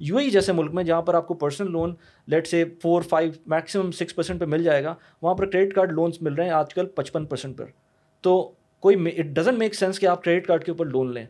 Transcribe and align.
You 0.00 0.16
اے 0.16 0.30
جیسے 0.30 0.52
ملک 0.52 0.74
میں 0.74 0.84
جہاں 0.84 1.02
پر 1.02 1.14
آپ 1.14 1.26
کو 1.28 1.34
personal 1.34 1.70
loan 1.70 1.94
let's 2.26 2.46
say 2.46 2.64
four 2.82 3.02
five 3.02 3.32
maximum 3.46 3.90
six 3.90 4.14
percent 4.14 4.40
پہ 4.40 4.44
مل 4.44 4.62
جائے 4.62 4.84
گا، 4.84 4.94
وہاں 5.22 5.34
پر 5.34 5.50
کریڈٹ 5.50 5.74
کارڈ 5.74 5.92
لونس 5.92 6.22
مل 6.22 6.34
رہے 6.34 6.44
ہیں 6.44 6.50
آج 6.50 6.74
کل 6.74 6.86
پچپن 6.86 7.26
پرسینٹ 7.26 7.58
پر۔ 7.58 7.64
تو 8.20 8.52
کوئی 8.80 8.96
اٹ 9.18 9.26
ڈزنٹ 9.26 9.58
میک 9.58 9.74
سینس 9.74 9.98
کہ 9.98 10.06
آپ 10.06 10.24
کریڈٹ 10.24 10.46
کارڈ 10.46 10.64
کے 10.64 10.70
اوپر 10.70 10.86
لون 10.86 11.12
لیں۔ 11.14 11.24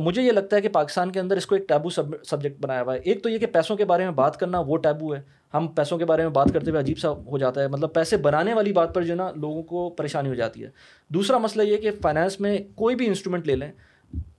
مجھے 0.00 0.22
یہ 0.22 0.32
لگتا 0.32 0.56
ہے 0.56 0.60
کہ 0.60 0.68
پاکستان 0.68 1.10
کے 1.12 1.20
اندر 1.20 1.36
اس 1.36 1.46
کو 1.46 1.54
ایک 1.54 1.68
ٹیبو 1.68 1.90
سبجیکٹ 1.90 2.60
بنایا 2.60 2.82
ہوا 2.82 2.94
ہے۔ 2.94 2.98
ایک 2.98 3.22
تو 3.22 3.28
یہ 3.28 3.38
کہ 3.38 3.46
پیسوں 3.46 3.76
کے 3.76 3.84
بارے 3.84 4.04
میں 4.04 4.12
بات 4.12 4.36
کرنا 4.36 4.60
وہ 4.60 4.76
ٹیبو 4.76 5.14
ہے۔ 5.14 5.20
ہم 5.54 5.66
پیسوں 5.66 5.98
کے 5.98 6.04
بارے 6.04 6.22
میں 6.22 6.30
بات 6.30 6.52
کرتے 6.54 6.70
ہوئے 6.70 6.80
عجیب 6.80 6.98
سا 6.98 7.10
ہو 7.10 7.38
جاتا 7.38 7.62
ہے۔ 7.62 7.68
مطلب 7.68 7.92
پیسے 7.94 8.16
بنانے 8.16 8.54
والی 8.54 8.72
بات 8.72 8.94
پر 8.94 9.02
جو 9.02 9.10
ہے 9.10 9.16
نا، 9.16 9.30
لوگوں 9.36 9.62
کو 9.62 9.88
پریشانی 9.90 10.28
ہو 10.28 10.34
جاتی 10.34 10.64
ہے۔ 10.64 10.68
دوسرا 11.10 11.38
مسئلہ 11.38 11.62
یہ 11.62 11.76
کہ 11.76 11.90
فائنانس 12.02 12.40
میں 12.40 12.58
کوئی 12.74 12.96
بھی 12.96 13.06
انسٹرومنٹ 13.06 13.46
لے 13.46 13.56
لیں، 13.56 13.72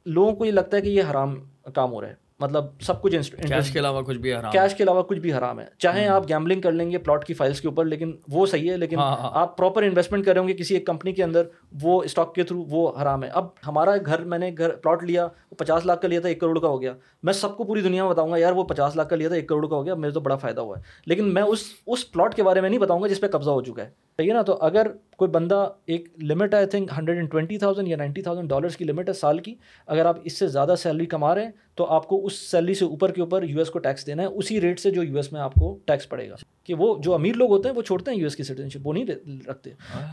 لوگوں 0.05 0.35
کو 0.35 0.45
یہ 0.45 0.51
لگتا 0.51 0.77
ہے 0.77 0.81
کہ 0.81 0.89
یہ 0.89 1.03
حرام 1.11 1.35
کام 1.73 1.91
ہو 1.91 2.01
رہا 2.01 2.09
ہے۔ 2.09 2.22
مطلب 2.39 2.65
سب 2.81 3.01
کچھ 3.01 3.15
کیش 3.47 3.71
کے 3.71 3.79
علاوہ 3.79 4.01
کچھ 4.01 4.17
بھی 4.17 4.33
حرام 4.33 4.51
کیش 4.51 4.75
کے 4.75 4.83
علاوہ 4.83 5.03
کچھ 5.03 5.19
بھی 5.19 5.33
حرام 5.33 5.59
ہے۔ 5.59 5.65
چاہے 5.77 6.07
آپ 6.07 6.29
گیملنگ 6.29 6.61
کر 6.61 6.71
لیں 6.71 6.91
گے 6.91 6.97
پلاٹ 6.97 7.25
کی 7.25 7.33
فائلس 7.33 7.61
کے 7.61 7.67
اوپر 7.67 7.85
لیکن 7.85 8.11
وہ 8.27 8.45
صحیح 8.45 8.71
ہے 8.71 8.77
لیکن 8.77 8.97
ہاں، 8.97 9.15
ہاں۔ 9.17 9.29
آپ 9.33 9.57
پراپر 9.57 9.83
انویسٹمنٹ 9.83 10.25
کریں 10.25 10.47
گے 10.47 10.53
کسی 10.53 10.73
ایک 10.73 10.85
کمپنی 10.85 11.11
کے 11.11 11.23
اندر 11.23 11.43
وہ 11.81 12.03
اسٹاک 12.03 12.35
کے 12.35 12.43
تھرو 12.43 12.63
وہ 12.69 12.91
حرام 13.01 13.23
ہے۔ 13.23 13.29
اب 13.29 13.47
ہمارا 13.67 13.91
گھر 14.05 14.23
میں 14.23 14.37
نے 14.37 14.51
گھر 14.57 14.69
پلاٹ 14.69 15.03
لیا 15.03 15.25
وہ 15.25 15.55
پچاس 15.55 15.85
لاکھ 15.85 16.01
کا 16.01 16.07
لیا 16.07 16.19
تھا 16.19 16.29
ایک 16.29 16.39
کروڑ 16.39 16.59
کا 16.59 16.67
ہو 16.67 16.81
گیا۔ 16.81 16.93
میں 17.23 17.33
سب 17.33 17.57
کو 17.57 17.63
پوری 17.63 17.81
دنیا 17.81 18.03
میں 18.03 18.11
بتاؤں 18.11 18.31
گا 18.31 18.37
یار 18.37 18.53
وہ 18.53 18.63
پچاس 18.63 18.95
لاکھ 18.95 19.09
کا 19.09 19.15
لیا 19.15 19.27
تھا 19.27 19.35
ایک 19.35 19.49
کروڑ 19.49 19.67
کا 19.67 19.75
ہو 19.75 19.85
گیا 19.85 19.95
میرے 19.95 20.11
تو 20.11 20.19
بڑا 20.19 20.35
فائدہ 20.35 20.61
ہوا 20.61 20.77
ہے۔ 20.77 20.81
لیکن 21.05 21.33
میں 21.33 21.41
اس 21.41 21.59
اس 21.87 22.11
پلاٹ 22.11 22.35
کے 22.35 22.43
بارے 22.43 22.61
میں 22.61 22.69
نہیں 22.69 22.79
بتاؤں 22.79 23.01
گا 23.01 23.07
جس 23.07 23.21
پہ 23.21 23.27
قبضہ 23.27 23.49
ہو 23.49 23.61
چکا 23.61 23.83
ہے۔ 23.83 23.89
صحیح 24.17 24.29
ہے 24.29 24.33
نا؟ 24.33 24.41
تو 24.41 24.57
اگر 24.61 24.87
کوئی 25.17 25.31
بندہ 25.31 25.69
ایک 25.85 26.09
لمٹ 26.23 26.53
ہے 26.53 26.57
I 26.59 26.67
think 26.67 26.91
hundred 26.97 27.17
and 27.17 27.31
twenty 27.31 27.57
thousand 27.57 27.87
یا 27.87 27.97
نائنٹی 27.97 28.21
تھاؤزینڈ 28.21 28.49
ڈالرس 28.49 28.77
کی 28.77 28.85
لمٹ 28.85 29.07
ہے 29.07 29.13
سال 29.13 29.39
کی 29.39 29.55
اگر 29.87 30.05
آپ 30.05 30.17
اس 30.23 30.33
سے 30.39 30.47
زیادہ 30.47 30.75
سیلری 30.77 31.05
کما 31.05 31.35
رہے 31.35 31.43
ہیں 31.43 31.51
تو 31.75 31.85
آپ 31.85 32.07
کو 32.07 32.25
اس 32.25 32.33
سیلری 32.51 32.73
سے 32.73 32.85
اوپر 32.85 33.11
کے 33.11 33.21
اوپر 33.21 33.43
یو 33.43 33.57
ایس 33.57 33.69
کو 33.69 33.79
ٹیکس 33.79 34.07
دینا 34.07 34.23
ہے۔ 34.23 34.27
اسی 34.27 34.61
ریٹ 34.61 34.79
سے 34.79 34.91
جو 34.91 35.03
یو 35.03 35.15
ایس 35.15 35.31
میں 35.31 35.41
آپ 35.41 35.53
کو 35.53 35.77
ٹیکس 35.85 36.09
پڑے 36.09 36.29
گا۔ 36.29 36.35
کہ 36.63 36.73
وہ 36.73 36.95
جو 36.99 37.13
امیر 37.13 37.35
لوگ 37.35 37.49
ہوتے 37.49 37.69
ہیں 37.69 37.75
وہ 37.75 37.81
چھوڑتے 37.81 38.11
ہیں 38.11 38.17
یو 38.17 38.25
ایس 38.25 38.35
کی 38.35 38.43
سٹیزن 38.43 38.69
شپ 38.69 38.87
وہ 38.87 38.93
نہیں 38.93 39.05
رکھتے۔ 39.47 39.69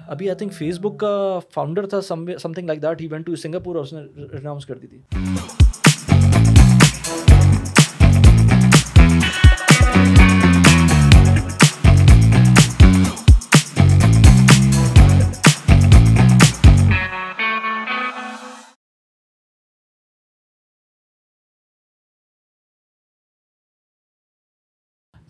ابھی 0.06 0.28
آئی 0.28 0.36
تھنک 0.36 0.52
فیس 0.52 0.78
بک 0.78 1.00
کا 1.00 1.38
فاؤنڈر 1.54 1.86
تھا 1.86 2.00
something 2.26 2.66
like 2.66 2.82
that 2.82 3.00
he 3.00 3.06
went 3.06 3.26
to 3.26 3.36
Singapore 3.36 3.76
اور 3.76 3.84
اس 3.84 3.92
نے 3.92 4.00
اناؤنس 4.32 4.66
کر 4.66 4.74
دی 4.74 4.86
تھی۔ 4.86 4.98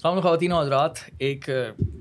السلام 0.01 0.21
خواتین 0.21 0.53
و 0.53 0.61
حضرات۔ 0.61 0.93
ایک 1.19 1.51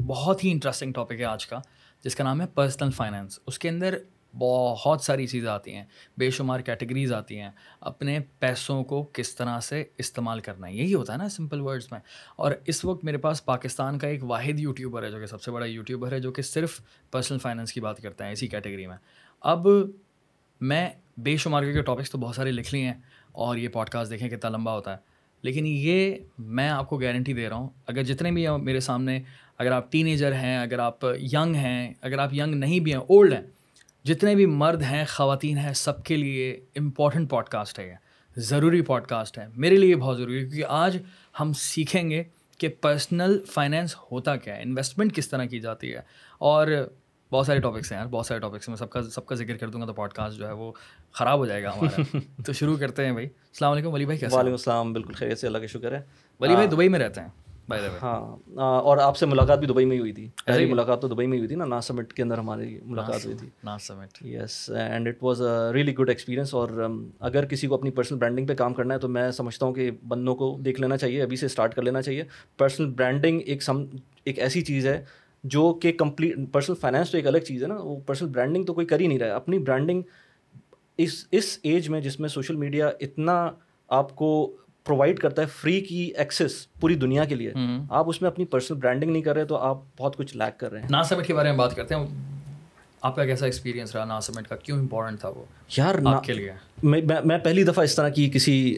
بہت 0.07 0.43
ہی 0.43 0.51
انٹرسٹنگ 0.51 0.93
ٹاپک 0.93 1.19
ہے 1.19 1.23
آج 1.23 1.45
کا، 1.45 1.59
جس 2.03 2.15
کا 2.15 2.23
نام 2.23 2.41
ہے 2.41 2.45
پرسنل 2.47 2.91
فائنینس 2.91 3.39
اس 3.47 3.59
کے 3.59 3.69
اندر 3.69 3.97
بہت 4.37 5.01
ساری 5.01 5.27
چیزیں 5.27 5.49
آتی 5.49 5.73
ہیں، 5.73 5.85
بے 6.17 6.29
شمار 6.29 6.59
کیٹیگریز 6.59 7.13
آتی 7.13 7.39
ہیں۔ 7.39 7.51
اپنے 7.79 8.19
پیسوں 8.39 8.83
کو 8.83 9.09
کس 9.13 9.35
طرح 9.35 9.59
سے 9.59 9.83
استعمال 9.97 10.39
کرنا 10.39 10.67
ہے، 10.67 10.73
یہی 10.73 10.93
ہوتا 10.93 11.13
ہے 11.13 11.17
نا 11.17 11.29
سمپل 11.29 11.61
ورڈس 11.61 11.91
میں۔ 11.91 11.99
اور 12.35 12.51
اس 12.65 12.85
وقت 12.85 13.03
میرے 13.03 13.17
پاس 13.17 13.45
پاکستان 13.45 13.97
کا 13.97 14.07
ایک 14.07 14.23
واحد 14.23 14.59
یوٹیوبر 14.59 15.03
ہے، 15.03 15.11
جو 15.11 15.19
کہ 15.19 15.25
سب 15.25 15.41
سے 15.41 15.51
بڑا 15.51 15.65
یوٹیوبر 15.65 16.11
ہے، 16.11 16.19
جو 16.19 16.31
کہ 16.31 16.41
صرف 16.41 16.81
پرسنل 17.11 17.37
فائنینس 17.37 17.73
کی 17.73 17.81
بات 17.81 18.01
کرتا 18.01 18.27
ہے 18.27 18.31
اسی 18.31 18.47
کیٹیگری 18.47 18.87
میں۔ 18.87 18.97
اب 19.41 19.67
میں 20.61 20.89
بے 21.17 21.37
شمار 21.37 21.63
کے 21.63 21.81
ٹاپکس 21.81 22.11
تو 22.11 22.17
بہت 22.17 22.35
سارے 22.35 22.51
لکھ 22.51 22.75
لی 22.75 22.81
ہیں 22.81 23.01
اور 23.31 23.57
یہ 23.57 23.67
پوڈ 23.67 23.89
کاسٹ 23.89 24.11
دیکھیں 24.11 24.29
کتنا 24.29 24.49
لمبا 24.49 24.73
ہوتا 24.73 24.91
ہے۔ 24.91 25.08
لیکن 25.43 25.65
یہ 25.65 26.15
میں 26.37 26.67
آپ 26.69 26.89
کو 26.89 26.97
گارنٹی 26.97 27.33
دے 27.33 27.49
رہا 27.49 27.55
ہوں، 27.55 27.69
اگر 27.87 28.03
جتنے 28.03 28.31
بھی 28.31 28.45
میرے 28.61 28.79
سامنے، 28.79 29.19
اگر 29.57 29.71
آپ 29.71 29.91
ٹین 29.91 30.07
ایجر 30.07 30.33
ہیں، 30.33 30.57
اگر 30.57 30.79
آپ 30.79 31.05
ینگ 31.33 31.55
ہیں، 31.55 31.93
اگر 32.01 32.19
آپ 32.19 32.33
ینگ 32.33 32.55
نہیں 32.55 32.79
بھی 32.79 32.93
ہیں 32.93 32.99
اولڈ 32.99 33.33
ہیں، 33.33 33.41
جتنے 34.05 34.35
بھی 34.35 34.45
مرد 34.45 34.81
ہیں، 34.81 35.03
خواتین 35.05 35.57
ہیں، 35.57 35.73
سب 35.73 36.03
کے 36.03 36.17
لیے 36.17 36.51
امپورٹنٹ 36.75 37.29
پوڈ 37.29 37.49
کاسٹ 37.49 37.79
ہے 37.79 37.87
یہ، 37.87 38.41
ضروری 38.41 38.81
پوڈ 38.81 39.07
کاسٹ 39.07 39.37
ہے، 39.37 39.45
میرے 39.55 39.77
لیے 39.77 39.95
بہت 39.95 40.17
ضروری 40.17 40.37
ہے، 40.37 40.49
کیونکہ 40.49 40.65
آج 40.69 40.97
ہم 41.39 41.53
سیکھیں 41.53 42.09
گے 42.09 42.23
کہ 42.59 42.67
پرسنل 42.81 43.37
فائنینس 43.45 43.95
ہوتا 44.11 44.35
کیا 44.35 44.55
ہے 44.55 44.61
انویسٹمنٹ 44.61 45.15
کس 45.15 45.29
طرح 45.29 45.45
کی 45.45 45.59
جاتی 45.59 45.93
ہے، 45.93 46.01
اور 46.39 46.67
بہت 47.31 47.45
سارے 47.45 47.59
ٹاپکس 47.59 47.91
ہیں 47.91 47.99
یار 47.99 48.05
بہت 48.05 48.25
سارے 48.25 48.39
ٹاپکس 48.39 48.69
میں 48.69 48.77
سب 48.77 48.89
کا 48.89 49.03
سب 49.03 49.25
کا 49.25 49.35
ذکر 49.35 49.57
کر 49.57 49.69
دوں 49.69 49.81
گا 49.81 49.85
تو 49.85 49.93
پوڈ 49.93 50.13
کاسٹ 50.13 50.37
جو 50.37 50.47
ہے 50.47 50.51
وہ 50.51 50.71
خراب 51.11 51.37
ہو 51.39 51.45
جائے 51.45 51.63
گا 51.63 51.71
ہمارا۔ 51.75 52.17
تو 52.45 52.53
شروع 52.53 52.77
کرتے 52.77 53.05
ہیں 53.05 53.11
بھائی۔ 53.11 53.25
السلام 53.25 53.71
علیکم 53.71 53.93
ولی 53.93 54.05
بھائی 54.05 54.19
وعلیکم 54.25 54.51
السلام 54.51 54.93
بالکل 54.93 55.13
خیریت 55.13 55.39
سے 55.39 55.47
اللہ 55.47 55.57
کا 55.57 55.65
شکر 55.65 55.91
ہے۔ 55.91 56.01
ولی 56.39 56.53
بھائی 56.53 56.67
دبئی 56.67 56.89
میں 56.89 56.99
رہتے 56.99 57.21
ہیں 57.21 57.27
ہاں۔ 58.01 58.37
اور 58.57 58.97
آپ 58.97 59.17
سے 59.17 59.25
ملاقات 59.25 59.59
بھی 59.59 59.67
دبئی 59.67 59.85
میں 59.85 59.99
ہوئی 59.99 60.13
تھی۔ 60.13 60.29
پہلی 60.45 60.65
ملاقات 60.65 61.01
تو 61.01 61.07
دبئی 61.07 61.27
میں 61.27 61.37
ہوئی 61.37 61.47
تھی 61.47 61.55
نا 61.55 61.65
نا 61.65 61.81
سمٹ 61.81 62.13
کے 62.13 62.23
اندر 62.23 62.37
ہماری 62.37 62.79
ملاقات 62.85 63.25
ہوئی 63.25 63.37
تھی۔ 63.37 63.49
نا 63.63 63.77
summit 63.77 64.25
yes 64.25 64.69
and 64.69 65.07
it 65.07 65.23
was 65.23 65.41
a 65.41 65.73
really 65.73 65.95
good 65.95 66.09
experience 66.09 66.53
اور 66.53 66.87
اگر 67.19 67.45
کسی 67.45 67.67
کو 67.67 67.75
اپنی 67.75 67.91
پرسنل 67.91 68.17
برانڈنگ 68.17 68.47
پہ 68.47 68.53
کام 68.53 68.73
کرنا 68.73 68.93
ہے 68.93 68.99
تو 68.99 69.07
میں 69.07 69.31
سمجھتا 69.31 69.65
ہوں 69.65 69.73
کہ 69.73 69.91
بندوں 70.07 70.35
کو 70.35 70.57
دیکھ 70.65 70.81
لینا 70.81 70.97
چاہیے 70.97 71.21
ابھی 71.21 71.37
سے 71.37 71.45
اسٹارٹ 71.45 71.75
کر 71.75 71.81
لینا 71.81 72.01
چاہیے۔ 72.01 72.23
پرسنل 72.57 72.89
برانڈنگ 72.89 73.39
ایک 73.45 73.63
سم 73.63 73.85
ایک 74.23 74.39
ایسی 74.39 74.61
چیز 74.61 74.87
ہے 74.87 75.05
جو 75.43 75.73
کہ 75.73 75.91
کمپلیٹ 75.91 76.37
پرسنل 76.51 76.75
فائنینس 76.81 77.11
تو 77.11 77.17
ایک 77.17 77.27
الگ 77.27 77.37
چیز 77.37 77.63
ہے 77.63 77.67
نا 77.67 77.75
وہ 77.75 77.99
پرسنل 78.05 78.29
برانڈنگ 78.29 78.63
تو 78.63 78.73
کوئی 78.73 78.85
کر 78.85 78.99
ہی 78.99 79.07
نہیں 79.07 79.19
رہا 79.19 79.27
ہے۔ 79.27 79.31
اپنی 79.31 79.59
برانڈنگ 79.59 80.01
اس 80.97 81.25
اس 81.31 81.59
ایج 81.63 81.89
میں 81.89 82.01
جس 82.01 82.19
میں 82.19 82.29
سوشل 82.29 82.55
میڈیا 82.55 82.87
اتنا 82.99 83.51
آپ 83.87 84.15
کو 84.15 84.55
پرووائڈ 84.85 85.19
کرتا 85.19 85.41
ہے 85.41 85.47
فری 85.47 85.81
کی 85.81 86.11
ایکسیس 86.17 86.67
پوری 86.79 86.95
دنیا 86.95 87.25
کے 87.25 87.35
لیے 87.35 87.51
آپ 87.89 88.09
اس 88.09 88.21
میں 88.21 88.29
اپنی 88.29 88.45
پرسنل 88.45 88.77
برانڈنگ 88.77 89.11
نہیں 89.11 89.21
کر 89.21 89.35
رہے 89.35 89.45
تو 89.45 89.57
آپ 89.57 89.77
بہت 89.97 90.15
کچھ 90.17 90.37
لیک 90.37 90.59
کر 90.59 90.71
رہے 90.71 90.81
ہیں۔ 90.81 90.87
نا 90.89 91.03
سمٹ 91.03 91.27
کے 91.27 91.33
بارے 91.33 91.49
میں 91.49 91.57
بات 91.57 91.75
کرتے 91.75 91.95
ہیں۔ 91.95 92.05
آپ 93.01 93.15
کا 93.15 93.25
کیسا 93.25 93.45
ایکسپیرینس 93.45 93.95
رہا 93.95 94.05
نا 94.05 94.21
سمٹ 94.21 94.47
کا؟ 94.47 94.55
کیوں 94.55 94.79
امپورٹنٹ 94.79 95.19
تھا 95.19 95.29
وہ 95.29 95.43
یار 95.77 95.95
کے 96.23 96.33
لیے؟ 96.33 96.51
میں 96.83 97.01
میں 97.25 97.37
پہلی 97.37 97.63
دفعہ 97.63 97.83
اس 97.83 97.95
طرح 97.95 98.09
کی 98.09 98.29
کسی 98.33 98.77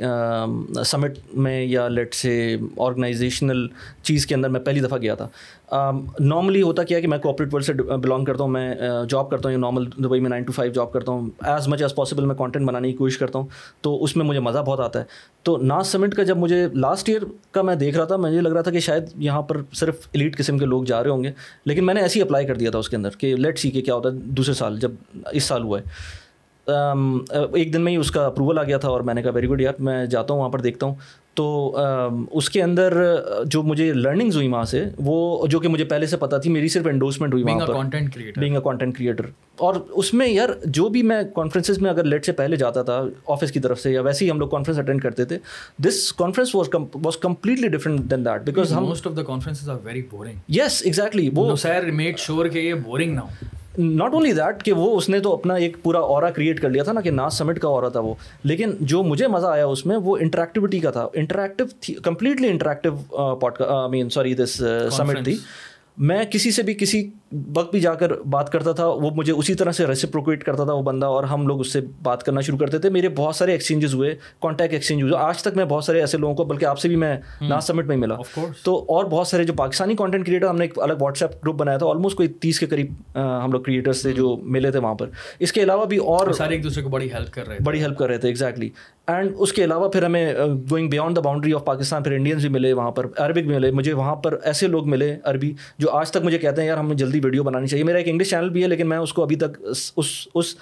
سمٹ 0.85 1.17
میں 1.33 1.66
یا 1.66 1.88
لیٹ 1.88 2.13
سے 2.13 2.57
آرگنائزیشنل 2.77 3.67
چیز 4.03 4.25
کے 4.25 4.35
اندر 4.35 4.50
میں 4.50 4.59
پہلی 4.59 4.79
دفعہ 4.79 4.97
گیا 4.97 5.16
تھا۔ 5.16 5.27
Um, 5.75 6.05
نارملی 6.19 6.61
ہوتا 6.61 6.83
کیا 6.83 6.99
کہ 6.99 7.07
میں 7.07 7.17
کوپریٹ 7.17 7.53
ورلڈ 7.53 7.65
سے 7.65 7.73
بلانگ 7.73 8.25
کرتا 8.25 8.43
ہوں، 8.43 8.51
میں 8.51 8.75
uh, 8.89 9.05
جاب 9.09 9.29
کرتا 9.29 9.49
ہوں، 9.49 9.51
یا 9.51 9.57
نارمل 9.57 9.85
دبئی 10.03 10.19
میں 10.19 10.29
نائن 10.29 10.43
ٹو 10.43 10.51
فائیو 10.51 10.71
جاب 10.71 10.91
کرتا 10.91 11.11
ہوں۔ 11.11 11.29
ایز 11.43 11.67
مچ 11.67 11.81
ایز 11.81 11.95
پاسبل 11.95 12.25
میں 12.25 12.35
کانٹینٹ 12.35 12.67
بنانے 12.67 12.91
کی 12.91 12.97
کوشش 12.97 13.17
کرتا 13.17 13.39
ہوں۔ 13.39 13.47
تو 13.81 14.03
اس 14.03 14.15
میں 14.15 14.25
مجھے 14.25 14.39
مزہ 14.39 14.59
بہت 14.59 14.79
آتا 14.79 14.99
ہے۔ 14.99 15.03
تو 15.43 15.57
ناز 15.57 15.87
سمٹ 15.87 16.15
کا 16.15 16.23
جب 16.23 16.37
مجھے 16.37 16.67
لاسٹ 16.73 17.09
ایئر 17.09 17.21
کا 17.51 17.61
میں 17.61 17.75
دیکھ 17.75 17.97
رہا 17.97 18.05
تھا، 18.05 18.17
مجھے 18.17 18.41
لگ 18.41 18.49
رہا 18.49 18.61
تھا 18.61 18.71
کہ 18.71 18.79
شاید 18.79 19.03
یہاں 19.15 19.41
پر 19.41 19.57
صرف 19.73 20.07
ایلیٹ 20.11 20.37
قسم 20.37 20.57
کے 20.57 20.65
لوگ 20.65 20.83
جا 20.83 21.03
رہے 21.03 21.09
ہوں 21.09 21.23
گے۔ 21.23 21.31
لیکن 21.65 21.85
میں 21.85 21.93
نے 21.93 22.01
ایسے 22.01 22.19
ہی 22.19 22.25
اپلائی 22.25 22.47
کر 22.47 22.55
دیا 22.55 22.71
تھا 22.71 22.79
اس 22.79 22.89
کے 22.89 22.95
اندر 22.95 23.09
کہ 23.09 23.35
لیٹ 23.35 23.59
سی 23.59 23.71
کے 23.71 23.81
کیا 23.81 23.95
ہوتا 23.95 24.09
ہے 24.09 24.13
دوسرے 24.13 24.53
سال، 24.53 24.79
جب 24.79 24.91
اس 25.31 25.43
سال 25.43 25.63
ہوا 25.63 25.79
ہے۔ 25.79 26.21
um, 26.71 27.15
uh, 27.38 27.47
ایک 27.53 27.73
دن 27.73 27.81
میں 27.81 27.91
ہی 27.91 27.97
اس 27.97 28.11
کا 28.11 28.25
اپروول 28.25 28.59
آ 28.59 28.63
گیا 28.63 28.77
تھا 28.77 28.89
اور 28.89 29.01
میں 29.01 29.13
نے 29.13 29.21
کہا 29.21 29.31
ویری 29.31 29.47
گڈ 29.47 29.61
یار، 29.61 29.73
میں 29.79 30.05
جاتا 30.05 30.33
ہوں، 30.33 30.41
وہاں 30.41 30.49
پر 30.49 30.59
دیکھتا 30.59 30.85
ہوں۔ 30.85 30.95
تو 31.36 31.78
اس 32.31 32.50
کے 32.50 32.62
اندر 32.64 32.94
جو 33.46 33.62
مجھے 33.64 33.92
لرننگز 33.94 34.36
ہوئی 34.36 34.47
وہاں 34.47 34.64
سے 34.66 34.84
وہ 34.97 35.47
جو 35.47 35.59
کہ 35.59 35.68
مجھے 35.68 35.86
پہلے 35.86 36.06
سے 36.06 36.18
پتا 36.18 36.38
تھی 36.38 36.50
میری 36.50 36.68
صرف 36.68 36.88
انڈورسمنٹ 36.88 37.34
ہوئی 37.34 37.44
وہاں 37.44 37.59
پر۔ 37.59 37.74
بینگ 38.40 38.56
اے 38.56 38.62
کانٹینٹ 38.64 38.97
کریٹر 38.97 39.25
اور 39.58 39.75
اس 39.90 40.14
میں 40.14 40.28
یار 40.28 40.50
جو 40.66 40.88
بھی 40.90 41.02
میں 41.03 41.22
کانفرنسز 41.36 41.78
میں 41.81 41.90
اگر 41.92 42.03
لیٹ 42.03 42.25
سے 42.25 42.31
پہلے 42.31 42.56
جاتا 42.56 42.81
تھا 42.84 43.02
آفس 43.28 43.52
کی 43.52 43.59
طرف 43.59 43.80
سے 43.81 43.92
یا 43.92 44.02
ویسے 44.02 44.25
ہی 44.25 44.31
ہم 44.31 44.40
لوگ 44.40 44.50
کانفرنس 44.50 44.80
اٹینڈ 44.80 45.02
کرتے 45.02 45.25
تھے 45.25 45.38
this 45.88 46.12
conference 46.14 46.56
was 46.56 46.68
was 46.94 47.18
completely 47.18 47.68
different 47.68 48.12
than 48.12 48.25
that 48.25 48.46
because 48.46 48.74
most 48.74 49.08
of 49.08 49.18
the 49.18 49.24
conference 49.24 49.68
are 49.69 49.78
very 49.84 50.02
boring 50.12 50.52
yes 50.58 50.81
exactly 50.86 51.30
وہ 51.36 51.56
سیر 51.56 51.92
میک 51.92 52.19
شیور 52.19 52.48
کہ 52.48 52.59
یہ 52.59 52.74
بورنگ 52.74 53.16
نہ 53.16 53.19
ہو۔ 53.19 53.46
ناٹ 53.77 54.13
اونلی 54.13 54.31
دیٹ 54.31 54.63
کہ 54.63 54.73
وہ 54.73 54.97
اس 54.97 55.09
نے 55.09 55.19
تو 55.19 55.33
اپنا 55.33 55.53
ایک 55.53 55.77
پورا 55.83 55.99
اورا 55.99 56.29
کریٹ 56.31 56.61
کر 56.61 56.69
لیا 56.69 56.83
تھا 56.83 56.91
نا 56.91 57.01
کہ 57.01 57.11
ناز 57.11 57.33
سمٹ 57.33 57.59
کا 57.59 57.67
اورا 57.67 57.89
تھا 57.89 57.99
وہ۔ 57.99 58.13
لیکن 58.43 58.71
جو 58.79 59.03
مجھے 59.03 59.27
مزہ 59.27 59.47
آیا 59.47 59.65
اس 59.65 59.85
میں 59.85 59.97
وہ 59.97 60.17
انٹریکٹیوٹی 60.17 60.79
کا 60.79 60.91
تھا۔ 60.91 61.07
انٹریکٹیو 61.13 61.65
کمپلیٹلی 62.03 62.47
انٹریکٹیو 62.47 62.95
پوڈ 63.35 63.53
مین 63.89 64.09
سوری 64.09 64.33
دس 64.33 64.62
سمٹ 64.91 65.23
تھی۔ 65.23 65.38
میں 65.97 66.23
کسی 66.23 66.51
سے 66.51 66.63
بھی 66.63 66.73
کسی 66.73 67.09
وقت 67.56 67.72
بھی 67.72 67.80
جا 67.80 67.94
کر 67.94 68.12
بات 68.22 68.51
کرتا 68.51 68.72
تھا 68.72 68.86
وہ 68.86 69.10
مجھے 69.16 69.33
اسی 69.33 69.54
طرح 69.56 69.72
سے 69.72 69.86
ریسیپروکیٹ 69.88 70.44
کرتا 70.44 70.63
تھا 70.63 70.74
وہ 70.74 70.81
بندہ 70.83 71.06
اور 71.06 71.24
ہم 71.24 71.48
لوگ 71.48 71.60
اس 71.60 71.74
سے 71.74 71.81
بات 72.04 72.24
کرنا 72.24 72.42
شروع 72.42 72.57
کرتے 72.57 72.78
تھے۔ 72.78 72.89
میرے 72.89 73.10
بہت 73.10 73.36
سارے 73.36 73.51
ایکسچینجز 73.51 73.94
ہوئے 73.94 74.16
کانٹیکٹ 74.42 74.74
ایکسچینج 74.74 75.01
ہوئے۔ 75.04 75.13
آج 75.18 75.42
تک 75.42 75.56
میں 75.56 75.66
بہت 75.66 75.83
سارے 75.83 76.00
ایسے 76.00 76.18
لوگوں 76.18 76.36
کو 76.36 76.44
بلکہ 76.44 76.66
آپ 76.66 76.80
سے 76.80 76.88
بھی 76.88 76.95
میں 76.95 77.16
ناز 77.42 77.63
سمٹ 77.63 77.88
میں 77.88 77.98
ملا۔ 77.98 78.16
تو 78.63 78.78
اور 78.88 79.06
بہت 79.06 79.28
سارے 79.28 79.44
جو 79.44 79.54
پاکستانی 79.54 79.95
کانٹینٹ 79.95 80.25
کریٹر 80.25 80.48
ہم 80.48 80.57
نے 80.57 80.63
ایک 80.63 80.80
الگ 80.80 80.94
واٹس 81.00 81.22
ایپ 81.22 81.44
گروپ 81.44 81.56
بنایا 81.56 81.78
تھا 81.78 81.88
آلموسٹ 81.88 82.18
کوئی 82.18 82.30
تیس 82.42 82.60
کے 82.60 82.66
قریب 82.66 82.94
ہم 83.16 83.51
لوگ 83.51 83.62
کریٹرس 83.62 84.01
تھے 84.01 84.12
جو 84.12 84.36
ملے 84.44 84.72
تھے 84.72 84.80
وہاں 84.80 84.95
پر۔ 84.95 85.10
اس 85.39 85.54
کے 85.54 85.63
علاوہ 85.63 85.86
بھی 85.86 85.98
اور 85.98 86.31
سارے 86.34 86.54
ایک 86.54 86.63
دوسرے 86.63 86.84
کو 86.84 86.89
بڑی 86.89 87.12
ہیلپ 87.13 87.34
کر 87.34 87.48
رہے 87.48 87.57
بڑی 87.63 87.81
ہیلپ 87.81 87.98
کر 87.98 88.07
رہے 88.07 88.18
تھے 88.18 88.27
ایگزیکٹلی 88.30 88.69
اینڈ 89.07 89.31
اس 89.38 89.54
کے 89.54 89.63
علاوہ 89.63 89.88
پھر 89.89 90.04
ہمیں 90.04 90.34
going 90.72 90.89
beyond 90.89 91.16
the 91.16 91.22
boundary 91.22 91.54
of 91.54 91.66
Pakistan 91.66 92.04
پھر 92.04 92.12
انڈینس 92.12 92.42
بھی 92.42 92.50
ملے 92.50 92.74
وہاں 92.74 92.92
پر 92.92 93.06
عربک 93.18 93.38
بھی 93.38 93.56
ملے۔ 93.56 93.72
مجھے 93.72 93.94
وہاں 93.94 94.16
پر 94.16 94.38
ایسے 94.44 94.68
لوگ 94.68 94.89
ملے 94.89 95.16
عربی 95.24 95.54
جو 95.80 95.89
آج 95.92 96.12
تک 96.12 96.24
مجھے 96.24 96.38
کہتے 96.38 96.62
ہیں 96.62 96.68
یار 96.68 96.77
ہم 96.77 96.92
جلدی 96.94 97.20
ویڈیو 97.23 97.44
بنانی 97.44 97.68
چاہیے۔ 97.68 97.83
میرا 97.83 97.97
ایک 97.97 98.07
انگلش 98.07 98.29
چینل 98.29 98.50
بھی 98.50 98.63
ہے، 98.63 98.68
لیکن 98.68 98.89
میں 98.89 98.97
اس 98.97 99.13
کو 99.13 99.23
ابھی 99.23 99.35
تک 99.35 99.62
اس 99.97 100.27
اس 100.35 100.56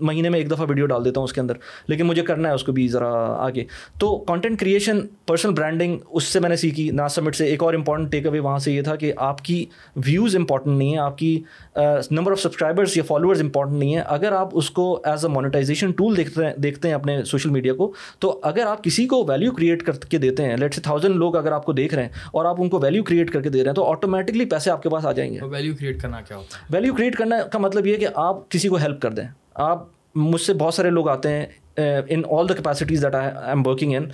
مہینے 0.00 0.28
میں 0.28 0.38
ایک 0.38 0.50
دفعہ 0.50 0.66
ویڈیو 0.68 0.86
ڈال 0.86 1.04
دیتا 1.04 1.20
ہوں 1.20 1.24
اس 1.24 1.32
کے 1.32 1.40
اندر۔ 1.40 1.54
لیکن 1.88 2.06
مجھے 2.06 2.22
کرنا 2.22 2.48
ہے 2.48 2.54
اس 2.54 2.64
کو 2.64 2.72
بھی 2.72 2.88
ذرا 2.88 3.08
آگے۔ 3.38 3.64
تو 3.98 4.18
کانٹینٹ 4.18 4.60
کریشن 4.60 5.00
پرسنل 5.26 5.52
برانڈنگ 5.52 5.98
اس 6.10 6.24
سے 6.24 6.40
میں 6.40 6.48
نے 6.48 6.56
سیکھی۔ 6.56 6.90
نا 6.90 7.08
سمٹ 7.08 7.36
سے 7.36 7.46
ایک 7.46 7.62
اور 7.62 7.74
امپورٹنٹ 7.74 8.12
ٹیک 8.12 8.26
اوے 8.26 8.38
وہاں 8.38 8.58
سے 8.58 8.72
یہ 8.72 8.82
تھا 8.82 8.96
کہ 8.96 9.12
آپ 9.16 9.44
کی 9.44 9.64
ویوز 9.96 10.36
امپورٹنٹ 10.36 10.78
نہیں 10.78 10.92
ہے 10.92 10.98
آپ 10.98 11.18
کی 11.18 11.42
نمبر 12.10 12.32
آف 12.32 12.40
سبسکرائبرس 12.40 12.96
یا 12.96 13.02
فالوورز 13.06 13.40
امپورٹنٹ 13.40 13.78
نہیں 13.78 13.94
ہے 13.94 14.00
اگر 14.00 14.32
آپ 14.32 14.48
اس 14.52 14.70
کو 14.70 15.00
ایز 15.04 15.24
اے 15.24 15.30
مانیٹائزیشن 15.30 15.90
ٹول 15.90 16.16
دیکھتے 16.16 16.46
ہیں 16.46 16.54
دیکھتے 16.54 16.88
ہیں 16.88 16.94
اپنے 16.94 17.24
سوشل 17.24 17.50
میڈیا 17.50 17.74
کو 17.74 17.92
تو 18.18 18.40
اگر 18.42 18.66
آپ 18.66 18.84
کسی 18.84 19.06
کو 19.06 19.24
ویلیو 19.28 19.52
کریٹ 19.52 19.82
کر 19.82 19.92
کے 19.92 20.18
دیتے 20.18 20.44
ہیں 20.44 20.56
لیٹ 20.56 20.74
سے 20.74 20.80
تھاؤزینڈ 20.80 21.16
لوگ 21.16 21.36
اگر 21.36 21.52
آپ 21.52 21.66
کو 21.66 21.72
دیکھ 21.72 21.94
رہے 21.94 22.02
ہیں 22.02 22.10
اور 22.32 22.44
آپ 22.44 22.56
ان 22.58 22.68
کو 22.68 22.78
ویلیو 22.82 23.04
کریٹ 23.04 23.30
کر 23.30 23.42
کے 23.42 23.48
دے 23.48 23.58
رہے 23.58 23.68
ہیں 23.68 23.74
تو 23.74 23.84
آٹومیٹکلی 23.84 24.44
پیسے 24.44 24.70
آپ 24.70 24.82
کے 24.82 24.88
پاس 24.88 25.06
آ 25.06 25.12
جائیں 25.12 25.34
گے۔ 25.34 25.38
ویلیو 25.42 25.74
کریٹ 25.80 26.02
کرنا 26.02 26.20
کیا 26.20 26.36
ہوتا 26.36 26.58
ہے؟ 26.58 26.64
ویلیو 26.70 26.94
کریٹ 26.94 27.16
کرنا 27.16 27.42
کا 27.42 27.58
مطلب 27.58 27.86
یہ 27.86 27.94
ہے 27.94 27.98
کہ 27.98 28.08
آپ 28.14 28.50
کسی 28.50 28.68
کو 28.68 28.76
ہیلپ 28.76 29.02
کر 29.02 29.10
دیں۔ 29.10 29.24
آپ 29.54 29.86
مجھ 30.14 30.40
سے 30.40 30.54
بہت 30.54 30.74
سارے 30.74 30.90
لوگ 30.90 31.08
آتے 31.08 31.28
ہیں 31.28 31.46
in 32.08 32.22
all 32.30 32.48
the 32.48 32.54
capacities 32.54 33.02
that 33.02 33.14
I 33.14 33.30
am 33.46 33.66
working 33.66 33.94
in 33.94 34.04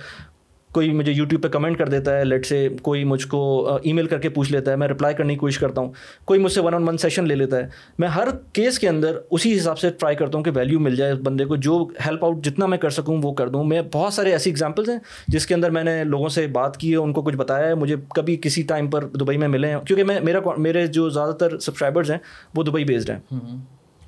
کوئی 0.75 0.91
مجھے 0.91 1.11
یوٹیوب 1.11 1.43
پہ 1.43 1.47
کمنٹ 1.47 1.77
کر 1.77 1.87
دیتا 1.87 2.17
ہے 2.17 2.25
لیٹ 2.25 2.45
سے 2.45 2.69
کوئی 2.81 3.03
مجھ 3.03 3.27
کو 3.27 3.69
ای 3.83 3.93
میل 3.93 4.05
کر 4.05 4.19
کے 4.19 4.29
پوچھ 4.29 4.51
لیتا 4.51 4.71
ہے، 4.71 4.75
میں 4.75 4.87
رپلائی 4.87 5.15
کرنے 5.15 5.33
کی 5.33 5.39
کوشش 5.39 5.59
کرتا 5.59 5.81
ہوں۔ 5.81 5.91
کوئی 6.25 6.39
مجھ 6.39 6.51
سے 6.51 6.61
ون 6.61 6.73
آن 6.73 6.87
ون 6.87 6.97
سیشن 6.97 7.27
لے 7.27 7.35
لیتا 7.35 7.57
ہے۔ 7.57 7.67
میں 7.99 8.07
ہر 8.07 8.27
کیس 8.53 8.79
کے 8.79 8.89
اندر 8.89 9.17
اسی 9.31 9.57
حساب 9.57 9.79
سے 9.79 9.89
ٹرائی 9.89 10.15
کرتا 10.15 10.37
ہوں 10.37 10.45
کہ 10.45 10.51
ویلیو 10.55 10.79
مل 10.79 10.95
جائے 10.95 11.11
اس 11.11 11.19
بندے 11.23 11.45
کو، 11.45 11.55
جو 11.55 11.87
ہیلپ 12.05 12.25
آؤٹ 12.25 12.45
جتنا 12.45 12.65
میں 12.65 12.77
کر 12.77 12.89
سکوں 12.89 13.21
وہ 13.23 13.33
کر 13.33 13.49
دوں۔ 13.49 13.63
میں 13.63 13.81
بہت 13.93 14.13
سارے 14.13 14.31
ایسی 14.31 14.49
ایگزامپلس 14.49 14.89
ہیں 14.89 14.99
جس 15.27 15.47
کے 15.47 15.53
اندر 15.53 15.69
میں 15.69 15.83
نے 15.83 16.03
لوگوں 16.03 16.29
سے 16.29 16.47
بات 16.47 16.77
کی 16.77 16.91
ہے، 16.91 16.97
ان 16.97 17.13
کو 17.13 17.21
کچھ 17.21 17.35
بتایا 17.35 17.67
ہے، 17.67 17.75
مجھے 17.75 17.95
کبھی 18.15 18.37
کسی 18.41 18.61
ٹائم 18.61 18.89
پر 18.89 19.05
دبئی 19.05 19.37
میں 19.37 19.47
ملے 19.47 19.67
ہیں۔ 19.67 19.77
کیونکہ 19.87 20.03
میں، 20.03 20.19
میرا، 20.19 20.39
میرے 20.57 20.87
جو 20.87 21.09
زیادہ 21.09 21.31
تر 21.31 21.59
سبسکرائبرز 21.59 22.11
ہیں 22.11 22.17
وہ 22.55 22.63
دبئی 22.63 22.83
بیسڈ 22.83 23.09
ہیں۔ 23.09 23.19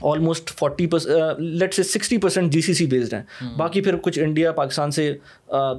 Almost 0.01 0.49
forty 0.49 0.87
let's 1.37 1.73
say 1.73 1.83
sixty 1.83 2.17
percent 2.17 2.51
G 2.51 2.61
C 2.61 2.73
C 2.73 2.85
based 2.85 3.13
ہیں 3.13 3.21
باقی 3.57 3.81
پھر 3.81 3.95
کچھ 4.01 4.19
انڈیا 4.19 4.51
پاکستان 4.51 4.91
سے 4.91 5.13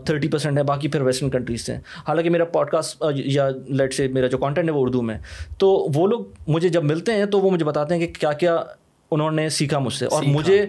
تھرٹی 0.05 0.29
پرسینٹ 0.29 0.59
ہے 0.59 0.63
باقی 0.63 0.89
پھر 0.89 1.01
ویسٹرن 1.01 1.31
کنٹریز 1.31 1.67
سے 1.67 1.73
ہیں 1.73 1.81
حالانکہ 2.09 2.31
میرا 2.31 2.45
پوڈ 2.45 2.71
کاسٹ 2.71 3.05
یا 3.15 3.49
لیٹ 3.69 3.95
سے 3.95 4.09
میرا 4.09 4.27
جو 4.27 4.39
کانٹینٹ 4.39 4.69
ہے 4.69 4.75
وہ 4.75 4.83
اردو 4.83 5.03
میں 5.03 5.19
تو 5.59 5.87
وہ 5.95 6.07
لوگ 6.07 6.25
مجھے 6.49 6.69
جب 6.69 6.85
ملتے 6.85 7.13
ہیں 7.13 7.27
تو 7.27 7.41
وہ 7.41 7.51
مجھے 7.51 7.65
بتاتے 7.65 7.95
ہیں 7.95 8.07
کہ 8.07 8.21
کیا 8.21 8.33
کیا 8.33 8.63
انہوں 9.11 9.31
نے 9.31 9.49
سیکھا 9.49 9.79
مجھ 9.79 9.95
سے 9.95 10.07
اور 10.07 10.23
مجھے 10.23 10.67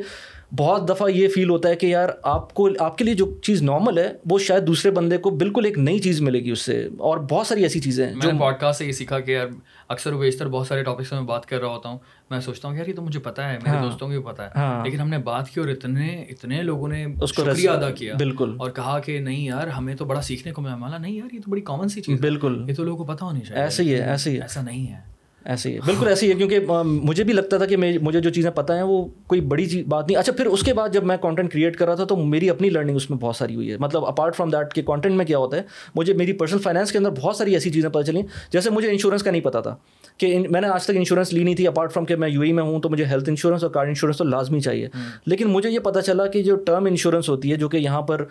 بہت 0.58 0.90
دفعہ 0.90 1.10
یہ 1.10 1.28
فیل 1.28 1.50
ہوتا 1.50 1.70
ہے 1.70 1.76
کہ 1.76 1.86
یار 1.86 2.10
آپ 2.24 2.54
کو 2.54 2.70
آپ 2.80 2.98
کے 2.98 3.04
لیے 3.04 3.14
جو 3.14 3.38
چیز 3.44 3.62
نارمل 3.62 3.98
ہے 3.98 4.14
وہ 4.30 4.40
شاید 4.40 4.68
دوسرے 4.68 4.92
بندے 4.92 5.18
کو 5.18 5.30
بالکل 5.30 5.66
ایک 5.66 5.78
نئی 5.78 6.00
چیز 6.00 6.22
ملے 6.22 6.40
گی 6.40 6.52
اس 6.52 6.60
سے۔ 6.62 6.88
اور 6.98 7.18
بہت 7.18 7.48
ساری 7.48 7.64
ایسی 7.64 7.80
چیزیں 7.80 8.08
ہیں 8.08 8.14
جو 8.22 8.30
پوڈ 8.40 8.54
کاسٹ 8.60 8.78
سے 8.80 8.86
یہ 8.86 8.92
سیکھا 8.92 9.20
کہ 9.20 9.32
یار 9.32 9.48
اکثر 9.88 10.14
و 10.14 10.18
بیشتر 10.18 10.48
بہت 10.48 10.68
سارے 10.68 10.84
ٹاپکس 10.84 11.12
میں 11.12 11.22
بات 11.22 11.46
کر 11.46 11.60
رہا 11.60 11.68
ہوتا 11.68 11.90
ہوں۔ 11.90 11.98
میں 12.30 12.40
سوچتا 12.40 12.68
ہوں 12.68 12.76
یار 12.76 12.88
یہ 12.88 12.94
تو 12.94 13.02
مجھے 13.02 13.20
پتا 13.20 13.50
ہے 13.50 13.58
میرے 13.64 13.76
ہاں۔ 13.76 13.84
دوستوں 13.84 14.08
کو 14.08 14.14
بھی 14.14 14.34
پتا 14.34 14.46
ہے۔ 14.46 14.50
ہاں۔ 14.56 14.86
لیکن 14.86 15.00
ہم 15.00 15.10
نے 15.10 15.18
بات 15.18 15.50
کی 15.50 15.60
اور 15.60 15.70
اتنے 15.70 16.26
اتنے 16.30 16.62
لوگوں 16.62 16.88
نے 16.88 17.06
اس 17.22 17.34
کو 17.34 17.44
شکریہ 17.44 17.70
ادا 17.70 17.92
کیا 17.92 18.14
بالکل۔ 18.20 18.56
اور 18.60 18.72
کہا 18.72 19.00
کہ 19.00 19.20
نہیں 19.20 19.46
یار 19.46 19.68
ہمیں 19.68 19.96
تو 19.96 20.06
بڑا 20.06 20.22
سیکھنے 20.22 20.54
کو 20.54 20.62
ملا۔ 20.62 20.98
نہیں 20.98 21.14
یار 21.14 21.34
یہ 21.34 21.40
تو 21.46 21.52
بڑی 21.52 21.62
کامن 21.62 21.90
سی 21.90 22.02
چیز 22.02 22.22
بالکل۔ 22.22 22.66
یہ 22.70 22.74
تو 22.76 22.84
لوگوں 22.84 23.06
کو 23.06 23.14
پتا 23.14 23.26
ہونی 23.26 23.40
چاہیے۔ 23.40 23.64
ایسے 23.64 23.84
ہی 23.84 23.94
ہے 23.94 24.00
ایسے 24.00 24.32
ہی 24.32 24.42
ایسا 24.42 24.62
نہیں 24.62 24.94
ہے۔ 24.94 25.19
ایسے 25.50 25.72
ہی 25.72 25.80
بالکل 25.86 26.08
ایسے 26.08 26.26
ہی 26.26 26.32
ہے 26.32 26.38
کیونکہ 26.38 26.60
مجھے 26.86 27.24
بھی 27.24 27.34
لگتا 27.34 27.58
تھا 27.58 27.66
کہ 27.66 27.78
مجھے 27.78 28.20
جو 28.20 28.30
چیزیں 28.30 28.50
پتہ 28.52 28.74
ہیں 28.74 28.84
وہ 28.84 29.06
کوئی 29.28 29.42
بڑی 29.42 29.66
چیز 29.66 29.86
بات 29.88 30.08
نہیں۔ 30.08 30.18
اچھا 30.18 30.34
پھر 30.34 30.46
اس 30.46 30.64
کے 30.64 30.74
بعد 30.74 30.90
جب 30.90 31.04
میں 31.04 31.18
کانٹینٹ 31.18 31.52
کریٹ 31.52 31.78
کر 31.78 31.86
رہا 31.86 31.96
تھا 31.96 32.04
تو 32.04 32.16
میری 32.16 32.50
اپنی 32.50 32.70
لرننگ 32.70 32.96
اس 32.96 33.10
میں 33.10 33.18
بہت 33.18 33.36
ساری 33.36 33.56
ہوئی 33.56 33.72
ہے۔ 33.72 33.78
مطلب 33.78 34.06
اپارٹ 34.06 34.36
فرام 34.36 34.50
دیٹ 34.50 34.74
کہ 34.74 34.82
کانٹینٹ 34.82 35.16
میں 35.16 35.26
کیا 35.26 35.38
ہوتا 35.38 35.58
ہے 35.58 35.62
مجھے 35.96 36.14
میری 36.14 36.34
پرسنل 36.34 36.60
فائنینس 36.60 36.92
کے 36.92 36.98
اندر 36.98 37.10
بہت 37.10 37.36
ساری 37.36 37.54
ایسی 37.54 37.70
چیزیں 37.70 37.90
پتہ 37.90 38.06
چلیں۔ 38.06 38.22
جیسے 38.52 38.70
مجھے 38.70 38.90
انشورنس 38.92 39.24
کا 39.24 39.32
نہیں 39.32 39.42
پتا 39.42 39.62
تھا 39.62 39.76
کہ 40.18 40.40
میں 40.50 40.62
نے 40.62 40.68
آج 40.68 40.84
تک 40.84 40.92
انشورنس 40.96 41.34
لی 41.34 41.44
نہیں 41.44 41.56
تھی 41.56 41.68
اپارٹ 41.68 41.94
فرام 41.94 42.06
کہ 42.06 42.16
میں 42.16 42.30
یو 42.30 42.42
ای 42.42 42.52
میں 42.52 42.64
ہوں 42.64 42.82
تو 42.82 42.90
مجھے 42.90 43.06
ہیلتھ 43.06 43.30
انشورنس 43.30 43.64
اور 43.64 43.72
کار 43.72 43.88
انشورنس 43.88 44.18
تو 44.18 44.24
لازمی 44.24 44.60
چاہیے۔ 44.60 44.88
لیکن 45.26 45.48
مجھے 45.48 45.70
یہ 45.70 45.80
پتا 45.80 46.02
چلا 46.02 46.28
کہ 46.28 46.44
جو 46.44 46.56
ٹرم 46.56 46.86
انشورنس 46.86 47.30
ہوتی 47.30 47.52
ہے 47.52 47.56
جو 47.56 47.70
کہ 47.70 47.78
یہاں 47.78 48.02
پر 48.02 48.26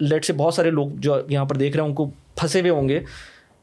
لیٹ 0.00 0.24
سے 0.24 0.32
بہت 0.32 0.54
سارے 0.54 0.70
لوگ 0.70 0.88
جو 0.98 1.16
یہاں 1.28 1.44
پر 1.44 1.56
دیکھ 1.56 1.76
رہے 1.76 1.82
ہیں 1.82 1.88
ان 1.88 1.94
کو 1.94 2.10
پھنسے 2.36 2.60
ہوئے 2.60 2.70
ہوں 2.70 2.88
گے۔ 2.88 3.00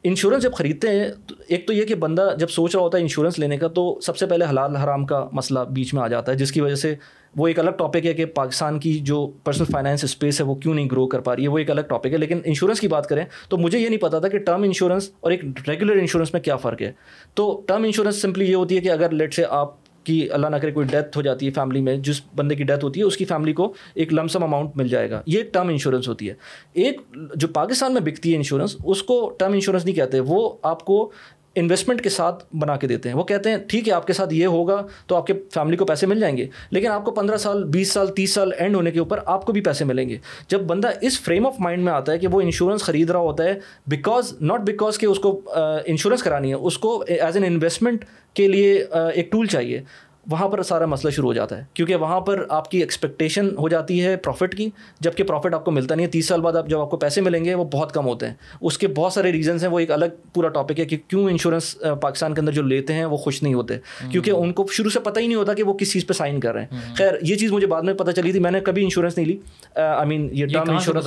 انشورنس 0.04 0.42
جب 0.42 0.52
خریدتے 0.52 0.88
ہیں 0.88 1.08
تو 1.26 1.34
ایک 1.48 1.66
تو 1.66 1.72
یہ 1.72 1.84
کہ 1.84 1.94
بندہ 1.94 2.30
جب 2.38 2.50
سوچ 2.50 2.74
رہا 2.74 2.82
ہوتا 2.82 2.98
ہے 2.98 3.02
انشورنس 3.02 3.38
لینے 3.38 3.56
کا 3.56 3.68
تو 3.68 3.98
سب 4.02 4.16
سے 4.16 4.26
پہلے 4.26 4.44
حلال 4.50 4.76
حرام 4.76 5.06
کا 5.06 5.28
مسئلہ 5.32 5.58
بیچ 5.70 5.94
میں 5.94 6.02
آ 6.02 6.08
جاتا 6.08 6.32
ہے، 6.32 6.36
جس 6.36 6.52
کی 6.52 6.60
وجہ 6.60 6.74
سے 6.74 6.94
وہ 7.36 7.46
ایک 7.46 7.58
الگ 7.58 7.70
ٹاپک 7.70 8.06
ہے 8.06 8.14
کہ 8.14 8.24
پاکستان 8.24 8.78
کی 8.78 8.98
جو 8.98 9.30
پرسنل 9.44 9.72
فائنینس 9.72 10.04
اسپیس 10.04 10.40
ہے 10.40 10.46
وہ 10.46 10.54
کیوں 10.54 10.74
نہیں 10.74 10.88
گرو 10.92 11.06
کر 11.06 11.20
پا 11.20 11.36
رہی 11.36 11.42
ہے؟ 11.42 11.48
وہ 11.48 11.58
ایک 11.58 11.70
الگ 11.70 11.80
ٹاپک 11.80 12.06
ہے۔ 12.06 12.16
لیکن 12.16 12.40
انشورنس 12.44 12.80
کی 12.80 12.88
بات 12.88 13.08
کریں 13.08 13.24
تو 13.48 13.56
مجھے 13.56 13.78
یہ 13.78 13.88
نہیں 13.88 14.00
پتا 14.00 14.18
تھا 14.18 14.28
کہ 14.28 14.38
ٹرم 14.38 14.62
انشورنس 14.62 15.10
اور 15.20 15.30
ایک 15.30 15.44
ریگولر 15.68 15.96
انشورنس 15.96 16.32
میں 16.32 16.40
کیا 16.40 16.56
فرق 16.56 16.82
ہے۔ 16.82 16.92
تو 17.34 17.62
ٹرم 17.66 17.84
انشورنس 17.84 18.22
سمپلی 18.22 18.50
یہ 18.50 18.54
ہوتی 18.54 18.76
ہے 18.76 18.80
کہ 18.80 18.90
اگر 18.90 19.10
لیٹ 19.10 19.34
سے 19.34 19.44
آپ 19.48 19.83
کہ 20.04 20.28
اللہ 20.32 20.46
نہ 20.46 20.56
کرے 20.56 20.70
کوئی 20.70 20.86
ڈیتھ 20.90 21.16
ہو 21.16 21.22
جاتی 21.22 21.46
ہے 21.46 21.50
فیملی 21.50 21.80
میں، 21.80 21.96
جس 21.96 22.20
بندے 22.36 22.54
کی 22.54 22.64
ڈیتھ 22.64 22.84
ہوتی 22.84 23.00
ہے، 23.00 23.04
اس 23.04 23.16
کی 23.16 23.24
فیملی 23.24 23.52
کو 23.52 23.74
ایک 23.94 24.12
لمسم 24.12 24.44
اماؤنٹ 24.44 24.70
مل 24.74 24.88
جائے 24.88 25.10
گا۔ 25.10 25.22
یہ 25.26 25.38
ایک 25.38 25.54
ٹرم 25.54 25.68
انشورنس 25.68 26.08
ہوتی 26.08 26.28
ہے۔ 26.28 26.34
ایک 26.72 27.00
جو 27.36 27.48
پاکستان 27.48 27.92
میں 27.92 28.00
بکتی 28.00 28.30
ہے 28.30 28.36
انشورنس 28.36 28.76
اس 28.84 29.02
کو 29.02 29.36
ٹرم 29.38 29.52
انشورنس 29.52 29.84
نہیں 29.84 29.94
کہتے، 29.94 30.20
وہ 30.20 30.56
آپ 30.62 30.84
کو 30.84 31.10
انویسٹمنٹ 31.56 32.00
کے 32.02 32.08
ساتھ 32.08 32.44
بنا 32.56 32.76
کے 32.76 32.86
دیتے 32.86 33.08
ہیں۔ 33.08 33.16
وہ 33.16 33.24
کہتے 33.24 33.50
ہیں، 33.50 33.56
ٹھیک 33.68 33.88
ہے، 33.88 33.92
آپ 33.92 34.06
کے 34.06 34.12
ساتھ 34.12 34.34
یہ 34.34 34.46
ہوگا 34.46 34.80
تو 35.06 35.16
آپ 35.16 35.26
کے 35.26 35.34
فیملی 35.54 35.76
کو 35.76 35.84
پیسے 35.84 36.06
مل 36.06 36.20
جائیں 36.20 36.36
گے، 36.36 36.46
لیکن 36.70 36.88
آپ 36.88 37.04
کو 37.04 37.10
پندرہ 37.10 37.36
سال، 37.36 37.64
بیس 37.64 37.92
سال، 37.92 38.14
تیس 38.14 38.34
سال 38.34 38.52
اینڈ 38.58 38.76
ہونے 38.76 38.90
کے 38.90 38.98
اوپر 38.98 39.18
آپ 39.24 39.46
کو 39.46 39.52
بھی 39.52 39.60
پیسے 39.60 39.84
ملیں 39.84 40.08
گے۔ 40.08 40.18
جب 40.48 40.62
بندہ 40.62 40.90
اس 41.00 41.20
فریم 41.20 41.46
آف 41.46 41.54
مائنڈ 41.58 41.84
میں 41.84 41.92
آتا 41.92 42.12
ہے 42.12 42.18
کہ 42.18 42.28
وہ 42.28 42.40
انشورنس 42.40 42.82
خرید 42.82 43.10
رہا 43.10 43.20
ہوتا 43.20 43.44
ہے 43.44 43.58
بیکاز 43.86 44.32
ناٹ 44.40 44.60
بیکاز 44.60 44.98
کہ 44.98 45.06
اس 45.06 45.18
کو 45.18 45.40
انشورنس 45.86 46.22
کرانی 46.22 46.48
ہے، 46.48 46.54
اس 46.54 46.78
کو 46.78 47.02
ایز 47.08 47.36
این 47.36 47.44
انویسٹمنٹ 47.44 48.04
کے 48.34 48.48
لیے 48.48 48.84
ایک 49.14 49.30
ٹول 49.32 49.46
چاہیے۔ 49.46 49.82
وہاں 50.30 50.48
پر 50.48 50.62
سارا 50.62 50.86
مسئلہ 50.86 51.10
شروع 51.10 51.28
ہو 51.28 51.32
جاتا 51.32 51.58
ہے۔ 51.58 51.64
کیونکہ 51.74 51.94
وہاں 51.96 52.20
پر 52.20 52.44
آپ 52.48 52.70
کی 52.70 52.78
ایکسپیکٹیشن 52.78 53.48
ہو 53.58 53.68
جاتی 53.68 54.04
ہے 54.04 54.16
پروفٹ 54.16 54.56
کی 54.56 54.70
جبکہ 55.00 55.24
پروفٹ 55.24 55.54
آپ 55.54 55.64
کو 55.64 55.70
ملتا 55.70 55.94
نہیں 55.94 56.06
ہے۔ 56.06 56.10
تیس 56.10 56.26
سال 56.26 56.40
بعد 56.40 56.52
آپ 56.52 56.66
جب 56.68 56.80
آپ 56.80 56.90
کو 56.90 56.96
پیسے 56.96 57.20
ملیں 57.20 57.44
گے 57.44 57.54
وہ 57.54 57.64
بہت 57.64 57.92
کم 57.92 58.06
ہوتے 58.06 58.26
ہیں۔ 58.26 58.34
اس 58.60 58.78
کے 58.78 58.88
بہت 58.88 59.12
سارے 59.12 59.32
ریزنس 59.32 59.62
ہیں۔ 59.62 59.70
وہ 59.70 59.78
ایک 59.78 59.90
الگ 59.90 60.04
پورا 60.34 60.48
ٹاپک 60.48 60.80
ہے 60.80 60.84
کہ 60.84 60.96
کیوں 61.08 61.30
انشورنس 61.30 61.76
پاکستان 62.00 62.34
کے 62.34 62.40
اندر 62.40 62.52
جو 62.52 62.62
لیتے 62.62 62.92
ہیں 62.92 63.04
وہ 63.04 63.16
خوش 63.16 63.42
نہیں 63.42 63.54
ہوتے۔ 63.54 63.74
کیونکہ 64.10 64.30
ان 64.30 64.52
کو 64.52 64.66
شروع 64.70 64.90
سے 64.90 65.00
پتہ 65.00 65.20
ہی 65.20 65.26
نہیں 65.26 65.36
ہوتا 65.36 65.54
کہ 65.54 65.62
وہ 65.62 65.74
کس 65.74 65.92
چیز 65.92 66.06
پہ 66.06 66.12
سائن 66.12 66.40
کر 66.40 66.54
رہے 66.54 66.62
ہیں۔ 66.62 66.94
خیر 66.94 67.12
یہ 67.22 67.34
چیز 67.34 67.52
مجھے 67.52 67.66
بعد 67.66 67.82
میں 67.82 67.94
پتہ 67.94 68.10
چلی 68.10 68.32
تھی۔ 68.32 68.40
میں 68.40 68.50
نے 68.50 68.60
کبھی 68.60 68.84
انشورنس 68.84 69.16
نہیں 69.16 69.26
لی۔ 69.26 69.38
آئی 69.74 70.08
مین 70.08 70.28
یہ 70.32 70.46
ٹرم 70.46 70.70
انشورنس 70.70 71.04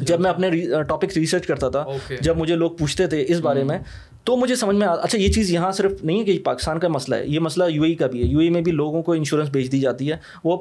جب 0.00 0.20
میں 0.20 0.30
اپنے 0.30 0.50
ٹاپک 0.88 1.16
ریسرچ 1.16 1.46
کرتا 1.46 1.68
تھا۔ 1.68 1.84
جب 2.20 2.36
مجھے 2.36 2.54
لوگ 2.54 2.70
پوچھتے 2.70 3.06
تھے 3.06 3.24
اس 3.28 3.40
بارے 3.40 3.64
میں 3.64 3.78
تو 4.28 4.36
مجھے 4.36 4.54
سمجھ 4.54 4.76
میں 4.76 4.86
اچھا 4.86 5.18
یہ 5.18 5.28
چیز 5.32 5.50
یہاں 5.50 5.70
صرف 5.72 5.92
نہیں 6.04 6.18
ہے 6.18 6.24
کہ 6.24 6.38
پاکستان 6.44 6.78
کا 6.78 6.88
مسئلہ 6.88 7.16
ہے، 7.16 7.26
یہ 7.26 7.40
مسئلہ 7.40 7.64
یو 7.68 7.82
اے 7.82 7.94
کا 7.94 8.06
بھی 8.06 8.20
ہے۔ 8.22 8.26
یو 8.26 8.38
اے 8.38 8.48
میں 8.50 8.60
بھی 8.60 8.72
لوگوں 8.72 9.02
کو 9.02 9.12
انشورنس 9.12 9.48
بھیج 9.48 9.70
دی 9.72 9.80
جاتی 9.80 10.10
ہے۔ 10.12 10.16
وہ 10.44 10.56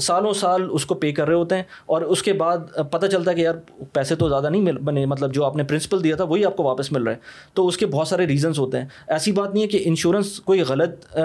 سالوں 0.00 0.32
سال 0.32 0.68
اس 0.70 0.86
کو 0.86 0.94
پے 0.94 1.12
کر 1.12 1.26
رہے 1.28 1.34
ہوتے 1.34 1.54
ہیں 1.54 1.62
اور 1.86 2.02
اس 2.02 2.22
کے 2.22 2.32
بعد 2.32 2.58
پتہ 2.90 3.06
چلتا 3.06 3.30
ہے 3.30 3.36
کہ 3.36 3.40
یار، 3.40 3.54
پیسے 3.92 4.14
تو 4.14 4.28
زیادہ 4.28 4.48
نہیں 4.48 4.62
مل 4.62 4.78
بنے 4.78 5.06
مطلب 5.06 5.34
جو 5.34 5.44
آپ 5.44 5.56
نے 5.56 5.62
پرنسپل 5.62 6.04
دیا 6.04 6.16
تھا، 6.16 6.24
وہی 6.24 6.44
آپ 6.44 6.56
کو 6.56 6.62
واپس 6.62 6.92
مل 6.92 7.02
رہا 7.02 7.12
ہے 7.12 7.16
تو 7.54 7.66
اس 7.66 7.76
کے 7.76 7.86
بہت 7.86 8.08
سارے 8.08 8.26
ریزنس 8.26 8.58
ہوتے 8.58 8.78
ہیں۔ 8.78 8.86
ایسی 9.08 9.32
بات 9.32 9.54
نہیں 9.54 9.62
ہے 9.62 9.68
کہ 9.68 9.82
انشورنس 9.84 10.38
کوئی 10.40 10.62
غلط 10.68 11.16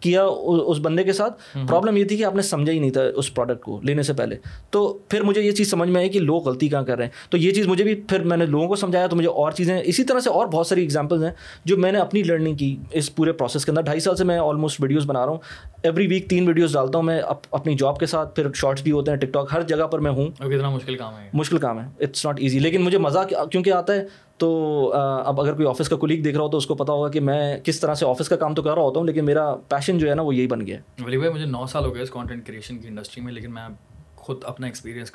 کیا 0.00 0.24
اس 0.24 0.78
بندے 0.82 1.04
کے 1.04 1.12
ساتھ؟ 1.12 1.56
پرابلم 1.68 1.96
یہ 1.96 2.04
تھی 2.04 2.16
کہ 2.16 2.24
آپ 2.24 2.34
نے 2.34 2.42
سمجھا 2.42 2.72
ہی 2.72 2.78
نہیں 2.78 2.90
تھا 2.90 3.00
اس 3.14 3.34
پروڈکٹ 3.34 3.60
کو 3.60 3.80
لینے 3.82 4.02
سے 4.02 4.12
پہلے۔ 4.12 4.36
تو 4.70 4.98
پھر 5.08 5.22
مجھے 5.22 5.42
یہ 5.42 5.50
چیز 5.50 5.70
سمجھ 5.70 5.88
میں 5.88 6.00
آئی 6.00 6.08
کہ 6.08 6.20
لوگ 6.20 6.48
غلطی 6.48 6.68
کہاں 6.68 6.82
کر 6.82 6.96
رہے 6.96 7.04
ہیں۔ 7.04 7.12
تو 7.30 7.36
یہ 7.36 7.50
چیز 7.50 7.66
مجھے 7.66 7.84
بھی 7.84 7.94
پھر 7.94 8.20
میں 8.24 8.36
نے 8.36 8.46
لوگوں 8.46 8.68
کو 8.68 8.76
سمجھایا 8.76 9.06
تو 9.06 9.16
مجھے 9.16 9.28
اور 9.28 9.50
چیزیں 9.50 9.82
اسی 9.84 10.04
طرح 10.04 10.20
سے 10.20 10.30
اور 10.30 10.46
بہت 10.46 10.66
ساری 10.66 10.80
ایگزامپلز 10.80 11.24
ہیں 11.24 11.30
جو 11.64 11.76
میں 11.76 11.92
نے 11.92 11.98
اپنی 11.98 12.22
لرننگ 12.22 12.56
کی 12.56 12.76
اس 12.92 13.14
پورے 13.14 13.32
پروسیس 13.32 13.64
کے 13.64 13.70
اندر۔ 13.70 13.82
ڈھائی 13.82 14.00
سال 14.00 14.16
سے 14.16 14.24
میں 14.24 14.38
آلموسٹ 14.38 14.80
ویڈیوز 14.80 15.06
بنا 15.06 15.26
رہا 15.26 15.32
ہوں۔ 15.32 15.38
ایوری 15.82 16.06
ویک 16.06 16.30
تین 16.30 16.46
ویڈیوز 16.46 16.72
ڈالتا 16.72 16.98
ہوں 16.98 17.02
میں 17.02 17.20
اپنی 17.50 17.74
جاب 17.74 17.98
کے 17.98 18.06
ساتھ۔ 18.06 18.36
پھر 18.36 18.46
شارٹس 18.54 18.82
بھی 18.82 18.92
ہوتے 18.92 19.10
ہیں 19.10 19.18
ٹک 19.18 19.32
ٹاک 19.32 19.50
ہر 19.52 19.62
جگہ 19.62 19.84
پر 19.84 19.98
میں 19.98 20.10
ہوں۔ 20.10 20.26
کتنا 20.26 20.70
مشکل 20.70 20.96
کام 20.96 21.12
ہے۔ 21.22 21.30
مشکل 21.32 21.58
کام 21.58 21.80
ہے۔ 21.80 21.86
اٹس 22.00 22.26
ناٹ 22.26 22.40
ایزی 22.40 22.58
لیکن 22.58 22.82
مجھے 22.82 22.98
مزہ 22.98 23.18
کیونکہ 23.50 23.72
آتا 23.72 23.94
ہے 23.94 24.04
تو 24.38 24.92
اب 24.94 25.40
اگر 25.40 25.54
کوئی 25.54 25.68
آفس 25.68 25.88
کا 25.88 25.96
کولیگ 25.96 26.22
دیکھ 26.22 26.36
رہا 26.36 26.44
ہو 26.44 26.50
تو 26.50 26.56
اس 26.56 26.66
کو 26.66 26.74
پتا 26.74 26.92
ہوگا 26.92 27.08
کہ 27.10 27.20
میں 27.20 27.58
کس 27.64 27.80
طرح 27.80 27.94
سے 27.94 28.06
آفس 28.06 28.28
کا 28.28 28.36
کام 28.36 28.54
تو 28.54 28.62
کر 28.62 28.74
رہا 28.74 28.82
ہوتا 28.82 28.98
ہوں، 28.98 29.06
لیکن 29.06 29.24
میرا 29.24 29.54
پیشن 29.68 29.98
جو 29.98 30.08
ہے 30.10 30.14
نا، 30.14 30.22
وہ 30.22 30.34
یہی 30.34 30.46
بن 30.46 30.66
گیا 30.66 30.78
ولی 31.04 31.18
بھائی، 31.18 31.32
مجھے 31.32 31.46
نو 31.46 31.66
سال 31.66 31.84
ہو 31.84 31.94
گئے 31.94 32.02
اس 32.02 32.10
کانٹینٹ 32.10 32.46
کریشن 32.46 32.78
کی 32.78 32.88
انڈسٹری 32.88 33.22
میں، 33.22 33.32
لیکن 33.32 33.54
میں 33.54 33.68
خود 34.16 34.44
اپنا 34.44 34.66
ایکسپیرینس 34.66 35.12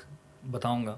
بتاؤں 0.52 0.86
گا 0.86 0.98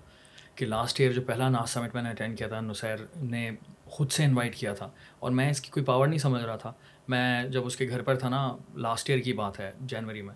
کہ 0.56 0.65
لاسٹ 0.65 1.00
ایئر 1.00 1.12
جو 1.12 1.22
پہلا 1.22 1.50
ناس 1.50 1.70
سمٹ 1.70 1.96
میں 1.96 2.03
نے 2.03 2.10
اٹینڈ 2.10 2.38
کیا 2.38 2.48
تھا، 2.48 2.60
نصیر 2.60 3.06
نے 3.15 3.50
خود 3.86 4.12
سے 4.12 4.24
انوائٹ 4.24 4.56
کیا 4.56 4.74
تھا، 4.74 4.89
اور 5.20 5.32
میں 5.32 5.50
اس 5.50 5.62
کی 5.62 5.72
کوئی 5.72 5.86
پاور 5.86 6.08
نہیں 6.08 6.20
سمجھ 6.20 6.44
رہا 6.44 6.56
تھا۔ 6.56 6.72
میں 7.08 7.44
جب 7.44 7.65
اس 7.65 7.75
کے 7.75 7.88
گھر 7.89 8.01
پر 8.01 8.15
تھا 8.15 8.30
نا 8.30 8.56
لاسٹ 8.75 9.10
ایئر 9.10 9.22
کی 9.22 9.34
بات 9.34 9.60
ہے 9.60 9.72
جنوری 9.82 10.22
میں۔ 10.22 10.36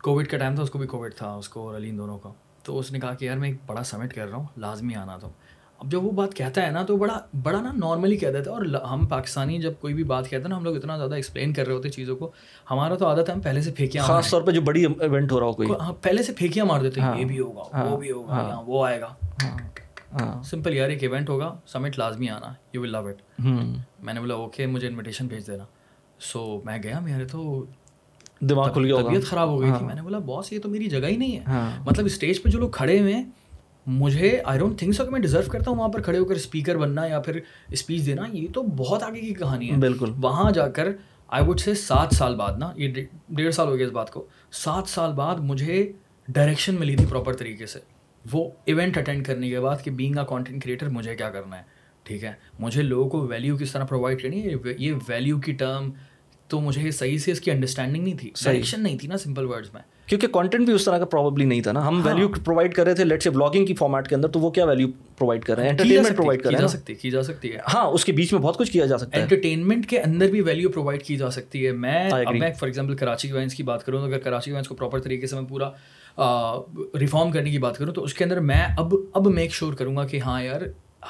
کووڈ 0.00 0.26
کا 0.28 0.38
ٹائم 0.38 0.54
تھا، 0.54 0.62
اس 0.62 0.70
کو 0.70 0.78
بھی 0.78 0.86
کووڈ 0.86 1.14
تھا، 1.14 1.32
اس 1.34 1.48
کو 1.48 1.66
اور 1.66 1.76
علیم 1.76 1.96
دونوں 1.96 2.18
کا۔ 2.18 2.32
تو 2.62 2.78
اس 2.78 2.92
نے 2.92 3.00
کہا 3.00 3.14
کہ 3.14 3.24
یار، 3.24 3.36
میں 3.36 3.48
ایک 3.48 3.58
بڑا 3.66 3.82
سمٹ 3.84 4.14
کر 4.14 4.28
رہا 4.28 4.36
ہوں، 4.36 4.46
لازمی 4.56 4.94
آنا 4.94 5.16
تو۔ 5.16 5.28
اب 5.78 5.90
جب 5.90 6.04
وہ 6.04 6.10
بات 6.10 6.34
کہتا 6.34 6.66
ہے 6.66 6.70
نا 6.70 6.82
تو 6.82 6.96
بڑا 6.96 7.18
بڑا 7.42 7.60
نا 7.60 7.72
نارملی 7.72 8.16
کہہ 8.16 8.30
دیتا 8.30 8.50
ہے 8.50 8.56
اور 8.56 8.84
ہم 8.84 9.06
پاکستانی 9.06 9.58
جب 9.58 9.72
کوئی 9.80 9.94
بھی 9.94 10.04
بات 10.04 10.24
کہتے 10.24 10.42
ہیں 10.42 10.48
نا 10.48 10.56
ہم 10.56 10.64
لوگ 10.64 10.76
اتنا 10.76 10.96
زیادہ 10.96 11.14
ایکسپلین 11.14 11.52
کر 11.52 11.66
رہے 11.66 11.74
ہوتے 11.74 11.88
چیزوں 11.88 12.16
کو۔ 12.16 12.30
ہمارا 12.70 12.94
تو 12.94 13.06
عادت 13.06 13.28
ہے 13.28 13.34
ہم 13.34 13.40
پہلے 13.40 13.62
سے 13.62 13.72
پھینکیاں 13.72 14.04
خاص 14.04 14.30
طور 14.30 14.42
پہ 14.42 14.50
جو 14.50 14.60
بڑی 14.60 14.84
ایونٹ 15.00 15.32
ہو 15.32 15.40
رہا 15.40 15.46
ہو 15.46 15.52
کوئی۔ 15.52 15.68
ہاں 15.80 15.92
پہلے 15.92 16.22
سے 16.22 16.32
پھینکیاں 16.32 16.64
مار 16.64 16.80
دیتے 16.80 17.00
ہیں۔ 17.00 17.08
ہاں، 17.08 17.18
یہ 17.18 17.24
بھی 17.24 17.40
ہوگا 17.40 17.60
وہ 17.60 17.72
ہاں، 17.72 17.96
بھی 17.96 18.10
ہوگا۔ 18.10 18.62
وہ 18.66 18.86
آئے 18.86 19.00
گا۔ 19.00 20.42
سمپل 20.42 20.74
یار 20.74 20.88
ایک 20.88 21.02
ایونٹ 21.02 21.28
ہوگا 21.28 21.54
سمٹ 21.66 21.98
لازمی 21.98 22.28
آنا 22.28 22.52
یو 22.72 22.80
ول 22.82 22.92
لو 22.92 23.06
اٹ 23.06 23.40
میں 24.02 24.14
نے 24.14 24.20
بولا 24.20 24.34
اوکے 24.34 24.66
مجھے 24.66 24.88
انویٹیشن 24.88 25.26
بھیج 25.26 25.46
دینا۔ 25.46 25.64
سو 26.20 26.60
میں 26.64 26.78
گیا 26.82 27.00
میرے 27.00 27.24
تو 27.24 27.64
دماغ 28.40 28.72
کھل 28.72 28.84
گیا 28.84 29.02
طبیعت 29.02 29.24
خراب 29.24 29.48
ہو 29.48 29.60
گئی۔ 29.60 29.70
تھی۔ 29.78 29.84
میں 29.84 29.94
نے 29.94 30.02
بولا 30.02 30.18
باس 30.18 30.52
یہ 30.52 30.58
تو 30.60 30.68
میری 30.68 30.86
جگہ 30.86 31.06
ہی 31.06 31.16
نہیں 31.16 31.36
ہے۔ 31.36 31.44
مطلب 31.84 32.04
اسٹیج 32.04 32.42
پہ 32.42 32.48
جو 32.48 32.58
لوگ 32.58 32.70
کھڑے 32.70 33.00
ہوئے 33.00 33.14
ہیں 33.14 33.24
مجھے 33.86 34.40
آئی 34.44 34.58
ڈونٹ 34.58 34.78
تھنک 34.78 34.94
سو 34.94 35.04
کہ 35.04 35.10
میں 35.10 35.20
ڈیزرو 35.20 35.50
کرتا 35.50 35.70
ہوں 35.70 35.78
وہاں 35.78 35.88
پر 35.88 36.02
کھڑے 36.02 36.18
ہو 36.18 36.24
کر 36.24 36.34
اسپیکر 36.34 36.76
بننا 36.78 37.06
یا 37.06 37.20
پھر 37.20 37.40
اسپیچ 37.68 38.06
دینا 38.06 38.22
یہ 38.32 38.46
تو 38.54 38.62
بہت 38.62 39.02
آگے 39.02 39.20
کی 39.20 39.34
کہانی 39.34 39.70
ہے۔ 39.70 39.76
بالکل۔ 39.76 40.12
وہاں 40.22 40.50
جا 40.50 40.68
کر 40.68 40.88
آئی 41.28 41.44
وڈ 41.46 41.60
سے 41.60 41.74
سات 41.74 42.14
سال 42.14 42.36
بعد 42.36 42.52
نا 42.58 42.72
یہ 42.76 43.04
ڈیڑھ 43.28 43.54
سال 43.54 43.68
ہو 43.68 43.78
گیا 43.78 43.86
اس 43.86 43.92
بات 43.92 44.10
کو۔ 44.10 44.26
سات 44.52 44.88
سال 44.88 45.12
بعد 45.12 45.36
مجھے 45.36 45.92
ڈائریکشن 46.28 46.74
ملی 46.74 46.96
تھی 46.96 47.06
پراپر 47.10 47.32
طریقے 47.36 47.66
سے۔ 47.66 47.78
وہ 48.32 48.50
ایونٹ 48.64 48.98
اٹینڈ 48.98 49.26
کرنے 49.26 49.50
کے 49.50 49.60
بعد 49.60 49.76
کہ 49.84 49.90
بینگ 49.90 50.16
اے 50.16 50.24
کانٹینٹ 50.28 50.64
کریٹر 50.64 50.88
مجھے 50.88 51.14
کیا 51.14 51.30
کرنا 51.30 51.58
ہے۔ 51.58 51.62
ٹھیک 52.02 52.24
ہے؟ 52.24 52.32
مجھے 52.58 52.82
لوگوں 52.82 53.10
کو 53.10 53.26
ویلیو 53.26 53.56
کس 53.56 53.72
طرح 53.72 53.84
پرووائڈ 53.84 54.22
کرنی 54.22 54.46
ہے 54.46 54.74
یہ 54.78 54.94
ویلیو 55.08 55.38
کی 55.38 55.52
ٹرم 55.52 55.90
تو 56.48 56.60
مجھے 56.60 56.90
صحیح 56.90 57.18
سے 57.18 57.32
اس 57.32 57.40
کی 57.40 57.50
انڈرسٹینڈنگ 57.50 58.04
نہیں 58.04 58.18
تھی۔ 58.18 58.30
ڈائریکشن 58.44 58.82
نہیں 58.82 58.98
تھی 58.98 59.08
نا 59.08 59.16
سمپل 59.16 59.44
ورڈس 59.44 59.74
میں۔ 59.74 59.82
کیونکہ 60.06 60.26
کانٹینٹ 60.26 60.64
بھی 60.66 60.74
اس 60.74 60.84
طرح 60.84 60.98
کا 60.98 61.04
پرابلی 61.04 61.44
نہیں 61.44 61.60
تھا 61.60 61.72
نا۔ 61.72 61.88
ہم 61.88 62.00
ویلیو 62.04 62.28
پرووائڈ 62.28 62.74
کر 62.74 62.84
رہے 62.84 62.94
تھے 62.94 63.04
لیٹ 63.04 63.22
سے 63.22 63.30
بلاگنگ 63.30 63.66
کی 63.66 63.74
فارمیٹ 63.74 64.08
کے 64.08 64.14
اندر 64.14 64.28
تو 64.28 64.40
وہ 64.40 64.50
کیا 64.50 64.64
ویلیو 64.64 64.88
پرووائڈ 65.18 65.44
کر 65.44 65.54
رہے 65.54 65.62
ہیں؟ 65.62 65.70
انٹرٹینمنٹ 65.70 66.16
پرووائڈ 66.16 66.42
کر 66.42 66.50
رہے 66.50 66.58
ہیں 66.58 66.68
سکتی 66.68 66.94
کی 66.94 67.10
جا 67.10 67.22
سکتی 67.22 67.52
ہے۔ 67.52 67.58
ہاں 67.74 67.84
اس 67.84 68.04
کے 68.04 68.12
بیچ 68.12 68.32
میں 68.32 68.40
بہت 68.40 68.58
کچھ 68.58 68.70
کیا 68.72 68.86
جا 68.86 68.98
سکتا 68.98 69.16
ہے۔ 69.16 69.22
انٹرٹینمنٹ 69.22 69.86
کے 69.86 70.00
اندر 70.00 70.30
بھی 70.30 70.40
ویلیو 70.40 70.70
پرووائڈ 70.70 71.02
کی 71.02 71.16
جا 71.16 71.30
سکتی 71.30 71.66
ہے۔ 71.66 71.72
میں 71.72 72.10
میں 72.32 72.52
فار 72.52 72.66
ایگزامپل 72.66 72.96
کراچی 72.96 73.28
ایونٹس 73.28 73.54
کی 73.54 73.62
بات 73.62 73.86
کروں 73.86 74.00
تو 74.00 74.06
اگر 74.06 74.18
کراچی 74.18 74.50
ایونٹس 74.50 74.68
کو 74.68 74.74
پراپر 74.74 75.00
طریقے 75.00 75.26
سے 75.26 75.36
میں 75.36 75.44
پورا 75.48 75.70
ریفارم 77.00 77.30
کرنے 77.30 77.50
کی 77.50 77.58
بات 77.58 77.78
کروں 77.78 77.94
تو 77.94 78.02
اس 78.02 78.14
کے 78.14 78.24
اندر 78.24 78.40
میں 78.40 78.64
اب 78.78 78.94
اب 79.14 79.26
میک 79.26 79.54
شیور 79.54 79.72
کروں 79.72 79.96
گا 79.96 80.06
کہ 80.06 80.20
ہاں 80.20 80.42
یار 80.42 80.60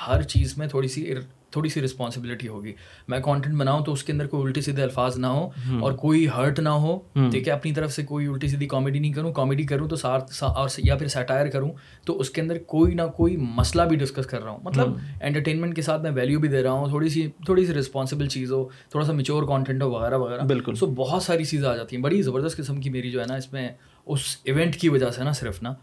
ہر 0.09 0.23
چیز 0.23 0.59
میں 0.59 0.67
تھوڑی 0.67 0.89
سی 0.89 1.15
تھوڑی 1.51 1.69
سی 1.69 1.81
رسپانسبلٹی 1.81 2.49
ہوگی۔ 2.49 2.73
میں 3.09 3.19
کانٹینٹ 3.21 3.57
بناؤں 3.57 3.85
تو 3.85 3.93
اس 3.93 4.05
کے 4.05 4.13
اندر 4.13 4.27
کوئی 4.27 4.43
الٹی 4.43 4.61
سیدھے 4.61 4.83
الفاظ 4.83 5.19
نہ 5.19 5.27
ہو 5.27 5.51
اور 5.81 5.93
کوئی 5.93 6.27
ہرٹ 6.37 6.61
نہ 6.61 6.69
ہو۔ 6.69 6.99
ٹھیک 7.31 7.49
ہے 7.49 7.53
اپنی 7.53 7.73
طرف 7.73 7.93
سے 7.93 8.03
کوئی 8.03 8.27
الٹی 8.27 8.49
سیدھی 8.49 8.67
کامیڈی 8.67 8.99
نہیں 8.99 9.13
کروں 9.13 9.33
کامیڈی 9.33 9.63
کروں 9.63 9.89
تو 9.89 9.97
اور 10.41 10.69
یا 10.79 10.97
پھر 10.97 11.09
سیٹائر 11.09 11.47
کروں 11.47 11.71
تو 12.05 12.19
اس 12.19 12.31
کے 12.31 12.41
اندر 12.41 12.59
کوئی 12.59 12.95
نہ 12.95 13.03
کوئی 13.17 13.37
مسئلہ 13.37 13.83
بھی 13.83 13.97
ڈسکس 13.97 14.27
کر 14.27 14.43
رہا 14.43 14.51
ہوں۔ 14.51 14.59
مطلب 14.63 14.93
انٹرٹینمنٹ 15.21 15.77
کے 15.77 15.83
ساتھ 15.83 16.03
میں 16.03 16.11
ویلیو 16.11 16.41
بھی 16.41 16.49
دے 16.49 16.63
رہا 16.63 16.71
ہوں 16.71 16.89
تھوڑی 16.89 17.09
سی 17.09 17.27
تھوڑی 17.45 17.67
سی 17.67 17.75
رسپانسبل 17.75 18.27
چیز 18.27 18.53
ہو 18.53 18.69
تھوڑا 18.91 19.07
سا 19.07 19.13
میچور 19.13 19.43
کانٹینٹ 19.43 19.83
ہو 19.83 19.91
وغیرہ 19.91 20.19
وغیرہ۔ 20.19 20.43
بالکل۔ 20.43 20.75
سو 20.75 20.87
بہت 20.87 21.23
ساری 21.23 21.45
چیزیں 21.45 21.69
آ 21.69 21.77
جاتی 21.77 21.97
ہیں۔ 21.97 22.03
بڑی 22.03 22.23
زبردست 22.23 22.57
قسم 22.57 22.81
کی 22.81 22.91
میری 22.91 23.11
جو 23.11 23.21
ہے 23.21 23.25
نا 23.29 23.35
اس 23.35 23.53
میں 23.53 23.69
اس 24.07 24.37
ایونٹ 24.45 24.77
کی 24.77 24.89
وجہ 24.89 25.11
سے 25.11 25.25
نا 25.25 25.33
صرف 25.33 25.63
نا 25.63 25.75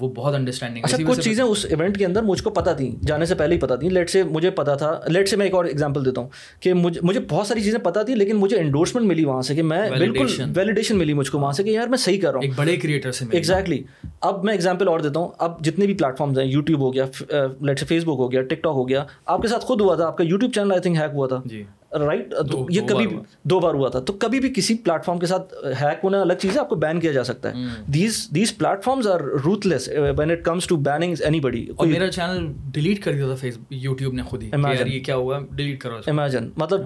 وہ 0.00 0.08
بہت 0.08 0.34
انڈرسٹینڈنگ 0.34 0.84
اچھا 0.84 0.96
کچھ 1.08 1.20
چیزیں 1.20 1.42
اس 1.44 1.64
ایونٹ 1.64 1.98
کے 1.98 2.04
اندر 2.06 2.22
مجھ 2.22 2.42
کو 2.42 2.50
پتہ 2.50 2.70
تھیں 2.70 2.90
جانے 3.06 3.24
سے 3.24 3.34
پہلے 3.34 3.54
ہی 3.54 3.60
پتہ 3.60 3.74
تھیں۔ 3.74 3.90
لیٹ 3.90 4.10
سے 4.10 4.22
مجھے 4.22 4.50
پتا 4.50 4.74
تھا 4.74 4.98
لیٹ 5.06 5.28
سے 5.28 5.36
میں 5.36 5.46
ایک 5.46 5.54
اور 5.54 5.64
ایگزامپل 5.64 6.04
دیتا 6.04 6.20
ہوں 6.20 6.28
کہ 6.60 6.74
مجھے 6.74 7.00
مجھے 7.02 7.20
بہت 7.30 7.46
ساری 7.46 7.62
چیزیں 7.62 7.78
پتہ 7.78 8.00
تھیں 8.00 8.16
لیکن 8.16 8.36
مجھے 8.36 8.58
انڈورسمنٹ 8.58 9.06
ملی 9.06 9.24
وہاں 9.24 9.42
سے 9.42 9.54
کہ 9.54 9.62
میں 9.62 9.80
بالکل 9.90 10.26
ویلیڈیشن 10.56 10.98
ملی 10.98 11.12
مجھ 11.12 11.30
کو 11.30 11.38
وہاں 11.38 11.52
سے 11.52 11.62
کہ 11.62 11.70
یار 11.70 11.86
میں 11.86 11.98
صحیح 11.98 12.20
کر 12.20 12.28
رہا 12.28 12.36
ہوں۔ 12.36 12.42
ایک 12.42 12.52
بڑے 12.56 12.76
کریٹر 12.76 13.12
سے 13.12 13.24
ایگزیکٹلی 13.30 13.82
اب 14.20 14.44
میں 14.44 14.52
ایگزامپل 14.54 14.88
اور 14.88 15.00
دیتا 15.00 15.20
ہوں۔ 15.20 15.28
اب 15.38 15.60
جتنے 15.64 15.86
بھی 15.86 15.94
پلیٹ 15.94 16.18
فارمز 16.18 16.38
ہیں 16.38 16.46
یوٹیوب 16.46 16.80
ہو 16.80 16.92
گیا 16.94 17.04
لیٹ 17.60 17.80
سے 17.80 17.86
فیس 17.86 18.04
بک 18.04 18.18
ہو 18.18 18.30
گیا 18.32 18.42
ٹک 18.42 18.62
ٹاک 18.62 18.74
ہو 18.74 18.88
گیا 18.88 19.04
آپ 19.26 19.42
کے 19.42 19.48
ساتھ 19.48 19.64
خود 19.64 19.80
ہوا 19.80 19.94
تھا 19.94 20.06
آپ 20.06 20.16
کا 20.18 20.24
YouTube 20.24 20.52
channel 20.52 20.72
I 20.72 20.80
think 20.80 20.96
hack 20.96 21.14
ہوا 21.14 21.26
تھا۔ 21.28 21.40
جی۔ 21.44 21.62
رائٹ 22.00 22.34
یہ 22.70 22.80
کبھی 22.80 23.06
دو 23.42 23.60
بار 23.60 23.74
ہوا 23.74 23.88
تھا۔ 23.88 24.00
تو 24.00 24.12
کبھی 24.12 24.40
بھی 24.40 24.52
کسی 24.56 24.74
پلیٹ 24.74 25.04
فارم 25.04 25.18
کے 25.18 25.26
ساتھ 25.26 25.54
ہیک 25.82 26.04
ہونا 26.04 26.20
الگ 26.20 26.32
چیز 26.32 26.54
ہے 26.54 26.60
آپ 26.60 26.68
کو 26.68 26.74
بین 26.74 27.00
کیا 27.00 27.12
جا 27.12 27.24
سکتا 27.24 27.48
ہے۔ 27.48 27.54
These 27.86 28.28
these 28.34 28.56
platforms 28.84 29.06
are 29.08 29.20
ruthless 29.66 29.88
when 30.18 30.30
it 30.30 30.44
comes 30.44 30.66
to 30.66 30.76
banning 30.76 31.14
anybody 31.40 31.66
میرا 31.80 32.10
چینل 32.12 32.52
ڈیلیٹ 32.70 33.04
کر 33.04 33.12
دیا 33.12 33.26
تھا 33.26 33.34
فیس 33.34 33.58
یوٹیوب 33.70 34.14
نے 34.14 34.22
خود 34.22 34.42
ہی۔ 34.42 34.50
یہ 34.86 35.00
کیا 35.00 35.16
ہوا؟ 35.16 35.38
ڈیلیٹ 35.50 35.80
کرو 35.80 35.98
امیجن 36.06 36.50
مطلب 36.56 36.80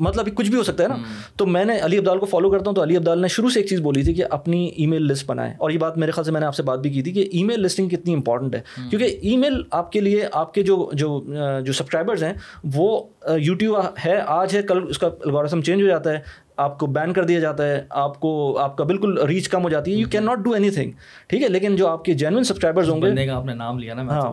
مطلب 0.00 0.28
کچھ 0.34 0.50
بھی 0.50 0.58
ہو 0.58 0.62
سکتا 0.62 0.82
ہے 0.82 0.88
نا۔ 0.88 0.96
تو 1.36 1.46
میں 1.46 1.64
نے 1.64 1.78
علی 1.80 1.98
عبدال 1.98 2.18
کو 2.18 2.26
فالو 2.26 2.50
کرتا 2.50 2.64
ہوں 2.66 2.74
تو 2.74 2.82
علی 2.82 2.96
عبدال 2.96 3.18
نے 3.22 3.28
شروع 3.28 3.48
سے 3.48 3.60
ایک 3.60 3.68
چیز 3.68 3.80
بولی 3.80 4.02
تھی 4.02 4.14
کہ 4.14 4.24
اپنی 4.30 4.66
ای 4.76 4.86
میل 4.86 5.02
لسٹ 5.02 5.26
بنائیں۔ 5.26 5.54
اور 5.58 5.70
یہ 5.70 5.78
بات 5.78 5.98
میرے 5.98 6.10
خیال 6.10 6.24
سے 6.24 6.32
میں 6.32 6.40
نے 6.40 6.46
آپ 6.46 6.54
سے 6.54 6.62
بات 6.62 6.78
بھی 6.78 6.90
کی 6.90 7.02
تھی 7.02 7.12
کہ 7.12 7.28
ای 7.32 7.44
میل 7.44 7.60
لسٹنگ 7.60 7.88
کتنی 7.88 8.14
امپورٹنٹ 8.14 8.54
ہے۔ 8.54 8.60
کیونکہ 8.90 9.18
ای 9.22 9.36
میل 9.36 9.62
آپ 9.70 9.92
کے 9.92 10.00
لیے 10.00 10.28
آپ 10.32 10.54
کے 10.54 10.62
جو 10.62 10.90
جو 10.92 11.20
جو 11.64 11.72
سبسکرائبرز 11.72 12.22
ہیں 12.22 12.32
وہ 12.74 13.02
یوٹیوب 13.38 13.76
ہے 14.06 14.20
آج 14.26 14.56
ہے 14.56 14.62
کل 14.62 14.84
اس 14.88 14.98
کا 14.98 15.06
الگورسم 15.06 15.60
چینج 15.60 15.82
ہو 15.82 15.86
جاتا 15.86 16.12
ہے 16.12 16.18
آپ 16.56 16.78
کو 16.78 16.86
بین 16.86 17.12
کر 17.12 17.24
دیا 17.24 17.40
جاتا 17.40 17.66
ہے 17.66 17.82
آپ 17.90 18.20
کو 18.20 18.58
آپ 18.58 18.76
کا 18.76 18.84
بالکل 18.84 19.18
ریچ 19.26 19.48
کم 19.48 19.64
ہو 19.64 19.68
جاتی 19.68 19.92
ہے۔ 19.92 19.96
You 19.96 20.06
can 20.10 20.24
not 20.24 20.38
do 20.38 20.50
anything 20.70 20.90
ٹھیک 21.26 21.42
ہے 21.42 21.48
لیکن 21.48 21.76
جو 21.76 21.88
آپ 21.88 22.04
کے 22.04 22.14
جینوئن 22.14 22.44
سبسکرائبرز 22.44 22.88
ہوں 22.90 23.02
گے 23.02 23.28
آپ 23.30 23.44
نے 23.44 23.54
نام 23.54 23.78
لیا 23.78 23.94
نا 23.94 24.02
ہاں۔ 24.02 24.32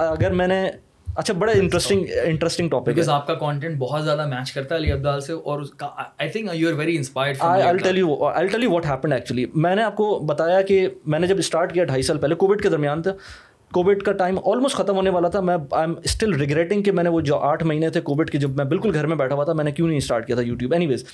اگر 0.00 0.30
میں 0.30 0.46
نے 0.46 0.70
اچھا 1.16 1.34
بڑا 1.34 1.52
انٹرسٹنگ 1.52 2.04
انٹرسٹنگ 2.24 2.68
ٹاپک 2.68 2.98
ہے۔ 2.98 3.02
آپ 3.12 3.26
کا 3.26 3.34
کانٹینٹ 3.34 3.78
بہت 3.78 4.04
زیادہ 4.04 4.26
میچ 4.26 4.52
کرتا 4.52 4.74
ہے 4.74 4.80
علی 4.80 4.92
عبدال 4.92 5.20
سے 5.20 5.32
اور 5.32 5.60
اس 5.60 5.70
کا 5.70 5.88
I 6.18 6.28
think 6.28 6.50
you 6.54 6.68
are 6.68 6.74
very 6.74 6.96
inspired 6.96 7.36
I 7.40 7.78
tell 7.78 7.98
you 7.98 8.24
I 8.24 8.48
tell 8.48 8.62
you 8.62 8.70
what 8.70 8.86
happen 8.86 9.12
actually 9.12 9.46
میں 9.54 9.74
نے 9.76 9.82
آپ 9.82 9.96
کو 9.96 10.18
بتایا 10.18 10.62
کہ 10.62 10.88
میں 11.06 11.18
نے 11.18 11.26
جب 11.26 11.38
اسٹارٹ 11.38 11.74
کیا 11.74 11.84
ڈھائی 11.84 12.02
سال 12.02 12.18
پہلے 12.18 12.34
کووڈ 12.34 12.62
کے 12.62 12.68
درمیان 12.68 13.02
تھا۔ 13.02 13.12
کووڈ 13.72 14.02
کا 14.02 14.12
ٹائم 14.12 14.38
آلموسٹ 14.44 14.76
ختم 14.76 14.96
ہونے 14.96 15.10
والا 15.10 15.28
تھا. 15.28 15.40
میں 15.40 15.54
آئی 15.54 15.82
ایم 15.82 15.94
اسٹل 16.04 16.34
ریگریٹنگ 16.34 16.82
کہ 16.82 16.92
میں 16.92 17.04
نے 17.04 17.10
وہ 17.10 17.20
جو 17.20 17.36
آٹھ 17.36 17.64
مہینے 17.64 17.90
تھے 17.90 18.00
کووڈ 18.00 18.30
کے 18.30 18.38
جب 18.38 18.50
میں 18.56 18.64
بالکل 18.64 18.94
گھر 18.94 19.06
میں 19.06 19.16
بیٹھا 19.16 19.34
ہوا 19.34 19.44
تھا، 19.44 19.52
میں 19.52 19.64
نے 19.64 19.70
کیوں 19.70 19.88
نہیں 19.88 19.98
اسٹارٹ 19.98 20.26
کیا 20.26 20.36
تھا 20.36 20.44
یوٹیوب 20.44 20.72
اینی 20.72 20.86
ویز 20.86 21.04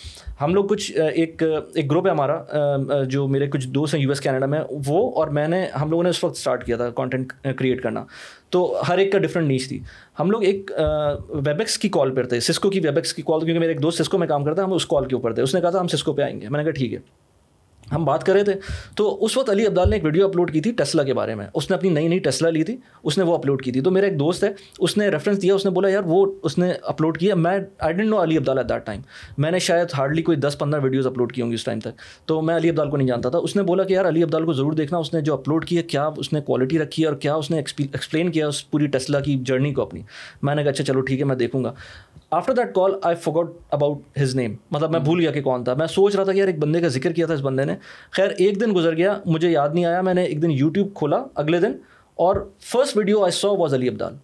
ہم 0.40 0.54
لوگ 0.54 0.64
کچھ 0.64 0.92
ایک 1.14 1.42
ایک 1.75 1.90
گروپ 1.90 2.06
ہے 2.06 2.11
ہمارا 2.11 3.02
جو 3.08 3.26
میرے 3.28 3.46
کچھ 3.46 3.68
دوست 3.68 3.94
ہیں 3.94 4.02
یو 4.02 4.08
ایس 4.08 4.20
کینیڈا 4.20 4.46
میں، 4.46 4.61
وہ 4.87 5.11
اور 5.14 5.28
میں 5.28 5.49
نے، 5.49 5.66
ہم 5.80 5.90
لوگوں 5.90 6.02
نے 6.02 6.11
اس 6.11 6.25
وقت 6.25 6.37
اسٹارٹ 6.37 6.64
کیا 6.66 6.76
تھا 6.76 6.90
کانٹینٹ 6.90 7.32
کریٹ 7.56 7.82
کرنا۔ 7.82 8.04
تو 8.50 8.82
ہر 8.88 8.99
ایک 8.99 9.12
کا 9.12 9.18
ڈفرنٹ 9.18 9.49
نیچ 9.49 9.68
تھی۔ 9.68 9.78
ہم 10.20 10.30
لوگ 10.30 10.44
ایک 10.44 10.70
ویب 11.28 11.58
ایکس 11.58 11.78
کی 11.78 11.88
کال 11.88 12.14
پر 12.14 12.26
تھے 12.26 12.40
سسکو 12.40 12.70
کی 12.70 12.80
ویب 12.80 12.96
ایکس 12.96 13.14
کی 13.14 13.23
کال 13.23 13.40
کیونکہ 13.40 13.58
میرے 13.58 13.73
ایک 13.73 13.82
دوست 13.82 14.02
سسکو 14.02 14.18
میں 14.18 14.28
کام 14.28 14.44
کرتا 14.44 14.62
ہے، 14.62 14.66
ہم 14.66 14.73
اس 14.73 14.87
کال 14.87 15.04
کے 15.04 15.14
اوپر 15.14 15.32
تھے۔ 15.32 15.42
اس 15.42 15.54
نے 15.54 15.61
کہا 15.61 15.70
تھا 15.70 15.80
ہم 15.80 15.88
سسکو 15.88 16.12
پہ 16.12 16.23
آئیں 16.23 16.40
گے۔ 16.40 16.49
میں 16.49 16.58
نے 16.58 16.64
کہا 16.64 16.73
ٹھیک 16.73 16.92
ہے۔ 16.94 16.99
ہم 17.94 18.04
بات 18.04 18.24
کر 18.24 18.32
رہے 18.32 18.44
تھے، 18.44 18.52
تو 18.96 19.24
اس 19.24 19.36
وقت 19.36 19.50
علی 19.50 19.66
عبدال 19.66 19.90
نے 19.90 19.96
ایک 19.96 20.04
ویڈیو 20.04 20.26
اپلوڈ 20.26 20.52
کی 20.52 20.60
تھی 20.60 20.72
ٹیسلا 20.72 21.02
کے 21.02 21.14
بارے 21.14 21.34
میں۔ 21.34 21.46
اس 21.54 21.70
نے 21.70 21.76
اپنی 21.76 21.90
نئی 21.90 22.08
نئی 22.08 22.18
ٹیسلا 22.18 22.50
لی 22.50 22.64
تھی، 22.64 22.76
اس 23.02 23.18
نے 23.18 23.24
وہ 23.24 23.34
اپلوڈ 23.34 23.62
کی 23.62 23.72
تھی۔ 23.72 23.80
تو 23.80 23.90
میرا 23.90 24.06
ایک 24.06 24.18
دوست 24.18 24.44
ہے، 24.44 24.52
اس 24.78 24.96
نے 24.96 25.08
ریفرنس 25.08 25.42
دیا، 25.42 25.54
اس 25.54 25.64
نے 25.64 25.70
بولا، 25.70 25.88
یار، 25.88 26.02
وہ 26.06 26.32
اس 26.42 26.58
نے 26.58 26.72
اپلوڈ 26.82 27.18
کیا۔ 27.18 27.34
میں 27.34 27.58
I 27.78 27.94
didn't 27.94 28.08
know 28.08 28.22
Ali 28.22 28.36
Abdaal 28.36 28.58
at 28.58 28.68
that 28.68 28.86
time 28.86 29.00
میں 29.38 29.50
نے 29.50 29.58
شاید 29.58 29.88
ہارڈلی 29.98 30.22
کوئی 30.22 30.36
دس 30.36 30.56
پندرہ 30.58 30.80
ویڈیوز 30.80 31.06
اپلوڈ 31.06 31.32
کی 31.32 31.42
ہوں 31.42 31.50
گی 31.50 31.54
اس 31.54 31.64
ٹائم 31.64 31.80
تک۔ 31.80 31.88
تو 32.26 32.42
میں 32.42 32.56
علی 32.56 32.70
عبدال 32.70 32.90
کو 32.90 32.96
نہیں 32.96 33.08
جانتا 33.08 33.28
تھا۔ 33.28 33.38
اس 33.38 33.56
نے 33.56 33.62
بولا 33.62 33.82
کہ، 33.82 33.92
یار، 33.92 34.08
علی 34.08 34.22
عبدال 34.22 34.44
کو 34.44 34.52
ضرور 34.52 34.72
دیکھنا۔ 34.72 34.98
اس 34.98 35.14
نے 35.14 35.20
جو 35.20 35.34
اپلوڈ 35.34 35.64
کیا 35.64 35.82
کیا 35.82 36.10
اس 36.16 36.32
نے 36.32 36.40
کوالٹی 36.40 36.78
رکھی 36.78 37.02
ہے 37.02 37.08
اور 37.08 37.16
کیا 37.16 37.34
اس 37.34 37.50
نے 37.50 37.56
ایکسپلین 37.56 38.30
کیا 38.30 38.48
اس 38.48 38.70
پوری 38.70 38.86
ٹیسلا 38.86 39.20
کی 39.20 39.38
جرنی 39.42 39.74
کو 39.74 39.82
اپنی? 39.82 40.00
میں 40.42 40.54
نے 40.54 40.62
کہا 40.62 40.70
اچھا 40.70 40.84
چلو 40.84 41.00
ٹھیک 41.00 41.20
ہے، 41.20 41.24
میں 41.24 41.36
دیکھوں 41.36 41.64
گا۔ 41.64 41.72
After 42.37 42.53
that 42.55 42.75
call 42.75 42.93
I 43.03 43.17
forgot 43.23 43.53
about 43.71 44.19
his 44.23 44.35
name 44.37 44.55
مطلب 44.71 44.91
میں 44.91 45.00
بھول 45.00 45.21
گیا 45.21 45.31
کہ 45.31 45.43
کون 45.43 45.64
تھا. 45.64 45.75
میں 45.75 45.87
سوچ 45.87 46.17
رہا 46.17 46.25
تھا 46.25 46.33
کہ 46.33 46.38
یار 46.38 46.49
ایک 46.49 46.59
بندے 46.59 46.81
کا 46.81 46.88
ذکر 46.88 47.12
کیا 47.12 47.26
تھا 47.26 47.35
اس 47.35 47.41
بندے 47.43 47.64
نے. 47.64 47.76
خیر 48.11 48.31
ایک 48.37 48.61
دن 48.61 48.75
گزر 48.76 48.97
گیا 48.97 49.19
مجھے 49.26 49.50
یاد 49.50 49.75
نہیں 49.75 49.85
آیا 49.85 50.00
میں 50.03 50.14
نے 50.14 50.25
ایک 50.25 50.43
دن 50.43 50.50
یوٹیوب 50.50 50.95
کھولا 50.95 51.23
اگلے 51.35 51.61
دن 51.61 51.73
اور 52.19 52.37
first 52.62 52.97
video 52.97 53.23
I 53.23 53.33
saw 53.33 53.57
was 53.57 53.75
Ali 53.75 53.88
Abdaal 53.88 54.17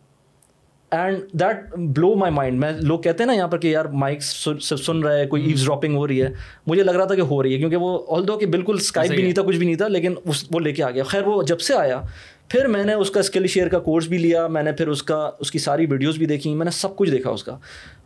and 0.92 1.32
that 1.40 1.74
blew 1.96 2.14
my 2.18 2.32
mind 2.34 2.58
میں 2.60 2.70
لوگ 2.82 2.98
کہتے 3.00 3.22
ہیں 3.22 3.26
نا 3.26 3.32
یہاں 3.32 3.48
پر 3.48 3.58
کہ 3.58 3.68
یار 3.68 3.84
مائک 3.94 4.22
سن 4.22 5.02
رہا 5.02 5.14
ہے 5.14 5.26
کوئی 5.26 5.44
ایوز 5.46 5.64
ڈراپنگ 5.64 5.96
ہو 5.96 6.06
رہی 6.08 6.22
ہے. 6.22 6.28
مجھے 6.66 6.82
لگ 6.82 6.90
رہا 6.90 7.04
تھا 7.04 7.14
کہ 7.14 7.20
ہو 7.20 7.42
رہی 7.42 7.52
ہے 7.52 7.58
کیونکہ 7.58 7.76
وہ 7.76 7.98
آل 8.16 8.26
دو 8.28 8.36
کہ 8.38 8.46
بالکل 8.46 8.76
اسکائپ 8.78 9.10
بھی 9.10 9.22
نہیں 9.22 9.32
تھا 9.32 9.42
کچھ 9.42 9.56
بھی 9.56 9.66
نہیں 9.66 9.76
تھا 9.78 9.88
لیکن 9.88 10.14
اس 10.24 10.44
وہ 10.50 10.60
لے 10.60 10.72
کے 10.72 10.82
آ 10.82 10.90
گیا. 10.90 11.04
خیر 11.04 11.26
وہ 11.26 11.42
جب 11.42 11.60
سے 11.60 11.74
آیا 11.74 12.00
پھر 12.48 12.66
میں 12.66 12.84
نے 12.84 12.94
اس 12.94 13.10
کا 13.10 13.20
اسکل 13.20 13.46
شیئر 13.46 13.68
کا 13.68 13.78
کورس 13.78 14.06
بھی 14.08 14.18
لیا 14.18 14.46
میں 14.46 14.62
نے 14.62 14.72
پھر 14.72 14.88
اس 14.88 15.02
کا 15.02 15.18
اس 15.40 15.50
کی 15.50 15.58
ساری 15.58 15.86
ویڈیوز 15.90 16.16
بھی 16.18 16.26
دیکھی 16.26 16.54
میں 16.54 16.64
نے 16.64 16.70
سب 16.70 16.96
کچھ 16.96 17.10
دیکھا 17.10 17.30
اس 17.30 17.44
کا. 17.44 17.56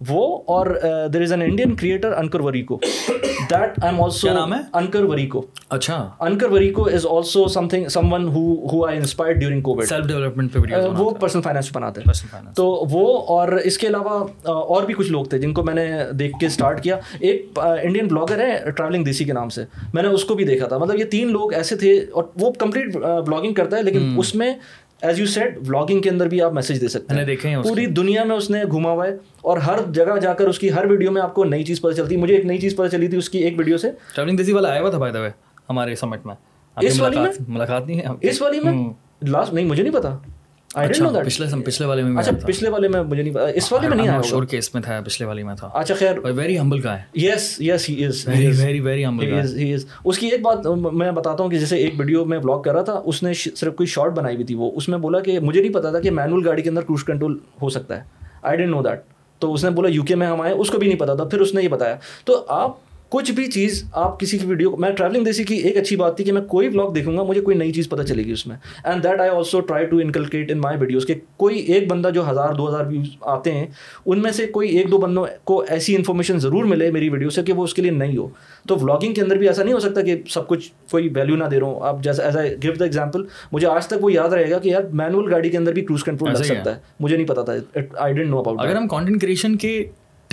وہ 0.08 0.26
اور 0.46 0.66
there 1.12 1.22
is 1.22 1.32
an 1.32 1.42
Indian 1.42 1.74
creator 1.76 2.12
Ankur 2.16 2.40
Warikoo 2.62 2.78
that 3.50 3.78
I 3.82 3.90
am 3.90 4.02
also 4.02 4.32
نام 4.34 4.54
ہے؟ 4.54 4.58
انکر 4.72 5.04
وری 5.04 5.26
کو 5.26 5.44
اچھا 5.70 5.96
Ankur 6.20 6.50
Warikoo 6.72 6.84
is 6.86 7.06
also 7.10 7.46
something 7.68 7.88
someone 8.12 8.26
who 8.28 8.84
I 8.86 8.96
inspire 8.98 9.32
during 9.32 9.60
COVID 9.60 9.84
self 9.88 10.06
development 10.06 10.56
وہ 10.98 11.10
پرسنل 11.10 11.42
فائنینس 11.42 11.70
بناتے 11.74 12.00
ہیں. 12.00 12.52
تو 12.54 12.66
وہ 12.90 13.18
اور 13.28 13.48
اس 13.64 13.78
کے 13.78 13.86
علاوہ 13.86 14.24
اور 14.44 14.82
بھی 14.82 14.94
کچھ 14.94 15.10
لوگ 15.12 15.24
تھے 15.24 15.38
جن 15.38 15.52
کو 15.54 15.62
میں 15.62 15.74
نے 15.74 15.86
دیکھ 16.18 16.38
کے 16.40 16.46
اسٹارٹ 16.46 16.82
کیا. 16.82 16.98
ایک 17.20 17.58
انڈین 17.58 18.08
بلاگر 18.08 18.40
ہے 18.40 18.70
ٹریولنگ 18.70 19.04
دیسی 19.04 19.24
کے 19.24 19.32
نام 19.32 19.48
سے. 19.48 19.64
میں 19.94 20.02
نے 20.02 20.08
اس 20.08 20.24
کو 20.24 20.34
بھی 20.34 20.44
دیکھا 20.44 20.66
تھا. 20.68 20.78
مطلب 20.78 20.98
یہ 20.98 21.04
تین 21.10 21.32
لوگ 21.32 21.52
ایسے 21.54 21.76
تھے 21.76 21.98
اور 22.12 22.24
وہ 22.40 22.50
کمپلیٹ 22.58 22.96
بلاگنگ 22.96 23.54
کرتا 23.54 23.76
ہے 23.76 23.82
لیکن 23.82 24.14
اس 24.18 24.34
میں 24.34 24.52
ایز 25.02 25.18
یو 25.18 25.26
سیٹ 25.26 25.58
بلاگنگ 25.58 26.00
کے 26.00 26.10
اندر 26.10 26.28
بھی 26.28 26.42
آپ 26.42 26.52
میسج 26.52 26.80
دے 26.80 26.88
سکتے 26.88 27.14
ہیں۔ 27.14 27.24
دیکھے 27.24 27.54
پوری 27.62 27.86
دنیا 27.86 28.24
میں 28.24 28.36
اس 28.36 28.50
نے 28.50 28.64
گھوما 28.70 28.90
ہوا 28.90 29.06
ہے 29.06 29.16
اور 29.42 29.58
ہر 29.58 29.78
جگہ 29.92 30.18
جا 30.22 30.34
کر 30.34 30.48
اس 30.48 30.58
کی 30.58 30.72
ہر 30.72 30.86
ویڈیو 30.86 31.10
میں 31.10 31.22
آپ 31.22 31.34
کو 31.34 31.44
نئی 31.44 31.62
چیز 31.64 31.80
پتہ 31.80 31.94
چلتی 31.94 32.14
ہے۔ 32.14 32.20
مجھے 32.20 32.36
ایک 32.36 32.44
نئی 32.44 32.58
چیز 32.58 32.76
پتہ 32.76 32.88
چلی 32.88 33.08
تھی 33.08 33.18
اس 33.18 33.30
کی 33.30 33.38
ایک 33.38 33.58
ویڈیو 33.58 33.76
سے۔ 33.76 33.90
ٹریولنگ 34.14 34.36
دیسی 34.36 34.52
والا 34.52 34.70
آیا 34.70 34.80
ہوا 34.80 34.90
تھا 34.90 34.98
بھائی 34.98 35.12
دبے 35.12 35.28
ہمارے 35.70 35.94
سمٹ 35.94 36.26
میں۔ 36.26 36.34
اس 36.80 37.00
والی 37.00 37.20
میں؟ 37.20 37.30
ملاقات 37.48 37.86
نہیں 37.86 38.00
ہے۔ 38.00 38.04
اس 38.20 38.42
والی 38.42 38.60
میں؟ 38.60 38.72
لاسٹ 39.28 39.54
نہیں 39.54 39.64
مجھے 39.64 39.82
نہیں 39.82 39.94
پتا۔ 39.94 40.18
اچھا، 45.74 45.94
ایک 50.30 50.42
بات 50.42 50.58
اچھا، 50.58 50.70
میں 50.92 51.12
بتاتا 51.12 51.42
ہوں 51.42 51.50
کہ 51.50 51.58
جیسے 51.58 51.76
ایک 51.76 51.94
ویڈیو 51.98 52.24
میں 52.24 52.38
بلاگ 52.38 52.62
کر 52.62 52.82
تھا 52.82 53.02
اس 53.04 53.22
نے 53.22 53.34
صرف 53.34 53.74
کوئی 53.74 53.86
شارٹ 53.86 54.12
بنائی 54.12 54.34
ہوئی 54.34 54.46
تھی 54.46 54.54
وہ۔ 54.54 54.70
اس 54.74 54.88
میں 54.88 54.98
بولا 54.98 55.20
کہ 55.20 55.40
مجھے 55.40 55.60
نہیں 55.62 55.72
پتا 55.72 55.90
تھا 55.90 56.00
کہ 56.00 56.10
مینوئل 56.10 56.48
گاڑی 56.48 56.62
کے 56.62 56.68
اندر 56.68 56.80
کروز 56.80 57.04
کنٹرول 57.04 57.38
ہو 57.62 57.68
سکتا 57.68 57.96
ہے۔ 57.96 58.02
آئی 58.42 58.56
ڈنٹ 58.56 58.70
نو 58.70 58.82
دیٹ 58.82 59.00
تو 59.38 59.54
اس 59.54 59.64
نے 59.64 59.70
بولا 59.70 59.88
یو 59.88 60.02
کے 60.02 60.14
میں 60.16 60.26
ہم 60.26 60.40
آئے 60.40 60.52
اس 60.52 60.70
کو 60.70 60.78
بھی 60.78 60.88
نہیں 60.88 60.98
پتا 60.98 61.14
تھا۔ 61.14 61.24
پھر 61.24 61.40
اس 61.40 61.54
نے 61.54 61.62
یہ 61.62 61.68
بتایا۔ 61.68 61.96
تو 62.24 62.44
آپ 62.48 62.70
کچھ 63.14 63.30
بھی 63.32 63.46
چیز 63.46 63.84
آپ 63.92 64.20
کسی 64.20 64.38
کی 64.38 64.46
ویڈیو 64.46 64.76
میں 64.76 64.90
ٹریولنگ 64.90 65.24
دیسی 65.24 65.44
کی 65.44 65.54
ایک 65.54 65.76
اچھی 65.76 65.96
بات 65.96 66.16
تھی 66.16 66.24
کہ 66.24 66.32
میں 66.32 66.42
کوئی 66.42 66.68
بلاگ 66.68 66.92
دیکھوں 66.92 67.16
گا 67.16 67.22
مجھے 67.22 67.40
کوئی 67.40 67.56
نئی 67.56 67.72
چیز 67.72 67.88
پتہ 67.88 68.02
چلے 68.02 68.24
گی 68.24 68.32
اس 68.32 68.46
میں۔ 68.46 68.56
And 68.84 69.04
that 69.04 69.20
I 69.20 69.30
also 69.30 69.60
try 69.60 69.86
to 69.86 69.96
inculcate 69.96 70.50
in 70.50 70.58
my 70.58 70.76
videos 70.80 71.06
کہ 71.06 71.14
کوئی 71.36 71.58
ایک 71.58 71.88
بندہ 71.90 72.10
جو 72.14 72.30
ہزار 72.30 72.54
دو 72.54 72.68
ہزار 72.68 72.86
ویوز 72.86 73.08
آتے 73.20 73.52
ہیں 73.52 73.66
ان 74.06 74.22
میں 74.22 74.30
سے 74.30 74.46
کوئی 74.46 74.68
ایک 74.68 74.90
دو 74.90 74.98
بندوں 74.98 75.26
کو 75.44 75.64
ایسی 75.68 75.96
انفارمیشن 75.96 76.38
ضرور 76.38 76.64
ملے 76.64 76.90
میری 76.90 77.08
ویڈیو 77.08 77.30
سے 77.30 77.42
کہ 77.42 77.52
وہ 77.52 77.64
اس 77.64 77.74
کے 77.74 77.82
لیے 77.82 77.90
نہیں 77.90 78.16
ہو۔ 78.16 78.28
تو 78.68 78.76
ولاگنگ 78.76 79.14
کے 79.14 79.22
اندر 79.22 79.36
بھی 79.36 79.46
ایسا 79.46 79.64
نہیں 79.64 79.74
ہو 79.74 79.80
سکتا 79.80 80.00
کہ 80.00 80.16
سب 80.28 80.48
کچھ 80.48 80.70
کوئی 80.90 81.08
ویلیو 81.14 81.36
نہ 81.36 81.44
دے 81.44 81.60
رہا 81.60 81.66
ہوں 81.66 81.80
اب 81.80 82.04
جیسے 82.04 82.22
as 82.22 82.36
a 82.36 82.56
give 82.62 82.72
the 82.72 82.84
example 82.84 83.24
مجھے 83.52 83.68
آج 83.68 83.86
تک 83.86 84.04
وہ 84.04 84.12
یاد 84.12 84.28
رہے 84.28 84.50
گا 84.50 84.58
کہ 84.58 84.68
یار 84.68 84.82
مینول 84.92 85.32
گاڑی 85.32 85.50
کے 85.50 85.58
اندر 85.58 85.72
بھی 85.72 85.82
کروز 85.82 86.04
کنٹرول 86.04 86.30
لگ 86.30 86.42
سکتا 86.42 86.76
ہے۔ 86.76 86.80
مجھے 87.00 87.16
نہیں 87.16 87.26
پتا 87.26 87.42
تھا۔ 87.42 87.52
آئی 87.96 88.14
ڈنٹ 88.14 88.30
نو 88.30 88.38
اباؤٹ 88.38 88.60
اگر 88.60 88.76
ہم 88.76 88.88
کانٹینٹ 88.88 89.22
کریشن 89.22 89.56
کے 89.56 89.84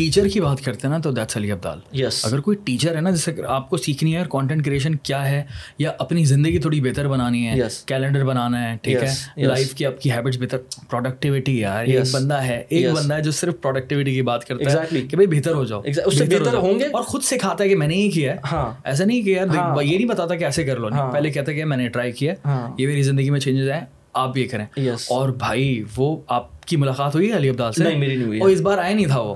ٹیچر 0.01 0.27
کی 0.27 0.39
بات 0.41 0.61
کرتے 0.61 0.87
ہیں 0.87 0.93
نا 0.93 0.97
تو 0.99 1.11
دیٹس 1.11 1.37
علی 1.37 1.51
ابدال۔ 1.51 1.79
یس 1.93 2.25
اگر 2.25 2.39
کوئی 2.39 2.57
ٹیچر 2.63 2.95
ہے 2.95 3.01
نا 3.01 3.09
جیسے 3.09 3.31
آپ 3.47 3.69
کو 3.69 3.77
سیکھنی 3.77 4.15
ہے 4.15 4.23
کانٹینٹ 4.29 4.65
کریشن 4.65 4.95
کیا 4.95 5.29
ہے 5.29 5.43
یا 5.77 5.91
اپنی 5.99 6.23
زندگی 6.25 6.59
تھوڑی 6.59 6.81
بہتر 6.81 7.07
بنانی 7.07 7.47
ہے 7.47 7.67
کیلنڈر 7.85 8.23
بنانا 8.25 8.71
ہے 8.71 8.77
ٹھیک 8.81 8.97
ہے؟ 9.03 9.43
لائف 9.45 9.73
کی 9.73 9.85
آپ 9.85 10.01
کی 10.01 10.11
ہیبٹس 10.11 10.37
بہتر۔ 10.37 10.57
پروڈکٹیوٹی 10.89 11.59
یار 11.59 11.85
ایک 11.85 12.11
بندہ 12.11 12.41
ہے 12.41 12.63
ایک 12.69 12.91
بندہ 12.91 13.13
ہے 13.13 13.21
جو 13.21 13.31
صرف 13.31 13.61
پروڈکٹیوٹی 13.61 14.13
کی 14.13 14.21
بات 14.21 14.45
کرتا 14.45 14.71
ہے 14.73 15.01
کہ 15.01 15.17
بھائی 15.17 15.27
بہتر 15.27 15.53
ہو 15.53 15.63
جاؤ 15.65 15.81
اس 15.85 16.17
سے 16.17 16.25
بہتر 16.25 16.57
ہوں 16.57 16.79
گے 16.79 16.85
اور 16.85 17.03
خود 17.03 17.23
سکھاتا 17.23 17.63
ہے 17.63 17.69
کہ 17.69 17.75
میں 17.75 17.87
نے 17.87 17.95
یہ 17.95 18.11
کیا 18.11 18.33
ہے۔ 18.33 18.57
ایسا 18.83 19.05
نہیں 19.05 19.21
کہ 19.21 19.29
یار 19.29 19.81
یہ 19.81 19.97
نہیں 19.97 20.07
بتاتا 20.07 20.35
کہ 20.35 20.43
ایسے 20.43 20.63
کر 20.63 20.77
لو 20.77 20.89
پہلے 21.13 21.29
کہتا 21.29 21.51
کہ 21.51 21.65
میں 21.65 21.77
نے 21.77 21.87
ٹرائی 21.87 22.11
کیا 22.11 22.33
یہ 22.77 22.87
میری 22.87 23.03
زندگی 23.03 23.29
میں 23.29 23.39
چینجز 23.39 23.69
آئے۔ 23.69 24.00
آپ 24.13 24.37
یہ 24.37 24.47
کریں۔ 24.47 24.65
اور 25.09 25.29
بھائی 25.29 25.83
وہ 25.97 26.21
آپ 26.27 26.65
کی 26.65 26.77
ملاقات 26.77 27.15
ہوئی 27.15 27.33
علی 27.33 27.49
عبدال 27.49 27.71
سے؟ 27.71 27.83
نہیں 27.83 27.97
میری 27.97 28.15
نہیں 28.15 28.27
ہوئی 28.27 28.39
اور 28.39 28.49
اس 28.49 28.61
بار 28.61 28.77
آئے 28.77 28.93
نہیں 28.93 29.05
تھا 29.05 29.21
وہ۔ 29.21 29.35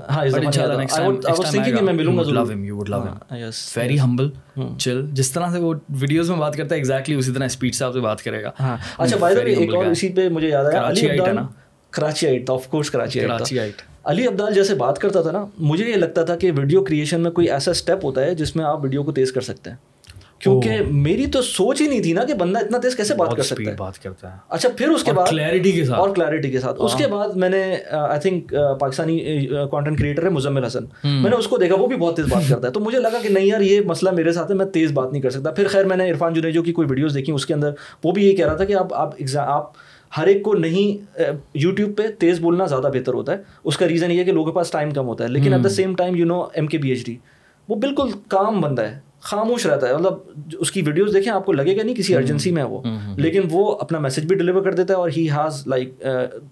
ویری 3.76 4.00
ہمبل 4.00 4.30
چل 4.78 5.06
جس 5.12 5.30
طرح 5.30 5.50
سے 5.50 5.58
وہ 5.58 5.74
ویڈیوز 5.88 6.30
میں 6.30 6.38
بات 6.38 6.56
کرتا 6.56 6.74
ہے 6.74 6.80
ایگزیکٹلی 6.80 7.14
اسی 7.14 7.32
طرح 7.32 7.44
اسپیڈ 7.44 7.74
سے 7.74 7.84
آپ 7.84 7.92
سے 7.92 8.00
بات 8.00 8.22
کرے 8.22 8.42
گا۔ 8.42 8.50
اچھا 8.98 9.16
بائی 9.16 9.36
ایک 9.54 9.74
اور 9.74 9.84
اسی 9.84 10.08
پہ 10.08 10.28
مجھے 10.28 10.48
یاد 10.48 10.64
آیا 10.64 10.88
علی 10.88 11.10
عبدال 11.10 11.36
کراچی 11.90 12.26
آئٹ 12.28 12.50
آف 12.50 12.66
کورس 12.68 12.90
کراچی 12.90 13.20
کراچی 13.20 13.60
آئٹ 13.60 13.82
علی 14.04 14.26
عبدال 14.26 14.54
جیسے 14.54 14.74
بات 14.74 14.98
کرتا 14.98 15.22
تھا 15.22 15.30
نا 15.30 15.44
مجھے 15.58 15.90
یہ 15.90 15.94
لگتا 15.94 16.24
تھا 16.24 16.36
کہ 16.36 16.52
ویڈیو 16.56 16.84
کریشن 16.84 17.20
میں 17.20 17.30
کوئی 17.30 17.50
ایسا 17.50 17.70
اسٹیپ 17.70 18.04
ہوتا 18.04 18.20
ہے 18.20 18.34
جس 18.34 18.56
میں 18.56 18.64
آپ 18.64 18.82
ویڈیو 18.82 19.02
کو 19.02 19.12
تیز 19.12 19.32
کر 19.32 19.40
سکتے 19.40 19.70
ہیں۔ 19.70 19.76
کیونکہ 20.38 20.70
میری 20.90 21.26
تو 21.26 21.42
سوچ 21.42 21.80
ہی 21.80 21.88
نہیں 21.88 22.02
تھی 22.02 22.12
نا 22.12 22.24
کہ 22.24 22.34
بندہ 22.34 22.58
اتنا 22.58 22.78
تیز 22.78 22.96
کیسے 22.96 23.14
بات 23.14 23.36
کر 23.36 23.42
سکتا 23.42 23.70
ہے۔ 23.70 23.76
بات 23.76 24.02
کرتا 24.02 24.32
ہے۔ 24.32 24.38
اچھا 24.48 24.68
پھر 24.76 24.88
اس 24.88 25.04
کے 25.04 25.12
بعد 25.12 25.26
کلیئرٹی 25.26 25.72
کے 25.72 25.84
ساتھ۔ 25.84 25.98
اور 25.98 26.10
کلیئرٹی 26.10 26.50
کے 26.50 26.60
ساتھ۔ 26.60 26.76
اس 26.78 26.94
کے 26.94 27.06
بعد 27.06 27.28
میں 27.28 27.48
نے 27.48 27.76
I 27.90 28.20
think 28.20 28.54
Pakistani 28.80 29.46
content 29.70 29.98
creator 29.98 30.24
ہے 30.24 30.28
مزمل 30.28 30.64
حسن۔ 30.64 30.84
میں 31.04 31.30
نے 31.30 31.36
اس 31.36 31.48
کو 31.48 31.56
دیکھا 31.56 31.74
وہ 31.74 31.86
بھی 31.86 31.96
بہت 31.96 32.16
تیز 32.16 32.26
بات 32.28 32.42
کرتا 32.48 32.68
ہے۔ 32.68 32.72
تو 32.72 32.80
مجھے 32.80 32.98
لگا 32.98 33.18
کہ 33.22 33.28
نہیں 33.28 33.46
یار 33.46 33.60
یہ 33.60 33.80
مسئلہ 33.80 34.10
میرے 34.10 34.32
ساتھ 34.32 34.50
ہے 34.50 34.56
میں 34.56 34.66
تیز 34.66 34.92
بات 34.92 35.12
نہیں 35.12 35.22
کر 35.22 35.30
سکتا۔ 35.30 35.50
پھر 35.50 35.68
خیر 35.68 35.84
میں 35.84 35.96
نے 35.96 36.10
عرفان 36.10 36.34
جنیجو 36.34 36.62
کی 36.62 36.72
کوئی 36.72 36.88
ویڈیوز 36.90 37.14
دیکھی 37.14 37.32
اس 37.32 37.46
کے 37.46 37.54
اندر 37.54 37.70
وہ 38.04 38.12
بھی 38.12 38.26
یہ 38.30 38.36
کہہ 38.36 38.46
رہا 38.46 38.56
تھا 38.56 38.64
کہ 38.64 38.72
آپ 38.72 38.94
آپ 38.94 39.14
آپ 39.36 39.70
ہر 40.16 40.26
ایک 40.26 40.42
کو 40.42 40.54
نہیں 40.54 41.16
یوٹیوب 41.54 41.96
پہ 41.96 42.02
تیز 42.18 42.40
بولنا 42.40 42.66
زیادہ 42.66 42.90
بہتر 42.94 43.14
ہوتا 43.14 43.32
ہے۔ 43.32 43.38
اس 43.64 43.76
کا 43.76 43.88
ریزن 43.88 44.10
یہ 44.10 44.18
ہے 44.18 44.24
کہ 44.24 44.32
لوگوں 44.32 44.52
کے 44.52 44.56
پاس 44.56 44.70
ٹائم 44.70 44.90
کم 44.90 45.06
ہوتا 45.06 45.24
ہے۔ 45.24 45.28
لیکن 45.28 45.52
at 45.52 45.64
the 45.64 45.68
same 45.68 45.94
time 45.94 46.14
you 46.14 46.26
know 46.26 46.40
M 46.52 46.66
K 46.66 46.78
B 46.78 46.88
H 46.88 47.06
D 47.06 47.16
وہ 47.68 47.76
بالکل 47.76 48.08
کام 48.28 48.60
بندہ 48.60 48.82
ہے۔ 48.82 48.98
خاموش 49.20 49.66
رہتا 49.66 49.88
ہے۔ 49.88 49.94
مطلب 49.94 50.14
اس 50.58 50.72
کی 50.72 50.82
ویڈیوز 50.82 51.14
دیکھیں 51.14 51.32
آپ 51.32 51.46
کو 51.46 51.52
لگے 51.52 51.76
گا 51.76 51.82
نہیں 51.82 51.94
کسی 51.94 52.16
ارجنسی 52.16 52.50
میں 52.50 52.62
وہ 52.62 52.82
لیکن 53.16 53.40
وہ 53.50 53.76
اپنا 53.80 53.98
میسج 53.98 54.26
بھی 54.26 54.36
ڈلیور 54.36 54.62
کر 54.62 54.72
دیتا 54.72 54.94
ہے 54.94 54.98
اور 54.98 55.10
ہی 55.16 55.30
ہیز 55.30 55.66
لائک 55.66 56.02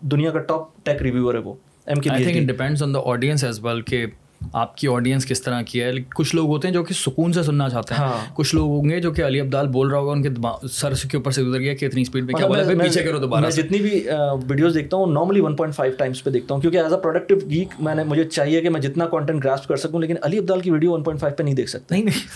دنیا 0.00 0.30
کا 0.30 0.38
ٹاپ 0.38 0.84
ٹیک 0.84 1.02
ریویور 1.02 1.34
ہے 1.34 1.38
وہ 1.38 1.54
M 1.86 2.00
K 2.00 2.40
depends 2.40 2.82
on 2.82 2.94
the 2.94 2.98
audience 3.04 3.44
as 3.44 3.64
well 3.64 3.82
کہ 3.82 4.06
آپ 4.52 4.76
کی 4.76 4.88
آڈینس 4.88 5.26
کس 5.26 5.42
طرح 5.42 5.62
کی 5.66 5.82
ہے؟ 5.82 5.90
کچھ 6.14 6.34
لوگ 6.34 6.48
ہوتے 6.48 6.68
ہیں 6.68 6.72
جو 6.74 6.82
کہ 6.84 6.94
سکون 6.94 7.32
سے 7.32 7.42
سننا 7.42 7.68
چاہتے 7.68 7.94
ہیں. 7.94 8.00
ہاں۔ 8.00 8.34
کچھ 8.36 8.54
لوگ 8.54 8.68
ہوں 8.70 8.88
گے 8.90 9.00
جو 9.00 9.12
کہ 9.12 9.24
علی 9.26 9.40
عبدال 9.40 9.68
بول 9.68 9.88
رہا 9.88 9.98
ہوگا 9.98 10.12
ان 10.12 10.22
کے 10.22 10.68
سر 10.72 10.92
کے 11.10 11.16
اوپر 11.16 11.30
سے 11.30 11.42
گزر 11.42 11.60
گیا 11.60 11.74
کہ 11.74 11.86
اتنی 11.86 12.02
اسپیڈ 12.02 12.24
میں 12.24 12.34
کیا 12.34 12.46
بولا 12.46 12.62
پیچھے 12.82 13.02
کرو 13.02 13.18
دوبارہ. 13.18 13.50
جتنی 13.50 13.78
بھی 13.78 14.00
ویڈیوز 14.48 14.74
دیکھتا 14.74 14.96
ہوں 14.96 15.12
normally 15.12 15.40
one 15.40 15.56
point 15.56 15.74
five 15.74 15.92
times 15.98 16.22
پہ 16.24 16.30
دیکھتا 16.30 16.54
ہوں 16.54 16.60
کیونکہ 16.60 16.78
ایز 16.78 16.92
اے 16.92 17.00
پروڈکٹیو 17.02 17.38
گیک 17.50 17.74
میں 17.80 17.94
نے 17.94 18.04
مجھے 18.04 18.24
چاہیے 18.24 18.60
کہ 18.60 18.70
میں 18.70 18.80
جتنا 18.80 19.06
کانٹینٹ 19.08 19.44
گراسپ 19.44 19.68
کر 19.68 19.76
سکوں 19.76 20.00
لیکن 20.00 20.16
علی 20.22 20.38
عبدال 20.38 20.60
کی 20.60 20.70
ویڈیو 20.70 20.92
ون 20.92 21.02
پوائنٹ 21.02 21.20
فائیو 21.20 21.36
پہ 21.36 21.42
نہیں 21.42 21.54
دیکھ 21.54 21.70
سکتا 21.70 21.94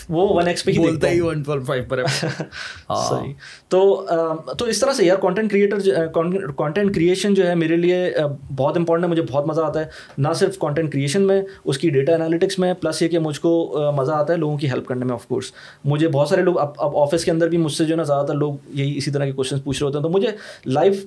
وہ 0.09 0.27
ون 0.35 0.47
ایکس 0.47 0.65
پہ 0.65 0.71
ہی 0.71 0.77
بولتا 0.77 1.09
ہی 1.09 1.19
ون 1.21 1.43
پوائنٹ 1.43 1.65
فائیو 1.67 1.83
پر 1.89 2.03
صحیح. 2.07 3.33
تو 3.69 4.05
تو 4.57 4.65
اس 4.65 4.79
طرح 4.79 4.93
سے 4.93 5.05
یار 5.05 5.17
کانٹینٹ 5.21 5.51
کریٹر 5.51 6.07
کانٹینٹ 6.57 6.93
کریشن 6.95 7.33
جو 7.33 7.47
ہے 7.47 7.55
میرے 7.55 7.75
لیے 7.77 8.13
بہت 8.57 8.77
امپورٹنٹ 8.77 9.05
ہے 9.05 9.09
مجھے 9.09 9.23
بہت 9.31 9.47
مزہ 9.47 9.61
آتا 9.61 9.79
ہے. 9.79 9.85
نہ 10.17 10.33
صرف 10.35 10.57
کانٹینٹ 10.59 10.91
کریشن 10.93 11.27
میں 11.27 11.41
اس 11.63 11.77
کی 11.77 11.89
ڈیٹا 11.99 12.13
انالیٹکس 12.15 12.59
میں 12.59 12.73
پلس 12.73 13.01
یہ 13.01 13.07
کہ 13.07 13.19
مجھ 13.19 13.39
کو 13.39 13.51
مزہ 13.95 14.11
آتا 14.11 14.33
ہے 14.33 14.37
لوگوں 14.37 14.57
کی 14.57 14.69
ہیلپ 14.69 14.85
کرنے 14.87 15.05
میں 15.05 15.13
آف 15.13 15.25
کورس 15.27 15.51
مجھے 15.85 16.07
بہت 16.07 16.29
سارے 16.29 16.41
لوگ 16.41 16.59
اب 16.59 16.73
اب 16.77 16.97
آفس 16.97 17.25
کے 17.25 17.31
اندر 17.31 17.49
بھی 17.49 17.57
مجھ 17.57 17.71
سے 17.71 17.85
جو 17.85 17.91
ہے 17.91 17.97
نا 17.97 18.03
زیادہ 18.03 18.25
تر 18.27 18.35
لوگ 18.35 18.53
یہی 18.73 18.97
اسی 18.97 19.11
طرح 19.11 19.25
کے 19.25 19.31
کوشچن 19.31 19.59
پوچھ 19.59 19.81
رہے 19.81 19.87
ہوتے 19.87 19.97
ہیں. 19.97 20.03
تو 20.03 20.09
مجھے 20.09 20.29
لائف 20.65 21.05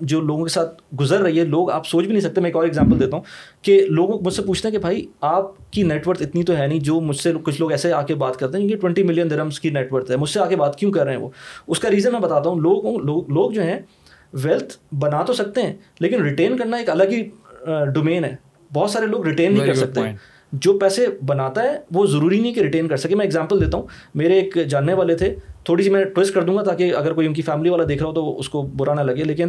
جو 0.00 0.20
لوگوں 0.20 0.44
کے 0.44 0.50
ساتھ 0.50 0.82
گزر 1.00 1.20
رہی 1.20 1.38
ہے، 1.38 1.44
لوگ 1.44 1.70
آپ 1.70 1.86
سوچ 1.86 2.04
بھی 2.04 2.12
نہیں 2.12 2.22
سکتے. 2.22 2.40
میں 2.40 2.50
ایک 2.50 2.56
اور 2.56 2.64
ایگزامپل 2.64 3.00
دیتا 3.00 3.16
ہوں 3.16 3.24
کہ 3.62 3.80
لوگ 3.88 4.10
مجھ 4.24 4.34
سے 4.34 4.42
پوچھتے 4.42 4.68
ہیں 4.68 4.72
کہ 4.72 4.80
بھائی، 4.80 5.04
آپ 5.20 5.72
کی 5.72 5.82
نیٹ 5.82 6.08
ورتھ 6.08 6.22
اتنی 6.22 6.42
تو 6.42 6.56
ہے 6.56 6.66
نہیں 6.66 6.80
جو 6.80 7.00
مجھ 7.00 7.16
سے 7.16 7.32
کچھ 7.44 7.60
لوگ 7.60 7.70
ایسے 7.70 7.92
آ 7.92 8.02
کے 8.02 8.14
بات 8.14 8.36
کرتے 8.36 8.58
ہیں 8.58 8.68
کہ 8.68 8.76
ٹوئنٹی 8.76 9.02
ملین 9.02 9.30
درمس 9.30 9.60
کی 9.60 9.70
نیٹ 9.70 9.92
ورتھ 9.92 10.10
ہے. 10.10 10.16
مجھ 10.16 10.30
سے 10.30 10.40
آ 10.40 10.46
کے 10.46 10.56
بات 10.56 10.76
کیوں 10.76 10.92
کر 10.92 11.04
رہے 11.04 11.12
ہیں 11.12 11.20
وہ؟ 11.20 11.28
اس 11.66 11.80
کا 11.80 11.90
ریزن 11.90 12.12
میں 12.12 12.20
بتاتا 12.20 12.50
ہوں. 12.50 12.60
لوگ 12.60 13.28
لوگ 13.28 13.50
جو 13.50 13.62
ہیں 13.62 13.78
ویلتھ 14.34 14.76
بنا 14.94 15.22
تو 15.22 15.32
سکتے 15.32 15.62
ہیں، 15.62 15.72
لیکن 16.00 16.22
ریٹین 16.22 16.56
کرنا 16.56 16.76
ایک 16.76 16.90
الگ 16.90 17.12
ہی 17.12 17.22
ڈومین 17.94 18.24
ہے. 18.24 18.34
بہت 18.74 18.90
سارے 18.90 19.06
لوگ 19.06 19.26
ریٹین 19.26 19.52
نہیں 19.52 19.66
کر 19.66 19.74
سکتے۔ 19.74 20.00
جو 20.52 20.78
پیسے 20.78 21.06
بناتا 21.26 21.62
ہے 21.62 21.78
وہ 21.90 22.06
ضروری 22.06 22.40
نہیں 22.40 22.54
کہ 22.54 22.60
ریٹین 22.60 22.88
کر 22.88 22.96
سکے۔ 22.96 23.14
میں 23.14 23.24
ایگزامپل 23.24 23.60
دیتا 23.60 23.78
ہوں۔ 23.78 23.86
میرے 24.14 24.40
ایک 24.40 24.58
جاننے 24.68 24.94
والے 24.94 25.14
تھے۔ 25.14 25.34
تھوڑی 25.64 25.82
سی 25.82 25.90
میں 25.90 26.04
ٹوسٹ 26.04 26.34
کر 26.34 26.42
دوں 26.42 26.56
گا 26.56 26.62
تاکہ 26.62 26.94
اگر 26.94 27.12
کوئی 27.12 27.26
ان 27.26 27.34
کی 27.34 27.42
فیملی 27.42 27.68
والا 27.70 27.84
دیکھ 27.88 28.02
رہا 28.02 28.08
ہو 28.10 28.14
تو 28.14 28.38
اس 28.38 28.48
کو 28.48 28.62
برا 28.62 28.94
نہ 28.94 29.00
لگے۔ 29.00 29.24
لیکن 29.24 29.48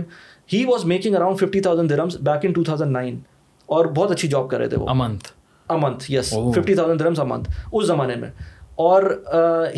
he 0.53 0.65
was 0.65 0.86
making 0.86 1.15
around 1.15 1.38
fifty 1.38 1.60
thousand 1.60 1.89
dirhams 1.89 2.17
back 2.21 2.45
in 2.45 2.51
two 2.51 2.63
thousand 2.63 2.91
nine 2.91 3.19
اور 3.65 3.86
بہت 3.86 4.12
اچھی 4.12 4.27
جاب 4.27 4.49
کر 4.49 4.57
رہے 4.57 4.67
تھے 4.67 4.77
وہ۔ 4.77 4.89
A month 4.89 5.27
a month 5.67 6.12
yes 6.12 6.29
fifty 6.29 6.75
thousand 6.75 6.99
dirhams 6.99 7.19
a month 7.19 7.51
اس 7.71 7.86
زمانے 7.88 8.15
میں۔ 8.15 8.29
اور 8.81 9.03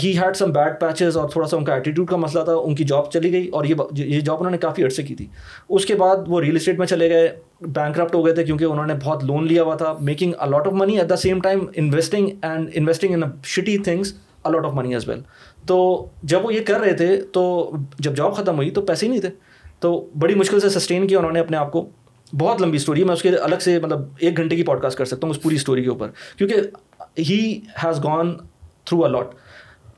he 0.04 0.18
had 0.18 0.36
some 0.36 0.52
bad 0.52 0.80
patches 0.80 1.18
اور 1.18 1.30
تھوڑا 1.30 1.48
سا 1.48 1.58
ان 1.58 1.66
کا 1.66 1.74
ایٹیٹیوڈ 1.74 2.10
کا 2.10 2.18
مسئلہ 2.18 2.44
تھا، 2.44 2.54
ان 2.54 2.76
کی 2.76 2.84
جاب 2.84 3.10
چلی 3.12 3.32
گئی 3.32 3.48
اور 3.48 3.66
یہ 3.66 3.76
یہ 3.94 4.20
جاب 4.20 4.38
انہوں 4.38 4.52
نے 4.52 4.58
کافی 4.58 4.84
عرصے 4.84 5.04
کی 5.04 5.16
تھی۔ 5.16 5.26
اس 5.70 5.86
کے 5.86 5.96
بعد 5.96 6.18
وہ 6.28 6.42
ریئل 6.42 6.56
اسٹیٹ 6.56 6.80
میں 6.80 6.88
چلے 6.88 7.10
گئے 7.10 7.28
بینک 7.62 7.96
کرپٹ 7.96 8.16
ہو 8.16 8.26
گئے 8.26 8.34
تھے 8.34 8.44
کیونکہ 8.44 8.66
انہوں 8.66 8.86
نے 8.86 8.94
بہت 9.04 9.24
لون 9.24 9.48
لیا 9.48 9.64
ہوا 9.64 9.76
تھا 9.76 9.94
making 10.02 10.34
a lot 10.40 10.68
of 10.68 10.74
money 10.74 10.98
at 11.00 11.10
the 11.10 11.16
same 11.16 11.40
time 11.42 11.66
investing 11.76 12.30
and 12.42 12.70
investing 12.74 13.14
in 13.14 13.24
shitty 13.46 13.78
things 13.78 14.14
a lot 14.44 14.66
of 14.66 14.74
money 14.74 14.94
as 14.94 15.08
well 15.10 15.20
تو 15.66 16.06
جب 16.24 16.46
وہ 16.46 16.54
یہ 16.54 16.64
کر 16.68 16.80
رہے 16.80 16.94
تھے، 16.94 17.16
تو 17.32 17.72
جب 18.00 18.16
جاب 18.16 18.36
ختم 18.36 18.56
ہوئی 18.56 18.70
تو 18.70 18.82
پیسے 18.82 19.06
ہی 19.06 19.12
نہیں 19.12 19.22
تھے۔ 19.22 19.30
تو 19.80 20.00
بڑی 20.20 20.36
مشکل 20.36 20.60
سے 20.60 20.70
سسٹین 20.70 21.08
کیا 21.08 21.20
انہوں 21.20 21.32
نے 21.32 21.40
اپنے 21.40 21.58
آپ 21.58 21.72
کو۔ 21.72 21.88
بہت 22.34 22.62
لمبی 22.62 22.76
اسٹوری 22.76 23.00
ہے 23.00 23.06
میں 23.06 23.14
اس 23.14 23.22
کے 23.22 23.30
الگ 23.30 23.56
سے 23.62 23.80
مطلب 23.80 24.02
ایک 24.20 24.38
گھنٹے 24.38 24.56
کی 24.56 24.64
پوڈ 24.64 24.82
کاسٹ 24.82 24.98
کر 24.98 25.06
سکتا 25.06 25.28
ہوں 25.28 25.34
اس 25.34 25.42
پوری 25.42 25.56
اسٹوری 25.56 25.84
کے 25.84 25.90
اوپر۔ 25.90 26.10
کیونکہ 26.38 27.20
he 27.20 27.40
has 27.84 28.04
gone 28.04 28.34
through 28.88 29.04
a lot 29.06 29.34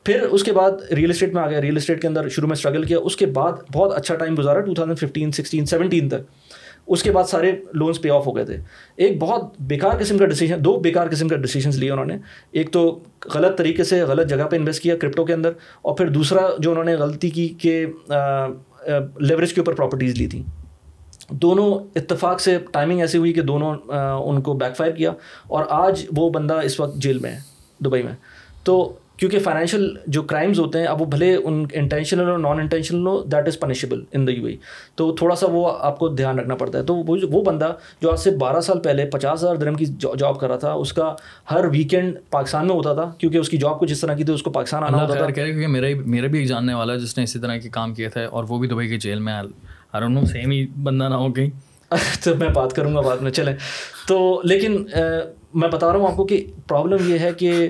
پھر 0.05 0.21
اس 0.21 0.43
کے 0.43 0.51
بعد 0.53 0.91
ریئل 0.95 1.09
اسٹیٹ 1.09 1.33
میں 1.33 1.41
آ 1.41 1.49
گیا 1.49 1.61
ریئل 1.61 1.77
اسٹیٹ 1.77 2.01
کے 2.01 2.07
اندر 2.07 2.27
شروع 2.29 2.47
میں 2.47 2.55
اسٹرگل 2.55 2.83
کیا. 2.83 2.97
اس 2.99 3.15
کے 3.15 3.25
بعد 3.25 3.53
بہت 3.73 3.93
اچھا 3.93 4.15
ٹائم 4.15 4.35
گزارا 4.37 4.61
two 4.61 4.73
thousand 4.73 4.99
fifteen 4.99 5.31
sixteen 5.31 5.65
seventeen 5.65 6.09
تک. 6.09 6.53
اس 6.87 7.03
کے 7.03 7.11
بعد 7.11 7.23
سارے 7.23 7.51
لونس 7.73 8.01
پے 8.01 8.09
آف 8.09 8.25
ہو 8.27 8.35
گئے 8.35 8.45
تھے. 8.45 8.57
ایک 8.95 9.17
بہت 9.19 9.59
بیکار 9.69 9.97
قسم 9.99 10.17
کا 10.17 10.25
ڈیسیجن 10.25 10.63
دو 10.65 10.75
بیکار 10.79 11.07
قسم 11.11 11.27
کا 11.27 11.35
ڈیسیجنس 11.35 11.77
لیے 11.77 11.91
انہوں 11.91 12.05
نے. 12.05 12.17
ایک 12.51 12.71
تو 12.73 12.83
غلط 13.35 13.57
طریقے 13.57 13.83
سے 13.83 14.01
غلط 14.03 14.29
جگہ 14.29 14.47
پہ 14.51 14.55
انویسٹ 14.55 14.83
کیا 14.83 14.97
کرپٹو 14.97 15.25
کے 15.25 15.33
اندر 15.33 15.51
اور 15.81 15.95
پھر 15.97 16.09
دوسرا 16.09 16.47
جو 16.59 16.71
انہوں 16.71 16.83
نے 16.83 16.95
غلطی 16.95 17.29
کی 17.29 17.47
کہ 17.59 17.85
لیوریج 18.07 19.53
کے 19.53 19.61
اوپر 19.61 19.73
پراپرٹیز 19.73 20.17
لی 20.17 20.27
تھیں. 20.27 20.43
دونوں 21.31 21.73
اتفاق 21.95 22.41
سے 22.41 22.57
ٹائمنگ 22.71 22.99
ایسی 22.99 23.17
ہوئی 23.17 23.33
کہ 23.33 23.41
دونوں 23.41 23.73
ان 23.89 24.41
کو 24.41 24.53
بیک 24.53 24.77
فائر 24.77 24.91
کیا 24.91 25.11
اور 25.47 25.63
آج 25.69 26.05
وہ 26.17 26.29
بندہ 26.29 26.59
اس 26.63 26.79
وقت 26.79 26.97
جیل 27.03 27.19
میں 27.19 27.31
ہے، 27.31 27.39
دبئی 27.79 28.03
میں. 28.03 28.13
تو 28.65 28.93
کیونکہ 29.17 29.39
فائنینشیل 29.39 29.95
جو 30.07 30.21
کرائمز 30.21 30.59
ہوتے 30.59 30.79
ہیں 30.79 30.85
اب 30.85 31.01
وہ 31.01 31.05
بھلے 31.05 31.35
ان 31.35 31.65
انٹینشنل 31.73 32.29
اور 32.29 32.37
non 32.37 32.59
intentional 32.59 33.07
who 33.07 33.23
that 33.23 33.47
is 33.47 33.59
punishable 33.59 34.03
in 34.13 34.27
the 34.27 34.31
U 34.31 34.45
A 34.45 34.55
تو 34.95 35.15
تھوڑا 35.15 35.35
سا 35.35 35.47
وہ 35.51 35.71
آپ 35.79 35.99
کو 35.99 36.07
دھیان 36.07 36.39
رکھنا 36.39 36.55
پڑتا 36.55 36.79
ہے۔ 36.79 36.83
تو 36.83 36.95
وہ 37.31 37.41
بندہ 37.41 37.71
جو 38.01 38.11
آج 38.11 38.19
سے 38.19 38.31
بارہ 38.31 38.59
سال 38.59 38.79
پہلے 38.79 39.05
پچاس 39.05 39.39
ہزار 39.39 39.55
درم 39.55 39.75
کی 39.75 39.85
جاب 40.19 40.39
کر 40.39 40.47
رہا 40.47 40.55
تھا 40.55 40.71
اس 40.71 40.93
کا 40.93 41.15
ہر 41.51 41.65
ویکینڈ 41.65 42.17
پاکستان 42.29 42.67
میں 42.67 42.75
ہوتا 42.75 42.93
تھا 42.93 43.11
کیونکہ 43.17 43.37
اس 43.37 43.49
کی 43.49 43.57
جاب 43.57 43.79
کو 43.79 43.85
جس 43.85 44.01
طرح 44.01 44.13
کی 44.13 44.23
تھی 44.23 44.33
اس 44.33 44.43
کو 44.43 44.51
پاکستان 44.51 44.83
آنا 44.83 45.01
ہوتا 45.01 45.13
تھا۔ 45.13 45.29
کیونکہ 45.29 45.67
میرا 45.67 45.87
میرا 46.05 46.27
بھی 46.27 46.39
ایک 46.39 46.47
جاننے 46.47 46.73
والا 46.73 46.95
جس 46.95 47.17
نے 47.17 47.23
اسی 47.23 47.39
طرح 47.39 47.57
کے 47.57 47.69
کام 47.69 47.93
کیے 47.93 48.09
تھے 48.09 48.25
اور 48.25 48.43
وہ 48.49 48.59
بھی 48.59 48.67
دبئی 48.67 48.89
کے 48.89 48.97
جیل 48.97 49.19
میں 49.19 49.33
ہر 49.93 50.09
نو 50.09 50.25
سیم 50.25 50.51
ہی 50.51 50.65
بندہ 50.83 51.09
نہ 51.09 51.15
ہو 51.15 51.31
کہیں۔ 51.33 51.49
تو 52.23 52.35
میں 52.35 52.49
بات 52.49 52.73
کروں 52.73 52.95
گا 52.95 53.01
بعد 53.01 53.17
میں 53.17 53.31
چلیں۔ 53.31 53.55
تو 54.07 54.41
لیکن 54.43 54.85
میں 55.55 55.69
بتا 55.69 55.91
رہا 55.91 55.99
ہوں 55.99 56.07
آپ 56.07 56.17
کو 56.17 56.25
کہ 56.25 56.47
پرابلم 56.67 57.13
یہ 57.13 57.19
ہے 57.19 57.31
کہ 57.33 57.67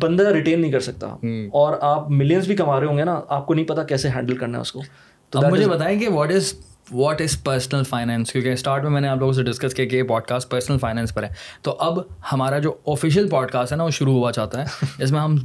بندہ 0.00 0.28
ریٹین 0.28 0.60
نہیں 0.60 0.72
کر 0.72 0.80
سکتا 0.80 1.06
اور 1.52 1.74
آپ 1.80 2.10
ملینس 2.10 2.46
بھی 2.46 2.56
کما 2.56 2.80
رہے 2.80 2.86
ہوں 2.86 2.98
گے 2.98 3.04
نا 3.04 3.20
آپ 3.28 3.46
کو 3.46 3.54
نہیں 3.54 3.64
پتا 3.64 3.84
کیسے 3.84 4.08
ہینڈل 4.08 4.36
کرنا 4.36 4.56
ہے 4.58 4.60
اس 4.60 4.72
کو۔ 4.72 4.82
تو 5.30 5.40
مجھے 5.50 5.68
بتائیں 5.68 6.00
کہ 6.00 6.08
what 6.08 6.32
is 6.32 6.52
what 6.92 7.20
is 7.20 7.42
personal 7.44 7.82
finance 7.84 8.32
کیونکہ 8.32 8.52
اسٹارٹ 8.52 8.82
میں 8.82 8.90
میں 8.90 9.00
نے 9.00 9.08
آپ 9.08 9.18
لوگوں 9.18 9.32
سے 9.32 9.42
ڈسکس 9.42 9.74
کیا 9.74 9.84
کہ 9.84 9.96
یہ 9.96 10.02
پوڈ 10.02 10.22
کاسٹ 10.22 10.50
پرسنل 10.50 10.78
فائنینس 10.78 11.14
پر 11.14 11.22
ہے۔ 11.22 11.28
تو 11.62 11.76
اب 11.78 11.98
ہمارا 12.32 12.58
جو 12.58 12.74
آفیشیل 12.86 13.28
پوڈ 13.28 13.50
کاسٹ 13.50 13.72
ہے 13.72 13.76
نا 13.76 13.84
وہ 13.84 13.90
شروع 13.90 14.12
ہوا 14.12 14.32
چاہتا 14.32 14.62
ہے۔ 14.62 14.86
اس 14.98 15.10
میں 15.10 15.20
ہم 15.20 15.36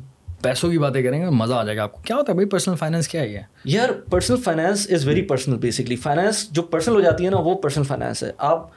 پیسوں 0.41 0.71
کی 0.71 0.77
باتیں 0.77 1.03
کریں 1.03 1.21
گے 1.21 1.29
مزہ 1.29 1.53
آ 1.53 1.63
جائے 1.63 1.77
گا 1.77 1.83
آپ 1.83 1.91
کو۔ 1.91 2.01
کیا 2.05 2.15
ہوتا 2.15 2.31
ہے 2.31 2.35
بھائی؟ 2.35 2.47
پرسنل 2.49 2.75
فائنینس 2.75 3.07
کیا 3.07 3.21
ہے 3.21 3.41
یار 3.65 3.89
personal 4.11 4.37
finance 4.37 4.87
is 4.91 5.07
very 5.07 5.21
personal 5.21 5.55
basically 5.57 5.95
finance 5.95 6.49
جو 6.51 6.61
پرسنل 6.61 6.95
ہو 6.95 7.01
جاتی 7.01 7.25
ہے 7.25 7.29
نا 7.29 7.37
وہ 7.37 7.55
پرسنل 7.55 7.83
فائنینس 7.83 8.23
ہے۔ 8.23 8.31
آپ 8.37 8.67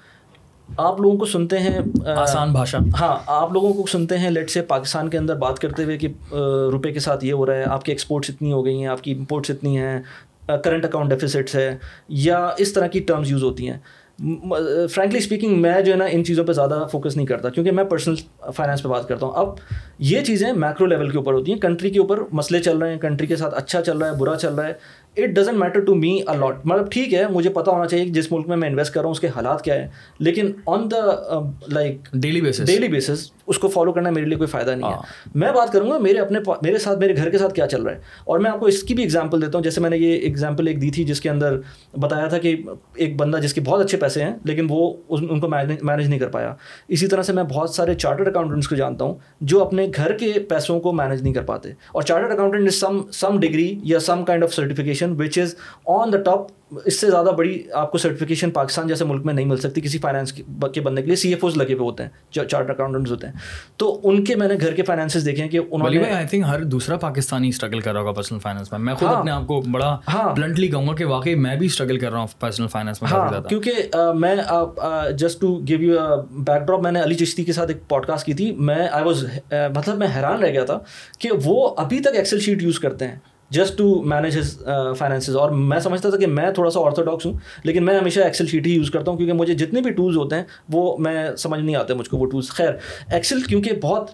آپ 0.77 1.01
لوگوں 1.01 1.17
کو 1.19 1.25
سنتے 1.25 1.59
ہیں 1.59 1.79
آسان 2.07 2.53
بھاشا۔ 2.53 2.79
ہاں 3.01 3.17
آپ 3.27 3.53
لوگوں 3.53 3.73
کو 3.75 3.87
سنتے 3.87 4.19
ہیں 4.19 4.31
لیٹ 4.31 4.51
سے 4.51 4.63
پاکستان 4.63 5.09
کے 5.09 5.19
اندر 5.19 5.37
بات 5.37 5.59
کرتے 5.59 5.85
ہوئے 5.85 5.99
کہ 5.99 6.09
روپے 6.73 6.93
کے 6.93 7.01
ساتھ 7.01 7.25
یہ 7.25 7.33
ہو 7.33 7.47
رہا 7.47 7.55
ہے 7.55 7.65
آپ 7.65 7.85
کی 7.85 7.93
ایکسپورٹس 7.93 8.31
اتنی 8.31 8.53
ہو 8.53 8.65
گئی 8.65 8.79
ہیں 8.81 8.87
آپ 8.87 9.03
کی 9.03 9.13
امپورٹس 9.13 9.51
اتنی 9.51 9.79
ہیں 9.79 10.01
کرنٹ 10.65 10.85
اکاؤنٹ 10.85 11.11
ڈیفیسٹس 11.11 11.55
ہے 11.55 11.77
یا 12.09 12.49
اس 12.59 12.73
طرح 12.73 12.87
کی 12.87 13.01
ٹرمز 13.01 13.31
یوز 13.31 13.43
ہوتی 13.43 13.71
ہیں۔ 13.71 13.79
فرینکلی 14.91 15.19
اسپیکنگ 15.19 15.61
میں 15.63 15.81
جو 15.81 15.93
ہے 15.93 15.97
نا 15.97 16.05
ان 16.11 16.25
چیزوں 16.25 16.45
پہ 16.45 16.53
زیادہ 16.53 16.87
فوکس 16.93 17.17
نہیں 17.17 17.27
کرتا 17.27 17.49
کیونکہ 17.49 17.73
میں 17.73 17.85
پرسنل 17.85 18.15
فائنانس 18.57 18.83
پہ 18.83 18.89
بات 18.89 19.09
کرتا 19.09 19.27
ہوں۔ 19.27 19.33
اب 19.37 19.49
یہ 19.99 20.21
چیزیں 20.21 20.53
میکرو 20.53 20.87
لیول 20.87 21.09
کے 21.09 21.19
اوپر 21.19 21.33
ہوتی 21.33 21.53
ہیں 21.53 21.59
کنٹری 21.61 21.91
کے 21.91 22.01
اوپر 22.01 22.19
مسئلے 22.33 22.61
چل 22.63 22.79
رہے 22.79 22.93
ہیں 22.93 22.99
کنٹری 22.99 23.27
کے 23.27 23.37
ساتھ 23.37 23.55
اچھا 23.55 23.83
چل 23.83 23.99
رہا 23.99 24.11
ہے 24.11 24.17
برا 24.17 24.37
چل 24.37 24.55
رہا 24.55 24.67
ہے۔ 24.67 24.73
It 25.17 25.29
doesn't 25.29 25.59
matter 25.59 25.81
to 25.81 25.95
me 25.95 26.21
a lot 26.27 26.57
مطلب 26.65 26.91
ٹھیک 26.91 27.15
ہے 27.15 27.29
مجھے 27.29 27.51
پتا 27.51 27.71
ہونا 27.71 27.87
چاہیے 27.87 28.05
کہ 28.05 28.11
جس 28.11 28.33
ملک 28.33 28.49
میں 28.49 28.57
میں 28.57 28.69
انویسٹ 28.69 28.95
کر 28.95 29.01
رہا 29.01 29.05
ہوں 29.05 29.13
اس 29.13 29.21
کے 29.21 29.29
حالات 29.29 29.63
کیا 29.63 29.75
ہے 29.75 29.89
لیکن 30.19 30.53
on 30.67 30.91
the 30.91 31.01
like 31.69 31.97
daily 32.13 32.41
basis 32.41 32.67
daily 32.67 32.89
basis 32.89 33.31
اس 33.47 33.59
کو 33.59 33.69
فالو 33.69 33.93
کرنا 33.93 34.11
میرے 34.11 34.27
لیے 34.27 34.37
کوئی 34.37 34.47
فائدہ 34.47 34.71
نہیں 34.71 34.91
ہے۔ 34.91 34.95
ہاں۔ 34.95 35.03
میں 35.35 35.53
بات 35.53 35.73
کروں 35.73 35.91
گا 35.91 35.99
میرے 35.99 36.19
اپنے 36.19 36.39
میرے 36.63 36.79
ساتھ 36.79 36.99
میرے 36.99 37.17
گھر 37.17 37.31
کے 37.31 37.39
ساتھ 37.39 37.55
کیا 37.55 37.67
چل 37.67 37.83
رہا 37.83 37.93
ہے۔ 37.93 38.01
اور 38.25 38.39
میں 38.39 38.51
آپ 38.51 38.61
کو 38.61 38.67
اس 38.67 38.83
کی 38.83 38.95
بھی 38.95 39.03
ایگزامپل 39.03 39.43
دیتا 39.43 39.59
ہوں۔ 39.59 39.63
جیسے 39.63 39.81
میں 39.81 39.91
نے 39.91 39.99
یہ 39.99 40.13
ایگزامپل 40.13 40.67
ایک 40.67 40.83
دی 40.83 40.91
تھی 40.91 41.05
جس 41.05 41.21
کے 41.21 41.31
اندر 41.31 41.61
بتایا 42.01 42.27
تھا 42.27 42.39
کہ 42.39 42.57
ایک 42.95 43.17
بندہ 43.17 43.37
جس 43.37 43.55
کے 43.55 43.61
بہت 43.61 43.85
اچھے 43.85 43.99
پیسے 43.99 44.25
ہیں 44.25 44.37
لیکن 44.45 44.67
وہ 44.71 44.95
ان 45.09 45.41
کو 45.41 45.49
مینیج 45.49 46.09
نہیں 46.09 46.19
کر 46.19 46.29
پایا۔ 46.29 46.55
اسی 46.89 47.07
طرح 47.07 47.23
سے 47.23 47.33
میں 47.33 47.45
بہت 47.45 47.71
سارے 47.71 47.95
چارٹرڈ 47.95 48.29
اکاؤنٹنٹس 48.29 48.69
کو 48.69 48.75
جانتا 48.75 49.05
ہوں 49.05 49.15
جو 49.41 49.65
اپنے 49.65 49.87
گھر 49.97 50.13
کے 50.13 50.33
پیسوں 50.49 50.81
کو 50.81 50.93
مینیج 50.93 51.23
نہیں 51.23 51.35
کر 51.35 51.43
پاتے۔ 51.43 51.69
اور 51.69 52.03
chartered 52.03 52.33
accountant 52.33 52.73
some 52.73 53.01
some 53.13 53.41
degree 53.41 53.81
یا 53.83 53.99
some 53.99 54.25
kind 54.25 54.45
of 54.45 54.55
certification 54.55 55.02
which 55.11 55.39
is 55.39 55.55
on 55.87 56.13
the 56.13 56.19
top 56.19 56.51
اس 56.85 57.01
سے 57.01 57.11
زیادہ 57.11 57.31
بڑی 57.37 57.63
آپ 57.73 57.91
کو 57.93 57.99
سرٹیفکیشن 57.99 58.51
پاکستان 58.51 58.89
جیسے 58.89 59.05
ملک 59.05 59.25
میں 59.27 59.35
نہیں 59.35 59.47
مل 59.47 59.57
سکتی 59.57 59.81
کسی 59.81 59.99
فائنانس 59.99 60.33
کے 60.33 60.81
بندے 60.81 61.03
کے 61.03 61.07
لیے 61.07 61.17
سی 61.17 61.29
ایف 61.29 61.45
اوز 61.45 61.57
لگے 61.57 61.73
ہوئے 61.75 61.85
ہوتے 61.85 62.03
ہیں 62.03 62.11
جو 62.31 62.45
چارٹ 62.45 62.71
اکاؤنٹنٹس 62.71 63.11
ہوتے 63.11 63.27
ہیں۔ 63.27 63.35
تو 63.77 64.01
ان 64.05 64.25
کے 64.25 64.37
میں 64.37 64.49
نے 64.49 64.55
گھر 64.61 64.75
کے 64.75 64.83
فائنانسز 64.83 65.25
دیکھے 65.27 65.43
ہیں 65.43 65.51
کہ 65.51 65.61
انہوں 65.71 65.91
نے 65.91 66.11
آئی 66.11 66.27
تھنک 66.27 66.45
ہر 66.49 66.63
دوسرا 66.65 66.97
پاکستانی 66.97 67.49
اسٹرگل 67.49 67.81
کر 67.81 67.93
رہا 67.93 68.01
ہوگا 68.01 68.13
پرسنل 68.13 68.39
فائنانس 68.39 68.73
میں۔ 68.73 68.79
میں 68.79 68.95
خود 68.95 69.09
ہاں۔ 69.09 69.19
اپنے 69.19 69.31
آپ 69.31 69.47
کو 69.47 69.61
بڑا 69.73 69.97
بلنٹلی 70.37 70.67
ہاں۔ 70.67 70.73
کہوں 70.73 70.89
گا 70.89 70.95
کہ 70.95 71.05
واقعی 71.05 71.35
میں 71.35 71.57
بھی 71.57 71.67
اسٹرگل 71.67 71.99
کر 71.99 72.11
رہا 72.11 72.19
ہوں 72.19 72.27
پرسنل 72.41 72.67
فائنانس 72.67 73.03
میں 73.03 73.11
ہاں 73.11 73.41
کیونکہ 73.49 73.97
میں 74.15 74.35
just 75.19 75.41
to 75.41 75.55
give 75.69 75.83
you 75.83 75.99
backdrop 76.67 76.83
میں 76.83 76.93
نے 76.93 77.03
علی 77.03 77.15
چشتی 77.15 77.45
کے 77.45 77.53
ساتھ 77.53 77.71
ایک 77.71 77.89
پوڈ 77.89 78.07
کاسٹ 78.07 78.27
کی 78.27 78.35
تھی۔ 78.35 78.51
میں 78.59 78.89
آئی 78.93 79.05
واز 79.05 79.25
مطلب 79.77 79.99
میں 79.99 80.09
حیران 80.17 80.43
رہ 80.43 80.53
گیا 80.53 80.65
تھا 80.65 80.79
کہ 81.19 81.29
وہ 81.45 81.75
ابھی 81.77 82.01
تک 82.01 82.17
ایکسل 82.17 82.41
شیٹ 82.41 82.63
یوز 82.63 82.79
کرتے 82.81 83.09
ہیں۔ 83.09 83.17
Just 83.53 83.77
to 83.79 84.03
manage 84.03 84.39
his 84.39 84.57
finances 84.99 85.37
اور 85.37 85.51
میں 85.51 85.79
سمجھتا 85.81 86.11
تھا 86.11 86.19
کہ 86.19 86.27
میں 86.27 86.51
تھوڑا 86.51 86.71
سا 86.71 86.81
آرتھوڈاکس 86.81 87.27
ہوں، 87.27 87.33
لیکن 87.65 87.85
میں 87.85 87.99
ہمیشہ 87.99 88.21
ایکسل 88.21 88.47
شیٹ 88.47 88.67
ہی 88.67 88.75
یوز 88.75 88.91
کرتا 88.91 89.11
ہوں، 89.11 89.19
کیونکہ 89.19 89.35
مجھے 89.35 89.55
جتنے 89.55 89.81
بھی 89.81 89.91
ٹولز 89.91 90.17
ہوتے 90.17 90.37
ہیں، 90.37 90.45
وہ 90.69 90.97
میں 90.99 91.37
سمجھ 91.37 91.61
نہیں 91.61 91.77
آتے 91.77 91.95
مجھ 91.95 92.09
کو، 92.11 92.19
وہ 92.19 92.27
ٹولس 92.27 92.51
خیر 92.51 92.73
ایکسل 93.11 93.41
کیونکہ 93.41 93.73
بہت 93.83 94.11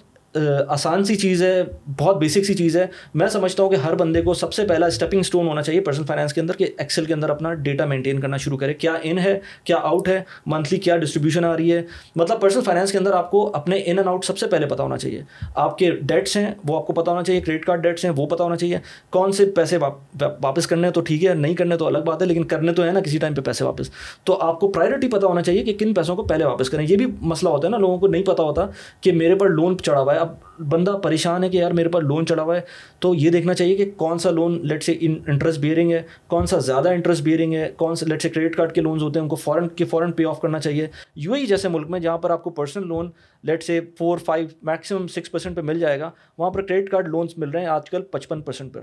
آسان 0.69 1.05
سی 1.05 1.17
چیز 1.17 1.43
ہے، 1.43 1.63
بہت 1.99 2.19
بیسک 2.19 2.45
سی 2.45 2.55
چیز 2.55 2.77
ہے۔ 2.77 2.87
میں 3.15 3.29
سمجھتا 3.29 3.63
ہوں 3.63 3.71
کہ 3.71 3.77
ہر 3.77 3.95
بندے 3.95 4.23
کو 4.23 4.35
سب 4.35 4.53
سے 4.53 4.65
پہلا 4.65 4.87
اسٹیپنگ 4.87 5.21
اسٹون 5.21 5.47
ہونا 5.47 5.63
چاہیے 5.63 5.81
پرسنل 5.81 6.07
فائنانس 6.07 6.33
کے 6.33 6.41
اندر 6.41 6.57
کہ 6.57 6.67
ایکسل 6.79 7.05
کے 7.05 7.13
اندر 7.15 7.31
اپنا 7.31 7.55
ڈیٹا 7.55 7.85
مینٹین 7.85 8.21
کرنا 8.21 8.37
شروع 8.37 8.59
کرے۔ 8.59 8.75
کیا 8.75 8.95
ان 9.03 9.19
ہے، 9.19 9.41
کیا 9.65 9.77
آؤٹ 9.77 10.09
ہے 10.09 10.23
منتھلی 10.47 10.81
کیا 10.81 10.97
ڈسٹریبیوشن 10.97 11.45
آ 11.45 11.57
رہی 11.57 11.73
ہے۔ 11.73 11.83
مطلب 12.17 12.41
پرسنل 12.41 12.63
فائنانس 12.63 12.93
کے 12.93 12.99
اندر 12.99 13.13
آپ 13.13 13.31
کو 13.31 13.51
اپنے 13.55 13.77
ان 13.77 13.99
اینڈ 13.99 14.09
آؤٹ 14.09 14.25
سب 14.25 14.39
سے 14.39 14.47
پہلے 14.47 14.67
پتا 14.67 14.83
ہونا 14.83 14.99
چاہیے۔ 14.99 15.23
آپ 15.55 15.79
کے 15.79 15.91
ڈیٹس 15.91 16.37
ہیں، 16.37 16.51
وہ 16.65 16.77
آپ 16.77 16.87
کو 16.87 16.93
پتا 16.93 17.11
ہونا 17.11 17.23
چاہیے۔ 17.23 17.41
کریڈٹ 17.41 17.65
کارڈ 17.65 17.83
ڈیٹس 17.83 18.05
ہیں، 18.05 18.13
وہ 18.17 18.27
پتا 18.27 18.45
ہونا 18.45 18.57
چاہیے۔ 18.57 18.79
کون 19.11 19.33
سے 19.33 19.47
پیسے 19.47 19.77
واپس 20.23 20.67
کرنے 20.67 20.91
تو 20.91 21.01
ٹھیک 21.01 21.25
ہے، 21.25 21.35
نہیں 21.35 21.55
کرنے 21.55 21.77
تو 21.77 21.87
الگ 21.87 21.99
بات 21.99 22.23
ہے، 22.23 22.27
لیکن 22.27 22.45
کرنے 22.45 22.73
تو 22.73 22.85
ہے 22.85 22.91
نا 22.91 23.01
کسی 23.01 23.19
ٹائم 23.19 23.35
پہ 23.35 23.41
پیسے 23.41 23.65
واپس۔ 23.65 23.91
تو 24.25 24.39
آپ 24.41 24.61
کو 24.61 24.69
پرائرٹی 24.69 25.09
پتا 25.09 25.27
ہونا 25.27 25.43
چاہیے 25.43 25.63
کہ 25.63 25.73
کن 25.79 25.95
پیسوں 25.95 26.17
کو 26.17 26.23
پہلے 26.23 26.45
واپس 26.45 26.71
کریں۔ 26.71 26.87
یہ 26.89 26.97
بھی 26.97 27.07
مسئلہ 27.21 27.51
ہوتا 27.51 27.67
ہے 27.67 27.71
نا، 27.71 27.77
لوگوں 27.77 27.99
کو 27.99 28.07
نہیں 28.07 28.23
پتا 28.23 28.43
ہوتا 28.43 28.67
کہ 29.01 29.13
میرے 29.13 29.35
پر 29.35 29.49
لون 29.49 29.77
چڑھا 29.79 30.01
ہوا 30.01 30.15
ہے۔ 30.15 30.19
اب 30.19 30.28
بندہ 30.59 30.91
پریشان 31.03 31.45
ہے 31.45 31.49
کہ 31.49 31.57
یار 31.57 31.71
میرے 31.71 31.89
پاس 31.89 32.05
لون 32.05 32.27
چڑھا 32.27 32.43
ہوا 32.43 32.57
ہے 32.57 32.61
تو 32.99 33.15
یہ 33.15 33.31
دیکھنا 33.31 33.55
چاہیے 33.55 33.77
کہ 33.77 33.91
کون 33.97 34.19
سا 34.19 34.31
loan 34.31 34.67
let's 34.67 34.83
say 34.83 34.97
interest 35.01 35.61
bearing 35.61 35.93
ہے 35.93 36.03
کون 36.27 36.47
سا 36.47 36.59
زیادہ 36.59 36.89
انٹرسٹ 36.89 37.23
بیئرنگ 37.23 37.55
ہے 37.55 37.73
کون 37.77 37.95
سا 37.95 38.07
لیٹ 38.07 38.23
سے 38.23 38.29
کریڈٹ 38.29 38.57
کارڈ 38.57 38.73
کے 38.73 38.81
لونز 38.81 39.03
ہوتے 39.03 39.19
ہیں 39.19 39.25
ان 39.25 39.29
کو 39.29 39.37
فوراً 39.37 39.69
کے 39.69 39.85
فوراً 39.85 40.13
پے 40.13 40.25
آف 40.25 40.41
کرنا 40.41 40.59
چاہیے۔ 40.59 40.87
یو 41.17 41.33
اے 41.33 41.47
جیسے 41.47 41.69
ملک 41.69 41.91
میں 41.91 42.01
جہاں 42.01 42.19
پر 42.19 42.31
آپ 42.31 42.45
کو 42.45 42.51
personal 42.51 42.87
loan 42.87 43.11
let's 43.43 43.63
say 43.63 43.81
four 43.99 44.19
five 44.19 44.49
maximum 44.63 45.07
six 45.07 45.31
percent 45.31 45.57
پہ 45.57 45.61
مل 45.61 45.79
جائے 45.81 46.01
گا 46.01 46.11
وہاں 46.39 46.51
پر 46.51 46.63
کریڈٹ 46.63 46.91
کارڈ 46.91 47.09
لونس 47.09 47.39
مل 47.39 47.51
رہے 47.51 47.61
ہیں 47.61 47.67
آج 47.67 47.91
کل 47.91 48.03
پچپن 48.03 48.41
پرسینٹ 48.41 48.75
پر۔ 48.75 48.81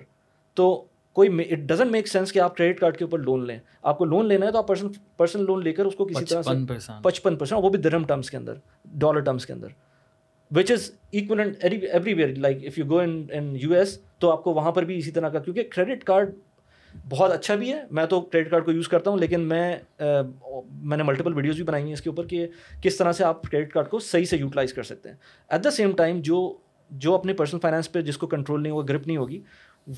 تو 0.54 0.84
کوئی 1.14 1.30
اٹ 1.50 1.58
ڈزنٹ 1.58 1.92
میک 1.92 2.08
سینس 2.08 2.32
کہ 2.34 2.40
آپ 2.40 2.58
کریڈٹ 2.58 2.80
کارڈ 2.80 2.98
کے 2.98 3.04
اوپر 3.04 3.20
لون 3.20 3.48
لیں۔ 3.48 3.60
آپ 3.84 3.98
کو 3.98 4.06
لون 4.06 4.28
لینا 4.28 4.46
ہے 4.46 4.52
تو 4.52 4.58
آپ 4.58 4.68
پرسن 4.68 4.88
پرسنل 5.18 5.46
لون 5.46 5.64
لے 5.64 5.74
کر 5.74 5.86
اس 5.86 5.96
کو 5.96 6.06
کسی 6.06 6.26
طرح 6.26 6.42
سے 6.42 6.50
پچپن 7.04 7.36
پرسینٹ 7.36 7.64
وہ 7.64 7.70
بھی 7.70 7.80
درم 7.80 8.04
ٹرمس 8.04 8.30
کے 8.30 8.38
اندر 8.38 8.54
ڈالر 8.86 9.20
ٹرمس 9.20 9.46
کے 9.46 9.54
اندر۔ 9.54 9.68
Which 10.52 10.72
is 10.72 10.92
equivalent 11.12 11.56
everywhere 12.14 12.36
like 12.36 12.58
if 12.66 12.78
you 12.80 12.86
go 12.86 13.00
in 13.00 13.56
U 13.62 13.74
S 13.74 13.98
تو 14.20 14.32
آپ 14.32 14.44
کو 14.44 14.54
وہاں 14.54 14.72
پر 14.72 14.84
بھی 14.84 14.98
اسی 14.98 15.12
طرح 15.12 15.30
کا 15.30 15.40
کیونکہ 15.40 15.64
کریڈٹ 15.64 16.04
کارڈ 16.04 16.36
بہت 17.10 17.32
اچھا 17.32 17.56
بھی 17.56 17.72
ہے۔ 17.74 17.82
میں 17.92 18.06
تو 18.06 18.22
کریڈٹ 18.22 18.50
کارڈ 18.52 18.66
کو 18.66 18.72
یوز 18.72 18.88
کرتا 18.88 19.12
ہوں، 19.12 19.18
لیکن 19.18 19.42
میں 19.42 19.76
میں 20.00 20.98
نے 20.98 21.04
ملٹیپل 21.04 21.34
ویڈیوز 21.34 21.56
بھی 21.56 21.64
بنائی 21.64 21.86
ہیں 21.86 21.94
اس 21.94 22.02
کے 22.02 22.10
اوپر 22.10 22.28
کہ 22.28 22.48
کس 22.82 22.98
طرح 22.98 23.12
سے 23.12 23.24
آپ 23.24 23.44
کریڈٹ 23.44 23.74
کارڈ 23.74 23.90
کو 23.90 24.00
صحیح 24.00 24.26
سے 24.26 24.38
یوٹیلائز 24.38 24.74
کر 24.74 24.84
سکتے 24.84 25.10
ہیں۔ 25.10 25.16
ایٹ 25.50 25.64
دا 25.64 25.72
سیم 25.72 25.92
ٹائم 25.92 26.20
جو 26.22 26.58
جو 26.90 27.14
اپنے 27.16 27.34
پرسنل 27.34 27.60
فائنانس 27.60 27.92
پہ 27.92 28.02
جس 28.02 28.18
کو 28.18 28.28
کنٹرول 28.28 28.64
نہیں 28.64 28.74
ہوگا 28.74 28.86
گرپ 28.90 29.08
نہیں 29.08 29.18
ہوگی، 29.18 29.42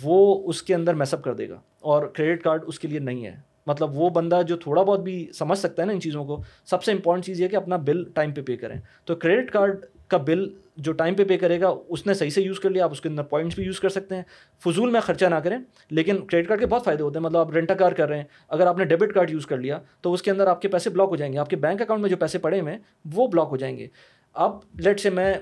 وہ 0.01 0.49
اس 0.49 0.63
کے 0.63 0.75
اندر 0.75 0.93
میسپ 0.93 1.23
کر 1.23 1.33
دے 1.33 1.49
گا۔ 1.49 1.60
اور 1.79 2.07
کریڈٹ 2.07 2.43
کارڈ 2.43 2.63
اس 2.67 2.79
کے 2.79 2.88
لیے 2.88 2.99
نہیں 2.99 3.25
ہے۔ 3.25 3.46
مطلب 3.67 3.97
وہ 3.97 4.10
بندہ 4.10 4.41
جو 4.47 4.58
تھوڑا 4.58 4.84
بہت 4.84 4.99
بھی 4.99 5.32
سمجھ 5.34 5.60
سکتا 5.60 5.82
ہے 5.82 5.88
نا 5.88 5.93
ان 5.93 6.01
چیزوں 6.01 6.25
کو، 6.25 6.41
سب 6.65 6.84
سے 6.84 6.91
امپورٹنٹ 6.91 7.25
چیز 7.25 7.41
یہ 7.41 7.47
کہ 7.47 7.56
اپنا 7.56 7.75
بل 7.75 8.03
ٹائم 8.13 8.32
پہ 8.32 8.41
پے 8.41 8.58
کریں۔ 8.58 8.80
تو 9.06 9.15
کریڈٹ 9.15 9.51
کارڈ 9.51 9.86
کا 10.08 10.17
بل 10.17 10.49
جو 10.77 10.91
ٹائم 10.91 11.15
پہ 11.15 11.23
پے 11.23 11.38
کرے 11.38 11.62
گا، 11.62 11.73
اس 11.89 12.08
نے 12.08 12.13
صحیح 12.13 12.30
سے 12.30 12.41
یوز 12.41 12.60
کر 12.60 12.69
لیا، 12.69 12.84
آپ 12.84 12.91
اس 12.91 13.01
کے 13.01 13.10
اندر 13.10 13.23
پوائنٹس 13.23 13.56
بھی 13.56 13.63
یوز 13.63 13.80
کر 13.80 13.89
سکتے 13.89 14.15
ہیں۔ 14.15 14.23
فضول 14.63 14.89
میں 14.89 15.01
خرچہ 15.01 15.25
نہ 15.25 15.36
کریں، 15.36 15.58
لیکن 15.89 16.25
کریڈٹ 16.25 16.47
کارڈ 16.47 16.60
کے 16.60 16.65
بہت 16.65 16.84
فائدے 16.84 17.03
ہوتے 17.03 17.19
ہیں۔ 17.19 17.23
مطلب 17.23 17.38
آپ 17.38 17.51
رینٹا 17.51 17.73
کار 17.73 17.91
کر 17.91 18.08
رہے 18.08 18.17
ہیں، 18.17 18.23
اگر 18.49 18.67
آپ 18.67 18.77
نے 18.77 18.86
ڈیبٹ 18.86 19.13
کارڈ 19.13 19.32
یوز 19.32 19.45
کر 19.45 19.58
لیا، 19.58 19.80
تو 20.01 20.13
اس 20.13 20.21
کے 20.21 20.32
اندر 20.32 20.47
آپ 20.47 20.62
کے 20.62 20.67
پیسے 20.67 20.89
بلاک 20.89 21.08
ہو 21.12 21.15
جائیں 21.15 21.34
گے۔ 21.34 21.38
آپ 21.38 21.49
کے 21.49 21.56
بینک 21.56 21.82
اکاؤنٹ 21.82 22.01
میں 22.01 22.10
جو 22.10 22.17
پیسے 22.17 22.38
پڑے 22.38 22.62
ہوئے 22.62 22.71
ہیں، 22.73 22.80
وہ 23.13 23.27
بلاک 23.27 23.47
ہو 23.51 23.58
جائیں 23.58 23.77
گے۔ 23.77 23.88
اب 24.34 24.51
لیٹ 24.73 24.99
سے 24.99 25.10
میں 25.10 25.34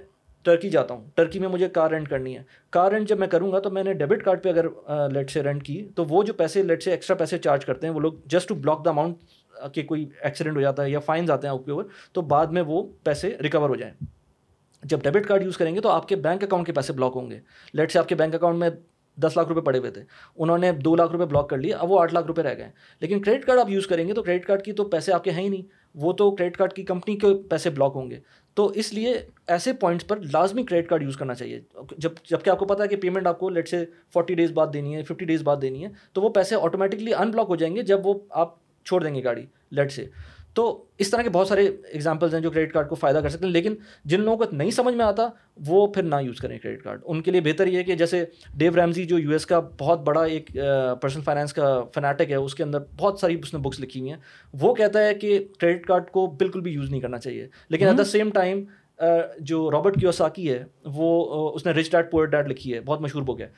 ٹرکی 0.46 0.70
جاتا 0.70 0.94
ہوں۔ 0.94 1.06
ٹرکی 1.16 1.40
میں 1.40 1.48
مجھے 1.48 1.68
کار 1.70 1.92
رینٹ 1.92 2.10
کرنی 2.10 2.36
ہے۔ 2.38 2.44
کار 2.70 2.92
رینٹ 2.92 3.10
جب 3.10 3.20
میں 3.20 3.28
کروں 3.28 3.52
گا 3.52 3.60
تو 3.60 3.70
میں 3.70 3.84
نے 3.84 3.94
ڈیبٹ 3.94 4.24
کارڈ 4.24 4.44
پہ 4.44 4.50
اگر 4.50 4.66
لیٹ 5.12 5.32
سے 5.32 5.44
رینٹ 5.44 5.64
کی، 5.64 5.88
تو 5.96 6.06
وہ 6.10 6.24
جو 6.24 6.34
پیسے 6.34 6.64
لیٹ 6.64 6.84
سے 6.84 6.92
ایکسٹرا 6.92 7.18
پیسے 7.18 7.38
چارج 7.38 7.66
کرتے 7.66 7.88
ہیں، 7.88 7.94
وہ 7.94 8.00
لوگ 8.00 8.14
just 8.26 8.50
to 8.50 8.56
block 8.56 8.86
the 8.86 8.90
amount 8.90 9.74
کہ 9.74 9.84
کوئی 9.84 10.06
ایکسیڈنٹ 10.22 10.56
ہو 10.56 10.62
جاتا 10.62 10.84
ہے 10.84 10.90
یا 10.90 11.00
فائنز 11.00 11.32
آتے 11.32 11.48
ہیں 11.48 11.54
آپ 11.54 11.66
کے 11.66 11.72
اوپر، 11.72 11.88
تو 12.14 12.22
بعد 12.22 12.48
میں 12.48 12.62
وہ 12.62 12.84
پیسے 13.04 13.36
ریکور 13.44 13.70
ہو 13.70 13.76
جائیں۔ 13.76 13.94
جب 14.84 15.02
ڈیبٹ 15.04 15.28
کارڈ 15.28 15.44
یوز 15.44 15.58
کریں 15.58 15.74
گے 15.76 15.82
تو 15.82 15.90
آپ 15.90 16.08
کے 16.08 16.16
بینک 16.16 16.44
اکاؤنٹ 16.44 16.66
کے 16.66 16.74
پیسے 16.74 16.94
بلاک 16.94 17.12
ہوں 17.16 17.30
گے۔ 17.32 17.40
لیٹ 17.74 17.92
سے 17.92 18.00
آپ 18.00 18.08
کے 18.10 18.16
بینک 18.16 18.36
اکاؤنٹ 18.36 18.60
میں 18.60 18.70
دس 19.18 19.38
لاکھ 19.38 19.50
روپے 19.50 19.62
پڑے 19.62 19.80
ہوئے 19.80 19.92
تھے، 19.92 20.02
انہوں 20.36 20.58
نے 20.58 20.72
دو 20.72 20.96
لاکھ 20.96 21.12
روپے 21.12 21.26
بلاک 21.26 21.50
کر 21.50 21.58
لیے، 21.58 21.74
اب 21.74 21.92
وہ 21.92 22.00
آٹھ 22.00 22.14
لاکھ 22.14 22.28
روپے 22.28 22.44
رہ 22.44 22.58
گئے 22.58 22.70
لیکن 23.02 23.22
کریڈٹ 23.22 23.46
کارڈ 23.46 23.60
آپ 23.60 23.70
یوز 23.70 23.88
کریں 23.88 24.08
گے 24.08 24.14
تو 24.14 24.24
کریڈٹ 24.24 24.46
کارڈ 24.46 24.64
کی 24.64 24.74
تو 24.74 24.84
پیسے 24.84 25.14
آپ 25.14 25.24
کے 25.24 25.32
ہیں 25.32 25.44
ہی 25.44 25.50
نہیں۔ 25.50 25.62
وہ 25.96 26.14
تو 26.14 26.30
کریڈٹ 26.32 26.58
کارڈ 26.58 26.74
کی 26.74 26.84
کمپنی 26.84 27.16
کے 27.18 27.28
پیسے 27.50 27.70
بلاک 27.70 27.92
ہوں 27.96 28.10
گے۔ 28.12 28.20
تو 28.58 28.66
اس 28.76 28.94
لیے 28.94 29.14
ایسے 29.48 29.74
پوائنٹس 29.74 30.08
پر 30.08 30.20
لازمی 30.34 30.64
کریڈٹ 30.64 30.90
کارڈ 30.90 31.04
یوز 31.04 31.18
کرنا 31.18 31.34
چاہیے۔ 31.34 31.60
جب 31.98 32.12
جبکہ 32.24 32.50
آپ 32.50 32.60
کو 32.60 32.66
پتا 32.66 32.84
ہے 32.84 32.88
کہ 32.88 32.96
پیمنٹ 32.96 33.28
آپ 33.28 33.40
کو 33.40 33.50
لیٹ 33.50 33.70
سے 33.70 33.84
فورٹی 34.14 34.36
ڈیز 34.36 34.52
بعد 34.52 34.68
دینی 34.74 34.96
ہے 34.96 35.04
ففٹی 35.04 35.26
ڈیز 35.26 35.44
بعد 35.44 35.58
دینی 35.62 35.84
ہے، 35.84 35.90
تو 36.14 36.22
وہ 36.22 36.30
پیسے 36.30 36.56
آٹومیٹکلی 36.56 37.14
ان 37.14 37.32
بلاک 37.32 37.50
ہو 37.50 37.56
جائیں 37.56 37.76
گے 37.76 37.82
جب 37.82 38.08
وہ 38.08 38.14
آپ 38.30 38.54
چھوڑ 38.86 39.04
دیں 39.04 39.14
گے 39.16 39.24
گاڑی 39.24 39.46
لیٹ 39.72 39.92
سے 39.92 40.06
تو 40.56 40.84
اس 40.98 41.10
طرح 41.10 41.22
کے 41.22 41.30
بہت 41.30 41.48
سارے 41.48 41.70
ایگزامپلس 41.92 42.34
ہیں 42.34 42.42
جو 42.42 42.52
کریڈٹ 42.52 42.74
کارڈ 42.74 42.90
کو 42.90 42.96
فائدہ 42.96 43.18
کر 43.18 43.30
سکتے 43.30 43.46
ہیں 43.46 43.52
لیکن 43.52 43.76
جن 44.06 44.22
لوگوں 44.22 44.38
کو 44.38 44.56
نہیں 44.56 44.72
سمجھ 44.72 44.96
میں 44.96 45.06
آتا 45.06 45.28
وہ 45.68 45.88
پھر 45.88 46.04
نہ 46.04 46.16
یوز 46.22 46.38
کریں 46.38 46.60
کریڈٹ 46.60 46.84
کارڈ 46.84 47.02
ان 47.06 47.22
کے 47.22 47.32
لیے 47.32 47.42
بہتر 47.42 47.68
یہ 47.68 47.78
ہے 47.78 47.84
کہ 47.84 47.96
جیسے 47.96 48.26
ڈیو 48.54 48.72
ریمزی 48.76 49.06
جو 49.06 49.20
یو 49.20 49.32
ایس 49.32 49.46
کا 49.46 49.60
بہت 49.78 50.02
بڑا 50.02 50.24
ایک 50.24 50.52
پرسنل 51.02 51.24
فائنانس 51.24 51.54
کا 51.54 51.84
فنیٹک 51.96 52.32
ہے 52.32 52.36
اس 52.36 52.56
کے 52.56 52.64
اندر 52.64 52.80
بہت 52.98 53.20
ساری 53.20 53.40
اس 53.44 53.54
نے 53.54 53.60
بکس 53.60 53.80
لکھی 53.80 54.00
ہوئی 54.00 54.12
ہیں۔ 54.12 54.18
وہ 54.54 54.76
کہتا 54.76 55.04
ہے 55.04 55.14
کہ 55.14 55.46
کریڈٹ 55.60 55.86
کارڈ 55.86 56.10
کو 56.12 56.28
بالکل 56.28 56.62
بھی 56.62 56.72
یوز 56.72 56.90
نہیں 56.90 57.02
کرنا 57.02 57.18
چاہیے۔ 57.18 57.48
لیکن 57.70 57.88
ایٹ 57.88 57.98
دا 57.98 58.04
سیم 58.04 58.30
ٹائم 58.30 58.64
جو 59.40 59.72
رابرٹ 59.72 60.00
کیوساکی 60.00 60.52
ہے 60.52 60.66
وہ 60.86 61.50
اس 61.50 61.66
نے 61.66 61.72
رچ 61.72 61.92
ڈیڈ 61.92 62.12
پور 62.12 62.26
ڈیڈ 62.26 62.48
لکھی 62.48 62.74
ہے 62.74 62.80
بہت 62.80 63.02
مشہور 63.02 63.24
بک 63.24 63.42
ہے۔ 63.42 63.50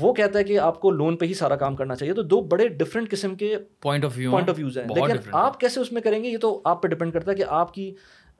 وہ 0.00 0.12
کہتا 0.12 0.38
ہے 0.38 0.44
کہ 0.44 0.58
آپ 0.58 0.80
کو 0.80 0.90
لون 0.90 1.16
پہ 1.16 1.26
ہی 1.26 1.34
سارا 1.34 1.56
کام 1.56 1.76
کرنا 1.76 1.94
چاہیے 1.94 2.14
تو 2.14 2.22
دو 2.22 2.40
بڑے 2.40 2.68
ڈفرینٹ 2.68 3.10
قسم 3.10 3.34
کے 3.34 3.56
point 3.80 4.04
of 4.04 4.12
view 4.16 4.30
point 4.30 4.50
of 4.50 4.54
views 4.58 4.78
ہیں۔ 4.78 4.84
لیکن 4.94 5.16
آپ 5.32 5.60
کیسے 5.60 5.80
اس 5.80 5.92
میں 5.92 6.02
کریں 6.02 6.24
گے 6.24 6.28
یہ 6.28 6.38
تو 6.38 6.60
آپ 6.64 6.82
پہ 6.82 6.88
ڈپینڈ 6.88 7.12
کرتا 7.12 7.30
ہے 7.30 7.36
کہ 7.36 7.44
آپ 7.48 7.74
کی 7.74 7.94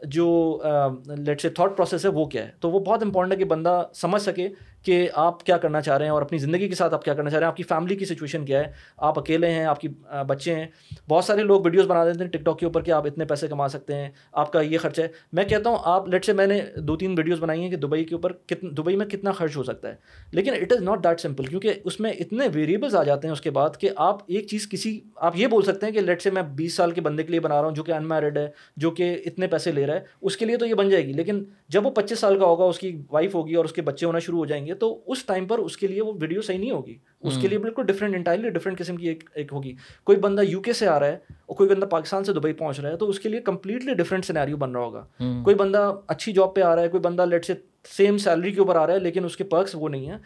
جو 0.05 0.61
لیٹ 1.07 1.41
سے 1.41 1.49
تھاٹ 1.49 1.77
پروسیس 1.77 2.05
ہے 2.05 2.11
وہ 2.11 2.25
کیا 2.25 2.45
ہے۔ 2.45 2.51
تو 2.61 2.71
وہ 2.71 2.81
بہت 2.81 3.03
امپورٹنٹ 3.03 3.33
ہے 3.33 3.37
کہ 3.37 3.45
بندہ 3.45 3.83
سمجھ 3.95 4.23
سکے 4.23 4.49
کہ 4.87 5.09
آپ 5.15 5.45
کیا 5.45 5.57
کرنا 5.57 5.81
چاہ 5.81 5.97
رہے 5.97 6.05
ہیں 6.05 6.13
اور 6.13 6.23
اپنی 6.23 6.39
زندگی 6.39 6.69
کے 6.69 6.75
ساتھ 6.75 6.95
آپ 6.95 7.05
کیا 7.05 7.15
کرنا 7.15 7.31
چاہ 7.31 7.39
رہے 7.39 7.45
ہیں، 7.45 7.51
آپ 7.51 7.57
کی 7.57 7.63
فیملی 7.63 7.97
کی 7.97 8.05
سچویشن 8.05 8.45
کیا 8.45 8.61
ہے؟ 8.61 8.73
آپ 8.97 9.19
اکیلے 9.19 9.51
ہیں، 9.51 9.65
آپ 9.65 9.81
کی 9.81 9.89
بچے 10.27 10.55
ہیں۔ 10.55 10.67
بہت 11.09 11.25
سارے 11.25 11.43
لوگ 11.43 11.61
ویڈیوز 11.65 11.87
بنا 11.87 12.05
دیتے 12.05 12.25
ہیں 12.25 12.31
ٹک 12.31 12.45
ٹاک 12.45 12.59
کے 12.59 12.67
اوپر 12.67 12.83
کہ 12.83 12.91
آپ 12.91 13.07
اتنے 13.07 13.25
پیسے 13.25 13.49
کما 13.49 13.69
سکتے 13.69 13.95
ہیں، 13.95 14.09
آپ 14.33 14.53
کا 14.53 14.61
یہ 14.61 14.79
خرچہ 14.79 15.03
ہے۔ 15.03 15.09
میں 15.33 15.45
کہتا 15.45 15.71
ہوں، 15.71 15.77
آپ 15.85 16.09
لیٹ 16.09 16.25
سے 16.25 16.33
میں 16.33 16.47
نے 16.47 16.61
دو 16.77 16.97
تین 16.97 17.15
ویڈیوز 17.17 17.41
بنائی 17.41 17.61
ہیں 17.61 17.71
کہ 17.71 17.77
دبئی 17.77 18.05
کے 18.05 18.15
اوپر 18.15 18.33
کتنا 18.47 18.71
دبئی 18.79 18.97
میں 18.97 19.07
کتنا 19.07 19.33
خرچ 19.33 19.57
ہو 19.57 19.63
سکتا 19.63 19.89
ہے۔ 19.89 19.95
لیکن 20.33 20.53
it 20.53 20.73
is 20.73 20.83
not 20.83 21.05
that 21.05 21.21
simple 21.21 21.45
کیونکہ 21.45 21.73
اس 21.85 22.01
میں 22.01 22.11
اتنے 22.11 22.49
ویریبلس 22.55 22.95
آ 22.95 23.03
جاتے 23.03 23.29
ہیں 23.29 23.33
اس 23.33 23.41
کے 23.41 23.51
بعد 23.51 23.77
کہ 23.81 23.91
آپ 23.97 24.21
ایک 24.27 24.47
چیز 24.47 24.69
کسی، 24.69 24.99
آپ 25.17 25.37
یہ 25.37 25.47
بول 25.47 25.63
سکتے 25.63 25.87
ہیں 25.87 25.93
کہ 25.93 26.01
لیٹ 26.01 26.23
سے 26.23 26.31
میں 26.31 26.43
بیس 26.55 26.75
سال 26.75 26.91
کے 26.91 27.01
بندے 27.01 27.23
کے 27.23 27.31
لیے 27.31 27.41
بنا 27.41 27.57
رہا 27.57 27.69
ہوں 27.69 27.75
جو 27.75 27.83
کہ 27.83 27.93
ان 27.93 28.09
میرڈ 28.09 28.39
ہے، 28.39 28.49
جو 28.77 28.91
کہ 28.91 29.15
اتنے 29.27 29.47
پیسے 29.47 29.73
لے 29.73 29.87
رہا 29.87 29.95
ہے، 29.95 30.01
اس 30.21 30.37
کے 30.37 30.45
لیے 30.45 30.57
تو 30.57 30.67
یہ 30.67 30.75
بن 30.75 30.89
جائے 30.89 31.07
گی۔ 31.07 31.13
لیکن 31.13 31.43
جب 31.69 31.87
وہ 31.87 31.91
پچیس 31.91 32.19
سال 32.19 32.39
کا 32.39 32.47
ہوگا، 32.47 32.65
اس 32.65 32.79
کی 32.79 32.97
وائف 33.11 33.35
ہوگی 33.35 33.55
اور 33.55 33.65
اس 33.65 33.73
کے 33.73 33.83
بچے 33.83 34.07
ہونا 34.07 34.19
شروع 34.19 34.39
ہو 34.39 34.47
جائیں 34.47 34.67
گے 34.67 34.75
تو 34.81 34.89
اس 35.07 35.25
ٹائم 35.27 35.47
پر 35.47 35.59
اس 35.59 35.77
کے 35.77 35.87
لیے 35.87 36.03
وہ 36.03 36.13
ویڈیو 36.21 36.43
صحیح 36.43 36.59
نہیں 36.59 36.71
ہوگی. 36.71 36.97
اس 37.21 37.39
کے 37.41 37.49
لیے 37.49 37.59
بالکل 37.59 37.87
ڈفرینٹ 37.87 38.15
انٹائرلی 38.15 38.51
ڈفرینٹ 38.51 38.79
قسم 38.79 38.97
کی 38.97 39.09
ایک 39.09 39.25
ایک 39.35 39.53
ہوگی. 39.53 39.75
کوئی 40.05 40.19
بندہ 40.19 40.43
یو 40.43 40.61
کے 40.61 40.73
سے 40.73 40.87
آ 40.89 40.99
رہا 41.01 41.07
ہے 41.07 41.19
اور 41.47 41.57
کوئی 41.57 41.71
بندہ 41.71 41.87
پاکستان 41.87 42.25
سے 42.25 42.33
دبئی 42.33 42.53
پہنچ 42.53 42.81
رہا 42.81 42.91
ہے 42.91 42.97
تو 42.97 43.09
اس 43.09 43.21
کے 43.21 43.29
لیے 43.29 43.41
کمپلیٹلی 43.43 43.95
ڈفرینٹ 43.95 44.25
سینیریو 44.25 44.57
بن 44.57 44.73
رہا 44.73 44.81
ہوگا. 44.81 45.05
کوئی 45.45 45.57
بندہ 45.57 45.91
اچھی 46.07 46.33
جاب 46.33 46.55
پہ 46.55 46.63
آ 46.63 46.75
رہا 46.75 46.83
ہے 46.83 46.89
کوئی 46.89 47.01
بندہ 47.03 47.27
لیٹ 47.27 47.45
سے 47.47 47.55
سیم 47.91 48.19
سیلری 48.19 48.53
کے 48.53 48.61
اوپر 48.61 48.77
آ 48.77 48.87
رہا 48.87 48.95
ہے 48.95 49.01
لیکن 49.01 49.25
اس 49.25 49.37
کے 49.37 49.45
پرکس 49.45 49.75
وہ 49.75 49.89
نہیں 49.89 50.11
ہے 50.11 50.17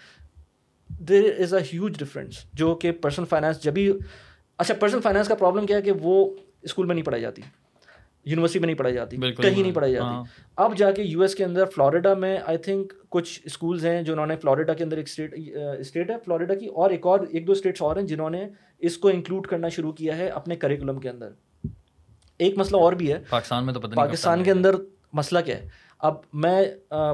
دیر 0.90 1.30
از 1.38 1.54
اے 1.54 1.62
ہیوج 1.72 1.98
ڈفرینس 1.98 2.44
جو 2.54 2.74
کہ 2.74 2.92
پرسنل 2.92 3.26
فائنانس 3.26 3.62
جبھی 3.62 3.90
اچھا 4.58 4.74
پرسنل 4.74 5.00
فائنانس 5.00 5.28
کا 5.28 5.34
پرابلم 5.34 5.66
کیا 5.66 5.76
ہے 5.76 5.82
کہ 5.82 5.92
وہ 6.00 6.24
اسکول 6.62 6.86
میں 6.86 6.94
نہیں 6.94 7.04
پڑھائی 7.04 7.22
جاتی. 7.22 7.42
یونیورسٹی 8.24 8.58
میں 8.58 8.66
نہیں 8.66 8.76
پڑھائی 8.76 8.94
جاتی 8.94 9.16
کہیں 9.16 9.62
نہیں 9.62 9.72
پڑھائی 9.72 9.92
جاتی۔ 9.92 10.06
ہاں۔ 10.06 10.24
اب 10.56 10.76
جا 10.76 10.90
کے 10.90 11.02
یو 11.02 11.20
ایس 11.20 11.34
کے 11.34 11.44
اندر 11.44 11.64
فلوریڈا 11.64 12.14
میں 12.14 12.38
آئی 12.46 12.58
تھنک 12.58 12.92
کچھ 13.08 13.40
اسکولز 13.44 13.86
ہیں 13.86 14.02
جنہوں 14.02 14.26
نے 14.26 14.36
فلوریڈا 14.36 14.74
کے 14.74 14.84
اندر 14.84 14.96
ایک 14.96 15.06
اسٹیٹ 15.08 15.34
اسٹیٹ 15.78 16.10
ہے۔ 16.10 16.16
فلوریڈا 16.24 16.54
کی 16.54 16.66
اور 16.66 16.90
ایک 16.90 17.06
اور 17.06 17.20
ایک 17.30 17.46
دو 17.46 17.52
اسٹیٹس 17.52 17.82
اور 17.82 17.96
ہیں 17.96 18.06
جنہوں 18.06 18.30
نے 18.30 18.44
اس 18.78 18.98
کو 18.98 19.08
انکلوڈ 19.08 19.46
کرنا 19.46 19.68
شروع 19.68 19.92
کیا 19.92 20.18
ہے 20.18 20.28
اپنے 20.28 20.56
کریکولم 20.56 21.00
کے 21.00 21.08
اندر۔ 21.08 21.28
ایک 22.38 22.58
مسئلہ 22.58 22.80
اور 22.80 22.92
بھی 22.92 23.12
ہے۔ 23.12 23.18
پاکستان 23.30 23.66
میں 23.66 23.74
تو 23.74 23.80
پاکستان 23.80 24.44
کے 24.44 24.50
اندر 24.50 24.74
مسئلہ 25.12 25.40
کیا 25.40 25.58
ہے؟ 25.58 25.68
اب 26.02 26.14
میں 26.32 26.62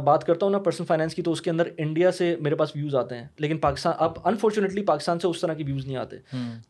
بات 0.04 0.24
کرتا 0.24 0.46
ہوں 0.46 0.50
نا 0.50 0.58
پرسنل 0.58 0.86
فائنینس 0.86 1.14
کی 1.14 1.22
تو 1.22 1.32
اس 1.32 1.42
کے 1.42 1.50
اندر 1.50 1.68
انڈیا 1.76 2.12
سے 2.12 2.36
میرے 2.40 2.54
پاس 2.54 2.76
ویوز 2.76 2.94
آتے 2.94 3.16
ہیں 3.16 3.24
لیکن 3.38 3.58
پاکستان 3.58 3.92
اب 3.98 4.12
انفارچونیٹلی 4.24 4.82
پاکستان 4.82 5.18
سے 5.18 5.28
اس 5.28 5.40
طرح 5.40 5.54
کی 5.54 5.62
ویوز 5.64 5.86
نہیں 5.86 5.96
آتے۔ 5.96 6.16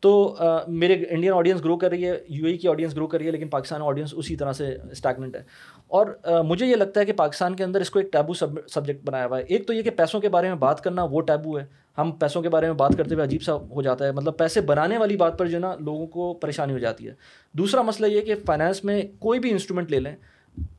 تو 0.01 0.37
میرے 0.69 1.05
انڈین 1.11 1.33
آڈینس 1.33 1.65
گرو 1.65 1.77
کر 1.77 1.91
رہی 1.91 2.07
ہے 2.07 2.13
یو 2.29 2.47
اے 2.47 2.57
کی 2.57 2.69
آڈینس 2.69 2.97
گرو 2.97 3.07
کر 3.07 3.19
رہی 3.19 3.27
ہے 3.27 3.31
لیکن 3.31 3.49
پاکستان 3.49 3.83
آڈینس 3.83 4.15
اسی 4.17 4.37
طرح 4.37 4.53
سے 4.53 4.77
اسٹیگنٹ 4.93 5.37
ہے۔ 5.37 5.43
اور 5.87 6.07
مجھے 6.45 6.67
یہ 6.67 6.77
لگتا 6.77 7.01
ہے 7.01 7.05
کہ 7.05 7.13
پاکستان 7.13 7.57
کے 7.57 7.65
اندر 7.65 7.81
اس 7.81 7.91
کو 7.91 7.99
ایک 7.99 8.13
ٹیبو 8.13 8.35
سبجیکٹ 8.67 9.05
بنایا 9.05 9.27
ہوا 9.27 9.39
ہے۔ 9.39 9.43
ایک 9.43 9.67
تو 9.67 9.73
یہ 9.73 9.83
کہ 9.83 9.91
پیسوں 9.91 10.21
کے 10.21 10.29
بارے 10.29 10.49
میں 10.49 10.57
بات 10.57 10.81
کرنا 10.81 11.05
وہ 11.05 11.21
ٹیبو 11.21 11.59
ہے۔ 11.59 11.65
ہم 11.99 12.11
پیسوں 12.13 12.43
کے 12.43 12.49
بارے 12.49 12.67
میں 12.67 12.75
بات 12.75 12.91
کرتے 12.97 13.15
ہوئے 13.15 13.25
عجیب 13.25 13.43
سا 13.43 13.55
ہو 13.55 13.83
جاتا 13.83 14.07
ہے۔ 14.07 14.13
مطلب 14.13 14.37
پیسے 14.39 14.61
بنانے 14.61 14.99
والی 14.99 15.17
بات 15.17 15.39
پر 15.39 15.47
جو 15.47 15.55
ہے 15.55 15.61
نا 15.61 15.75
لوگوں 15.81 16.07
کو 16.07 16.35
پریشانی 16.35 16.73
ہو 16.73 16.79
جاتی 16.79 17.09
ہے۔ 17.09 17.15
دوسرا 17.53 17.83
مسئلہ 17.83 18.07
یہ 18.07 18.21
کہ 18.21 18.35
فائنانس 18.47 18.85
میں 18.85 19.03
کوئی 19.19 19.41
بھی 19.41 19.51
انسٹرومنٹ 19.51 19.91
لے 19.91 20.01
لیں 20.01 20.17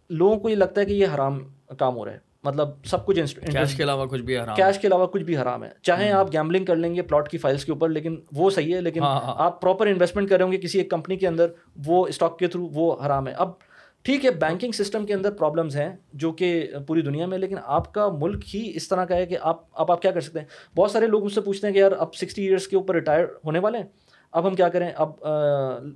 لوگوں 0.09 0.39
کو 0.39 0.49
یہ 0.49 0.55
لگتا 0.55 0.81
ہے 0.81 0.85
کہ 0.85 0.91
یہ 0.91 1.07
حرام 1.15 1.39
کام 1.77 1.95
ہو 1.95 2.05
رہا 2.05 2.13
ہے۔ 2.13 2.19
مطلب 2.43 2.69
سب 2.85 3.05
کچھ 3.05 3.35
کیش 3.51 3.75
کے 3.75 3.83
علاوہ 3.83 4.05
کچھ 4.05 4.21
بھی 4.21 4.37
حرام 4.37 4.55
کیش 4.55 4.79
کے 4.79 4.87
علاوہ 4.87 5.07
کچھ 5.07 5.23
بھی 5.23 5.37
حرام 5.37 5.63
ہے۔ 5.63 5.69
چاہے 5.81 6.11
آپ 6.11 6.33
گیملنگ 6.33 6.65
کر 6.65 6.75
لیں 6.75 6.95
گے 6.95 7.01
پلاٹ 7.01 7.29
کی 7.29 7.37
فائلس 7.37 7.65
کے 7.65 7.71
اوپر 7.71 7.89
لیکن 7.89 8.15
وہ 8.31 8.49
صحیح 8.49 8.75
ہے 8.75 8.81
لیکن 8.81 9.01
ہاں، 9.01 9.19
ہاں۔ 9.21 9.33
آپ 9.37 9.61
پراپر 9.61 9.87
انویسٹمنٹ 9.87 10.29
کریں 10.29 10.51
گے 10.51 10.57
کسی 10.57 10.77
ایک 10.77 10.89
کمپنی 10.89 11.15
کے 11.15 11.27
اندر 11.27 11.47
وہ 11.85 12.07
اسٹاک 12.07 12.39
کے 12.39 12.47
تھرو 12.47 12.67
وہ 12.73 12.95
حرام 13.05 13.27
ہے۔ 13.27 13.33
اب 13.33 13.51
ٹھیک 14.03 14.25
ہے 14.25 14.31
بینکنگ 14.31 14.71
سسٹم 14.71 15.05
کے 15.05 15.13
اندر 15.13 15.31
پرابلمس 15.31 15.75
ہیں 15.75 15.95
جو 16.13 16.31
کہ 16.31 16.67
پوری 16.87 17.01
دنیا 17.01 17.25
میں 17.25 17.37
لیکن 17.37 17.55
آپ 17.63 17.93
کا 17.93 18.09
ملک 18.09 18.55
ہی 18.55 18.71
اس 18.75 18.87
طرح 18.87 19.05
کا 19.05 19.15
ہے 19.15 19.25
کہ 19.25 19.37
آپ 19.41 19.61
اب 19.71 19.91
آپ 19.91 20.01
کیا 20.01 20.11
کر 20.11 20.21
سکتے 20.21 20.39
ہیں؟ 20.39 20.45
بہت 20.75 20.91
سارے 20.91 21.07
لوگ 21.07 21.23
مجھ 21.23 21.33
سے 21.33 21.41
پوچھتے 21.41 21.67
ہیں 21.67 21.73
کہ 21.73 21.79
یار 21.79 21.91
اب 21.97 22.15
سکسٹی 22.15 22.47
ایئرس 22.47 22.67
کے 22.67 22.75
اوپر 22.75 22.95
ریٹائر 22.95 23.25
ہونے 23.45 23.59
والے 23.59 23.77
ہیں؟ 23.77 23.85
اب 24.37 24.47
ہم 24.47 24.55
کیا 24.55 24.67
کریں؟ 24.69 24.89
اب 24.95 25.11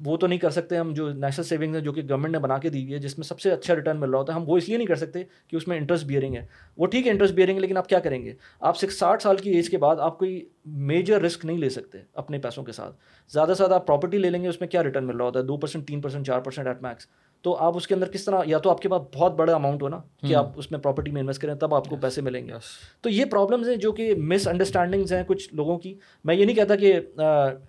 وہ 0.06 0.18
تو 0.18 0.28
نہیں 0.28 0.40
کر 0.40 0.50
سکتے 0.50 0.78
ہم 0.78 0.94
جو 0.94 1.10
نیشنل 1.10 1.46
سیونگز 1.46 1.76
ہیں 1.76 1.84
جو 1.84 1.92
کہ 1.94 2.02
گورنمنٹ 2.02 2.32
نے 2.32 2.40
بنا 2.40 2.58
کے 2.58 2.70
دی 2.70 2.82
ہوئی 2.84 2.94
ہے، 2.94 3.00
جس 3.00 3.18
میں 3.18 3.26
سب 3.26 3.40
سے 3.40 3.52
اچھا 3.52 3.76
ریٹرن 3.76 4.00
مل 4.00 4.10
رہا 4.10 4.20
ہوتا 4.20 4.34
ہے، 4.34 4.40
ہم 4.40 4.50
وہ 4.50 4.58
اس 4.58 4.68
لیے 4.68 4.78
نہیں 4.78 4.88
کر 4.88 4.96
سکتے 4.96 5.24
کہ 5.48 5.56
اس 5.56 5.68
میں 5.68 5.78
انٹرسٹ 5.78 6.06
بیئرنگ 6.06 6.36
ہے۔ 6.36 6.46
وہ 6.78 6.88
ٹھیک 6.88 7.08
ہے 7.08 7.12
انٹرسٹ 7.12 7.34
بیئرنگ 7.34 7.56
ہے 7.56 7.62
لیکن 7.62 7.78
آپ 7.78 7.90
کیا 7.90 8.00
کریں 8.00 8.24
گے؟ 8.26 8.34
آپ 8.60 8.78
سکس 8.78 9.00
ساٹھ 9.00 9.24
سال 9.24 9.38
کی 9.38 9.52
ایج 9.52 9.70
کے 9.70 9.78
بعد 9.78 10.00
آپ 10.00 10.18
کوئی 10.20 10.44
میجر 10.66 11.22
رسک 11.22 11.46
نہیں 11.46 11.58
لے 11.58 11.70
سکتے 11.70 11.98
اپنے 12.14 12.40
پیسوں 12.40 12.64
کے 12.64 12.72
ساتھ۔ 12.72 12.96
زیادہ 13.32 13.48
سے 13.48 13.58
زیادہ 13.58 13.74
آپ 13.74 13.88
پراپرٹی 13.88 14.18
لے 14.18 14.30
لیں 14.30 14.44
گے، 14.44 14.48
اس 14.48 14.60
میں 14.62 14.68
کیا 14.70 14.84
ریٹرن 14.84 15.08
مل 15.08 15.18
رہا 15.18 15.26
ہوتا 15.26 15.40
ہے؟ 15.40 15.46
دو 15.46 15.58
پرسینٹ 15.58 15.88
تین 15.88 16.02
پرسینٹ 16.02 16.28
چار 16.28 16.40
پرسینٹ 16.40 16.68
ایٹ 16.68 16.82
میکس 16.82 17.08
تو 17.42 17.56
آپ 17.56 17.78
اس 17.78 17.88
کے 17.88 17.96
اندر 17.96 18.08
کس 18.08 18.26
طرح 18.26 18.42
یا 18.46 18.58
تو 18.58 18.70
آپ 18.70 18.82
کے 18.82 18.90
پاس 18.90 19.02
بہت 19.16 19.34
بڑا 19.34 19.56
اماؤنٹ 19.56 19.82
ہو 19.82 19.90
نا 19.90 20.00
کہ 20.28 20.36
آپ 20.36 20.50
اس 20.56 20.72
میں 20.72 20.80
پراپرٹی 20.80 21.12
میں 21.12 21.22
انویسٹ 21.22 21.42
کریں 21.42 21.56
تب 21.56 21.76
آپ 21.76 21.88
کو 21.90 21.96
پیسے 21.96 22.22
ملیں 22.22 22.48
گے۔ 22.48 22.54
تو 23.02 23.10
یہ 23.10 23.26
پرابلمس 23.26 23.68
ہیں 23.68 23.76
جو 23.76 23.92
کہ 23.92 24.16
مس 24.16 24.48
انڈرسٹینڈنگز 24.48 25.14
ہیں 25.14 25.24
کچھ 25.28 25.54
لوگوں 25.54 25.78
کی۔ 25.78 25.96
میں 26.24 26.36
یہ 26.36 26.46
نہیں 26.46 26.56
کہتا 26.56 26.76
کہ 26.76 27.00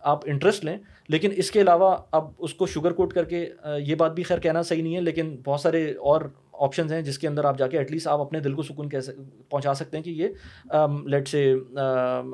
آپ 0.00 0.20
انٹرسٹ 0.24 0.64
لیں 0.64 0.76
لیکن 1.08 1.30
اس 1.36 1.50
کے 1.50 1.60
علاوہ 1.60 1.96
اب 2.10 2.28
اس 2.38 2.54
کو 2.54 2.66
شوگر 2.66 2.92
کوٹ 2.92 3.12
کر 3.12 3.24
کے 3.24 3.50
یہ 3.78 3.94
بات 3.94 4.12
بھی 4.12 4.22
خیر 4.22 4.38
کہنا 4.38 4.62
صحیح 4.62 4.82
نہیں 4.82 4.96
ہے 4.96 5.00
لیکن 5.00 5.36
بہت 5.44 5.60
سارے 5.60 5.94
اور 5.94 6.20
آپشنز 6.62 6.92
ہیں 6.92 7.02
جس 7.02 7.18
کے 7.18 7.28
اندر 7.28 7.44
آپ 7.44 7.58
جا 7.58 7.66
کے 7.66 7.78
ایٹ 7.78 7.90
لیسٹ 7.90 8.06
آپ 8.06 8.20
اپنے 8.20 8.40
دل 8.40 8.54
کو 8.54 8.62
سکون 8.62 8.88
کیسے 8.88 9.12
پہنچا 9.48 9.74
سکتے 9.74 9.96
ہیں 9.96 10.04
کہ 10.04 10.10
یہ 10.10 10.28
لیٹ 11.06 11.28
سے 11.28 11.54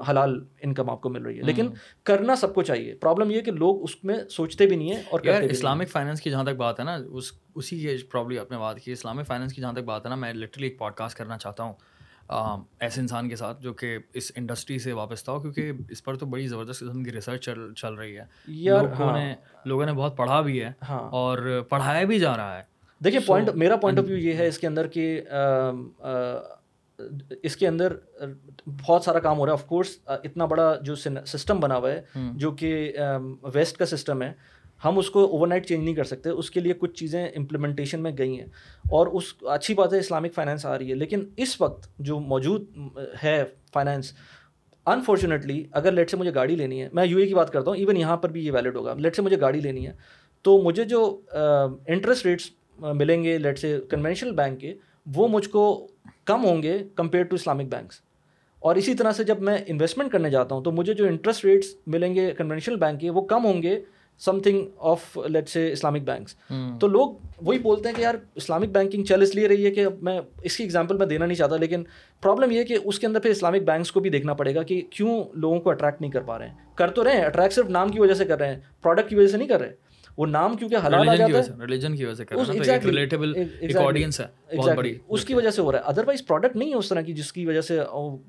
حلال 0.09 0.45
انکم 0.61 0.91
آپ 0.91 1.01
کو 1.01 1.09
مل 1.09 1.23
رہی 1.23 1.37
ہے۔ 1.37 1.43
لیکن 1.43 1.69
کرنا 2.03 2.37
سب 2.37 2.55
کو 2.55 2.63
چاہیے۔ 2.63 2.95
پرابلم 2.95 3.31
یہ 3.31 3.41
کہ 3.41 3.53
لوگ 3.53 3.83
اس 3.83 4.05
میں 4.05 4.17
سوچتے 4.31 4.67
بھی 4.67 4.77
نہیں 4.77 4.93
ہیں 4.93 5.03
اور 5.11 5.21
اسلامک 5.43 5.89
فائنینس 5.89 6.21
کی 6.21 6.31
جہاں 6.31 6.45
تک 6.45 6.57
بات 6.57 6.81
ہے 6.81 6.85
نا 6.85 6.99
اس 7.13 7.33
اسی 7.55 7.81
کی 7.81 7.97
پرابلم 8.05 8.41
آپ 8.41 8.51
نے 8.51 8.59
بات 8.59 8.81
کی۔ 8.81 8.93
اسلامک 8.93 9.27
فائنینس 9.27 9.53
کی 9.53 9.63
جہاں 9.63 9.73
تک 9.73 9.79
بات 9.79 10.05
ہے 10.05 10.09
نا 10.09 10.17
میں 10.17 10.33
لٹرلی 10.33 10.67
ایک 10.67 10.79
پوڈ 10.79 10.93
کاسٹ 10.93 11.19
کرنا 11.19 11.39
چاہتا 11.39 11.63
ہوں 11.63 11.73
ایسے 12.81 13.01
انسان 13.01 13.29
کے 13.29 13.37
ساتھ 13.37 13.63
جو 13.63 13.75
کہ 13.75 13.99
اس 14.15 14.33
انڈسٹری 14.37 14.79
سے 14.79 14.93
وابستہ 14.93 15.31
ہو 15.31 15.41
کیونکہ 15.41 15.73
اس 15.91 16.05
پر 16.05 16.17
تو 16.17 16.27
بڑی 16.27 16.47
زبردست 16.47 16.81
قسم 16.81 17.05
کی 17.05 17.13
ریسرچ 17.13 17.45
چل 17.45 17.75
چل 17.75 17.95
رہی 17.95 18.19
ہے۔ 18.19 18.25
لوگوں 18.81 19.13
نے 19.13 19.35
لوگوں 19.65 19.87
نے 19.87 19.93
بہت 19.93 20.17
پڑھا 20.17 20.41
بھی 20.41 20.63
ہے 20.63 20.73
ہاں۔ 20.89 21.11
اور 21.11 21.63
پڑھایا 21.69 22.05
بھی 22.05 22.19
جا 22.19 22.37
رہا 22.37 22.59
ہے۔ 22.59 22.78
دیکھیے 23.05 23.21
پوائنٹ 23.27 23.49
میرا 23.55 23.77
پوائنٹ 23.77 23.99
آف 23.99 24.05
ویو 24.09 24.17
یہ 24.17 24.33
ہے 24.33 24.47
اس 24.47 24.59
کے 24.59 24.67
اندر 24.67 24.87
کہ 24.87 25.21
اس 27.43 27.57
کے 27.57 27.69
اندر 27.69 27.93
بہت 28.87 29.03
سارا 29.03 29.19
کام 29.19 29.39
ہو 29.39 29.47
رہا 29.47 29.53
ہے۔ 29.53 29.59
آف 29.61 29.67
کورس 29.67 29.99
اتنا 30.07 30.45
بڑا 30.45 30.75
جو 30.83 30.95
سسٹم 31.27 31.61
بنا 31.61 31.77
ہوا 31.77 31.93
ہے 31.93 32.03
جو 32.35 32.51
کہ 32.51 32.93
ویسٹ 33.55 33.77
کا 33.77 33.87
سسٹم 33.87 34.23
ہے 34.23 34.33
ہم 34.85 34.99
اس 34.99 35.11
کو 35.11 35.25
اوور 35.25 35.47
نائٹ 35.47 35.67
چینج 35.67 35.85
نہیں 35.85 35.95
کر 35.95 36.05
سکتے۔ 36.05 36.31
اس 36.31 36.51
کے 36.51 36.61
لیے 36.61 36.73
کچھ 36.79 36.95
چیزیں 36.95 37.29
امپلیمنٹیشن 37.37 38.03
میں 38.03 38.13
گئی 38.19 38.39
ہیں۔ 38.39 38.47
اور 38.91 39.07
اس 39.07 39.25
اچھی 39.43 39.75
بات 39.75 39.93
ہے 39.93 39.99
اسلامک 39.99 40.35
فائنینس 40.35 40.67
آ 40.67 40.79
رہی 40.79 40.91
ہے۔ 40.91 40.95
لیکن 40.95 41.25
اس 41.37 41.61
وقت 41.61 41.89
جو 41.99 42.19
موجود 42.21 42.65
ہے 43.23 43.45
فائنینس 43.73 44.13
انفارچونیٹلی 44.87 45.65
اگر 45.73 45.93
لیٹ 45.93 46.11
سے 46.11 46.17
مجھے 46.17 46.35
گاڑی 46.35 46.57
لینی 46.57 46.83
ہے 46.83 46.89
میں 46.93 47.07
یو 47.07 47.19
اے 47.19 47.27
کی 47.27 47.35
بات 47.35 47.53
کرتا 47.53 47.71
ہوں 47.71 47.79
ایون 47.79 47.97
یہاں 47.97 48.17
پر 48.17 48.29
بھی 48.33 48.47
یہ 48.47 48.53
ویلڈ 48.53 48.77
ہوگا۔ 48.77 48.95
لیٹ 48.99 49.17
سے 49.17 49.23
مجھے 49.23 49.41
گاڑی 49.41 49.61
لینی 49.61 49.87
ہے 49.87 49.93
تو 50.43 50.59
مجھے 50.63 50.85
جو 50.85 51.21
انٹرسٹ 51.87 52.27
ریٹس 52.27 52.51
ملیں 52.79 53.25
گے 53.25 53.39
لیٹ 53.39 53.59
سے 53.59 53.81
کنونشنل 53.91 54.33
بینک 54.33 54.61
کے 54.61 54.75
وہ 55.15 55.29
مجھ 55.29 55.49
کو 55.49 55.87
کم 56.25 56.45
ہوں 56.45 56.63
گے 56.63 56.79
کمپیئر 56.95 57.25
ٹو 57.25 57.35
اسلامک 57.35 57.67
بینکس 57.71 58.01
اور 58.61 58.77
اسی 58.77 58.95
طرح 58.95 59.13
سے 59.13 59.25
جب 59.25 59.41
میں 59.41 59.57
انویسٹمنٹ 59.67 60.13
کرنے 60.13 60.31
جاتا 60.31 60.55
ہوں 60.55 60.65
تو 60.65 60.73
مجھے 60.73 60.95
جو 60.95 61.07
انٹرسٹ 61.07 61.45
ریٹس 61.45 61.67
ملیں 61.87 62.15
گے 62.15 62.33
کنونشنل 62.39 62.77
بینک 62.77 63.01
کے 63.01 63.11
وہ 63.11 63.21
کم 63.21 63.45
ہوں 63.45 63.63
گے 63.63 63.81
something 64.41 64.67
of 64.79 65.19
let's 65.29 65.49
say 65.49 65.73
Islamic 65.73 66.03
banks 66.03 66.37
تو 66.81 66.87
لوگ 66.87 67.11
وہی 67.43 67.59
بولتے 67.59 67.89
ہیں 67.89 67.97
کہ 67.97 68.03
یار 68.03 68.15
اسلامک 68.35 68.69
بینکنگ 68.69 69.05
چل 69.05 69.23
اس 69.23 69.35
لیے 69.35 69.49
رہی 69.49 69.65
ہے 69.65 69.71
کہ 69.71 69.87
میں 70.03 70.21
اس 70.43 70.57
کی 70.57 70.65
ایگزامپل 70.65 70.97
میں 70.97 71.07
دینا 71.07 71.27
نہیں 71.27 71.37
چاہتا 71.37 71.57
لیکن 71.57 71.85
پرابلم 72.23 72.51
یہ 72.51 72.65
کہ 72.65 72.77
اس 72.85 72.99
کے 72.99 73.07
اندر 73.07 73.21
پھر 73.21 73.31
اسلامک 73.31 73.63
بینکس 73.63 73.93
کو 73.93 74.01
بھی 74.01 74.11
دیکھنا 74.11 74.35
پڑے 74.35 74.55
گا 74.55 74.63
کہ 74.63 74.83
کیوں 74.91 75.25
لوگوں 75.35 75.61
کو 75.61 75.71
اٹریکٹ 75.71 76.01
نہیں 76.01 76.11
کر 76.11 76.21
پا 76.21 76.39
رہے 76.39 76.49
ہیں۔ 76.49 76.55
کر 76.75 76.91
تو 76.91 77.05
رہے 77.05 77.13
ہیں 77.13 77.25
اٹریکٹ 77.25 77.55
صرف 77.55 77.69
نام 77.69 77.89
کی 77.89 78.01
وجہ 78.01 78.15
سے 78.15 78.25
کر 78.25 78.39
رہے 78.39 78.55
ہیں 78.55 78.61
پروڈکٹ 78.83 79.09
کی 79.09 79.17
وجہ 79.17 79.27
سے 79.27 79.37
نہیں 79.37 79.49
کر 79.49 79.61
رہے۔ 79.61 79.88
وہ 80.19 80.27
نام 80.27 80.57
کیونکہ 80.57 80.77
حلال 80.87 81.09
آ 81.09 81.15
جاتا 81.15 81.39
ہے۔ 81.39 81.61
ریلیجن 81.61 81.97
کی 81.97 82.05
وجہ 82.05 82.15
سے 82.15 82.23
ایک 83.61 83.77
آڈینس 83.77 84.21
ہے 84.21 84.27
بہت 84.57 84.77
بڑی 84.77 84.95
اس 85.09 85.25
کی 85.25 85.35
وجہ 85.35 85.51
سے 85.51 85.63
ہو 85.63 85.73
رہا 85.73 85.79
ہے۔ 85.79 85.85
ادروائز 85.87 86.27
پروڈکٹ 86.27 86.57
نہیں 86.57 86.71
ہے 86.71 86.75
اس 86.75 86.89
طرح 86.89 87.01
کی 87.01 87.13
جس 87.13 87.33
کی 87.33 87.47
وجہ 87.47 87.61
سے 87.61 87.79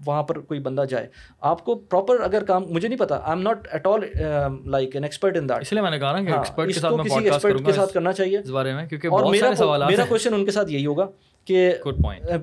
وہاں 0.06 0.24
پر 0.24 0.40
کوئی 0.40 0.60
بندہ 0.60 0.84
جائے۔ 0.90 1.08
آپ 1.52 1.64
کو 1.66 1.76
پراپر 1.76 2.20
اگر 2.24 2.44
کام 2.44 2.64
مجھے 2.70 2.88
نہیں 2.88 3.00
پتا 3.00 3.16
I 3.16 3.32
am 3.32 3.42
not 3.42 3.68
at 3.72 3.88
all 3.88 4.00
like 4.66 4.96
an 4.96 5.04
expert 5.04 5.38
in 5.38 5.50
that 5.50 5.62
اس 5.62 5.72
لیے 5.74 5.82
میں 5.82 5.92
نے 5.92 6.00
کہا 6.00 6.12
نا 6.12 6.24
کہ 6.24 6.32
ایکسپرٹ 6.34 6.68
کے 6.68 6.80
ساتھ 6.80 6.94
کسی 7.06 7.24
ایکسپرٹ 7.26 7.66
کے 7.66 7.72
ساتھ 7.72 7.94
کرنا 7.94 8.12
چاہیے۔ 8.12 8.38
اس 8.38 8.50
بارے 8.50 8.74
میں 8.74 8.86
کیونکہ 8.88 9.08
اور 9.08 9.32
میرا 9.32 9.52
میرا 9.88 10.06
کوشچن 10.06 10.34
ان 10.34 10.46
کے 10.46 10.52
ساتھ 10.52 10.72
یہی 10.72 10.86
ہوگا۔ 10.86 11.06
کہ 11.50 11.74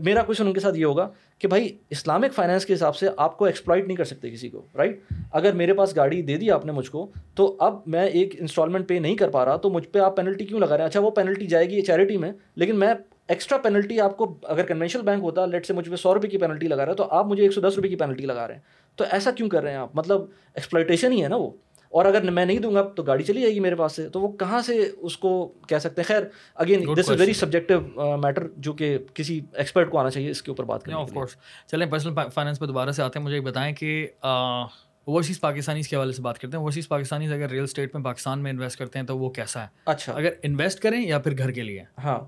میرا 0.01 0.23
کوشچن 0.23 0.47
ان 0.47 0.53
کے 0.53 0.61
ساتھ 0.61 0.79
یہ 0.79 0.85
ہوگا 0.85 1.09
کہ 1.39 1.49
بھائی 1.49 1.79
اسلامک 1.91 2.35
فائنینس 2.35 2.67
کے 2.67 2.75
حساب 2.75 2.97
سے 2.97 3.09
آپ 3.17 3.39
کو 3.39 3.45
ایکسپلائٹ 3.45 3.87
نہیں 3.87 3.97
کر 3.97 4.05
سکتے 4.05 4.31
کسی 4.31 4.49
کو 4.49 4.67
رائٹ 4.77 5.01
اگر 5.33 5.53
میرے 5.53 5.75
پاس 5.75 5.97
گاڑی 5.97 6.23
دے 6.23 6.37
دی 6.37 6.51
آپ 6.51 6.67
نے 6.67 6.73
مجھ 6.73 6.91
کو 6.91 7.11
تو 7.35 7.57
اب 7.61 7.79
میں 7.87 8.07
ایک 8.07 8.35
انسٹالمنٹ 8.41 8.89
پے 8.89 8.99
نہیں 8.99 9.17
کر 9.17 9.31
پا 9.31 9.45
رہا 9.45 9.57
تو 9.57 9.71
مجھ 9.71 9.89
پہ 9.89 9.99
آپ 9.99 10.17
پینلٹی 10.17 10.45
کیوں 10.45 10.61
لگا 10.61 10.69
رہے 10.69 10.79
ہیں؟ 10.79 10.87
اچھا 10.87 11.01
وہ 11.01 11.11
پینلٹی 11.11 11.47
جائے 11.47 11.71
گی 11.71 11.83
چیریٹی 11.83 12.17
میں 12.17 12.33
لیکن 12.57 12.79
میں 12.79 12.95
ایکسٹرا 13.29 13.59
پینلٹی 13.59 14.01
آپ 14.01 14.17
کو 14.17 14.39
اگر 14.43 14.63
کنوینشنل 14.63 15.03
بینک 15.03 15.23
ہوتا 15.23 15.47
لیٹ 15.47 15.67
سے 15.67 15.75
مجھ 15.75 15.91
پہ 15.91 15.97
سو 15.97 16.15
روپئے 16.15 16.31
کی 16.31 16.39
پینلٹی 16.39 16.69
لگا 16.69 16.85
رہا 16.85 16.93
ہے 16.93 16.97
تو 16.97 17.07
آپ 17.11 17.27
مجھے 17.27 17.43
ایک 17.43 17.53
سو 17.53 17.61
دس 17.61 17.73
روپئے 17.77 17.91
کی 17.91 17.97
پینلٹی 17.97 18.27
لگا 18.27 18.47
رہے 18.47 18.55
ہیں۔ 18.55 18.61
تو 18.97 19.05
ایسا 19.11 19.31
کیوں 19.31 19.49
کر 19.49 19.63
رہے 19.63 19.71
ہیں 19.71 19.79
آپ؟ 19.79 19.97
مطلب 19.97 20.21
ایکسپلائٹیشن 20.55 21.13
ہی 21.13 21.23
ہے 21.23 21.29
نا 21.29 21.37
وہ۔ 21.37 21.51
اور 21.89 22.05
اگر 22.05 22.31
میں 22.31 22.45
نہیں 22.47 22.59
دوں 22.59 22.75
گا 22.75 22.83
تو 22.83 23.03
گاڑی 23.03 23.25
چلی 23.25 23.41
جائے 23.41 23.55
گی 23.55 23.61
میرے 23.61 23.75
پاس 23.75 23.93
سے 23.93 24.09
تو 24.09 24.21
وہ 24.21 24.29
کہاں 24.29 24.63
سے 24.63 24.91
اس 24.97 25.17
کو 25.19 25.53
کہہ 25.69 25.79
سکتے 25.79 26.01
ہیں؟ 26.01 26.07
خیر 26.07 26.23
again 26.55 26.85
this 26.97 27.11
is 27.11 27.21
very 27.21 27.33
subjective 27.33 27.81
matter 28.17 28.47
جو 28.57 28.73
کہ 28.73 28.99
کسی 29.15 29.41
ایکسپرٹ 29.53 29.91
کو 29.91 29.99
آنا 29.99 30.11
چاہیے 30.11 30.31
اس 30.31 30.43
کے 30.43 30.51
اوپر 30.51 30.65
بات 30.65 30.83
کریں 30.83 30.97
آف 30.97 31.13
کورس 31.13 31.37
چلیں 31.67 31.87
پرسنل 31.87 32.15
فائنینس 32.35 32.59
پہ 32.59 32.67
دوبارہ 32.67 32.91
سے 32.91 33.03
آتے 33.03 33.19
ہیں۔ 33.19 33.27
مجھے 33.27 33.41
بتائیں 33.41 33.75
کہ 33.75 34.09
اوورسیز 34.23 35.41
پاکستانیز 35.41 35.89
کے 35.89 35.97
حوالے 35.97 36.13
سے 36.13 36.23
بات 36.23 36.39
کرتے 36.39 36.57
ہیں۔ 36.57 36.63
اوورسیز 36.63 36.89
پاکستانیز 36.89 37.33
اگر 37.33 37.51
ریئل 37.51 37.63
اسٹیٹ 37.63 37.95
میں 37.95 38.05
پاکستان 38.05 38.43
میں 38.43 38.51
انویسٹ 38.51 38.79
کرتے 38.79 38.99
ہیں 38.99 39.07
تو 39.07 39.19
وہ 39.19 39.31
کیسا 39.31 39.63
ہے؟ 39.63 39.69
اچھا۔ 39.85 40.13
اگر 40.13 40.31
انویسٹ 40.43 40.81
کریں 40.81 41.01
یا 41.07 41.19
پھر 41.19 41.39
گھر 41.39 41.51
کے 41.51 41.63
لیے؟ 41.63 41.85
ہاں۔ 42.05 42.19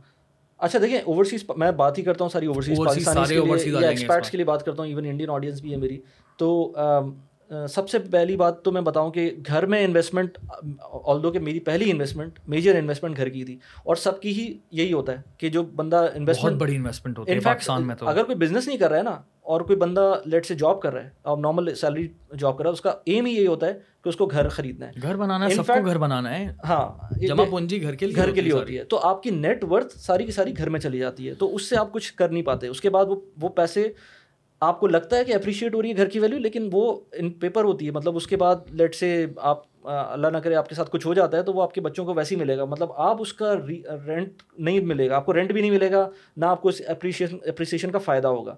اچھا 0.59 0.79
دیکھیں 0.83 0.99
اوورسیز 0.99 1.45
میں 1.57 1.71
بات 1.71 1.99
ہی 1.99 2.03
کرتا 2.03 2.25
ہوں 2.25 2.31
ساری 2.31 2.47
اوورسیز 2.47 2.79
ایکسپرٹس 3.85 4.31
کے 4.31 4.37
لیے 4.37 4.45
بات 4.45 4.65
کرتا 4.65 4.83
ہوں 4.83 4.89
ایون 4.89 5.05
انڈین 5.05 5.31
آڈینس 5.31 5.61
بھی 5.61 5.73
ہے 5.73 5.77
میری۔ 5.77 6.01
تو 6.37 6.73
سب 7.69 7.89
سے 7.89 7.99
پہلی 7.99 8.37
بات 8.37 8.63
تو 8.63 8.73
میں 8.73 8.81
بتاؤں 8.81 9.11
کہ 9.11 9.31
گھر 9.47 9.67
میں 9.67 9.85
انویسٹمنٹ 9.85 10.39
آل 11.05 11.23
دو 11.23 11.31
کہ 11.31 11.39
میری 11.39 11.61
پہلی 11.61 11.91
انویسٹمنٹ 11.91 12.39
میجر 12.47 12.75
انویسٹمنٹ 12.77 13.17
گھر 13.17 13.29
کی 13.29 13.45
تھی 13.45 13.59
اور 13.85 13.97
سب 13.97 14.21
کی 14.21 14.29
ہی 14.29 14.59
یہی 14.71 14.93
ہوتا 14.93 15.13
ہے 15.13 15.17
کہ 15.39 15.49
جو 15.49 15.63
بندہ 15.63 16.07
انویسٹمنٹ 16.15 16.61
بڑی 16.61 16.77
انویسٹمنٹ 16.77 17.19
ہوتی 17.19 17.33
ہے 17.33 17.41
پاکستان 17.41 17.87
میں 17.87 17.95
تو۔ 17.95 18.09
اگر 18.09 18.23
کوئی 18.23 18.37
بزنس 18.37 18.67
نہیں 18.69 18.79
کر 18.79 18.91
رہا 18.91 18.99
ہے 18.99 19.03
نا 19.03 19.23
اور 19.41 19.61
کوئی 19.61 19.77
بندہ 19.79 20.21
لیٹ 20.25 20.47
سے 20.47 20.55
جاب 20.55 20.81
کر 20.81 20.93
رہا 20.95 21.05
ہے 21.05 21.11
اور 21.23 21.39
نارمل 21.39 21.75
سیلری 21.75 22.09
جاب 22.39 22.59
کر 22.59 22.65
رہا 22.65 22.69
ہے 22.69 22.73
اس 22.73 22.81
کا 22.81 22.93
ایم 23.05 23.27
ہی 23.27 23.33
یہی 23.33 23.47
ہوتا 23.47 23.67
ہے 23.67 23.73
کہ 24.05 24.09
اس 24.09 24.17
کو 24.17 24.27
گھر 24.27 24.49
خریدنا 24.49 24.87
ہے۔ 24.87 24.93
گھر 25.03 25.17
بنانا 25.17 25.45
ہے 25.45 25.55
سب 25.55 25.67
کو 25.67 25.87
گھر 25.87 25.99
بنانا 25.99 26.39
ہے۔ 26.39 26.47
ہاں 26.69 27.15
جمع 27.19 27.45
پونجی 27.51 27.83
گھر 27.83 27.95
کے 27.95 28.07
لیے 28.07 28.17
گھر 28.17 28.31
کے 28.31 28.41
لیے 28.41 28.53
ہوتی 28.53 28.79
ہے 28.79 28.85
تو 28.85 29.01
آپ 29.03 29.23
کی 29.23 29.31
نیٹ 29.31 29.65
ورتھ 29.65 29.99
ساری 29.99 30.25
کی 30.25 30.33
ساری 30.33 30.57
گھر 30.57 30.69
میں 30.69 30.81
چلی 30.81 30.99
جاتی 30.99 31.29
ہے۔ 31.29 31.35
تو 31.35 31.55
اس 31.55 31.69
سے 31.69 31.77
آپ 31.77 31.93
کچھ 31.93 32.15
کر 32.15 32.29
نہیں 32.29 32.43
پاتے۔ 32.43 32.67
اس 32.69 32.81
کے 32.81 32.91
بعد 32.91 33.05
وہ 33.09 33.21
وہ 33.41 33.49
پیسے 33.49 33.89
آپ 34.61 34.81
کو 34.81 34.87
لگتا 34.87 35.17
ہے 35.17 35.25
کہ 35.25 35.35
اپریشیٹ 35.35 35.75
ہو 35.75 35.83
رہی 35.83 35.91
ہے 35.91 35.97
گھر 35.97 36.09
کی 36.09 36.19
ویلیو 36.19 36.39
لیکن 36.39 36.69
وہ 36.73 37.01
ان 37.13 37.31
پیپر 37.31 37.65
ہوتی 37.65 37.87
ہے۔ 37.87 37.91
مطلب 37.91 38.17
اس 38.17 38.27
کے 38.27 38.37
بعد 38.37 38.57
لیٹ 38.71 38.95
سے 38.95 39.27
آپ 39.37 39.63
اللہ 39.85 40.27
نہ 40.27 40.39
کرے 40.39 40.55
آپ 40.55 40.69
کے 40.69 40.75
ساتھ 40.75 40.91
کچھ 40.91 41.07
ہو 41.07 41.15
جاتا 41.15 41.37
ہے 41.37 41.43
تو 41.43 41.53
وہ 41.53 41.63
آپ 41.63 41.75
کے 41.75 41.81
بچوں 41.81 42.05
کو 42.05 42.15
ویسے 42.15 42.35
ہی 42.35 42.41
ملے 42.41 42.57
گا۔ 42.57 42.65
مطلب 42.65 42.93
آپ 42.93 43.21
اس 43.21 43.33
کا 43.33 43.55
رینٹ 44.07 44.43
نہیں 44.59 44.81
ملے 44.81 45.09
گا۔ 45.11 45.17
آپ 45.17 45.27
کو 45.27 45.35
رینٹ 45.35 45.53
بھی 45.53 45.61
نہیں 45.61 45.71
ملے 45.71 45.91
گا 45.91 46.09
نہ 46.37 46.45
آپ 46.45 46.63
کو 46.63 46.69
اس 46.69 46.83
اپریشیشن 46.87 47.37
اپریسیشن 47.47 47.91
کا 47.91 47.99
فائدہ 47.99 48.29
ہوگا۔ 48.29 48.55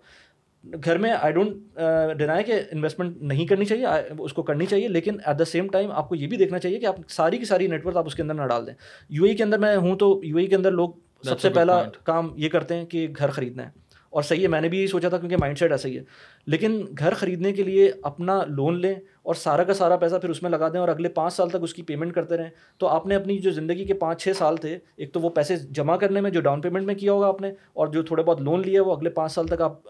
گھر 0.85 0.99
میں 0.99 1.13
آئی 1.21 1.33
ڈونٹ 1.33 1.79
ڈینائی 2.19 2.45
کہ 2.45 2.53
انویسٹمنٹ 2.73 3.23
نہیں 3.23 3.47
کرنی 3.47 3.65
چاہیے 3.65 3.87
اس 4.19 4.33
کو 4.33 4.43
کرنی 4.43 4.67
چاہیے 4.67 4.89
لیکن 4.89 5.17
ایٹ 5.27 5.39
دا 5.39 5.45
سیم 5.45 5.69
ٹائم 5.69 5.91
آپ 5.93 6.09
کو 6.09 6.15
یہ 6.15 6.27
بھی 6.27 6.37
دیکھنا 6.37 6.59
چاہیے 6.59 6.79
کہ 6.79 6.87
آپ 6.87 6.97
ساری 7.09 7.39
کی 7.39 7.45
ساری 7.45 7.67
نیٹ 7.67 7.87
ورک 7.87 7.97
آپ 7.97 8.07
اس 8.07 8.15
کے 8.15 8.23
اندر 8.23 8.35
نہ 8.35 8.47
ڈال 8.47 8.67
دیں۔ 8.67 8.75
یو 9.09 9.25
اے 9.25 9.35
کے 9.35 9.43
اندر 9.43 9.59
میں 9.59 9.77
ہوں 9.77 9.97
تو 9.97 10.21
یو 10.25 10.37
اے 10.37 10.47
کے 10.47 10.57
اندر 10.57 10.71
لوگ 10.71 10.91
سب 11.25 11.41
سے 11.41 11.51
پہلا 11.51 11.83
کام 12.05 12.33
یہ 12.37 12.49
کرتے 12.49 12.75
ہیں 12.75 12.87
کہ 12.87 13.07
گھر 13.19 13.31
خریدنا 13.31 13.67
ہے۔ 13.67 13.90
اور 14.13 14.23
صحیح 14.23 14.43
ہے، 14.43 14.49
میں 14.49 14.61
نے 14.61 14.69
بھی 14.69 14.79
یہی 14.79 14.87
سوچا 14.87 15.09
تھا 15.09 15.19
کیونکہ 15.19 15.37
مائنڈ 15.37 15.59
سیٹ 15.59 15.73
ایسا 15.73 15.89
ہی 15.89 15.97
ہے۔ 15.99 16.03
لیکن 16.47 16.81
گھر 16.99 17.15
خریدنے 17.15 17.53
کے 17.53 17.63
لیے 17.63 17.91
اپنا 18.03 18.39
لون 18.49 18.81
لیں 18.81 18.95
اور 19.23 19.35
سارا 19.35 19.65
کا 19.65 19.75
سارا 19.75 19.97
پیسہ 19.97 20.17
پھر 20.17 20.31
اس 20.31 20.43
میں 20.43 20.51
لگا 20.51 20.69
دیں 20.69 20.81
اور 20.81 20.89
اگلے 20.89 21.09
پانچ 21.09 21.35
سال 21.35 21.49
تک 21.49 21.63
اس 21.63 21.75
کی 21.75 21.83
پیمنٹ 21.83 22.15
کرتے 22.15 22.37
رہیں۔ 22.37 22.51
تو 22.79 22.87
آپ 22.87 23.07
نے 23.07 23.15
اپنی 23.15 23.39
جو 23.39 23.51
زندگی 23.51 23.85
کے 23.85 23.95
پانچ 23.95 24.23
چھ 24.23 24.37
سال 24.39 24.57
تھے، 24.57 24.77
ایک 24.97 25.13
تو 25.15 25.21
وہ 25.21 25.31
پیسے 25.31 25.57
جمع 25.71 25.97
کرنے 25.97 26.21
میں 26.21 26.31
جو 26.31 26.41
ڈاؤن 26.41 26.61
پیمنٹ 26.61 26.87
میں 26.87 26.95
کیا 26.95 27.13
ہوگا 27.13 27.27
آپ 27.27 27.41
نے 27.41 27.53
اور 27.73 27.87
جو 27.87 28.03
تھوڑے 28.03 28.23
بہت 28.23 28.41
لون 28.41 28.63
لیا 28.67 28.83
وہ 28.83 28.95
اگلے 28.95 29.11
پانچ 29.11 29.33
سال 29.33 29.47
تک 29.47 29.61
آپ 29.61 29.83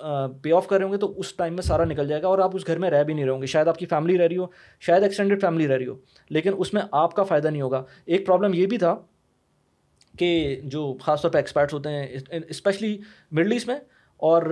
پے 0.43 0.53
آف 0.53 0.67
کر 0.67 0.77
رہے 0.77 0.85
ہوں 0.85 0.93
گے، 0.93 0.99
تو 0.99 1.13
اس 1.17 1.33
ٹائم 1.35 1.55
میں 1.55 1.63
سارا 1.63 1.85
نکل 1.85 2.09
جائے 2.09 2.23
گا 2.23 2.29
اور 2.29 2.39
آپ 2.39 2.57
اس 2.57 2.67
گھر 2.67 2.79
میں 2.79 2.91
رہ 2.91 3.03
بھی 3.03 3.15
نہیں 3.15 3.27
رہوں 3.27 3.41
گے۔ 3.41 3.47
شاید 3.47 3.69
آپ 3.69 3.79
کی 3.79 3.87
فیملی 3.87 4.19
رہ 4.19 4.27
رہی 4.27 4.37
ہو، 4.37 4.47
شاید 4.81 5.03
ایکسٹینڈیڈ 5.03 5.41
فیملی 5.41 5.69
رہ 5.69 5.77
رہی 5.77 5.87
ہو، 5.87 5.95
لیکن 6.31 6.53
اس 6.57 6.75
میں 6.75 6.83
آپ 6.93 7.15
کا 7.15 7.23
فائدہ 7.23 7.49
نہیں 7.49 7.63
ہوگا۔ 7.63 7.83
ایک 8.07 8.27
پرابلم 8.27 8.55
یہ 8.55 8.67
بھی 8.67 8.79
تھا 8.79 8.95
کہ 10.19 10.61
جو 10.65 10.93
خاص 11.01 11.23
طور 11.23 11.31
پہ 11.31 11.39
ایکسپرٹس 11.39 11.75
ہوتے 11.75 11.89
ہیں 11.89 12.07
اسپیشلی 12.49 12.97
مڈل 13.33 13.53
ایسٹ 13.53 13.69
میں 13.69 13.79
اور 14.21 14.43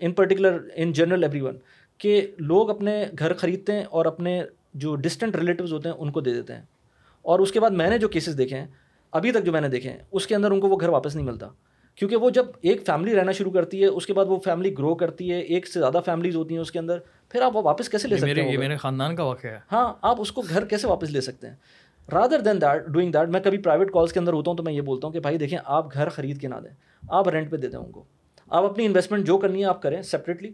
in 0.00 0.12
particular 0.12 0.58
in 0.74 0.92
general 0.92 1.24
everyone 1.40 1.56
کہ 1.98 2.26
لوگ 2.38 2.70
اپنے 2.70 3.06
گھر 3.18 3.32
خریدتے 3.34 3.72
ہیں 3.72 3.84
اور 3.84 4.06
اپنے 4.06 4.42
جو 4.74 4.96
ڈسٹنٹ 4.96 5.36
ریلیٹیوز 5.36 5.72
ہوتے 5.72 5.88
ہیں 5.88 5.96
ان 5.98 6.12
کو 6.12 6.20
دے 6.20 6.34
دیتے 6.34 6.54
ہیں۔ 6.54 6.62
اور 7.22 7.38
اس 7.38 7.52
کے 7.52 7.60
بعد 7.60 7.70
میں 7.70 7.90
نے 7.90 7.98
جو 7.98 8.08
کیسز 8.08 8.38
دیکھے 8.38 8.56
ہیں 8.58 8.66
ابھی 9.12 9.32
تک 9.32 9.44
جو 9.44 9.52
میں 9.52 9.60
نے 9.60 9.68
دیکھے 9.68 9.90
ہیں 9.90 9.98
اس 10.12 10.26
کے 10.26 10.34
اندر 10.34 10.50
ان 10.50 10.60
کو 10.60 10.68
وہ 10.68 10.76
گھر 10.80 10.88
واپس 10.88 11.16
نہیں 11.16 11.26
ملتا۔ 11.26 11.48
کیونکہ 11.94 12.16
وہ 12.16 12.30
جب 12.30 12.46
ایک 12.60 12.86
فیملی 12.86 13.14
رہنا 13.16 13.32
شروع 13.32 13.50
کرتی 13.52 13.80
ہے 13.80 13.86
اس 13.86 14.06
کے 14.06 14.12
بعد 14.12 14.26
وہ 14.28 14.38
فیملی 14.44 14.78
گرو 14.78 14.94
کرتی 14.94 15.32
ہے 15.32 15.38
ایک 15.40 15.66
سے 15.66 15.80
زیادہ 15.80 16.00
فیملیز 16.04 16.36
ہوتی 16.36 16.54
ہیں 16.54 16.60
اس 16.60 16.72
کے 16.72 16.78
اندر 16.78 16.98
پھر 17.30 17.42
آپ 17.42 17.56
وہ 17.56 17.62
واپس 17.62 17.88
کیسے 17.88 18.08
لے 18.08 18.16
سکتے 18.16 18.42
ہیں 18.42 18.56
میرے 18.58 18.76
خاندان 18.76 19.16
کا 19.16 19.24
واقعہ 19.24 19.50
ہے۔ 19.50 19.58
ہاں 19.72 19.94
آپ 20.02 20.20
اس 20.20 20.32
کو 20.32 20.42
گھر 20.48 20.64
کیسے 20.64 20.88
واپس 20.88 21.10
لے 21.10 21.20
سکتے 21.20 21.46
ہیں؟ 21.46 21.54
Rather 22.12 22.40
than 22.40 22.60
that 22.60 22.86
doing 22.86 23.12
that 23.12 23.28
میں 23.28 23.40
کبھی 23.40 23.58
پرائیویٹ 23.58 23.90
کالس 23.90 24.12
کے 24.12 24.20
اندر 24.20 24.32
ہوتا 24.32 24.50
ہوں 24.50 24.56
تو 24.56 24.62
میں 24.62 24.72
یہ 24.72 24.80
بولتا 24.80 25.06
ہوں 25.06 25.12
کہ 25.12 25.20
بھائی 25.20 25.38
دیکھیں 25.38 25.58
آپ 25.64 25.94
گھر 25.94 26.08
خرید 26.08 26.40
کے 26.40 26.48
نہ 26.48 26.54
دیں 26.54 26.70
آپ 27.08 27.28
رینٹ 27.28 27.50
پہ 27.50 27.56
دے 27.56 27.68
دیں 27.68 27.78
ان 27.78 27.90
کو۔ 27.90 28.04
آپ 28.50 28.64
اپنی 28.64 28.86
انویسٹمنٹ 28.86 29.26
جو 29.26 29.38
کرنی 29.38 29.60
ہے 29.60 29.64
آپ 29.64 29.82
کریں 29.82 30.02
سپریٹلی 30.02 30.52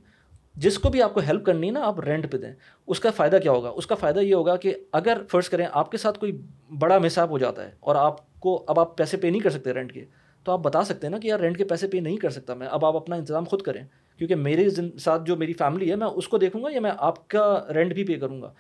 جس 0.54 0.78
کو 0.78 0.88
بھی 0.88 1.02
آپ 1.02 1.14
کو 1.14 1.20
ہیلپ 1.20 1.46
کرنی 1.46 1.66
ہے 1.66 1.72
نا 1.72 1.80
آپ 1.84 2.00
رینٹ 2.00 2.32
پہ 2.32 2.36
دیں۔ 2.36 2.52
اس 2.86 3.00
کا 3.00 3.10
فائدہ 3.10 3.36
کیا 3.42 3.52
ہوگا؟ 3.52 3.68
اس 3.68 3.86
کا 3.86 3.94
فائدہ 3.94 4.20
یہ 4.20 4.34
ہوگا 4.34 4.56
کہ 4.56 4.74
اگر 4.92 5.22
فرض 5.28 5.48
کریں 5.48 5.66
آپ 5.72 5.90
کے 5.90 5.98
ساتھ 5.98 6.18
کوئی 6.18 6.38
بڑا 6.78 6.98
مساپ 6.98 7.30
ہو 7.30 7.38
جاتا 7.38 7.64
ہے 7.64 7.70
اور 7.80 7.96
آپ 7.96 8.40
کو 8.40 8.64
اب 8.68 8.80
آپ 8.80 8.96
پیسے 8.96 9.16
پے 9.16 9.30
نہیں 9.30 9.40
کر 9.40 9.50
سکتے 9.50 9.74
رینٹ 9.74 9.92
کے 9.92 10.04
تو 10.44 10.52
آپ 10.52 10.58
بتا 10.58 10.84
سکتے 10.84 11.06
ہیں 11.06 11.10
نا 11.10 11.18
کہ 11.18 11.28
یار 11.28 11.40
رینٹ 11.40 11.58
کے 11.58 11.64
پیسے 11.64 11.86
پے 11.86 12.00
نہیں 12.00 12.16
کر 12.16 12.30
سکتا 12.30 12.54
میں۔ 12.54 12.66
اب 12.70 12.84
آپ 12.84 12.96
اپنا 12.96 13.16
انتظام 13.16 13.44
خود 13.44 13.62
کریں۔ 13.62 13.82
کیونکہ 14.18 14.34
میرے 14.34 14.68
ساتھ 14.98 15.22
جو 15.24 15.36
میری 15.36 15.52
فیملی 15.52 15.90
ہے 15.90 15.96
میں 15.96 16.06
اس 16.06 16.28
کو 16.28 16.38
دیکھوں 16.38 16.62
گا 16.62 16.68
یا 16.72 16.80
میں 16.80 16.90
آپ 16.98 17.28
کا 17.28 17.64
رینٹ 17.74 17.94
بھی 17.94 18.04
پے 18.04 18.14
کروں 18.14 18.42
گا۔ 18.42 18.52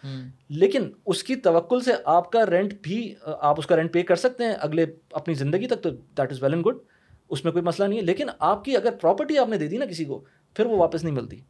لیکن 0.48 0.90
اس 1.06 1.24
کی 1.24 1.36
توقل 1.36 1.80
سے 1.80 1.92
آپ 2.04 2.32
کا 2.32 2.46
رینٹ 2.46 2.74
بھی 2.82 3.14
آپ 3.24 3.54
اس 3.58 3.66
کا 3.66 3.76
رینٹ 3.76 3.92
پے 3.92 4.02
کر 4.02 4.16
سکتے 4.16 4.44
ہیں 4.44 4.54
اگلے 4.60 4.86
اپنی 5.12 5.34
زندگی 5.34 5.66
تک 5.66 5.82
تو 5.82 5.90
that 5.90 6.32
is 6.32 6.42
well 6.42 6.52
and 6.52 6.66
good 6.66 6.74
اس 7.28 7.44
میں 7.44 7.52
کوئی 7.52 7.64
مسئلہ 7.64 7.88
نہیں 7.88 7.98
ہے۔ 7.98 8.04
لیکن 8.04 8.26
آپ 8.38 8.64
کی 8.64 8.76
اگر 8.76 8.90
پراپرٹی 9.00 9.38
آپ 9.38 9.48
نے 9.48 9.58
دے 9.58 9.66
دی 9.66 9.78
نا 9.78 9.86
کسی 9.86 10.04
کو 10.04 10.24
پھر 10.54 10.66
وہ 10.66 10.76
واپس 10.76 11.04
نہیں 11.04 11.14
ملتی۔ 11.14 11.40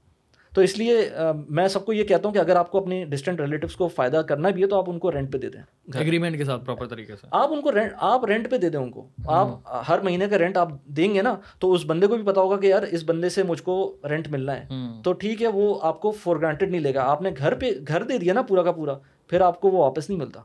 تو 0.54 0.60
اس 0.60 0.78
لیے 0.78 1.10
میں 1.48 1.68
سب 1.68 1.84
کو 1.84 1.92
یہ 1.92 2.04
کہتا 2.04 2.28
ہوں 2.28 2.34
کہ 2.34 2.38
اگر 2.38 2.56
آپ 2.56 2.70
کو 2.72 2.78
اپنی 2.78 3.04
ڈسٹنٹ 3.04 3.40
ریلیٹیوس 3.40 3.76
کو 3.76 3.88
فائدہ 3.88 4.16
کرنا 4.16 4.48
بھی 4.48 4.62
ہے 4.62 4.66
تو 4.66 4.78
آپ 4.78 4.90
ان 4.90 4.98
کو 4.98 5.12
رینٹ 5.12 5.32
پہ 5.32 5.38
دے 5.38 5.48
دیں۔ 5.48 5.60
اگریمنٹ 5.94 6.36
کے 6.36 6.44
ساتھ 6.44 6.64
پراپر 6.64 6.86
طریقے 6.86 7.16
سے۔ 7.16 7.26
آپ 7.30 7.52
ان 7.52 7.60
کو 7.60 7.72
رینٹ 7.72 7.92
آپ 7.96 8.24
رینٹ 8.24 8.50
پہ 8.50 8.56
دے 8.56 8.68
دیں 8.68 8.80
ان 8.80 8.90
کو۔ 8.90 9.08
آپ 9.26 9.48
ہر 9.88 10.00
مہینے 10.00 10.26
کا 10.28 10.38
رینٹ 10.38 10.56
آپ 10.56 10.68
دیں 10.84 11.14
گے 11.14 11.22
نا 11.22 11.36
تو 11.58 11.72
اس 11.72 11.82
بندے 11.86 12.06
کو 12.06 12.16
بھی 12.16 12.24
پتا 12.24 12.40
ہوگا 12.40 12.56
کہ 12.56 12.66
یار 12.66 12.82
اس 12.82 13.02
بندے 13.06 13.28
سے 13.28 13.42
مجھ 13.42 13.62
کو 13.62 13.96
رینٹ 14.10 14.28
ملنا 14.28 14.56
ہے۔ 14.60 14.66
تو 15.02 15.12
ٹھیک 15.12 15.42
ہے 15.42 15.46
وہ 15.46 15.78
آپ 15.82 16.00
کو 16.00 16.10
فور 16.10 16.36
گرانٹیڈ 16.36 16.70
نہیں 16.70 16.80
لے 16.80 16.94
گا۔ 16.94 17.02
آپ 17.02 17.22
نے 17.22 17.30
گھر 17.38 17.54
پہ 17.54 17.70
گھر 17.88 18.02
دے 18.02 18.18
دیا 18.18 18.32
نا 18.32 18.42
پورا 18.42 18.62
کا 18.62 18.72
پورا 18.72 18.94
پھر 19.28 19.40
آپ 19.40 19.60
کو 19.60 19.70
وہ 19.70 19.78
واپس 19.78 20.10
نہیں 20.10 20.18
ملتا۔ 20.18 20.40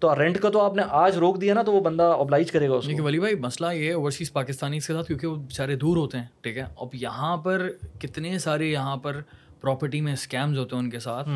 تو 0.00 0.18
رینٹ 0.18 0.38
کا 0.38 0.50
تو 0.50 0.60
آپ 0.60 0.74
نے 0.74 0.82
آج 0.88 1.16
روک 1.16 1.40
دیا 1.40 1.54
نا 1.54 1.62
تو 1.62 1.72
وہ 1.72 1.80
بندہ 1.80 2.02
ابلائز 2.02 2.50
کرے 2.50 2.68
گا 2.68 2.74
اس 2.74 2.86
کو۔ 2.86 3.02
ولی 3.04 3.18
بھائی 3.18 3.34
مسئلہ 3.34 3.72
یہ 3.72 3.86
ہے 3.86 3.92
اوورسیز 3.92 4.32
پاکستانی 4.32 4.78
کے 4.78 4.92
ساتھ 4.92 5.06
کیونکہ 5.06 5.26
وہ 5.26 5.36
سارے 5.50 5.76
دور 5.76 5.96
ہوتے 5.96 6.18
ہیں 6.18 6.24
ٹھیک 6.40 6.56
ہے؟ 6.56 6.62
اب 6.76 6.88
یہاں 6.92 7.36
پر 7.36 7.68
کتنے 8.00 8.38
سارے 8.38 8.66
یہاں 8.66 8.96
پر 8.96 9.20
پراپرٹی 9.60 10.00
میں 10.00 10.12
اسکیمز 10.12 10.58
ہوتے 10.58 10.76
ہیں 10.76 10.82
ان 10.82 10.90
کے 10.90 10.98
ساتھ؟ 10.98 11.28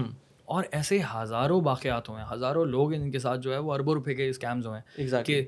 اور 0.44 0.64
ایسے 0.70 0.98
ہزاروں 1.14 1.61
واقعات 1.64 2.09
ہوئے 2.09 2.22
ہیں 2.22 2.27
ہزاروں 2.33 2.64
لوگ 2.64 2.94
ان 2.94 3.11
کے 3.11 3.18
ساتھ 3.18 3.40
جو 3.40 3.53
ہے 3.53 3.59
وہ 3.59 3.74
اربوں 3.74 3.94
روپے 3.94 4.14
کے 4.14 4.29
اسکیمز 4.29 4.66
ہوئے 4.66 4.79
ہیں۔ 4.79 5.07
کہ 5.24 5.44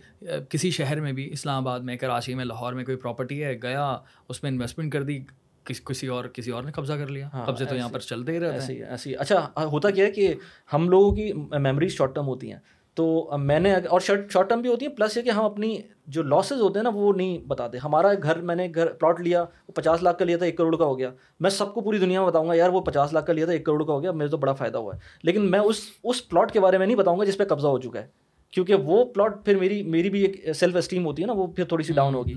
کسی 0.49 0.71
شہر 0.71 1.01
میں 1.01 1.13
بھی 1.13 1.33
اسلام 1.33 1.69
آباد 1.69 1.81
میں 1.81 1.97
کراچی 1.97 2.35
میں 2.35 2.45
لاہور 2.45 2.73
میں 2.73 2.85
کوئی 2.85 2.97
پراپرٹی 2.97 3.45
ہے 3.45 3.59
گیا 3.63 3.97
اس 4.29 4.43
میں 4.43 4.51
انویسٹمنٹ 4.51 4.93
کر 4.93 5.03
دی 5.03 5.19
کسی 5.65 6.07
اور 6.07 6.25
کسی 6.25 6.51
اور 6.51 6.63
نے 6.63 6.73
قبضہ 6.73 6.93
کر 6.93 7.07
لیا۔ 7.07 7.29
ہاں، 7.35 7.47
قبضے 7.47 7.65
تو 7.65 7.77
یہاں 7.77 7.89
پر 7.89 8.01
چلتے 8.01 8.33
ہی 8.33 8.41
رہتے 8.41 8.75
ہیں۔ 8.75 8.85
ایسی 8.85 9.17
اچھا 9.17 9.51
ہوتا 9.65 9.91
کیا 9.91 10.07
ہے 10.07 10.11
کہ 10.11 10.35
ہم 10.73 10.89
لوگوں 10.89 11.13
کی 11.13 11.33
میموریز 11.33 11.93
شارٹ 11.93 12.15
ٹرم 12.15 12.27
ہوتی 12.27 12.53
ہیں۔ 12.53 12.59
تو 12.97 13.31
میں 13.39 13.59
نے 13.61 13.75
اور 13.75 14.01
شارٹ 14.01 14.31
شارٹ 14.33 14.49
ٹرم 14.49 14.61
بھی 14.61 14.71
ہوتی 14.71 14.87
ہے 14.87 14.91
پلس 14.91 15.17
یہ 15.17 15.23
کہ 15.23 15.31
ہم 15.31 15.45
اپنی 15.45 15.77
جو 16.07 16.23
لاسز 16.23 16.61
ہوتے 16.61 16.79
ہیں 16.79 16.85
نا، 16.85 16.91
وہ 16.95 17.13
نہیں 17.13 17.39
بتاتے. 17.39 17.79
ہمارا 17.79 18.13
گھر، 18.23 18.41
میں 18.41 18.55
نے 18.55 18.69
گھر 18.75 18.93
پلاٹ 18.93 19.21
لیا، 19.21 19.43
وہ 19.43 19.73
پچاس 19.73 20.03
لاکھ 20.03 20.19
کا 20.19 20.25
لیا 20.25 20.37
تھا، 20.37 20.47
ایک 20.47 20.57
کروڑ 20.57 20.77
کا 20.77 20.85
ہو 20.85 20.99
گیا. 20.99 21.11
میں 21.41 21.51
سب 21.51 21.75
کو 21.75 21.81
پوری 21.81 21.99
دنیا 21.99 22.21
میں 22.21 22.29
بتاؤں 22.29 22.49
گا، 22.49 22.55
یار 22.55 22.71
وہ 22.71 22.81
پچاس 22.81 23.13
لاکھ 23.13 23.27
کا 23.27 23.33
لیا 23.33 23.45
تھا، 23.45 23.53
ایک 23.53 23.67
کروڑ 23.67 23.85
کا 23.85 23.93
ہو 23.93 24.03
گیا، 24.03 24.13
میرے 24.13 24.31
تو 24.31 24.37
بڑا 24.37 24.53
فائدہ 24.53 24.79
ہوا 24.79 24.95
ہے. 24.95 25.01
لیکن 25.23 25.51
میں 25.51 25.59
اس 25.59 25.81
اس 26.05 26.29
پلاٹ 26.29 26.53
کے 26.53 26.61
بارے 26.61 26.79
میں 26.79 26.87
نہیں 26.87 26.97
بتاؤں 26.97 27.19
گا 27.19 27.25
جس 27.25 27.39
پہ 27.39 27.45
قبضہ 27.45 27.67
ہو 27.67 27.79
چکا 27.79 28.01
ہے. 28.01 28.26
کیونکہ 28.53 28.75
وہ 28.75 29.05
پلاٹ 29.05 29.45
پھر 29.45 29.57
میری 29.57 29.83
میری 29.83 30.11
بھی 30.11 30.23
ایک 30.23 30.55
سیلف 30.55 30.77
اسٹیم 30.77 31.07
ہوتی 31.07 31.23
ہے 31.23 31.27
نا 31.27 31.33
وہ 31.33 31.47
پھر 31.47 31.65
تھوڑی 31.65 31.85
سی 31.85 31.93
ڈاؤن 31.93 32.15
ہوگی۔ 32.15 32.35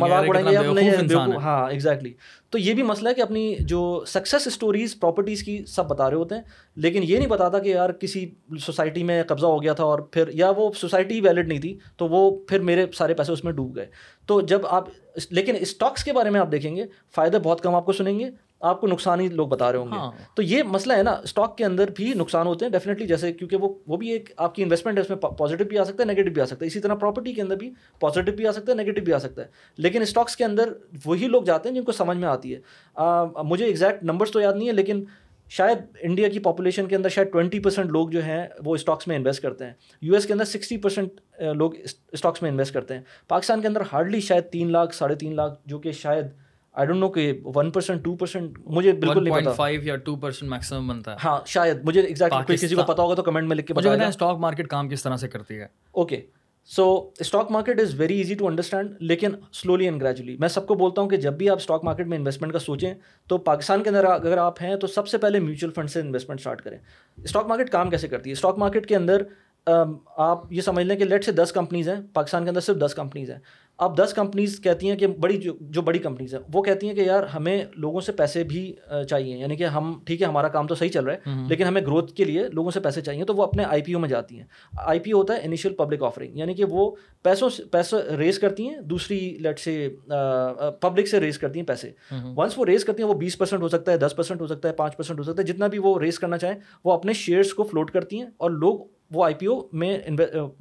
مذاق 0.00 0.28
اڑائیں 0.28 0.46
گے 0.46 0.54
ہاں 1.36 1.70
ایگزیکٹلی 1.70 2.12
تو 2.50 2.58
یہ 2.58 2.74
بھی 2.74 2.82
مسئلہ 2.82 3.08
ہے 3.08 3.14
کہ 3.14 3.20
اپنی 3.20 3.54
جو 3.60 4.04
سکسیز 4.06 4.46
اسٹوریز 4.46 5.00
پراپرٹیز 5.00 5.42
کی 5.42 5.64
سب 5.64 5.88
بتا 5.88 6.10
رہے 6.10 6.16
ہوتے 6.16 6.34
ہیں 6.34 6.42
لیکن 6.76 7.02
یہ 7.02 7.18
نہیں 7.18 7.28
بتاتا 7.28 7.58
کہ 7.58 7.68
یار 7.68 7.90
کسی 7.90 8.30
سوسائٹی 8.60 9.02
میں 9.02 9.22
قبضہ 9.22 9.46
ہو 9.46 9.62
گیا 9.62 9.72
تھا 9.72 9.84
اور 9.84 9.98
پھر 9.98 10.28
یا 10.34 10.50
وہ 10.56 10.72
سوسائٹی 10.72 11.20
ویلڈ 11.20 11.48
نہیں 11.48 11.60
تھی 11.60 11.78
تو 11.96 12.08
وہ 12.08 12.38
پھر 12.48 12.60
میرے 12.60 12.86
سارے 12.94 13.14
پیسے 13.14 13.32
اس 13.32 13.44
میں 13.44 13.52
ڈوب 13.52 13.76
گئے۔ 13.76 13.86
تو 14.26 14.40
جب 14.40 14.66
آپ 14.66 14.84
لیکن 15.30 15.54
اسٹاکس 15.60 16.04
کے 16.04 16.12
بارے 16.12 16.30
میں 16.30 16.40
آپ 16.40 16.52
دیکھیں 16.52 16.76
گے 16.76 16.84
فائدہ 17.14 17.36
بہت 17.42 17.60
کم 17.60 17.74
آپ 17.74 17.86
کو 17.86 17.92
سنیں 17.92 18.18
گے 18.18 18.30
آپ 18.62 18.80
کو 18.80 18.86
نقصان 18.86 19.20
ہی 19.20 19.28
لوگ 19.28 19.48
بتا 19.48 19.72
رہے 19.72 19.78
ہوں 19.78 19.86
گے۔ 19.86 19.96
ہاں۔ 19.96 20.10
تو 20.34 20.42
یہ 20.42 20.62
مسئلہ 20.62 20.92
ہے 20.92 21.02
نا 21.02 21.10
اسٹاک 21.10 21.58
کے 21.58 21.64
اندر 21.64 21.90
بھی 21.96 22.12
نقصان 22.14 22.46
ہوتے 22.46 22.64
ہیں 22.64 22.72
ڈیفینیٹلی 22.72 23.06
جیسے 23.06 23.32
کیونکہ 23.32 23.56
وہ 23.56 23.74
وہ 23.86 23.96
بھی 23.96 24.10
ایک 24.10 24.30
آپ 24.36 24.54
کی 24.54 24.62
انویسٹمنٹ 24.62 24.96
ہے 24.98 25.02
اس 25.02 25.10
میں 25.10 25.16
پازیٹیو 25.16 25.66
بھی 25.66 25.78
آ 25.78 25.84
سکتا 25.84 26.02
ہے 26.02 26.06
نیگیٹو 26.06 26.30
بھی 26.30 26.42
آ 26.42 26.44
سکتا 26.44 26.64
ہے۔ 26.64 26.66
اسی 26.66 26.80
طرح 26.80 26.94
پراپرٹی 26.94 27.32
کے 27.32 27.42
اندر 27.42 27.56
بھی 27.56 27.70
پازیٹیو 28.00 28.34
بھی 28.34 28.46
آ 28.46 28.52
سکتا 28.52 28.72
ہے 28.72 28.76
نیگیٹو 28.76 29.00
بھی 29.04 29.12
آ 29.12 29.18
سکتا 29.18 29.42
ہے۔ 29.42 29.46
لیکن 29.76 30.02
اسٹاکس 30.02 30.36
کے 30.36 30.44
اندر 30.44 30.72
وہی 31.04 31.26
لوگ 31.26 31.42
جاتے 31.42 31.68
ہیں 31.68 31.76
جن 31.76 31.82
کو 31.82 31.92
سمجھ 31.92 32.18
میں 32.18 32.28
آتی 32.28 32.54
ہے۔ 32.54 32.60
مجھے 33.44 33.64
ایگزیکٹ 33.64 34.04
نمبرس 34.04 34.30
تو 34.30 34.40
یاد 34.40 34.52
نہیں 34.52 34.68
ہے 34.68 34.72
لیکن 34.72 35.04
شاید 35.50 35.78
انڈیا 36.00 36.28
کی 36.28 36.38
پاپولیشن 36.38 36.86
کے 36.86 36.96
اندر 36.96 37.08
شاید 37.08 37.32
ٹوئنٹی 37.32 37.58
پرسینٹ 37.60 37.90
لوگ 37.90 38.08
جو 38.08 38.22
ہیں 38.22 38.46
وہ 38.64 38.74
اسٹاکس 38.74 39.08
میں 39.08 39.16
انویسٹ 39.16 39.42
کرتے 39.42 39.64
ہیں۔ 39.64 39.72
یو 40.02 40.14
ایس 40.14 40.26
کے 40.26 40.32
اندر 40.32 40.44
سکسٹی 40.44 40.76
پرسینٹ 40.76 41.40
لوگ 41.54 41.70
اسٹاکس 42.12 42.42
میں 42.42 42.50
انویسٹ 42.50 42.74
کرتے 42.74 42.94
ہیں۔ 42.94 43.00
پاکستان 43.28 43.60
کے 43.60 43.66
اندر 43.66 43.82
ہارڈلی 43.92 44.20
شاید 44.20 44.44
تین 44.44 44.72
لاکھ 44.72 44.94
ساڑھے 44.94 45.14
تین 45.14 45.36
لاکھ 45.36 45.60
جو 45.66 45.78
کہ 45.78 45.92
شاید 45.92 46.26
آئی 46.72 46.86
ڈونٹ 46.86 47.00
نو 47.00 47.08
کہ 47.08 47.40
ون 47.44 47.70
پرسینٹ 47.70 48.04
ٹو 48.04 48.14
پرسینٹ 48.16 48.58
مجھے 48.66 48.92
بالکل 48.92 49.24
نہیں 49.24 49.40
پتا۔ 49.44 49.68
یا 49.82 49.96
ٹو 49.96 50.16
پرسینٹ 50.16 50.50
میکسیمم 50.50 50.88
بنتا 50.88 51.12
ہے۔ 51.12 51.16
ہاں 51.24 51.40
شاید 51.46 51.84
مجھے 51.84 52.00
ایگزیکٹلی 52.00 52.56
کسی 52.56 52.74
کو 52.74 52.82
پتا 52.82 53.02
ہوگا 53.02 53.14
تو 53.14 53.22
کمنٹ 53.22 53.48
میں 53.48 53.56
لکھ 53.56 53.66
کے 53.66 53.74
اسٹاک 54.04 54.38
مارکیٹ 54.38 54.68
کام 54.68 54.88
کس 54.88 55.02
طرح 55.02 55.16
سے 55.16 55.28
کرتی 55.28 55.58
ہے۔ 55.60 55.66
Okay 55.92 56.20
so 56.64 57.10
stock 57.18 57.50
market 57.50 57.80
is 57.80 58.00
very 58.00 58.16
easy 58.18 58.34
to 58.34 58.46
understand 58.46 58.90
لیکن 59.00 59.30
سلولی 59.52 59.84
اینڈ 59.84 60.02
گریجولی 60.02 60.36
میں 60.40 60.48
سب 60.48 60.66
کو 60.66 60.74
بولتا 60.74 61.02
ہوں 61.02 61.08
کہ 61.08 61.16
جب 61.16 61.32
بھی 61.32 61.50
آپ 61.50 61.56
اسٹاک 61.56 61.84
مارکیٹ 61.84 62.06
میں 62.06 62.18
انویسٹمنٹ 62.18 62.52
کا 62.52 62.58
سوچیں 62.58 62.94
تو 63.28 63.38
پاکستان 63.38 63.82
کے 63.82 63.88
اندر 63.88 64.04
اگر 64.04 64.38
آپ 64.38 64.62
ہیں 64.62 64.76
تو 64.76 64.86
سب 64.86 65.08
سے 65.08 65.18
پہلے 65.18 65.38
میوچل 65.40 65.70
فنڈ 65.70 65.90
سے 65.90 66.00
انویسٹمنٹ 66.00 66.40
اسٹارٹ 66.40 66.62
کریں۔ 66.62 66.78
اسٹاک 67.16 67.46
مارکیٹ 67.46 67.70
کام 67.70 67.90
کیسے 67.90 68.08
کرتی 68.08 68.30
ہے؟ 68.30 68.32
اسٹاک 68.32 68.58
مارکیٹ 68.58 68.86
کے 68.86 68.96
اندر 68.96 69.22
آپ 70.16 70.52
یہ 70.52 70.60
سمجھ 70.60 70.86
لیں 70.86 70.96
کہ 70.96 71.04
لیٹ 71.04 71.24
سے 71.24 71.32
دس 71.32 71.52
کمپنیز 71.52 71.88
ہیں 71.88 71.96
پاکستان 72.12 72.44
کے 72.44 72.48
اندر 72.48 72.60
صرف 72.60 72.76
دس 72.76 72.94
کمپنیز 72.94 73.30
ہیں۔ 73.30 73.38
اب 73.78 73.98
دس 73.98 74.12
کمپنیز 74.14 74.60
کہتی 74.60 74.88
ہیں 74.90 74.96
کہ 74.96 75.06
بڑی 75.06 75.36
جو 75.36 75.52
جو 75.60 75.82
بڑی 75.82 75.98
کمپنیز 75.98 76.34
ہیں 76.34 76.40
وہ 76.52 76.62
کہتی 76.62 76.88
ہیں 76.88 76.94
کہ 76.94 77.00
یار 77.00 77.24
ہمیں 77.24 77.64
لوگوں 77.74 78.00
سے 78.00 78.12
پیسے 78.12 78.44
بھی 78.44 78.72
چاہیے 79.08 79.36
یعنی 79.36 79.56
کہ 79.56 79.64
ہم 79.64 80.00
ٹھیک 80.06 80.22
ہے 80.22 80.26
ہمارا 80.26 80.48
کام 80.48 80.66
تو 80.66 80.74
صحیح 80.74 80.88
چل 80.88 81.04
رہا 81.04 81.14
ہے 81.14 81.46
لیکن 81.48 81.64
ہمیں 81.64 81.82
گروتھ 81.82 82.12
کے 82.12 82.24
لیے 82.24 82.42
لوگوں 82.52 82.70
سے 82.70 82.80
پیسے 82.80 83.00
چاہیے 83.00 83.24
تو 83.24 83.34
وہ 83.34 83.42
اپنے 83.42 83.64
آئی 83.64 83.82
پی 83.82 83.92
او 83.92 84.00
میں 84.00 84.08
جاتی 84.08 84.38
ہیں۔ 84.38 84.44
آئی 84.78 85.00
پی 85.00 85.10
او 85.10 85.18
ہوتا 85.18 85.34
ہے 85.34 85.40
انیشیل 85.42 85.74
پبلک 85.74 86.02
آفرنگ 86.02 86.36
یعنی 86.36 86.54
کہ 86.54 86.64
وہ 86.64 86.90
پیسوں 87.22 87.48
پیسہ 87.70 87.96
ریز 88.18 88.38
کرتی 88.38 88.68
ہیں 88.68 88.80
دوسری 88.80 89.18
لیٹ 89.40 89.60
سے 89.60 89.88
پبلک 90.80 91.08
سے 91.08 91.20
ریز 91.20 91.38
کرتی 91.38 91.58
ہیں 91.58 91.66
پیسے۔ 91.66 91.90
ونس 92.36 92.58
وہ 92.58 92.64
ریز 92.64 92.84
کرتی 92.84 93.02
ہیں 93.02 93.10
وہ 93.10 93.14
بیس 93.14 93.38
پرسینٹ 93.38 93.62
ہو 93.62 93.68
سکتا 93.68 93.92
ہے 93.92 93.96
دس 93.96 94.16
پرسینٹ 94.16 94.40
ہو 94.40 94.46
سکتا 94.46 94.68
ہے 94.68 94.74
پانچ 94.74 94.96
پرسینٹ 94.96 95.18
ہو 95.18 95.24
سکتا 95.24 95.42
ہے 95.42 95.46
جتنا 95.46 95.66
بھی 95.66 95.78
وہ 95.78 95.98
ریز 96.00 96.18
کرنا 96.18 96.38
چاہیں 96.38 96.58
وہ 96.84 96.92
اپنے 96.92 97.12
شیئرس 97.12 97.54
کو 97.54 97.62
فلوٹ 97.62 97.90
کرتی 97.90 98.18
ہیں 98.18 98.26
اور 98.36 98.50
لوگ 98.50 98.80
وہ 99.12 99.24
آئی 99.24 99.34
پی 99.34 99.46
او 99.46 99.60
میں 99.72 99.98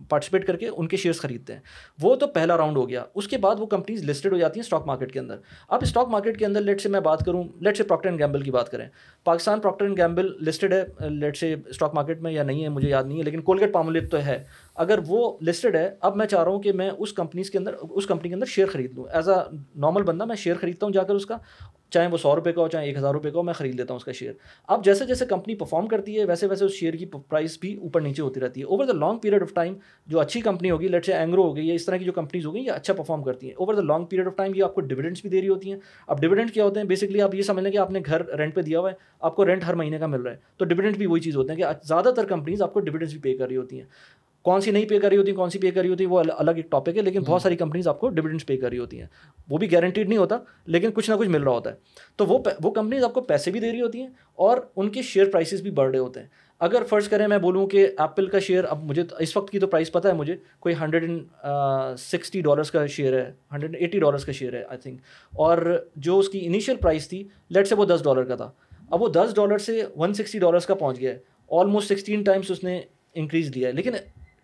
پارٹیسپیٹ 0.09 0.47
کر 0.47 0.55
کے 0.55 0.67
ان 0.67 0.87
کے 0.87 0.97
شیئرس 0.97 1.21
خریدتے 1.21 1.53
ہیں۔ 1.53 1.59
وہ 2.01 2.15
تو 2.15 2.27
پہلا 2.27 2.57
راؤنڈ 2.57 2.77
ہو 2.77 2.89
گیا۔ 2.89 3.05
اس 3.15 3.27
کے 3.27 3.37
بعد 3.37 3.55
وہ 3.59 3.65
کمپنیز 3.65 4.09
لسٹڈ 4.09 4.33
ہو 4.33 4.37
جاتی 4.37 4.59
ہیں 4.59 4.65
اسٹاک 4.65 4.87
مارکیٹ 4.87 5.11
کے 5.11 5.19
اندر۔ 5.19 5.35
اب 5.69 5.79
اسٹاک 5.81 6.07
مارکیٹ 6.07 6.39
کے 6.39 6.45
اندر 6.45 6.61
لیٹ 6.61 6.81
سے 6.81 6.89
میں 6.89 6.99
بات 6.99 7.25
کروں 7.25 7.43
لیٹ 7.59 7.77
سے 7.77 7.83
پراکٹر 7.83 8.09
اینڈ 8.09 8.19
گیمبل 8.19 8.41
کی 8.41 8.51
بات 8.51 8.69
کریں۔ 8.69 8.87
Pakistan 9.23 9.59
Procter 9.59 9.85
and 9.85 9.97
Gamble 9.97 10.31
listed 10.41 10.73
ہے 10.73 11.09
لیٹ 11.09 11.37
سے 11.37 11.55
اسٹاک 11.65 11.93
مارکیٹ 11.93 12.21
میں 12.21 12.31
یا 12.31 12.43
نہیں 12.43 12.63
ہے، 12.63 12.69
مجھے 12.69 12.89
یاد 12.89 13.03
نہیں 13.03 13.17
ہے، 13.17 13.23
لیکن 13.23 13.41
کولگیٹ 13.41 13.73
پامولیٹ 13.73 14.11
تو 14.11 14.17
ہے۔ 14.25 14.43
اگر 14.75 14.99
وہ 15.07 15.37
لسٹڈ 15.41 15.75
ہے، 15.75 15.95
اب 16.01 16.15
میں 16.15 16.25
چاہ 16.25 16.43
رہا 16.43 16.51
ہوں 16.51 16.61
کہ 16.61 16.71
میں 16.71 16.89
اس 16.97 17.13
کمپنیز 17.13 17.51
کے 17.51 17.57
اندر 17.57 17.73
اس 17.89 18.05
کمپنی 18.05 18.29
کے 18.29 18.35
اندر 18.35 18.45
شیئر 18.45 18.67
خرید 18.67 18.93
لوں۔ 18.93 19.05
ایز 19.13 19.29
اے 19.29 19.55
نارمل 19.75 20.03
بندہ 20.03 20.25
میں 20.25 20.35
شیئر 20.35 20.55
خریدتا 20.61 20.85
ہوں 20.85 20.93
جا 20.93 21.03
کر 21.03 21.15
اس 21.15 21.25
کا۔ 21.25 21.37
چاہے 21.91 22.07
وہ 22.07 22.17
سو 22.17 22.35
روپے 22.35 22.51
کا 22.51 22.61
ہو، 22.61 22.67
چاہے 22.67 22.85
ایک 22.85 22.97
ہزار 22.97 23.13
روپے 23.13 23.31
کا 23.31 23.37
ہو، 23.37 23.43
میں 23.43 23.53
خرید 23.53 23.75
لیتا 23.75 23.93
ہوں 23.93 23.99
اس 23.99 24.05
کا 24.05 24.11
شیئر 24.11 24.33
اب 24.67 24.85
جیسے 24.85 25.05
جیسے 25.05 25.25
کمپنی 25.25 25.55
پرفارم 25.55 25.87
کرتی 25.87 26.19
ہے، 26.19 26.25
ویسے 26.25 26.47
ویسے 26.47 26.65
اس 26.65 26.71
شیئر 26.71 26.93
کی 26.93 27.05
پرائز 27.05 27.57
بھی 27.61 27.75
اوپر 27.75 28.01
نیچے 28.01 28.21
ہوتی 28.21 28.39
رہتی 28.39 28.61
ہے۔ 28.61 28.65
Over 28.65 28.85
the 28.85 28.93
long 28.93 29.19
period 29.19 29.41
of 29.41 29.53
time 29.53 29.73
جو 30.07 30.19
اچھی 30.19 30.41
کمپنی 30.41 30.71
ہوگی 30.71 30.87
لیٹ 30.87 31.05
سے 31.05 31.13
اینگرو 31.13 31.43
ہوگی 31.43 31.67
یا 31.67 31.73
اس 31.73 31.85
طرح 31.85 31.97
کی 31.97 32.05
جو 32.05 32.11
کمپنیز 32.11 32.45
ہوگی 32.45 32.59
یہ 32.59 32.71
اچھا 32.71 32.93
پرفارم 32.93 33.23
کرتی 33.23 33.47
ہیں۔ 33.47 33.53
Over 33.57 33.73
the 33.73 33.81
long 33.81 34.05
period 34.05 34.27
of 34.27 34.35
time 34.35 34.51
یہ 34.55 34.63
آپ 34.63 34.75
کو 34.75 34.81
ڈویڈنڈس 34.81 35.21
بھی 35.21 35.29
دے 35.29 35.41
رہی 35.41 35.49
ہوتی 35.49 35.71
ہیں۔ 35.71 35.79
اب 36.07 36.21
ڈویڈنڈ 36.21 36.51
کیا 36.51 36.63
ہوتے 36.63 36.79
ہیں؟ 36.79 36.87
بیسکلی 36.87 37.21
آپ 37.21 37.35
یہ 37.35 37.41
سمجھ 37.41 37.63
لیں 37.63 37.71
کہ 37.71 37.77
آپ 37.77 37.91
نے 37.91 37.99
گھر 38.05 38.25
رینٹ 38.25 38.55
پہ 38.55 38.61
دیا 38.61 38.79
ہوا 38.79 38.89
ہے، 38.89 38.95
آپ 39.19 39.35
کو 39.35 39.45
رینٹ 39.45 39.63
ہر 39.63 39.73
مہینے 39.73 39.97
کا 39.97 40.07
مل 40.07 40.21
رہا 40.21 40.31
ہے۔ 40.31 40.37
تو 40.57 40.65
ڈویڈنڈ 40.65 40.97
بھی 40.97 41.05
وہی 41.05 41.21
چیز 41.21 41.37
ہوتے 41.37 41.53
ہیں 41.53 41.59
کہ 41.59 41.65
زیادہ 41.83 42.13
تر 42.15 42.25
کمپنیز 42.25 42.61
آپ 42.61 42.73
کو 42.73 42.79
ڈویڈنس 42.79 43.11
بھی 43.11 43.19
پے 43.19 43.37
کر 43.37 43.47
رہی 43.47 43.57
ہوتی 43.57 43.79
ہیں۔ 43.79 43.87
کون 44.41 44.61
سی 44.61 44.71
نہیں 44.71 44.85
پے 44.85 44.99
کر 44.99 45.09
رہی 45.09 45.17
ہوتی 45.17 45.31
کون 45.31 45.49
سی 45.49 45.59
پے 45.59 45.71
کر 45.71 45.81
رہی 45.81 45.89
ہوتی 45.89 46.05
وہ 46.05 46.23
الگ 46.37 46.51
ایک 46.51 46.71
ٹاپک 46.71 46.97
ہے 46.97 47.01
لیکن 47.01 47.19
بہت 47.19 47.41
ساری 47.41 47.55
کمپنیز 47.55 47.87
آپ 47.87 47.99
کو 47.99 48.09
ڈویڈنس 48.09 48.45
پے 48.45 48.57
کر 48.57 48.69
رہی 48.69 48.77
ہوتی 48.77 48.99
ہیں۔ 48.99 49.07
وہ 49.49 49.57
بھی 49.57 49.71
گارنٹیڈ 49.71 50.07
نہیں 50.07 50.19
ہوتا 50.19 50.37
لیکن 50.65 50.91
کچھ 50.91 51.09
نہ 51.09 51.15
کچھ 51.15 51.29
مل 51.29 51.43
رہا 51.43 51.51
ہوتا 51.51 51.69
ہے۔ 51.69 51.75
تو 52.15 52.25
وہ 52.25 52.39
وہ 52.63 52.71
کمپنیز 52.71 53.03
آپ 53.03 53.13
کو 53.13 53.21
پیسے 53.21 53.51
بھی 53.51 53.59
دے 53.59 53.71
رہی 53.71 53.81
ہوتی 53.81 54.01
ہیں 54.01 54.07
اور 54.35 54.57
ان 54.75 54.89
کے 54.89 55.01
شیئر 55.01 55.25
پرائسز 55.29 55.61
بھی 55.61 55.71
بڑھ 55.71 55.91
رہے 55.91 55.99
ہوتے 55.99 56.19
ہیں۔ 56.19 56.27
اگر 56.59 56.83
فرض 56.89 57.07
کریں 57.07 57.27
میں 57.27 57.37
بولوں 57.37 57.67
کہ 57.67 57.87
ایپل 57.97 58.27
کا 58.27 58.39
شیئر 58.39 58.63
اب 58.63 58.83
مجھے 58.83 59.03
اس 59.19 59.37
وقت 59.37 59.51
کی 59.51 59.59
تو 59.59 59.67
پرائز 59.67 59.91
پتہ 59.91 60.07
ہے 60.07 60.13
مجھے 60.13 60.35
کوئی 60.59 60.75
ہنڈریڈ 60.81 61.03
اینڈ 61.03 61.21
سکسٹی 61.99 62.41
ڈالرس 62.41 62.71
کا 62.71 62.85
شیئر 62.85 63.13
ہے 63.13 63.33
ہنڈریڈ 63.51 63.75
ایٹی 63.79 63.99
ڈالرس 63.99 64.25
کا 64.25 64.31
شیئر 64.31 64.53
ہے 64.53 64.63
آئی 64.63 64.79
تھنک 64.79 64.99
اور 65.31 65.85
جو 65.95 66.19
اس 66.19 66.29
کی 66.29 66.45
انیشیل 66.45 66.75
پرائز 66.75 67.07
تھی 67.07 67.23
لیٹ 67.49 67.67
سے 67.67 67.75
وہ 67.75 67.85
دس 67.85 68.01
ڈالر 68.03 68.23
کا 68.23 68.35
تھا۔ 68.35 68.51
اب 68.89 69.01
وہ 69.01 69.07
دس 69.07 69.35
ڈالر 69.35 69.57
سے 69.57 69.83
ون 69.95 70.13
سکسٹی 70.13 70.39
ڈالرس 70.39 70.65
کا 70.65 70.75
پہنچ 70.75 70.99
گیا 70.99 71.11
ہے۔ 71.11 71.19
آلموسٹ 71.51 71.87
سکسٹین 71.87 72.23
ٹائمس 72.23 72.51
اس 72.51 72.63
نے 72.63 72.81
انکریز 73.13 73.51
دیا 73.55 73.67
ہے۔ 73.67 73.73
لیکن 73.73 73.91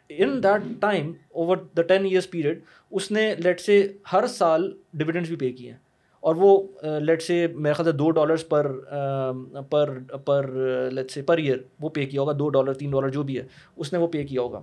in 0.10 0.44
that 0.44 0.62
time 0.80 1.12
over 1.30 1.58
the 1.78 1.82
ten 1.82 2.06
years 2.06 2.30
period 2.32 2.60
اس 2.92 3.12
نے 3.12 3.34
لیٹ 3.38 3.62
سے 3.62 3.88
ہر 4.14 4.28
سال 4.28 4.72
ڈویڈنڈس 4.94 5.28
بھی 5.28 5.36
پے 5.36 5.52
کیے 5.52 5.72
ہیں 5.72 5.78
اور 6.24 6.36
وہ 6.36 6.68
لیٹ 7.00 7.22
سے 7.22 7.48
میرے 7.48 7.74
خیال 7.74 7.86
سے 7.86 7.92
دو 7.92 8.12
ڈالرس 8.12 8.48
پر 8.50 8.72
پر 9.70 10.00
پر 10.26 10.50
لیٹ 10.92 11.12
سے 11.12 11.22
پر 11.22 11.38
ایئر 11.38 11.58
وہ 11.80 11.90
پے 11.90 12.06
کیا 12.06 12.22
ہوگا 12.22 12.34
دو 12.40 12.50
ڈالر 12.50 12.74
تین 12.74 12.92
ڈالر 12.92 13.10
جو 13.10 13.24
بھی 13.24 13.38
ہے 13.38 13.44
اس 13.76 13.94
نے 13.94 14.00
وہ 14.00 14.08
پے 14.08 14.24
کیا 14.24 14.42
ہوگا 14.42 14.62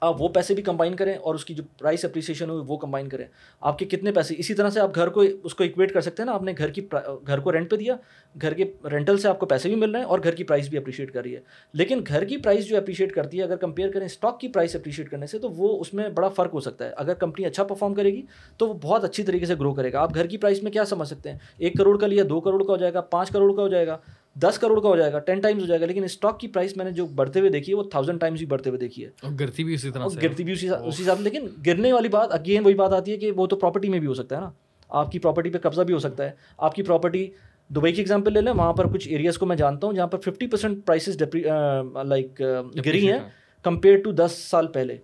آپ 0.00 0.22
وہ 0.22 0.28
پیسے 0.28 0.54
بھی 0.54 0.62
کمبائن 0.62 0.96
کریں 0.96 1.14
اور 1.14 1.34
اس 1.34 1.44
کی 1.44 1.54
جو 1.54 1.62
پرائس 1.78 2.04
اپریسیشن 2.04 2.50
ہوگی 2.50 2.64
وہ 2.68 2.76
کمبائن 2.76 3.08
کریں۔ 3.08 3.24
آپ 3.60 3.78
کے 3.78 3.84
کتنے 3.84 4.12
پیسے؟ 4.12 4.34
اسی 4.38 4.54
طرح 4.54 4.70
سے 4.70 4.80
آپ 4.80 4.94
گھر 4.94 5.08
کو 5.08 5.20
اس 5.20 5.54
کو 5.54 5.64
اکویٹ 5.64 5.92
کر 5.92 6.00
سکتے 6.00 6.22
ہیں 6.22 6.26
نا، 6.26 6.32
آپ 6.32 6.42
نے 6.42 6.52
گھر 6.58 6.70
کی 6.70 6.86
گھر 7.26 7.40
کو 7.40 7.52
رینٹ 7.52 7.70
پہ 7.70 7.76
دیا، 7.76 7.96
گھر 8.42 8.54
کے 8.54 8.72
رینٹل 8.84 9.18
سے 9.18 9.28
آپ 9.28 9.40
کو 9.40 9.46
پیسے 9.46 9.68
بھی 9.68 9.76
مل 9.76 9.90
رہے 9.90 10.00
ہیں 10.00 10.06
اور 10.06 10.18
گھر 10.22 10.34
کی 10.34 10.44
پرائز 10.44 10.68
بھی 10.68 10.78
اپریشیٹ 10.78 11.12
کر 11.12 11.22
رہی 11.22 11.36
ہے۔ 11.36 11.40
لیکن 11.72 12.00
گھر 12.06 12.24
کی 12.24 12.36
پرائز 12.36 12.64
جو 12.64 12.76
اپریشیٹ 12.76 13.12
کرتی 13.12 13.38
ہے، 13.38 13.42
اگر 13.42 13.56
کمپیئر 13.56 13.90
کریں 13.90 14.06
اسٹاک 14.06 14.40
کی 14.40 14.48
پرائز 14.48 14.76
اپریشیٹ 14.76 15.10
کرنے 15.10 15.26
سے، 15.26 15.38
تو 15.38 15.48
وہ 15.48 15.80
اس 15.80 15.94
میں 15.94 16.08
بڑا 16.08 16.28
فرق 16.28 16.54
ہو 16.54 16.60
سکتا 16.60 16.84
ہے۔ 16.84 16.90
اگر 16.96 17.14
کمپنی 17.14 17.46
اچھا 17.46 17.64
پرفارم 17.64 17.94
کرے 17.94 18.12
گی، 18.12 18.22
تو 18.56 18.68
وہ 18.68 18.74
بہت 18.74 19.04
اچھی 19.04 19.22
طریقے 19.22 19.46
سے 19.46 19.54
گرو 19.54 19.74
کرے 19.74 19.92
گا۔ 19.92 20.00
آپ 20.00 20.14
گھر 20.14 20.26
کی 20.26 20.36
پرائز 20.36 20.62
میں 20.62 20.72
کیا 20.72 20.84
سمجھ 20.84 21.08
سکتے 21.08 21.30
ہیں؟ 21.30 21.38
ایک 21.58 21.74
کروڑ 21.78 21.98
کا 21.98 22.06
لیا، 22.06 22.24
دو 22.28 22.40
کروڑ 22.40 22.64
کا 22.64 22.72
ہو 22.72 22.76
جائے 22.76 22.94
گا، 22.94 23.00
پانچ 23.00 23.30
کروڑ 23.30 23.56
کا 23.56 23.62
ہو 23.62 23.68
جائے 23.68 23.86
گا۔ 23.86 23.98
دس 24.36 24.58
کروڑ 24.58 24.80
کا 24.80 24.88
ہو 24.88 24.96
جائے 24.96 25.12
گا 25.12 25.18
ٹین 25.18 25.40
ٹائمز 25.40 25.62
ہو 25.62 25.66
جائے 25.66 25.80
گا 25.80 25.86
لیکن 25.86 26.04
اسٹاک 26.04 26.40
کی 26.40 26.48
پرائس 26.48 26.76
میں 26.76 26.84
نے 26.84 26.90
جو 26.90 27.06
بڑھتے 27.06 27.40
ہوئے 27.40 27.50
دیکھی 27.50 27.72
ہے 27.72 27.78
وہ 27.78 27.82
تھاؤزینڈ 27.82 28.20
ٹائمز 28.20 28.38
بھی 28.38 28.46
بڑھتے 28.46 28.70
ہوئے 28.70 28.78
دیکھی 28.78 29.04
ہے۔ 29.04 29.10
گرتی 29.40 29.64
بھی 29.64 29.74
اسی 29.74 29.90
طرح 29.90 30.06
گرتی 30.22 30.44
بھی 30.44 30.52
اسی 30.52 30.68
اسی 30.68 31.02
حساب 31.02 31.20
لیکن 31.20 31.46
گرنے 31.66 31.92
والی 31.92 32.08
بات 32.08 32.28
اگین 32.32 32.64
وہی 32.64 32.74
بات 32.74 32.92
آتی 32.92 33.12
ہے 33.12 33.16
کہ 33.16 33.30
وہ 33.30 33.46
تو 33.46 33.56
پراپرٹی 33.56 33.88
میں 33.88 33.98
بھی 33.98 34.06
ہو 34.06 34.14
سکتا 34.14 34.36
ہے 34.36 34.40
نا۔ 34.40 34.50
آپ 34.88 35.10
کی 35.12 35.18
پراپرٹی 35.18 35.50
پہ 35.50 35.58
قبضہ 35.58 35.82
بھی 35.82 35.94
ہو 35.94 35.98
سکتا 35.98 36.24
ہے۔ 36.24 36.30
آپ 36.58 36.74
کی 36.74 36.82
پراپرٹی 36.82 37.26
دبئی 37.70 37.92
کی 37.92 38.00
ایگزامپل 38.00 38.32
لے 38.32 38.40
لیں 38.40 38.52
وہاں 38.52 38.72
پر 38.72 38.88
کچھ 38.88 39.08
ایریاز 39.08 39.38
کو 39.38 39.46
میں 39.46 39.56
جانتا 39.56 39.86
ہوں 39.86 39.94
جہاں 39.94 40.06
پر 40.06 40.18
ففٹی 40.18 40.46
پرسینٹ 40.46 40.86
پرائسز 40.86 41.22
لائک 42.04 42.42
گری 42.86 43.12
ہیں۔ 43.12 43.18
کمپیئر 43.66 44.00
ٹو 44.04 44.12
دس 44.14 44.38
سال 44.40 44.66
پہلے. 44.72 44.96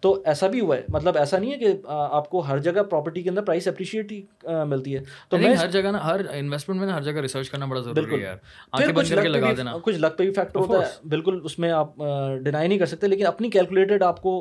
تو 0.00 0.14
ایسا 0.24 0.46
بھی 0.46 0.60
ہوا 0.60 0.76
ہے. 0.76 0.82
مطلب 0.88 1.16
ایسا 1.18 1.38
نہیں 1.38 1.52
ہے 1.52 1.58
کہ 1.58 1.72
آپ 1.88 2.28
کو 2.30 2.40
ہر 2.48 2.58
جگہ 2.58 2.82
پراپرٹی 2.82 3.22
کے 3.22 3.30
اندر 3.30 3.42
پرائز 3.44 3.68
اپریشیٹ 3.68 4.12
ہی 4.12 4.20
ملتی 4.68 4.96
ہے. 4.96 5.02
تو 5.28 5.38
میں 5.38 5.54
ہر 5.56 5.70
جگہ 5.70 5.90
نا 5.92 6.04
ہر 6.04 6.20
انویسٹمنٹ 6.32 6.80
میں 6.80 6.92
ہر 6.92 7.02
جگہ 7.02 7.20
ریسرچ 7.20 7.50
کرنا 7.50 7.66
بڑا 7.66 7.80
ضروری 7.80 8.22
ہے 8.24 8.34
پھر 8.76 8.92
کچھ 8.94 9.12
لگا 9.12 9.52
دینا. 9.56 9.76
کچھ 9.82 9.96
لک 9.96 10.16
پہ 10.18 10.24
بھی 10.24 10.32
فیکٹر 10.32 10.58
ہوتا 10.58 10.80
ہے. 10.80 11.08
بالکل 11.08 11.40
اس 11.44 11.58
میں 11.58 11.70
آپ 11.70 11.96
ڈینائی 12.44 12.68
نہیں 12.68 12.78
کر 12.78 12.86
سکتے 12.86 13.06
لیکن 13.06 13.26
اپنی 13.26 13.50
کیلکولیٹڈ 13.50 14.02
آپ 14.02 14.20
کو 14.22 14.36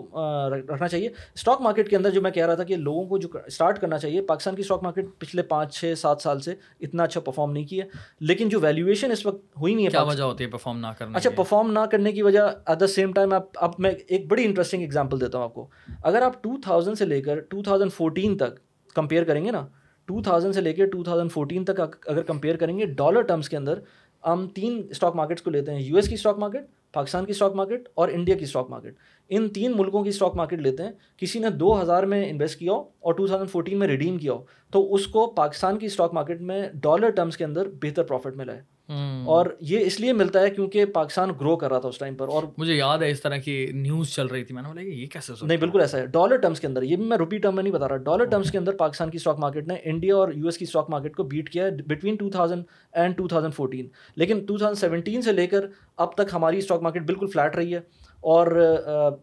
رکھنا 0.52 0.88
چاہیے. 0.88 1.10
اسٹاک 1.36 1.62
مارکیٹ 1.62 1.90
کے 1.90 1.96
اندر 1.96 2.12
جو 2.12 2.22
میں 2.22 2.32
کہہ 2.32 2.46
رہا 2.46 2.56
تھا 2.56 2.64
کہ 2.64 2.78
لوگوں 2.78 3.06
کو 3.08 3.18
جو 3.18 3.28
اسٹارٹ 3.46 3.80
کرنا 3.82 3.98
چاہیے 3.98 4.22
پاکستان 4.28 4.56
کی 4.56 4.62
اسٹاک 4.62 4.84
مارکیٹ 4.84 5.06
پچھلے 5.20 5.42
پانچ 5.44 5.74
چھ 5.76 5.94
سات 5.98 6.22
سال 6.22 6.40
سے 6.40 6.54
اتنا 6.82 7.04
اچھا 7.04 7.20
پرفارم 7.22 7.52
نہیں 7.52 7.66
کیا 7.66 7.86
لیکن 8.22 8.50
جو 8.50 8.60
ویلیویشن 8.62 9.12
اس 9.12 9.26
وقت 9.26 9.42
ہوئی 9.62 9.74
نہیں 9.74 9.86
ہے 9.86 9.92
کیا 9.92 10.02
وجہ 10.04 10.24
ہوتی 10.24 10.44
ہے 10.44 10.50
پرفارم 10.50 10.80
نہ 10.80 10.88
کرنے 10.98 11.18
اچھا 11.18 11.30
پرفارم 11.36 11.72
نہ 11.72 11.86
کرنے 11.92 12.12
کی 12.12 12.22
وجہ 12.22 12.42
ایٹ 12.66 12.80
دا 12.80 12.88
سیم 12.88 13.14
ٹائم 13.14 13.34
اب 13.66 13.74
میں 13.80 13.92
ایک 14.08 14.28
بڑی 14.30 14.44
انٹرسٹنگ 14.46 14.82
ایگزامپل 14.82 15.22
دیتا 15.22 15.38
ہوں 15.38 15.46
آپ 15.46 15.54
کو۔ 15.54 15.68
اگر 16.04 16.22
آپ 16.22 16.42
ٹو 16.44 16.56
تھاؤزینڈ 16.64 16.98
سے 16.98 17.06
لے 17.06 17.22
کر 17.22 17.40
ٹو 17.42 17.64
تھاؤزینڈ 17.64 17.92
فورٹین 17.94 18.38
تک 18.38 18.60
کمپیئر 18.96 19.24
کریں 19.24 19.44
گے 19.46 19.52
نا 19.52 19.66
ٹو 20.08 20.22
تھاؤزینڈ 20.24 20.56
سے 20.56 20.62
لے 20.62 20.74
کے 20.74 20.86
ٹو 20.86 21.04
تھاؤزینڈ 21.04 21.32
فورٹین 21.32 21.66
تک 21.66 21.80
اگر 22.08 22.22
کمپیئر 22.24 22.58
کریں 22.58 22.78
گے 22.78 22.86
ڈالر 22.98 23.22
ٹرمس 23.22 23.50
کے 23.50 23.58
اندر، 23.58 23.80
ہم 24.24 24.48
تین 24.56 24.82
اسٹاک 24.90 25.16
مارکیٹس 25.16 25.42
کو 25.42 25.52
لیتے 25.52 25.74
ہیں 25.74 25.82
یو 25.82 25.96
ایس 25.96 26.08
کی 26.08 26.14
اسٹاک 26.14 26.38
مارکیٹ 26.40 26.66
پاکستان 26.94 27.26
کی 27.26 27.32
اسٹاک 27.32 27.56
مارکیٹ 27.56 27.88
اور 27.94 28.10
انڈیا 28.10 28.36
کی 28.36 28.44
اسٹاک 28.44 28.70
مارکیٹ 28.70 28.96
ان 29.30 29.48
تین 29.54 29.74
ملکوں 29.78 30.04
کی 30.04 30.10
اسٹاک 30.10 30.36
مارکیٹ 30.36 30.60
لیتے 30.60 30.84
ہیں، 30.84 30.92
کسی 31.18 31.40
نے 31.40 31.50
دو 31.50 31.82
ہزار 31.82 32.04
میں 32.04 32.24
انویسٹ 32.30 32.60
کیا 32.60 32.72
ہو 32.72 32.80
اور 32.80 33.14
ٹو 33.14 33.28
تھاؤزینڈ 33.28 33.52
فورٹین 33.52 33.80
میں 33.80 33.88
ریڈیم 33.88 34.18
کیا 34.18 34.34
ہو، 34.34 34.44
تو 34.74 34.94
اس 34.94 35.08
کو 35.08 35.26
پاکستان 35.36 35.80
کی 35.80 35.86
اسٹاک 35.86 36.14
مارکیٹ 36.14 36.42
میں 36.42 36.62
ڈالر 36.74 37.10
ٹرمس 37.10 37.38
کے 37.38 37.46
اندر 37.46 37.70
بہتر 37.82 38.04
پروفٹ 38.04 38.36
ملا 38.36 38.56
ہے۔ 38.56 38.62
اور 38.90 39.46
یہ 39.60 39.80
اس 39.80 40.00
لیے 40.00 40.14
ملتا 40.14 40.42
ہے 40.42 40.50
کیونکہ 40.50 40.86
پاکستان 40.86 41.30
گرو 41.42 41.56
کر 41.56 41.72
رہا 41.72 41.80
تھا 41.80 41.90
اس 41.90 41.98
ٹائم 41.98 42.16
پر 42.16 42.28
اور 42.28 42.44
مجھے 42.58 42.74
یاد 42.74 42.98
ہے 42.98 43.10
اس 43.12 43.22
طرح 43.22 43.38
کی 43.38 43.66
نیوز 43.74 44.10
چل 44.10 44.28
رہی 44.28 44.44
تھی 44.44 44.56
میں 44.56 44.62
نے 44.62 44.68
بولا 44.68 44.82
یہ 44.82 45.06
کیسے 45.06 45.34
نہیں 45.42 45.58
بالکل 45.58 45.82
ایسا 45.82 45.98
ہے۔ 45.98 46.06
ڈالر 46.06 46.38
ٹرمس 46.38 46.60
کے 46.60 46.68
اندر 46.68 46.84
یہ 46.84 46.96
بھی 46.96 47.06
میں 47.06 47.18
روپی 47.18 47.38
ٹرم 47.38 47.56
میں 47.56 47.64
نہیں 47.64 47.74
بتا 47.74 47.88
رہا۔ 47.90 47.98
ڈالر 47.98 48.26
ٹرمس 48.26 48.52
کے 48.52 48.58
اندر 48.58 48.76
پاکستان 48.76 49.10
کی 49.10 49.18
اسٹاک 49.18 49.40
مارکیٹ 49.40 49.68
نے 49.68 49.76
انڈیا 49.84 50.16
اور 50.16 50.30
یو 50.36 50.46
ایس 50.46 50.58
کی 50.58 50.66
اسٹاک 50.66 50.90
مارکیٹ 50.90 51.16
کو 51.16 51.24
بیٹ 51.24 51.50
کیا 51.50 51.66
ہے 51.66 51.72
between 51.88 52.16
two 52.16 52.30
thousand 52.30 52.64
and 52.94 53.18
two 53.18 53.28
thousand 53.28 53.54
fourteen 53.54 53.88
لیکن 54.16 54.46
ٹو 54.46 54.58
تھاؤزینڈ 54.58 54.78
سیونٹین 54.78 55.22
سے 55.22 55.32
لے 55.32 55.48
کر 55.48 55.66
اب 55.98 56.14
تک 56.14 56.34
ہماری 56.34 56.58
اسٹاک 56.58 56.82
مارکیٹ 56.82 57.04
بالکل 57.04 57.28
فلیٹ 57.28 57.56
رہی 57.56 57.76
ہے۔ 57.76 57.80
اور 58.26 58.48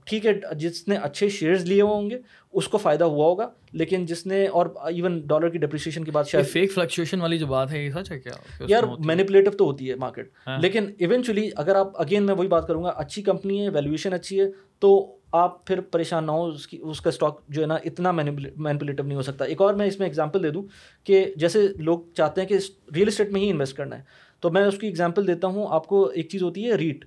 ٹھیک 0.07 0.27
ہے 0.27 0.55
جس 0.55 0.89
نے 0.89 0.97
اچھے 0.97 1.29
شیئرز 1.29 1.65
لیے 1.65 1.83
ہوں 1.83 2.11
گے 2.11 2.19
اس 2.53 2.69
کو 2.69 2.79
فائدہ 2.79 3.05
ہوا 3.05 3.27
ہوگا 3.27 3.49
لیکن 3.73 4.07
جس 4.07 4.27
نے 4.27 4.47
اور 4.47 4.67
ایون 4.85 5.21
ڈالر 5.21 5.49
کی 5.49 5.59
ڈپریسیشن 5.59 6.05
کی 6.05 6.11
بات 6.11 6.29
شاید 6.29 6.47
فیک 6.47 6.73
فلکچویشن 6.73 7.21
والی 7.21 7.39
جو 7.39 7.47
بات 7.47 7.73
ہے 7.73 7.85
یہ 7.85 7.91
سچ 7.91 8.11
ہے 8.11 8.21
کیا؟ 8.21 8.33
یار 8.69 8.83
مینیپولیٹو 8.99 9.51
تو 9.51 9.65
ہوتی 9.65 9.91
ہے 9.91 9.95
مارکیٹ 9.95 10.31
ہاں۔ 10.47 10.59
لیکن 10.59 10.91
ایونچولی 10.99 11.49
اگر 11.57 11.75
آپ 11.75 12.01
اگین 12.01 12.23
میں 12.23 12.35
وہی 12.35 12.49
بات 12.49 12.67
کروں 12.67 12.85
گا 12.85 12.89
اچھی 12.89 13.23
کمپنی 13.23 13.63
ہے 13.63 13.69
ویلیویشن 13.69 14.13
اچھی 14.13 14.41
ہے 14.41 14.47
تو 14.79 15.17
آپ 15.33 15.67
پھر 15.67 15.81
پریشان 15.81 16.27
نہ 16.27 16.31
ہو 16.31 16.47
اس 16.47 16.67
کی 16.67 16.79
اس 16.83 17.01
کا 17.01 17.09
اسٹاک 17.09 17.41
جو 17.49 17.63
ہے 17.63 17.67
نا 17.67 17.75
اتنا 17.75 18.11
مینپولیٹو 18.11 19.03
نہیں 19.03 19.17
ہو 19.17 19.23
سکتا۔ 19.23 19.45
ایک 19.45 19.61
اور 19.61 19.75
میں 19.75 19.87
اس 19.87 19.99
میں 19.99 20.07
ایگزامپل 20.07 20.43
دے 20.43 20.51
دوں 20.51 20.63
کہ 21.05 21.25
جیسے 21.37 21.69
لوگ 21.77 21.99
چاہتے 22.17 22.41
ہیں 22.41 22.49
کہ 22.49 22.59
ریئل 22.95 23.09
اسٹیٹ 23.09 23.31
میں 23.31 23.41
ہی 23.41 23.51
انویسٹ 23.51 23.77
کرنا 23.77 23.99
ہے۔ 23.99 24.03
تو 24.41 24.51
میں 24.51 24.63
اس 24.63 24.79
کی 24.79 24.87
ایگزامپل 24.87 25.27
دیتا 25.27 25.49
ہوں 25.49 25.67
آپ 25.71 25.87
کو 25.87 26.05
ایک 26.07 26.29
چیز 26.29 26.43
ہوتی 26.43 26.67
ہے 26.67 26.75
REIT 26.75 27.05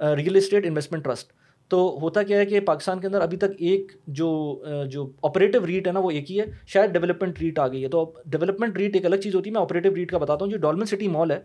real 0.00 0.36
estate 0.36 0.66
investment 0.66 1.04
trust. 1.04 1.32
تو 1.68 1.98
ہوتا 2.02 2.22
کیا 2.22 2.38
ہے 2.38 2.46
کہ 2.46 2.60
پاکستان 2.60 3.00
کے 3.00 3.06
اندر 3.06 3.20
ابھی 3.20 3.38
تک 3.38 3.50
ایک 3.58 3.92
جو 4.06 4.62
جو 4.90 5.10
آپریٹو 5.22 5.66
ریٹ 5.66 5.86
ہے 5.86 5.92
نا، 5.92 6.00
وہ 6.00 6.10
ایک 6.10 6.30
ہی 6.30 6.40
ہے۔ 6.40 6.44
شاید 6.66 6.90
ڈیولپمنٹ 6.90 7.40
ریٹ 7.40 7.58
آ 7.58 7.68
گئی 7.68 7.82
ہے۔ 7.82 7.88
تو 7.88 8.14
ڈیولپمنٹ 8.26 8.76
ریٹ 8.76 8.96
ایک 8.96 9.04
الگ 9.06 9.16
چیز 9.16 9.34
ہوتی 9.34 9.50
ہے۔ 9.50 9.52
میں 9.52 9.62
آپریٹو 9.62 9.94
ریٹ 9.94 10.10
کا 10.10 10.18
بتاتا 10.18 10.44
ہوں۔ 10.44 10.52
جو 10.52 10.58
ڈالمن 10.58 10.84
سٹی 10.84 11.08
مال 11.08 11.30
ہے 11.30 11.40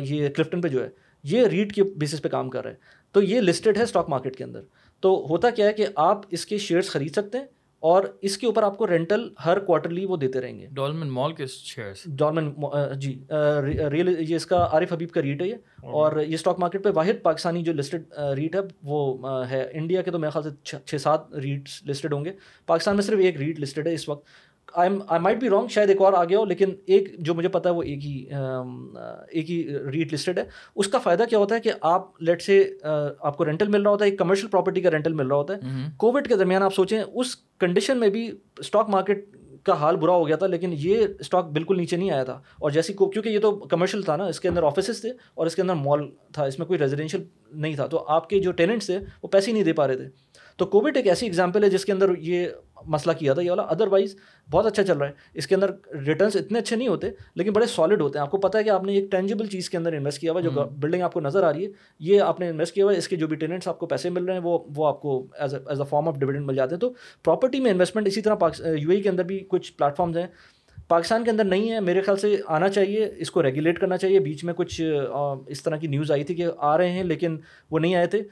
یہ 0.00 0.28
کلفٹن 0.28 0.60
پہ 0.60 0.68
جو 0.68 0.84
ہے، 0.84 0.88
یہ 1.24 1.46
ریٹ 1.46 1.72
کے 1.72 1.82
بیسس 1.82 2.22
پہ 2.22 2.28
کام 2.28 2.50
کر 2.50 2.62
رہا 2.62 2.70
ہے۔ 2.70 2.76
تو 3.12 3.22
یہ 3.22 3.40
لسٹڈ 3.40 3.76
ہے 3.76 3.82
اسٹاک 3.82 4.08
مارکیٹ 4.08 4.36
کے 4.36 4.44
اندر۔ 4.44 4.60
تو 5.00 5.26
ہوتا 5.30 5.50
کیا 5.50 5.66
ہے 5.66 5.72
کہ 5.72 5.86
آپ 5.96 6.20
اس 6.30 6.46
کے 6.46 6.58
شیئرس 6.58 6.90
خرید 6.90 7.12
سکتے 7.12 7.38
ہیں۔ 7.38 7.46
اور 7.82 8.04
اس 8.20 8.38
کے 8.38 8.46
اوپر 8.46 8.62
آپ 8.62 8.78
کو 8.78 8.86
رینٹل 8.86 9.28
ہر 9.44 9.58
کوارٹرلی 9.58 10.04
وہ 10.04 10.16
دیتے 10.16 10.40
رہیں 10.40 10.58
گے۔ 10.58 10.66
ڈالمن 10.70 11.08
مال 11.08 11.32
کے 11.32 11.44
ڈالمن 12.06 12.52
جی 12.98 13.24
ریئل 13.90 14.30
یہ 14.30 14.36
اس 14.36 14.46
کا 14.46 14.68
عارف 14.72 14.92
حبیب 14.92 15.10
کا 15.10 15.22
ریٹ 15.22 15.42
ہے 15.42 15.48
یہ۔ 15.48 15.54
اور 15.80 16.20
یہ 16.20 16.34
اسٹاک 16.34 16.58
مارکیٹ 16.58 16.84
پہ 16.84 16.88
واحد 16.94 17.22
پاکستانی 17.22 17.62
جو 17.62 17.72
لسٹڈ 17.72 18.02
ریٹ 18.36 18.56
ہے 18.56 18.60
وہ 18.82 19.00
ہے 19.50 19.70
انڈیا 19.72 20.02
کے 20.02 20.10
تو 20.10 20.18
میرے 20.18 20.30
خیال 20.30 20.50
سے 20.50 20.78
چھ 20.86 21.00
سات 21.00 21.34
ریٹس 21.34 21.82
لسٹڈ 21.86 22.12
ہوں 22.12 22.24
گے۔ 22.24 22.32
پاکستان 22.66 22.96
میں 22.96 23.04
صرف 23.04 23.18
ایک 23.18 23.36
ریٹ 23.36 23.60
لسٹڈ 23.60 23.86
ہے 23.86 23.94
اس 23.94 24.08
وقت۔ 24.08 24.26
I 24.74 24.90
I 25.08 25.20
might 25.20 25.40
be 25.40 25.50
wrong 25.50 25.68
شاید 25.68 25.88
ایک 25.88 26.00
اور 26.00 26.12
آ 26.12 26.24
گیا 26.24 26.38
ہو 26.38 26.44
لیکن 26.44 26.70
ایک 26.86 27.08
جو 27.18 27.34
مجھے 27.34 27.48
پتا 27.48 27.68
ہے 27.70 27.74
وہ 27.74 27.82
ایک 27.82 28.04
ہی 28.04 28.24
ایک 29.28 29.50
ہی 29.50 29.78
ریٹ 29.92 30.14
لسٹڈ 30.14 30.38
ہے۔ 30.38 30.44
اس 30.76 30.88
کا 30.88 30.98
فائدہ 30.98 31.24
کیا 31.30 31.38
ہوتا 31.38 31.54
ہے 31.54 31.60
کہ 31.60 31.72
آپ 31.80 32.22
لیٹ 32.22 32.42
سے 32.42 32.62
آپ 33.20 33.36
کو 33.36 33.44
رینٹل 33.44 33.68
مل 33.68 33.82
رہا 33.82 33.90
ہوتا 33.90 34.04
ہے 34.04 34.10
ایک 34.10 34.18
کمرشل 34.18 34.46
پراپرٹی 34.46 34.80
کا 34.80 34.90
رینٹل 34.90 35.12
مل 35.12 35.26
رہا 35.26 35.36
ہوتا 35.36 35.54
ہے۔ 35.54 35.88
کووڈ 35.96 36.28
کے 36.28 36.36
درمیان 36.36 36.62
آپ 36.62 36.74
سوچیں 36.74 37.00
اس 37.00 37.36
کنڈیشن 37.60 37.98
میں 37.98 38.08
بھی 38.08 38.30
اسٹاک 38.58 38.88
مارکیٹ 38.88 39.24
کا 39.62 39.72
حال 39.72 39.96
برا 39.96 40.12
ہو 40.12 40.26
گیا 40.26 40.36
تھا 40.36 40.46
لیکن 40.46 40.70
یہ 40.72 41.06
اسٹاک 41.20 41.50
بالکل 41.50 41.76
نیچے 41.76 41.96
نہیں 41.96 42.10
آیا 42.10 42.24
تھا۔ 42.24 42.40
اور 42.58 42.70
جیسی 42.70 42.92
کو 42.92 43.10
کیونکہ 43.10 43.28
یہ 43.28 43.38
تو 43.38 43.56
کمرشل 43.56 44.02
تھا 44.02 44.16
نا 44.16 44.24
اس 44.26 44.40
کے 44.40 44.48
اندر 44.48 44.62
آفیسز 44.62 45.00
تھے 45.00 45.10
اور 45.34 45.46
اس 45.46 45.56
کے 45.56 45.62
اندر 45.62 45.74
مال 45.74 46.00
تھا 46.32 46.44
اس 46.44 46.58
میں 46.58 46.66
کوئی 46.66 46.78
ریزیڈینشیل 46.78 47.22
نہیں 47.52 47.74
تھا۔ 47.74 47.86
تو 47.86 48.04
آپ 48.08 48.28
کے 48.28 48.40
جو 48.40 48.52
ٹیننٹس 48.52 48.86
تھے 48.86 48.98
وہ 49.22 49.28
پیسے 49.28 49.50
ہی 49.50 49.52
نہیں 49.52 49.64
دے 49.64 49.72
پا 49.72 49.86
رہے 49.86 49.96
تھے۔ 49.96 50.08
تو 50.56 50.66
کووڈ 50.66 50.96
ایک 50.96 51.06
ایسی 51.06 51.26
ایگزامپل 51.26 51.64
ہے 51.64 51.70
جس 51.70 51.84
کے 51.84 51.92
اندر 51.92 52.10
یہ 52.18 52.46
مسئلہ 52.86 53.12
کیا 53.18 53.34
تھا 53.34 53.42
یہ 53.42 53.50
والا. 53.50 53.62
ادر 53.62 53.86
وائز 53.88 54.14
بہت 54.48 54.66
اچھا 54.66 54.82
چل 54.82 54.98
رہا 54.98 55.06
ہے. 55.06 55.12
اس 55.34 55.46
کے 55.46 55.54
اندر 55.54 55.70
ریٹرنس 56.06 56.36
اتنے 56.36 56.58
اچھے 56.58 56.76
نہیں 56.76 56.88
ہوتے 56.88 57.10
لیکن 57.34 57.52
بڑے 57.52 57.66
سالڈ 57.66 58.00
ہوتے 58.00 58.18
ہیں. 58.18 58.22
آپ 58.22 58.30
کو 58.30 58.38
پتا 58.38 58.58
ہے 58.58 58.64
کہ 58.64 58.70
آپ 58.70 58.84
نے 58.84 58.92
ایک 58.92 59.10
ٹینجیبل 59.10 59.46
چیز 59.48 59.70
کے 59.70 59.76
اندر 59.76 59.92
انویسٹ 59.92 60.20
کیا 60.20 60.32
ہوا 60.32 60.40
جو 60.40 60.50
بلڈنگ 60.50 61.02
آپ 61.02 61.12
کو 61.12 61.20
نظر 61.20 61.42
آ 61.42 61.52
رہی 61.52 61.64
ہے 61.64 61.70
یہ 62.00 62.20
آپ 62.22 62.40
نے 62.40 62.48
انویسٹ 62.48 62.74
کیا 62.74 62.84
ہوا 62.84 62.92
ہے 62.92 62.98
اس 62.98 63.08
کے 63.08 63.16
جو 63.16 63.26
بھی 63.26 63.36
ٹیننٹس 63.36 63.68
آپ 63.68 63.78
کو 63.78 63.86
پیسے 63.86 64.10
مل 64.10 64.24
رہے 64.24 64.34
ہیں 64.34 64.42
وہ 64.44 64.58
وہ 64.76 64.86
آپ 64.86 65.00
کو 65.02 65.24
as 65.38 65.54
as 65.54 65.80
a 65.80 65.86
form 65.90 66.08
of 66.08 66.18
dividend 66.18 66.46
مل 66.46 66.56
جاتے 66.56 66.74
ہیں. 66.74 66.80
تو 66.80 66.92
پراپرٹی 67.24 67.60
میں 67.60 67.70
انویسٹمنٹ 67.70 68.08
اسی 68.08 68.22
طرح 68.22 68.64
یو 68.76 68.90
اے 68.90 69.00
کے 69.00 69.08
اندر 69.08 69.24
بھی 69.24 69.44
کچھ 69.48 69.72
پلیٹ 69.72 69.96
فارمز 69.96 70.16
ہیں. 70.16 70.26
پاکستان 70.88 71.24
کے 71.24 71.30
اندر 71.30 71.44
نہیں 71.44 71.70
ہے 71.70 71.78
میرے 71.80 72.00
خیال 72.02 72.16
سے 72.18 72.36
آنا 72.48 72.68
چاہیے 72.68 73.08
اس 73.16 73.30
کو 73.30 73.42
ریگولیٹ 73.42 73.78
کرنا 73.80 73.96
چاہیے. 73.96 74.18
بیچ 74.20 74.42
میں 74.44 74.54
کچھ 74.54 74.80
اس 75.46 75.62
طرح 75.62 75.76
کی 75.76 75.86
نیوز 75.86 76.10
آئی 76.12 76.24
تھی 76.24 76.34
کہ 76.34 76.46
آ 76.58 76.76
رہے 76.78 76.90
ہیں 76.92 77.04
لیکن 77.04 77.36
وہ 77.70 77.78
نہیں 77.78 77.94
آئے 77.94 78.06
تھے. 78.06 78.22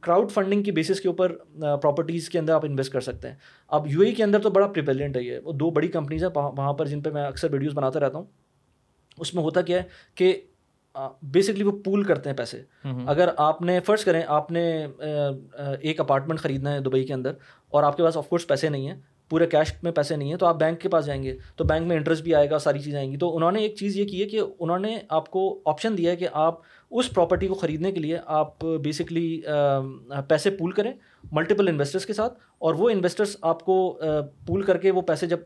کراؤڈ 0.00 0.30
فنڈنگ 0.30 0.62
کی 0.62 0.72
بیسس 0.72 1.00
کے 1.00 1.08
اوپر 1.08 1.32
پراپرٹیز 1.82 2.28
کے 2.28 2.38
اندر 2.38 2.52
آپ 2.52 2.64
انویسٹ 2.64 2.92
کر 2.92 3.00
سکتے 3.00 3.28
ہیں۔ 3.28 3.34
اب 3.68 3.86
یو 3.86 4.00
اے 4.00 4.12
کے 4.12 4.24
اندر 4.24 4.40
تو 4.40 4.50
بڑا 4.50 4.66
پریپیلنٹ 4.66 5.16
ہے 5.16 5.22
یہ۔ 5.22 5.38
وہ 5.44 5.52
دو 5.52 5.70
بڑی 5.70 5.88
کمپنیز 5.88 6.24
ہیں 6.24 6.30
وہاں 6.34 6.72
پر 6.72 6.86
جن 6.86 7.00
پہ 7.00 7.10
میں 7.10 7.24
اکثر 7.24 7.52
ویڈیوز 7.52 7.74
بناتا 7.74 8.00
رہتا 8.00 8.18
ہوں۔ 8.18 8.24
اس 9.18 9.34
میں 9.34 9.42
ہوتا 9.42 9.60
کیا 9.60 9.78
ہے 9.78 9.82
کہ 10.14 10.40
بیسکلی 11.22 11.64
وہ 11.64 11.72
پول 11.84 12.02
کرتے 12.02 12.30
ہیں 12.30 12.36
پیسے۔ 12.36 12.62
اگر 13.06 13.28
آپ 13.36 13.62
نے 13.62 13.80
فرض 13.80 14.04
کریں 14.04 14.22
آپ 14.26 14.50
نے 14.52 14.86
ایک 15.80 16.00
اپارٹمنٹ 16.00 16.40
خریدنا 16.40 16.72
ہے 16.72 16.80
دبئی 16.80 17.04
کے 17.04 17.14
اندر 17.14 17.32
اور 17.70 17.82
آپ 17.82 17.96
کے 17.96 18.02
پاس 18.02 18.16
آف 18.16 18.28
کورس 18.28 18.46
پیسے 18.46 18.68
نہیں 18.68 18.88
ہیں 18.88 19.00
پورے 19.30 19.46
کیش 19.46 19.72
میں 19.82 19.92
پیسے 19.92 20.16
نہیں 20.16 20.30
ہیں 20.30 20.36
تو 20.36 20.46
آپ 20.46 20.56
بینک 20.56 20.80
کے 20.80 20.88
پاس 20.88 21.06
جائیں 21.06 21.22
گے۔ 21.22 21.36
تو 21.56 21.64
بینک 21.64 21.86
میں 21.86 21.96
انٹرسٹ 21.96 22.22
بھی 22.22 22.34
آئے 22.34 22.50
گا 22.50 22.58
ساری 22.58 22.78
چیزیں 22.78 22.98
آئیں 22.98 23.10
گی۔ 23.12 23.16
تو 23.16 23.36
انہوں 23.36 23.52
نے 23.52 23.60
ایک 23.60 23.74
چیز 23.76 23.96
یہ 23.96 24.04
کی 24.04 24.22
ہے 24.22 24.28
کہ 24.28 24.40
انہوں 24.58 24.78
نے 24.78 24.98
آپ 25.08 25.30
کو 25.30 25.60
آپشن 25.64 25.96
دیا 25.98 26.10
ہے 26.10 26.16
کہ 26.16 26.28
آپ 26.32 26.60
اس 26.94 27.10
پراپرٹی 27.14 27.46
کو 27.46 27.54
خریدنے 27.54 27.92
کے 27.92 28.00
لیے 28.00 28.18
آپ 28.26 28.64
بیسکلی 28.64 29.40
پیسے 30.28 30.50
پول 30.50 30.70
کریں 30.70 30.92
ملٹیپل 31.32 31.68
انویسٹرس 31.68 32.06
کے 32.06 32.12
ساتھ 32.12 32.38
اور 32.64 32.74
وہ 32.74 32.90
انویسٹرس 32.90 33.36
آپ 33.42 33.64
کو 33.64 33.98
پول 34.46 34.62
کر 34.62 34.76
کے 34.76 34.90
وہ 34.90 35.02
پیسے 35.02 35.26
جب 35.26 35.38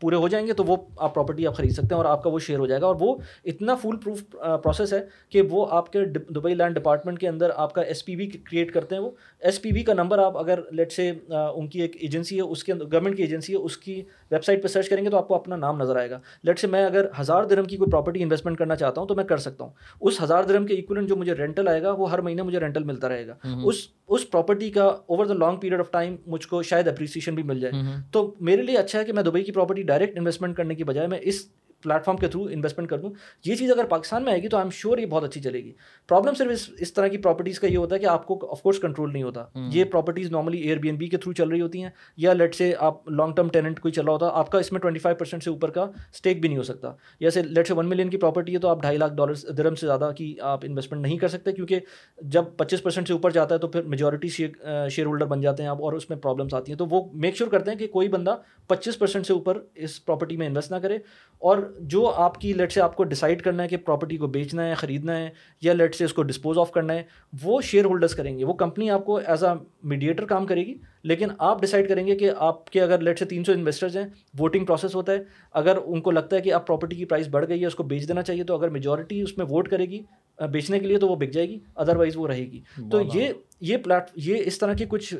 پورے 0.00 0.16
ہو 0.16 0.28
جائیں 0.28 0.46
گے 0.46 0.52
تو 0.52 0.64
وہ 0.64 0.76
آپ 0.96 1.14
پراپرٹی 1.14 1.46
آپ 1.46 1.56
خرید 1.56 1.70
سکتے 1.70 1.86
ہیں 1.90 1.96
اور 1.96 2.04
آپ 2.04 2.22
کا 2.22 2.30
وہ 2.30 2.38
شیئر 2.38 2.58
ہو 2.58 2.66
جائے 2.66 2.80
گا 2.80 2.86
اور 2.86 2.96
وہ 3.00 3.14
اتنا 3.44 3.74
فل 3.74 3.96
پروف 4.04 4.22
پروسیس 4.62 4.92
ہے 4.92 4.98
کہ 5.28 5.42
وہ 5.50 5.66
آپ 5.70 5.92
کے 5.92 6.04
دبئی 6.04 6.54
لینڈ 6.54 6.74
ڈپارٹمنٹ 6.74 7.18
کے 7.18 7.28
اندر 7.28 7.50
آپ 7.56 7.72
کا 7.74 7.82
ایس 7.82 8.04
پی 8.04 8.16
وی 8.16 8.26
کریٹ 8.26 8.72
کرتے 8.74 8.94
ہیں 8.94 9.02
وہ۔ 9.02 9.10
ایس 9.40 9.62
پی 9.62 9.72
وی 9.72 9.82
کا 9.82 9.94
نمبر 9.94 10.18
آپ 10.18 10.38
اگر 10.38 10.60
لیٹ 10.70 10.92
سے 10.92 11.12
ان 11.30 11.68
کی 11.68 11.80
ایک 11.80 11.96
ایجنسی 12.00 12.36
ہے 12.36 12.42
اس 12.42 12.64
کے 12.64 12.72
اندر 12.72 12.84
گورنمنٹ 12.84 13.16
کی 13.16 13.22
ایجنسی 13.22 13.52
ہے 13.52 13.58
اس 13.58 13.76
کی 13.76 14.02
ویب 14.30 14.44
سائٹ 14.44 14.62
پہ 14.62 14.68
سرچ 14.68 14.88
کریں 14.88 15.04
گے 15.04 15.10
تو 15.10 15.16
آپ 15.16 15.28
کو 15.28 15.34
اپنا 15.34 15.56
نام 15.56 15.80
نظر 15.82 15.96
آئے 15.96 16.10
گا۔ 16.10 16.20
لیٹ 16.42 16.58
سے 16.58 16.66
میں 16.66 16.84
اگر 16.84 17.06
ہزار 17.20 17.44
درم 17.44 17.64
کی 17.64 17.76
کوئی 17.76 17.90
پراپرٹی 17.90 18.22
انویسٹمنٹ 18.22 18.58
کرنا 18.58 18.76
چاہتا 18.76 19.00
ہوں 19.00 19.08
تو 19.08 19.14
میں 19.14 19.24
کر 19.24 19.36
سکتا 19.36 19.64
ہوں۔ 19.64 19.70
اس 20.00 20.22
ہزار 20.22 20.44
درم 20.44 20.66
کے 20.66 20.74
اکولنٹ 20.74 21.08
جو 21.08 21.16
مجھے 21.16 21.32
رینٹل 21.32 21.68
آئے 21.68 21.82
گا 21.82 21.90
وہ 21.90 22.10
ہر 22.10 22.18
مہینے 22.18 22.42
مجھے 22.42 22.60
رینٹل 22.60 22.84
ملتا 22.84 23.08
رہے 23.08 23.26
گا۔ 23.26 23.34
اس 23.64 23.86
اس 24.08 24.30
پراپرٹی 24.30 24.70
کا 24.70 24.84
over 24.84 25.26
the 25.26 25.34
long 25.34 25.56
period 25.56 25.80
of 25.80 25.90
time 25.90 26.16
مجھ 26.26 26.46
کو 26.48 26.57
شاید 26.62 26.88
اپریسیشن 26.88 27.34
بھی 27.34 27.42
مل 27.42 27.60
جائے۔ 27.60 27.74
تو 28.12 28.34
میرے 28.40 28.62
لیے 28.62 28.76
اچھا 28.76 28.98
ہے 28.98 29.04
کہ 29.04 29.12
میں 29.12 29.22
دبئی 29.22 29.44
کی 29.44 29.52
پراپرٹی 29.52 29.82
ڈائریکٹ 29.82 30.18
انویسٹمنٹ 30.18 30.56
کرنے 30.56 30.74
کی 30.74 30.84
بجائے 30.84 31.06
میں 31.06 31.18
اس 31.22 31.48
پلیٹ 31.82 32.04
فارم 32.04 32.16
کے 32.18 32.28
تھرو 32.28 32.44
انویسٹمنٹ 32.50 32.88
کر 32.88 32.98
دوں۔ 32.98 33.10
یہ 33.44 33.54
چیز 33.54 33.70
اگر 33.70 33.84
پاکستان 33.84 34.24
میں 34.24 34.32
آئے 34.32 34.42
گی 34.42 34.48
تو 34.48 34.56
آئی 34.56 34.64
ایم 34.64 34.70
شیور 34.70 34.98
یہ 34.98 35.06
بہت 35.06 35.24
اچھی 35.24 35.40
چلے 35.40 35.64
گی۔ 35.64 35.72
پرابلم 36.08 36.34
صرف 36.34 36.50
اس 36.50 36.68
اس 36.78 36.92
طرح 36.92 37.08
کی 37.08 37.18
پراپرٹیز 37.18 37.60
کا 37.60 37.66
یہ 37.66 37.76
ہوتا 37.76 37.94
ہے 37.94 38.00
کہ 38.00 38.06
آپ 38.06 38.26
کو 38.26 38.38
آف 38.50 38.62
کورس 38.62 38.78
کنٹرول 38.78 39.12
نہیں 39.12 39.22
ہوتا۔ 39.22 39.44
یہ 39.72 39.84
properties 39.84 40.30
normally 40.30 40.58
year 40.58 40.78
be 40.78 40.88
N 40.88 40.96
be 40.96 41.06
کے 41.06 41.16
تھرو 41.16 41.32
چل 41.32 41.48
رہی 41.48 41.60
ہوتی 41.60 41.82
ہیں 41.82 41.90
یا 42.16 42.32
لیٹ 42.32 42.54
سے 42.54 42.72
آپ 42.78 43.10
لانگ 43.10 43.32
ٹرم 43.32 43.48
ٹیننٹ 43.48 43.80
کوئی 43.80 43.92
چل 43.92 44.04
رہا 44.04 44.12
ہوتا 44.12 44.28
آپ 44.32 44.50
کا 44.50 44.58
اس 44.58 44.72
میں 44.72 44.80
ٹوئنٹی 44.80 45.00
فائیو 45.00 45.16
پرسینٹ 45.16 45.44
سے 45.44 45.50
اوپر 45.50 45.70
کا 45.70 45.82
اسٹیک 45.82 46.40
بھی 46.40 46.48
نہیں 46.48 46.58
ہو 46.58 46.62
سکتا۔ 46.62 46.92
جیسے 47.20 47.42
لیٹ 47.42 47.68
سے 47.68 47.74
ون 47.74 47.88
ملین 47.88 48.10
کی 48.10 48.16
پراپرٹی 48.16 48.54
ہے 48.54 48.58
تو 48.58 48.68
آپ 48.68 48.80
ڈھائی 48.82 48.98
لاکھ 48.98 49.14
ڈالر 49.14 49.52
درم 49.52 49.74
سے 49.74 49.86
زیادہ 49.86 50.10
کی 50.16 50.34
آپ 50.40 50.64
انویسٹمنٹ 50.64 51.02
نہیں 51.02 51.18
کر 51.18 51.28
سکتے 51.28 51.52
کیونکہ 51.52 51.80
جب 52.18 52.44
پچیس 52.56 52.82
پرسینٹ 52.82 53.06
سے 53.08 53.12
اوپر 53.12 53.30
جاتا 53.30 53.54
ہے 53.54 53.60
تو 53.60 53.68
پھر 53.68 53.82
میجورٹی 53.82 54.28
شیئر 54.28 55.06
ہولڈر 55.06 55.26
بن 55.26 55.40
جاتے 55.40 55.62
ہیں 55.62 55.70
آپ 55.70 55.82
اور 55.82 55.92
اس 55.92 56.08
میں 56.10 56.18
پرابلمس 56.18 56.54
آتی 56.54 56.72
ہیں۔ 56.72 56.78
تو 56.78 56.86
وہ 56.86 57.02
میک 57.14 57.36
شیور 57.36 57.50
کرتے 57.50 57.70
ہیں 57.70 57.78
کہ 57.78 57.86
کوئی 57.86 58.08
بندہ 58.08 58.36
پچیس 58.66 58.98
پرسینٹ 58.98 59.26
سے 59.26 59.32
اوپر 59.32 59.58
اس 59.74 60.04
پراپرٹی 60.04 60.36
میں 60.36 60.46
انویسٹ 60.46 60.72
نہ 60.72 60.76
کرے 60.76 60.98
اور 61.42 61.58
جو 61.80 62.06
آپ 62.16 62.40
کی 62.40 62.52
لیٹ 62.52 62.72
سے 62.72 62.80
آپ 62.80 62.96
کو 62.96 63.04
ڈیسائڈ 63.04 63.42
کرنا 63.42 63.62
ہے 63.62 63.68
کہ 63.68 63.76
پراپرٹی 63.76 64.16
کو 64.16 64.26
بیچنا 64.26 64.66
ہے 64.66 64.74
خریدنا 64.74 65.16
ہے 65.16 65.28
یا 65.60 65.72
لیٹ 65.72 65.94
سے 65.94 66.04
اس 66.04 66.12
کو 66.12 66.22
ڈسپوز 66.22 66.58
آف 66.58 66.70
کرنا 66.70 66.94
ہے 66.94 67.02
وہ 67.42 67.60
شیئر 67.60 67.84
ہولڈرس 67.84 68.14
کریں 68.14 68.38
گے۔ 68.38 68.44
وہ 68.44 68.52
کمپنی 68.52 68.90
آپ 68.90 69.04
کو 69.04 69.16
ایز 69.16 69.44
اے 69.44 69.50
میڈیٹر 69.82 70.24
کام 70.26 70.46
کرے 70.46 70.66
گی 70.66 70.74
لیکن 71.02 71.28
آپ 71.38 71.60
ڈیسائڈ 71.60 71.88
کریں 71.88 72.06
گے 72.06 72.16
کہ 72.16 72.30
آپ 72.36 72.70
کے 72.70 72.82
اگر 72.82 73.00
لیٹ 73.00 73.18
سے 73.18 73.24
تین 73.24 73.44
سو 73.44 73.52
انویسٹرز 73.52 73.96
ہیں 73.96 74.04
ووٹنگ 74.38 74.64
پروسیس 74.64 74.94
ہوتا 74.94 75.12
ہے۔ 75.12 75.18
اگر 75.52 75.78
ان 75.84 76.00
کو 76.00 76.10
لگتا 76.10 76.36
ہے 76.36 76.40
کہ 76.40 76.52
اب 76.54 76.66
پراپرٹی 76.66 76.96
کی 76.96 77.04
پرائز 77.04 77.28
بڑھ 77.28 77.48
گئی 77.48 77.60
ہے 77.60 77.66
اس 77.66 77.74
کو 77.74 77.82
بیچ 77.82 78.08
دینا 78.08 78.22
چاہیے 78.22 78.44
تو 78.44 78.56
اگر 78.56 78.68
میجورٹی 78.68 79.20
اس 79.22 79.36
میں 79.38 79.46
ووٹ 79.46 79.68
کرے 79.68 79.86
گی 79.86 80.02
بیچنے 80.38 80.78
کے 80.78 80.86
لیے 80.86 80.98
تو 80.98 81.08
وہ 81.08 81.16
بک 81.16 81.32
جائے 81.32 81.48
گی 81.48 81.58
ادر 81.74 81.96
وائز 81.96 82.16
وہ 82.16 82.26
رہے 82.28 82.44
گی۔ 82.52 82.60
تو 82.90 83.00
یہ 83.14 83.32
یہ 83.60 83.76
پلیٹ 83.76 84.10
یہ 84.16 84.42
اس 84.44 84.58
طرح 84.58 84.72
کے 84.72 84.84
کچھ 84.88 85.14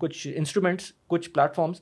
کچھ 0.00 0.26
انسٹرومینٹس 0.34 0.92
کچھ 1.06 1.30
پلیٹ 1.30 1.54
فارمس 1.54 1.80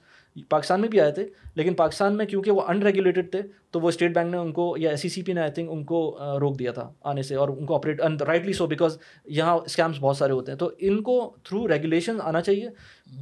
پاکستان 0.48 0.80
میں 0.80 0.88
بھی 0.88 1.00
آئے 1.00 1.12
تھے 1.12 1.28
لیکن 1.54 1.74
پاکستان 1.74 2.16
میں 2.16 2.26
کیونکہ 2.26 2.50
وہ 2.50 2.60
ان 2.68 2.82
ریگولیٹڈ 2.82 3.30
تھے 3.30 3.42
تو 3.70 3.80
وہ 3.80 3.88
اسٹیٹ 3.88 4.14
بینک 4.14 4.30
نے 4.30 4.36
ان 4.36 4.52
کو 4.52 4.74
یا 4.78 4.90
ایس 4.90 5.00
سی 5.00 5.08
سی 5.08 5.22
پی 5.22 5.32
نے 5.32 5.40
آئی 5.40 5.50
تھنک 5.50 5.70
ان 5.72 5.84
کو 5.84 6.18
روک 6.40 6.58
دیا 6.58 6.72
تھا 6.72 6.92
آنے 7.02 7.22
سے 7.22 7.34
اور 7.34 7.48
ان 7.48 7.66
کو 7.66 7.74
آپریٹ 7.74 8.00
رائٹلی 8.00 8.52
سو 8.52 8.66
بیکاز 8.66 8.98
یہاں 9.24 9.54
اسکیمس 9.54 9.96
بہت 10.00 10.16
سارے 10.16 10.32
ہوتے 10.32 10.52
ہیں۔ 10.52 10.58
تو 10.58 10.70
ان 10.78 11.02
کو 11.02 11.36
تھرو 11.44 11.68
ریگولیشن 11.68 12.16
آنا 12.22 12.40
چاہیے۔ 12.40 12.68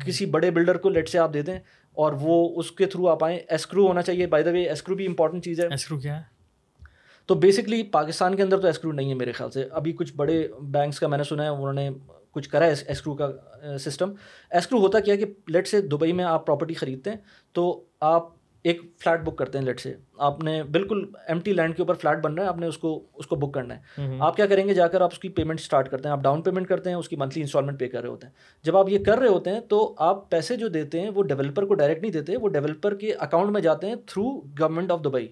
کسی 0.07 0.27
بڑے 0.27 0.51
بلڈر 0.51 0.77
کو 0.77 0.89
لیٹ 0.89 1.09
سے 1.09 1.19
آپ 1.19 1.35
دے 1.35 1.43
دیں 1.43 1.59
اور 1.93 2.13
وہ 2.21 2.53
اس 2.57 2.73
کے 2.73 2.87
تھرو 2.87 3.09
آپ 3.09 3.25
آئیں۔ 3.25 3.39
ایسکرو 3.49 3.87
ہونا 3.87 4.03
چاہیے۔ 4.03 4.27
بائی 4.27 4.45
دا 4.45 4.51
وے 4.51 4.63
ایسکرو 4.63 4.95
بھی 4.95 5.07
امپورٹنٹ 5.07 5.45
چیز 5.45 5.61
ہے۔ 5.61 5.67
ایسکرو 5.71 5.99
کیا 5.99 6.17
ہے؟ 6.17 6.23
تو 7.27 7.35
بیسکلی 7.35 7.83
پاکستان 7.83 8.37
کے 8.37 8.43
اندر 8.43 8.59
تو 8.59 8.67
ایسکرو 8.67 8.93
نہیں 8.93 9.09
ہے 9.09 9.15
میرے 9.15 9.33
خیال 9.33 9.51
سے۔ 9.51 9.69
ابھی 9.71 9.93
کچھ 9.93 10.13
بڑے 10.17 10.49
بینکس 10.63 11.01
کا 11.01 11.09
میں 11.09 11.19
نے 11.19 11.25
سنا 11.25 11.43
ہے 11.43 11.49
انہوں 11.49 11.73
نے 11.73 11.91
کچھ 12.33 12.49
کرا 12.49 12.67
ہے 12.67 12.73
ایسکرو 12.87 13.15
کا 13.15 13.31
سسٹم 13.79 14.13
ایسکرو 14.51 14.79
ہوتا 14.79 15.01
کیا 15.01 15.17
کہ 15.17 15.25
لیٹ 15.47 15.69
سے 15.69 15.81
دبئی 15.81 16.13
میں 16.13 16.25
آپ 16.25 16.47
پراپرٹی 16.47 16.75
خریدتے 16.75 17.11
ہیں 17.11 17.17
تو 17.53 17.85
آپ 18.01 18.29
ایک 18.63 18.81
فلیٹ 18.99 19.21
بک 19.21 19.37
کرتے 19.37 19.59
ہیں 19.59 19.65
لیٹ 19.65 19.81
سے 19.81 19.95
آپ 20.19 20.43
نے 20.45 20.63
بالکل 20.63 21.05
ایم 21.29 21.41
ٹی 21.41 21.53
لینڈ 21.53 21.77
کے 21.77 21.83
اوپر 21.83 21.95
فلیٹ 21.95 22.19
بن 22.19 22.35
رہا 22.35 22.43
ہے 22.43 22.49
آپ 22.49 22.59
نے 22.59 22.67
اس 22.67 22.79
کو 22.79 23.09
اس 23.15 23.27
کو 23.27 23.37
بک 23.37 23.55
کرنا 23.55 23.77
ہے۔ 23.77 24.19
آپ 24.21 24.37
کیا 24.37 24.47
کریں 24.47 24.69
گے 24.69 24.75
جا 24.75 24.89
کر 24.89 25.01
آپ 25.01 25.11
اس 25.13 25.19
کی 25.19 25.29
پیمنٹ 25.29 25.61
اسٹارٹ 25.61 25.91
کرتے 25.91 26.09
ہیں 26.09 26.13
آپ 26.13 26.23
ڈاؤن 26.23 26.43
پیمنٹ 26.43 26.69
کرتے 26.69 26.91
ہیں 26.91 26.97
اس 26.97 27.09
کی 27.09 27.17
منتھلی 27.17 27.43
انسٹالمنٹ 27.43 27.81
پے 27.81 27.89
کر 27.89 28.01
رہے 28.01 28.09
ہوتے 28.09 28.27
ہیں۔ 28.27 28.35
جب 28.65 28.77
آپ 28.77 28.89
یہ 28.89 29.05
کر 29.05 29.19
رہے 29.19 29.29
ہوتے 29.29 29.51
ہیں 29.51 29.61
تو 29.61 29.95
آپ 29.99 30.31
پیسے 30.31 30.57
جو 30.57 30.69
دیتے 30.69 31.01
ہیں 31.01 31.11
وہ 31.11 31.23
ڈیولپر 31.23 31.67
کو 31.67 31.75
ڈائریکٹ 31.75 32.03
نہیں 32.03 32.13
دیتے 32.13 32.37
وہ 32.37 32.49
ڈیولپر 32.49 32.95
کے 32.95 33.15
اکاؤنٹ 33.15 33.51
میں 33.51 33.61
جاتے 33.61 33.87
ہیں 33.87 33.95
تھرو 34.07 34.41
گورنمنٹ 34.61 34.91
آف 34.91 35.05
دبئی 35.05 35.29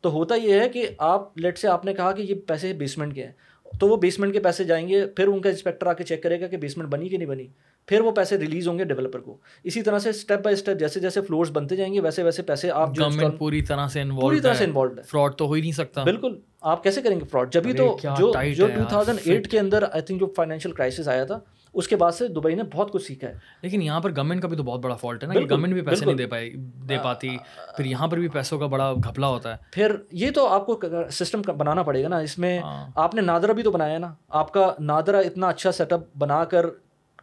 تو 0.00 0.10
ہوتا 0.10 0.34
یہ 0.34 0.60
ہے 0.60 0.68
کہ 0.68 0.88
آپ 0.98 1.38
لیٹ 1.38 1.58
سے 1.58 1.68
آپ 1.68 1.84
نے 1.84 1.94
کہا 1.94 2.12
کہ 2.12 2.22
یہ 2.22 2.34
پیسے 2.46 2.72
بیسمنٹ 2.72 3.14
کے 3.14 3.24
ہیں۔ 3.24 3.32
تو 3.80 3.88
وہ 3.88 3.96
بیسمنٹ 3.96 4.32
کے 4.32 4.40
پیسے 4.40 4.64
جائیں 4.64 4.88
گے 4.88 5.06
پھر 5.06 5.28
ان 5.28 5.40
کا 5.40 5.48
انسپیکٹر 5.48 5.86
آ 5.86 5.92
کے 5.92 6.04
چیک 6.04 6.22
کرے 6.22 6.40
گا 6.40 6.46
کہ 6.46 6.56
بیسمنٹ 6.56 6.88
بنی 6.88 7.08
کہ 7.08 7.16
نہیں 7.16 7.28
بنی 7.28 7.46
پھر 7.86 8.00
وہ 8.00 8.10
پیسے 8.10 8.38
ریلیز 8.38 8.68
ہوں 8.68 8.78
گے 8.78 8.84
ڈیولپر 8.84 9.18
کو۔ 9.18 9.36
اسی 9.64 9.82
طرح 9.82 9.98
سے 9.98 10.10
اسٹیپ 10.10 10.40
بائی 10.44 10.54
اسٹیپ 10.54 10.78
جیسے 10.78 11.00
جیسے 11.00 11.20
فلورس 11.20 11.50
بنتے 11.52 11.76
جائیں 11.76 11.94
گے 11.94 12.00
ویسے 12.00 12.22
ویسے 12.22 12.42
پیسے 12.42 12.70
آپ 12.70 12.94
جو 12.94 13.04
پوری 13.38 13.62
طرح 13.62 13.88
سے 13.88 14.02
پوری 14.20 14.40
طرح 14.40 14.54
سے 14.54 14.64
انوالوڈ 14.64 14.98
ہے۔ 14.98 15.04
فراڈ 15.04 15.34
تو 15.34 15.46
ہو 15.46 15.52
ہی 15.52 15.60
نہیں 15.60 15.72
سکتا۔ 15.72 16.02
بالکل۔ 16.02 16.38
آپ 16.60 16.82
کیسے 16.82 17.02
کریں 17.02 17.20
گے 17.20 17.24
فراڈ 17.24 17.52
جبھی 17.52 17.72
تو 17.72 17.96
جو 18.18 18.32
جو 18.54 18.66
ٹو 18.66 18.82
تھاؤزینڈ 18.88 19.18
ایٹ 19.24 19.50
کے 19.50 19.58
اندر 19.58 19.84
آئی 19.92 20.02
تھنک 20.02 20.20
جو 20.20 20.26
فائنینشیل 20.36 20.72
کرائسس 20.72 21.08
آیا 21.08 21.24
تھا 21.24 21.40
اس 21.76 21.88
کے 21.88 21.96
بعد 21.96 22.12
سے 22.12 22.28
دبئی 22.28 22.54
نے 22.54 22.62
بہت 22.72 22.92
کچھ 22.92 23.02
سیکھا 23.02 23.28
ہے۔ 23.28 23.34
لیکن 23.62 23.82
یہاں 23.82 24.00
پر 24.00 24.10
گورنمنٹ 24.10 24.42
کا 24.42 24.48
بھی 24.48 24.56
تو 24.56 24.62
بہت 24.62 24.80
بڑا 24.80 24.94
فالٹ 24.94 25.22
ہے 25.22 25.28
نا 25.28 25.34
کہ 25.34 25.40
گورنمنٹ 25.40 25.72
بھی 25.72 25.82
پیسے 25.82 26.04
نہیں 26.04 26.16
دے 26.16 26.26
پائی 26.26 26.50
دے 26.88 26.96
پاتی 27.04 27.36
پھر 27.76 27.84
یہاں 27.84 28.08
پر 28.08 28.18
بھی 28.18 28.28
پیسوں 28.28 28.58
کا 28.58 28.66
بڑا 28.66 28.92
گھپلا 28.94 29.26
ہوتا 29.26 29.52
ہے۔ 29.52 29.56
پھر 29.72 29.96
یہ 30.12 30.30
تو 30.30 30.46
آپ 30.46 30.66
کو 30.66 30.80
سسٹم 31.10 31.42
بنانا 31.56 31.82
پڑے 31.82 32.02
گا 32.02 32.08
نا 32.08 32.18
اس 32.18 32.38
میں 32.38 32.60
آپ 32.94 33.14
نے 33.14 33.20
نادرا 33.20 33.52
بھی 33.52 33.62
تو 33.62 33.70
بنایا 33.70 33.98
نا۔ 33.98 34.14
آپ 34.28 34.52
کا 34.52 34.72
نادرا 34.78 35.18
اتنا 35.18 35.48
اچھا 35.48 35.72
سیٹ 35.72 35.92
اپ 35.92 36.00
بنا 36.18 36.44
کر 36.44 36.66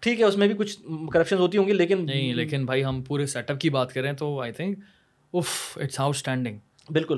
ٹھیک 0.02 0.20
ہے 0.20 0.26
اس 0.26 0.38
میں 0.38 0.48
بھی 0.48 0.56
کچھ 0.58 0.78
کرپشن 1.14 1.38
ہوتی 1.38 1.58
ہوں 1.58 1.66
گی 1.68 1.74
لیکن 1.74 2.06
نہیں 2.06 2.34
لیکن 2.34 2.66
بھائی 2.66 2.84
ہم 2.86 3.02
پورے 3.02 3.26
سیٹ 3.26 3.52
اپ 3.52 3.60
کی 3.60 3.70
بات 3.70 3.94
کریں 3.94 4.14
تو 4.14 4.40
I 4.42 4.52
think 4.52 4.80
if 5.34 5.78
it's 5.82 6.00
outstanding 6.16 6.58
بالکل 6.88 7.18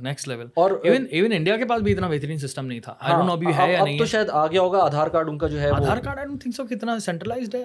نیکسٹ 0.00 0.28
لیول 0.28 0.46
اور 0.54 0.70
ایون 0.82 1.06
ایون 1.10 1.32
انڈیا 1.32 1.56
کے 1.56 1.64
پاس 1.66 1.80
بھی 1.82 1.92
اتنا 1.92 2.08
بہترین 2.08 2.38
سسٹم 2.38 2.66
نہیں 2.66 2.80
تھا۔ 2.80 2.94
آئی 3.00 3.14
ڈونٹ 3.14 3.26
نو 3.26 3.32
ابھی 3.32 3.46
ہے 3.48 3.72
یا 3.72 3.82
نہیں 3.84 3.98
تو 3.98 4.04
شاید 4.06 4.28
آ 4.32 4.46
گیا 4.46 4.60
ہوگا 4.60 4.78
آدھار 4.80 5.08
کارڈ 5.08 5.28
ان 5.28 5.38
کا 5.38 5.48
جو 5.48 5.60
ہے 5.60 5.70
Aadhaar 5.70 5.98
card 5.98 6.18
I 6.18 6.26
don't 6.26 6.42
think 6.42 6.54
so 6.54 6.64
کتنا 6.66 6.98
سینٹرلائزڈ 7.00 7.54
ہے۔ 7.54 7.64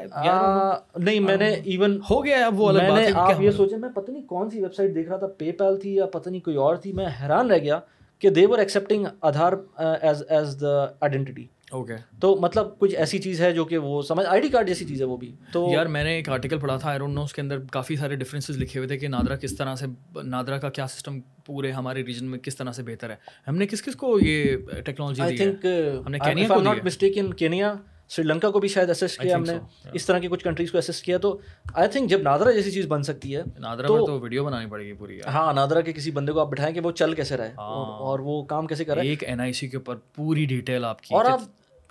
نہیں 0.97 1.19
میں 1.19 1.37
نے 1.37 1.49
ایون 1.65 1.99
ہو 2.09 2.23
گیا 2.25 2.45
اب 2.45 2.59
وہ 2.61 2.69
الگ 2.69 2.89
بات 2.89 2.99
ہے 2.99 3.11
آپ 3.17 3.41
یہ 3.41 3.51
سوچیں 3.51 3.77
میں 3.77 3.89
پتہ 3.89 4.11
نہیں 4.11 4.23
کون 4.27 4.49
سی 4.49 4.61
ویب 4.61 4.73
سائٹ 4.73 4.95
دیکھ 4.95 5.09
رہا 5.09 5.17
تھا 5.17 5.27
پے 5.37 5.51
پیل 5.51 5.79
تھی 5.81 5.95
یا 5.95 6.05
پتہ 6.13 6.29
نہیں 6.29 6.41
کوئی 6.41 6.55
اور 6.57 6.75
تھی 6.77 6.91
میں 6.93 7.07
حیران 7.21 7.51
رہ 7.51 7.57
گیا 7.59 7.79
کہ 8.21 8.29
they 8.29 8.45
were 8.45 8.59
accepting 8.59 9.05
Aadhaar 9.21 9.53
as 10.01 10.23
as 10.29 10.59
the 10.61 10.73
identity 10.99 11.45
okay 11.71 11.95
تو 12.19 12.35
مطلب 12.35 12.67
کچھ 12.79 12.95
ایسی 12.95 13.19
چیز 13.19 13.41
ہے 13.41 13.51
جو 13.51 13.65
کہ 13.65 13.77
وہ 13.77 14.01
سمجھ 14.01 14.25
آئی 14.27 14.41
ڈی 14.41 14.49
کارڈ 14.49 14.67
جیسی 14.67 14.85
چیز 14.85 15.01
ہے 15.01 15.05
وہ 15.05 15.17
بھی۔ 15.17 15.31
تو 15.51 15.67
یار 15.73 15.85
میں 15.85 16.03
نے 16.03 16.15
ایک 16.15 16.29
آرٹیکل 16.29 16.59
پڑھا 16.59 16.77
تھا 16.77 16.89
آئی 16.89 16.99
نو 17.07 17.23
اس 17.23 17.33
کے 17.33 17.41
اندر 17.41 17.59
کافی 17.71 17.95
سارے 17.95 18.15
ڈفرینسز 18.15 18.57
لکھے 18.57 18.79
ہوئے 18.79 18.87
تھے 18.87 18.97
کہ 18.97 19.07
نادرا 19.07 19.35
کس 19.35 19.55
طرح 19.57 19.75
سے 19.75 19.85
نادرا 20.23 20.57
کا 20.57 20.69
کیا 20.69 20.87
سسٹم 20.87 21.19
پورے 21.45 21.71
ہمارے 21.71 22.03
ریجن 22.03 22.25
میں 22.25 22.39
کس 22.39 22.55
طرح 22.55 22.71
سے 22.71 22.83
بہتر 22.83 23.09
ہے۔ 23.09 23.15
ہم 23.47 23.55
نے 23.55 23.67
کس 23.67 23.83
کس 23.83 23.95
کو 23.95 24.19
یہ 24.19 24.55
ٹیکنالوجی 24.85 25.21
آئی 25.21 25.37
تھنک 25.37 25.65
ہم 26.05 26.11
نے 26.11 26.19
کینیا 26.19 26.47
کو 26.47 26.61
not 26.61 26.83
mistaken 27.17 27.33
Kenya 27.33 27.73
Sri 28.09 28.23
Lanka 28.23 28.49
کو 28.49 28.59
بھی 28.59 28.67
شاید 28.67 28.89
اسسٹ 28.89 29.21
کیا 29.21 29.35
ہم 29.35 29.43
نے 29.43 29.57
اس 29.93 30.05
طرح 30.05 30.19
کی 30.19 30.27
کچھ 30.27 30.43
کنٹریز 30.43 30.71
کو 30.71 30.77
اسسٹ 30.77 31.03
کیا۔ 31.05 31.17
تو 31.17 31.37
آئی 31.73 31.87
تھنک 31.89 32.09
جب 32.09 32.21
نادرا 32.21 32.51
جیسی 32.51 32.71
چیز 32.71 32.85
بن 32.87 33.03
سکتی 33.03 33.35
ہے 33.35 33.41
نادرا 33.59 33.87
تو 33.87 34.19
ویڈیو 34.19 34.45
بنانی 34.45 34.69
پڑے 34.69 34.85
گی 34.85 34.93
پوری 34.93 35.19
ہاں 35.27 35.53
نادرا 35.53 35.81
کے 35.81 35.93
کسی 35.93 36.11
بندے 36.11 36.31
کو 36.31 36.39
آپ 36.39 36.47
بٹھائیں 36.47 36.73
کہ 36.75 36.79
وہ 36.79 36.91
چل 36.91 37.13
کیسے 37.13 37.37
رہے 37.37 37.53
اور 37.57 38.19
وہ 38.19 38.43
کام 38.43 38.67
کیسے 38.67 38.85
کرے 38.85 39.01
ایک 39.01 39.23
این 39.23 39.39
آئی 39.39 39.53
سی 39.53 39.67
کے 39.67 39.77
اوپر 39.77 39.95
پوری 40.15 40.45
ڈیٹیل 40.45 40.85
آپ 40.85 41.01
کی 41.01 41.15
اور 41.15 41.25
آپ 41.25 41.41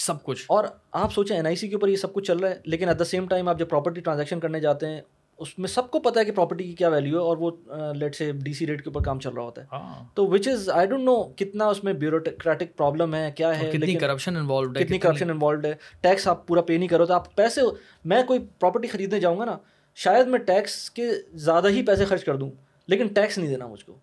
سب 0.01 0.23
کچھ۔ 0.23 0.45
اور 0.49 0.65
آپ 0.93 1.13
سوچیں 1.13 1.37
این 1.37 1.47
آئی 1.47 1.57
سی 1.57 1.69
کے 1.69 1.75
اوپر 1.75 1.89
یہ 1.89 1.97
سب 1.97 2.13
کچھ 2.13 2.25
چل 2.25 2.39
رہا 2.39 2.51
ہے 2.51 2.55
لیکن 2.65 2.89
ایٹ 2.89 2.99
دا 2.99 3.05
سیم 3.05 3.27
ٹائم 3.27 3.49
آپ 3.49 3.59
جب 3.59 3.69
پراپرٹی 3.69 4.01
ٹرانزیکشن 4.01 4.41
کرنے 4.41 4.61
جاتے 4.61 4.87
ہیں 4.87 5.01
اس 5.39 5.59
میں 5.59 5.69
سب 5.69 5.91
کو 5.91 6.01
پتا 6.01 6.21
ہے 6.21 6.25
کہ 6.25 6.33
پراپرٹی 6.33 6.65
کی 6.65 6.73
کیا 6.73 6.89
ویلیو 6.89 7.15
ہے 7.15 7.23
اور 7.23 7.37
وہ 7.37 7.51
لیٹ 7.95 8.15
سے 8.17 8.33
ڈی 8.33 8.53
سی 8.53 8.67
ریٹ 8.67 8.85
کے 8.85 8.91
اوپر 8.91 9.03
کام 9.03 9.21
چل 9.21 9.31
رہا 9.31 9.43
ہوتا 9.43 9.63
ہے۔ 9.63 9.67
ہاں۔ 9.73 10.05
تو 10.15 10.27
وچ 10.27 10.49
از 10.49 10.69
آئی 10.71 10.87
ڈونٹ 10.87 11.05
نو 11.05 11.23
کتنا 11.23 11.67
اس 11.67 11.85
میں 11.85 11.93
بیوروکریٹک 11.93 12.77
پرابلم 12.77 13.15
ہے 13.15 13.33
کیا 13.37 13.61
ہے 13.61 13.71
کتنی 13.73 13.95
کرپشن 13.95 14.37
انوالوڈ 14.37 14.79
ہے 14.79 14.85
کتنی 14.85 14.99
کرپشن 14.99 15.31
انوالوڈ 15.31 15.67
ہے۔ 15.67 15.75
ٹیکس 16.01 16.29
آپ 16.29 16.47
پورا 16.47 16.61
پے 16.61 16.77
نہیں 16.77 16.89
کرو 16.89 17.07
تو 17.07 17.15
آپ 17.15 17.35
پیسے 17.37 17.61
میں 18.05 18.23
کوئی 18.23 18.41
پراپرٹی 18.59 18.89
خریدنے 18.89 19.21
جاؤں 19.21 19.39
گا 19.39 19.45
نا 19.45 19.57
شاید 19.95 20.27
میں 20.27 20.39
ٹیکس 20.39 20.91
کے 20.91 21.11
زیادہ 21.35 21.69
ہی 21.69 21.83
پیسے 21.83 22.05
خرچ 22.05 22.25
کر 22.25 22.37
دوں 22.37 22.51
لیکن 22.89 23.07
ٹیکس 23.07 23.39
نہیں 23.39 23.49
دینا 23.49 23.67
مجھ 23.67 23.85
کو۔ 23.85 23.99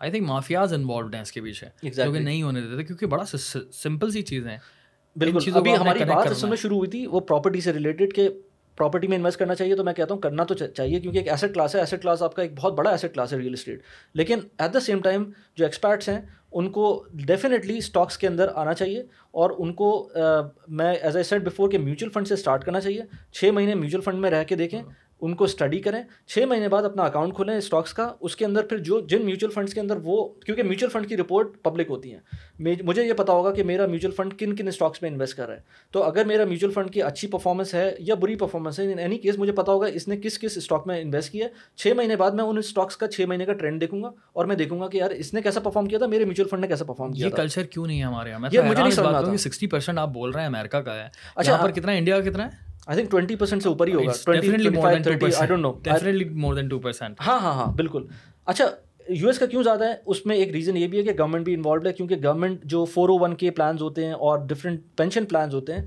آئی 0.00 0.10
تھنک 0.10 0.26
مافیاز 0.26 0.72
انوالوڈ 0.72 1.14
ہیں 1.14 1.22
اس 1.22 1.32
کے 1.32 1.40
پیچھے 1.40 1.90
جو 1.90 2.12
کہ 2.12 2.18
نہیں 2.18 2.42
ہونے 2.42 2.60
دیتے 2.60 2.84
کیونکہ 2.84 3.06
بڑا 3.06 3.24
سمپل 3.72 4.10
سی 4.10 4.22
چیز 4.22 4.46
ہیں۔ 4.46 4.58
بالکل 5.16 5.50
ابھی 5.54 5.76
ہماری 5.76 6.04
بات 6.04 6.30
اس 6.30 6.44
میں 6.44 6.56
شروع 6.56 6.76
ہوئی 6.76 6.90
تھی 6.90 7.06
وہ 7.06 7.20
پراپرٹی 7.20 7.60
سے 7.60 7.72
ریلیٹڈ 7.72 8.12
کہ 8.14 8.28
پراپرٹی 8.76 9.06
میں 9.06 9.16
انویسٹ 9.16 9.38
کرنا 9.38 9.54
چاہیے 9.54 9.76
تو 9.76 9.84
میں 9.84 9.92
کہتا 9.92 10.14
ہوں 10.14 10.20
کرنا 10.20 10.44
تو 10.44 10.54
چاہیے 10.54 11.00
کیونکہ 11.00 11.18
ایک 11.18 11.28
ایسٹ 11.28 11.54
کلاس 11.54 11.74
ہے 11.74 11.80
ایسٹ 11.80 11.94
کلاس 12.02 12.22
آپ 12.22 12.36
کا 12.36 12.42
ایک 12.42 12.52
بہت 12.56 12.72
بڑا 12.72 12.90
ایسٹ 12.90 13.14
کلاس 13.14 13.32
ہے 13.32 13.38
ریئل 13.38 13.52
اسٹیٹ 13.52 13.82
لیکن 14.14 14.38
ایٹ 14.58 14.74
دا 14.74 14.80
سیم 14.80 15.02
ٹائم 15.02 15.24
جو 15.56 15.64
ایکسپرٹس 15.64 16.08
ہیں 16.08 16.20
ان 16.52 16.70
کو 16.70 17.04
ڈیفینیٹلی 17.26 17.76
اسٹاکس 17.78 18.18
کے 18.18 18.26
اندر 18.26 18.48
آنا 18.54 18.74
چاہیے 18.74 19.00
اور 19.30 19.50
ان 19.58 19.72
کو 19.74 20.08
میں 20.68 20.94
ایز 21.02 21.16
اے 21.16 21.22
سیٹ 21.22 21.42
بفور 21.42 21.70
کہ 21.70 21.78
میوچل 21.78 22.08
فنڈ 22.08 22.28
سے 22.28 22.34
اسٹارٹ 22.34 22.64
کرنا 22.64 22.80
چاہیے۔ 22.80 23.02
چھ 23.32 23.50
مہینے 23.52 23.74
میوچل 23.74 24.00
فنڈ 24.00 24.18
میں 24.18 24.30
رہ 24.30 24.44
کے 24.44 24.54
دیکھیں۔ 24.54 24.82
ان 25.22 25.34
کو 25.34 25.44
اسٹڈی 25.44 25.78
کریں 25.78 26.02
چھ 26.26 26.38
مہینے 26.38 26.68
بعد 26.68 26.82
اپنا 26.82 27.02
اکاؤنٹ 27.02 27.34
کھولیں 27.34 27.54
اسٹاکس 27.54 27.92
کا 27.92 28.14
اس 28.20 28.36
کے 28.36 28.44
اندر 28.44 28.62
پھر 28.62 28.78
جو 28.78 29.00
جن 29.00 29.24
میوچل 29.24 29.50
فنڈس 29.50 29.74
کے 29.74 29.80
اندر 29.80 29.96
وہ 30.02 30.28
کیونکہ 30.28 30.62
میوچل 30.62 30.88
فنڈ 30.88 31.08
کی 31.08 31.16
رپورٹ 31.16 31.62
پبلک 31.62 31.86
ہوتی 31.90 32.14
ہیں۔ 32.14 32.20
مجھے 32.82 33.04
یہ 33.04 33.12
پتا 33.12 33.32
ہوگا 33.32 33.52
کہ 33.52 33.62
میرا 33.62 33.86
میوچل 33.86 34.10
فنڈ 34.10 34.34
کن 34.38 34.56
کن 34.56 34.68
اسٹاکس 34.68 35.02
میں 35.02 35.10
انویسٹ 35.10 35.36
کر 35.36 35.46
رہا 35.46 35.56
ہے۔ 35.56 35.60
تو 35.90 36.02
اگر 36.02 36.24
میرا 36.24 36.44
میوچل 36.44 36.70
فنڈ 36.70 36.90
کی 36.90 37.02
اچھی 37.02 37.28
پرفارمنس 37.28 37.74
ہے 37.74 37.94
یا 37.98 38.14
بری 38.14 38.36
پرفارمنس 38.36 38.80
ہے 38.80 38.92
ان 38.92 38.98
اینی 38.98 39.18
کیس 39.18 39.38
مجھے 39.38 39.52
پتا 39.52 39.72
ہوگا 39.72 39.86
اس 39.86 40.08
نے 40.08 40.16
کس 40.16 40.38
کس 40.38 40.56
اسٹاک 40.56 40.86
میں 40.86 41.00
انویسٹ 41.02 41.32
کیا 41.32 41.46
ہے۔ 41.46 41.50
چھ 41.76 41.92
مہینے 41.96 42.16
بعد 42.16 42.30
میں 42.30 42.44
ان 42.44 42.58
اسٹاکس 42.58 42.96
کا 42.96 43.06
چھ 43.06 43.20
مہینے 43.20 43.44
کا 43.44 43.52
ٹرینڈ 43.52 43.80
دیکھوں 43.80 44.02
گا 44.02 44.10
اور 44.32 44.44
میں 44.44 44.56
دیکھوں 44.56 44.80
گا 44.80 44.88
کہ 44.88 44.96
یار 44.96 45.10
اس 45.10 45.34
نے 45.34 45.42
کیسا 45.42 45.60
پرفارم 45.60 45.86
کیا 45.86 45.98
تھا 45.98 46.06
میرے 46.06 46.24
میوچل 46.24 46.48
فنڈ 46.48 46.60
نے 46.60 46.66
کیسا 46.66 46.84
پرفارم 46.84 47.12
کیا 47.12 47.28
کلچر 47.30 47.62
کیوں 47.62 47.86
نہیں 47.86 47.98
ہے 47.98 48.04
ہمارے 48.04 48.30
یہاں؟ 48.30 48.38
مجھے 48.38 48.62
نہیں 48.62 48.90
سمجھ 48.90 49.40
سکسٹی 49.40 49.66
پرسینٹ 49.66 49.98
آپ 49.98 50.08
بول 50.08 50.30
رہے 50.30 50.40
ہیں 50.40 50.48
امیرکا 50.48 50.80
کا 50.80 50.94
ہے۔ 50.94 51.08
اچھا 51.36 51.56
پر 51.62 51.70
کتنا 51.70 51.92
انڈیا 51.92 52.20
کا 52.20 52.30
کتنا 52.30 52.46
ہے؟ 52.46 52.71
آئی 52.86 53.06
تھنک 53.06 53.38
پرسینٹ 53.38 53.62
سے 53.62 53.68
اوپر 53.68 53.86
ہی 53.86 53.94
ہوگا 53.94 54.12
ہاں 57.20 57.40
ہاں 57.40 57.52
ہاں 57.52 57.72
بالکل 57.72 58.06
اچھا 58.46 58.64
یو 59.08 59.26
ایس 59.26 59.38
کا 59.38 59.46
کیوں 59.46 59.62
زیادہ 59.62 59.84
ہے 59.84 59.94
اس 60.06 60.26
میں 60.26 60.36
ایک 60.36 60.50
ریزن 60.52 60.76
یہ 60.76 60.86
بھی 60.86 60.98
ہے 60.98 61.02
کہ 61.02 61.12
گورنمنٹ 61.18 61.44
بھی 61.44 61.54
انوالوڈ 61.54 61.86
ہے 61.86 61.92
کیونکہ 61.92 62.16
گورنمنٹ 62.24 62.64
جو 62.64 62.84
فور 62.84 63.08
او 63.08 63.18
ون 63.18 63.34
کے 63.34 63.50
پلانز 63.50 63.82
ہوتے 63.82 64.06
ہیں 64.06 64.12
اور 64.12 64.38
ڈفرینٹ 64.38 64.80
پینشن 64.96 65.24
پلانز 65.24 65.54
ہوتے 65.54 65.74
ہیں 65.74 65.82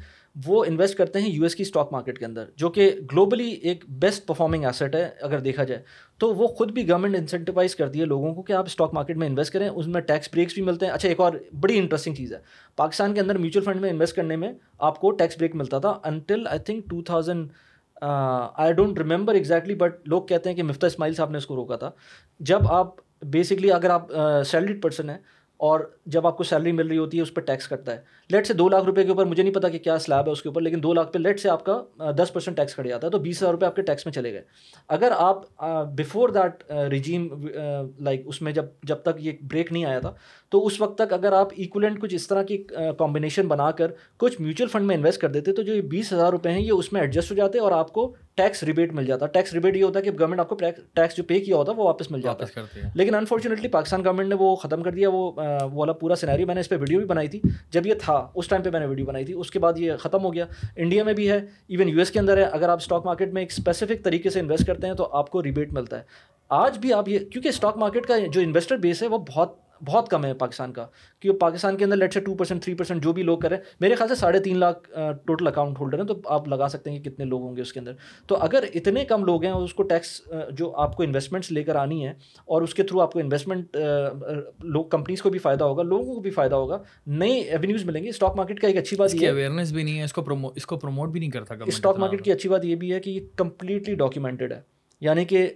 وہ 0.45 0.65
انویسٹ 0.65 0.97
کرتے 0.97 1.21
ہیں 1.21 1.29
یو 1.29 1.43
ایس 1.43 1.55
کی 1.55 1.63
اسٹاک 1.63 1.91
مارکیٹ 1.91 2.19
کے 2.19 2.25
اندر 2.25 2.45
جو 2.55 2.69
کہ 2.69 2.91
گلوبلی 3.11 3.49
ایک 3.49 3.83
بیسٹ 3.89 4.27
پرفارمنگ 4.27 4.65
ایسٹ 4.65 4.95
ہے 4.95 5.09
اگر 5.21 5.39
دیکھا 5.39 5.63
جائے 5.63 5.81
تو 6.17 6.33
وہ 6.35 6.47
خود 6.47 6.71
بھی 6.71 6.87
گورنمنٹ 6.89 7.15
انسینٹیوائز 7.15 7.75
کرتی 7.75 7.99
ہے 7.99 8.05
لوگوں 8.05 8.33
کو 8.35 8.41
کہ 8.41 8.53
آپ 8.53 8.65
اسٹاک 8.65 8.93
مارکیٹ 8.93 9.17
میں 9.17 9.27
انویسٹ 9.27 9.53
کریں، 9.53 9.67
اس 9.69 9.87
میں 9.87 10.01
ٹیکس 10.01 10.29
بریکس 10.33 10.53
بھی 10.53 10.61
ملتے 10.61 10.85
ہیں۔ 10.85 10.93
اچھا 10.93 11.09
ایک 11.09 11.19
اور 11.19 11.33
بڑی 11.61 11.77
انٹرسٹنگ 11.77 12.15
چیز 12.15 12.33
ہے۔ 12.33 12.39
پاکستان 12.75 13.13
کے 13.13 13.19
اندر 13.19 13.37
میوچل 13.37 13.61
فنڈ 13.61 13.81
میں 13.81 13.89
انویسٹ 13.89 14.15
کرنے 14.15 14.35
میں 14.35 14.51
آپ 14.79 14.99
کو 14.99 15.11
ٹیکس 15.11 15.37
بریک 15.37 15.55
ملتا 15.55 15.79
تھا 15.79 15.93
until 16.03 16.47
I 16.47 16.59
think 16.59 16.89
two 16.89 17.01
thousand 17.01 17.47
I 18.01 18.73
don't 18.73 18.99
remember 18.99 19.33
exactly 19.33 19.75
but 19.75 20.07
لوگ 20.07 20.23
کہتے 20.23 20.49
ہیں 20.49 20.55
کہ 20.55 20.63
مفتا 20.63 20.87
اسماعیل 20.87 21.13
صاحب 21.13 21.31
نے 21.31 21.37
اس 21.37 21.45
کو 21.45 21.55
روکا 21.55 21.75
تھا۔ 21.75 21.91
جب 22.39 22.67
آپ 22.67 22.95
بیسکلی 23.25 23.71
اگر 23.71 23.89
آپ 23.89 24.11
سیلریڈ 24.45 24.81
پرسن 24.81 25.09
ہیں 25.09 25.17
اور 25.59 25.79
جب 26.05 26.27
آپ 26.27 26.37
کو 26.37 26.43
سیلری 26.43 26.71
مل 26.71 26.87
رہی 26.87 26.97
ہوتی 26.97 27.17
ہے، 27.17 27.23
اس 27.23 27.33
پہ 27.33 27.41
ٹیکس 27.41 27.67
کرتا 27.67 27.91
ہے۔ 27.91 28.01
لیٹ 28.29 28.47
سے 28.47 28.53
دو 28.53 28.67
لاکھ 28.69 28.85
روپے 28.85 29.03
کے 29.03 29.09
اوپر 29.09 29.25
مجھے 29.25 29.43
نہیں 29.43 29.53
پتا 29.53 29.69
کہ 29.69 29.79
کیا 29.79 29.97
سلیب 29.99 30.27
ہے 30.27 30.31
اس 30.31 30.41
کے 30.41 30.49
اوپر، 30.49 30.61
لیکن 30.61 30.83
دو 30.83 30.93
لاکھ 30.93 31.11
پہ 31.13 31.19
لیٹ 31.19 31.39
سے 31.39 31.49
آپ 31.49 31.65
کا 31.65 32.11
دس 32.17 32.33
پرسینٹ 32.33 32.57
ٹیکس 32.57 32.75
کھڑ 32.75 32.85
جاتا 32.87 33.07
ہے، 33.07 33.11
تو 33.11 33.19
بیس 33.19 33.41
ہزار 33.41 33.51
روپے 33.51 33.65
آپ 33.65 33.75
کے 33.75 33.81
ٹیکس 33.81 34.05
میں 34.05 34.13
چلے 34.13 34.33
گئے۔ 34.33 34.41
اگر 34.89 35.11
آپ 35.17 35.43
بفور 35.97 36.29
دیٹ 36.29 36.63
رجیم 36.91 37.27
لائک 37.99 38.21
اس 38.25 38.41
میں 38.41 38.51
جب 38.51 38.65
جب 38.83 39.01
تک 39.03 39.19
یہ 39.19 39.31
بریک 39.51 39.71
نہیں 39.71 39.85
آیا 39.85 39.99
تھا، 39.99 40.13
تو 40.51 40.65
اس 40.65 40.79
وقت 40.81 40.97
تک 40.97 41.13
اگر 41.13 41.33
آپ 41.33 41.53
ایکولنٹ 41.55 42.01
کچھ 42.01 42.15
اس 42.15 42.27
طرح 42.27 42.43
کی 42.43 42.57
کمبینیشن 42.97 43.47
بنا 43.47 43.71
کر 43.71 43.91
کچھ 44.17 44.39
میوچل 44.41 44.67
فنڈ 44.67 44.85
میں 44.85 44.95
انویسٹ 44.95 45.21
کر 45.21 45.31
دیتے، 45.31 45.53
تو 45.53 45.61
جو 45.61 45.75
یہ 45.75 45.81
بیس 45.89 46.13
ہزار 46.13 46.31
روپے 46.31 46.51
ہیں، 46.51 46.61
یہ 46.61 46.71
اس 46.71 46.91
میں 46.93 47.01
ایڈجسٹ 47.01 47.31
ہو 47.31 47.35
جاتے 47.35 47.59
اور 47.59 47.71
آپ 47.71 47.91
کو 47.93 48.13
ٹیکس 48.37 48.63
ریبیٹ 48.63 48.93
مل 48.93 49.05
جاتا. 49.05 49.25
ٹیکس 49.27 49.53
ریبیٹ 49.53 49.75
یہ 49.77 49.83
ہوتا 49.83 49.99
ہے 49.99 50.03
کہ 50.03 50.11
گورنمنٹ 50.11 50.39
آپ 50.39 50.49
کو 50.49 50.55
ٹیکس 50.55 51.15
جو 51.17 51.23
پے 51.23 51.39
کیا 51.39 51.55
ہوتا 51.55 51.71
ہے 51.71 51.77
وہ 51.77 51.85
واپس 51.85 52.11
مل 52.11 52.21
جاتا 52.21 52.45
ہے. 52.45 52.89
لیکن 52.95 53.15
انفارچونیٹلی 53.15 53.67
پاکستان 53.67 54.03
گورنمنٹ 54.05 54.29
نے 54.29 54.35
وہ 54.39 54.55
ختم 54.55 54.83
کر 54.83 54.91
دیا. 54.91 55.09
وہ 55.09 55.31
والا 55.73 55.93
پورا 55.93 56.15
سیناری 56.15 56.45
میں 56.45 56.55
نے 56.55 56.61
اس 56.61 56.69
پہ 56.69 56.75
ویڈیو 56.79 56.99
بھی 56.99 57.07
بنائی 57.07 57.27
تھی. 57.27 57.41
جب 57.71 57.87
یہ 57.87 57.93
تھا 58.01 58.15
اس 58.33 58.47
ٹائم 58.47 58.63
پہ 58.63 58.69
میں 58.69 58.79
نے 58.79 58.85
ویڈیو 58.85 59.05
بنائی 59.05 59.25
تھی. 59.25 59.33
اس 59.33 59.51
کے 59.51 59.59
بعد 59.59 59.77
یہ 59.77 59.95
ختم 59.99 60.23
ہو 60.23 60.33
گیا. 60.33 60.45
انڈیا 60.75 61.03
میں 61.03 61.13
بھی 61.13 61.29
ہے. 61.31 61.37
ایون 61.67 61.89
یو 61.89 61.99
ایس 61.99 62.11
کے 62.11 62.19
اندر 62.19 62.37
ہے. 62.37 62.43
اگر 62.43 62.69
آپ 62.69 62.81
اسٹاک 62.81 63.05
مارکیٹ 63.05 63.33
میں 63.33 63.41
ایک 63.41 63.51
اسپیسیفک 63.51 64.03
طریقے 64.03 64.29
سے 64.29 64.39
انویسٹ 64.39 64.67
کرتے 64.67 64.87
ہیں 64.87 64.93
تو 64.93 65.09
آپ 65.11 65.29
کو 65.29 65.43
ریبیٹ 65.43 65.73
ملتا 65.73 65.97
ہے. 65.97 66.03
آج 66.49 66.77
بھی 66.77 66.93
آپ 66.93 67.07
یہ 67.09 67.19
کیونکہ 67.31 67.47
اسٹاک 67.47 67.77
مارکیٹ 67.77 68.05
کا 68.05 68.17
جو 68.31 68.41
انویسٹر 68.41 68.77
بیس 68.77 69.01
ہے 69.03 69.07
وہ 69.07 69.17
بہت 69.27 69.57
بہت 69.83 70.09
کم 70.09 70.25
ہے 70.25 70.33
پاکستان 70.33 70.73
کا 70.73 70.87
کیونکہ 71.19 71.39
پاکستان 71.39 71.77
کے 71.77 71.85
اندر 71.85 71.95
let's 71.95 72.13
say 72.13 72.19
two 72.19 72.35
percent 72.35 72.63
three 72.63 72.75
percent 72.75 73.03
جو 73.03 73.13
بھی 73.13 73.23
لوگ 73.23 73.37
کریں 73.37 73.57
میرے 73.79 73.95
خیال 73.95 74.07
سے 74.07 74.15
ساڑھے 74.15 74.39
تین 74.39 74.57
لاکھ 74.57 74.89
ٹوٹل 75.25 75.47
اکاؤنٹ 75.47 75.79
ہولڈر 75.79 75.99
ہیں 75.99 76.05
تو 76.05 76.19
آپ 76.25 76.47
لگا 76.47 76.67
سکتے 76.69 76.91
ہیں 76.91 76.99
کہ 76.99 77.09
کتنے 77.09 77.25
لوگ 77.25 77.41
ہوں 77.41 77.55
گے 77.55 77.61
اس 77.61 77.73
کے 77.73 77.79
اندر۔ 77.79 77.91
تو 78.27 78.35
اگر 78.35 78.63
اتنے 78.73 79.05
کم 79.05 79.25
لوگ 79.25 79.43
ہیں 79.43 79.51
اور 79.51 79.61
اس 79.61 79.73
کو 79.73 79.83
ٹیکس 79.83 80.21
جو 80.51 80.75
آپ 80.75 80.95
کو 80.95 81.03
انویسٹمنٹس 81.03 81.51
لے 81.51 81.63
کر 81.63 81.75
آنی 81.75 82.07
ہے 82.07 82.13
اور 82.45 82.61
اس 82.61 82.73
کے 82.73 82.83
تھرو 82.83 83.01
آپ 83.01 83.11
کو 83.11 83.19
انویسٹمنٹ 83.19 83.77
لوگ 84.63 84.85
کمپنیز 84.85 85.21
کو 85.21 85.29
بھی 85.29 85.39
فائدہ 85.39 85.63
ہوگا 85.63 85.83
لوگوں 85.83 86.15
کو 86.15 86.21
بھی 86.21 86.31
فائدہ 86.31 86.55
ہوگا 86.55 86.81
نئی 87.07 87.39
ایونیوز 87.39 87.85
ملیں 87.85 88.03
گے۔ 88.03 88.09
اسٹاک 88.09 88.35
مارکیٹ 88.35 88.59
کا 88.59 88.67
ایک 88.67 88.77
اچھی 88.77 88.97
بات 88.97 89.15
یہ 89.15 89.29
اویئرنیس 89.29 89.71
بھی 89.71 89.83
نہیں 89.83 89.99
ہے 89.99 90.03
اس 90.03 90.13
کو 90.13 90.51
اس 90.55 90.65
کو 90.65 90.77
پروموٹ 90.77 91.09
بھی 91.09 91.19
نہیں 91.19 91.31
کرتا 91.31 91.55
اسٹاک 91.65 91.97
مارکیٹ 91.97 92.23
کی 92.23 92.31
اچھی 92.31 92.49
بات 92.49 92.65
یہ 92.65 92.75
بھی 92.75 92.93
ہے 92.93 92.99
کہ 92.99 93.09
یہ 93.09 93.19
کمپلیٹلی 93.35 93.95
ڈاکیومنٹڈ 93.95 94.51
ہے۔ 94.51 94.61
یعنی 95.01 95.25
کہ 95.25 95.47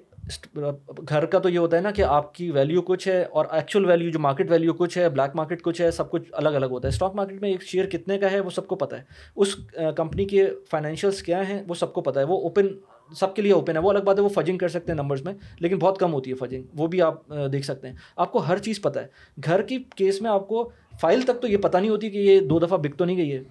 گھر 1.10 1.26
کا 1.26 1.40
تو 1.40 1.50
یہ 1.50 1.60
ہوتا 1.60 1.78
ہے 1.78 1.82
نا 1.82 1.92
کہ 1.92 2.02
آپ 2.02 2.34
کی 2.36 2.52
ویلیو 2.52 2.82
کچھ 2.82 3.08
ہے 3.08 3.24
اور 3.24 3.46
ایکچوئل 3.52 3.86
ویلیو 3.86 4.10
جو 4.10 4.20
مارکیٹ 4.20 4.52
ویلیو 4.52 4.74
کچھ 4.74 4.98
ہے 4.98 5.10
بلیک 5.10 5.36
مارکیٹ 5.36 5.62
کچھ 5.62 5.82
ہے، 5.82 5.92
سب 5.92 6.10
کچھ 6.12 6.30
الگ 6.32 6.50
الگ 6.50 6.66
ہوتا 6.66 6.88
ہے۔ 6.88 6.94
اسٹاک 6.94 7.16
مارکیٹ 7.16 7.42
میں 7.42 7.50
ایک 7.50 7.64
شیئر 7.64 7.86
کتنے 7.86 8.18
کا 8.18 8.32
ہے 8.32 8.40
وہ 8.40 8.50
سب 8.50 8.68
کو 8.68 8.76
پتہ 8.76 8.96
ہے۔ 8.96 9.02
اس 9.36 9.56
کمپنی 9.98 10.26
کے 10.26 10.48
فائنینشیلس 10.72 11.24
کیا 11.24 11.50
ہیں 11.50 11.62
وہ 11.68 11.74
سب 11.74 11.94
کو 11.94 12.02
پتہ 12.02 12.20
ہے۔ 12.20 12.24
وہ 12.24 12.42
اوپن 12.42 12.68
سب 13.16 13.36
کے 13.36 13.42
لیے 13.42 13.52
اوپن 13.54 13.76
ہے۔ 13.78 13.82
وہ 13.82 13.90
الگ 13.90 14.00
بات 14.00 14.18
ہے، 14.18 14.24
وہ 14.24 14.30
فجنگ 14.30 14.58
کر 14.58 14.68
سکتے 14.68 14.92
ہیں 14.92 14.98
نمبرز 14.98 15.22
میں، 15.22 15.34
لیکن 15.60 15.78
بہت 15.78 15.98
کم 15.98 16.14
ہوتی 16.14 16.32
ہے 16.32 16.36
فجنگ 16.36 16.64
وہ 16.74 16.88
بھی 16.88 17.02
آپ 17.02 17.28
دیکھ 17.52 17.66
سکتے 17.66 17.88
ہیں۔ 17.88 17.96
آپ 18.16 18.32
کو 18.32 18.40
ہر 18.40 18.58
چیز 18.58 18.82
پتہ 18.82 19.00
ہے۔ 19.00 19.08
گھر 19.46 19.62
کی 19.62 19.84
کیس 19.96 20.22
میں 20.22 20.32
آپ 20.32 20.48
کو 20.48 20.70
فائل 21.02 21.22
تک 21.22 21.42
تو 21.42 21.48
یہ 21.48 21.58
پتہ 21.58 21.78
نہیں 21.78 21.90
ہوتی 21.90 22.10
کہ 22.10 22.18
یہ 22.18 22.40
دو 22.40 22.60
دفعہ 22.60 22.78
بک 22.78 22.98
تو 22.98 23.06
نہیں 23.06 23.18
گئی 23.18 23.34
ہے۔ 23.34 23.44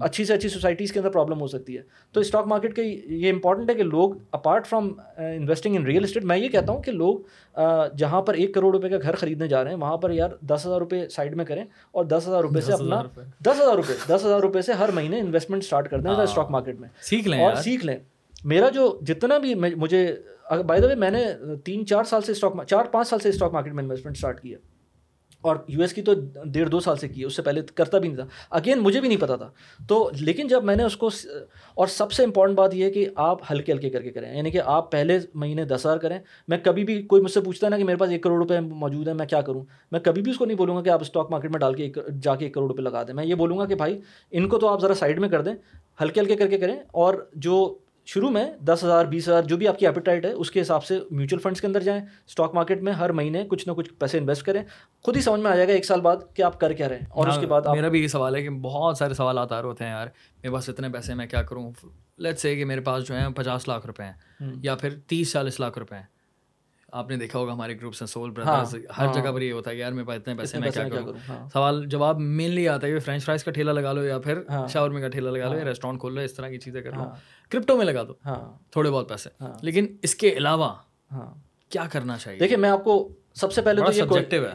اچھی 0.00 0.24
سے 0.24 0.34
اچھی 0.34 0.48
سوسائٹیز 0.48 0.92
کے 0.92 0.98
اندر 0.98 1.10
پرابلم 1.10 1.40
ہو 1.40 1.46
سکتی 1.46 1.76
ہے۔ 1.76 1.82
تو 2.12 2.20
اسٹاک 2.20 2.46
مارکیٹ 2.46 2.76
کے 2.76 2.82
یہ 3.06 3.32
امپورٹنٹ 3.32 3.70
ہے 3.70 3.74
کہ 3.74 3.82
لوگ 3.82 4.10
apart 4.32 4.66
from 4.66 4.92
investing 5.16 5.76
in 5.76 5.84
real 5.84 6.04
estate 6.04 6.24
میں 6.24 6.36
یہ 6.36 6.48
کہتا 6.48 6.72
ہوں 6.72 6.82
کہ 6.82 6.92
لوگ 6.92 7.18
جہاں 7.96 8.22
پر 8.22 8.34
ایک 8.34 8.54
کروڑ 8.54 8.72
روپے 8.74 8.88
کا 8.88 8.96
گھر 9.02 9.14
خریدنے 9.14 9.48
جا 9.48 9.64
رہے 9.64 9.70
ہیں 9.70 9.78
وہاں 9.78 9.96
پر 9.96 10.10
یار 10.10 10.30
دس 10.40 10.66
ہزار 10.66 10.78
روپے 10.78 11.08
سائڈ 11.08 11.36
میں 11.36 11.44
کریں 11.44 11.64
اور 11.90 12.04
دس 12.04 12.28
ہزار 12.28 12.40
روپے 12.40 12.60
سے 12.60 12.72
اپنا 12.72 13.02
دس 13.46 13.60
ہزار 13.60 13.74
روپے 13.74 13.94
دس 14.06 14.24
ہزار 14.24 14.40
روپے 14.40 14.62
سے 14.62 14.72
ہر 14.72 14.90
مہینے 14.90 15.20
انویسٹمنٹ 15.20 15.62
اسٹارٹ 15.62 15.90
کر 15.90 16.00
دیں 16.00 16.10
اسٹاک 16.10 16.50
مارکیٹ 16.50 16.80
میں۔ 16.80 16.88
سیکھ 17.00 17.28
لیں 17.28 17.44
اور 17.44 17.54
سیکھ 17.54 17.86
لیں۔ 17.86 17.96
میرا 18.44 18.68
جو 18.68 18.98
جتنا 19.02 19.38
بھی 19.38 19.54
مجھے 19.54 20.16
بائی 20.66 20.80
دا 20.80 20.86
وے 20.86 20.94
میں 20.94 21.10
نے 21.10 21.24
تین 21.64 21.86
چار 21.86 22.04
سال 22.04 22.22
سے 22.22 22.32
اسٹاک 22.32 22.64
چار 22.66 22.84
پانچ 22.84 23.08
سال 23.08 23.18
سے 23.18 23.28
اسٹاک 23.28 23.52
مارکیٹ 23.52 23.72
میں 23.72 23.84
انویسٹمنٹ 23.84 24.16
اسٹارٹ 24.16 24.40
کیا 24.40 24.58
اور 25.44 25.56
یو 25.68 25.80
ایس 25.80 25.92
کی 25.92 26.02
تو 26.02 26.12
ڈیڑھ 26.44 26.70
دو 26.70 26.80
سال 26.80 26.96
سے 26.96 27.08
کی 27.08 27.20
ہے، 27.20 27.26
اس 27.26 27.36
سے 27.36 27.42
پہلے 27.42 27.60
کرتا 27.74 27.98
بھی 27.98 28.08
نہیں 28.08 28.18
تھا۔ 28.18 28.26
اگین 28.50 28.78
مجھے 28.78 29.00
بھی 29.00 29.08
نہیں 29.08 29.20
پتا 29.20 29.36
تھا۔ 29.36 29.50
تو 29.88 30.10
لیکن 30.20 30.48
جب 30.48 30.64
میں 30.64 30.76
نے 30.76 30.82
اس 30.82 30.96
کو 30.96 31.10
اور 31.74 31.86
سب 31.86 32.12
سے 32.12 32.24
امپورٹنٹ 32.24 32.58
بات 32.58 32.74
یہ 32.74 32.84
ہے 32.84 32.90
کہ 32.90 33.08
آپ 33.14 33.52
ہلکے 33.52 33.72
ہلکے 33.72 33.90
کر 33.90 34.02
کے 34.02 34.10
کریں۔ 34.10 34.36
یعنی 34.36 34.50
کہ 34.50 34.60
آپ 34.64 34.92
پہلے 34.92 35.18
مہینے 35.34 35.64
دس 35.64 35.72
ہزار 35.72 35.96
کریں۔ 35.96 36.18
میں 36.48 36.58
کبھی 36.62 36.84
بھی 36.84 37.02
کوئی 37.02 37.22
مجھ 37.22 37.32
سے 37.32 37.40
پوچھتا 37.40 37.66
ہے 37.66 37.70
نا 37.70 37.78
کہ 37.78 37.84
میرے 37.84 37.96
پاس 37.96 38.10
ایک 38.10 38.22
کروڑ 38.22 38.38
روپے 38.38 38.60
موجود 38.60 39.08
ہے 39.08 39.12
میں 39.12 39.26
کیا 39.26 39.40
کروں؟ 39.40 39.64
میں 39.92 40.00
کبھی 40.00 40.22
بھی 40.22 40.30
اس 40.32 40.38
کو 40.38 40.44
نہیں 40.44 40.56
بولوں 40.56 40.76
گا 40.76 40.82
کہ 40.82 40.88
آپ 40.88 41.00
اسٹاک 41.00 41.30
مارکیٹ 41.30 41.50
میں 41.50 41.58
ڈال 41.58 41.74
کے 41.74 41.92
جا 42.22 42.36
کے 42.36 42.44
ایک 42.44 42.54
کروڑ 42.54 42.68
روپے 42.68 42.82
لگا 42.82 43.02
دیں۔ 43.02 43.14
میں 43.14 43.26
یہ 43.26 43.34
بولوں 43.34 43.58
گا 43.58 43.66
کہ 43.66 43.74
بھائی، 43.74 44.00
ان 44.30 44.48
کو 44.48 44.58
تو 44.58 44.68
آپ 44.68 44.80
ذرا 44.80 44.94
سائڈ 44.94 45.18
میں 45.18 45.28
کر 45.28 45.42
دیں۔ 45.42 45.54
ہلکے 46.02 46.20
ہلکے 46.20 46.36
کر 46.36 46.48
کے 46.48 46.58
کریں۔ 46.58 46.76
اور 46.92 47.28
جو 47.32 47.78
شروع 48.04 48.30
میں 48.30 48.52
دس 48.60 48.80
ہزار 48.84 49.04
بیس 49.04 49.28
ہزار 49.28 49.42
جو 49.42 49.56
بھی 49.56 49.68
آپ 49.68 49.78
کی 49.78 49.86
ایپیٹائٹ 49.86 50.24
ہے 50.24 50.32
اس 50.32 50.50
کے 50.50 50.60
حساب 50.60 50.84
سے 50.84 50.98
میوچل 51.10 51.38
فنڈس 51.38 51.60
کے 51.60 51.66
اندر 51.66 51.80
جائیں۔ 51.80 52.02
اسٹاک 52.26 52.54
مارکیٹ 52.54 52.82
میں 52.82 52.92
ہر 52.92 53.12
مہینے 53.12 53.44
کچھ 53.48 53.68
نہ 53.68 53.72
کچھ 53.72 53.92
پیسے 53.94 54.18
انویسٹ 54.18 54.42
کریں۔ 54.42 54.62
خود 55.02 55.16
ہی 55.16 55.22
سمجھ 55.22 55.40
میں 55.40 55.50
آ 55.50 55.54
جائے 55.54 55.68
گا 55.68 55.72
ایک 55.72 55.84
سال 55.84 56.00
بعد 56.00 56.16
کہ 56.34 56.42
آپ 56.42 56.60
کر 56.60 56.72
کیا 56.72 56.88
رہے 56.88 56.98
ہیں۔ 56.98 57.06
اور 57.10 57.28
اس 57.28 57.38
کے 57.40 57.46
بعد 57.46 57.62
میرا 57.74 57.88
بھی 57.88 58.02
یہ 58.02 58.08
سوال 58.08 58.36
ہے 58.36 58.42
کہ 58.42 58.50
بہت 58.50 58.98
سارے 58.98 59.14
سوالات 59.14 59.52
آ 59.52 59.62
رہے 59.62 59.68
ہوتے 59.68 59.84
ہیں 59.84 59.90
یار۔ 59.90 60.06
میرے 60.42 60.54
پاس 60.54 60.68
اتنے 60.68 60.88
پیسے 60.88 61.14
میں 61.14 61.26
کیا 61.26 61.42
کروں؟ 61.42 61.72
لیٹ 62.18 62.38
سے 62.38 62.56
کہ 62.56 62.64
میرے 62.64 62.80
پاس 62.80 63.08
جو 63.08 63.14
ہیں 63.14 63.28
پچاس 63.28 63.68
لاکھ 63.68 63.86
روپے 63.86 64.02
ہیں 64.04 64.12
یا 64.62 64.74
پھر 64.74 64.94
تیس 65.06 65.32
چالیس 65.32 65.60
لاکھ 65.60 65.78
روپے 65.78 65.96
ہیں۔ 65.96 66.14
آپ 66.92 67.10
نے 67.10 67.16
دیکھا 67.16 67.38
ہوگا 67.38 67.52
ہمارے 67.52 67.76
گروپس 67.76 68.02
ہیں 68.02 68.06
سول 68.06 68.30
بردرز 68.30 68.76
ہر 68.98 69.06
جگہ 69.14 69.32
پر 69.32 69.42
یہ 69.42 69.52
ہوتا 69.52 69.70
ہے 69.70 69.76
کہ 69.76 69.80
یار 69.80 69.92
میرے 69.92 70.06
پاس 70.06 70.16
اتنے 70.16 70.34
پیسے 70.34 70.58
میں 70.58 70.70
کیا 70.70 70.88
کروں؟ 70.88 71.12
ہاں۔ 71.28 71.48
سوال 71.52 71.86
جواب 71.86 72.18
مینلی 72.18 72.68
آتا 72.68 72.86
ہے 72.86 72.92
کہ 72.92 72.98
فرینچ 72.98 73.24
فرائز 73.24 73.44
کا 73.44 73.50
ٹھیلا 73.50 73.72
لگا 73.72 73.92
لو 73.92 74.04
یا 74.04 74.18
پھر 74.18 74.42
شاورمے 74.68 75.00
کا 75.00 75.08
ٹھیلا 75.08 75.30
لگا 75.30 75.52
لو 75.52 75.58
یا 75.58 75.64
ریسٹورینٹ 75.64 76.00
کھول 76.00 76.14
لو 76.14 76.20
اس 76.20 76.34
طرح 76.34 76.48
کی 76.48 76.58
چیزیں 76.58 76.82
کر 76.82 76.92
لو۔ 76.92 77.04
کرپٹو 77.48 77.76
میں 77.76 77.84
لگا 77.84 78.02
دو 78.02 78.14
تھوڑے 78.70 78.90
بہت 78.90 79.08
پیسے۔ 79.08 79.44
لیکن 79.62 79.96
اس 80.02 80.14
کے 80.14 80.32
علاوہ 80.32 80.74
کیا 81.68 81.86
کرنا 81.92 82.18
چاہیے؟ 82.18 82.38
دیکھیے 82.38 82.56
میں 82.56 82.70
آپ 82.70 82.84
کو 82.84 83.14
سب 83.34 83.52
سے 83.52 83.62
پہلے 83.62 83.80
تو 83.80 83.92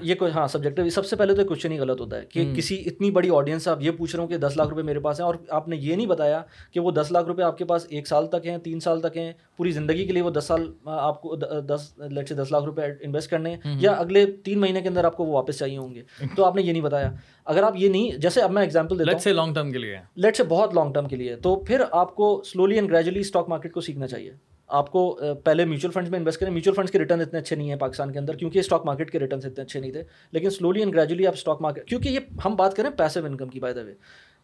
یہ 0.01 0.15
کوئی 0.15 0.31
ہاں 0.31 0.47
سبجیکٹو 0.47 0.89
سب 0.89 1.05
سے 1.05 1.15
پہلے 1.15 1.35
تو 1.35 1.45
کوشچن 1.45 1.71
ہی 1.71 1.79
غلط 1.79 2.01
ہوتا 2.01 2.17
ہے 2.17 2.25
کہ 2.25 2.53
کسی 2.57 2.83
اتنی 2.85 3.11
بڑی 3.11 3.29
آڈینس 3.29 3.67
آپ 3.67 3.77
یہ 3.81 3.91
پوچھ 3.91 4.15
رہے 4.15 4.21
ہوں 4.21 4.29
کہ 4.29 4.37
دس 4.37 4.53
لاکھ 4.57 4.69
روپے 4.69 4.81
میرے 4.81 4.99
پاس 4.99 5.19
ہیں 5.19 5.25
اور 5.25 5.35
آپ 5.49 5.67
نے 5.67 5.75
یہ 5.75 5.95
نہیں 5.95 6.07
بتایا 6.07 6.41
کہ 6.71 6.79
وہ 6.79 6.91
دس 6.91 7.11
لاکھ 7.11 7.25
روپے 7.25 7.43
آپ 7.43 7.57
کے 7.57 7.65
پاس 7.65 7.85
ایک 7.89 8.07
سال 8.07 8.27
تک 8.27 8.45
ہیں 8.45 8.57
تین 8.57 8.79
سال 8.79 9.01
تک 9.01 9.17
ہیں 9.17 9.33
پوری 9.57 9.71
زندگی 9.71 10.05
کے 10.07 10.13
لیے 10.13 10.21
وہ 10.21 10.29
دس 10.29 10.43
سال 10.43 10.71
آپ 10.85 11.21
کو 11.21 11.35
دس 11.35 11.99
لٹ 11.99 12.29
سے 12.29 12.35
دس 12.35 12.51
لاکھ 12.51 12.65
روپے 12.65 12.81
انویسٹ 13.01 13.29
کرنے 13.29 13.49
ہیں 13.49 13.57
یا 13.65 13.91
اگلے 13.91 14.25
تین 14.25 14.59
مہینے 14.59 14.81
کے 14.81 14.89
اندر 14.89 15.03
آپ 15.03 15.17
کو 15.17 15.25
وہ 15.25 15.33
واپس 15.33 15.57
چاہیے 15.57 15.77
ہوں 15.77 15.95
گے۔ 15.95 16.01
تو 16.35 16.45
آپ 16.45 16.55
نے 16.55 16.61
یہ 16.61 16.71
نہیں 16.71 16.83
بتایا۔ 16.83 17.11
اگر 17.45 17.63
آپ 17.63 17.73
یہ 17.75 17.89
نہیں 17.89 18.17
جیسے 18.17 18.41
اب 18.41 18.51
میں 18.51 18.61
ایگزامپل 18.61 18.99
دیتا 18.99 19.11
ہوں۔ 19.11 19.33
لانگ 19.33 19.53
ٹرم 19.53 19.71
کے 19.71 19.77
لیے۔ 19.77 19.97
لیٹ 20.15 20.37
سے 20.37 20.43
بہت 20.43 20.73
لانگ 20.73 20.93
ٹرم 20.93 21.07
کے 21.07 21.15
لیے۔ 21.15 21.35
تو 21.35 21.55
پھر 21.55 21.81
آپ 21.91 22.15
کو 22.15 22.41
slowly 22.45 22.75
and 22.75 22.91
gradually 22.91 23.19
stock 23.19 23.49
market 23.49 23.73
کو 23.73 23.81
سیکھنا 23.81 24.07
چاہیے۔ 24.07 24.31
آپ 24.69 24.91
کو 24.91 25.19
پہلے 25.43 25.65
میوچل 25.65 25.91
فنڈس 25.91 26.09
میں 26.09 26.19
انویسٹ 26.19 26.39
کریں. 26.39 26.51
میوچل 26.51 26.73
فنڈس 26.75 26.91
کے 26.91 26.99
ریٹرن 26.99 27.21
اتنے 27.21 27.39
اچھے 27.39 27.55
نہیں 27.55 27.69
ہیں 27.69 27.75
پاکستان 27.79 28.11
کے 28.13 28.19
اندر 28.19 28.35
کیونکہ 28.37 28.59
اسٹاک 28.59 28.85
مارکیٹ 28.85 29.11
کے 29.11 29.19
ریٹرنس 29.19 29.45
اتنے 29.45 29.63
اچھے 29.63 29.79
نہیں 29.79 29.91
تھے. 29.91 30.03
لیکن 30.31 30.49
سلولی 30.49 30.79
اینڈ 30.79 30.95
گریجولی 30.95 31.27
آپ 31.27 31.33
اسٹاک 31.33 31.61
مارکیٹ 31.61 31.87
کیونکہ 31.89 32.09
یہ 32.09 32.19
ہم 32.45 32.55
بات 32.55 32.75
کریں 32.75 32.89
پیسو 32.97 33.25
انکم 33.25 33.49
کی 33.49 33.59
by 33.59 33.73
the 33.73 33.81
way 33.81 33.93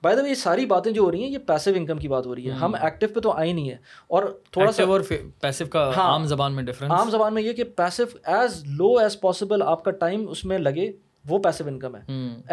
by 0.03 0.15
the 0.15 0.21
way 0.21 0.30
یہ 0.30 0.36
ساری 0.36 0.65
باتیں 0.65 0.91
جو 0.91 1.01
ہو 1.01 1.11
رہی 1.11 1.23
ہیں 1.23 1.30
یہ 1.30 1.38
پیسو 1.47 1.71
انکم 1.76 1.97
کی 1.97 2.07
بات 2.07 2.26
ہو 2.26 2.36
رہی 2.36 2.49
ہے 2.49 2.55
ہم 2.55 2.76
ایکٹیو 2.82 3.09
پہ 3.13 3.19
تو 3.19 3.32
آئی 3.32 3.53
نہیں 3.53 3.69
ہے 3.69 3.78
اور 4.09 4.23
تھوڑا 4.51 4.71
سا 4.71 4.84
پیسو 5.41 5.65
کا 5.65 5.89
ہاں، 5.95 6.09
عام 6.11 6.26
زبان 6.28 6.55
میں 6.55 6.63
ڈفرنس 6.63 6.91
عام 6.91 7.09
زبان 7.09 7.34
میں 7.34 7.43
یہ 7.43 7.53
کہ 7.53 7.63
passive 7.78 8.03
as 8.26 8.61
low 8.67 8.95
as 8.97 9.19
possible 9.21 9.61
آپ 9.63 9.84
کا 9.84 9.91
ٹائم 9.99 10.28
اس 10.30 10.43
میں 10.45 10.57
لگے 10.59 10.91
وہ 11.26 11.38
پیسو 11.39 11.67
انکم 11.67 11.95
ہے. 11.95 12.01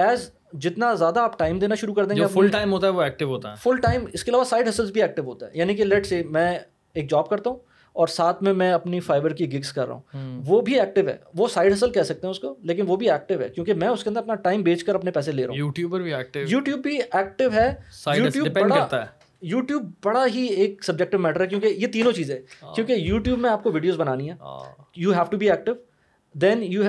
ایز 0.03 0.31
جتنا 0.61 0.93
زیادہ 0.95 1.21
آپ 1.21 1.39
ٹائم 1.39 1.59
دینا 1.59 1.75
شروع 1.75 1.95
کر 1.95 2.05
دیں 2.05 2.17
گے 2.17 2.27
فل 2.33 2.49
ٹائم 2.51 2.73
ہوتا 2.73 2.87
ہے 2.87 2.93
وہ 2.93 3.03
ایکٹیو 3.03 3.29
ہوتا 3.29 3.51
ہے. 3.51 3.57
فل 3.63 3.81
ٹائم 3.83 4.05
اس 4.13 4.25
کے 4.25 4.31
علاوہ 4.31 4.45
سائڈ 4.45 4.69
ہسلس 4.69 4.91
بھی 4.91 5.03
ایکٹیو 5.03 5.25
ہوتا 5.25 5.47
ہے. 5.47 5.51
یعنی 5.55 5.75
کہ 5.75 5.85
لیٹ 5.85 6.07
سے 6.07 6.23
میں 6.31 6.59
ایک 6.95 7.11
جاب 7.11 7.29
کرتا 7.29 7.51
ہوں 7.51 7.57
اور 7.93 8.07
ساتھ 8.07 8.43
میں 8.43 8.53
میں 8.53 8.73
اپنی 8.73 9.01
فائبر 9.01 9.33
کی 9.33 9.53
گگس 9.53 9.73
کر 9.73 9.87
رہا 9.87 9.95
ہوں۔ 9.95 10.43
وہ 10.47 10.61
بھی 10.61 10.81
ایکٹیو 10.81 11.09
ہے۔ 11.09 11.17
وہ 11.35 11.49
سائڈ 11.49 11.73
ہسل 11.73 11.91
کہہ 11.91 12.03
سکتے 12.03 12.27
ہیں 12.27 12.31
اس 12.31 12.39
کو 12.39 12.55
لیکن 12.63 12.85
وہ 12.89 12.97
بھی 12.97 13.11
ایکٹیو 13.11 13.41
ہے۔ 13.41 13.49
کیونکہ 13.49 13.75
میں 13.75 13.89
اس 13.89 14.05
کے 14.05 14.11
اندر 14.11 14.21
اپنا 14.21 14.35
ٹائم 14.35 14.63
بیچ 14.63 14.85
کر 14.85 14.95
اپنے 14.95 15.11
پیسے 15.11 15.33
لے 15.33 15.43
رہا 15.43 15.51
ہوں۔ 15.51 15.57
یوٹیوبر 15.57 16.01
بھی 16.01 16.15
ایکٹیو 16.15 16.47
یوٹیوب 16.49 16.81
بھی 16.81 16.99
ایکٹیو 17.13 17.53
ہے۔ 17.53 17.75
یوٹیوب 18.17 18.47
بڑا 18.61 19.05
یوٹیوب 19.43 19.91
بڑا 20.05 20.27
ہی 20.35 20.47
ایک 20.47 20.85
سبجیکٹو 20.85 21.19
میٹر 21.19 21.41
ہے 21.41 21.47
کیونکہ 21.47 21.67
یہ 21.67 21.87
تینوں 21.87 22.13
چیزیں 22.13 22.41
کیونکہ 22.75 22.93
یوٹیوب 22.93 23.39
میں 23.39 23.51
آپ 23.51 23.63
کو 23.63 23.73
ویڈیوز 23.73 23.97
بنانی 23.97 24.31
ہے 24.31 24.35
you 24.97 25.13
have 25.13 25.25
to 25.31 25.37
be 25.37 25.51
active 25.51 25.75
then 26.35 26.63
you 26.63 26.83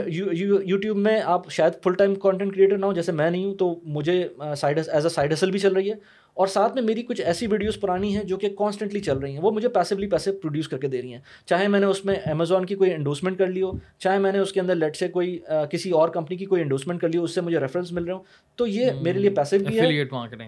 YouTube 0.63 0.97
میں 0.97 1.21
آپ 1.23 1.49
شاید 1.49 1.73
فل 1.83 1.93
ٹائم 1.93 2.15
کانٹینٹ 2.15 2.55
کریٹر 2.55 2.77
نہ 2.77 2.85
ہوں 2.85 2.93
جیسے 2.93 3.11
میں 3.11 3.29
نہیں 3.31 3.45
ہوں 3.45 3.55
تو 3.55 3.79
مجھے 3.83 4.27
side 4.57 4.77
as 4.77 4.89
a 4.89 5.09
side 5.09 5.33
hustle 5.33 5.51
بھی 5.51 5.59
چل 5.59 5.73
رہی 5.73 5.89
ہے۔ 5.89 5.95
اور 6.33 6.47
ساتھ 6.47 6.73
میں 6.75 6.83
میری 6.83 7.01
کچھ 7.03 7.21
ایسی 7.21 7.47
ویڈیوز 7.47 7.79
پرانی 7.79 8.15
ہیں 8.15 8.23
جو 8.23 8.37
کہ 8.37 8.49
کانسٹنٹلی 8.49 8.99
چل 8.99 9.17
رہی 9.17 9.31
ہیں۔ 9.31 9.39
وہ 9.39 9.51
مجھے 9.51 9.69
پیسیولی 9.69 10.07
پیسے 10.07 10.31
پروڈیوس 10.31 10.67
کر 10.67 10.77
کے 10.77 10.87
دے 10.87 11.01
رہی 11.01 11.13
ہیں۔ 11.13 11.21
چاہے 11.45 11.67
میں 11.67 11.79
نے 11.79 11.85
اس 11.85 12.05
میں 12.05 12.15
امیزون 12.15 12.65
کی 12.65 12.75
کوئی 12.75 12.93
انڈوسمنٹ 12.93 13.37
کر 13.37 13.47
لی 13.47 13.61
ہو 13.61 13.71
چاہے 13.99 14.19
میں 14.19 14.31
نے 14.31 14.39
اس 14.39 14.53
کے 14.53 14.59
اندر 14.59 14.75
لیٹ 14.75 14.95
سے 14.95 15.07
کوئی 15.07 15.39
کسی 15.71 15.91
اور 15.91 16.09
کمپنی 16.09 16.37
کی 16.37 16.45
کوئی 16.45 16.61
انڈوسمنٹ 16.61 17.01
کر 17.01 17.09
لی 17.09 17.17
ہو 17.17 17.23
اس 17.23 17.35
سے 17.35 17.41
مجھے 17.41 17.59
ریفرنس 17.59 17.91
مل 17.91 18.03
رہے 18.03 18.13
ہوں۔ 18.13 18.23
تو 18.55 18.67
یہ 18.67 18.91
میرے 19.01 19.19
لیے 19.19 19.29
پیسو 19.29 19.57
بھی 19.57 19.79
ہے۔ 19.79 19.85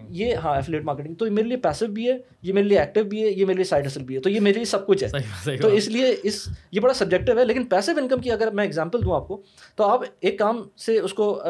یہ 0.09 0.36
ہاں 0.36 0.55
ایفلیٹ 0.55 0.83
مارکیٹنگ 0.83 1.13
تو 1.15 1.25
میرے 1.31 1.47
لیے 1.47 1.57
پیسو 1.57 1.88
بھی 1.88 2.09
ہے 2.11 2.17
یہ 2.41 2.53
میرے 2.53 2.67
لیے 2.67 2.79
ایکٹیو 2.79 3.03
بھی 3.03 3.23
ہے 3.23 3.29
یہ 3.29 3.45
میرے 3.45 3.55
لیے 3.55 3.63
سائڈ 3.63 3.88
ہسل 3.88 4.03
بھی 4.03 4.15
ہے۔ 4.15 4.19
تو 4.19 4.29
یہ 4.29 4.39
میرے 4.39 4.53
لیے 4.53 4.65
سب 4.65 4.88
کچھ 4.88 5.03
ہے۔ 5.03 5.09
تو 5.57 5.67
اس 5.67 5.88
لیے 5.88 6.15
اس 6.23 6.47
یہ 6.71 6.79
بڑا 6.79 6.93
سبجیکٹو 6.93 7.39
ہے 7.39 7.45
لیکن 7.45 7.63
پیسو 7.63 7.91
انکم 7.97 8.19
کی 8.19 8.31
اگر 8.31 8.51
میں 8.51 8.63
ایگزامپل 8.63 8.99
دوں 9.05 9.15
آپ 9.15 9.27
کو 9.27 9.41
تو 9.75 9.83
آپ 9.83 10.01
ایک 10.19 10.39
کام 10.39 10.63
سے 10.77 10.99
اس 10.99 11.13
کو 11.13 11.41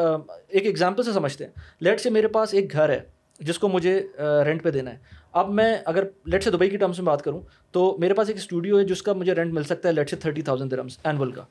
ایک 0.48 0.66
ایگزامپل 0.66 1.02
سے 1.02 1.12
سمجھتے 1.12 1.44
ہیں۔ 1.44 1.52
لیٹ 1.80 2.00
سے 2.00 2.10
میرے 2.10 2.28
پاس 2.28 2.54
ایک 2.54 2.72
گھر 2.72 2.88
ہے۔ 2.88 3.15
جس 3.40 3.58
کو 3.58 3.68
مجھے 3.68 4.00
رینٹ 4.18 4.62
پہ 4.62 4.70
دینا 4.70 4.92
ہے۔ 4.92 4.98
اب 5.32 5.50
میں 5.50 5.76
اگر 5.84 6.04
لیٹ 6.24 6.44
سے 6.44 6.50
دبئی 6.50 6.70
کی 6.70 6.76
ٹرمس 6.76 6.98
میں 6.98 7.06
بات 7.06 7.22
کروں، 7.22 7.40
تو 7.72 7.96
میرے 8.00 8.14
پاس 8.14 8.28
ایک 8.28 8.36
اسٹوڈیو 8.36 8.78
ہے 8.78 8.84
جس 8.84 9.02
کا 9.02 9.12
مجھے 9.12 9.32
رینٹ 9.32 9.52
مل 9.52 9.62
سکتا 9.62 9.88
ہے 9.88 9.94
لیٹ 9.94 10.10
سے 10.10 10.16
تھرٹی 10.16 10.42
تھاؤزینڈ 10.42 10.70
درمس 10.70 10.98
اینول 11.04 11.32
کا۔ 11.32 11.42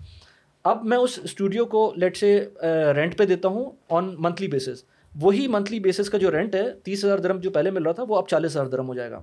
اب 0.64 0.84
میں 0.86 0.98
اس 0.98 1.20
اسٹوڈیو 1.24 1.66
کو 1.66 1.94
لیٹ 1.98 2.18
سے 2.18 2.48
رینٹ 2.96 3.18
پہ 3.18 3.26
دیتا 3.26 3.48
ہوں 3.48 3.72
آن 3.90 4.14
منتھلی 4.20 4.48
بیسس 4.48 4.84
وہی 5.16 5.48
منتھلی 5.48 5.80
بیسس 5.80 6.10
کا 6.10 6.18
جو 6.18 6.32
رینٹ 6.32 6.56
ہے، 6.56 6.70
تیس 6.84 7.06
ہزار 7.06 7.18
درم 7.18 7.40
جو 7.40 7.52
پہلے 7.52 7.72
مل 7.72 7.84
رہا 7.84 7.92
تھا، 7.92 8.04
وہ 8.10 8.18
اب 8.18 8.28
چالیس 8.28 8.52
ہزار 8.52 8.66
درم 8.66 8.88
ہو 8.88 8.94
جائے 8.94 9.12
گا۔ 9.12 9.22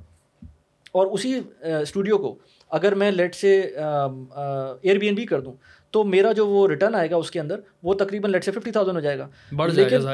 اور 0.93 1.07
اسی 1.07 1.41
اسٹوڈیو 1.83 2.19
کو 2.19 2.35
اگر 2.71 2.95
میں 2.95 3.11
لیٹ 3.11 3.35
سے 3.35 3.61
ایئر 3.61 4.99
بی 4.99 5.07
این 5.07 5.15
بی 5.15 5.25
کر 5.27 5.41
دوں 5.41 5.53
تو 5.93 6.03
میرا 6.05 6.33
جو 6.33 6.47
وہ 6.47 6.67
ریٹرن 6.69 6.95
آئے 6.95 7.11
گا 7.11 7.17
اس 7.17 7.31
کے 7.31 7.41
اندر 7.41 7.61
وہ 7.83 7.95
تقریباً 7.95 8.31
لیٹ 8.33 8.45
سے 8.45 8.51
ففٹی 8.51 8.71
تھاؤزینڈ 8.71 8.97
ہو 8.97 9.01
جائے 9.01 9.19
گا. 9.19 9.29
لیکن 9.53 10.07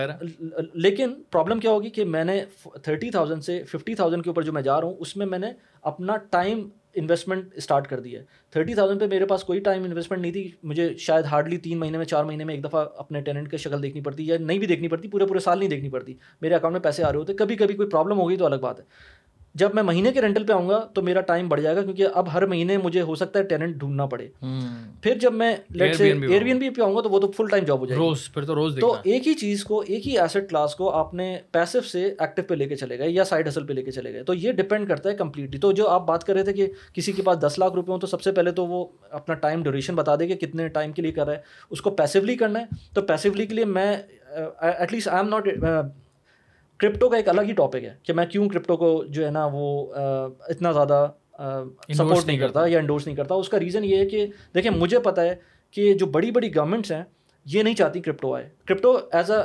لیکن 0.74 1.14
پرابلم 1.30 1.60
کیا 1.60 1.70
ہوگی 1.70 1.90
کہ 1.90 2.04
میں 2.04 2.24
نے 2.24 2.40
تھرٹی 2.82 3.10
تھاؤزینڈ 3.10 3.44
سے 3.44 3.62
ففٹی 3.62 3.94
تھاؤزینڈ 3.94 4.24
کے 4.24 4.30
اوپر 4.30 4.42
جو 4.42 4.52
میں 4.52 4.62
جا 4.62 4.80
رہا 4.80 4.88
ہوں 4.88 4.96
اس 4.98 5.16
میں 5.16 5.26
میں 5.26 5.38
نے 5.38 5.52
اپنا 5.82 6.16
ٹائم 6.30 6.68
انویسٹمنٹ 6.94 7.52
اسٹارٹ 7.56 7.86
کر 7.88 8.00
دی 8.00 8.14
ہے۔ 8.16 8.22
تھرٹی 8.52 8.74
تھاؤزینڈ 8.74 9.00
پہ 9.00 9.06
میرے 9.06 9.26
پاس 9.26 9.44
کوئی 9.44 9.60
ٹائم 9.60 9.84
انویسٹمنٹ 9.84 10.20
نہیں 10.22 10.32
تھی 10.32 10.50
مجھے 10.62 10.88
شاید 10.98 11.24
ہارڈلی 11.24 11.56
تین 11.56 11.78
مہینے 11.78 11.98
میں 11.98 12.06
چار 12.06 12.24
مہینے 12.24 12.44
میں 12.44 12.54
ایک 12.54 12.64
دفعہ 12.64 12.84
اپنے 12.96 13.20
ٹیننٹ 13.20 13.50
کی 13.50 13.56
شکل 13.56 13.82
دیکھنی 13.82 14.00
پڑتی 14.00 14.26
یا 14.26 14.36
نہیں 14.40 14.58
بھی 14.58 14.66
دیکھنی 14.66 14.88
پڑتی 14.88 15.08
پورے 15.08 15.26
پورے 15.26 15.38
سال 15.38 15.58
نہیں 15.58 15.68
دیکھنی 15.68 15.88
پڑتی۔ 15.90 16.14
میرے 16.40 16.54
اکاؤنٹ 16.54 16.72
میں 16.72 16.80
پیسے 16.80 17.04
آ 17.04 17.12
رہے 17.12 17.18
ہوتے 17.18 17.34
کبھی 17.34 17.56
کبھی 17.56 17.74
کوئی 17.74 17.88
پرابلم 17.88 18.18
ہوگی 18.18 18.36
تو 18.36 18.46
الگ 18.46 18.56
بات 18.56 18.80
ہے۔ 18.80 18.84
جب 19.58 19.74
میں 19.74 19.82
مہینے 19.82 20.12
کے 20.12 20.22
رینٹل 20.22 20.44
پہ 20.44 20.52
آؤں 20.52 20.68
گا 20.68 20.80
تو 20.94 21.02
میرا 21.02 21.20
ٹائم 21.20 21.48
بڑھ 21.48 21.60
جائے 21.60 21.76
گا 21.76 21.82
کیونکہ 21.82 22.06
اب 22.14 22.32
ہر 22.32 22.46
مہینے 22.46 22.76
مجھے 22.78 23.00
ہو 23.00 23.14
سکتا 23.14 23.38
ہے 23.38 23.44
ٹیننٹ 23.44 23.76
ڈھونڈنا 23.76 24.06
پڑے۔ 24.06 24.28
پھر 25.02 25.18
جب 25.18 25.32
میں 25.32 25.56
ایئر 25.74 26.14
بی 26.14 26.50
این 26.50 26.58
بی 26.58 26.70
پہ 26.70 26.82
آؤں 26.82 26.94
گا 26.96 27.00
تو 27.00 27.10
وہ 27.10 27.20
تو 27.20 27.30
فل 27.30 27.46
ٹائم 27.50 27.64
جاب 27.64 27.80
ہو 27.80 27.86
جائے 27.86 27.98
روز 28.00 28.32
پھر 28.34 28.44
تو 28.44 28.54
روز 28.54 28.78
تو 28.80 28.94
ایک 29.04 29.28
ہی 29.28 29.34
چیز 29.34 29.64
کو 29.64 29.80
ایک 29.86 30.08
ہی 30.08 30.18
ایسٹ 30.18 30.50
کلاس 30.50 30.74
کو 30.74 30.90
آپ 30.90 31.14
نے 31.14 31.38
پیسو 31.52 31.80
سے 31.80 32.04
ایکٹیو 32.18 32.44
پہ 32.48 32.54
لے 32.54 32.66
کے 32.66 32.76
چلے 32.76 32.98
گئے 32.98 33.10
یا 33.10 33.24
سائڈ 33.24 33.48
ہسل 33.48 33.66
پہ 33.66 33.72
لے 33.72 33.82
کے 33.82 33.90
چلے 33.90 34.12
گئے۔ 34.12 34.22
تو 34.22 34.34
یہ 34.34 34.52
ڈپینڈ 34.52 34.88
کرتا 34.88 35.10
ہے 35.10 35.14
کمپلیٹلی 35.14 35.58
تو 35.58 35.72
جو 35.72 35.88
آپ 35.88 36.06
بات 36.06 36.24
کر 36.24 36.34
رہے 36.34 36.42
تھے 36.42 36.52
کہ 36.52 36.66
کسی 36.92 37.12
کے 37.12 37.22
پاس 37.22 37.38
دس 37.42 37.58
لاکھ 37.58 37.74
روپے 37.74 37.92
ہوں 37.92 37.98
تو 37.98 38.06
سب 38.06 38.22
سے 38.22 38.32
پہلے 38.32 38.50
تو 38.50 38.66
وہ 38.66 38.86
اپنا 39.10 39.34
ٹائم 39.34 39.62
ڈیوریشن 39.62 39.94
بتا 39.94 40.16
دے 40.16 40.26
کہ 40.26 40.34
کتنے 40.34 40.68
ٹائم 40.68 40.92
کے 40.92 41.02
لیے 41.02 41.12
کر 41.12 41.26
رہا 41.26 41.32
ہے۔ 41.32 41.40
اس 41.70 41.80
کو 41.82 41.90
پیسولی 41.90 42.36
کرنا 42.36 42.58
ہے۔ 42.58 42.64
تو 42.94 43.02
پیسولی 43.02 43.46
کے 43.46 43.54
لیے 43.54 43.64
میں 43.64 43.96
at 44.60 44.92
least 44.92 45.08
I 45.08 45.18
am 45.18 45.28
not 45.28 45.48
crypto 46.78 47.08
کا 47.08 47.16
ایک 47.16 47.28
الگ 47.28 47.40
ہی 47.40 47.52
ٹاپک 47.52 47.84
ہے 47.84 47.94
کہ 48.02 48.12
میں 48.12 48.26
کیوں 48.26 48.48
کرپٹو 48.48 48.76
کو 48.76 49.04
جو 49.08 49.24
ہے 49.26 49.30
نا 49.30 49.48
وہ 49.52 49.94
اتنا 49.94 50.72
زیادہ 50.72 51.06
سپورٹ 51.96 52.26
نہیں 52.26 52.38
کرتا 52.38 52.66
یا 52.66 52.78
انڈورس 52.78 53.06
نہیں 53.06 53.16
کرتا۔ 53.16 53.34
اس 53.34 53.48
کا 53.48 53.60
ریزن 53.60 53.84
یہ 53.84 53.96
ہے 53.96 54.06
کہ 54.06 54.26
دیکھیں 54.54 54.70
مجھے 54.70 54.98
پتہ 54.98 55.20
ہے 55.20 55.34
کہ 55.74 55.92
جو 55.94 56.06
بڑی 56.06 56.30
بڑی 56.30 56.54
گورنمنٹس 56.54 56.92
ہیں 56.92 57.02
یہ 57.46 57.62
نہیں 57.62 57.74
چاہتی 57.74 58.00
کرپٹو 58.00 58.34
آئے۔ 58.34 58.48
Crypto 58.66 58.96
as 59.12 59.30
a 59.30 59.40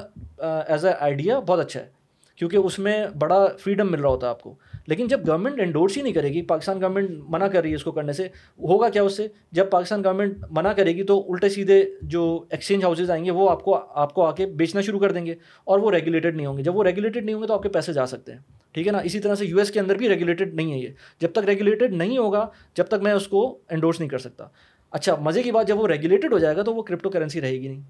as 0.67 0.85
a 0.85 0.91
idea 0.99 1.39
بہت 1.39 1.59
اچھا 1.59 1.79
ہے 1.79 1.89
کیونکہ 2.35 2.57
اس 2.57 2.79
میں 2.79 3.05
بڑا 3.19 3.45
فریڈم 3.59 3.91
مل 3.91 4.01
رہا 4.01 4.09
ہوتا 4.09 4.27
ہے 4.27 4.29
آپ 4.29 4.41
کو۔ 4.41 4.53
لیکن 4.87 5.07
جب 5.07 5.27
گورنمنٹ 5.27 5.59
انڈورس 5.59 5.97
ہی 5.97 6.01
نہیں 6.01 6.13
کرے 6.13 6.29
گی، 6.29 6.41
پاکستان 6.41 6.81
گورنمنٹ 6.81 7.09
منع 7.29 7.47
کر 7.47 7.61
رہی 7.61 7.69
ہے 7.69 7.75
اس 7.75 7.83
کو 7.83 7.91
کرنے 7.91 8.13
سے، 8.13 8.23
ہوگا 8.59 8.89
کیا 8.89 9.03
اس 9.03 9.17
سے؟ 9.17 9.27
جب 9.51 9.69
پاکستان 9.69 10.03
گورنمنٹ 10.03 10.37
منع 10.51 10.73
کرے 10.73 10.95
گی 10.95 11.03
تو 11.03 11.31
الٹے 11.31 11.49
سیدھے 11.49 11.85
جو 12.01 12.45
ایکسچینج 12.49 12.83
ہاؤسز 12.83 13.11
آئیں 13.11 13.25
گے، 13.25 13.31
وہ 13.31 13.49
آپ 13.49 13.63
کو 13.63 13.75
آپ 13.75 14.13
کو 14.13 14.25
آ 14.25 14.31
کے 14.31 14.45
بیچنا 14.45 14.81
شروع 14.81 14.99
کر 14.99 15.11
دیں 15.11 15.25
گے 15.25 15.35
اور 15.63 15.79
وہ 15.79 15.91
ریگولیٹڈ 15.91 16.35
نہیں 16.35 16.45
ہوں 16.45 16.57
گے۔ 16.57 16.63
جب 16.63 16.75
وہ 16.75 16.83
ریگولیٹڈ 16.83 17.25
نہیں 17.25 17.35
ہوں 17.35 17.41
گے 17.41 17.47
تو 17.47 17.53
آپ 17.53 17.63
کے 17.63 17.69
پیسے 17.69 17.93
جا 17.93 18.05
سکتے 18.05 18.31
ہیں۔ 18.31 18.39
ٹھیک 18.71 18.87
ہے 18.87 18.91
نا؟ 18.91 18.97
اسی 18.97 19.19
طرح 19.19 19.35
سے 19.35 19.45
یو 19.45 19.57
ایس 19.57 19.71
کے 19.71 19.79
اندر 19.79 19.95
بھی 19.95 20.09
ریگولیٹڈ 20.09 20.53
نہیں 20.53 20.73
ہے 20.73 20.79
یہ۔ 20.79 20.89
جب 21.19 21.31
تک 21.31 21.45
ریگولیٹڈ 21.47 21.93
نہیں 21.93 22.17
ہوگا، 22.17 22.49
جب 22.75 22.83
تک 22.83 23.03
میں 23.03 23.11
اس 23.11 23.27
کو 23.27 23.59
انڈورس 23.69 23.99
نہیں 23.99 24.09
کر 24.09 24.17
سکتا۔ 24.17 24.47
اچھا 24.91 25.15
مزے 25.15 25.43
کی 25.43 25.51
بات 25.51 25.67
جب 25.67 25.79
وہ 25.79 25.87
ریگولیٹڈ 25.87 26.33
ہو 26.33 26.37
جائے 26.37 26.55
گا 26.55 26.61
تو 26.61 26.75
وہ 26.75 26.83
کرپٹو 26.83 27.09
کرنسی 27.09 27.41
رہے 27.41 27.61
گی 27.61 27.67
نہیں۔ 27.67 27.81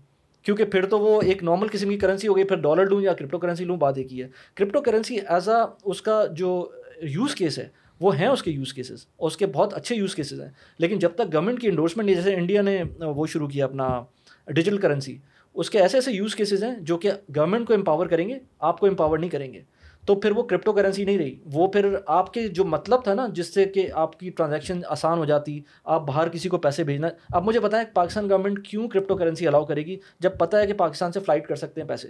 کیونکہ 0.43 0.65
پھر 0.65 0.85
تو 0.85 0.99
وہ 0.99 1.21
ایک 1.21 1.43
نارمل 1.43 1.67
قسم 1.71 1.89
کی 1.89 1.97
کرنسی 1.97 2.27
ہو 2.27 2.35
گئی، 2.35 2.43
پھر 2.43 2.55
ڈالر 2.55 2.85
لوں 2.85 3.01
یا 3.01 3.13
کرپٹو 3.13 3.37
کرنسی 3.37 3.65
لوں، 3.65 3.77
بات 3.77 3.97
ایک 3.97 4.13
ہی 4.13 4.23
ہے۔ 4.23 4.27
کرپٹو 4.55 4.81
کرنسی 4.81 5.17
ایز 5.27 5.49
اے 5.49 5.73
اس 5.85 6.01
کا 6.01 6.25
جو 6.31 6.71
یوز 7.03 7.35
کیس 7.35 7.59
ہے 7.59 7.67
وہ 7.99 8.17
ہیں 8.19 8.27
اس 8.27 8.43
کے 8.43 8.51
یوز 8.51 8.73
کیسز 8.73 9.05
اور 9.15 9.27
اس 9.27 9.37
کے 9.37 9.45
بہت 9.45 9.73
اچھے 9.73 9.95
یوز 9.95 10.15
کیسز 10.15 10.41
ہیں۔ 10.41 10.49
لیکن 10.79 10.99
جب 10.99 11.11
تک 11.15 11.33
گورنمنٹ 11.33 11.61
کی 11.61 11.67
انڈورسمنٹ 11.67 12.05
نہیں، 12.05 12.15
جیسے 12.15 12.35
انڈیا 12.35 12.61
نے 12.61 12.83
وہ 12.99 13.27
شروع 13.27 13.47
کیا 13.47 13.65
اپنا 13.65 14.03
ڈیجیٹل 14.47 14.77
کرنسی 14.77 15.17
اس 15.53 15.69
کے 15.69 15.79
ایسے 15.79 15.97
ایسے 15.97 16.11
یوز 16.11 16.35
کیسز 16.35 16.63
ہیں 16.63 16.75
جو 16.81 16.97
کہ 16.97 17.11
گورنمنٹ 17.35 17.67
کو 17.67 17.73
امپاور 17.73 18.07
کریں 18.07 18.29
گے، 18.29 18.39
آپ 18.59 18.79
کو 18.79 18.87
امپاور 18.87 19.17
نہیں 19.17 19.29
کریں 19.29 19.53
گے۔ 19.53 19.61
تو 20.05 20.15
پھر 20.15 20.31
وہ 20.31 20.43
کرپٹو 20.43 20.73
کرنسی 20.73 21.05
نہیں 21.05 21.17
رہی۔ 21.17 21.39
وہ 21.53 21.67
پھر 21.67 21.95
آپ 22.07 22.33
کے 22.33 22.47
جو 22.47 22.65
مطلب 22.65 23.03
تھا 23.03 23.13
نا، 23.13 23.27
جس 23.33 23.53
سے 23.53 23.65
کہ 23.65 23.87
آپ 23.93 24.19
کی 24.19 24.29
ٹرانزیکشن 24.29 24.81
آسان 24.87 25.17
ہو 25.17 25.25
جاتی، 25.25 25.61
آپ 25.85 26.07
باہر 26.07 26.29
کسی 26.29 26.49
کو 26.49 26.57
پیسے 26.57 26.83
بھیجنا۔ 26.83 27.07
اب 27.31 27.43
مجھے 27.43 27.59
پتا 27.59 27.79
ہے 27.79 27.83
پاکستان 27.93 28.29
گورنمنٹ 28.29 28.67
کیوں 28.67 28.87
کرپٹو 28.87 29.15
کرنسی 29.15 29.47
الاؤ 29.47 29.65
کرے 29.65 29.85
گی، 29.85 29.97
جب 30.19 30.37
پتہ 30.37 30.57
ہے 30.57 30.67
کہ 30.67 30.73
پاکستان 30.73 31.11
سے 31.11 31.19
فلائٹ 31.19 31.47
کر 31.47 31.55
سکتے 31.55 31.81
ہیں 31.81 31.87
پیسے۔ 31.87 32.07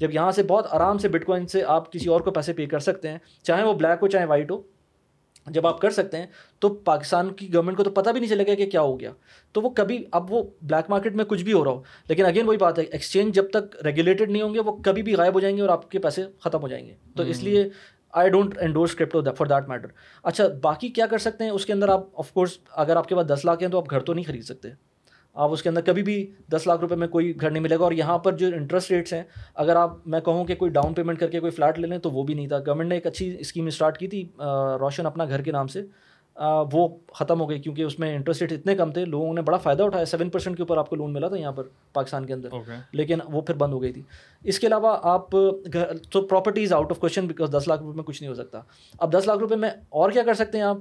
جب 0.00 0.14
یہاں 0.14 0.32
سے 0.32 0.42
بہت 0.42 0.66
آرام 0.70 0.98
سے 0.98 1.08
بٹ 1.08 1.24
کوائن 1.24 1.46
سے 1.46 1.62
آپ 1.62 1.92
کسی 1.92 2.08
اور 2.08 2.20
کو 2.20 2.30
پیسے 2.30 2.52
پے 2.52 2.66
کر 2.66 2.78
سکتے 2.78 3.08
ہیں، 3.08 3.18
چاہے 3.42 3.64
وہ 3.64 3.74
بلیک 3.74 3.98
ہو، 4.02 4.08
چاہے 4.08 4.24
وائٹ 4.24 4.50
ہو، 4.50 4.62
جب 5.46 5.66
آپ 5.66 5.80
کر 5.80 5.90
سکتے 5.90 6.16
ہیں، 6.16 6.26
تو 6.58 6.68
پاکستان 6.68 7.32
کی 7.32 7.54
گورنمنٹ 7.54 7.76
کو 7.76 7.84
تو 7.84 7.90
پتہ 7.90 8.10
بھی 8.10 8.20
نہیں 8.20 8.30
چلے 8.30 8.46
گا 8.46 8.54
کہ 8.54 8.70
کیا 8.70 8.80
ہو 8.80 9.00
گیا۔ 9.00 9.12
تو 9.52 9.62
وہ 9.62 9.70
کبھی، 9.70 10.04
اب 10.10 10.32
وہ 10.32 10.42
بلیک 10.62 10.90
مارکیٹ 10.90 11.14
میں 11.14 11.24
کچھ 11.24 11.44
بھی 11.44 11.52
ہو 11.52 11.64
رہا 11.64 11.70
ہو، 11.70 11.82
لیکن 12.08 12.24
اگین 12.24 12.46
وہی 12.46 12.56
بات 12.56 12.78
ہے 12.78 12.84
ایکسچینج 12.84 13.34
جب 13.34 13.50
تک 13.50 13.76
ریگولیٹڈ 13.84 14.30
نہیں 14.30 14.42
ہوں 14.42 14.54
گے، 14.54 14.60
وہ 14.60 14.72
کبھی 14.72 15.02
بھی 15.02 15.14
غائب 15.14 15.34
ہو 15.34 15.40
جائیں 15.40 15.56
گے 15.56 15.62
اور 15.62 15.70
آپ 15.70 15.90
کے 15.90 15.98
پیسے 15.98 16.24
ختم 16.40 16.62
ہو 16.62 16.68
جائیں 16.68 16.86
گے۔ 16.86 16.94
تو 17.16 17.22
اس 17.22 17.42
لیے 17.42 17.68
I 18.12 18.30
don't 18.30 18.58
endorse 18.60 18.94
crypto 18.94 19.22
for 19.38 19.46
that 19.46 19.68
matter 19.68 19.88
اچھا 20.22 20.44
باقی 20.62 20.88
کیا 20.88 21.06
کر 21.06 21.18
سکتے 21.18 21.44
ہیں؟ 21.44 21.50
اس 21.50 21.66
کے 21.66 21.72
اندر 21.72 21.88
آپ 21.88 22.06
آف 22.14 22.32
کورس 22.32 22.58
اگر 22.70 22.96
آپ 22.96 23.08
کے 23.08 23.14
پاس 23.14 23.26
دس 23.26 23.44
لاکھ 23.44 23.62
ہیں 23.62 23.70
تو 23.70 23.78
آپ 23.78 23.90
گھر 23.90 24.00
تو 24.00 24.14
نہیں 24.14 24.24
خرید 24.24 24.44
سکتے۔ 24.44 24.68
آپ 25.34 25.52
اس 25.52 25.62
کے 25.62 25.68
اندر 25.68 25.80
کبھی 25.80 26.02
بھی 26.02 26.30
دس 26.52 26.66
لاکھ 26.66 26.80
روپے 26.80 26.94
میں 26.94 27.08
کوئی 27.08 27.40
گھر 27.40 27.50
نہیں 27.50 27.62
ملے 27.62 27.78
گا 27.78 27.84
اور 27.84 27.92
یہاں 27.92 28.18
پر 28.18 28.32
جو 28.32 28.46
انٹرسٹ 28.46 28.90
ریٹس 28.90 29.12
ہیں 29.12 29.22
اگر 29.54 29.76
آپ 29.76 30.06
میں 30.06 30.20
کہوں 30.20 30.44
کہ 30.44 30.54
کوئی 30.54 30.70
ڈاؤن 30.70 30.94
پیمنٹ 30.94 31.20
کر 31.20 31.30
کے 31.30 31.40
کوئی 31.40 31.50
فلیٹ 31.50 31.78
لے 31.78 31.86
لیں 31.86 31.98
تو 31.98 32.10
وہ 32.10 32.22
بھی 32.22 32.34
نہیں 32.34 32.48
تھا۔ 32.48 32.58
گورنمنٹ 32.58 32.88
نے 32.88 32.94
ایک 32.94 33.06
اچھی 33.06 33.36
اسکیم 33.38 33.66
اسٹارٹ 33.66 33.98
کی 33.98 34.08
تھی 34.08 34.28
روشن 34.80 35.06
اپنا 35.06 35.24
گھر 35.24 35.42
کے 35.42 35.52
نام 35.52 35.66
سے۔ 35.66 35.82
وہ 36.72 36.88
ختم 37.14 37.40
ہو 37.40 37.48
گئی 37.50 37.58
کیونکہ 37.58 37.82
اس 37.82 37.98
میں 37.98 38.14
انٹرسٹ 38.16 38.42
ریٹ 38.42 38.52
اتنے 38.52 38.74
کم 38.74 38.90
تھے 38.92 39.04
لوگوں 39.04 39.32
نے 39.34 39.42
بڑا 39.42 39.56
فائدہ 39.56 39.82
اٹھایا۔ 39.82 40.04
سیون 40.04 40.30
پرسینٹ 40.30 40.56
کے 40.56 40.62
اوپر 40.62 40.76
آپ 40.76 40.90
کو 40.90 40.96
لون 40.96 41.12
ملا 41.12 41.28
تھا 41.28 41.36
یہاں 41.36 41.52
پر 41.52 41.62
پاکستان 41.92 42.26
کے 42.26 42.32
اندر۔ 42.32 42.48
لیکن 42.92 43.18
وہ 43.32 43.40
پھر 43.40 43.54
بند 43.54 43.72
ہو 43.72 43.82
گئی 43.82 43.92
تھی۔ 43.92 44.02
اس 44.44 44.58
کے 44.58 44.66
علاوہ 44.66 44.96
آپ 45.02 45.30
تو 45.30 46.22
properties 46.26 46.72
out 46.72 46.90
of 46.90 46.98
question 46.98 47.26
because 47.26 47.56
دس 47.56 47.68
لاکھ 47.68 47.82
روپے 47.82 47.96
میں 47.96 48.04
کچھ 48.04 48.22
نہیں 48.22 48.30
ہو 48.30 48.34
سکتا۔ 48.34 48.60
اب 48.98 49.12
دس 49.12 49.26
لاکھ 49.26 49.38
روپے 49.38 49.56
میں 49.56 49.70
اور 49.88 50.10
کیا 50.10 50.22
کر 50.22 50.34
سکتے 50.34 50.58
ہیں 50.58 50.64
آپ؟ 50.64 50.76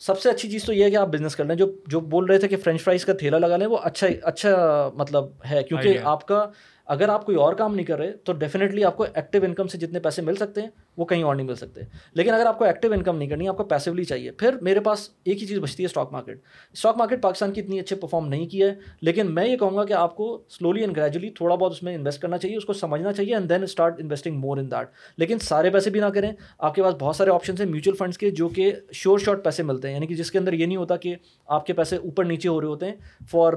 سب 0.00 0.20
سے 0.20 0.30
اچھی 0.30 0.50
چیز 0.50 0.64
تو 0.64 0.72
یہ 0.72 0.84
ہے 0.84 0.90
کہ 0.90 0.96
آپ 0.96 1.08
بزنس 1.08 1.36
کر 1.36 1.44
لیں۔ 1.44 1.56
جو 1.56 1.72
جو 1.86 2.00
بول 2.00 2.24
رہے 2.24 2.38
تھے 2.38 2.48
کہ 2.48 2.56
فرینچ 2.56 2.82
فرائز 2.82 3.04
کا 3.04 3.12
تھیلا 3.12 3.38
لگا 3.38 3.56
لیں 3.56 3.66
وہ 3.66 3.78
اچھا 3.82 4.06
اچھا 4.22 4.56
مطلب 4.94 5.24
ہے۔ 5.50 5.62
کیونکہ 5.62 5.98
آپ 6.04 6.28
کا 6.28 6.46
اگر 6.86 7.08
آپ 7.08 7.26
کوئی 7.26 7.38
اور 7.38 7.54
کام 7.54 7.74
نہیں 7.74 7.86
کر 7.86 7.98
رہے 7.98 8.12
تو 8.12 8.32
ڈیفینیٹلی 8.32 8.84
آپ 8.84 8.96
کو 8.96 9.06
ایکٹیو 9.14 9.44
انکم 9.44 9.66
سے 9.66 9.78
جتنے 9.78 10.00
پیسے 10.00 10.22
مل 10.22 10.36
سکتے 10.36 10.60
ہیں 10.60 10.68
وہ 10.96 11.04
کہیں 11.04 11.22
اور 11.22 11.36
نہیں 11.36 11.46
مل 11.46 11.54
سکتے۔ 11.54 11.80
لیکن 12.14 12.34
اگر 12.34 12.46
آپ 12.46 12.58
کو 12.58 12.64
ایکٹیو 12.64 12.92
انکم 12.92 13.16
نہیں 13.18 13.28
کرنی 13.28 13.48
آپ 13.48 13.56
کو 13.56 13.64
پیسولی 13.64 14.04
چاہیے۔ 14.04 14.30
پھر 14.30 14.56
میرے 14.62 14.80
پاس 14.80 15.10
ایک 15.24 15.42
ہی 15.42 15.46
چیز 15.46 15.58
بچتی 15.58 15.82
ہے 15.82 15.86
stock 15.86 16.12
market 16.12 16.40
stock 16.72 16.96
market 16.96 17.22
Pakistan 17.22 17.52
کی 17.52 17.60
اتنی 17.60 17.80
اچھے 17.80 17.96
پرفارم 17.96 18.28
نہیں 18.28 18.46
کیا 18.46 18.66
ہے، 18.66 18.74
لیکن 19.00 19.34
میں 19.34 19.48
یہ 19.48 19.56
کہوں 19.56 19.76
گا 19.76 19.84
کہ 19.84 19.92
آپ 19.92 20.16
کو 20.16 20.42
سلولی 20.48 20.80
اینڈ 20.80 20.96
گریجولی 20.96 21.30
تھوڑا 21.30 21.54
بہت 21.54 21.72
اس 21.72 21.82
میں 21.82 21.94
انویسٹ 21.94 22.22
کرنا 22.22 22.38
چاہیے، 22.38 22.56
اس 22.56 22.64
کو 22.64 22.72
سمجھنا 22.72 23.12
چاہیے 23.12 23.34
and 23.34 23.50
then 23.50 23.62
start 23.62 24.00
investing 24.00 24.36
more 24.36 24.56
in 24.56 24.70
that 24.70 24.88
لیکن 25.16 25.38
سارے 25.38 25.70
پیسے 25.70 25.90
بھی 25.90 26.00
نہ 26.00 26.06
کریں۔ 26.06 26.32
آپ 26.58 26.74
کے 26.74 26.82
پاس 26.82 26.94
بہت 26.98 27.16
سارے 27.16 27.30
آپشنس 27.30 27.60
ہیں 27.60 27.68
میوچل 27.68 27.94
فنڈس 27.94 28.18
کے، 28.18 28.30
جو 28.30 28.48
کہ 28.48 28.72
شور 28.92 29.18
شارٹ 29.18 29.44
پیسے 29.44 29.62
ملتے 29.62 29.88
ہیں۔ 29.88 29.94
یعنی 29.94 30.06
کہ 30.06 30.14
جس 30.14 30.30
کے 30.30 30.38
اندر 30.38 30.52
یہ 30.52 30.66
نہیں 30.66 30.76
ہوتا 30.76 30.96
کہ 30.96 31.14
آپ 31.46 31.66
کے 31.66 31.72
پیسے 31.72 31.96
اوپر 31.96 32.24
نیچے 32.24 32.48
ہو 32.48 32.60
رہے 32.60 32.68
ہوتے 32.68 32.86
ہیں 32.86 32.94
for 33.30 33.52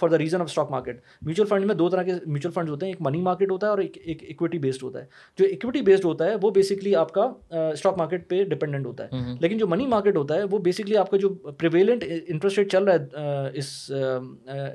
for 0.00 0.08
the 0.08 0.18
reason 0.18 0.40
of 0.40 0.48
stock 0.48 0.70
market 0.70 1.00
mutual 1.22 1.44
fund 1.44 1.64
میں 1.64 1.74
دو 1.74 1.88
طرح 1.88 2.02
کے 2.02 2.12
میوچل 2.26 2.50
فنڈز 2.50 2.70
ہوتے 2.70 2.86
ہیں۔ 2.86 2.92
ایک 2.92 3.00
منی 3.00 3.20
مارکیٹ 3.20 3.50
ہوتا 3.50 3.66
ہے 3.66 3.70
اور 3.70 3.78
ایک 3.78 3.98
ایک 4.04 4.24
اکویٹی 4.28 4.58
بیسڈ 4.58 4.82
ہوتا 4.82 5.00
ہے۔ 5.00 5.04
جو 5.38 5.44
اکویٹی 5.44 5.82
بیسڈ 5.82 6.04
ہوتا 6.04 6.24
ہے، 6.24 6.34
وہ 6.42 6.50
بیسکلی 6.50 6.83
آپ 6.94 7.12
کا 7.12 7.22
اسٹاک 7.70 7.98
مارکیٹ 7.98 8.28
پہ 8.28 8.42
ڈپینڈنٹ 8.44 8.86
ہوتا 8.86 9.04
ہے. 9.04 9.34
لیکن 9.40 9.58
جو 9.58 9.66
منی 9.66 9.86
مارکیٹ 9.86 10.16
ہوتا 10.16 10.34
ہے 10.34 10.44
وہ 10.50 10.58
بیسکلی 10.58 10.96
آپ 10.96 11.10
کا 11.10 11.16
جو 11.16 11.28
پریویلنٹ 11.58 12.04
انٹرسٹ 12.08 12.58
ریٹ 12.58 12.70
چل 12.72 12.84
رہا 12.84 12.94
ہے 12.94 13.50
اس 13.58 13.90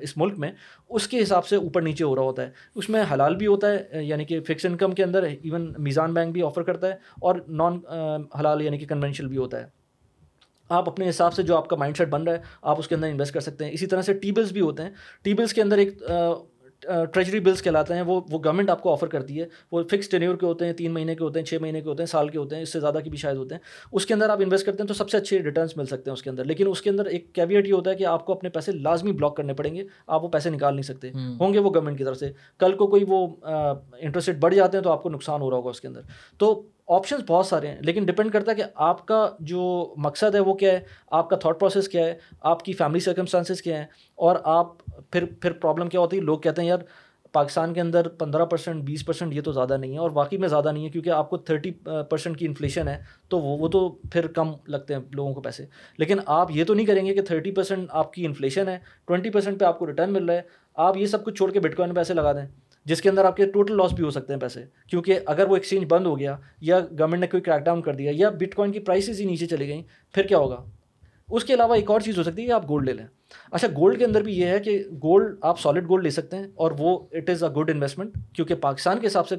اس 0.02 0.16
ملک 0.18 0.38
میں 0.40 0.52
اس 0.90 1.08
کے 1.08 1.22
حساب 1.22 1.46
سے 1.48 1.56
اوپر 1.56 1.82
نیچے 1.82 2.04
ہو 2.04 2.16
رہا 2.16 2.24
ہوتا 2.24 2.42
ہے. 2.42 2.50
اس 2.76 2.90
میں 2.90 3.04
حلال 3.14 3.36
بھی 3.36 3.48
ہوتا 3.48 3.72
ہے 3.72 4.04
یعنی 4.04 4.26
کہ 4.26 4.40
فکس 4.48 4.66
انکم 4.66 4.92
کے 4.92 5.04
اندر 5.04 5.24
ایون 5.24 5.74
میزان 5.78 6.14
بینک 6.14 6.34
بھی 6.34 6.44
آفر 6.44 6.64
کرتا 6.64 6.88
ہے 6.88 6.94
اور 7.22 7.36
نان 7.50 7.80
حلال 8.40 8.62
یعنی 8.62 8.78
کہ 8.78 8.86
کنونشنل 8.86 9.28
بھی 9.28 9.38
ہوتا 9.38 9.60
ہے. 9.60 9.66
آپ 10.70 10.90
اپنے 10.90 11.10
حساب 11.10 11.34
سے 11.34 11.44
جو 11.44 11.56
آپ 11.58 11.68
کا 11.70 11.76
مائنڈ 11.76 11.98
سیٹ 11.98 12.08
بن 12.10 12.24
رہا 12.24 12.34
ہے 12.34 12.42
آپ 12.62 12.80
اس 12.80 12.88
کے 12.88 12.96
اندر 12.96 13.08
انویسٹ 13.08 13.34
کر 13.34 13.40
سکتے 13.42 13.66
ہیں. 13.66 13.72
اسی 13.74 13.86
طرح 13.86 14.02
سے 14.02 14.14
ٹی 14.14 14.32
بلس 14.32 14.52
بھی 14.52 14.62
ہوتے 14.62 14.84
ہیں. 14.84 14.90
ٹی 15.24 15.34
بلس 15.34 15.54
کے 15.54 15.62
اندر 15.62 15.78
ایک 15.78 16.04
ٹریجری 16.82 17.40
بلس 17.40 17.62
کہلاتے 17.62 17.94
ہیں 17.94 18.02
وہ 18.02 18.22
وہ 18.30 18.40
گورنمنٹ 18.46 18.70
آپ 18.70 18.82
کو 18.82 18.92
آفر 18.92 19.08
کرتی 19.08 19.42
ہے۔ 19.42 19.46
وہ 19.72 19.84
فکس 19.84 20.10
ٹینیور 20.10 20.36
کے 20.36 20.46
ہوتے 20.46 20.66
ہیں 20.66 20.74
تین 20.74 20.92
مہینے 20.92 21.16
کے 21.16 21.24
ہوتے 21.24 21.40
ہیں 21.40 21.46
چھ 21.46 21.54
مہینے 21.62 21.82
کے 21.82 21.90
ہوتے 21.90 22.04
ہیں 22.04 22.08
سال 22.08 22.30
کے 22.30 22.38
ہوتے 22.38 22.56
ہیں 22.56 22.64
اس 22.64 22.74
سے 22.74 22.80
زیادہ 22.80 22.98
کی 23.04 23.10
بھی 23.10 23.18
شاید 23.18 23.38
ہوتے 23.38 23.56
ہیں۔ 23.56 23.62
اس 23.92 24.06
کے 24.06 24.14
اندر 24.14 24.30
آپ 24.30 24.38
انویسٹ 24.42 24.66
کرتے 24.66 24.84
ہیں 24.84 24.88
تو 24.88 24.94
سب 24.94 25.10
سے 25.10 25.18
اچھے 25.18 25.40
ریٹرنس 25.40 25.78
مل 25.78 25.86
سکتے 25.86 26.10
ہیں 26.10 26.14
اس 26.14 26.24
کے 26.24 26.30
اندر۔ 26.30 26.44
لیکن 26.44 26.68
اس 26.68 26.82
کے 26.82 26.90
اندر 26.90 27.06
ایک 27.06 27.36
کیویٹ 27.36 27.68
یہ 27.68 27.74
ہوتا 27.74 27.92
ہے 27.92 27.96
کہ 27.96 28.06
آپ 28.06 28.26
کو 28.26 28.34
اپنے 28.34 28.50
پیسے 28.50 28.72
لازمی 28.72 29.12
بلاک 29.12 29.38
کرنے 29.38 29.54
پڑیں 29.54 29.76
گے۔ 29.76 29.84
آپ 30.08 30.24
وہ 30.24 30.30
پیسے 30.30 30.50
نکال 30.50 30.74
نہیں 30.74 30.84
سکتے۔ 30.84 31.10
ہوں۔ 31.10 31.54
گے 31.54 31.60
وہ 31.60 31.70
گورنمنٹ 31.74 31.98
کی 31.98 32.04
طرف 32.04 32.18
سے۔ 32.18 32.32
کل 32.58 32.76
کو 32.76 32.88
کوئی 32.88 33.06
وہ 33.08 33.28
انٹرسٹ 34.00 34.30
ریٹ 34.30 34.38
بڑھ 34.38 34.56
جاتے 34.56 34.78
ہیں 34.78 34.84
تو 34.84 34.92
آپ 34.92 35.04
کو 35.04 35.10
نقصان 35.10 35.42
ہو 35.42 35.50
رہا 35.50 35.58
ہوگا 35.58 35.70
اس 35.70 35.82
کے 35.82 35.88
اندر۔ 35.88 36.02
تو 36.38 36.64
آپشنس 36.88 37.22
بہت 37.28 37.46
سارے 37.46 37.68
ہیں 37.68 37.76
لیکن 37.82 38.06
ڈپینڈ 38.06 38.32
کرتا 38.32 38.52
ہے 38.52 38.56
کہ 38.56 38.64
آپ 38.76 39.06
کا 39.06 39.30
جو 39.40 39.94
مقصد 39.98 40.36
ہے 40.36 40.40
وہ 40.40 40.54
کیا 40.54 40.72
ہے؟ 40.72 40.80
آپ 41.12 41.30
کا 41.30 41.36
تھاٹ 41.36 41.60
پروسیس 41.60 41.90
کیا 41.90 42.06
ہے؟ 42.06 42.18
آپ 42.42 42.64
کی 42.64 42.74
فیملی 42.74 43.00
سرکمسٹانسز 43.00 43.62
کیا 43.62 43.78
ہیں؟ 43.80 43.86
اور 44.16 44.36
آپ 44.44 44.68
پھر 45.12 45.26
پھر 45.42 45.52
پرابلم 45.52 45.90
کیا 45.90 46.00
ہوتی 46.00 46.18
ہے؟ 46.18 46.22
لوگ 46.22 46.40
کہتے 46.40 46.62
ہیں 46.62 46.70
یار، 46.70 46.80
پاکستان 47.32 47.74
کے 47.74 47.82
اندر 47.82 48.08
پندرہ 48.10 48.46
پرسینٹ 48.46 48.84
بیس 48.84 49.06
پرسینٹ 49.06 49.34
یہ 49.34 49.42
تو 49.42 49.52
زیادہ 49.52 49.78
نہیں 49.78 49.94
ہے 49.94 49.98
اور 49.98 50.12
واقعی 50.14 50.38
میں 50.38 50.48
زیادہ 50.48 50.72
نہیں 50.72 50.86
ہے 50.86 50.90
کیونکہ 50.90 51.10
آپ 51.10 51.30
کو 51.30 51.38
تھرٹی 51.38 51.72
پرسینٹ 52.10 52.38
کی 52.38 52.46
انفلیشن 52.46 52.88
ہے، 52.88 52.98
تو 53.28 53.40
وہ 53.40 53.58
وہ 53.58 53.68
تو 53.68 53.90
پھر 54.12 54.28
کم 54.28 54.54
لگتے 54.68 54.94
ہیں 54.94 55.02
لوگوں 55.12 55.34
کو 55.34 55.42
پیسے۔ 55.42 55.66
لیکن 55.98 56.20
آپ 56.26 56.52
یہ 56.52 56.64
تو 56.64 56.74
نہیں 56.74 56.86
کریں 56.86 57.06
گے 57.06 57.14
کہ 57.14 57.22
تھرٹی 57.22 57.52
پرسینٹ 57.52 57.88
آپ 57.90 58.14
کی 58.14 58.26
انفلیشن 58.26 58.68
ہے 58.68 58.78
ٹوئنٹی 59.08 59.30
پرسینٹ 59.30 59.60
پہ 59.60 59.66
آپ 59.66 59.80
کو 59.80 59.88
ریٹرن 59.88 60.14
مل 60.14 60.26
رہا 60.26 60.36
ہے، 60.36 60.42
آپ 60.78 60.98
یہ 60.98 61.06
سب 61.06 61.24
کچھ 61.26 61.36
چھوڑ 61.36 61.52
کے 61.52 61.60
بٹ 61.60 61.76
کوائن 61.76 61.94
پیسے 61.94 62.14
لگا 62.14 62.34
دیں، 62.34 62.46
جس 62.86 63.02
کے 63.02 63.10
اندر 63.10 63.26
آپ 63.26 63.36
کے 63.36 63.46
ٹوٹل 63.46 63.78
لاس 63.78 63.94
بھی 63.94 64.04
ہو 64.04 64.10
سکتے 64.10 64.34
ہیں 64.34 64.40
پیسے۔ 64.40 64.64
کیونکہ 64.88 65.20
اگر 65.26 65.48
وہ 65.48 65.56
ایکسچینج 65.56 65.86
بند 65.90 66.06
ہو 66.06 66.18
گیا 66.20 66.36
یا 66.62 66.80
گورنمنٹ 66.80 67.22
نے 67.22 67.28
کوئی 67.28 67.42
کریک 67.42 67.66
ڈاؤن 67.66 67.82
کر 67.82 67.96
دیا 67.96 68.12
یا 68.16 68.30
بٹ 68.30 68.56
کوائن 68.56 68.72
کی 68.72 68.80
پرائسز 68.80 69.20
ہی 69.22 69.26
نیچے 69.26 69.46
چلی 69.46 69.68
گئیں، 69.68 69.84
پھر 70.14 70.28
کیا 70.28 70.38
ہوگا؟ 70.38 70.64
اس 71.30 71.44
کے 71.46 71.54
علاوہ 71.54 71.76
ایک 71.76 71.92
اور 71.92 72.00
چیز 72.00 72.18
ہو 72.18 72.24
سکتی 72.24 72.42
ہے 72.42 72.48
کہ 72.48 72.52
آپ 72.52 72.70
گولڈ 72.70 72.86
لے 72.86 72.94
لیں۔ 72.94 73.06
اچھا 73.52 73.68
گولڈ 73.68 73.98
کے 74.00 74.06
اندر 74.06 74.22
بھی 74.22 74.34
یہ 74.40 74.46
ہے 74.46 74.60
کہ 74.60 74.84
گولڈ 75.04 75.36
آپ 75.42 75.60
سالڈ 75.60 75.88
گولڈ 75.90 76.04
لے 76.04 76.10
سکتے 76.10 76.38
ہیں 76.38 76.48
اور 76.56 76.72
وہ 76.80 77.00
it 77.12 77.30
is 77.30 77.44
a 77.44 77.50
good 77.50 77.70
investment 77.70 78.18
کیونکہ 78.34 78.56
پاکستان 78.56 79.00
کے 79.00 79.08
حساب 79.08 79.28
سے 79.28 79.36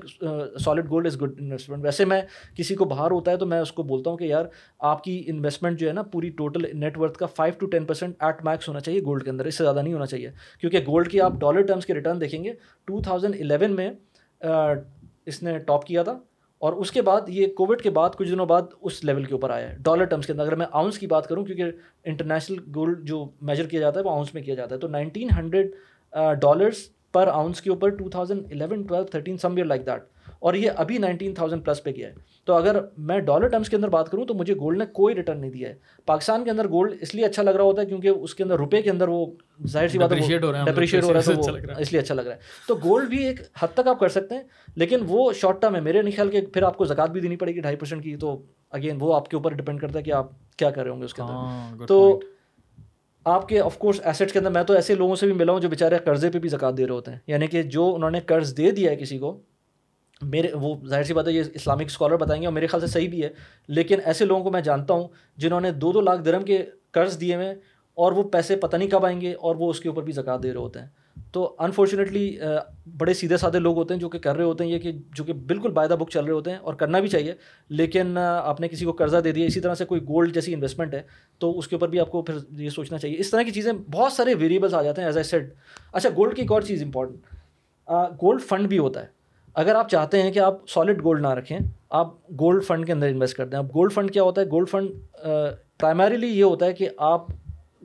solid 0.64 0.90
gold 0.90 1.06
is 1.06 1.20
good 1.22 1.40
investment 1.40 1.84
ویسے 1.84 2.04
میں 2.04 2.20
کسی 2.56 2.74
کو 2.74 2.84
باہر 2.84 3.10
ہوتا 3.10 3.30
ہے 3.30 3.36
تو 3.36 3.46
میں 3.46 3.60
اس 3.60 3.72
کو 3.72 3.82
بولتا 3.82 4.10
ہوں 4.10 4.16
کہ 4.16 4.24
یار، 4.24 4.44
آپ 4.78 5.04
کی 5.04 5.22
انویسٹمنٹ 5.26 5.78
جو 5.80 5.88
ہے 5.88 5.92
نا 5.92 6.02
پوری 6.02 6.30
ٹوٹل 6.30 6.78
نیٹ 6.78 6.98
ورتھ 6.98 7.18
کا 7.18 7.26
five 7.26 7.54
to 7.58 7.66
ten 7.66 7.84
percent 7.84 8.14
at 8.20 8.44
max 8.44 8.68
ہونا 8.68 8.80
چاہیے 8.80 9.00
گولڈ 9.00 9.24
کے 9.24 9.30
اندر۔ 9.30 9.44
اس 9.44 9.54
سے 9.54 9.64
زیادہ 9.64 9.82
نہیں 9.82 9.94
ہونا 9.94 10.06
چاہیے۔ 10.06 10.30
کیونکہ 10.60 10.78
گولڈ 10.78 11.10
کی 11.10 11.20
آپ 11.20 11.32
ڈالر 11.32 11.62
ٹرمس 11.62 11.86
کے 11.86 11.94
ریٹرن 11.94 12.20
دیکھیں 12.20 12.44
گے۔ 12.44 12.52
ٹو 12.84 13.02
تھاؤزنڈ 13.02 13.34
الیون 13.40 13.76
میں 13.76 13.90
اس 15.26 15.42
نے 15.42 15.58
ٹاپ 15.58 15.84
کیا 15.84 16.02
تھا۔ 16.02 16.18
اور 16.60 16.72
اس 16.72 16.90
کے 16.92 17.02
بعد 17.02 17.28
یہ 17.28 17.46
کووڈ 17.56 17.82
کے 17.82 17.90
بعد 17.90 18.10
کچھ 18.16 18.30
دنوں 18.30 18.46
بعد 18.46 18.62
اس 18.80 19.02
لیول 19.04 19.24
کے 19.24 19.34
اوپر 19.34 19.50
آیا 19.50 19.70
ہے۔ 19.70 19.76
ڈالر 19.82 20.04
ٹرمس 20.04 20.26
کے 20.26 20.32
اندر 20.32 20.44
اگر 20.44 20.56
میں 20.56 20.66
آؤنس 20.70 20.98
کی 20.98 21.06
بات 21.06 21.26
کروں، 21.26 21.44
کیونکہ 21.44 21.70
انٹرنیشنل 22.04 22.58
گولڈ 22.74 23.06
جو 23.08 23.24
میجر 23.40 23.66
کیا 23.66 23.80
جاتا 23.80 24.00
ہے 24.00 24.04
وہ 24.04 24.10
آؤنس 24.10 24.34
میں 24.34 24.42
کیا 24.42 24.54
جاتا 24.54 24.74
ہے۔ 24.74 24.80
تو 24.80 24.88
nineteen 24.88 25.28
hundred 25.38 25.74
dollars 26.40 26.88
per 27.12 27.28
ounce 27.28 27.60
کے 27.62 27.70
اوپر 27.70 27.88
two 27.88 28.08
thousand 28.10 28.52
eleven 28.52 28.82
twelve 28.82 29.04
thirteen 29.04 29.38
somewhere 29.54 29.66
like 29.66 29.86
that 29.86 30.02
اور 30.40 30.54
یہ 30.54 30.70
ابھی 30.76 30.98
نائنٹین 30.98 31.34
تھاؤزینڈ 31.34 31.64
پلس 31.64 31.82
پہ 31.84 31.92
کیا 31.92 32.08
ہے۔ 32.08 32.14
تو 32.44 32.54
اگر 32.54 32.80
میں 32.98 33.18
ڈالر 33.18 33.48
ٹرمس 33.48 33.68
کے 33.68 33.76
اندر 33.76 33.88
بات 33.88 34.10
کروں 34.10 34.24
تو 34.26 34.34
مجھے 34.34 34.54
گولڈ 34.54 34.78
نے 34.78 34.86
کوئی 34.86 35.14
ریٹرن 35.14 35.40
نہیں 35.40 35.50
دیا 35.50 35.68
ہے۔ 35.68 35.74
پاکستان 36.06 36.44
کے 36.44 36.50
اندر 36.50 36.68
گولڈ 36.68 36.94
اس 37.00 37.14
لیے 37.14 37.24
اچھا 37.24 37.42
لگ 37.42 37.50
رہا 37.50 37.62
ہوتا 37.62 37.82
ہے 37.82 37.86
کیونکہ 37.86 38.08
اس 38.08 38.34
کے 38.34 38.42
اندر 38.42 38.56
روپے 38.56 38.82
کے 38.82 38.90
اندر 38.90 39.08
وہ 39.08 39.26
ظاہر 39.66 39.88
سی 39.88 39.98
بات 39.98 40.10
ڈپریشیٹ 40.10 41.04
ہو 41.04 41.12
رہا 41.12 41.20
ہے 41.76 41.82
اس 41.82 41.92
لیے 41.92 42.00
اچھا 42.00 42.14
لگ 42.14 42.20
رہا 42.20 42.34
ہے۔ 42.34 42.40
تو 42.68 42.74
گولڈ 42.74 43.08
بھی 43.08 43.24
ایک 43.24 43.40
حد 43.58 43.68
تک 43.74 43.88
آپ 43.88 44.00
کر 44.00 44.08
سکتے 44.08 44.34
ہیں 44.34 44.42
لیکن 44.76 44.96
وہ 45.08 45.32
شارٹ 45.32 45.62
ٹرم 45.62 45.74
ہے۔ 45.76 45.80
میرے 45.80 46.02
نہیں 46.02 46.16
خیال 46.16 46.30
کہ 46.30 46.40
پھر 46.46 46.62
آپ 46.62 46.76
کو 46.76 46.84
زکات 46.84 47.10
بھی 47.10 47.20
دینی 47.20 47.36
پڑے 47.36 47.54
گی 47.54 47.60
ڈھائی 47.60 47.76
پرسینٹ 47.76 48.02
کی۔ 48.02 48.16
تو 48.16 48.42
اگین 48.70 48.96
وہ 49.00 49.14
آپ 49.14 49.28
کے 49.28 49.36
اوپر 49.36 49.52
ڈپینڈ 49.52 49.80
کرتا 49.80 49.98
ہے 49.98 50.04
کہ 50.04 50.12
آپ 50.12 50.26
کیا 50.56 50.70
کر 50.70 50.82
رہے 50.82 50.90
ہوں 50.90 51.00
گے 51.00 51.04
اس 51.04 51.14
کے 51.14 51.22
اندر۔ 51.22 51.34
ہاں، 51.34 51.86
تو 51.86 52.20
آپ 53.24 53.48
کے 53.48 53.60
آف 53.60 53.78
کورس 53.78 54.00
ایسیٹس 54.04 54.32
کے 54.32 54.38
اندر 54.38 54.50
میں 54.50 54.64
تو 54.64 54.74
ایسے 54.74 54.94
لوگوں 54.94 55.16
سے 55.16 55.26
بھی 55.26 55.34
ملا 55.34 55.52
ہوں 55.52 55.60
جو 55.60 55.68
بیچارے 55.68 55.98
قرضے 55.98 56.30
پہ 56.30 56.38
بھی 56.38 56.48
زکات 56.48 56.78
دے 56.78 56.86
رہے 56.86 56.92
ہوتے 56.92 57.10
ہیں۔ 57.10 57.18
یعنی 57.26 57.46
کہ 57.46 57.62
جو 57.62 57.94
انہوں 57.94 58.10
نے 58.10 58.20
قرض 58.20 58.56
دے 58.56 58.70
دیا 58.70 58.90
ہے 58.90 58.96
کسی 58.96 59.18
کو 59.18 59.40
میرے 60.22 60.48
وہ 60.54 60.74
ظاہر 60.86 61.02
سی 61.02 61.14
بات 61.14 61.28
ہے 61.28 61.32
یہ 61.32 61.42
اسلامک 61.54 61.86
اسکالر 61.86 62.16
بتائیں 62.16 62.40
گے 62.42 62.46
اور 62.46 62.54
میرے 62.54 62.66
خیال 62.66 62.80
سے 62.80 62.86
صحیح 62.86 63.08
بھی 63.08 63.22
ہے، 63.22 63.28
لیکن 63.68 63.98
ایسے 64.04 64.24
لوگوں 64.24 64.44
کو 64.44 64.50
میں 64.50 64.60
جانتا 64.60 64.94
ہوں 64.94 65.08
جنہوں 65.36 65.60
نے 65.60 65.70
دو 65.72 65.92
دو 65.92 66.00
لاکھ 66.00 66.22
درم 66.22 66.42
کے 66.42 66.64
قرض 66.92 67.20
دیے 67.20 67.34
ہوئے 67.34 67.54
اور 67.96 68.12
وہ 68.12 68.22
پیسے 68.22 68.56
پتہ 68.56 68.76
نہیں 68.76 68.90
کب 68.90 69.04
آئیں 69.04 69.20
گے 69.20 69.32
اور 69.34 69.56
وہ 69.56 69.70
اس 69.70 69.80
کے 69.80 69.88
اوپر 69.88 70.02
بھی 70.02 70.12
زکات 70.12 70.42
دے 70.42 70.52
رہے 70.52 70.58
ہوتے 70.58 70.80
ہیں۔ 70.80 70.86
تو 71.32 71.54
انفارچونیٹلی 71.58 72.38
بڑے 72.98 73.14
سیدھے 73.14 73.36
سادھے 73.36 73.58
لوگ 73.58 73.76
ہوتے 73.76 73.94
ہیں 73.94 74.00
جو 74.00 74.08
کہ 74.08 74.18
کر 74.18 74.36
رہے 74.36 74.44
ہوتے 74.44 74.64
ہیں، 74.64 74.70
یہ 74.70 74.78
کہ 74.78 74.92
جو 75.14 75.24
کہ 75.24 75.32
بالکل 75.32 75.70
باعدہ 75.72 75.96
بک 76.00 76.10
چل 76.10 76.24
رہے 76.24 76.32
ہوتے 76.32 76.50
ہیں 76.50 76.58
اور 76.58 76.74
کرنا 76.74 77.00
بھی 77.00 77.08
چاہیے۔ 77.08 77.34
لیکن 77.70 78.18
آپ 78.18 78.60
نے 78.60 78.68
کسی 78.68 78.84
کو 78.84 78.92
قرضہ 78.92 79.16
دے 79.16 79.32
دیا، 79.32 79.46
اسی 79.46 79.60
طرح 79.60 79.74
سے 79.74 79.84
کوئی 79.84 80.02
گولڈ 80.02 80.34
جیسی 80.34 80.54
انویسٹمنٹ 80.54 80.94
ہے، 80.94 81.02
تو 81.38 81.58
اس 81.58 81.68
کے 81.68 81.76
اوپر 81.76 81.88
بھی 81.88 82.00
آپ 82.00 82.10
کو 82.10 82.22
پھر 82.22 82.34
یہ 82.60 82.70
سوچنا 82.70 82.98
چاہیے۔ 82.98 83.16
اس 83.18 83.30
طرح 83.30 83.42
کی 83.42 83.50
چیزیں 83.50 83.72
بہت 83.72 84.12
سارے 84.12 84.34
ویریبلس 84.34 84.74
آ 84.74 84.82
جاتے 84.82 85.00
ہیں 85.00 85.08
ایز 85.08 85.16
اے 85.16 85.22
سیڈ 85.22 85.52
اچھا 85.92 86.08
گولڈ 86.16 86.34
کی 86.36 86.42
ایک 86.42 86.52
اور 86.52 86.62
چیز 86.62 86.82
امپورٹنٹ 86.82 87.90
گولڈ 88.22 88.42
فنڈ 88.42 88.68
بھی 88.68 88.78
ہوتا 88.78 89.02
ہے۔ 89.02 89.19
اگر 89.54 89.74
آپ 89.74 89.88
چاہتے 89.88 90.22
ہیں 90.22 90.32
کہ 90.32 90.38
آپ 90.38 90.68
سالڈ 90.68 91.02
گولڈ 91.04 91.22
نہ 91.22 91.28
رکھیں 91.28 91.58
آپ 91.90 92.30
گولڈ 92.30 92.64
فنڈ 92.64 92.86
کے 92.86 92.92
اندر 92.92 93.06
انویسٹ 93.06 93.36
کرتے 93.36 93.56
ہیں۔ 93.56 93.62
اب 93.64 93.70
گولڈ 93.74 93.92
فنڈ 93.92 94.10
کیا 94.10 94.22
ہوتا 94.22 94.40
ہے؟ 94.40 94.46
گولڈ 94.46 94.68
فنڈ 94.68 94.90
پرائمریلی 95.80 96.26
یہ 96.28 96.44
ہوتا 96.44 96.66
ہے 96.66 96.72
کہ 96.72 96.88
آپ 96.96 97.26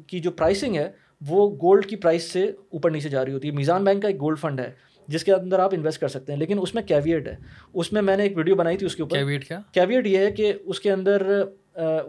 کی 0.07 0.19
جو 0.19 0.31
پرائسنگ 0.31 0.75
ہے 0.75 0.89
وہ 1.21 1.49
گولڈ 1.55 1.85
کی 1.85 1.95
پرائس 1.95 2.31
سے 2.31 2.43
اوپر 2.43 2.91
نیچے 2.91 3.09
جا 3.09 3.25
رہی 3.25 3.33
ہوتی 3.33 3.47
ہے۔ 3.47 3.53
میزان 3.53 3.83
بینک 3.83 4.01
کا 4.01 4.07
ایک 4.07 4.21
گولڈ 4.21 4.39
فنڈ 4.39 4.59
ہے 4.59 4.71
جس 5.07 5.23
کے 5.23 5.33
اندر 5.33 5.59
آپ 5.59 5.73
انویسٹ 5.73 5.99
کر 6.01 6.07
سکتے 6.07 6.31
ہیں 6.31 6.39
لیکن 6.39 6.59
اس 6.61 6.75
میں 6.75 6.83
کیویٹ 6.83 7.27
ہے۔ 7.27 7.35
اس 7.73 7.91
میں 7.93 8.01
میں 8.01 8.17
نے 8.17 8.23
ایک 8.23 8.37
ویڈیو 8.37 8.55
بنائی 8.55 8.77
تھی 8.77 8.85
اس 8.85 8.95
کے 8.95 9.03
اوپر۔ 9.03 9.17
کیویٹ 9.17 9.47
کیا؟ 9.47 9.59
کیویٹ 9.71 10.07
یہ 10.07 10.17
ہے 10.17 10.31
کہ 10.31 10.53
اس 10.65 10.79
کے 10.79 10.91
اندر 10.91 11.43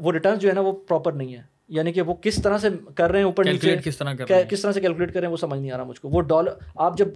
وہ 0.02 0.12
ریٹرنس 0.12 0.40
جو 0.40 0.48
ہے 0.48 0.54
نا 0.54 0.60
وہ 0.60 0.72
پراپر 0.88 1.12
نہیں 1.12 1.34
ہے۔ 1.34 1.55
یعنی 1.68 1.92
کہ 1.92 2.02
وہ 2.02 2.14
کس 2.14 2.42
طرح 2.42 2.58
سے 2.58 2.68
کر 2.94 3.10
رہے 3.10 3.18
ہیں 3.18 3.24
اوپر 3.24 3.44
نیچے 3.44 3.76
کس 3.84 3.96
طرح 3.96 4.14
کس 4.42 4.62
طرح 4.62 4.72
سے 4.72 4.80
کیلکولیٹ 4.80 5.14
کریں 5.14 5.28
وہ 5.28 5.36
سمجھ 5.36 5.60
نہیں 5.60 5.70
آ 5.70 5.76
رہا 5.76 5.84
مجھ 5.84 6.00
کو۔ 6.00 6.08
وہ 6.08 6.20
ڈالر 6.20 6.50
آپ 6.76 6.98
جب 6.98 7.08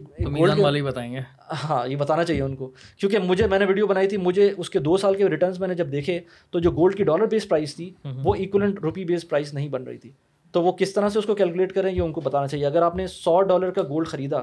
والے 0.63 0.83
بتائیں 0.83 1.13
گے۔ 1.13 1.21
ہاں 1.65 1.89
یہ 1.89 1.97
بتانا 1.97 2.25
چاہیے 2.25 2.43
ان 2.43 2.57
کو۔ 2.57 2.73
کیونکہ 2.97 3.19
مجھے 3.19 3.47
میں 3.47 3.59
نے 3.59 3.65
ویڈیو 3.65 3.87
بنائی 3.87 4.09
تھی 4.09 4.17
مجھے 4.17 4.53
اس 4.57 4.71
کے 4.71 4.79
دو 4.79 4.97
سال 4.97 5.15
کے 5.15 5.29
ریٹرنس 5.29 5.61
میں 5.61 5.69
نے 5.69 5.75
جب 5.75 5.93
دیکھے 5.93 6.21
تو 6.51 6.59
جو 6.59 6.71
گولڈ 6.71 6.95
کی 6.95 7.05
ڈالر 7.05 7.27
بیس 7.27 7.49
پرائز 7.49 7.77
تھی 7.77 7.95
وہ 8.05 8.35
ایکولنٹ 8.35 8.79
روپی 8.83 9.05
بیس 9.05 9.29
پرائز 9.29 9.55
نہیں 9.55 9.69
بن 9.69 9.83
رہی 9.83 9.99
تھی۔ 9.99 10.11
تو 10.53 10.63
وہ 10.63 10.73
کس 10.73 10.93
طرح 10.95 11.09
سے 11.09 11.19
اس 11.19 11.25
کو 11.25 11.35
کیلکولیٹ 11.35 11.73
کریں 11.73 11.93
یہ 11.93 12.01
ان 12.01 12.13
کو 12.13 12.21
بتانا 12.21 12.47
چاہیے۔ 12.47 12.67
اگر 12.67 12.83
آپ 12.83 12.97
نے 12.97 13.07
سو 13.07 13.41
ڈالر 13.43 13.71
کا 13.71 13.83
گولڈ 13.83 14.07
خریدا 14.07 14.39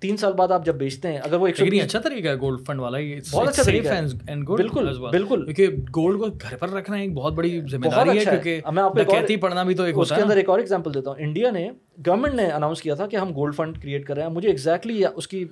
تین 0.00 0.16
سال 0.16 0.32
بعد 0.32 0.50
آپ 0.50 0.64
جب 0.66 0.74
بیچتے 0.74 1.08
ہیں 1.08 1.18
اگر 1.18 1.34
وہ 1.34 1.46
ایک 1.46 1.60
اچھا 1.82 1.98
طریقہ 1.98 2.28
ہے 2.28 2.34
گولڈ 2.36 2.66
فنڈ 2.66 2.80
والا 2.80 2.98
بہت 3.32 3.48
اچھا 3.48 3.62
طریقہ 3.62 3.88
ہے۔ 3.88 4.00
بالکل 4.46 4.88
بالکل۔ 5.10 5.44
کیونکہ 5.44 5.76
گولڈ 5.96 6.18
کو 6.20 6.26
گھر 6.42 6.56
پر 6.56 6.70
رکھنا 6.70 6.96
ایک 6.96 7.12
بہت 7.14 7.32
بڑی 7.34 7.60
ذمہ 7.70 7.88
داری 7.90 8.18
ہے 8.18 8.24
کیونکہ 8.24 8.60
میں 8.72 8.82
آپ 8.82 8.94
کو 9.06 9.14
پڑھنا 9.40 9.62
بھی 9.62 9.74
تو 9.74 9.82
ایک 9.82 9.94
اس 9.98 10.08
کے 10.08 10.22
اندر 10.22 10.36
ایک 10.36 10.48
اور 10.48 10.58
ایگزامپل 10.58 10.94
دیتا 10.94 11.10
ہوں۔ 11.10 11.16
انڈیا 11.18 11.50
نے 11.50 11.68
گورنمنٹ 12.06 12.34
نے 12.34 12.46
اناؤنس 12.50 12.82
کیا 12.82 12.94
تھا 12.94 13.06
کہ 13.06 13.16
ہم 13.16 13.30
گولڈ 13.36 13.54
فنڈ 13.54 13.78
کریٹ 13.82 14.06
کر 14.06 14.14
رہے 14.14 14.22
ہیں۔ 14.22 14.30
مجھے 14.30 14.48
ایگزیکٹلی 14.48 15.02
اس 15.14 15.28
کی 15.28 15.44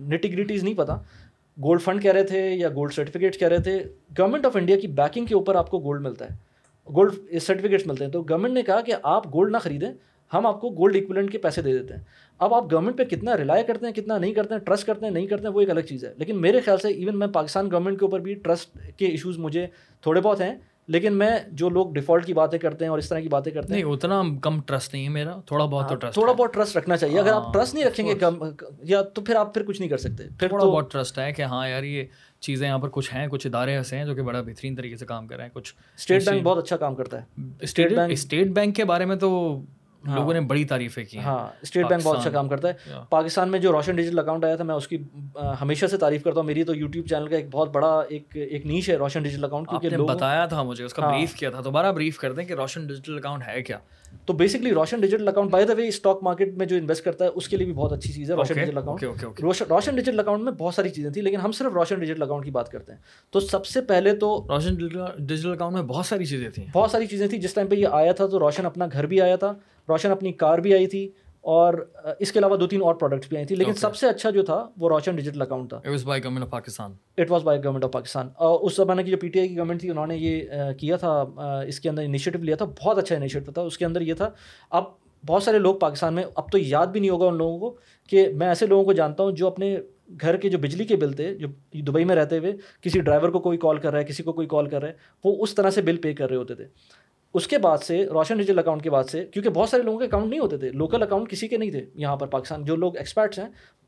نیٹیگریٹیز 0.00 0.62
نہیں 0.64 0.74
پتا۔ 0.74 0.96
گولڈ 1.58 1.82
فنڈ 1.82 2.02
کہہ 2.02 2.12
رہے 2.12 2.22
تھے 2.22 2.48
یا 2.50 2.68
گولڈ 2.68 2.92
سرٹیفکیٹ 2.92 3.38
کہہ 3.40 3.48
رہے 3.48 3.62
تھے۔ 3.62 3.78
گورنمنٹ 4.18 4.46
آف 4.46 4.56
انڈیا 4.56 4.80
کی 4.80 4.86
بیکنگ 4.86 5.26
کے 5.26 5.34
اوپر 5.34 5.54
آپ 5.54 5.70
کو 5.70 5.78
گولڈ 5.78 6.00
ملتا 6.00 6.24
ہے۔ 6.24 6.45
گولڈ 6.88 7.40
سرٹیفکیٹس 7.42 7.86
ملتے 7.86 8.04
ہیں۔ 8.04 8.12
تو 8.12 8.22
گورنمنٹ 8.22 8.52
نے 8.52 8.62
کہا 8.62 8.80
کہ 8.80 8.92
آپ 9.02 9.26
گولڈ 9.26 9.52
نہ 9.52 9.56
خریدیں 9.56 9.92
ہم 10.32 10.46
آپ 10.46 10.60
کو 10.60 10.70
گولڈ 10.70 10.96
اکولنٹ 10.96 11.32
کے 11.32 11.38
پیسے 11.38 11.62
دے 11.62 11.78
دیتے 11.78 11.94
ہیں۔ 11.94 12.00
اب 12.38 12.54
آپ 12.54 12.72
گورنمنٹ 12.72 12.98
پہ 12.98 13.04
کتنا 13.04 13.36
ریلائی 13.36 13.64
کرتے 13.64 13.86
ہیں 13.86 13.92
کتنا 13.92 14.18
نہیں 14.18 14.34
کرتے 14.34 14.54
ہیں 14.54 14.60
ٹرسٹ 14.60 14.86
کرتے 14.86 15.06
ہیں 15.06 15.12
نہیں 15.12 15.26
کرتے 15.26 15.46
ہیں 15.46 15.54
وہ 15.54 15.60
ایک 15.60 15.70
الگ 15.70 15.80
چیز 15.80 16.04
ہے۔ 16.04 16.12
لیکن 16.16 16.40
میرے 16.40 16.60
خیال 16.60 16.78
سے 16.78 16.88
ایون 16.88 17.18
میں 17.18 17.26
پاکستان 17.26 17.70
گورنمنٹ 17.70 17.98
کے 17.98 18.04
اوپر 18.04 18.20
بھی 18.20 18.34
ٹرسٹ 18.34 18.78
کے 18.96 19.06
ایشوز 19.06 19.38
مجھے 19.38 19.66
تھوڑے 20.02 20.20
بہت 20.20 20.40
ہیں۔ 20.40 20.54
لیکن 20.88 21.12
میں 21.12 21.30
جو 21.52 21.68
لوگ 21.68 21.92
ڈیفالٹ 21.92 22.26
کی 22.26 22.32
باتیں 22.34 22.58
کرتے 22.58 22.84
ہیں 22.84 22.90
اور 22.90 22.98
اس 22.98 23.08
طرح 23.08 23.20
کی 23.20 23.28
باتیں 23.28 23.52
کرتے 23.52 23.74
ہیں 23.74 23.82
اتنا 23.82 24.22
کم 24.42 24.60
ٹرسٹ 24.60 24.94
نہیں 24.94 25.04
ہے 25.04 25.08
میرا 25.08 25.40
تھوڑا 25.46 25.64
بہت 25.64 25.88
ٹرسٹ 25.88 26.04
ہاں، 26.04 26.12
تھوڑا 26.12 26.32
بہت 26.32 26.54
ٹرسٹ 26.54 26.76
رکھنا 26.76 26.96
چاہیے۔ 26.96 27.18
اگر 27.18 27.32
آپ 27.32 27.54
ٹرسٹ 27.54 27.74
نہیں 27.74 27.84
رکھیں 27.84 28.06
گے 28.06 28.12
یا 28.82 29.02
تو 29.02 29.20
پھر 29.22 29.34
آپ 29.36 29.54
پھر 29.54 29.62
کچھ 29.62 29.80
نہیں 29.80 29.90
کر 29.90 29.96
سکتے۔ 29.96 30.24
پھر 30.38 30.48
تھوڑا 30.48 30.64
بہت 30.64 30.92
ٹرسٹ 30.92 31.18
ہے 31.18 31.32
کہ 31.32 31.42
ہاں 31.42 31.68
یار 31.68 31.82
یہ 31.82 32.04
چیزیں 32.42 32.66
یہاں 32.68 32.78
پر 32.78 32.88
کچھ 32.88 33.14
ہیں 33.14 33.26
کچھ 33.26 33.46
ادارے 33.46 33.76
ایسے 33.76 33.96
ہیں 33.98 34.04
جو 34.04 34.14
کہ 34.14 34.22
بڑا 34.22 34.40
بہترین 34.40 34.74
طریقے 34.76 34.96
سے 34.96 35.06
کام 35.06 35.26
کر 35.26 35.36
رہے 35.36 35.44
ہیں 35.44 35.50
کچھ 35.52 35.74
اسٹیٹ 35.98 36.28
بینک 36.28 36.42
بہت 36.42 36.58
اچھا 36.58 36.76
کام 36.76 36.94
کرتا 36.94 37.20
ہے۔ 37.20 37.42
اسٹیٹ 37.60 37.92
بینک 37.92 38.12
اسٹیٹ 38.12 38.48
بینک 38.48 38.76
کے 38.76 38.84
بارے 38.84 39.04
میں 39.04 39.16
تو 39.16 39.30
ہاں۔ 40.04 40.16
لوگوں 40.16 40.32
نے 40.34 40.40
بڑی 40.40 40.64
تعریفیں 40.64 41.04
کی 41.04 41.18
ہاں 41.18 41.38
اسٹیٹ 41.62 41.86
بینک 41.86 42.02
بہت 42.02 42.18
اچھا 42.18 42.30
کام 42.30 42.48
کرتا 42.48 42.68
ہے۔ 42.68 42.98
پاکستان 43.10 43.50
میں 43.50 43.58
جو 43.58 43.72
روشن 43.72 43.96
ڈیجیٹل 43.96 44.18
اکاؤنٹ 44.18 44.44
آیا 44.44 44.56
تھا 44.56 44.64
میں 44.64 44.74
اس 44.74 44.88
کی 44.88 44.96
ہمیشہ 45.60 45.86
سے 45.86 45.96
تعریف 45.96 46.24
کرتا 46.24 46.40
ہوں۔ 46.40 46.46
میری 46.46 46.64
تو 46.64 46.74
یوٹیوب 46.74 47.06
چینل 47.06 47.26
کا 47.28 47.36
ایک 47.36 47.46
بہت 47.50 47.68
بڑا 47.68 48.00
ایک 48.08 48.36
ایک 48.36 48.66
نیچ 48.66 48.88
ہے 48.90 48.96
روشن 48.96 49.22
ڈیجیٹل 49.22 49.44
اکاؤنٹ 49.44 49.68
کیونکہ 49.68 49.96
بتایا 49.96 50.46
تھا 50.46 50.62
مجھے 50.62 50.84
اس 50.84 50.94
کا 50.94 51.08
بریف 51.08 51.30
ہاں۔ 51.30 51.38
کیا 51.38 51.50
تھا۔ 51.50 51.60
دوبارہ 51.64 51.92
بریف 51.92 52.18
کر 52.18 52.32
دیں 52.32 52.44
کہ 52.44 52.52
روشن 52.52 52.86
ڈیجیٹل 52.86 53.16
اکاؤنٹ 53.16 53.42
ہے 53.46 53.62
کیا۔ 53.62 53.78
تو 54.26 54.32
basically 54.32 54.74
Roshan 54.74 55.00
digital 55.00 55.28
account 55.28 55.50
by 55.50 55.64
the 55.64 55.72
way 55.76 55.88
stock 55.88 56.22
market 56.22 56.54
میں 56.54 56.66
جو 56.66 56.76
انویسٹ 56.76 57.04
کرتا 57.04 57.24
ہے 57.24 57.30
اس 57.34 57.48
کے 57.48 57.56
لیے 57.56 57.66
بھی 57.66 57.74
بہت 57.74 57.92
اچھی 57.92 58.12
چیز 58.12 58.30
ہے 58.30 58.36
Roshan 58.36 58.54
digital 58.54 58.78
account 58.78 59.04
Roshan 59.42 59.96
digital 59.96 60.20
account 60.20 60.42
میں 60.42 60.52
بہت 60.52 60.74
ساری 60.74 60.88
چیزیں 60.88 61.10
تھیں 61.10 61.22
لیکن 61.22 61.36
ہم 61.36 61.52
صرف 61.52 61.72
روشن 61.72 61.98
ڈیجیٹل 61.98 62.22
اکاؤنٹ 62.22 62.44
کی 62.44 62.50
بات 62.50 62.68
کرتے 62.68 62.92
ہیں۔ 62.92 62.98
تو 63.30 63.40
سب 63.40 63.66
سے 63.66 63.80
پہلے 63.80 64.14
تو 64.14 64.46
روشن 64.48 64.74
ڈیجیٹل 65.18 65.52
اکاؤنٹ 65.52 65.74
میں 65.74 65.82
بہت 65.82 66.06
ساری 66.06 66.24
چیزیں 66.24 66.50
تھیں۔ 66.50 66.66
بہت 66.72 66.90
ساری 66.90 67.06
چیزیں 67.06 67.26
تھیں۔ 67.26 67.40
جس 67.40 67.54
ٹائم 67.54 67.66
پہ 67.66 67.74
یہ 67.74 67.86
آیا 67.90 68.12
تھا 68.12 68.26
تو 68.26 68.38
روشن 68.38 68.66
اپنا 68.66 68.86
گھر 68.92 69.06
بھی 69.06 69.20
آیا 69.20 69.36
تھا۔ 69.36 69.54
روشن 69.88 70.10
اپنی 70.10 70.32
کار 70.32 70.58
بھی 70.58 70.74
آئی 70.74 70.86
تھی۔ 70.86 71.08
اور 71.52 71.74
اس 72.18 72.32
کے 72.32 72.38
علاوہ 72.38 72.56
دو 72.56 72.66
تین 72.66 72.82
اور 72.82 72.94
پروڈکٹس 72.94 73.28
بھی 73.28 73.36
آئی 73.36 73.46
تھیں 73.46 73.56
لیکن 73.56 73.74
سب 73.74 73.96
سے 73.96 74.08
اچھا 74.08 74.30
جو 74.30 74.42
تھا 74.44 74.56
وہ 74.76 74.88
روشن 74.88 75.16
ڈیجیٹل 75.16 75.42
اکاؤنٹ 75.42 75.68
تھا۔ 75.68 75.76
It 75.76 75.90
was 75.90 76.04
by 76.04 76.22
government 76.24 76.44
of 76.44 76.50
Pakistan 76.50 76.92
it 77.18 77.30
was 77.30 77.42
by 77.42 77.58
government 77.58 77.84
of 77.84 77.90
Pakistan 77.92 78.28
اور 78.36 78.60
اس 78.60 78.76
زمانے 78.76 79.02
کی 79.02 79.10
جو 79.10 79.16
پی 79.16 79.28
ٹی 79.28 79.38
آئی 79.40 79.48
کی 79.48 79.56
گورنمنٹ 79.56 79.80
تھی 79.80 79.90
انہوں 79.90 80.06
نے 80.06 80.16
یہ 80.16 80.72
کیا 80.78 80.96
تھا 80.96 81.12
اس 81.66 81.80
کے 81.80 81.88
اندر 81.88 82.02
انیشیٹو 82.02 82.38
لیا 82.38 82.56
تھا 82.56 82.66
بہت 82.82 82.98
اچھا 82.98 83.16
انیشیٹو 83.16 83.52
تھا۔ 83.52 83.62
اس 83.62 83.78
کے 83.78 83.84
اندر 83.84 84.00
یہ 84.00 84.14
تھا 84.14 84.30
اب 84.70 84.84
بہت 85.26 85.42
سارے 85.42 85.58
لوگ 85.58 85.74
پاکستان 85.74 86.14
میں 86.14 86.24
اب 86.34 86.50
تو 86.52 86.58
یاد 86.58 86.86
بھی 86.86 87.00
نہیں 87.00 87.10
ہوگا 87.10 87.26
ان 87.26 87.36
لوگوں 87.36 87.58
کو 87.58 87.76
کہ 88.10 88.28
میں 88.34 88.48
ایسے 88.48 88.66
لوگوں 88.66 88.84
کو 88.84 88.92
جانتا 88.92 89.22
ہوں 89.22 89.32
جو 89.32 89.46
اپنے 89.46 89.76
گھر 90.20 90.36
کے 90.36 90.48
جو 90.48 90.58
بجلی 90.58 90.84
کے 90.84 90.96
بل 90.96 91.12
تھے 91.12 91.34
جو 91.34 91.48
دبئی 91.86 92.04
میں 92.04 92.16
رہتے 92.16 92.38
ہوئے 92.38 92.52
کسی 92.82 93.00
ڈرائیور 93.00 93.28
کو 93.28 93.38
کوئی 93.38 93.58
کال 93.58 93.78
کر 93.78 93.90
رہا 93.90 93.98
ہے 93.98 94.04
کسی 94.04 94.22
کو 94.22 94.32
کوئی 94.32 94.46
کال 94.46 94.68
کر 94.68 94.80
رہا 94.80 94.88
ہے 94.88 94.94
وہ 95.24 95.42
اس 95.42 95.54
طرح 95.54 95.70
سے 95.70 95.82
بل 95.82 95.96
پے 95.96 96.12
کر 96.14 96.28
رہے 96.28 96.36
ہوتے 96.36 96.54
تھے۔ 96.54 96.64
اس 97.36 97.48
کے 97.48 97.58
بعد 97.58 97.78
سے، 97.78 98.06
روشن 98.06 98.36
ڈیجیٹل 98.36 98.58
اکاؤنٹ 98.58 98.82
کے 98.82 98.90
بعد 98.90 99.04
سے، 99.04 99.24
کیونکہ 99.24 99.50
بہت 99.50 99.68
سارے 99.68 99.82
لوگوں 99.82 99.98
کے 99.98 100.04
اکاؤنٹ 100.04 100.30
نہیں 100.30 100.40
ہوتے 100.40 100.56
تھے۔ 100.56 100.70
لوکل 100.70 101.02
اکاؤنٹ 101.02 101.30
کسی 101.30 101.48
کے 101.48 101.56
نہیں 101.56 101.70
تھے 101.70 101.84
یہاں 101.94 102.16
پر، 102.16 102.26
پاکستان۔ 102.26 102.64
جو 102.64 102.76
لوگ 102.76 102.96
ایکسپرٹس 102.96 103.38
ہیں 103.38 103.46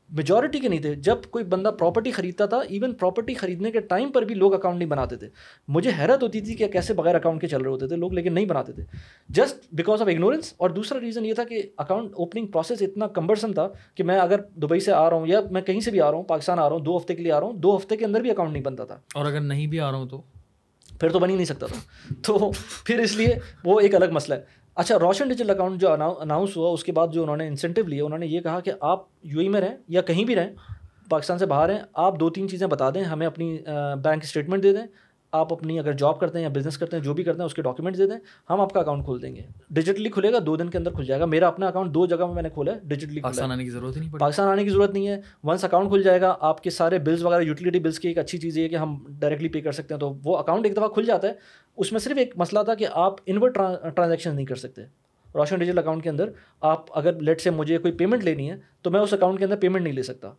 میجورٹی 0.09 0.59
کے 0.59 0.67
نہیں 0.67 0.81
تھے۔ 0.81 0.95
جب 0.95 1.15
کوئی 1.29 1.43
بندہ 1.43 1.71
پراپرٹی 1.79 2.11
خریدتا 2.11 2.45
تھا 2.45 2.57
ایون 2.57 2.93
پراپرٹی 2.93 3.33
خریدنے 3.33 3.71
کے 3.71 3.79
ٹائم 3.79 4.11
پر 4.11 4.21
بھی 4.21 4.35
لوگ 4.35 4.53
اکاؤنٹ 4.53 4.77
نہیں 4.77 4.89
بناتے 4.89 5.15
تھے۔ 5.15 5.29
مجھے 5.67 5.91
حیرت 5.99 6.23
ہوتی 6.23 6.41
تھی 6.41 6.55
کہ 6.55 6.67
کیسے 6.67 6.93
بغیر 6.93 7.15
اکاؤنٹ 7.15 7.41
کے 7.41 7.47
چل 7.47 7.61
رہے 7.61 7.71
ہوتے 7.71 7.87
تھے۔ 7.87 7.95
لوگ 7.95 8.13
لیکن 8.13 8.33
نہیں 8.33 8.45
بناتے 8.45 8.73
تھے۔ 8.73 8.83
جسٹ 9.29 9.73
بیکاز 9.73 10.01
آف 10.01 10.07
اگنورینس 10.07 10.53
اور 10.57 10.69
دوسرا 10.69 10.99
ریزن 10.99 11.25
یہ 11.25 11.33
تھا 11.33 11.43
کہ 11.43 11.61
اکاؤنٹ 11.77 12.11
اوپننگ 12.13 12.47
پروسیس 12.47 12.81
اتنا 12.81 13.07
کمبرسم 13.07 13.53
تھا 13.53 13.69
کہ 13.95 14.03
میں 14.03 14.19
اگر 14.19 14.41
دبئی 14.41 14.79
سے 14.79 14.91
آ 14.91 15.09
رہا 15.09 15.17
ہوں 15.17 15.27
یا 15.27 15.41
میں 15.51 15.61
کہیں 15.61 15.79
سے 15.79 15.91
بھی 15.91 16.01
آ 16.01 16.11
رہا 16.11 16.17
ہوں، 16.17 16.23
پاکستان 16.23 16.59
آ 16.59 16.69
رہا 16.69 16.75
ہوں، 16.75 16.83
دو 16.83 16.97
ہفتے 16.97 17.15
کے 17.15 17.23
لیے 17.23 17.31
آ 17.31 17.39
رہا 17.39 17.47
ہوں، 17.47 17.53
دو 17.53 17.75
ہفتے 17.75 17.97
کے 17.97 18.05
اندر 18.05 18.21
بھی 18.21 18.31
اکاؤنٹ 18.31 18.53
نہیں 18.53 18.63
بنتا 18.63 18.85
تھا۔ 18.85 18.99
اور 19.15 19.25
اگر 19.25 19.41
نہیں 19.41 19.67
بھی 19.67 19.79
آ 19.79 19.91
رہا 19.91 19.97
ہوں 19.97 20.07
تو؟ 20.07 20.21
پھر 20.99 21.09
تو 21.09 21.19
بن 21.19 21.29
ہی 21.29 21.35
نہیں 21.35 21.45
سکتا 21.45 21.65
تھا۔ 21.65 22.13
تو 22.25 22.51
پھر 22.85 22.99
اس 22.99 23.15
لیے 23.15 23.39
وہ 23.63 23.79
ایک 23.79 23.95
الگ 23.95 24.05
مسئلہ 24.11 24.35
ہے۔ 24.35 24.41
اچھا 24.75 24.99
روشن 24.99 25.27
ڈیجیٹل 25.27 25.49
اکاؤنٹ 25.49 25.81
جو 25.81 25.91
اناؤنس 25.91 26.57
ہوا، 26.57 26.71
اس 26.71 26.83
کے 26.83 26.91
بعد 26.91 27.07
جو 27.07 27.23
انہوں 27.23 27.37
نے 27.37 27.47
انسینٹیو 27.47 27.85
لیا، 27.85 28.05
انہوں 28.05 28.19
نے 28.19 28.27
یہ 28.27 28.41
کہا 28.41 28.59
کہ 28.59 28.71
آپ 28.81 29.05
یو 29.23 29.39
ای 29.39 29.49
میں 29.49 29.61
رہیں 29.61 29.77
یا 29.87 30.01
کہیں 30.01 30.23
بھی 30.23 30.35
رہیں، 30.35 30.53
پاکستان 31.09 31.37
سے 31.37 31.45
باہر 31.45 31.69
ہیں 31.69 31.79
آپ 31.93 32.19
دو 32.19 32.29
تین 32.29 32.49
چیزیں 32.49 32.67
بتا 32.67 32.89
دیں، 32.89 33.03
ہمیں 33.03 33.27
اپنی 33.27 33.57
بینک 34.03 34.23
اسٹیٹمنٹ 34.23 34.63
دے 34.63 34.73
دیں 34.73 34.87
آپ 35.31 35.53
اپنی 35.53 35.79
اگر 35.79 35.93
جاب 35.93 36.19
کرتے 36.19 36.37
ہیں 36.37 36.43
یا 36.43 36.49
بزنس 36.49 36.77
کرتے 36.77 36.97
ہیں 36.97 37.03
جو 37.03 37.13
بھی 37.13 37.23
کرتے 37.23 37.37
ہیں 37.39 37.45
اس 37.45 37.53
کے 37.53 37.61
ڈاکیومنٹس 37.61 37.99
دے 37.99 38.07
دیں 38.07 38.17
ہم 38.49 38.61
آپ 38.61 38.73
کا 38.73 38.79
اکاؤنٹ 38.79 39.03
کھول 39.03 39.21
دیں 39.21 39.35
گے۔ 39.35 39.41
ڈیجیٹلی 39.69 40.09
کھلے 40.09 40.33
گا 40.33 40.37
دو 40.45 40.55
دن 40.55 40.69
کے 40.69 40.77
اندر 40.77 40.91
کھل 40.91 41.05
جائے 41.05 41.21
گا۔ 41.21 41.25
میرا 41.25 41.47
اپنا 41.47 41.67
اکاؤنٹ 41.67 41.93
دو 41.93 42.05
جگہ 42.05 42.25
میں 42.25 42.33
میں 42.33 42.43
نے 42.43 42.49
کھولا 42.49 42.73
ہے 42.73 42.79
ڈیجیٹلی 42.83 43.21
پاکستان 43.21 43.51
آنے 43.51 43.63
کی 43.63 43.69
ضرورت 43.69 43.97
نہیں 43.97 44.09
پاکستان 44.19 44.47
آنے 44.47 44.63
کی 44.63 44.69
ضرورت 44.69 44.91
نہیں 44.91 45.07
ہے۔ 45.07 45.21
ونس 45.43 45.63
اکاؤنٹ 45.63 45.89
کھل 45.89 46.03
جائے 46.03 46.21
گا 46.21 46.35
آپ 46.39 46.63
کے 46.63 46.69
سارے 46.69 46.99
بلز 46.99 47.23
وغیرہ 47.23 47.41
یوٹیلیٹی 47.41 47.79
بلس 47.79 47.99
کی 47.99 48.07
ایک 48.07 48.17
اچھی 48.17 48.37
چیز 48.37 48.57
یہ 48.57 48.63
ہے 48.63 48.69
کہ 48.69 48.75
ہم 48.75 49.05
ڈائریکٹلی 49.09 49.49
پے 49.49 49.61
کر 49.61 49.71
سکتے 49.71 49.93
ہیں۔ 49.93 49.99
تو 49.99 50.13
وہ 50.23 50.37
اکاؤنٹ 50.37 50.65
ایک 50.65 50.77
دفعہ 50.77 50.87
کھل 50.87 51.05
جاتا 51.05 51.27
ہے۔ 51.27 51.33
اس 51.77 51.91
میں 51.91 51.99
صرف 51.99 52.17
ایک 52.17 52.33
مسئلہ 52.37 52.63
تھا 52.63 52.75
کہ 52.75 52.87
آپ 52.91 53.13
انورٹ 53.25 53.55
ٹرانزیکشن 53.95 54.35
نہیں 54.35 54.45
کر 54.45 54.55
سکتے۔ 54.55 54.81
روشن 55.35 55.59
ڈیجیٹل 55.59 55.77
اکاؤنٹ 55.77 56.03
کے 56.03 56.09
اندر 56.09 56.29
آپ 56.61 56.97
اگر 56.97 57.19
لیٹ 57.19 57.41
سے 57.41 57.49
مجھے 57.49 57.77
کوئی 57.77 57.93
پیمنٹ 57.93 58.23
لینی 58.23 58.51
ہے 58.51 58.55
تو 58.81 58.91
میں 58.91 58.99
اس 58.99 59.13
اکاؤنٹ 59.13 59.39
کے 59.39 59.45
اندر 59.45 59.55
پیمنٹ 59.55 59.83
نہیں 59.83 59.93
لے 59.93 60.03
سکتا۔ 60.03 60.31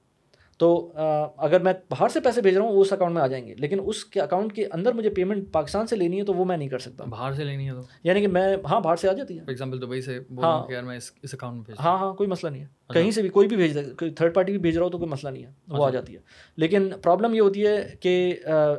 تو 0.61 0.93
اگر 1.37 1.61
میں 1.61 1.73
باہر 1.91 2.09
سے 2.09 2.21
پیسے 2.21 2.41
بھیج 2.41 2.57
رہا 2.57 2.65
ہوں 2.65 2.73
وہ 2.73 2.81
اس 2.81 2.93
اکاؤنٹ 2.93 3.15
میں 3.15 3.23
آ 3.23 3.27
جائیں 3.27 3.47
گے۔ 3.47 3.55
لیکن 3.55 3.79
اس 3.87 4.05
کے 4.05 4.21
اکاؤنٹ 4.21 4.53
کے 4.53 4.67
اندر 4.73 4.93
مجھے 4.93 5.11
پیمنٹ 5.11 5.53
پاکستان 5.53 5.87
سے 5.87 5.97
لینی 5.97 6.19
ہے 6.19 6.25
تو 6.25 6.35
وہ 6.35 6.45
میں 6.45 6.57
نہیں 6.57 6.69
کر 6.69 6.79
سکتا۔ 6.79 7.05
باہر 7.05 7.33
سے 7.33 7.45
لینی 7.45 7.69
ہے 7.69 7.75
تو؟ 7.75 7.81
یعنی 8.05 8.21
کہ 8.21 8.29
میں 8.29 8.57
ہاں 8.71 8.81
باہر 8.81 8.97
سے 8.97 9.09
آ 9.09 9.13
جاتی 9.13 9.35
ہے۔ 9.35 9.39
فار 9.39 9.49
ایگزامپل 9.49 9.83
دبئی 9.83 10.01
سے 10.01 10.19
ہاں۔ 10.43 10.73
یار 10.73 10.83
میں 10.83 10.97
اس 10.97 11.35
اکاؤنٹ 11.35 11.69
میں 11.69 11.77
ہاں 11.81 11.99
ہاں 11.99 12.15
کوئی 12.15 12.29
مسئلہ 12.29 12.51
نہیں 12.51 12.63
ہے۔ 12.63 12.80
کہیں 12.93 13.11
سے 13.11 13.23
بھی 13.23 13.29
کوئی 13.29 13.49
بھی 13.49 13.57
بھیج 13.57 13.75
دے 13.75 13.83
کوئی 13.83 14.11
تھرڈ 14.11 14.35
پارٹی 14.35 14.53
بھی 14.53 14.61
بھیج 14.61 14.77
رہا 14.77 14.85
ہو 14.85 14.91
تو 14.91 14.99
کوئی 14.99 15.11
مسئلہ 15.11 15.33
نہیں 15.33 15.45
ہے 15.45 15.51
وہ 15.69 15.85
آ 15.85 15.87
اچھا۔ 15.87 15.91
جاتی 15.91 16.15
ہے۔ 16.15 16.19
لیکن 16.57 16.91
پرابلم 17.03 17.35
یہ 17.35 17.41
ہوتی 17.41 17.67
ہے 17.67 17.95
کہ 18.01 18.37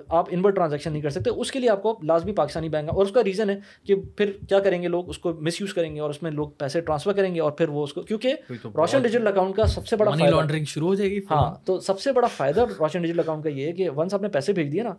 آپ 0.07 0.25
انورٹ 0.31 0.55
ٹرانزیکشن 0.55 0.91
نہیں 0.91 1.01
کر 1.01 1.09
سکتے 1.09 1.29
اس 1.29 1.51
کے 1.51 1.59
لیے 1.59 1.69
آپ 1.69 1.83
کو 1.83 1.99
لازمی 2.03 2.33
پاکستانی 2.33 2.69
بینک 2.69 2.89
اور 2.89 3.05
اس 3.05 3.11
کا 3.11 3.23
ریزن 3.23 3.49
ہے 3.49 3.59
کہ 3.83 3.95
پھر 4.17 4.31
کیا 4.49 4.59
کریں 4.59 4.81
گے 4.81 4.87
لوگ؟ 4.87 5.09
اس 5.09 5.17
کو 5.17 5.33
مس 5.33 5.61
یوز 5.61 5.73
کریں 5.73 5.95
گے 5.95 5.99
اور 5.99 6.09
اس 6.09 6.23
میں 6.23 6.31
لوگ 6.31 6.49
پیسے 6.49 6.81
ٹرانسفر 6.81 7.13
کریں 7.13 7.35
گے 7.35 7.39
اور 7.39 7.51
پھر 7.51 7.69
وہ 7.69 7.83
اس 7.83 7.93
کو 7.93 8.01
کیونکہ 8.01 8.33
روشن 8.75 9.01
ڈیجیٹل 9.01 9.27
اکاؤنٹ 9.27 9.55
کا 9.55 9.65
سب 9.65 9.87
سے 9.87 9.95
بڑا 9.95 10.11
لانڈرنگ 10.29 10.65
شروع 10.65 10.87
ہو 10.87 10.95
جائے 10.95 11.09
گی 11.11 11.19
ہاں 11.31 11.55
تو 11.65 11.79
سب 11.79 11.99
سے 11.99 12.11
بڑا 12.11 12.27
فائدہ 12.27 12.65
روشن 12.79 13.01
ڈیجیٹل 13.01 13.19
اکاؤنٹ 13.19 13.43
کا 13.43 13.49
یہ 13.49 13.65
ہے 13.67 13.71
کہ 13.71 13.89
ونس 13.89 14.13
آپ 14.13 14.21
نے 14.21 14.27
پیسے 14.27 14.53
بھیج 14.53 14.71
دیے 14.71 14.83
نا 14.83 14.93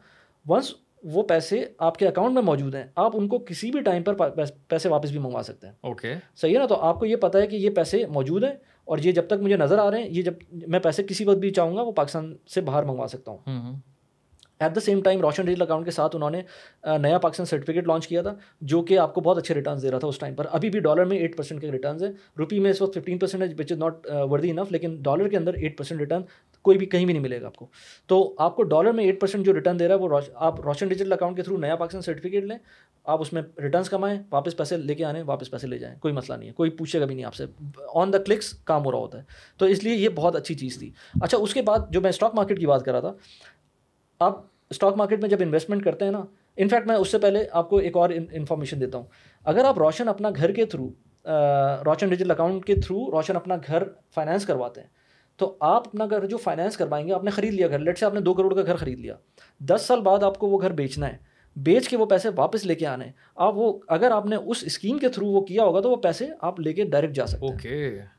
ونس 0.47 0.75
وہ 1.05 1.23
پیسے 1.23 1.65
آپ 1.79 1.99
کے 1.99 2.09
اکاؤنٹ 2.09 2.35
میں 2.35 2.43
موجود 2.43 2.75
ہیں 2.75 2.85
آپ 2.97 3.17
ان 3.17 3.29
کو 3.29 3.39
کسی 3.39 3.71
بھی 3.71 3.81
ٹائم 3.81 4.03
پر 4.03 4.15
پیسے 4.69 4.89
واپس 4.89 5.11
بھی 5.11 5.19
منگوا 5.19 5.43
سکتے 5.43 5.67
ہیں۔ 5.67 5.75
اوکے 5.81 6.15
صحیح 6.37 6.55
ہے 6.55 6.59
نا؟ 6.59 6.67
تو 6.67 6.75
آپ 6.75 6.99
کو 6.99 7.07
یہ 7.07 7.17
پتہ 7.17 7.39
ہے 7.39 7.47
کہ 7.47 7.57
یہ 7.57 7.71
پیسے 7.71 8.07
موجود 8.07 8.45
ہیں 8.45 8.55
اور 8.89 8.99
یہ 8.99 9.13
جب 9.13 9.27
تک 9.27 9.43
مجھے 9.43 9.57
نظر 9.57 9.79
آ 9.79 9.91
رہے 9.91 10.03
ہیں 10.03 10.09
یہ 10.09 10.23
جب 10.23 10.35
میں 10.69 10.81
پیسے 10.81 11.03
کسی 11.03 11.25
وقت 11.25 11.39
بھی 11.39 11.51
چاہوں 11.51 11.77
گا 11.77 11.83
وہ 11.83 11.93
پاکستان 11.93 12.35
سے 12.55 12.61
باہر 12.61 12.83
منگوا 12.83 13.07
سکتا 13.09 13.33
ہوں۔ 13.33 13.81
At 14.61 14.75
the 14.75 14.81
same 14.81 15.01
time 15.03 15.21
Roshan 15.21 15.45
digital 15.45 15.63
account 15.63 15.85
کے 15.85 15.91
ساتھ 15.91 16.17
انہوں 16.17 16.31
نے 16.31 16.41
نیا 16.99 17.19
پاکستان 17.19 17.47
سرٹیفکیٹ 17.47 17.87
لانچ 17.89 18.07
کیا 18.09 18.23
تھا 18.23 18.35
جو 18.61 18.83
کہ 18.83 18.99
آپ 18.99 19.15
کو 19.15 19.21
بہت 19.21 19.39
اچھے 19.39 19.55
ریٹرنس 19.55 19.83
دے 19.83 19.91
رہا 19.91 19.99
تھا 19.99 20.09
اس 20.09 20.19
ٹائم 20.19 20.35
پر۔ 20.35 20.47
ابھی 20.51 20.71
بھی 20.71 20.81
ڈالر 20.81 21.05
میں 21.05 21.17
ایٹ 21.19 21.37
پرسینٹ 21.37 21.61
کے 21.61 21.71
ریٹرنس 21.73 22.03
ہے 22.03 22.09
روپی 22.39 22.59
میں 22.61 22.71
اس 22.71 22.83
وقت 22.83 22.95
ففٹین 22.95 23.19
پرسینٹ 23.19 23.43
ہے 23.43 23.49
which 23.59 23.73
is 23.73 23.79
not 23.79 24.07
worthy 24.31 24.51
enough 24.51 24.73
لیکن 24.73 24.97
ڈالر 25.03 25.29
کے 25.29 25.37
اندر 25.37 25.55
ایٹ 25.55 25.77
پرسینٹ 25.79 26.01
ریٹرن 26.01 26.23
کوئی 26.65 26.79
بھی 26.79 26.87
کہیں 26.87 27.05
بھی 27.05 27.15
نہیں 27.15 27.23
ملے 27.23 27.41
گا 27.41 27.47
آپ 27.47 27.57
کو۔ 27.57 27.67
تو 28.07 28.35
آپ 28.39 28.57
کو 28.57 28.63
ڈالر 28.63 28.93
میں 28.93 29.05
ایٹ 29.05 29.21
پرسینٹ 29.21 29.47
جو 29.47 29.55
ریٹرن 29.55 29.79
دے 29.79 29.89
رہا 29.89 29.95
ہے 29.95 30.01
وہ 30.01 30.21
آپ 30.35 30.61
روشن 30.61 30.89
ڈیجیٹل 30.89 31.13
اکاؤنٹ 31.13 31.37
کے 31.37 31.43
تھرو 31.43 31.57
نیا 31.57 31.77
پاکستان 31.77 32.03
سرٹیفکیٹ 32.03 32.45
لیں۔ 32.45 32.59
آپ 33.05 33.21
اس 33.21 33.33
میں 33.33 33.43
ریٹرنس 33.59 33.89
کمائیں، 33.89 34.23
واپس 34.31 34.57
پیسے 34.57 34.77
لے 34.77 34.95
کے 34.95 35.05
آنے، 35.05 35.23
واپس 35.23 35.51
پیسے 35.51 35.67
لے 35.67 35.79
جائیں، 35.79 35.99
کوئی 35.99 36.15
مسئلہ 36.15 36.37
نہیں 36.37 36.49
ہے، 36.49 36.55
کوئی 36.55 36.71
پوچھے 36.71 37.01
گا 37.01 37.05
بھی 37.05 37.15
نہیں 37.15 37.25
آپ 37.25 37.35
سے۔ 37.35 37.45
آن 37.95 38.13
دا 38.13 38.19
کلکس 38.19 38.53
کام 38.53 38.85
ہو 38.85 38.91
رہا 38.91 38.99
ہوتا 38.99 39.19
ہے۔ 39.19 39.23
تو 39.57 39.67
اس 39.67 39.85
لیے 39.85 39.95
یہ 39.95 40.09
بہت 40.09 40.37
اچھی 40.37 40.55
چیز 40.55 40.79
تھی۔ 40.79 40.91
اچھا 41.23 41.39
اس 41.39 41.55
کے 41.55 41.63
بعد 41.63 41.79
جو 41.91 42.01
میں 42.01 42.11
اسٹاک 42.11 42.35
مارکیٹ 42.35 42.61
کی 42.61 42.67
بات 42.67 42.85
کر 42.85 42.93
رہا 42.93 43.01
تھا 43.01 43.13
آپ 44.19 44.41
اسٹاک 44.71 44.97
مارکیٹ 44.97 45.21
میں 45.21 45.29
جب 45.29 45.37
انویسٹمنٹ 45.41 45.85
کرتے 45.85 46.05
ہیں 46.05 46.13
نا 46.13 46.23
انفیکٹ 46.57 46.87
میں 46.87 46.97
اس 46.97 47.09
سے 47.09 47.19
پہلے 47.19 47.45
آپ 47.53 47.71
کو 47.71 47.77
ایک 47.77 47.97
اور 47.97 48.11
انفارمیشن 48.33 48.81
دیتا 48.81 48.99
ہوں۔ 48.99 49.05
اگر 49.45 49.65
آپ 49.65 49.79
روشن 49.79 50.09
اپنا 50.09 50.29
گھر 50.37 50.53
کے 50.53 50.65
تھرو 50.65 50.89
روشن 51.85 52.09
ڈیجیٹل 52.09 52.31
اکاؤنٹ 52.31 52.65
کے 52.65 52.75
تھرو 52.75 53.11
روشن 53.11 53.37
اپنا 53.37 53.57
گھر 53.67 53.83
فائنینس 54.15 54.47
کرواتے 54.47 54.81
ہیں، 54.81 54.89
تو 55.37 55.57
آپ 55.61 55.89
اپنا 55.89 56.07
گھر 56.07 56.27
جو 56.27 56.37
فائنینس 56.37 56.77
کروائیں 56.77 57.09
گے، 57.09 57.13
آپ 57.13 57.25
نے 57.25 57.31
خرید 57.31 57.55
لیا 57.55 57.69
گھر۔ 57.69 57.79
لیٹ 57.79 57.99
سے 57.99 58.07
آپ 58.07 58.15
نے 58.15 58.21
دو 58.21 58.35
کروڑ 58.35 58.55
کا 58.55 58.63
گھر 58.63 58.77
خرید 58.77 59.01
لیا۔ 59.01 59.15
دس 59.59 59.83
سال 59.87 60.01
بعد 60.01 60.23
آپ 60.23 60.39
کو 60.39 60.47
وہ 60.47 60.61
گھر 60.61 60.71
بیچنا 60.71 61.09
ہے۔ 61.09 61.32
بیچ 61.57 61.89
کے 61.89 61.97
وہ 61.97 62.07
پیسے 62.07 62.29
واپس 62.37 62.67
لے 62.67 62.75
کے 62.75 62.87
آنے 62.87 63.05
آپ 63.37 63.53
وہ 63.57 63.79
اگر 63.89 64.11
آپ 64.11 64.27
نے 64.27 64.37
اس 64.37 64.63
اسکیم 64.67 64.99
کے 64.99 65.09
تھرو 65.09 65.27
وہ 65.27 65.41
کیا 65.41 65.65
ہوگا 65.65 65.81
تو 65.81 65.91
وہ 65.91 65.97
پیسے 65.97 66.27
آپ 66.41 66.61
لے 66.61 66.73
کے 66.73 66.85
ڈائریکٹ 66.85 67.15
جا 67.15 67.27
سکتے 67.27 67.47
ہیں۔ 67.47 67.55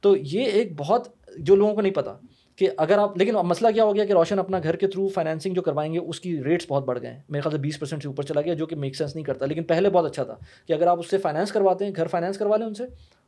تو 0.02 0.18
یہ 0.18 0.44
ایک 0.44 0.74
بہت 0.78 1.08
جو 1.38 1.56
لوگوں 1.56 1.76
کو 1.76 1.82
نہیں 1.82 1.94
پتا۔ 1.94 2.16
کہ 2.56 2.70
اگر 2.78 2.98
آپ 2.98 3.18
لیکن 3.18 3.34
مسئلہ 3.34 3.72
کیا 3.72 3.84
ہو 3.84 3.96
گیا 3.96 4.06
کہ 4.06 4.14
روشن 4.14 4.40
اپنا 4.40 4.60
گھر 4.64 4.76
کے 4.76 4.88
تھرو 4.88 5.08
فائنینسنگ 5.08 5.54
جو 5.54 5.62
کروائیں 5.62 5.94
گے 5.94 6.00
اس 6.00 6.20
کی 6.20 6.44
ریٹس 6.44 6.66
بہت 6.70 6.86
بڑھ 6.86 7.02
گئے 7.02 7.12
ہیں۔ 7.12 7.22
میرے 7.30 7.42
خیال 7.42 7.52
سے 7.52 7.58
بیس 7.58 7.80
پرسینٹ 7.80 8.02
سے 8.02 8.08
اوپر 8.08 8.24
چلا 8.24 8.42
گیا 8.42 8.54
جو 8.54 8.66
کہ 8.66 8.76
میک 8.76 8.96
سینس 8.96 9.16
نہیں 9.16 9.26
کرتا۔ 9.26 9.46
لیکن 9.46 9.64
پہلے 9.64 9.90
بہت 9.90 10.06
اچھا 10.06 10.24
تھا 10.24 10.36
کہ 10.68 10.74
اگر 10.74 10.88
آپ 10.88 11.00
اس 11.00 11.10
سے 11.10 11.18
فائنینس 11.18 11.52
کرواتے 11.52 11.86
ہیں 11.86 11.92
گھر 11.96 12.08
فائنینس 12.08 12.38
کروا 12.38 12.58
لیں 12.58 12.68
ان 12.68 12.74
سے 12.74 12.84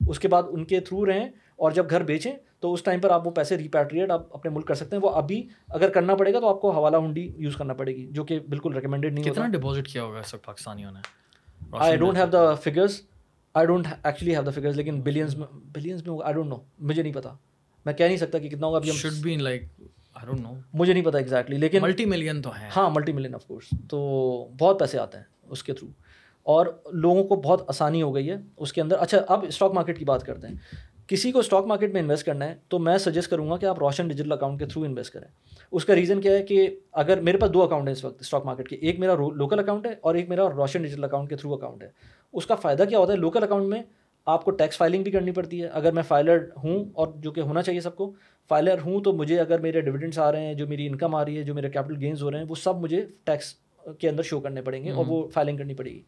اس 0.08 0.20
کے 0.20 0.28
بعد 0.28 0.44
ان 0.50 0.66
کے 0.66 0.80
تھرو 0.80 1.06
رہیں 1.06 1.30
اور 1.56 1.72
جب 1.72 1.90
گھر 1.90 2.04
بیچیں 2.04 2.32
تو 2.60 2.74
اس 2.74 2.84
ٹائم 2.84 3.00
پر 3.00 3.10
آپ 3.10 3.28
وہ 3.28 3.32
پیسے 3.32 3.58
ریپیٹریٹ 3.58 4.12
آپ 4.12 4.36
اپنے 4.36 4.52
ملک 4.52 4.68
کر 4.68 4.76
سکتے 4.76 4.96
ہیں۔ 4.96 5.04
وہ 5.04 5.10
ابھی 5.10 5.48
اگر 5.70 5.90
کرنا 5.90 6.16
پڑے 6.16 6.34
گا 6.34 6.40
تو 6.40 6.48
آپ 6.48 6.62
کو 6.62 6.72
حوالہ 6.72 6.98
ہنڈی 6.98 7.34
یوز 7.38 7.56
کرنا 7.56 7.74
پڑے 7.74 7.96
گی 7.96 8.08
جو 8.12 8.24
کہ 8.24 8.40
بالکل 8.50 8.74
ریکمینڈیڈ 8.74 9.14
نہیں 9.14 9.30
ہوتا 9.30 9.48
ڈپازٹ 9.48 9.88
کیا 9.88 10.04
ہوگا 10.04 10.22
سب 10.26 10.42
پاکستانیوں 10.42 10.92
نے؟ 10.92 11.00
I 11.72 11.98
don't 11.98 12.18
have 12.18 12.26
the 12.26 12.54
figures 12.54 13.02
I 13.54 13.68
don't 13.68 13.88
actually 14.04 14.34
have 14.34 14.42
the 14.42 14.52
figures 14.52 14.76
لیکن 14.76 15.02
بلینس 15.02 15.38
میں 15.38 15.48
بلینس 15.54 16.08
میں 16.08 16.18
آئی 16.24 16.34
ڈونٹ 16.34 16.50
نو 16.50 16.56
مجھے 16.80 17.04
نہیں 17.04 17.14
پتا۔ 17.14 17.34
میں 17.86 17.94
کہہ 17.94 18.06
نہیں 18.06 18.18
سکتا 18.18 18.40
کہ 18.40 18.50
کتنا 18.50 18.68
ہوگا 18.68 18.78
ابھی 18.78 18.90
ہم 18.90 18.96
شوڈ 18.96 19.14
بی 19.22 19.36
لائک 19.36 19.64
مجھے 20.74 20.94
نہیں 20.94 21.06
پتا 21.06 21.18
ایگزیکٹلی 21.18 21.58
لیکن 21.58 21.82
ملٹی 21.82 22.06
ملین 22.06 22.42
تو 22.42 22.50
ہے 22.62 22.70
ہاں 22.76 22.90
ملٹی 22.90 23.12
ملین 23.14 23.36
آف 23.36 23.46
کورس 23.46 23.66
تو 23.90 24.00
بہت 24.60 24.80
پیسے 24.80 25.00
آتے 25.00 25.18
ہیں 25.18 25.26
اس 25.50 25.64
کے 25.64 25.74
تھرو 25.74 25.92
اور 26.44 26.66
لوگوں 26.92 27.24
کو 27.24 27.36
بہت 27.36 27.64
آسانی 27.68 28.02
ہو 28.02 28.16
گئی 28.16 28.30
ہے 28.30 28.36
اس 28.58 28.74
کے 28.74 28.82
اندر۔ 28.82 28.96
اچھا 29.00 29.18
اب 29.28 29.46
اسٹاک 29.48 29.74
مارکیٹ 29.74 30.00
کی 30.00 30.06
بات 30.06 30.24
کرتے 30.24 30.48
ہیں۔ 30.48 30.56
کسی 31.08 31.32
کو 31.32 31.40
اسٹاک 31.40 31.66
مارکیٹ 31.66 31.94
میں 31.94 32.02
انویسٹ 32.02 32.26
کرنا 32.26 32.46
ہے 32.46 32.56
تو 32.68 32.80
میں 32.80 32.98
سجیسٹ 32.98 33.30
کروں 33.30 33.50
گا 33.50 33.58
کہ 33.58 33.66
آپ 33.66 33.80
روشن 33.80 34.08
ڈیجیٹل 34.08 34.32
اکاؤنٹ 34.32 34.60
کے 34.60 34.66
تھرو 34.66 34.84
انویسٹ 34.84 35.14
کریں۔ 35.14 35.28
اس 35.72 35.86
کا 35.86 35.96
ریزن 35.96 36.22
کیا 36.22 36.32
ہے 36.32 36.44
کہ 36.44 36.80
اگر 36.92 37.22
میرے 37.22 37.38
پاس 37.38 37.54
دو 37.54 37.64
اکاؤنٹ 37.64 37.88
ہیں 37.88 37.96
اس 37.96 38.06
وقت 38.06 38.22
اسٹاک 38.22 38.46
مارکیٹ 38.46 38.70
کے۔ 38.70 38.76
ایک 38.76 39.00
میرا 39.00 39.16
لوکل 39.36 39.60
اکاؤنٹ 39.60 39.86
ہے 39.86 39.96
اور 40.02 40.16
ایک 40.16 40.30
میرا 40.30 40.50
روشن 40.50 40.82
ڈیجیٹل 40.82 41.04
اکاؤنٹ 41.04 41.30
کے 41.30 41.36
تھرو 41.36 41.54
اکاؤنٹ 41.54 41.84
ہے۔ 41.84 41.90
اس 42.34 42.46
کا 42.46 42.56
فائدہ 42.56 42.84
کیا 42.90 43.00
ہوتا 43.00 43.14
ہے؟ 43.14 43.18
لوکل 43.18 43.44
اکاؤنٹ 43.44 43.66
میں 43.66 43.84
آپ 44.26 44.46
کو 44.46 44.52
ٹیکس 44.52 44.78
فائلنگ 44.78 45.04
بھی 45.04 45.12
کرنی 45.12 45.32
پڑتی 45.32 45.62
ہے۔ 45.62 45.68
اگر 45.68 45.92
میں 45.92 46.04
فائلر 46.04 46.38
ہوں 46.64 46.86
اور 46.94 47.08
جو 47.16 47.32
کہ 47.32 47.42
ہونا 47.42 47.62
چاہیے 47.62 47.82
سب 47.82 47.96
کو 47.96 48.12
فائلر 48.50 48.80
ہوں 48.86 49.02
تو 49.02 49.14
مجھے 49.14 49.40
اگر 49.40 49.60
میرے 49.60 49.82
ڈویڈنٹس 49.82 50.20
آ 50.20 50.32
رہے 50.32 50.46
ہیں 50.46 50.54
جو 50.54 50.68
میری 50.68 50.88
انکم 50.88 51.16
آ 51.16 51.26
رہی 51.26 51.38
ہے 51.38 51.44
جو 51.44 51.54
میرے 51.54 51.70
کیپٹل 51.70 51.98
گینز 52.00 52.24
ہو 52.24 52.32
رہے 52.32 52.40
ہیں 52.40 52.46
وہ 52.50 52.56
سب 52.56 52.78
مجھے 52.78 53.06
ٹیکس 53.24 53.54
کے 54.00 54.10
اندر 54.10 54.24
شو 54.24 54.40
کرنے 54.40 54.62
پڑیں 54.62 54.84
گے 54.84 54.92
اور 54.92 55.06
وہ 55.08 55.28
فائلنگ 55.28 55.58
کرنی 55.58 55.74
پڑے 55.74 55.90
گی۔ 55.90 56.02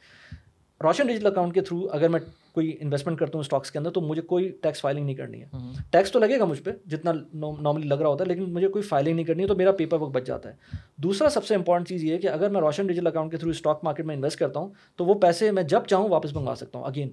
روشن 0.82 1.08
ڈیجیٹل 1.08 1.28
اکاؤنٹ 1.28 1.54
کے 1.54 1.62
تھرو 1.62 1.88
اگر 1.92 2.10
میں 2.10 2.20
کوئی 2.54 2.78
انویسٹمنٹ 2.80 3.20
کرتا 3.20 3.32
ہوں 3.34 3.40
اسٹاکس 3.40 3.72
کے 3.72 3.80
اندر 3.80 3.92
تو 3.92 4.02
مجھے 4.02 4.22
کوئی 4.22 4.50
ٹیکس 4.62 4.82
فائلنگ 4.82 5.06
نہیں 5.06 5.16
کرنی 5.16 5.42
ہے۔ 5.42 5.48
ٹیکس 5.92 6.12
تو 6.12 6.20
لگے 6.20 6.40
گا 6.40 6.46
مجھ 6.46 6.62
پہ 6.62 6.72
جتنا 6.86 7.12
نارملی 7.34 7.88
لگ 7.88 7.94
رہا 7.94 8.08
ہوتا 8.08 8.24
ہے 8.24 8.28
لیکن 8.30 8.54
مجھے 8.54 8.68
کوئی 8.68 8.82
فائلنگ 8.82 9.16
نہیں 9.16 9.26
کرنی 9.26 9.44
ہے 9.44 9.48
تو 9.48 9.56
میرا 9.56 9.72
پیپر 9.72 10.02
ورک 10.02 10.12
بچ 10.12 10.26
جاتا 10.26 10.50
ہے۔ 10.50 10.56
دوسرا 10.98 11.30
سب 11.30 11.46
سے 11.46 11.56
امپورٹنٹ 11.56 11.88
چیز 11.88 12.04
یہ 12.04 12.14
ہے 12.14 12.18
کہ 12.18 12.28
اگر 12.28 12.50
میں 12.50 12.62
روشن 12.62 12.88
ڈیجیٹل 12.88 13.08
اکاؤنٹ 13.08 13.32
کے 13.32 13.38
تھرو 13.38 13.50
اسٹاک 13.50 13.84
مارکیٹ 13.84 14.06
میں 14.06 14.16
انویسٹ 14.16 14.40
کرتا 14.40 14.60
ہوں 14.60 14.70
تو 14.96 15.06
وہ 15.06 15.14
پیسے 15.14 15.52
میں 15.52 15.64
جب 15.64 15.86
چاہوں 15.88 16.10
واپس 16.10 16.34
منگوا 16.34 16.56
سکتا 16.56 16.80
ہوں۔ 16.80 16.86
اگین 16.86 17.10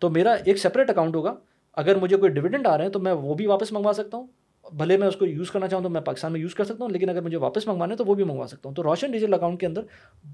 تو 0.00 0.10
میرا 0.10 0.32
ایک 0.32 0.56
سپریٹ 0.56 0.90
اکاؤنٹ 0.90 1.16
ہوگا۔ 1.16 1.34
اگر 1.74 1.96
مجھے 1.96 2.16
کوئی 2.16 2.32
ڈویڈنڈ 2.32 2.66
آ 2.66 2.76
رہے 2.76 2.84
ہیں 2.84 2.92
تو 2.92 3.00
میں 3.00 3.12
وہ 3.12 3.34
بھی 3.34 3.46
واپس 3.46 3.72
منگوا 3.72 3.92
سکتا 3.92 4.16
ہوں۔ 4.16 4.26
بھلے 4.72 4.96
میں 4.96 5.08
اس 5.08 5.16
کو 5.16 5.26
یوز 5.26 5.50
کرنا 5.50 5.68
چاہوں 5.68 5.82
تو 5.82 5.90
میں 5.90 6.00
پاکستان 6.00 6.32
میں 6.32 6.40
یوز 6.40 6.54
کر 6.54 6.64
سکتا 6.64 6.84
ہوں 6.84 6.90
لیکن 6.90 7.10
اگر 7.10 7.22
مجھے 7.22 7.36
واپس 7.36 7.66
منگوانا 7.66 7.92
ہے 7.92 7.96
تو 7.96 8.04
وہ 8.04 8.14
بھی 8.14 8.24
منگوا 8.24 8.46
سکتا 8.46 8.68
ہوں۔ 8.68 8.74
تو 8.74 8.82
روشن 8.82 9.10
ڈیجیٹل 9.10 9.34
اکاؤنٹ 9.34 9.60
کے 9.60 9.66
اندر 9.66 9.82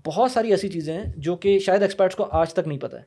بہت 0.07 0.31
ساری 0.31 0.51
ایسی 0.51 0.69
چیزیں 0.69 0.95
ہیں 0.95 1.13
جو 1.17 1.37
کہ 1.37 1.59
شاید 1.59 1.83
ایکسپرٹس 1.83 2.17
کو 2.17 2.27
آج 2.31 2.55
تک 2.55 2.69
نہیں 2.69 2.79
پتہ 2.79 2.97
ہے۔ 2.97 3.03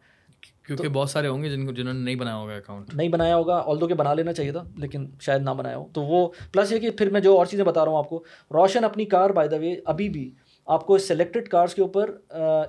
کیونکہ 0.67 0.87
بہت 0.87 1.09
سارے 1.09 1.27
ہوں 1.27 1.43
گے 1.43 1.49
جن 1.49 1.65
کو 1.65 1.71
جنہوں 1.71 1.93
نے 1.93 1.99
نہیں 1.99 2.15
بنایا 2.15 2.35
ہوگا 2.35 2.53
اکاؤنٹ 2.53 2.95
نہیں 2.95 3.09
بنایا 3.09 3.35
ہوگا 3.35 3.63
آل 3.65 3.81
دو 3.81 3.87
کہ 3.87 3.93
بنا 3.93 4.13
لینا 4.13 4.33
چاہیے 4.33 4.51
تھا 4.51 4.63
لیکن 4.77 5.07
شاید 5.21 5.41
نہ 5.41 5.49
بنایا 5.49 5.77
ہو۔ 5.77 5.87
تو 5.93 6.01
وہ 6.01 6.29
پلس 6.51 6.71
یہ 6.71 6.79
کہ 6.79 6.89
پھر 6.89 7.09
میں 7.09 7.21
جو 7.21 7.37
اور 7.37 7.45
چیزیں 7.45 7.65
بتا 7.65 7.85
رہا 7.85 7.91
ہوں 7.91 7.97
آپ 7.97 8.09
کو 8.09 8.23
روشن 8.53 8.83
اپنی 8.83 9.05
کار 9.05 9.29
بائی 9.29 9.49
دا 9.49 9.57
وے 9.57 9.75
ابھی 9.85 10.09
بھی 10.09 10.31
آپ 10.69 10.85
کو 10.85 10.97
سلیکٹڈ 10.97 11.47
کارس 11.47 11.73
کے 11.73 11.81
اوپر 11.81 12.17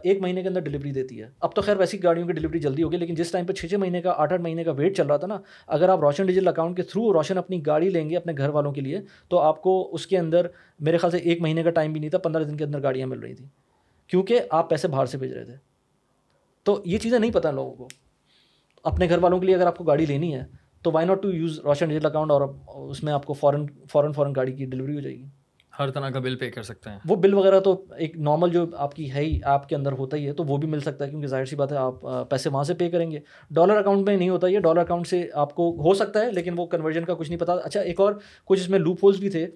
ایک 0.03 0.21
مہینے 0.21 0.43
کے 0.43 0.49
اندر 0.49 0.61
ڈلیوری 0.61 0.93
دیتی 0.93 1.23
ہے۔ 1.23 1.29
اب 1.41 1.55
تو 1.55 1.63
خیر 1.63 1.77
ویسی 1.77 2.03
گاڑیوں 2.03 2.27
کی 2.27 2.33
ڈلیوری 2.33 2.59
جلدی 2.59 2.83
ہوگی، 2.83 2.97
لیکن 2.97 3.15
جس 3.15 3.31
ٹائم 3.31 3.47
پہ 3.47 3.53
چھ 3.53 3.67
چھ 3.67 3.75
مہینے 3.75 4.03
کا، 4.03 4.13
آٹھ 4.17 4.33
آٹھ 4.33 4.43
مہینے 4.43 4.65
کا 4.65 4.73
ویٹ 4.73 4.97
چل 4.97 5.07
رہا 5.07 5.17
تھا 5.17 5.27
نا، 5.27 5.41
اگر 5.67 5.89
آپ 5.89 6.01
روشن 6.01 6.27
ڈیجیٹل 6.27 6.49
اکاؤنٹ 6.49 6.77
کے 6.77 6.83
تھرو 6.83 7.13
روشن 7.13 7.39
اپنی 7.39 7.67
گاڑی 7.67 7.89
لیں 7.89 8.11
گے 8.11 8.17
اپنے 8.17 8.33
گھر 8.39 8.49
والوں 8.49 8.73
کے 8.73 8.81
لیے، 8.81 9.01
تو 9.29 9.39
آپ 9.39 9.63
کو 9.63 9.91
اس 9.93 10.07
کے 10.07 10.19
اندر 10.19 10.47
میرے 10.81 10.97
خیال 10.97 11.11
سے 11.11 11.19
ایک 11.19 11.41
مہینے 11.41 11.63
کا 11.63 11.71
ٹائم 11.71 11.93
بھی 11.93 12.01
نہیں 12.01 12.11
تھا، 12.11 12.19
پندرہ 12.19 12.45
دن 12.45 12.57
کے 12.57 12.65
اندر 12.65 12.83
گاڑیاں 12.83 13.07
مل 13.07 13.19
رہی 13.19 13.35
تھیں۔ 13.35 13.47
کیونکہ 14.07 14.41
آپ 14.51 14.71
پیسے 14.71 14.89
باہر 14.89 15.07
سے 15.07 15.19
بھیج 15.19 15.33
رہے 15.33 15.45
تھے۔ 15.45 15.55
تو 16.63 16.83
یہ 16.85 16.99
چیزیں 16.99 17.19
نہیں 17.19 17.31
پتہ 17.31 17.49
لوگوں 17.49 17.75
کو۔ 17.75 17.89
اپنے 18.83 19.09
گھر 19.09 19.19
والوں 19.19 19.39
کے 19.39 19.47
لیے 19.47 19.55
اگر 19.55 19.67
آپ 19.67 19.79
کو 19.79 19.85
گاڑی 19.85 20.07
لینی 20.07 20.35
ہے، 20.35 20.45
تو 20.83 20.91
why 20.93 21.07
not 21.07 21.23
to 21.23 21.31
use 21.31 21.59
Roshan 21.59 21.89
digital 21.89 22.07
account 22.07 22.31
اور 22.31 22.41
اس 22.91 23.03
میں 23.03 23.13
آپ 23.13 23.27
کو 23.27 23.33
فوراً 23.33 23.67
فوراً 23.91 24.13
فوراً 24.13 24.33
گاڑی 24.37 24.53
کی 24.53 24.65
ڈلیوری 24.65 24.95
ہو 24.95 25.01
جائے 25.01 25.19
گی۔ 25.19 25.25
ہر 25.81 25.91
طرح 25.91 26.11
کا 26.11 26.21
بل 26.21 26.37
پے 26.37 26.51
کر 26.51 26.63
سکتے 26.63 26.91
ہیں۔ 26.91 26.99
وہ 27.09 27.17
بل 27.17 27.35
وغیرہ 27.35 27.61
تو 27.61 27.85
ایک 27.99 28.17
نارمل 28.17 28.51
جو 28.51 28.67
آپ 28.77 28.95
کی 28.95 29.13
ہے 29.13 29.21
ہی 29.21 29.41
ایپ 29.45 29.69
کے 29.69 29.77
اندر 29.77 29.93
ہوتا 29.93 30.17
ہی 30.17 30.27
ہے، 30.27 30.33
تو 30.33 30.45
وہ 30.45 30.57
بھی 30.57 30.69
مل 30.69 30.81
سکتا 30.81 31.05
ہے، 31.05 31.11
کیونکہ 31.11 31.27
ظاہر 31.27 31.45
سی 31.45 31.57
بات 31.57 31.73
ہے، 31.73 31.77
آپ 31.77 31.95
پیسے 32.31 32.49
وہاں 32.49 32.65
سے 32.65 32.75
پے 32.75 32.91
کریں 32.91 33.11
گے۔ 33.11 33.19
ڈالر 33.51 33.77
اکاؤنٹ 33.77 34.07
میں 34.07 34.17
نہیں 34.17 34.29
ہوتا 34.29 34.47
یہ 34.47 34.59
ڈالر 34.59 34.81
اکاؤنٹ 34.81 35.07
سے 35.07 35.29
آپ 35.35 35.55
کو 35.55 35.77
ہو 35.81 35.95
سکتا 35.95 36.21
ہے، 36.21 36.33
لیکن 36.33 36.55
وہ 36.57 36.67
کنورژن 36.67 37.05
کا 37.05 37.15
کچھ 37.15 37.31
نہیں 37.31 37.41
پتا۔ 37.41 37.53
اچھا 37.53 37.81
ایک 37.81 38.01
اور 38.01 38.13
کچھ 38.45 38.61
اس 38.61 38.69
میں 38.69 38.79
لوپ 38.79 38.99
ہولس 39.03 39.19
بھی 39.19 39.31
تھے۔ 39.31 39.47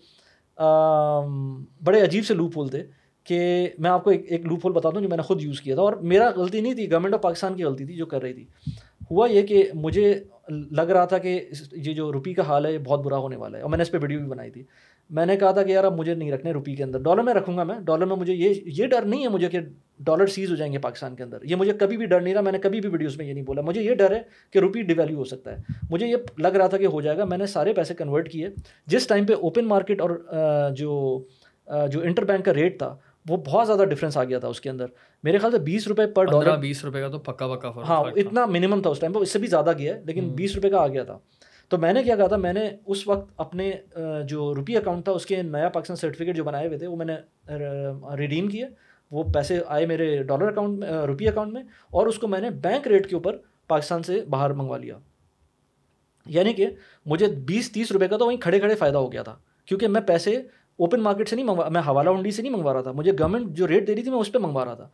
بڑے 1.85 2.01
عجیب 2.01 2.25
سے 2.25 2.35
لوپ 2.35 2.59
ہول 2.59 2.69
تھے 2.69 2.85
کہ 3.25 3.69
میں 3.79 3.91
آپ 3.91 4.05
کو 4.05 4.11
ایک 4.11 4.27
ایک 4.29 4.47
لوپ 4.47 4.61
ہول 4.65 4.73
بتا 4.73 4.89
دوں 4.95 5.01
جو 5.01 5.09
میں 5.09 5.17
نے 5.17 5.23
خود 5.23 5.43
یوز 5.43 5.61
کیا 5.61 5.75
تھا۔ 5.75 5.83
اور 5.83 5.93
میرا 5.93 6.31
غلطی 6.37 6.61
نہیں 6.61 6.75
تھی 6.75 6.91
گورنمنٹ 6.91 7.15
آف 7.15 7.23
پاکستان 7.23 7.55
کی 7.55 7.65
غلطی 7.65 7.85
تھی 7.85 7.95
جو 7.95 8.07
کر 8.07 8.23
رہی 8.23 8.33
تھی۔ 8.33 8.47
ہوا 9.11 9.31
یہ 9.31 9.43
کہ 9.43 9.69
مجھے 9.75 10.25
لگ 10.49 10.81
رہا 10.81 11.05
تھا 11.05 11.19
کہ 11.19 11.49
یہ 11.73 11.95
جو 11.95 12.13
روپی 12.13 12.35
کا 12.35 12.43
حال 12.43 12.67
ہے، 12.67 12.73
یہ 12.73 12.79
بہت 12.79 13.01
برا 13.01 13.17
ہونے 13.17 13.37
والا 13.37 13.59
ہے۔ 13.59 13.63
اور 13.63 13.71
میں 13.71 13.79
نے 13.79 13.83
اس 13.83 13.91
پہ 13.91 13.99
ویڈیو 14.03 14.19
بھی 14.19 14.29
بنائی 14.29 14.51
تھی۔ 14.51 14.65
میں 15.11 15.27
نے 15.27 15.37
کہا 15.37 15.51
تھا 15.51 15.63
کہ 15.63 15.73
یار 15.73 15.85
اب 15.85 15.99
مجھے 15.99 16.15
نہیں 16.15 16.33
رکھنے 16.33 16.53
روپی 16.53 16.75
کے 16.75 16.85
اندر۔ 16.85 16.99
ڈالر 16.99 17.23
میں 17.23 17.35
رکھوں 17.35 17.57
گا 17.57 17.65
میں۔ 17.65 17.79
ڈالر 17.79 18.05
میں 18.07 18.17
مجھے 18.17 18.33
یہ 18.35 18.55
یہ 18.67 18.87
ڈر 18.87 19.03
نہیں 19.03 19.23
ہے 19.23 19.29
مجھے 19.29 19.49
کہ 19.49 19.59
ڈالر 20.01 20.27
سیز 20.27 20.51
ہو 20.51 20.57
جائیں 20.57 20.73
گے 20.73 20.79
پاکستان 20.79 21.17
کے 21.17 21.23
اندر۔ 21.23 21.39
یہ 21.43 21.57
مجھے 21.57 21.73
کبھی 21.73 21.97
بھی 21.97 22.07
ڈر 22.07 22.21
نہیں 22.21 22.35
رہا۔ 22.35 22.41
میں 22.41 22.53
نے 22.53 22.59
کبھی 22.59 22.81
بھی 22.81 22.89
ویڈیوز 22.89 23.17
میں 23.17 23.27
یہ 23.27 23.33
نہیں 23.33 23.45
بولا۔ 23.45 23.63
مجھے 23.63 23.83
یہ 23.83 23.95
ڈر 23.95 24.15
ہے 24.17 24.23
کہ 24.51 24.59
روپی 24.59 24.83
ڈیویلیو 24.83 25.17
ہو 25.17 25.25
سکتا 25.25 25.53
ہے۔ 25.53 25.57
مجھے 25.91 26.07
یہ 26.07 26.17
لگ 26.39 26.49
رہا 26.49 26.67
تھا 26.67 26.79
کہ 26.79 26.87
ہو 26.87 27.01
جائے 27.01 27.19
گا۔ 27.19 27.25
میں 27.25 27.39
نے 27.39 27.47
سارے 27.47 27.73
پیسے 27.73 27.95
کنورٹ 27.95 28.31
کیے۔ 28.31 28.49
جس 28.87 29.07
ٹائم 29.07 29.27
پہ 29.27 29.33
اوپن 29.33 29.65
مارکیٹ 29.65 30.01
اور 30.01 30.11
جو 30.77 31.23
جو 31.89 32.01
انٹر 32.01 32.25
بینک 32.25 32.45
کا 32.45 32.55
ریٹ 32.55 32.79
تھا 32.79 32.97
وہ 33.29 33.37
بہت 33.37 33.67
زیادہ 33.67 33.85
ڈفرینس 33.85 34.17
آ 34.17 34.25
گیا 34.25 34.39
تھا 34.39 34.49
اس 34.49 34.61
کے 34.61 34.71
اندر۔ 34.71 34.87
میرے 35.23 35.39
خیال 35.39 35.53
سے 35.53 35.59
بیس 35.59 35.89
روپے 35.89 36.07
پر 36.07 36.25
ڈالر 36.25 36.57
بیس 36.57 36.85
روپے 36.85 37.01
کا 37.01 37.09
تو 37.09 37.19
پکا 37.19 37.47
پکا 37.55 37.69
ہاں 37.69 38.05
اتنا 38.17 38.47
منیمم 38.47 38.83
تھا 38.83 38.91
اس 38.91 38.99
ٹائم 38.99 39.13
پہ۔ 39.13 39.19
اس 39.19 39.31
سے 39.31 39.39
بھی 39.39 39.49
زیادہ 39.49 39.73
گیا 39.79 39.95
ہے 39.95 40.03
لیکن 40.05 40.29
بیس 40.29 40.55
روپے 40.55 40.71
کا 40.71 40.79
آ 40.79 40.87
گیا 40.87 41.05
تھا۔ 41.05 41.19
تو 41.75 41.79
میں 41.79 41.93
نے 41.93 42.03
کیا 42.03 42.17
کہا 42.17 42.27
تھا 42.27 42.37
میں 42.37 42.53
نے 42.53 42.71
اس 42.87 43.09
وقت 43.09 43.33
اپنے 43.37 43.73
جو 44.29 44.55
روپی 44.55 44.77
اکاؤنٹ 44.77 45.05
تھا 45.05 45.13
اس 45.13 45.27
کے 45.27 45.43
نیا 45.43 45.69
پاکستان 45.69 45.97
سرٹیفکیٹ 45.97 46.37
جو 46.37 46.45
بنائے 46.45 46.67
ہوئے 46.67 46.79
تھے 46.79 46.87
وہ 46.87 46.97
میں 46.97 47.07
نے 47.07 47.17
ریڈیم 48.17 48.49
کیے 48.49 48.65
وہ 49.11 49.25
پیسے 49.25 49.61
آئے 49.67 49.87
میرے 49.87 50.23
ڈالر 50.23 50.49
اکاؤنٹ 50.49 50.79
میں 50.79 50.89
روپی 50.89 51.29
اکاؤنٹ 51.29 51.53
میں 51.53 51.63
اور 51.91 52.07
اس 52.07 52.19
کو 52.19 52.29
میں 52.29 52.41
نے 52.41 52.51
بینک 52.51 52.89
ریٹ 52.89 53.09
کے 53.09 53.17
اوپر 53.17 53.37
پاکستان 53.69 54.03
سے 54.03 54.21
باہر 54.31 54.51
منگوا 54.51 54.77
لیا۔ 54.79 54.99
یعنی 56.27 56.53
کہ 56.53 56.67
مجھے 57.07 57.27
بیس 57.27 57.73
تیس 57.73 57.93
روپے 57.93 58.09
کا 58.09 58.17
تو 58.17 58.27
وہیں 58.27 58.39
کھڑے 58.39 58.61
کھڑے 58.61 58.75
فائدہ 58.75 58.99
ہو 58.99 59.13
گیا 59.13 59.23
تھا 59.23 59.37
کیونکہ 59.67 59.89
میں 59.89 60.01
پیسے 60.01 60.37
اوپن 60.77 61.01
مارکیٹ 61.01 61.29
سے 61.29 61.37
نہیں 61.37 61.47
منگوا 61.47 61.69
میں 61.69 61.81
حوالہ 61.81 62.11
ہنڈی 62.11 62.31
سے 62.31 62.43
نہیں 62.43 62.53
منگوا 62.53 62.75
رہا 62.75 62.83
تھا۔ 62.83 62.93
مجھے 62.93 63.13
گورنمنٹ 63.13 63.51
جو 63.51 63.69
ریٹ 63.69 63.87
دے 63.87 63.95
رہی 63.95 64.03
تھی 64.03 64.11
میں 64.11 64.19
اس 64.19 64.33
پہ 64.33 64.39
منگوا 64.39 64.65
رہا 64.65 64.75
تھا۔ 64.75 64.89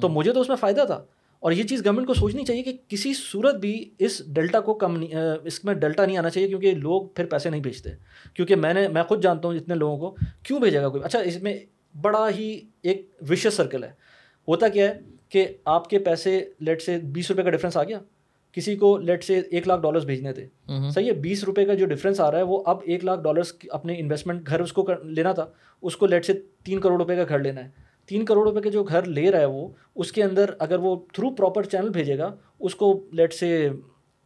تو 0.00 0.08
مجھے 0.08 0.32
تو 0.32 0.40
اس 0.40 0.48
میں 0.48 0.56
فائدہ 0.56 0.84
تھا۔ 0.86 1.04
اور 1.40 1.52
یہ 1.52 1.62
چیز 1.62 1.84
گورنمنٹ 1.84 2.06
کو 2.06 2.14
سوچنی 2.14 2.44
چاہیے 2.44 2.62
کہ 2.62 2.76
کسی 2.88 3.14
صورت 3.14 3.54
بھی 3.54 3.90
اس 3.98 4.22
ڈیلٹا 4.26 4.60
کو 4.60 4.74
کم 4.74 4.96
نہیں 4.96 5.14
اس 5.44 5.64
میں 5.64 5.74
ڈیلٹا 5.74 6.06
نہیں 6.06 6.18
آنا 6.18 6.30
چاہیے 6.30 6.48
کیونکہ 6.48 6.74
لوگ 6.74 7.06
پھر 7.06 7.24
پیسے 7.24 7.50
نہیں 7.50 7.60
بھیجتے۔ 7.60 7.90
کیونکہ 8.34 8.56
میں 8.56 8.74
نے 8.74 8.88
میں 8.88 9.02
خود 9.02 9.22
جانتا 9.22 9.48
ہوں 9.48 9.54
اتنے 9.54 9.74
لوگوں 9.74 9.98
کو 9.98 10.16
کیوں 10.42 10.60
بھیجے 10.60 10.80
گا 10.80 10.88
کوئی؟ 10.88 11.02
اچھا 11.04 11.18
اس 11.18 11.42
میں 11.42 11.58
بڑا 12.00 12.28
ہی 12.38 12.60
ایک 12.82 13.10
وشیس 13.30 13.54
سرکل 13.54 13.84
ہے۔ 13.84 13.92
ہوتا 14.48 14.68
کیا 14.68 14.88
ہے 14.88 15.00
کہ 15.28 15.46
آپ 15.64 15.90
کے 15.90 15.98
پیسے 15.98 16.44
لیٹ 16.60 16.82
سے 16.82 16.98
بیس 16.98 17.30
روپے 17.30 17.42
کا 17.42 17.50
ڈفرینس 17.50 17.76
آ 17.76 17.82
گیا۔ 17.84 17.98
کسی 18.52 18.76
کو 18.76 18.98
لیٹ 18.98 19.24
سے 19.24 19.40
ایک 19.50 19.68
لاکھ 19.68 19.82
ڈالرس 19.82 20.04
بھیجنے 20.04 20.32
تھے۔ 20.32 20.46
صحیح 20.90 21.06
ہے 21.06 21.12
بیس 21.12 21.44
روپے 21.44 21.64
کا 21.64 21.74
جو 21.74 21.86
ڈفرینس 21.86 22.20
آ 22.20 22.30
رہا 22.30 22.38
ہے 22.38 22.42
وہ 22.42 22.62
اب 22.66 22.78
ایک 22.84 23.04
لاکھ 23.04 23.20
ڈالرس 23.22 23.52
اپنے 23.70 23.94
انویسٹمنٹ 23.98 24.46
گھر 24.46 24.60
اس 24.60 24.72
کو 24.72 24.86
لینا 25.04 25.32
تھا۔ 25.32 25.46
اس 25.82 25.96
کو 25.96 26.06
لیٹ 26.06 26.24
سے 26.24 26.32
تین 26.64 26.80
کروڑ 26.80 26.98
روپے 26.98 27.16
کا 27.16 27.24
گھر 27.28 27.38
لینا 27.38 27.64
ہے۔ 27.64 27.85
تین 28.06 28.24
کروڑ 28.24 28.48
روپے 28.48 28.60
کے 28.60 28.70
جو 28.70 28.82
گھر 28.84 29.04
لے 29.04 29.30
رہا 29.30 29.38
ہے 29.38 29.44
وہ 29.44 29.68
اس 29.94 30.12
کے 30.12 30.22
اندر 30.22 30.50
اگر 30.58 30.78
وہ 30.78 30.96
تھرو 31.12 31.30
پراپر 31.30 31.62
چینل 31.62 31.88
بھیجے 31.88 32.18
گا 32.18 32.34
اس 32.60 32.74
کو 32.74 33.06
لیٹ 33.12 33.34
سے 33.34 33.70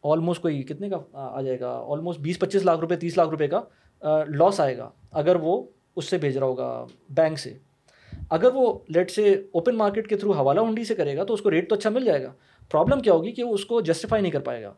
آلموسٹ 0.03 0.43
کوئی 0.43 0.63
کتنے 0.63 0.89
کا 0.89 0.97
آ 1.13 1.41
جائے 1.43 1.61
گا؟ 1.61 1.85
آلموسٹ 1.87 2.21
بیس 2.21 2.39
پچیس 2.39 2.65
لاکھ 2.65 2.81
روپے 2.81 2.97
تیس 2.97 3.17
لاکھ 3.17 3.31
روپے 3.31 3.49
کا 3.49 3.61
لاس 4.29 4.61
آئے 4.61 4.79
گا۔ 4.79 4.91
اگر 5.11 5.37
وہ 5.37 5.63
اس 5.97 6.05
سے 6.05 6.19
بھیج 6.19 6.39
رہا 6.39 6.47
ہوگا 6.47 6.87
بینک 7.09 7.39
سے۔ 7.39 7.55
اگر 8.31 8.49
وہ 8.55 8.79
لیٹ 8.89 9.11
سے 9.11 9.33
اوپن 9.53 9.77
مارکیٹ 9.77 10.09
کے 10.09 10.17
تھرو 10.17 10.33
حوالہ 10.33 10.61
ہنڈی 10.61 10.85
سے 10.85 10.95
کرے 10.95 11.17
گا 11.17 11.25
تو 11.25 11.35
اس 11.35 11.41
کو 11.41 11.51
ریٹ 11.51 11.69
تو 11.69 11.75
اچھا 11.75 11.91
مل 11.91 12.05
جائے 12.05 12.23
گا۔ 12.25 12.33
پرابلم 12.71 13.01
کیا 13.01 13.13
ہوگی 13.13 13.33
کہ 13.33 13.45
وہ 13.45 13.55
اس 13.55 13.65
کو 13.65 13.81
جسٹیفائی 13.81 14.23
نہیں 14.23 14.33
کر 14.33 14.41
پائے 14.41 14.63
گا۔ 14.63 14.73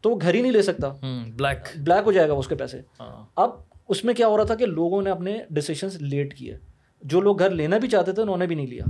تو 0.00 0.10
وہ 0.10 0.18
گھر 0.22 0.34
ہی 0.34 0.42
نہیں 0.42 0.52
لے 0.52 0.62
سکتا۔ 0.62 0.88
بلیک 1.36 1.78
بلیک 1.78 2.06
ہو 2.06 2.12
جائے 2.12 2.28
گا 2.28 2.34
اس 2.34 2.48
کے 2.48 2.54
پیسے۔ 2.54 2.80
ہاں۔ 3.00 3.26
اب 3.36 3.50
اس 3.88 4.04
میں 4.04 4.14
کیا 4.14 4.26
ہو 4.26 4.36
رہا 4.36 4.44
تھا 4.44 4.54
کہ 4.54 4.66
لوگوں 4.66 5.02
نے 5.02 5.10
اپنے 5.10 5.38
ڈیسیشنس 5.50 5.96
لیٹ 6.02 6.34
کیے۔ 6.38 6.58
جو 7.02 7.20
لوگ 7.20 7.38
گھر 7.38 7.50
لینا 7.50 7.78
بھی 7.78 7.88
چاہتے 7.88 8.12
تھے 8.12 8.22
انہوں 8.22 8.36
نے 8.36 8.46
بھی 8.46 8.56
نہیں 8.56 8.66
لیا۔ 8.66 8.84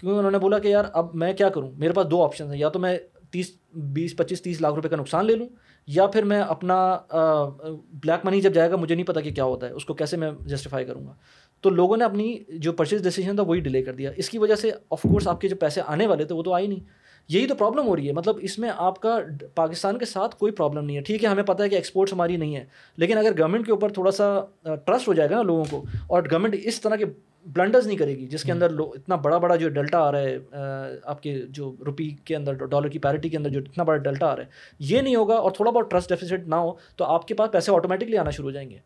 کیونکہ 0.00 0.18
انہوں 0.18 0.30
نے 0.30 0.38
بولا 0.38 0.58
کہ 0.58 0.68
یار 0.68 0.84
اب 0.92 1.14
میں 1.14 1.32
کیا 1.32 1.48
کروں؟ 1.48 1.70
میرے 1.76 1.92
پاس 1.92 2.06
دو 2.10 2.24
آپشن 2.24 2.50
ہیں۔ 2.50 2.58
یا 2.58 2.68
تو 2.68 2.78
میں 2.78 2.98
تیس، 3.30 3.52
بیس، 3.74 4.16
پچیس، 4.16 4.42
تیس 4.42 4.60
لاکھ 4.60 4.74
روپے 4.74 4.88
کا 4.88 4.96
نقصان 4.96 5.26
لے 5.26 5.36
لوں، 5.36 5.46
یا 5.86 6.06
پھر 6.06 6.22
میں 6.22 6.40
اپنا 6.40 6.98
بلیک 7.92 8.26
منی 8.26 8.40
جب 8.40 8.54
جائے 8.54 8.70
گا، 8.70 8.76
مجھے 8.76 8.94
نہیں 8.94 9.06
پتا 9.06 9.20
کہ 9.20 9.32
کیا 9.32 9.44
ہوتا 9.44 9.68
ہے، 9.68 9.72
اس 9.72 9.84
کو 9.84 9.94
کیسے 9.94 10.16
میں 10.16 10.30
جسٹیفائی 10.40 10.84
کروں 10.84 11.06
گا۔ 11.06 11.14
تو 11.60 11.70
لوگوں 11.70 11.96
نے 11.96 12.04
اپنی 12.04 12.38
جو 12.48 12.72
پرچیز 12.72 13.02
ڈیسیجن 13.02 13.36
تھا، 13.36 13.42
وہی 13.42 13.60
ڈیلے 13.60 13.82
کر 13.82 13.94
دیا۔ 13.94 14.10
اس 14.16 14.30
کی 14.30 14.38
وجہ 14.38 14.54
سے 14.54 14.70
آف 14.90 15.02
کورس 15.02 15.28
آپ 15.28 15.40
کے 15.40 15.48
جو 15.48 15.56
پیسے 15.56 15.80
آنے 15.86 16.06
والے 16.06 16.24
تھے، 16.24 16.34
وہ 16.34 16.42
تو 16.42 16.52
آئے 16.52 16.66
نہیں۔ 16.66 16.80
یہی 17.30 17.46
تو 17.46 17.54
پرابلم 17.54 17.86
ہو 17.86 17.96
رہی 17.96 18.08
ہے۔ 18.08 18.12
مطلب 18.12 18.38
اس 18.40 18.58
میں 18.58 18.70
آپ 18.76 19.00
کا 19.00 19.18
پاکستان 19.54 19.98
کے 19.98 20.04
ساتھ 20.04 20.36
کوئی 20.36 20.52
پرابلم 20.52 20.84
نہیں 20.84 20.96
ہے۔ 20.96 21.02
ٹھیک 21.02 21.24
ہے 21.24 21.28
ہمیں 21.28 21.42
پتہ 21.42 21.62
ہے 21.62 21.68
کہ 21.68 21.74
ایکسپورٹس 21.74 22.12
ہماری 22.12 22.36
نہیں 22.36 22.56
ہے 22.56 22.64
لیکن 22.96 23.18
اگر 23.18 23.38
گورنمنٹ 23.38 23.66
کے 23.66 23.72
اوپر 23.72 23.92
تھوڑا 23.92 24.10
سا 24.10 24.40
ٹرسٹ 24.84 25.08
ہو 25.08 25.14
جائے 25.14 25.30
گا 25.30 25.36
نا 25.36 25.42
لوگوں 25.42 25.64
کو 25.70 25.84
اور 26.06 26.22
گورنمنٹ 26.22 26.56
اس 26.64 26.80
طرح 26.80 26.96
کے 26.96 27.04
بلنڈرز 27.46 27.86
نہیں 27.86 27.98
کرے 27.98 28.16
گی 28.16 28.26
جس 28.26 28.42
کے 28.42 28.52
اندر 28.52 28.78
اتنا 28.78 29.16
بڑا 29.16 29.38
بڑا 29.38 29.56
جو 29.56 29.68
ڈیلٹا 29.68 29.98
آ 29.98 30.10
رہا 30.12 30.20
ہے 30.20 30.38
آپ 31.04 31.22
کے 31.22 31.34
جو 31.48 31.74
روپی 31.86 32.08
کے 32.24 32.36
اندر 32.36 32.52
ڈالر 32.52 32.88
کی 32.88 32.98
پیرٹی 32.98 33.28
کے 33.28 33.36
اندر 33.36 33.50
جو 33.50 33.60
اتنا 33.60 33.84
بڑا 33.84 33.96
ڈیلٹا 33.96 34.26
آ 34.26 34.36
رہا 34.36 34.42
ہے 34.42 34.48
یہ 34.78 35.00
نہیں 35.00 35.16
ہوگا 35.16 35.34
اور 35.34 35.50
تھوڑا 35.50 35.70
بہت 35.70 35.90
ٹرسٹ 35.90 36.08
ڈیفیسٹ 36.08 36.48
نہ 36.48 36.54
ہو 36.54 36.72
تو 36.96 37.04
آپ 37.04 37.28
کے 37.28 37.34
پاس 37.34 37.52
پیسے 37.52 37.72
آٹومیٹکلی 37.72 38.16
آنا 38.16 38.30
شروع 38.30 38.46
ہو 38.46 38.50
جائیں 38.50 38.70
گے۔ 38.70 38.78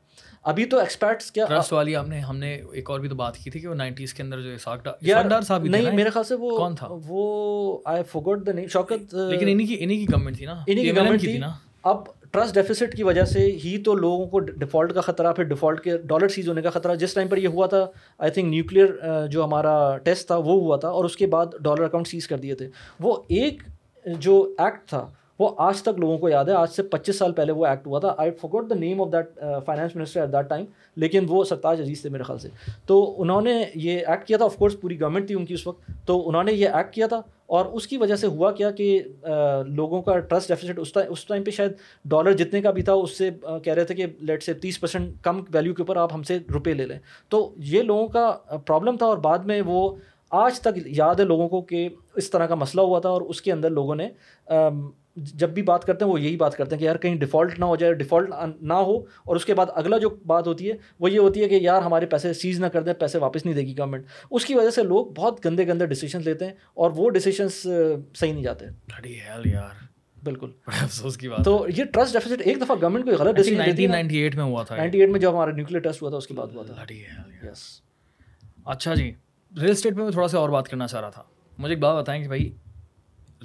ابھی 0.44 0.64
تو 0.64 0.78
ایکسپیکٹس 0.78 1.30
کیا 1.32 1.44
ٹرسٹ 1.46 1.72
والی 1.72 1.96
آپ 1.96 2.08
نے 2.08 2.18
ہم 2.20 2.36
نے 2.36 2.62
ایک 2.72 2.90
اور 2.90 3.00
بھی 3.00 3.08
تو 3.08 3.14
بات 3.14 3.36
کی 3.36 3.50
تھی 3.50 3.60
کہ 3.60 3.68
وہ 3.68 3.74
نائنٹیز 3.74 4.14
کے 4.14 4.22
اندر 4.22 4.40
جو 4.40 4.56
صاحب 4.58 5.64
نہیں 5.64 5.92
میرے 5.92 6.10
خیال 6.10 6.24
سے 6.24 6.34
وہ 6.34 6.56
کون 6.58 6.74
تھا؟ 6.74 6.88
وہ 6.90 7.78
آئی 7.84 8.02
فوگٹ 8.02 8.46
دا 8.46 8.52
نیم 8.52 8.68
شوکت 8.68 9.14
لیکن 9.14 9.48
انہیں 9.48 9.66
کی 9.66 9.76
انہیں 9.80 9.98
کی 9.98 10.06
گورنمنٹ 10.12 10.36
تھی 10.36 10.46
نا؟ 10.46 10.52
انہیں 10.66 10.84
کی 10.84 10.96
گورنمنٹ 10.96 11.20
تھی۔ 11.20 11.38
نا؟ 11.38 11.52
اب 11.82 12.04
ٹرسٹ 12.30 12.54
ڈیفیسٹ 12.54 12.96
کی 12.96 13.02
وجہ 13.02 13.24
سے 13.24 13.50
ہی 13.64 13.76
تو 13.82 13.94
لوگوں 13.94 14.26
کو 14.26 14.38
ڈیفالٹ 14.38 14.92
کا 14.92 15.00
خطرہ 15.00 15.32
پھر 15.32 15.44
ڈیفالٹ 15.44 15.80
کے 15.80 15.96
ڈالر 15.98 16.28
سیز 16.28 16.48
ہونے 16.48 16.62
کا 16.62 16.70
خطرہ۔ 16.70 16.94
جس 16.94 17.14
ٹائم 17.14 17.28
پر 17.28 17.36
یہ 17.36 17.48
ہوا 17.48 17.66
تھا 17.66 17.86
آئی 18.18 18.30
تھنک 18.30 18.48
نیوکلیئر 18.48 19.26
جو 19.26 19.44
ہمارا 19.44 19.96
ٹیسٹ 19.98 20.26
تھا 20.26 20.36
وہ 20.36 20.60
ہوا 20.60 20.76
تھا 20.76 20.88
اور 20.88 21.04
اس 21.04 21.16
کے 21.16 21.26
بعد 21.26 21.46
ڈالر 21.60 21.82
اکاؤنٹ 21.82 22.08
سیز 22.08 22.28
کر 22.28 22.38
دیے 22.38 22.54
تھے۔ 22.54 22.68
وہ 23.00 23.16
ایک 23.28 23.62
جو 24.18 24.54
ایکٹ 24.58 24.88
تھا 24.88 25.06
وہ 25.38 25.48
آج 25.58 25.82
تک 25.82 25.98
لوگوں 25.98 26.18
کو 26.18 26.28
یاد 26.28 26.44
ہے، 26.44 26.52
آج 26.52 26.70
سے 26.70 26.82
پچیس 26.82 27.18
سال 27.18 27.32
پہلے 27.32 27.52
وہ 27.52 27.66
ایکٹ 27.66 27.86
ہوا 27.86 27.98
تھا۔ 27.98 28.14
I 28.18 28.30
forgot 28.30 28.70
the 28.70 28.74
name 28.74 29.00
of 29.00 29.12
that 29.12 29.38
finance 29.66 29.96
minister 29.96 30.20
at 30.20 30.32
that 30.32 30.48
time 30.48 30.64
لیکن 30.96 31.26
وہ 31.28 31.44
سرتاج 31.44 31.80
عزیز 31.80 32.02
تھے 32.02 32.10
میرے 32.10 32.22
خیال 32.22 32.38
سے۔ 32.38 32.48
تو 32.86 33.22
انہوں 33.22 33.40
نے 33.42 33.64
یہ 33.74 34.00
ایکٹ 34.06 34.26
کیا 34.26 34.36
تھا۔ 34.36 34.44
آف 34.44 34.56
کورس 34.56 34.80
پوری 34.80 35.00
گورنمنٹ 35.00 35.26
تھی 35.26 35.34
ان 35.34 35.44
کی 35.44 35.54
اس 35.54 35.66
وقت۔ 35.66 35.90
تو 36.06 36.28
انہوں 36.28 36.44
نے 36.44 36.52
یہ 36.52 36.68
ایکٹ 36.68 36.94
کیا 36.94 37.06
تھا 37.06 37.20
اور 37.46 37.66
اس 37.66 37.86
کی 37.86 37.96
وجہ 37.96 38.16
سے 38.16 38.26
ہوا 38.26 38.50
کیا 38.52 38.70
کہ 38.70 39.02
uh, 39.28 39.66
لوگوں 39.66 40.02
کا 40.02 40.18
ٹرسٹ 40.18 40.48
ڈیفیسٹ 40.48 40.78
اس 40.78 40.92
ٹائم 40.92 41.12
اس 41.12 41.24
ٹائم 41.24 41.44
پہ 41.44 41.50
شاید 41.50 41.72
ڈالر 42.04 42.32
جتنے 42.32 42.60
کا 42.62 42.70
بھی 42.70 42.82
تھا، 42.82 42.92
اس 42.92 43.18
سے 43.18 43.30
uh, 43.50 43.62
کہہ 43.62 43.72
رہے 43.72 43.84
تھے 43.84 43.94
کہ 43.94 44.06
لیٹ 44.20 44.42
سے 44.42 44.52
تیس 44.52 44.80
پرسینٹ 44.80 45.14
کم 45.22 45.42
ویلیو 45.54 45.74
کے 45.74 45.82
اوپر 45.82 45.96
آپ 45.96 46.14
ہم 46.14 46.22
سے 46.22 46.38
روپے 46.54 46.74
لے 46.74 46.86
لیں۔ 46.86 46.98
تو 47.28 47.54
یہ 47.56 47.82
لوگوں 47.82 48.08
کا 48.08 48.30
پرابلم 48.66 48.96
تھا 48.96 49.06
اور 49.06 49.16
بعد 49.16 49.38
میں 49.38 49.60
وہ 49.66 49.94
آج 50.30 50.60
تک 50.60 50.78
یاد 50.86 51.14
ہے 51.14 51.24
لوگوں 51.24 51.48
کو 51.48 51.62
کہ 51.62 51.88
اس 52.16 52.30
طرح 52.30 52.46
کا 52.46 52.54
مسئلہ 52.54 52.82
ہوا 52.82 52.98
تھا 53.00 53.08
اور 53.08 53.22
اس 53.22 53.42
کے 53.42 53.52
اندر 53.52 53.70
لوگوں 53.70 53.94
نے 53.94 54.08
um, 54.52 54.90
جب 55.16 55.50
بھی 55.50 55.62
بات 55.62 55.84
کرتے 55.84 56.04
ہیں 56.04 56.12
وہ 56.12 56.20
یہی 56.20 56.36
بات 56.36 56.56
کرتے 56.56 56.74
ہیں 56.74 56.80
کہ 56.80 56.84
یار 56.84 56.96
کہیں 56.96 57.14
ڈیفالٹ 57.14 57.58
نہ 57.58 57.64
ہو 57.64 57.76
جائے 57.76 57.94
ڈیفالٹ 57.94 58.30
نہ 58.60 58.72
ہو۔ 58.72 58.98
اور 58.98 59.36
اس 59.36 59.44
کے 59.44 59.54
بعد 59.54 59.66
اگلا 59.74 59.98
جو 59.98 60.10
بات 60.10 60.46
ہوتی 60.46 60.70
ہے 60.70 60.76
وہ 61.00 61.10
یہ 61.10 61.18
ہوتی 61.18 61.42
ہے 61.42 61.48
کہ 61.48 61.54
یار 61.54 61.82
ہمارے 61.82 62.06
پیسے 62.06 62.32
سیز 62.32 62.60
نہ 62.60 62.66
کر 62.66 62.82
دیں 62.82 62.92
پیسے 62.92 63.18
واپس 63.18 63.44
نہیں 63.44 63.54
دے 63.54 63.60
گی 63.60 63.78
گورنمنٹ 63.78 64.06
اس 64.30 64.44
کی 64.44 64.54
وجہ 64.54 64.70
سے 64.70 64.82
لوگ 64.82 65.06
بہت 65.06 65.46
گندے 65.46 65.66
گندے 65.66 65.86
ڈیسیشن 65.86 66.22
لیتے 66.22 66.44
ہیں 66.46 66.52
اور 66.74 66.90
وہ 66.94 67.10
ڈیسیشنس 67.10 67.66
صحیح 68.14 68.32
نہیں 68.32 68.42
جاتے۔ 68.42 68.66
بالکل۔ 70.24 70.50
افسوس 70.66 71.16
کی 71.16 71.28
بات 71.28 71.44
تو 71.44 71.66
یہ 71.76 71.84
ٹرسٹ 71.84 72.12
ڈیفیسٹ 72.12 72.42
ایک 72.44 72.60
دفعہ 72.60 72.76
گورنمنٹ 72.82 73.04
کو 73.04 73.10
غلط 73.10 73.36
ڈیسیجن 73.36 73.56
میں 74.36 74.44
ہوا 74.44 74.62
تھا 74.62 74.76
نائنٹی 74.76 75.00
ایٹ 75.00 75.10
میں 75.10 75.20
جب 75.20 75.32
ہمارا 75.32 75.50
نیوکلیئر 75.50 75.82
ٹیسٹ 75.82 76.02
ہوا 76.02 76.10
تھا 76.10 76.16
اس 76.18 76.26
کے 76.26 76.34
بعد 76.34 76.46
ہوا 76.46 76.62
تھا۔ 76.62 76.74
اچھا 78.66 78.94
جی۔ 78.94 79.12
ریئل 79.60 79.70
اسٹیٹ 79.70 79.92
میں 79.92 80.04
میں 80.04 80.12
تھوڑا 80.12 80.28
سا 80.28 80.38
اور 80.38 80.48
بات 80.48 80.68
کرنا 80.68 80.86
چاہ 80.86 81.00
رہا 81.00 81.10
تھا۔ 81.10 81.22
مجھے 81.58 81.74
ایک 81.74 81.82
بات 81.82 82.02
بتائیں 82.02 82.22
کہ 82.22 82.28
بھائی 82.28 82.54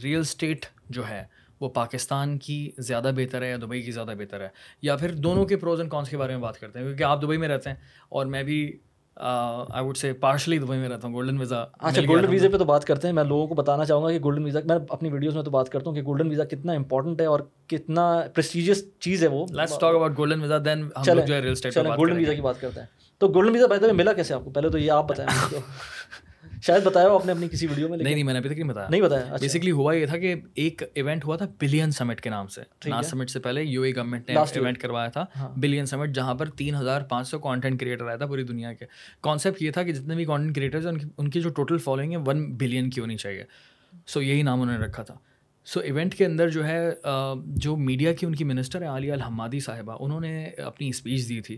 ریئل 0.04 0.20
اسٹیٹ 0.20 0.66
جو 0.90 1.10
ہے 1.10 1.24
وہ 1.60 1.70
پاکستان 1.70 2.38
کی 2.38 2.72
زیادہ 2.78 3.12
بہتر 3.16 3.42
ہے 3.42 3.50
یا 3.50 3.58
دبئی 3.58 3.82
کی 3.82 3.92
زیادہ 3.92 4.14
بہتر 4.18 4.42
ہے؟ 4.42 4.48
یا 4.82 4.96
پھر 4.96 5.12
دونوں 5.12 5.46
کے 5.46 5.58
پروز 5.58 5.80
اینڈ 5.80 5.92
کونس 5.92 6.10
کے 6.10 6.18
بارے 6.18 6.34
میں 6.34 6.42
بات 6.42 6.60
کرتے 6.60 6.80
ہیں 6.80 6.86
کیونکہ 6.86 7.04
آپ 7.04 7.22
دبئی 7.22 7.38
میں 7.38 7.48
رہتے 7.48 7.70
ہیں 7.70 7.78
اور 8.10 8.26
میں 8.26 8.44
بھی 8.44 8.78
I 9.16 9.86
would 9.86 9.98
say 9.98 10.14
partially 10.14 10.58
Dubai 10.58 10.80
میں 10.80 10.90
رہتا 10.90 11.08
ہوں 11.08 11.16
گولڈن 11.16 11.38
ویزا 11.38 11.66
اچھا 11.80 12.02
گولڈن 12.08 12.28
ویزے 12.30 12.50
پہ 12.50 12.58
تو 12.58 12.66
بات 12.66 12.86
کرتے 12.86 13.08
ہیں 13.08 13.16
میں 13.16 13.24
لوگوں 13.24 13.48
کو 13.48 13.56
بتانا 13.56 13.86
چاہوں 13.86 14.04
گا 14.04 14.12
کہ 14.12 14.20
گولڈن 14.20 14.44
ویزا 14.44 14.60
میں 14.66 14.76
اپنی 14.90 15.10
ویڈیوز 15.10 15.36
میں 15.36 15.44
تو 15.44 15.52
بات 15.52 15.70
کرتا 15.70 15.90
ہوں 15.90 15.98
کہ 15.98 16.04
گولڈن 16.04 16.30
ویزا 16.30 16.44
کتنا 16.44 16.74
امپورٹنٹ 16.74 17.22
ہے 17.22 17.26
اور 17.26 17.40
کتنا 17.68 18.22
پریسٹیجیس 18.34 18.84
چیز 19.00 19.24
ہے 19.24 19.28
وہ۔ 19.28 19.46
Let's 19.50 19.78
talk 19.80 19.96
about 19.96 20.18
golden 20.18 20.42
visa 20.42 20.58
then 20.66 20.90
ہم 20.98 21.22
جو 21.26 21.34
ہے 21.34 21.40
ریل 21.40 21.52
اسٹیٹ 21.52 21.78
گولڈن 21.78 22.16
ویزا 22.16 22.34
کی 22.34 22.42
بات 22.42 22.62
کرتے 22.62 22.80
ہیں۔ 22.80 22.88
تو 23.18 23.28
گولڈن 23.28 23.54
ویزا 23.54 23.66
بہتر 23.66 23.94
ملا 23.94 24.14
کیسے 24.14 24.34
آپ 24.34 24.44
کو؟ 24.44 24.50
پہلے 24.50 24.70
تو 24.70 24.78
یہ 24.78 24.92
آپ 24.92 25.10
بتائیں۔ 25.10 25.54
شاید 26.64 26.84
بتایا 26.84 27.08
ہو 27.10 27.16
آپ 27.16 27.26
نے 27.26 27.32
اپنی 27.32 27.48
کسی 27.50 27.68
ویڈیو 27.68 27.90
میں 27.90 27.98
نہیں 27.98 28.14
نہیں 28.14 28.24
میں 28.24 28.34
نے 28.34 28.40
ابھی 28.40 28.50
تک 28.50 28.60
نہیں 28.60 28.70
بتایا۔ 28.70 28.88
نہیں 28.90 29.02
بتایا 29.02 29.36
بیسکلی 29.42 29.72
اچھا۔ 29.72 29.82
ہوا 29.82 29.94
یہ 29.94 30.06
تھا 30.06 30.18
کہ 30.18 30.36
ایک 30.54 30.84
ایونٹ 30.94 31.26
ہوا 31.26 31.36
تھا 31.36 31.48
بلین 31.60 31.92
سمٹ 31.92 32.22
کے 32.22 32.30
نام 32.30 32.48
سے۔ 32.48 32.62
ناز 32.90 33.10
سمٹ 33.10 33.30
سے 33.30 33.40
پہلے 33.40 33.64
یو 33.64 33.82
اے 33.82 33.96
گورنمنٹ 33.96 34.30
نے 34.30 34.36
ایونٹ 34.56 34.78
کروایا 34.78 35.10
تھا 35.10 35.26
بلین 35.58 35.80
ہاں۔ 35.80 35.86
سمٹ 35.86 36.10
جہاں 36.10 36.36
پر 36.36 36.50
تین 36.50 36.76
ہزار 36.76 37.02
پانچ 37.02 37.28
سو 37.28 37.40
کانٹینٹ 37.40 37.80
کریٹر 37.80 38.08
آیا 38.08 38.16
تھا 38.16 38.26
پوری 38.26 38.44
دنیا 38.44 38.74
کے۔ 38.74 38.86
کانسیپٹ 39.22 39.62
یہ 39.62 39.72
تھا 39.72 39.84
کہ 39.84 39.92
جتنے 39.94 40.16
بھی 40.16 40.26
کانٹینٹ 40.26 40.56
کریٹرز 40.56 40.88
ہیں 40.88 40.94
ان 41.18 41.30
کی 41.30 41.42
جو 41.42 41.50
ٹوٹل 41.50 41.78
فالوئنگ 41.78 42.12
ہے 42.12 42.18
ون 42.18 42.54
بلین 42.58 42.90
کی 42.90 43.02
ہونی 43.02 43.18
چاہیے۔ 43.18 43.44
سو 44.08 44.22
یہی 44.22 44.42
نام 44.42 44.62
انہوں 44.62 44.78
نے 44.78 44.86
رکھا 44.86 45.04
تھا۔ 45.04 45.16
سو 45.66 45.80
ایونٹ 45.80 46.16
کے 46.16 46.26
اندر 46.26 46.50
جو 46.50 46.66
ہے 46.66 46.90
جو 47.46 47.76
میڈیا 47.76 48.14
کی 48.14 48.26
ان 48.26 48.36
کی 48.36 48.44
منسٹر 48.44 48.82
ہے 48.82 48.88
عالیہ 48.88 49.14
الحمادی 49.14 49.60
صاحبہ 49.60 49.98
انہوں 50.00 50.22
نے 50.22 50.46
اپنی 50.46 50.90
اسپیچ 50.90 51.30
دی 51.30 51.42
تھی۔ 51.42 51.58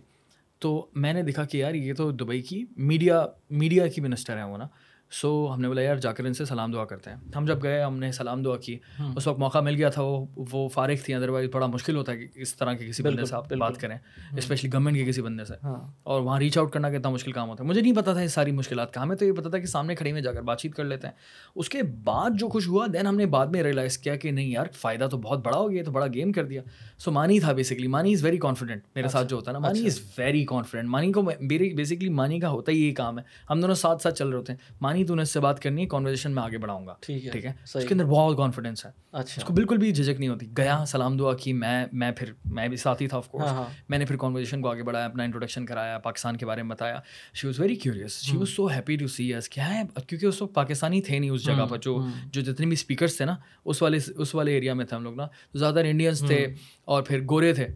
تو 0.60 0.86
میں 0.96 1.14
نے 1.14 1.24
دیکھا 1.24 1.46
کہ 1.46 1.58
یار 1.58 1.74
یہ 1.74 1.94
تو 1.94 2.12
دبئی 2.12 2.42
کی 2.42 2.66
میڈیا 2.78 3.26
میڈیا 3.50 3.88
کی 3.88 4.02
منسٹر 4.02 4.38
ہیں 4.38 4.44
وہ 4.44 4.58
نا۔ 4.58 4.68
سو 5.12 5.52
ہم 5.54 5.62
نے 5.62 5.68
بولا 5.68 5.82
یار 5.82 5.96
جا 5.96 6.12
کر 6.12 6.26
ان 6.26 6.34
سے 6.34 6.46
سلام 6.46 6.72
دعا 6.72 6.86
کرتے 6.86 7.10
ہیں. 7.10 7.18
ہم 7.36 7.46
جب 7.46 7.64
گئے 7.64 7.84
ہم 7.84 8.00
نے 8.00 8.12
سلام 8.12 8.44
دعا 8.44 8.58
کی۔ 8.58 8.78
اس 9.16 9.28
وقت 9.28 9.40
موقع 9.40 9.60
مل 9.60 9.76
گیا 9.76 9.90
تھا 9.90 10.02
وہ 10.02 10.26
وہ 10.52 10.70
فارغ 10.70 10.94
تھیں 11.06 11.16
ادروائز 11.16 11.50
بڑا 11.54 11.66
مشکل 11.66 11.96
ہوتا 11.96 12.12
ہے 12.12 12.18
کہ 12.18 12.28
اس 12.36 12.56
طرح 12.56 12.74
کے 12.74 12.88
کسی 12.88 13.04
بندے 13.04 13.26
سے 13.26 13.36
آپ 13.36 13.54
بات 13.54 13.78
کریں۔ 13.78 13.98
اسپیشلی 14.38 14.70
گورنمنٹ 14.74 14.96
کے 14.96 15.06
کسی 15.06 15.22
بندے 15.22 15.46
سے۔ 15.46 15.54
ہاں۔ 15.64 15.92
اور 16.04 16.22
وہاں 16.22 16.40
ریچ 16.40 16.58
آؤٹ 16.58 16.72
کرنا 16.74 16.90
کتنا 16.90 17.10
مشکل 17.10 17.32
کام 17.32 17.50
ہوتا 17.50 17.64
ہے۔ 17.64 17.70
مجھے 17.70 17.82
نہیں 17.82 17.96
پتا 17.96 18.14
تھا 18.14 18.22
یہ 18.22 18.28
ساری 18.28 18.52
مشکلات 18.52 18.94
کا۔ 18.94 19.02
ہمیں 19.02 19.16
تو 19.16 19.26
یہ 19.26 19.32
پتا 19.32 19.50
تھا 19.50 19.58
کہ 19.58 19.66
سامنے 19.66 19.96
کھڑی 19.96 20.14
میں 20.14 20.22
جا 20.22 20.32
کر 20.32 20.42
بات 20.42 20.60
چیت 20.60 20.76
کر 20.76 20.84
لیتے 20.84 21.08
ہیں۔ 21.08 21.14
اس 21.56 21.70
کے 21.70 21.84
بعد 21.84 22.30
جو 22.40 22.50
خوش 22.50 22.68
ہوا 22.68 22.88
دین 22.94 23.08
ہم 23.08 23.16
نے 23.16 23.26
بعد 23.26 23.48
میں 23.48 23.64
ریئلائز 23.64 23.98
کیا 23.98 24.16
کہ 24.16 24.32
نہیں 24.32 24.52
یار 24.52 24.66
فائدہ 24.74 25.08
تو 25.12 25.18
بہت 25.18 25.46
بڑا 25.46 25.58
ہو 25.58 25.72
گیا 25.72 25.84
تو 25.84 25.92
بڑا 25.92 26.08
گیم 26.14 26.32
کر 26.32 26.46
دیا۔ 26.46 26.62
سو 26.98 27.12
مانی 27.12 27.40
تھا 27.40 27.52
بیسکلی 27.52 27.88
مانی 27.88 28.14
از 28.14 28.24
ویری 28.24 28.38
کانفیڈنٹ 28.38 28.82
میرے 28.96 29.08
ساتھ 29.08 29.28
جو 29.28 29.36
ہوتا 29.36 29.52
ہے 29.52 29.54
نا 29.54 29.60
مانی 29.60 29.86
از 29.86 30.00
ویری 30.18 30.46
کانفیڈنٹ 30.46 30.90
مانی 30.90 31.12
کو 31.12 31.22
بیسکلی 31.22 32.10
مانی 32.10 32.40
کا 32.40 32.50
ہوتا 32.50 32.72
ہی 32.72 32.88
یہ 32.88 32.94
کام 32.94 33.20
ہے۔ 33.20 33.24
ہم 33.50 33.62
دونوں 33.62 33.76
ساتھ 33.76 34.02
ساتھ 34.02 34.16
چل 34.16 34.30
رہے 34.30 34.38
ہوتے 34.38 34.54
ہیں۔ 34.54 34.60
مانی 34.82 35.01
تو 35.04 35.16
نے 35.16 35.22
اس 35.22 35.34
سے 35.34 35.40
بات 35.40 35.60
کرنی 35.60 35.82
ہے 35.82 35.88
کانورزیشن 35.88 36.32
میں 36.32 36.44
آگے 36.44 36.58
بڑھاؤں 36.58 36.88
گا۔ 36.88 36.96
ٹھیک 37.02 37.46
ہے 37.46 37.52
اس 37.64 37.74
کے 37.74 37.94
اندر 37.94 38.06
بہت 38.06 38.38
کانفیڈینس 38.38 38.86
ہے۔ 38.86 38.92
اچھا۔ 39.12 39.42
اس 39.42 39.44
کو 39.44 39.54
بالکل 39.54 39.78
بھی 39.78 39.92
جھجک 39.92 40.20
نہیں 40.20 40.30
ہوتی۔ 40.30 40.48
گیا 40.58 40.84
سلام 40.88 41.18
دعا 41.18 41.34
کی 41.34 41.54
میں 41.54 41.86
میں 41.94 42.12
پھر 42.12 42.34
میں 42.46 42.68
بھی 42.68 42.78
ساتھی 42.78 43.08
تھا 43.08 43.18
آف 43.18 43.28
کورس 43.28 43.46
ہاں، 43.46 43.54
ہاں۔ 43.54 43.66
میں 43.90 43.98
نے 43.98 44.06
پھر 44.06 44.18
کانورزیشن 44.18 44.62
کو 44.62 44.70
آگے 44.70 44.84
بڑھایا 44.84 45.06
اپنا 45.06 45.24
انٹروڈکشن 45.24 45.66
کرایا 45.66 45.98
پاکستان 45.98 46.38
کے 46.38 46.46
بارے 46.46 46.64
میں 46.64 46.70
بتایا۔ 46.70 47.00
She 47.34 47.48
was 47.48 47.60
very 47.60 47.76
curious 47.76 48.22
she 48.22 48.38
was 48.38 48.50
so 48.50 48.68
happy 48.68 48.96
to 48.96 49.08
see 49.08 49.34
S 49.34 49.50
کیا 49.50 49.74
ہے 49.74 49.82
کیونکہ 50.08 50.26
اس 50.26 50.42
وقت 50.42 50.54
پاکستانی 50.54 51.02
تھے 51.02 51.20
نہیں 51.20 51.30
اس 51.30 51.44
جگہ 51.44 51.66
پر 51.70 51.78
جو 51.78 52.06
جو 52.26 52.42
جتنے 52.42 52.66
بھی 52.66 52.74
اسپیکرس 52.74 53.18
تھے 53.18 53.26
نا 53.26 53.36
اس 53.66 53.82
والے 53.82 53.98
اس 54.18 54.36
والے 54.36 54.54
ایریا 54.54 54.74
میں 54.74 54.86
تھے 54.86 54.98
ہم 54.98 55.04
لوگ 55.04 55.16
نا۔ 55.16 55.28
زیادہ 55.54 55.76
تر 55.76 55.86
انڈینس 55.86 56.24
تھے 56.28 56.48
اور 56.86 57.04
پھر 57.04 57.22
گورے 57.30 57.54
تھے۔ 57.54 57.68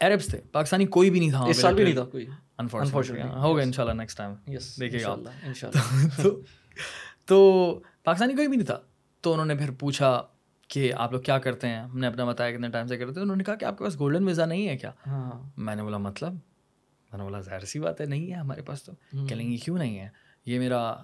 عربس 0.00 0.26
تھے۔ 0.26 0.40
پاکستانی 0.52 0.86
کوئی 0.86 1.10
بھی 1.10 1.20
نہیں 1.20 1.30
تھا 1.30 1.44
اس 1.44 1.56
سال 1.56 1.74
بھی 1.74 1.84
نہیں 1.84 1.94
تھا 1.94 2.04
کوئی۔ 2.04 2.26
ہوگا 3.34 3.62
ان 3.62 3.72
شاء 3.72 3.82
اللہ 3.84 4.02
نیکسٹ 4.02 4.18
ٹائم 4.18 4.34
دیکھیے 4.80 5.04
گا 5.04 5.08
تو 7.24 7.80
پاکستانی 8.04 8.34
کوئی 8.34 8.48
بھی 8.48 8.56
نہیں 8.56 8.66
تھا۔ 8.66 8.78
تو 9.20 9.32
انہوں 9.32 9.46
نے 9.46 9.54
پھر 9.54 9.70
پوچھا 9.70 10.22
کہ 10.68 10.92
آپ 10.92 11.12
لوگ 11.12 11.20
کیا 11.20 11.38
کرتے 11.38 11.68
ہیں؟ 11.68 11.80
ہم 11.80 11.98
نے 11.98 12.06
اپنا 12.06 12.24
بتایا 12.24 12.50
کتنے 12.50 12.68
ٹائم 12.68 12.86
سے 12.86 12.96
کرتے 12.96 13.14
ہیں۔ 13.14 13.22
انہوں 13.22 13.36
نے 13.36 13.44
کہا 13.44 13.54
کہ 13.54 13.64
آپ 13.64 13.78
کے 13.78 13.84
پاس 13.84 13.98
گولڈن 13.98 14.24
ویزا 14.24 14.44
نہیں 14.46 14.68
ہے 14.68 14.76
کیا؟ 14.76 14.90
ہاں۔ 15.06 15.50
میں 15.56 15.76
نے 15.76 15.82
بولا 15.82 15.98
مطلب؟ 15.98 16.32
میں 16.32 17.18
نے 17.18 17.22
بولا 17.22 17.40
ظاہر 17.40 17.64
سی 17.64 17.78
بات 17.78 18.00
ہے 18.00 18.06
نہیں 18.06 18.28
ہے 18.30 18.36
ہمارے 18.36 18.62
پاس 18.62 18.82
تو۔ 18.82 18.92
کہہ 19.26 19.34
لیں 19.34 19.50
گے 19.50 19.56
کیوں 19.56 19.78
نہیں 19.78 19.98
ہے؟ 19.98 20.08
یہ 20.46 20.58
میرا 20.58 20.94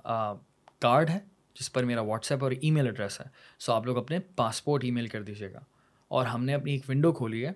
کارڈ 0.79 1.11
ہے 1.11 1.19
جس 1.61 1.73
پر 1.73 1.85
میرا 1.85 2.01
واٹس 2.01 2.33
ایپ 2.33 2.45
اور 2.45 2.53
ای 2.61 2.71
میل 2.71 2.87
ایڈریس 2.87 3.21
ہے۔ 3.21 3.27
سو 3.59 3.73
آپ 3.73 3.87
لوگ 3.87 3.99
اپنے 3.99 4.19
پاسپورٹ 4.37 4.85
ای 4.85 4.91
میل 4.91 5.07
کر 5.07 5.23
دیجیے 5.23 5.53
گا۔ 5.53 5.61
اور 6.09 6.27
ہم 6.27 6.45
نے 6.45 6.55
اپنی 6.55 6.73
ایک 6.73 6.83
ونڈو 6.89 7.13
کھولی 7.13 7.47
ہے۔ 7.47 7.53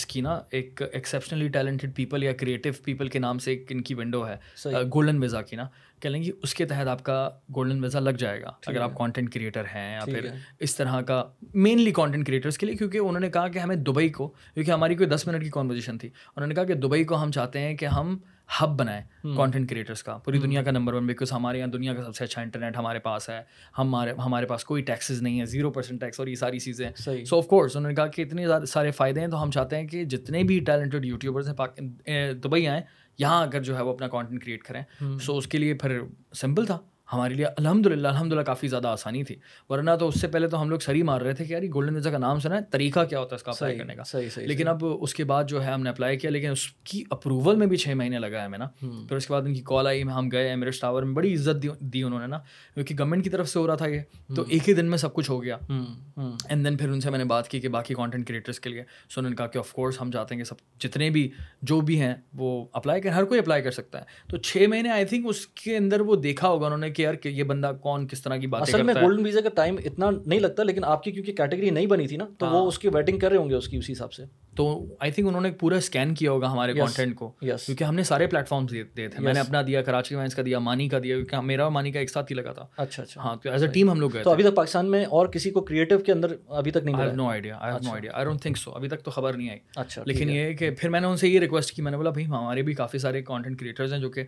اس 0.00 0.06
کی 0.06 0.20
نا 0.20 0.40
ایک 0.50 0.82
ایکسیپشنلی 0.82 1.48
ٹیلنٹڈ 1.48 1.94
پیپل 1.94 2.22
یا 2.22 2.32
کریٹیو 2.32 2.72
پیپل 2.84 3.08
کے 3.08 3.18
نام 3.18 3.38
سے 3.38 3.50
ایک 3.50 3.66
ان 3.70 3.82
کی 3.82 3.94
ونڈو 3.94 4.26
ہے 4.28 4.36
گولڈن 4.94 5.18
ویزا 5.18 5.42
کی 5.42 5.56
نا۔ 5.56 5.66
کہہ 6.02 6.10
لیں 6.10 6.22
گے 6.24 6.30
اس 6.42 6.54
کے 6.54 6.64
تحت 6.64 6.86
آپ 6.86 7.02
کا 7.02 7.16
گولڈن 7.56 7.82
ویزا 7.82 8.00
لگ 8.00 8.16
جائے 8.18 8.40
گا 8.42 8.52
اگر 8.66 8.80
آپ 8.80 8.94
کانٹینٹ 8.94 9.32
کریٹر 9.34 9.64
ہیں 9.74 9.92
یا 9.92 10.04
پھر 10.04 10.28
اس 10.60 10.76
طرح 10.76 11.00
کا 11.00 11.22
مینلی 11.56 11.92
کانٹینٹ 11.92 12.26
کریٹرس 12.26 12.58
کے 12.58 12.66
لیے 12.66 12.76
کیونکہ 12.76 12.98
انہوں 12.98 13.20
نے 13.20 13.30
کہا 13.30 13.48
کہ 13.48 13.58
ہمیں 13.58 13.76
دبئی 13.76 14.08
کو 14.08 14.28
کیونکہ 14.28 14.70
ہماری 14.70 14.94
کوئی 14.94 15.08
دس 15.08 15.26
منٹ 15.26 15.42
کی 15.42 15.50
کانورزیشن 15.50 15.98
تھی 15.98 16.08
انہوں 16.36 16.46
نے 16.46 16.54
کہا 16.54 16.64
کہ 16.64 16.74
دبئی 16.76 17.04
کو 17.04 17.22
ہم 17.22 17.30
چاہتے 17.30 17.60
ہیں 17.60 17.76
کہ 17.76 17.86
ہم 17.86 18.16
ہب 18.62 18.68
بنائیں 18.78 19.02
کانٹینٹ 19.36 19.70
کریٹرس 19.70 20.02
کا۔ 20.02 20.16
پوری 20.18 20.38
دنیا 20.38 20.62
کا 20.62 20.70
نمبر 20.70 20.94
ون 20.94 21.06
بیکاز 21.06 21.32
ہمارے 21.32 21.58
یہاں 21.58 21.68
دنیا 21.68 21.94
کا 21.94 22.04
سب 22.04 22.16
سے 22.16 22.24
اچھا 22.24 22.42
انٹرنیٹ 22.42 22.76
ہمارے 22.76 22.98
پاس 22.98 23.28
ہے۔ 23.28 23.42
ہمارے 23.78 24.12
ہمارے 24.24 24.46
پاس 24.46 24.64
کوئی 24.64 24.82
ٹیکسز 24.82 25.22
نہیں 25.22 25.40
ہے 25.40 25.46
زیرو 25.46 25.70
پرسینٹ 25.70 26.00
ٹیکس 26.00 26.20
اور 26.20 26.28
یہ 26.28 26.34
ساری 26.34 26.58
چیزیں 26.58 26.90
سو 27.24 27.38
آف 27.38 27.46
کورس 27.46 27.76
انہوں 27.76 27.90
نے 27.90 27.94
کہا 27.94 28.06
کہ 28.06 28.22
اتنے 28.22 28.46
سارے 28.68 28.90
فائدے 28.90 29.20
ہیں 29.20 29.28
تو 29.28 29.42
ہم 29.42 29.50
چاہتے 29.50 29.76
ہیں 29.76 29.88
کہ 29.88 30.04
جتنے 30.04 30.42
بھی 30.42 30.60
ٹیلنٹڈ 30.60 31.04
یوٹیوبرس 31.04 31.48
ہیں 31.48 32.32
دبئی 32.32 32.68
آئیں 32.68 32.82
یہاں 33.18 33.42
اگر 33.42 33.62
جو 33.62 33.76
ہے 33.76 33.82
وہ 33.82 33.92
اپنا 33.92 34.08
کانٹینٹ 34.08 34.44
کریٹ 34.44 34.62
کریں۔ 34.62 35.18
سو 35.18 35.36
اس 35.36 35.46
کے 35.46 35.58
لیے 35.58 35.74
پھر 35.74 36.00
سمپل 36.34 36.66
تھا۔ 36.66 36.78
ہمارے 37.12 37.34
لیے 37.34 37.46
الحمد 37.46 37.86
للہ 37.86 38.08
الحمد 38.08 38.32
للہ 38.32 38.40
کافی 38.40 38.68
زیادہ 38.68 38.88
آسانی 38.88 39.24
تھی۔ 39.24 39.36
ورنہ 39.68 39.90
تو 40.00 40.08
اس 40.08 40.20
سے 40.20 40.28
پہلے 40.28 40.48
تو 40.48 40.62
ہم 40.62 40.70
لوگ 40.70 40.78
سری 40.78 41.02
مار 41.02 41.20
رہے 41.20 41.32
تھے 41.32 41.44
کہ 41.44 41.52
یار 41.52 41.62
گولڈن 41.74 41.94
ویزا 41.94 42.10
کا 42.10 42.18
نام 42.18 42.38
سنا 42.40 42.56
ہے 42.56 42.60
طریقہ 42.70 43.04
کیا 43.04 43.18
ہوتا 43.20 43.30
ہے 43.32 43.36
اس 43.36 43.42
کا 43.42 43.50
اپلائی 43.50 43.78
کرنے 43.78 43.94
کا؟ 43.94 44.02
لیکن 44.46 44.68
اب 44.68 44.84
اس 45.00 45.14
کے 45.14 45.24
بعد 45.24 45.44
جو 45.44 45.64
ہے 45.64 45.70
ہم 45.70 45.82
نے 45.82 45.90
اپلائی 45.90 46.18
کیا 46.18 46.30
لیکن 46.30 46.50
اس 46.50 46.66
کی 46.84 47.04
اپروول 47.10 47.56
میں 47.56 47.66
بھی 47.66 47.76
چھ 47.76 47.88
مہینے 47.88 48.18
لگا 48.18 48.40
ہے 48.40 48.44
ہمیں 48.44 48.58
نا۔ 48.58 48.66
پھر 49.08 49.16
اس 49.16 49.26
کے 49.26 49.32
بعد 49.32 49.42
ان 49.42 49.54
کی 49.54 49.62
کال 49.64 49.86
آئی 49.86 50.02
ہم 50.02 50.28
گئے 50.32 50.48
ایمریٹس 50.48 50.80
ٹاور 50.80 51.02
میں 51.02 51.14
بڑی 51.14 51.34
عزت 51.34 51.66
دی 51.80 52.02
انہوں 52.02 52.20
نے 52.20 52.26
نا۔ 52.26 52.38
کیونکہ 52.74 52.94
گورنمنٹ 52.98 53.24
کی 53.24 53.30
طرف 53.30 53.48
سے 53.48 53.58
ہو 53.58 53.66
رہا 53.66 53.74
تھا 53.74 53.86
یہ 53.86 54.00
تو 54.36 54.44
ایک 54.48 54.68
ہی 54.68 54.74
دن 54.74 54.86
میں 54.86 54.98
سب 54.98 55.14
کچھ 55.14 55.30
ہو 55.30 55.42
گیا۔ 55.42 55.56
اینڈ 56.48 56.64
دین 56.64 56.76
پھر 56.76 56.88
ان 56.88 57.00
سے 57.00 57.10
میں 57.10 57.18
نے 57.18 57.24
بات 57.24 57.48
کی 57.48 57.60
کہ 57.60 57.68
باقی 57.68 57.94
کانٹینٹ 57.94 58.28
کریٹرس 58.28 58.60
کے 58.60 58.70
لیے۔ 58.70 58.82
سو 59.10 59.20
انہوں 59.20 59.30
نے 59.30 59.36
کہا 59.36 59.46
کہ 59.46 59.58
آف 59.58 59.72
کورس 59.72 60.00
ہم 60.00 60.10
چاہتے 60.10 60.34
ہیں 60.34 60.42
کہ 60.42 60.48
سب 60.48 60.80
جتنے 60.80 61.10
بھی 61.10 61.30
جو 61.62 61.80
بھی 61.80 62.00
ہیں 62.00 62.14
وہ 62.34 62.64
اپلائی 62.72 63.00
کریں 63.00 63.14
ہر 63.14 63.24
کوئی 63.24 63.40
اپلائی 63.40 63.62
کر 63.62 63.70
سکتا 63.70 63.98
ہے۔ 63.98 64.04
تو 64.28 64.36
چھ 64.36 64.66
مہینے 64.68 64.90
آئی 64.90 65.04
تھنک 65.04 65.26
اس 65.28 65.46
کے 65.46 65.76
اندر 65.76 66.00
وہ 66.00 66.16
دیکھا 66.16 66.48
ہوگا 66.48 66.66
انہوں 66.66 66.78
نے 66.78 66.90
کہ 66.90 66.99
یار 67.00 67.14
کہ 67.14 67.28
یہ 67.28 67.44
بندہ 67.44 67.72
کون 67.80 68.06
کس 68.06 68.22
طرح 68.22 68.36
کی 68.36 68.46
بات 68.46 68.62
اصل 68.62 68.82
میں 68.82 68.94
گولڈن 68.94 69.24
ویزا 69.24 69.40
کا 69.40 69.48
ٹائم 69.54 69.76
اتنا 69.84 70.10
نہیں 70.16 70.40
لگتا 70.40 70.62
لیکن 70.62 70.84
آپ 70.84 71.02
کی 71.02 71.12
کیونکہ 71.12 71.32
کیٹیگری 71.32 71.70
نہیں 71.70 71.86
بنی 71.86 72.06
تھی 72.06 72.16
نا 72.16 72.26
تو 72.38 72.46
وہ 72.46 72.52
ہاں۔ 72.52 72.66
اس 72.66 72.78
کی 72.78 72.88
ویٹنگ 72.88 73.18
کر 73.18 73.28
رہے 73.28 73.36
ہوں 73.36 73.48
گے 73.50 73.54
اس 73.54 73.68
کی 73.68 73.76
اسی 73.76 73.92
حساب 73.92 74.12
سے۔ 74.12 74.24
تو 74.56 74.64
آئی 75.00 75.12
تھنک 75.12 75.26
انہوں 75.28 75.40
نے 75.40 75.50
پورا 75.50 75.76
اسکین 75.76 76.14
کیا 76.14 76.30
ہوگا 76.30 76.50
ہمارے 76.52 76.72
کانٹینٹ 76.72 77.14
کو 77.16 77.28
کیونکہ 77.40 77.84
ہم 77.84 77.94
نے 77.94 78.02
سارے 78.02 78.26
پلیٹ 78.26 78.48
فارمس 78.48 78.70
دیے 78.70 78.84
تھے۔ 79.08 79.08
میں 79.18 79.32
نے 79.32 79.40
اپنا 79.40 79.62
دیا 79.62 79.82
کراچی 79.82 80.14
وائنس 80.14 80.34
کا 80.34 80.42
دیا 80.46 80.58
مانی 80.58 80.88
کا 80.88 80.98
دیا 80.98 81.16
کیونکہ 81.16 81.40
میرا 81.42 81.68
مانی 81.68 81.92
کا 81.92 82.00
ایک 82.00 82.10
ساتھ 82.10 82.32
ہی 82.32 82.36
لگا 82.36 82.52
تھا۔ 82.52 82.66
اچھا 82.76 83.02
اچھا۔ 83.02 83.20
ہاں 83.20 83.34
تو 83.36 83.50
ایز 83.50 83.62
اے 83.62 83.68
ٹیم 83.68 83.90
ہم 83.90 84.00
لوگ 84.00 84.10
گئے 84.12 84.22
تو 84.22 84.30
ابھی 84.30 84.44
تک 84.44 84.54
پاکستان 84.54 84.90
میں 84.90 85.04
اور 85.10 85.26
کسی 85.26 85.50
کو 85.50 85.60
کریٹو 85.62 85.98
کے 85.98 86.12
اندر 86.12 86.34
ابھی 86.48 86.70
تک 86.70 86.84
نہیں 86.84 87.12
no 87.14 87.28
idea 87.28 87.56
I 87.60 87.72
no 87.84 87.92
idea 87.92 88.12
I 88.14 88.24
don't 88.24 88.42
think 88.42 88.56
so 88.56 88.72
ابھی 88.72 88.88
تک 88.88 89.02
تو 89.02 89.10
خبر 89.10 89.34
نہیں 89.34 89.50
آئی۔ 89.50 89.58
اچھا 89.76 90.02
لیکن 90.06 90.30
یہ 90.30 90.52
کہ 90.52 90.70
پھر 90.70 90.88
میں 90.88 91.00
نے 91.00 91.06
ان 91.06 91.16
سے 91.16 91.28
یہ 91.28 91.40
ریکویسٹ 91.40 91.74
کی 91.74 91.82
میں 91.82 91.90
نے 91.90 91.96
بولا 91.96 92.10
بھائی 92.10 92.26
ہمارے 92.26 92.62
بھی 92.62 92.74
کافی 92.74 92.98
سارے 92.98 93.22
کانٹینٹ 93.22 93.60
کریٹرز 93.60 93.92
ہیں 93.92 94.00
جو 94.00 94.10
کہ 94.10 94.24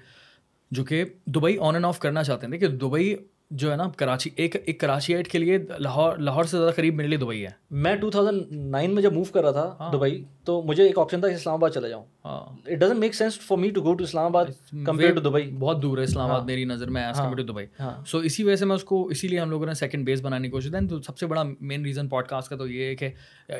جو 0.72 0.84
کہ 0.84 1.04
دبئی 1.26 1.56
آن 1.60 1.74
اینڈ 1.74 1.86
آف 1.86 1.98
کرنا 1.98 2.24
چاہتے 2.24 2.46
ہیں۔ 2.46 2.58
کہ 2.58 2.68
دبئی 2.68 3.16
جو 3.52 3.70
ہے 3.70 3.76
نا 3.76 3.88
کراچی 3.96 4.30
ایک 4.36 4.56
ایک 4.64 4.80
کراچی 4.80 5.14
ایٹ 5.14 5.28
کے 5.28 5.38
لیے 5.38 5.58
لاہور 5.78 6.16
لاہور 6.16 6.44
سے 6.44 6.56
زیادہ 6.58 6.70
قریب 6.76 6.94
میرے 6.94 7.08
لیے 7.08 7.18
دبئی 7.18 7.42
ہے۔ 7.44 7.50
میں 7.70 7.94
ٹو 7.96 8.10
تھاؤزینڈ 8.10 8.52
نائن 8.52 8.94
میں 8.94 9.02
جب 9.02 9.12
موو 9.12 9.24
کر 9.24 9.42
رہا 9.42 9.50
تھا 9.50 9.74
ہاں۔ 9.80 9.92
دبئی 9.92 10.24
تو 10.44 10.62
مجھے 10.62 10.82
ایک 10.84 10.98
آپشن 10.98 11.20
تھا 11.20 11.28
کہ 11.28 11.34
اسلام 11.34 11.54
آباد 11.54 11.70
چلا 11.70 11.88
جاؤں۔ 11.88 12.04
It 12.24 12.78
doesn't 12.78 12.98
make 12.98 13.14
sense 13.14 13.38
for 13.40 13.58
me 13.58 13.70
to 13.70 13.82
go 13.82 13.94
to 13.94 14.04
Islamabad 14.26 14.44
compare 14.86 15.14
to 15.14 15.20
Dubai. 15.20 15.50
بہت 15.58 15.82
دور 15.82 15.98
ہے 15.98 16.02
اسلام 16.02 16.26
آباد 16.26 16.38
ہاں۔ 16.38 16.46
میری 16.46 16.64
نظر 16.64 16.90
میں 16.90 17.04
as 17.04 17.16
compare 17.16 17.46
to 17.46 17.52
Dubai. 17.52 17.66
So 18.06 18.18
اسی 18.18 18.44
وجہ 18.44 18.56
سے 18.56 18.64
میں 18.64 18.76
اس 18.76 18.84
کو 18.84 19.06
اسی 19.06 19.28
لیے 19.28 19.38
ہم 19.40 19.50
لوگوں 19.50 19.66
نے 19.66 19.74
سیکنڈ 19.74 20.06
بیس 20.06 20.20
بنانے 20.22 20.48
کی 20.48 20.52
کوشش 20.52 20.70
کی۔ 20.70 20.86
تو 20.88 21.02
سب 21.02 21.18
سے 21.18 21.26
بڑا 21.26 21.42
مین 21.60 21.84
ریزن 21.84 22.08
پوڈ 22.08 22.26
کاسٹ 22.26 22.48
کا 22.50 22.56
تو 22.56 22.66
یہ 22.68 22.84
ہے 22.84 22.94
کہ 22.96 23.08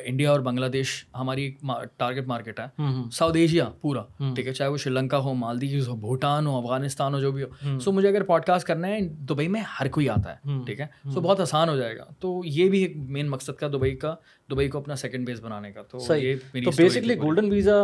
انڈیا 0.04 0.30
اور 0.30 0.40
بنگلہ 0.40 0.66
دیش 0.66 1.04
ہماری 1.20 1.52
ٹارگیٹ 1.96 2.26
مارکیٹ 2.26 2.60
ہے۔ 2.60 2.66
ساؤتھ 3.12 3.36
ایشیا 3.36 3.64
پورا۔ 3.80 4.02
ٹھیک 4.34 4.46
ہے 4.46 4.52
چاہے 4.52 4.70
وہ 4.70 4.76
شری 4.76 4.92
لنکا 4.92 5.18
ہو 5.18 5.34
مالدیوز 5.34 5.88
ہو 5.88 5.96
بھوٹان 5.96 6.46
ہو 6.46 6.56
افغانستان 6.58 7.14
ہو 7.14 7.20
جو 7.20 7.32
بھی 7.32 7.42
ہو۔ 7.42 7.78
سو 7.78 7.92
مجھے 7.92 8.08
اگر 8.08 8.22
پوڈ 8.22 8.44
کاسٹ 8.44 8.66
کرنا 8.66 8.88
ہے 8.88 9.00
دبئی 9.28 9.48
میں 9.48 9.60
ہر 9.82 9.88
کوئی 9.88 10.08
آتا 10.08 10.32
ہے 10.32 10.58
ٹھیک 10.66 10.80
ہے؟ 10.80 10.86
سو 11.14 11.20
بہت 11.20 11.40
آسان 11.40 11.68
ہو 11.68 11.76
جائے 11.76 11.96
گا۔ 11.98 12.04
تو 12.20 12.40
یہ 12.44 12.68
بھی 12.68 12.82
ایک 12.82 12.96
مین 12.96 13.28
مقصد 13.28 13.58
کا 13.60 13.68
دبئی 13.68 13.94
کا 13.96 14.14
دبئی 14.50 14.68
کو 14.68 14.78
اپنا 14.78 14.96
سیکنڈ 14.96 15.26
بیس 15.26 15.40
بنانے 15.40 15.72
کا۔ 15.72 15.82
تو 15.82 15.98
تو 15.98 16.70
بیسکلی 16.76 17.16
گولڈن 17.18 17.50
ویزا 17.52 17.78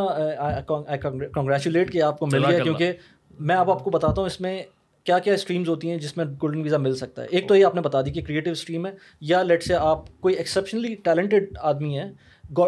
کنگریچولیٹ 1.35 1.93
کہ 1.93 2.03
آپ 2.03 2.19
کو 2.19 2.27
مل 2.27 2.45
گیا 2.47 2.59
کیونکہ 2.59 2.93
میں 3.41 3.57
اب 3.57 3.71
آپ 3.71 3.85
کو 3.85 3.91
بتاتا 3.91 4.21
ہوں 4.21 4.27
اس 4.27 4.41
میں 4.41 4.63
کیا 5.07 5.19
کیا 5.19 5.35
اسٹریمز 5.35 5.69
ہوتی 5.69 5.91
ہیں 5.91 5.97
جس 5.99 6.17
میں 6.17 6.25
گولڈن 6.43 6.63
ویزا 6.63 6.77
مل 6.77 6.95
سکتا 6.95 7.23
ہے۔ 7.23 7.27
ایک 7.31 7.49
تو 7.49 7.57
یہ 7.57 7.65
آپ 7.65 7.75
نے 7.75 7.81
بتا 7.81 8.01
دی 8.03 8.11
کہ 8.11 8.23
کریٹیو 8.23 8.53
اسٹریم 8.53 8.87
ہے 8.87 8.91
یا 9.21 9.43
لیٹ 9.43 9.63
سے 9.63 9.75
آپ 9.75 10.21
کوئی 10.21 10.35
ایکسیپشنلی 10.35 10.95
ٹیلنٹڈ 10.95 11.57
آدمی 11.63 11.99
ہے 11.99 12.11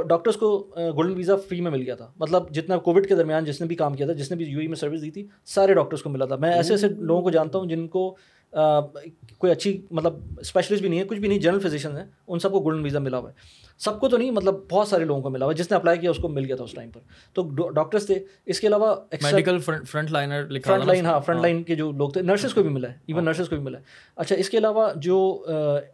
ڈاکٹرس 0.09 0.36
کو 0.36 0.59
گولڈن 0.97 1.15
ویزا 1.16 1.36
فری 1.48 1.61
میں 1.61 1.70
مل 1.70 1.82
گیا 1.82 1.94
تھا۔ 1.94 2.11
مطلب 2.16 2.51
جتنا 2.55 2.77
کووڈ 2.78 3.07
کے 3.07 3.15
درمیان 3.16 3.44
جس 3.44 3.61
نے 3.61 3.66
بھی 3.66 3.77
کام 3.77 3.94
کیا 3.94 4.07
تھا 4.07 4.15
جس 4.15 4.31
نے 4.31 4.36
بھی 4.36 4.44
یو 4.44 4.61
ای 4.61 4.66
میں 4.66 4.77
سروس 4.77 5.02
دی 5.02 5.11
تھی 5.11 5.27
سارے 5.47 5.74
ڈاکٹرس 5.74 6.02
کو 6.02 6.11
ملا 6.11 6.24
تھا۔ 6.24 6.36
میں 6.36 6.52
ایسے 6.52 6.73
ایسے 6.74 6.89
لوگوں 6.89 7.23
کو 7.23 7.31
جانتا 7.31 7.59
ہوں 7.59 7.66
جن 7.66 7.86
کو 7.89 8.15
کوئی 8.53 9.53
اچھی 9.53 9.87
مطلب 9.91 10.15
اسپیشلسٹ 10.39 10.81
بھی 10.81 10.89
نہیں 10.89 11.01
ہے، 11.01 11.05
کچھ 11.05 11.19
بھی 11.19 11.29
نہیں 11.29 11.39
جنرل 11.39 11.61
فزیشن 11.61 11.97
ہیں، 11.97 12.05
ان 12.27 12.39
سب 12.39 12.53
کو 12.53 12.61
گولڈن 12.61 12.83
ویزا 12.83 12.99
ملا 12.99 13.19
ہوا 13.19 13.31
ہے۔ 13.31 13.69
سب 13.81 14.01
کو 14.01 14.09
تو 14.09 14.16
نہیں 14.16 14.31
مطلب 14.31 14.55
بہت 14.70 14.89
سارے 14.89 15.05
لوگوں 15.05 15.23
کو 15.23 15.31
ملا 15.31 15.44
ہوا 15.44 15.52
جس 15.52 15.70
نے 15.70 15.77
اپلائی 15.77 15.98
کیا 15.98 16.11
اس 16.11 16.16
کو 16.16 16.28
مل 16.28 16.44
گیا 16.44 16.57
تھا 16.57 16.65
اس 16.65 16.73
ٹائم 16.73 16.90
پر۔ 16.90 17.01
تو 17.35 17.70
ڈاکٹرس 17.70 18.07
تھے۔ 18.07 18.19
اس 18.47 18.61
کے 18.61 18.66
علاوہ 18.66 18.94
medical 19.23 19.59
front 19.59 20.11
liner 20.11 20.47
front 20.66 20.85
line 20.85 21.07
ہاں 21.07 21.20
فرنٹ 21.20 21.40
لائن 21.40 21.62
کے 21.62 21.74
جو 21.74 21.90
لوگ 21.93 22.11
تھے 22.11 22.23
نرسز 22.23 22.55
کو 22.55 22.62
بھی 22.62 22.70
ملا 22.70 22.89
ہے 22.89 22.94
ایون 23.07 23.24
نرسز 23.24 23.48
کو 23.48 23.57
بھی 23.57 23.65
ملا 23.65 23.78
ہے۔ 23.78 23.82
اچھا 24.16 24.36
اس 24.36 24.51
کے 24.51 24.59
علاوہ 24.59 24.89
جو 24.97 25.44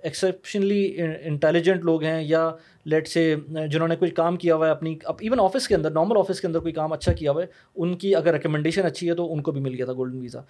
ایکسیپشنلی 0.03 0.97
انٹیلیجنٹ 1.23 1.85
لوگ 1.85 2.03
ہیں 2.03 2.23
یا 2.23 2.51
لیٹ 2.85 3.09
سے 3.09 3.35
جنہوں 3.73 3.89
نے 3.89 3.97
کوئی 3.97 4.11
کام 4.11 4.37
کیا 4.37 4.55
ہوا 4.55 4.67
ہے 4.67 4.71
اپنی 4.73 4.97
ایون 5.19 5.41
آفس 5.41 5.69
کے 5.69 5.75
اندر 5.75 5.91
نارمل 5.91 6.19
آفس 6.19 6.41
کے 6.41 6.47
اندر 6.47 6.59
کوئی 6.59 6.73
کام 6.73 6.93
اچھا 6.93 7.13
کیا 7.13 7.31
ہوا 7.31 7.43
ہے 7.43 7.47
ان 7.77 7.95
کی 7.95 8.15
اگر 8.15 8.33
ریکمنڈیشن 8.33 8.87
اچھی 8.87 9.09
ہے 9.09 9.15
تو 9.15 9.33
ان 9.33 9.43
کو 9.43 9.53
بھی 9.53 9.61
مل 9.61 9.75
گیا 9.75 9.85
تھا 9.85 9.93
گولڈن 9.93 10.21
ویزا 10.21 10.41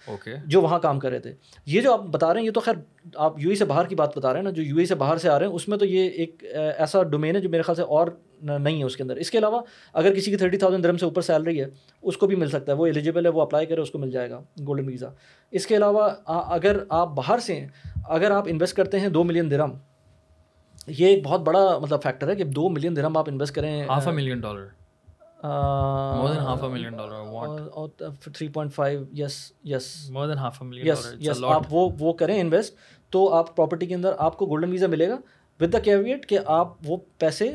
جو 0.45 0.61
وہاں 0.61 0.79
کام 0.79 0.99
کر 0.99 1.09
رہے 1.09 1.19
تھے۔ 1.19 1.33
یہ 1.65 1.81
جو 1.81 1.93
آپ 1.93 2.03
بتا 2.03 2.33
رہے 2.33 2.39
ہیں 2.39 2.47
یہ 2.47 2.51
تو 2.51 2.59
خیر 2.59 2.75
آپ 3.15 3.39
یو 3.39 3.49
ای 3.49 3.55
سے 3.55 3.65
باہر 3.65 3.85
کی 3.85 3.95
بات 3.95 4.17
بتا 4.17 4.29
رہے 4.29 4.39
ہیں 4.39 4.43
نا 4.43 4.49
جو 4.49 4.63
یو 4.63 4.77
ای 4.77 4.85
سے 4.85 4.95
باہر 4.95 5.17
سے 5.17 5.29
آ 5.29 5.39
رہے 5.39 5.45
ہیں 5.45 5.53
اس 5.53 5.67
میں 5.67 5.77
تو 5.77 5.85
یہ 5.85 6.09
ایک 6.09 6.43
ایسا 6.77 7.03
ڈومین 7.03 7.26
ہے 7.35 7.41
جو 7.41 7.49
میرے 7.49 7.61
خیال 7.61 7.75
سے 7.75 7.81
اور 7.81 8.07
نہیں 8.41 8.79
ہے 8.79 8.83
اس 8.83 8.95
کے 8.95 9.03
اندر۔ 9.03 9.15
اس 9.15 9.31
کے 9.31 9.37
علاوہ 9.37 9.61
اگر 9.93 10.13
کسی 10.13 10.31
کی 10.31 10.37
تھرٹی 10.37 10.57
تھاؤزینڈ 10.57 10.83
درم 10.83 10.97
سے 10.97 11.05
اوپر 11.05 11.21
سیلری 11.21 11.59
ہے 11.61 11.65
اس 12.01 12.17
کو 12.17 12.27
بھی 12.27 12.35
مل 12.35 12.49
سکتا 12.49 12.71
ہے۔ 12.71 12.77
وہ 12.77 12.85
ایلیجیبل 12.85 13.25
ہے 13.25 13.31
وہ 13.31 13.41
اپلائی 13.41 13.65
کرے 13.65 13.81
اس 13.81 13.91
کو 13.91 13.99
مل 13.99 14.11
جائے 14.11 14.29
گا۔ 14.29 14.39
گولڈن 14.67 14.87
ویزا 14.87 15.09
اس 15.51 15.67
کے 15.67 15.75
علاوہ 15.77 16.09
اگر 16.25 16.77
آپ 16.89 17.09
باہر 17.15 17.39
سے 17.39 17.59
ہیں 17.59 17.67
اگر 18.09 18.31
آپ 18.31 18.43
انویسٹ 18.47 18.75
کرتے 18.75 18.99
ہیں 18.99 19.09
دو 19.09 19.23
ملین 19.23 19.51
درم 19.51 19.73
یہ 20.87 21.07
ایک 21.07 21.23
بہت 21.25 21.41
بڑا 21.41 21.77
مطلب 21.81 22.01
فیکٹر 22.03 22.29
ہے 22.29 22.35
کہ 22.35 22.43
دو 22.43 22.69
ملین 22.69 22.95
درم 22.95 23.17
آپ 23.17 23.29
انویسٹ 23.29 23.55
کریں 23.55 23.83
ہاف 23.89 24.07
اے 24.07 24.13
ملین 24.13 24.39
ڈالر 24.39 24.65
آپ 31.43 31.65
وہ 31.69 31.89
وہ 31.99 32.13
کریں 32.13 32.39
انویسٹ 32.41 32.75
تو 33.09 33.33
آپ 33.33 33.55
پراپرٹی 33.55 33.85
کے 33.85 33.95
اندر 33.95 34.13
آپ 34.17 34.37
کو 34.37 34.45
گولڈن 34.45 34.71
ویزا 34.71 34.87
ملے 34.87 35.09
گا۔ 35.09 35.17
ود 35.59 35.73
دا 35.73 35.79
کیویٹ 35.79 36.25
کہ 36.25 36.39
آپ 36.45 36.67
وہ 36.83 36.97
پیسے 37.17 37.49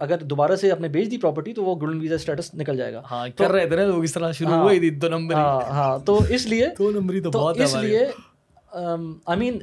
اگر 0.00 0.18
دوبارہ 0.18 0.56
سے 0.56 0.70
اپنے 0.70 0.88
بیچ 0.88 1.10
دی 1.10 1.18
پراپرٹی 1.18 1.52
تو 1.52 1.64
وہ 1.64 1.74
گولڈن 1.80 2.00
ویزا 2.00 2.14
اسٹیٹس 2.14 2.54
نکل 2.54 2.76
جائے 2.76 2.92
گا. 2.92 3.02
ہاں 3.10 3.26
کر 3.36 3.52
رہے 3.52 3.66
تھے 3.66 3.76
نا 3.76 3.84
لوگ 3.84 4.04
اس 4.04 4.12
طرح 4.12 4.32
شروع 4.32 4.54
ہوئی 4.54 4.78
تھی 4.78 4.90
دو 4.90 5.08
نمبر 5.08 5.34
ہاں 5.34 5.60
ہاں 5.70 5.98
تو 5.98 6.18
اس 6.28 6.46
لیے 6.46 6.66
دو 6.78 6.90
نمبری 6.90 7.20
تو 7.20 7.30
بہت 7.30 7.60
اس 7.60 7.74
لیے 7.76 8.06
I 8.74 9.38
mean 9.38 9.58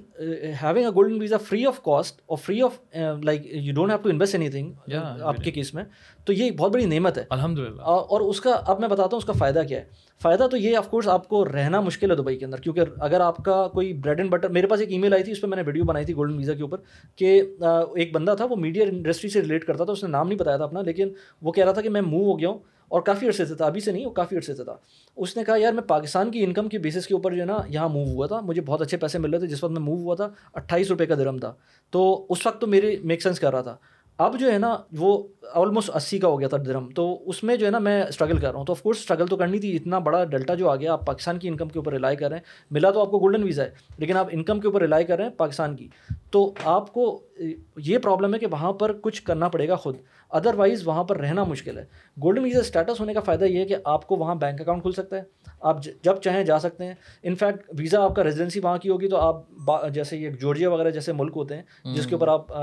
having 0.61 0.83
a 0.83 0.89
golden 0.95 1.19
visa 1.21 1.37
free 1.37 1.65
of 1.65 1.81
cost 1.83 2.21
اور 2.25 2.37
free 2.37 2.61
of 2.61 2.79
like 3.23 3.45
you 3.45 3.73
don't 3.73 3.91
have 3.91 3.97
to 3.97 4.09
invest 4.09 4.35
anything 4.49 4.93
آپ 5.21 5.37
کے 5.37 5.51
کیس 5.51 5.73
میں 5.73 5.83
تو 6.25 6.33
یہ 6.33 6.43
ایک 6.43 6.59
بہت 6.59 6.71
بڑی 6.71 6.85
نعمت 6.85 7.17
ہے 7.17 7.23
الحمد 7.29 7.59
للہ 7.59 7.81
اور 7.81 8.21
اس 8.21 8.41
کا 8.41 8.51
اب 8.65 8.79
میں 8.79 8.87
بتاتا 8.87 9.09
ہوں 9.11 9.17
اس 9.17 9.25
کا 9.25 9.33
فائدہ 9.33 9.61
کیا 9.67 9.79
ہے 9.79 10.09
فائدہ 10.21 10.47
تو 10.47 10.57
یہ 10.57 10.77
آف 10.77 10.89
کورس 10.89 11.07
آپ 11.07 11.27
کو 11.27 11.43
رہنا 11.45 11.81
مشکل 11.81 12.11
ہے 12.11 12.15
دبئی 12.15 12.37
کے 12.37 12.45
اندر 12.45 12.61
کیونکہ 12.61 12.81
اگر 12.99 13.21
آپ 13.21 13.37
کا 13.37 13.67
کوئی 13.67 13.93
بریڈ 13.93 14.19
اینڈ 14.19 14.31
بٹر 14.31 14.49
میرے 14.49 14.67
پاس 14.67 14.79
ایک 14.79 14.91
ای 14.91 14.97
میل 14.97 15.13
آئی 15.13 15.23
تھی 15.23 15.31
اس 15.31 15.41
پہ 15.41 15.47
میں 15.47 15.57
نے 15.57 15.63
ویڈیو 15.65 15.83
بنائی 15.83 16.05
تھی 16.05 16.15
گولڈن 16.15 16.37
ویزا 16.37 16.53
کے 16.53 16.63
اوپر 16.63 16.77
کہ 17.15 17.41
ایک 17.95 18.13
بندہ 18.15 18.33
تھا 18.37 18.45
وہ 18.45 18.55
میڈیا 18.55 18.85
انڈسٹری 18.85 19.29
سے 19.29 19.41
ریلیٹ 19.41 19.65
کرتا 19.65 19.83
تھا 19.83 19.93
اس 19.93 20.03
نے 20.03 20.09
نام 20.09 20.27
نہیں 20.27 20.39
بتایا 20.39 20.57
تھا 20.57 20.63
اپنا 20.63 20.81
لیکن 20.81 21.09
وہ 21.41 21.51
کہہ 21.51 21.63
رہا 21.63 21.71
تھا 21.71 21.81
کہ 21.81 21.89
میں 21.89 22.01
موو 22.01 22.31
ہو 22.31 22.39
گیا 22.39 22.49
ہوں 22.49 22.59
اور 22.91 23.01
کافی 23.01 23.27
عرصے 23.27 23.45
سے 23.45 23.55
تھا، 23.55 23.65
ابھی 23.65 23.81
سے 23.81 23.91
نہیں، 23.91 24.05
وہ 24.05 24.11
کافی 24.11 24.37
عرصے 24.37 24.55
سے 24.55 24.63
تھا۔ 24.63 24.75
اس 25.17 25.37
نے 25.37 25.43
کہا، 25.43 25.57
یار، 25.57 25.73
میں 25.73 25.83
پاکستان 25.83 26.31
کی 26.31 26.43
انکم 26.43 26.69
کی 26.69 26.77
بیسس 26.77 27.07
کے 27.07 27.13
اوپر 27.13 27.33
جو 27.33 27.41
ہے 27.41 27.45
نا، 27.45 27.57
یہاں 27.67 27.89
موو 27.89 28.05
ہوا 28.05 28.27
تھا۔ 28.27 28.39
مجھے 28.39 28.61
بہت 28.61 28.81
اچھے 28.81 28.97
پیسے 28.97 29.19
مل 29.19 29.29
رہے 29.29 29.39
تھے، 29.39 29.47
جس 29.47 29.63
وقت 29.63 29.73
میں 29.73 29.81
موو 29.81 29.95
ہوا 29.95 30.15
تھا، 30.15 30.29
اٹھائیس 30.53 30.89
روپے 30.89 31.05
کا 31.05 31.15
درم 31.15 31.37
تھا۔ 31.37 31.53
تو 31.89 32.25
اس 32.29 32.45
وقت 32.45 32.61
تو 32.61 32.67
میرے 32.67 32.95
میک 33.03 33.21
سینس 33.21 33.39
کر 33.39 33.51
رہا 33.51 33.61
تھا۔ 33.61 33.75
اب 34.17 34.39
جو 34.39 34.51
ہے 34.51 34.57
نا، 34.57 34.77
وہ 34.97 35.27
آلموسٹ 35.53 35.89
اسی 35.95 36.19
کا 36.19 36.27
ہو 36.27 36.39
گیا 36.39 36.47
تھا 36.47 36.57
درم 36.65 36.89
تو 36.95 37.23
اس 37.25 37.43
میں 37.43 37.55
جو 37.55 37.65
ہے 37.65 37.71
نا، 37.71 37.79
میں 37.79 38.03
اسٹرگل 38.03 38.37
کر 38.37 38.51
رہا 38.51 38.59
ہوں۔ 38.59 38.65
تو 38.65 38.73
آف 38.73 38.81
کورس 38.81 38.97
اسٹرگل 38.97 39.27
تو 39.27 39.37
کرنی 39.37 39.59
تھی، 39.59 39.75
اتنا 39.75 39.99
بڑا 39.99 40.23
ڈیلٹا 40.23 40.53
جو 40.53 40.69
آ 40.69 40.75
گیا، 40.75 40.93
آپ 40.93 41.05
پاکستان 41.05 41.39
کی 41.39 41.47
انکم 41.47 41.69
کے 41.69 41.79
اوپر 41.79 41.91
ریلائی 41.91 42.15
کر 42.15 42.29
رہے 42.29 42.35
ہیں۔ 42.35 42.43
ملا 42.71 42.91
تو 42.91 43.01
آپ 43.01 43.11
کو 43.11 43.19
گولڈن 43.19 43.43
ویزا 43.43 43.63
ہے، 43.63 43.69
لیکن 43.97 44.17
آپ 44.17 44.27
انکم 44.31 44.59
کے 44.59 44.67
اوپر 44.67 44.81
ریلائی 44.81 45.05
کر 45.05 45.17
رہے 45.17 45.23
ہیں 45.23 45.31
پاکستان 45.31 45.75
کی۔ 45.75 45.87
تو 46.31 46.53
آپ 46.63 46.93
کو 46.93 47.23
یہ 47.77 47.97
پرابلم 47.97 48.33
ہے 48.33 48.39
کہ 48.39 48.47
وہاں 48.51 48.73
پر 48.73 48.93
کچھ 49.01 49.23
کرنا 49.23 49.49
پڑے 49.49 49.67
گا 49.67 49.75
خود۔ 49.75 49.95
ادر 50.31 50.55
وائز 50.55 50.87
وہاں 50.87 51.03
پر 51.03 51.17
رہنا 51.17 51.43
مشکل 51.43 51.77
ہے۔ 51.77 51.85
گولڈن 52.23 52.43
ویزا 52.43 52.59
اسٹیٹس 52.59 52.99
ہونے 52.99 53.13
کا 53.13 53.19
فائدہ 53.19 53.45
یہ 53.45 53.59
ہے 53.59 53.65
کہ 53.65 53.75
آپ 53.83 54.07
کو 54.07 54.15
وہاں 54.15 54.35
بینک 54.35 54.61
اکاؤنٹ 54.61 54.81
کھل 54.81 54.91
سکتا 54.91 55.17
ہے۔ 55.17 55.21
آپ 55.61 55.77
جب 56.03 56.15
چاہیں 56.15 56.43
جا 56.43 56.59
سکتے 56.59 56.85
ہیں۔ 56.85 56.93
انفیکٹ 57.23 57.71
ویزا 57.79 58.03
آپ 58.03 58.15
کا 58.15 58.23
ریزیڈنسی 58.23 58.59
وہاں 58.59 58.77
کی 58.77 58.89
ہوگی 58.89 59.07
تو 59.07 59.17
آپ 59.17 59.41
جیسے 59.93 60.17
یہ 60.17 60.29
جورجیا 60.29 60.69
وغیرہ 60.69 60.89
جیسے 60.89 61.13
ملک 61.13 61.33
ہوتے 61.35 61.55
ہیں 61.55 61.93
جس 61.95 62.05
کے 62.05 62.15
اوپر 62.15 62.27
آپ 62.27 62.53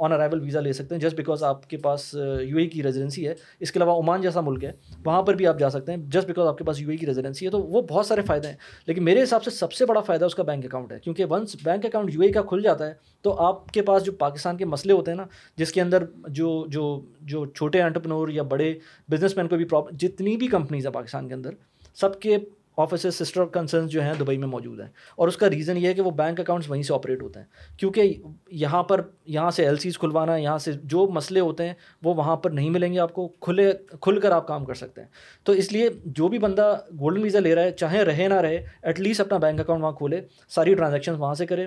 آن 0.00 0.12
ارائیول 0.12 0.40
ویزا 0.40 0.60
لے 0.60 0.72
سکتے 0.72 0.94
ہیں۔ 0.94 1.02
جسٹ 1.02 1.16
بیکاز 1.16 1.42
آپ 1.42 1.68
کے 1.68 1.76
پاس 1.76 1.88
پاس 1.88 2.14
یو 2.42 2.58
اے 2.58 2.66
کی 2.66 2.82
ریزیڈنسی 2.82 3.28
ہے۔ 3.28 3.34
اس 3.60 3.72
کے 3.72 3.78
علاوہ 3.78 3.98
عمان 3.98 4.20
جیسا 4.20 4.40
ملک 4.40 4.64
ہے 4.64 4.72
وہاں 5.04 5.22
پر 5.22 5.34
بھی 5.34 5.46
آپ 5.46 5.58
جا 5.58 5.70
سکتے 5.70 5.92
ہیں۔ 5.92 5.98
جسٹ 6.06 6.26
بیکاز 6.26 6.46
آپ 6.46 6.58
کے 6.58 6.64
پاس 6.64 6.80
یو 6.80 6.90
اے 6.90 6.96
کی 6.96 7.06
ریزیڈنسی 7.06 7.46
ہے 7.46 7.50
تو 7.50 7.58
وہ 7.62 7.82
بہت 7.82 8.06
سارے 8.06 8.22
فائدے 8.22 8.48
ہیں۔ 8.48 8.56
لیکن 8.86 9.04
میرے 9.04 9.22
حساب 9.22 9.44
سے 9.44 9.50
سب 9.50 9.72
سے 9.72 9.86
بڑا 9.86 10.00
فائدہ 10.00 10.24
اس 10.24 10.34
کا 10.34 10.42
بینک 10.42 10.64
اکاؤنٹ 10.64 10.92
ہے۔ 10.92 10.98
کیونکہ 10.98 11.24
once 11.24 11.56
bank 11.64 11.86
account 11.86 12.14
U 12.14 12.20
A 12.20 12.28
کا 12.28 12.42
کھل 12.42 12.60
جاتا 12.62 12.86
ہے 12.86 12.92
تو 13.22 13.34
آپ 13.40 13.70
کے 13.70 13.82
پاس 13.82 14.04
جو 14.04 14.12
پاکستان 14.12 14.56
کے 14.56 14.64
مسئلے 14.64 14.92
ہوتے 14.92 15.10
ہیں 15.10 15.16
نا 15.16 15.24
جس 15.56 15.72
کے 15.72 15.80
اندر 15.80 16.04
جو 16.28 16.66
جو 16.68 16.87
جو 17.20 17.46
چھوٹے 17.46 17.82
انٹرپرنور 17.82 18.28
یا 18.28 18.42
بڑے 18.42 18.74
بزنس 19.10 19.36
مین 19.36 19.48
کو 19.48 19.56
بھی 19.56 19.64
پرابلم 19.64 19.96
جتنی 19.96 20.36
بھی 20.36 20.46
کمپنیز 20.46 20.86
ہیں 20.86 20.94
پاکستان 20.94 21.28
کے 21.28 21.34
اندر، 21.34 21.50
سب 21.94 22.20
کے 22.20 22.36
آفیسز 22.76 23.14
سسٹر 23.14 23.44
کنسرنس 23.44 23.90
جو 23.90 24.02
ہیں 24.02 24.14
دبئی 24.20 24.38
میں 24.38 24.48
موجود 24.48 24.80
ہیں۔ 24.80 24.88
اور 25.16 25.28
اس 25.28 25.36
کا 25.36 25.50
ریزن 25.50 25.76
یہ 25.76 25.88
ہے 25.88 25.94
کہ 25.94 26.02
وہ 26.02 26.10
بینک 26.10 26.40
اکاؤنٹس 26.40 26.70
وہیں 26.70 26.82
سے 26.82 26.94
آپریٹ 26.94 27.22
ہوتے 27.22 27.40
ہیں۔ 27.40 27.46
کیونکہ 27.78 28.22
یہاں 28.50 28.82
پر 28.82 29.00
یہاں 29.26 29.50
سے 29.50 29.64
ایل 29.64 29.76
سیز 29.76 29.98
کھلوانا، 29.98 30.36
یہاں 30.36 30.58
سے 30.58 30.72
جو 30.84 31.06
مسئلے 31.06 31.40
ہوتے 31.40 31.66
ہیں، 31.66 31.74
وہ 32.02 32.14
وہاں 32.14 32.36
پر 32.36 32.50
نہیں 32.50 32.70
ملیں 32.70 32.92
گے 32.92 32.98
آپ 32.98 33.12
کو، 33.12 33.28
کھلے 33.28 33.72
کھل 34.00 34.20
کر 34.20 34.30
آپ 34.30 34.46
کام 34.46 34.64
کر 34.64 34.74
سکتے 34.74 35.00
ہیں۔ 35.00 35.08
تو 35.44 35.52
اس 35.52 35.72
لیے 35.72 35.88
جو 36.04 36.28
بھی 36.28 36.38
بندہ 36.38 36.78
گولڈن 37.00 37.22
ویزا 37.22 37.38
لے 37.38 37.54
رہا 37.54 37.62
ہے، 37.62 37.70
چاہے 37.70 38.04
رہے 38.04 38.28
نہ 38.28 38.34
رہے 38.34 38.66
ایٹ 38.82 39.00
لیسٹ 39.00 39.20
اپنا 39.20 39.38
بینک 39.38 39.60
اکاؤنٹ 39.60 39.82
وہاں 39.82 39.92
کھولے، 39.92 40.20
ساری 40.48 40.74
ٹرانزیکشن 40.74 41.14
وہاں 41.14 41.34
سے 41.34 41.46
کرے۔ 41.46 41.66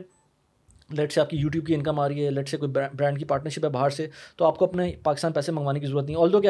لیٹ 0.93 1.11
سے 1.11 1.21
آپ 1.21 1.29
کی 1.29 1.37
یوٹیوب 1.37 1.65
کی 1.65 1.75
انکم 1.75 1.99
آ 1.99 2.07
رہی 2.07 2.25
ہے 2.25 2.31
لیٹ 2.31 2.49
سے 2.49 2.57
کوئی 2.57 2.71
برانڈ 2.71 3.19
کی 3.19 3.25
پارٹنرشپ 3.25 3.65
ہے 3.65 3.69
باہر 3.69 3.89
سے 3.89 4.07
تو 4.35 4.45
آپ 4.45 4.57
کو 4.57 4.65
اپنے 4.65 4.91
پاکستان 5.03 5.31
پیسے 5.31 5.51
منگوانے 5.51 5.79
کی 5.79 5.85
ضرورت 5.85 6.05
نہیں 6.05 6.17
آل 6.17 6.33
دو 6.33 6.41
کہ 6.41 6.49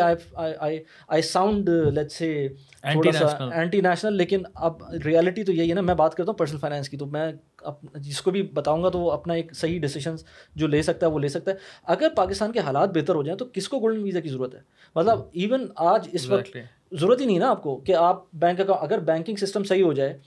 آئی 1.07 1.22
ساؤنڈ 1.22 1.69
لیٹ 1.69 2.11
سے 2.11 2.47
اینٹی 2.84 3.81
نیشنل 3.81 4.13
لیکن 4.13 4.43
اب 4.55 4.84
ریالٹی 5.05 5.43
تو 5.43 5.51
یہی 5.51 5.69
ہے 5.69 5.76
نا 5.76 5.81
میں 5.81 5.95
بات 5.95 6.15
کرتا 6.15 6.31
ہوں 6.31 6.38
پرسنل 6.38 6.59
فائنینس 6.59 6.89
کی. 6.89 6.97
تو 6.97 7.05
میں 7.05 7.31
جس 7.93 8.22
کو 8.22 8.31
بھی 8.31 8.41
بتاؤں 8.53 8.84
گا 8.84 8.89
تو 8.89 8.99
وہ 8.99 9.11
اپنا 9.11 9.34
ایک 9.34 9.55
صحیح 9.55 9.80
ڈیسیشنس 9.80 10.26
جو 10.55 10.68
لے 10.68 10.81
سکتا 10.81 11.05
ہے 11.07 11.11
وہ 11.11 11.19
لے 11.19 11.27
سکتا 11.27 11.51
ہے. 11.51 11.55
اگر 11.84 12.07
پاکستان 12.15 12.51
کے 12.51 12.59
حالات 12.59 12.89
بہتر 12.89 13.15
ہو 13.15 13.23
جائیں 13.23 13.38
تو 13.38 13.45
کس 13.53 13.69
کو 13.69 13.80
گولڈن 13.80 14.03
ویزا 14.03 14.19
کی 14.19 14.30
ضرورت 14.30 14.55
ہے؟ 14.55 14.59
مطلب 14.95 15.19
ایون 15.31 15.68
آج 15.76 16.07
اس 16.11 16.30
وقت 16.30 16.57
ضرورت 16.91 17.22
ہی 17.22 17.26
نہیں 17.26 17.39
نا 17.39 17.49
آپ 17.49 17.63
کو 17.63 17.76
کہ 17.77 17.95
آپ 17.95 18.23
بینک 18.34 18.59
اکاؤنٹ 18.59 18.84
اگر 18.84 18.99
بینکنگ 18.99 19.35
سسٹم 19.35 19.63
صحیح 19.63 19.84
ہو 19.84 19.93
جائے 19.93 20.18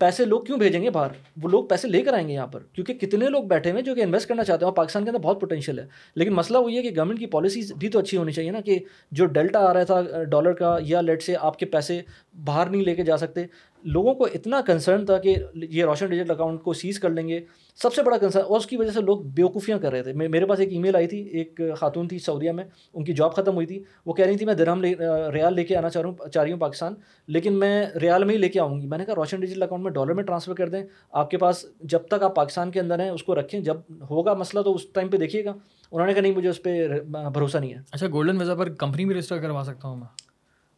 پیسے 0.00 0.24
لوگ 0.24 0.42
کیوں 0.42 0.58
بھیجیں 0.58 0.82
گے 0.82 0.90
باہر؟ 0.90 1.10
وہ 1.42 1.48
لوگ 1.48 1.64
پیسے 1.64 1.88
لے 1.88 2.02
کر 2.02 2.14
آئیں 2.14 2.26
گے 2.28 2.32
یہاں 2.32 2.46
پر، 2.46 2.62
کیونکہ 2.72 2.94
کتنے 2.94 3.28
لوگ 3.28 3.44
بیٹھے 3.44 3.70
ہوئے 3.70 3.82
جو 3.82 3.94
کہ 3.94 4.02
انویسٹ 4.02 4.28
کرنا 4.28 4.44
چاہتے 4.44 4.64
ہیں 4.64 4.68
اور 4.68 4.76
پاکستان 4.76 5.04
کے 5.04 5.10
اندر 5.10 5.20
بہت 5.20 5.40
پوٹینشیل 5.40 5.78
ہے۔ 5.78 5.86
لیکن 6.14 6.34
مسئلہ 6.34 6.58
وہ 6.58 6.72
یہ 6.72 6.82
کہ 6.82 6.90
گورنمنٹ 6.96 7.18
کی 7.18 7.26
پالیسیز 7.26 7.72
بھی 7.72 7.88
تو 7.88 7.98
اچھی 7.98 8.18
ہونی 8.18 8.32
چاہیے 8.32 8.50
نا 8.50 8.60
کہ 8.60 8.78
جو 9.10 9.26
ڈیلٹا 9.26 9.60
آ 9.60 9.72
رہا 9.74 9.82
تھا 9.82 10.22
ڈالر 10.22 10.52
کا، 10.52 10.76
یا 10.82 11.00
لیٹ 11.00 11.22
سے 11.22 11.34
آپ 11.40 11.58
کے 11.58 11.66
پیسے 11.66 12.00
باہر 12.44 12.66
نہیں 12.66 12.84
لے 12.84 12.94
کے 12.94 13.04
جا 13.04 13.16
سکتے 13.16 13.44
لوگوں 13.86 14.14
کو 14.14 14.24
اتنا 14.34 14.60
کنسرن 14.66 15.06
تھا 15.06 15.18
کہ 15.18 15.36
یہ 15.54 15.84
روشن 15.84 16.06
ڈیجیٹل 16.06 16.30
اکاؤنٹ 16.30 16.62
کو 16.62 16.72
سیز 16.72 16.98
کر 16.98 17.10
لیں 17.10 17.28
گے۔ 17.28 17.40
سب 17.74 17.94
سے 17.94 18.02
بڑا 18.02 18.18
کنسرن 18.18 18.42
اور 18.48 18.56
اس 18.56 18.66
کی 18.66 18.76
وجہ 18.76 18.90
سے 18.90 19.00
لوگ 19.00 19.20
بیوقوفیاں 19.20 19.78
کر 19.78 19.92
رہے 19.92 20.02
تھے۔ 20.02 20.12
میرے 20.12 20.46
پاس 20.46 20.60
ایک 20.60 20.72
ای 20.72 20.78
میل 20.78 20.96
آئی 20.96 21.06
تھی، 21.06 21.18
ایک 21.18 21.60
خاتون 21.76 22.08
تھی 22.08 22.18
سعودیہ 22.18 22.52
میں، 22.52 22.64
ان 22.94 23.04
کی 23.04 23.12
جاب 23.12 23.34
ختم 23.34 23.54
ہوئی 23.54 23.66
تھی۔ 23.66 23.82
وہ 24.06 24.12
کہہ 24.12 24.24
رہی 24.24 24.36
تھی، 24.36 24.46
میں 24.46 24.54
درہم 24.54 24.80
لے 24.80 24.94
ریال 25.32 25.54
لے 25.54 25.64
کے 25.64 25.76
آنا 25.76 25.90
چاہ 25.90 26.02
رہا 26.02 26.10
ہوں، 26.10 26.28
چاہ 26.28 26.42
رہی 26.42 26.52
ہوں 26.52 26.58
پاکستان، 26.58 26.94
لیکن 27.26 27.52
میں 27.52 27.86
ریال 28.02 28.24
میں 28.24 28.34
ہی 28.34 28.38
لے 28.38 28.48
کے 28.48 28.60
آؤں 28.60 28.80
گی۔ 28.80 28.86
میں 28.86 28.98
نے 28.98 29.04
کہا، 29.04 29.14
روشن 29.14 29.40
ڈیجیٹل 29.40 29.62
اکاؤنٹ 29.62 29.84
میں 29.84 29.92
ڈالر 29.92 30.12
میں 30.12 30.24
ٹرانسفر 30.24 30.54
کر 30.54 30.68
دیں۔ 30.68 30.84
آپ 31.12 31.30
کے 31.30 31.36
پاس 31.36 31.66
جب 31.80 32.00
تک 32.02 32.22
آپ 32.22 32.34
پاکستان 32.34 32.70
کے 32.70 32.80
اندر 32.80 32.98
ہیں، 32.98 33.10
اس 33.10 33.22
کو 33.22 33.34
رکھیں۔ 33.34 33.60
جب 33.60 33.76
ہوگا 34.10 34.34
مسئلہ 34.34 34.62
تو 34.62 34.74
اس 34.74 34.88
ٹائم 34.92 35.08
پہ 35.08 35.16
دیکھیے 35.16 35.44
گا۔ 35.44 35.52
انہوں 35.92 36.06
نے 36.06 36.14
کہا، 36.14 36.22
نہیں، 36.22 36.36
مجھے 36.36 36.48
اس 36.48 36.62
پہ 36.62 36.88
بھروسہ 37.34 37.58
نہیں 37.58 37.74
ہے۔ 37.74 37.78
اچھا 37.92 38.06
گولڈن 38.12 38.36
ویزا 38.36 38.54
پر 38.54 38.68
کمپنی 38.68 39.04
بھی 39.04 39.14
رجسٹر 39.14 39.38
کروا 39.38 39.62
سکتا 39.66 39.88
ہوں 39.88 39.96
میں۔ 39.96 40.25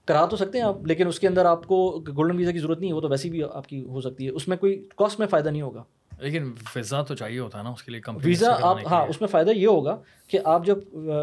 کرا 0.08 0.26
تو 0.26 0.36
سکتے 0.36 0.58
ہیں 0.58 0.64
آپ، 0.64 0.86
لیکن 0.86 1.06
اس 1.06 1.20
کے 1.20 1.28
اندر 1.28 1.44
آپ 1.44 1.66
کو 1.66 2.04
گولڈن 2.16 2.36
ویزا 2.36 2.52
کی 2.52 2.58
ضرورت 2.58 2.80
نہیں 2.80 2.90
ہے، 2.90 2.96
وہ 2.96 3.00
تو 3.00 3.08
ویسی 3.08 3.30
بھی 3.30 3.42
آپ 3.52 3.66
کی 3.66 3.84
ہو 3.84 4.00
سکتی 4.00 4.24
ہے۔ 4.24 4.30
اس 4.30 4.48
میں 4.48 4.56
کوئی 4.56 4.88
کاسٹ 4.96 5.18
میں 5.18 5.26
فائدہ 5.26 5.48
نہیں 5.48 5.62
ہوگا۔ 5.62 5.82
لیکن 6.20 6.52
ویزا 6.76 7.02
تو 7.02 7.14
چاہیے 7.14 7.38
ہوتا 7.38 7.58
ہے 7.58 7.62
نا 7.62 7.70
اس 7.70 7.82
کے 7.82 7.92
لیے 7.92 8.00
ویزا 8.24 8.52
آپ 8.62 8.76
ہاں 8.90 9.06
اس 9.08 9.20
میں 9.20 9.28
فائدہ 9.28 9.50
یہ 9.50 9.66
ہوگا 9.66 9.96
کہ 10.28 10.38
آپ 10.44 10.66
جب 10.66 10.78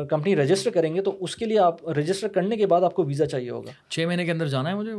کمپنی 0.09 0.35
رجسٹر 0.35 0.71
کریں 0.71 0.95
گے 0.95 1.01
تو 1.01 1.17
اس 1.19 1.35
کے 1.35 1.45
لیے 1.45 1.59
آپ 1.59 1.89
رجسٹر 1.89 2.27
کرنے 2.27 2.55
کے 2.55 2.67
بعد 2.67 2.81
آپ 2.81 2.93
کو 2.93 3.03
ویزا 3.03 3.25
چاہیے 3.25 3.49
ہوگا۔ 3.49 3.71
چھ 3.89 4.05
مہینے 4.07 4.25
کے 4.25 4.31
اندر 4.31 4.47
جانا 4.47 4.69
ہے 4.69 4.75
مجھے 4.75 4.91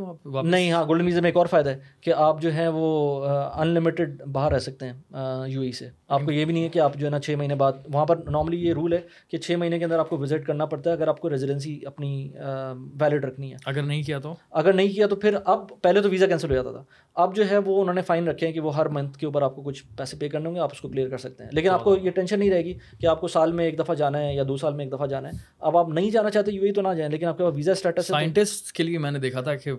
نہیں 0.43 0.71
ہاں 0.71 0.83
گولڈن 0.87 1.05
ویزا 1.05 1.21
میں 1.21 1.27
ایک 1.27 1.37
اور 1.37 1.45
فائدہ 1.45 1.69
ہے 1.69 1.79
کہ 2.01 2.13
آپ 2.15 2.41
جو 2.41 2.53
ہے 2.53 2.67
وہ 2.67 3.25
ان 3.55 3.67
لمیٹیڈ 3.67 4.21
باہر 4.23 4.51
رہ 4.51 4.59
سکتے 4.59 4.85
ہیں 4.85 4.93
یو 5.47 5.61
ای 5.61 5.71
سے۔ 5.71 5.89
آپ 6.07 6.21
کو 6.25 6.31
یہ 6.31 6.45
بھی 6.45 6.53
نہیں 6.53 6.63
ہے 6.63 6.69
کہ 6.69 6.79
آپ 6.79 6.93
جو 6.95 7.05
ہے 7.05 7.11
نا 7.11 7.19
چھ 7.19 7.35
مہینے 7.37 7.55
بعد 7.55 7.73
وہاں 7.93 8.05
پر 8.05 8.17
نارملی 8.17 8.57
یہ 8.67 8.73
رول 8.73 8.93
ہے 8.93 8.99
کہ 9.27 9.37
چھ 9.37 9.51
مہینے 9.51 9.79
کے 9.79 9.85
اندر 9.85 9.99
آپ 9.99 10.09
کو 10.09 10.17
وزٹ 10.17 10.45
کرنا 10.47 10.65
پڑتا 10.65 10.89
ہے 10.89 10.95
اگر 10.95 11.07
آپ 11.07 11.19
کو 11.19 11.29
ریزیڈنسی 11.29 11.79
اپنی 11.85 12.29
ویلڈ 13.01 13.25
رکھنی 13.25 13.51
ہے۔ 13.51 13.57
اگر 13.65 13.83
نہیں 13.83 14.03
کیا 14.03 14.19
تو؟ 14.19 14.33
اگر 14.51 14.73
نہیں 14.73 14.87
کیا 14.87 15.07
تو 15.07 15.15
پھر 15.15 15.37
اب 15.45 15.67
پہلے 15.81 16.01
تو 16.01 16.09
ویزا 16.09 16.25
کینسل 16.25 16.49
ہو 16.49 16.55
جاتا 16.55 16.71
تھا۔ 16.71 16.83
اب 17.15 17.35
جو 17.35 17.49
ہے 17.51 17.57
وہ 17.57 17.81
انہوں 17.81 17.95
نے 17.95 18.01
فائن 18.01 18.27
رکھے 18.27 18.47
ہیں 18.47 18.53
کہ 18.53 18.59
وہ 18.59 18.75
ہر 18.75 18.85
منتھ 18.85 19.17
کے 19.17 19.25
اوپر 19.25 19.41
آپ 19.41 19.55
کو 19.55 19.61
کچھ 19.61 19.83
پیسے 19.97 20.17
پے 20.19 20.29
کرنے 20.29 20.47
ہوں 20.47 20.55
گے 20.55 20.59
آپ 20.59 20.69
اس 20.71 20.81
کو 20.81 20.87
کلیئر 20.87 21.09
کر 21.09 21.17
سکتے 21.17 21.43
ہیں۔ 21.43 21.49
لیکن 21.53 21.69
آپ 21.69 21.83
کو 21.83 21.95
یہ 21.97 22.11
ٹینشن 22.11 22.39
نہیں 22.39 22.49
رہے 22.49 22.63
گی 22.65 22.73
کہ 22.99 23.05
آپ 23.05 23.21
کو 23.21 23.27
سال 23.27 23.51
میں 23.51 23.65
ایک 23.65 23.77
دفعہ 23.79 23.95
جانا 23.95 24.19
ہے 24.19 24.33
یا 24.33 24.43
دو 24.47 24.57
سال 24.57 24.73
میں 24.73 24.85
ایک 24.85 24.93
دفعہ 24.93 25.07
جانا 25.07 25.29
ہے۔ 25.29 25.37
اب 25.59 25.77
آپ 25.77 25.89
نہیں 25.89 26.09
جانا 26.11 26.29
چاہتے 26.29 26.51
یو 26.51 26.63
ای 26.63 26.71
تو 26.71 26.81
نہ 26.81 26.93
جائیں 26.97 27.11
لیکن 27.11 27.25
آپ 27.25 27.37
کے 27.37 27.43
پاس 27.43 27.55
ویزا 27.55 27.71
اسٹیٹس 27.71 28.07
سائنٹسٹ 28.07 28.71
کے 28.71 28.83
لیے 28.83 28.97
میں 28.97 29.11
نے 29.11 29.19
دیکھا 29.19 29.41
تھا 29.41 29.55
کہ 29.55 29.71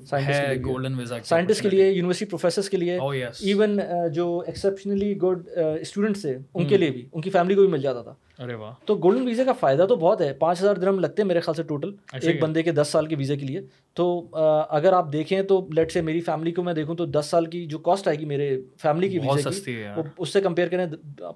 گولڈن 0.65 0.99
ویزا 0.99 1.17
سائنٹسٹ 1.25 1.63
کے 1.63 1.69
لیے 1.69 1.91
یونیورسٹی 1.91 2.25
پروفیسرس 2.25 2.71
کے 2.71 2.77
لیے 2.77 2.99
ایون 2.99 3.79
جو 4.15 4.43
ایکسیپشنلی 4.47 5.17
گڈ 5.17 5.49
اسٹوڈنٹس 5.81 6.23
تھے 6.23 6.37
ان 6.55 6.67
کے 6.69 6.77
لیے 6.77 6.91
بھی 6.91 7.07
ان 7.13 7.21
کی 7.21 7.31
فیملی 7.31 7.55
کو 7.55 7.61
بھی 7.61 7.71
مل 7.71 7.83
جاتا 7.83 8.03
تھا۔ 8.03 8.15
ارے 8.39 8.55
واہ۔ 8.55 8.73
تو 8.85 8.95
گولڈن 8.95 9.27
ویزے 9.27 9.45
کا 9.45 9.53
فائدہ 9.53 9.87
تو 9.89 9.97
بہت 9.97 10.21
ہے۔ 10.21 10.33
پانچ 10.33 10.63
ہزار 10.63 10.75
درم 10.75 10.99
لگتے 10.99 11.23
ہیں 11.23 11.27
میرے 11.27 11.41
خیال 11.41 11.55
سے 11.55 11.63
ٹوٹل 11.63 11.91
ایک 12.27 12.43
بندے 12.43 12.63
کے 12.63 12.73
دس 12.73 12.89
سال 12.93 13.07
کے 13.07 13.17
ویزے 13.17 13.37
کے 13.37 13.47
لیے۔ 13.47 13.61
تو 13.95 14.29
اگر 14.71 14.93
آپ 14.93 15.13
دیکھیں 15.13 15.43
تو 15.43 15.67
لیٹ 15.73 15.93
سے 15.93 16.01
میری 16.01 16.21
فیملی 16.21 16.53
کو 16.53 16.63
میں 16.63 16.75
دیکھوں 16.75 16.95
تو 16.95 17.07
دس 17.07 17.27
سال 17.31 17.47
کی 17.47 17.67
جو 17.67 17.79
کاسٹ 17.79 18.09
آئے 18.09 18.19
گی 18.19 18.25
میرے 18.25 18.61
فیملی 18.83 19.09
کی 19.09 19.19
ویزے 19.19 19.43
کی 19.51 19.73
اس 20.19 20.29
سے 20.29 20.41
کمپیئر 20.41 20.69
کریں 20.69 20.87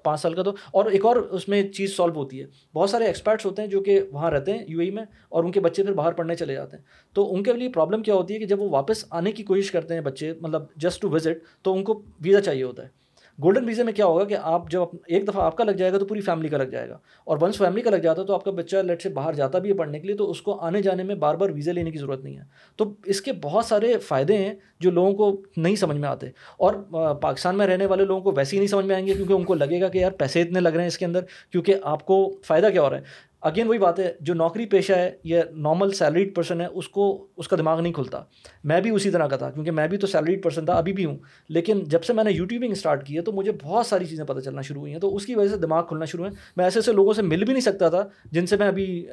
پانچ 0.03 0.21
سال 0.21 0.33
کا 0.33 0.43
تو۔ 0.43 0.51
اور 0.71 0.85
ایک 0.85 1.05
اور 1.05 1.15
اس 1.15 1.47
میں 1.47 1.67
چیز 1.67 1.95
سالو 1.97 2.13
ہوتی 2.13 2.41
ہے۔ 2.41 2.45
بہت 2.75 2.89
سارے 2.89 3.05
ایکسپرٹس 3.05 3.45
ہوتے 3.45 3.61
ہیں 3.61 3.69
جو 3.69 3.81
کہ 3.81 4.01
وہاں 4.11 4.31
رہتے 4.31 4.53
ہیں 4.53 4.65
یو 4.67 4.79
اے 4.79 4.91
میں 4.91 5.03
اور 5.29 5.43
ان 5.43 5.51
کے 5.51 5.59
بچے 5.59 5.83
پھر 5.83 5.93
باہر 5.93 6.11
پڑھنے 6.11 6.35
چلے 6.35 6.53
جاتے 6.53 6.77
ہیں۔ 6.77 6.83
تو 7.13 7.33
ان 7.35 7.43
کے 7.43 7.53
لیے 7.53 7.69
پرابلم 7.69 8.03
کیا 8.03 8.13
ہوتی 8.13 8.33
ہے 8.33 8.39
کہ 8.39 8.45
جب 8.45 8.61
وہ 8.61 8.69
واپس 8.69 9.05
آنے 9.09 9.31
کی 9.31 9.43
کوشش 9.43 9.71
کرتے 9.71 9.93
ہیں 9.93 10.01
بچے 10.01 10.33
مطلب 10.41 10.63
جسٹ 10.75 11.01
ٹو 11.01 11.09
وزٹ 11.09 11.63
تو 11.63 11.73
ان 11.73 11.83
کو 11.83 12.01
ویزا 12.21 12.41
چاہیے 12.41 12.63
ہوتا 12.63 12.83
ہے۔ 12.83 13.02
گولڈن 13.41 13.65
ویزے 13.65 13.83
میں 13.83 13.93
کیا 13.93 14.05
ہوگا 14.05 14.23
کہ 14.23 14.37
آپ 14.41 14.71
جب 14.71 14.81
ایک 15.07 15.27
دفعہ 15.27 15.43
آپ 15.43 15.57
کا 15.57 15.63
لگ 15.63 15.71
جائے 15.71 15.93
گا 15.93 15.97
تو 15.97 16.05
پوری 16.05 16.21
فیملی 16.21 16.47
کا 16.47 16.57
لگ 16.57 16.63
جائے 16.63 16.89
گا۔ 16.89 16.97
اور 17.23 17.37
ونس 17.41 17.57
فیملی 17.57 17.81
کا 17.81 17.89
لگ 17.89 17.95
جاتا 17.95 18.21
ہے 18.21 18.27
تو 18.27 18.33
آپ 18.33 18.43
کا 18.43 18.51
بچہ 18.51 18.77
لیٹ 18.77 19.01
سے 19.01 19.09
باہر 19.09 19.33
جاتا 19.33 19.59
بھی 19.59 19.69
ہے 19.69 19.75
پڑھنے 19.75 19.99
کے 19.99 20.07
لیے 20.07 20.15
تو 20.15 20.31
اس 20.31 20.41
کو 20.41 20.59
آنے 20.59 20.81
جانے 20.81 21.03
میں 21.03 21.15
بار 21.15 21.35
بار 21.35 21.49
ویزے 21.49 21.73
لینے 21.73 21.91
کی 21.91 21.97
ضرورت 21.97 22.23
نہیں 22.23 22.37
ہے۔ 22.37 22.41
تو 22.75 22.93
اس 23.05 23.21
کے 23.21 23.31
بہت 23.41 23.65
سارے 23.65 23.97
فائدے 23.97 24.37
ہیں 24.37 24.53
جو 24.79 24.91
لوگوں 24.91 25.13
کو 25.13 25.41
نہیں 25.57 25.75
سمجھ 25.75 25.97
میں 25.97 26.09
آتے۔ 26.09 26.27
اور 26.57 26.73
پاکستان 27.21 27.57
میں 27.57 27.67
رہنے 27.67 27.85
والے 27.85 28.05
لوگوں 28.05 28.21
کو 28.21 28.31
ویسے 28.37 28.55
ہی 28.55 28.59
نہیں 28.59 28.67
سمجھ 28.67 28.85
میں 28.85 28.95
آئیں 28.95 29.07
گے 29.07 29.13
کیونکہ 29.13 29.33
ان 29.33 29.43
کو 29.43 29.53
لگے 29.53 29.81
گا 29.81 29.87
کہ 29.87 29.97
یار 29.97 30.11
پیسے 30.11 30.41
اتنے 30.41 30.59
لگ 30.59 30.69
رہے 30.69 30.81
ہیں 30.81 30.87
اس 30.87 30.97
کے 30.97 31.05
اندر، 31.05 31.19
کیونکہ 31.51 31.75
آپ 31.83 32.05
کو 32.05 32.37
فائدہ 32.43 32.69
کیا 32.73 32.81
ہو 32.81 32.89
رہا 32.89 32.97
ہے۔ 32.97 33.01
اگین 33.43 33.67
وہی 33.67 33.77
بات 33.77 33.99
ہے، 33.99 34.13
جو 34.19 34.33
نوکری 34.33 34.65
پیشہ 34.65 34.93
ہے 34.93 35.11
یا 35.23 35.41
نارمل 35.51 35.91
سیلریڈ 35.91 36.35
پرسن 36.35 36.61
ہے، 36.61 36.65
اس 36.65 36.89
کو، 36.89 37.27
اس 37.37 37.47
کا 37.47 37.55
دماغ 37.55 37.81
نہیں 37.81 37.93
کھلتا۔ 37.93 38.23
میں 38.63 38.81
بھی 38.81 38.89
اسی 38.89 39.09
طرح 39.09 39.27
کا 39.27 39.35
تھا، 39.35 39.51
کیونکہ 39.51 39.71
میں 39.71 39.87
بھی 39.87 39.97
تو 39.97 40.07
سیلریڈ 40.07 40.43
پرسن 40.43 40.65
تھا، 40.65 40.73
ابھی 40.73 40.93
بھی 40.93 41.05
ہوں۔ 41.05 41.17
لیکن 41.49 41.83
جب 41.83 42.03
سے 42.03 42.13
میں 42.13 42.23
نے 42.23 42.31
یوٹیوبنگ 42.31 42.71
اسٹارٹ 42.71 43.05
کی 43.05 43.15
ہے، 43.15 43.21
تو 43.21 43.31
مجھے 43.31 43.51
بہت 43.63 43.85
ساری 43.85 44.05
چیزیں 44.05 44.25
پتہ 44.25 44.39
چلنا 44.39 44.61
شروع 44.61 44.81
ہوئی 44.81 44.93
ہیں۔ 44.93 44.99
تو 44.99 45.15
اس 45.15 45.25
کی 45.25 45.35
وجہ 45.35 45.49
سے 45.49 45.57
دماغ 45.57 45.85
کھلنا 45.85 46.05
شروع 46.05 46.25
ہے۔ 46.25 46.31
میں 46.55 46.65
ایسے 46.65 46.79
ایسے 46.79 46.91
لوگوں 46.91 47.13
سے 47.13 47.21
مل 47.21 47.43
بھی 47.43 47.53
نہیں 47.53 47.61
سکتا 47.61 47.89
تھا، 47.89 48.07
جن 48.31 48.45
سے 48.45 48.57
میں 48.57 48.67
ابھی 48.67 49.07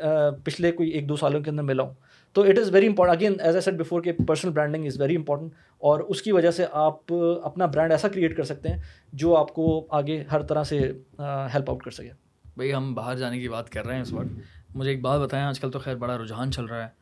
پچھلے 0.45 0.73
کوئی 0.73 0.91
ایک 0.91 1.09
دو 1.09 1.17
سالوں 1.17 1.41
کے 1.41 1.51
اندر 1.51 1.63
ملا 1.63 1.83
ہوں۔ 1.83 1.95
تو 2.33 2.43
it 2.43 2.59
is 2.59 2.75
very 2.75 2.87
important 2.87 3.17
again 3.17 3.35
as 3.41 3.55
I 3.55 3.61
said 3.61 3.75
before 3.75 4.03
کہ 4.03 4.13
personal 4.13 4.53
branding 4.53 4.87
is 4.87 5.01
very 5.01 5.17
important 5.17 5.53
اور 5.79 6.01
اس 6.01 6.23
کی 6.23 6.33
وجہ 6.33 6.51
سے 6.51 6.65
آپ 6.73 7.13
اپنا 7.43 7.67
برانڈ 7.67 7.93
ایسا 7.93 8.09
کریٹ 8.09 8.37
کر 8.37 8.43
سکتے 8.43 8.69
ہیں، 8.69 8.77
جو 9.13 9.37
آپ 9.37 9.55
کو 9.55 9.87
آگے 9.91 10.25
ہر 10.33 10.43
طرح 10.43 10.63
سے 10.63 10.79
ہیلپ 11.55 11.71
آؤٹ 11.71 11.83
کر 11.83 11.91
سکے۔ 11.91 12.20
بھائی 12.57 12.75
ہم 12.75 12.95
باہر 12.95 13.17
جانے 13.17 13.41
کی 13.41 13.49
بات 13.49 13.71
کر 13.71 13.87
رہے 13.87 13.95
ہیں 13.95 14.03
اس 14.03 14.13
وقت۔ 14.13 14.41
مجھے 14.75 14.91
ایک 14.91 15.01
بات 15.01 15.21
بتائیں 15.21 15.47
آج 15.47 15.61
کل 15.61 15.71
تو 15.71 15.79
خیر 15.79 15.97
بڑا 15.97 16.19
رجحان 16.19 16.53
چل 16.53 16.65
رہا 16.65 16.87
ہے 16.87 17.01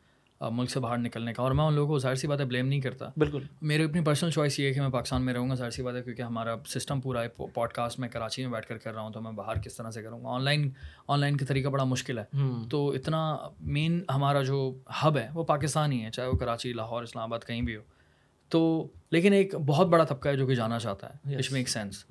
ملک 0.51 0.69
سے 0.69 0.79
باہر 0.79 0.97
نکلنے 0.97 1.33
کا۔ 1.33 1.43
اور 1.43 1.51
میں 1.51 1.65
ان 1.65 1.73
لوگوں 1.73 1.93
کو 1.93 1.99
ظاہر 1.99 2.15
سی 2.15 2.27
بات 2.27 2.39
ہے 2.39 2.45
بلیم 2.45 2.67
نہیں 2.67 2.81
کرتا۔ 2.81 3.09
بالکل۔ 3.17 3.41
میری 3.61 3.83
اپنی 3.83 4.01
پرسنل 4.01 4.29
چوائس 4.31 4.59
یہ 4.59 4.67
ہے 4.67 4.73
کہ 4.73 4.81
میں 4.81 4.89
پاکستان 4.89 5.21
میں 5.21 5.33
رہوں 5.33 5.49
گا 5.49 5.55
ظاہر 5.55 5.69
سی 5.69 5.83
بات 5.83 5.95
ہے 5.95 6.01
کیونکہ 6.01 6.21
ہمارا 6.21 6.55
سسٹم 6.67 7.01
پورا 7.01 7.23
ہے 7.23 7.27
پوڈ 7.27 7.69
کاسٹ 7.69 7.99
میں 7.99 8.09
کراچی 8.09 8.45
میں 8.45 8.51
بیٹھ 8.51 8.67
کر 8.67 8.77
کر 8.77 8.93
رہا 8.93 9.01
ہوں 9.01 9.11
تو 9.11 9.21
میں 9.21 9.31
باہر 9.31 9.59
کس 9.59 9.77
طرح 9.77 9.91
سے 9.91 10.03
کروں 10.03 10.23
گا؟ 10.23 10.29
آن 10.29 10.43
لائن 10.43 10.69
آن 11.07 11.19
لائن 11.19 11.37
کا 11.37 11.45
طریقہ 11.45 11.69
بڑا 11.69 11.83
مشکل 11.83 12.19
ہے۔ 12.19 12.23
تو 12.69 12.89
اتنا 12.89 13.37
مین 13.59 14.03
ہمارا 14.15 14.41
جو 14.41 14.77
ہب 15.03 15.17
ہے 15.17 15.27
وہ 15.33 15.43
پاکستان 15.43 15.91
ہی 15.91 16.03
ہے 16.03 16.11
چاہے 16.11 16.27
وہ 16.27 16.37
کراچی 16.37 16.73
لاہور 16.73 17.03
اسلام 17.03 17.23
آباد 17.23 17.47
کہیں 17.47 17.61
بھی 17.61 17.75
ہو۔ 17.75 17.81
تو 18.49 18.87
لیکن 19.11 19.33
ایک 19.33 19.55
بہت 19.55 19.87
بڑا 19.87 20.03
طبقہ 20.03 20.29
ہے 20.29 20.37
جو 20.37 20.47
کہ 20.47 20.55
جانا 20.55 20.79
چاہتا 20.79 21.07
ہے 21.07 21.37
وچ 21.37 21.51
میک 21.51 21.69
سینس 21.69 22.05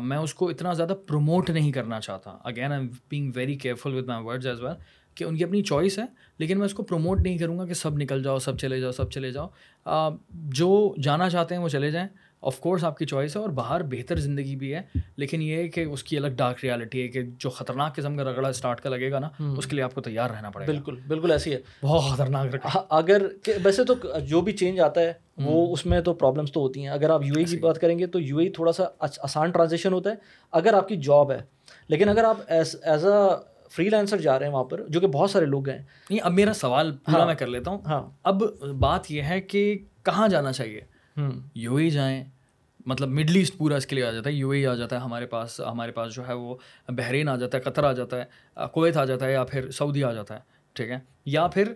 میں 0.00 0.16
اس 0.16 0.34
کو 0.34 0.48
اتنا 0.48 0.72
زیادہ 0.72 0.92
پروموٹ 1.06 1.50
نہیں 1.50 1.72
کرنا 1.72 2.00
چاہتا۔ 2.00 2.38
Again 2.44 2.72
I 2.72 2.88
being 3.08 3.32
very 3.34 3.54
careful 3.54 3.94
with 3.94 4.06
my 4.06 4.24
words 4.24 4.46
as 4.46 4.60
well 4.60 4.74
کہ 5.14 5.24
ان 5.24 5.36
کی 5.36 5.44
اپنی 5.44 5.62
چوائس 5.62 5.98
ہے 5.98 6.04
لیکن 6.38 6.58
میں 6.58 6.66
اس 6.66 6.74
کو 6.74 6.82
پروموٹ 6.82 7.20
نہیں 7.20 7.38
کروں 7.38 7.58
گا 7.58 7.66
کہ 7.66 7.74
سب 7.74 7.98
نکل 7.98 8.22
جاؤ 8.22 8.38
سب 8.38 8.58
چلے 8.58 8.80
جاؤ 8.80 8.90
سب 8.90 9.10
چلے 9.10 9.32
جاؤ۔ 9.32 9.48
جو 10.30 10.94
جانا 11.02 11.30
چاہتے 11.30 11.54
ہیں 11.54 11.62
وہ 11.62 11.68
چلے 11.68 11.90
جائیں۔ 11.90 12.08
آف 12.44 12.58
کورس 12.58 12.84
آپ 12.84 12.98
کی 12.98 13.06
چوائس 13.06 13.36
ہے 13.36 13.40
اور 13.40 13.50
باہر 13.50 13.82
بہتر 13.82 14.16
زندگی 14.16 14.56
بھی 14.56 14.74
ہے 14.74 14.82
لیکن 15.16 15.42
یہ 15.42 15.56
ہے 15.56 15.68
کہ 15.68 15.80
اس 15.80 16.04
کی 16.04 16.16
الگ 16.16 16.28
ڈارک 16.28 16.56
ریالٹی 16.62 17.02
ہے 17.02 17.08
کہ 17.08 17.22
جو 17.38 17.50
خطرناک 17.50 17.96
قسم 17.96 18.16
کا 18.16 18.24
رگڑا 18.24 18.48
اسٹارٹ 18.48 18.80
کا 18.80 18.90
لگے 18.90 19.10
گا 19.10 19.18
نا 19.18 19.28
اس 19.58 19.66
کے 19.66 19.76
لیے 19.76 19.84
آپ 19.84 19.94
کو 19.94 20.00
تیار 20.00 20.30
رہنا 20.30 20.50
پڑے 20.50 20.66
گا۔ 20.66 20.72
بالکل 20.72 20.96
بالکل 21.08 21.30
ایسی 21.30 21.52
ہے۔ 21.52 21.58
بہت 21.82 22.14
خطرناک 22.14 22.54
ہاں، 22.74 22.82
اگر 22.90 23.26
ویسے 23.64 23.84
تو 23.84 23.94
جو 24.20 24.40
بھی 24.40 24.52
چینج 24.52 24.80
آتا 24.80 25.00
ہے 25.00 25.12
وہ 25.36 25.72
اس 25.72 25.86
میں 25.86 26.00
تو 26.00 26.14
پرابلمس 26.14 26.52
تو 26.52 26.60
ہوتی 26.60 26.82
ہیں۔ 26.82 26.88
اگر 26.88 27.10
آپ 27.10 27.24
یو 27.24 27.34
اے 27.36 27.44
کی 27.44 27.56
بات 27.56 27.80
کریں 27.80 27.98
گے 27.98 28.06
تو 28.06 28.20
یو 28.20 28.38
اے 28.38 28.48
تھوڑا 28.50 28.72
سا 28.72 28.84
آسان 28.98 29.50
ٹرانزیکشن 29.50 29.92
ہوتا 29.92 30.10
ہے۔ 30.10 30.14
اگر 30.52 30.74
آپ 30.74 30.88
کی 30.88 30.96
جاب 30.96 31.32
ہے 31.32 31.38
لیکن 31.88 32.08
اگر 32.08 32.24
آپ 32.24 32.36
as 32.46 32.76
as 32.82 33.06
a 33.06 33.34
free 33.70 33.88
lancer 33.88 34.16
جا 34.16 34.38
رہے 34.38 34.46
ہیں 34.46 34.52
وہاں 34.52 34.64
پر 34.64 34.80
جو 34.88 35.00
کہ 35.00 35.06
بہت 35.06 35.30
سارے 35.30 35.46
لوگ 35.46 35.68
ہیں۔ 35.68 35.78
نہیں 36.10 36.20
اب 36.22 36.32
میرا 36.32 36.52
سوال 36.52 36.92
پورا 36.92 37.24
میں 37.24 37.34
کر 37.34 37.46
لیتا 37.46 37.70
ہوں۔ 37.70 37.78
ہاں۔ 37.86 38.10
اب 38.22 38.42
بات 38.78 39.10
یہ 39.10 39.22
ہے 39.22 39.40
کہ 39.40 39.78
کہاں 40.02 40.28
جانا 40.28 40.52
چاہیے؟ 40.52 40.80
یو 41.54 41.76
اے 41.76 41.90
جائیں۔ 41.90 42.24
مطلب 42.86 43.08
مڈل 43.08 43.36
ایسٹ 43.36 43.56
پورا 43.58 43.76
اس 43.76 43.86
کے 43.86 43.94
لیے 43.96 44.04
آ 44.04 44.10
جاتا 44.10 44.30
ہے 44.30 44.34
یو 44.34 44.50
اے 44.50 44.66
آ 44.66 44.74
جاتا 44.74 44.96
ہے 44.96 45.00
ہمارے 45.00 45.26
پاس 45.26 45.60
ہمارے 45.60 45.92
پاس 45.92 46.14
جو 46.14 46.28
ہے 46.28 46.32
وہ 46.32 46.54
بحرین 46.88 47.28
آ 47.28 47.36
جاتا 47.36 47.58
ہے 47.58 47.62
قطر 47.62 47.84
آ 47.84 47.92
جاتا 47.92 48.20
ہے 48.20 48.24
کویت 48.72 48.96
آ 48.96 49.04
جاتا 49.04 49.26
ہے 49.26 49.32
یا 49.32 49.44
پھر 49.44 49.70
سعودی 49.70 50.04
آ 50.04 50.12
جاتا 50.12 50.34
ہے 50.34 50.40
ٹھیک 50.72 50.90
ہے؟ 50.90 50.98
یا 51.24 51.46
پھر 51.46 51.72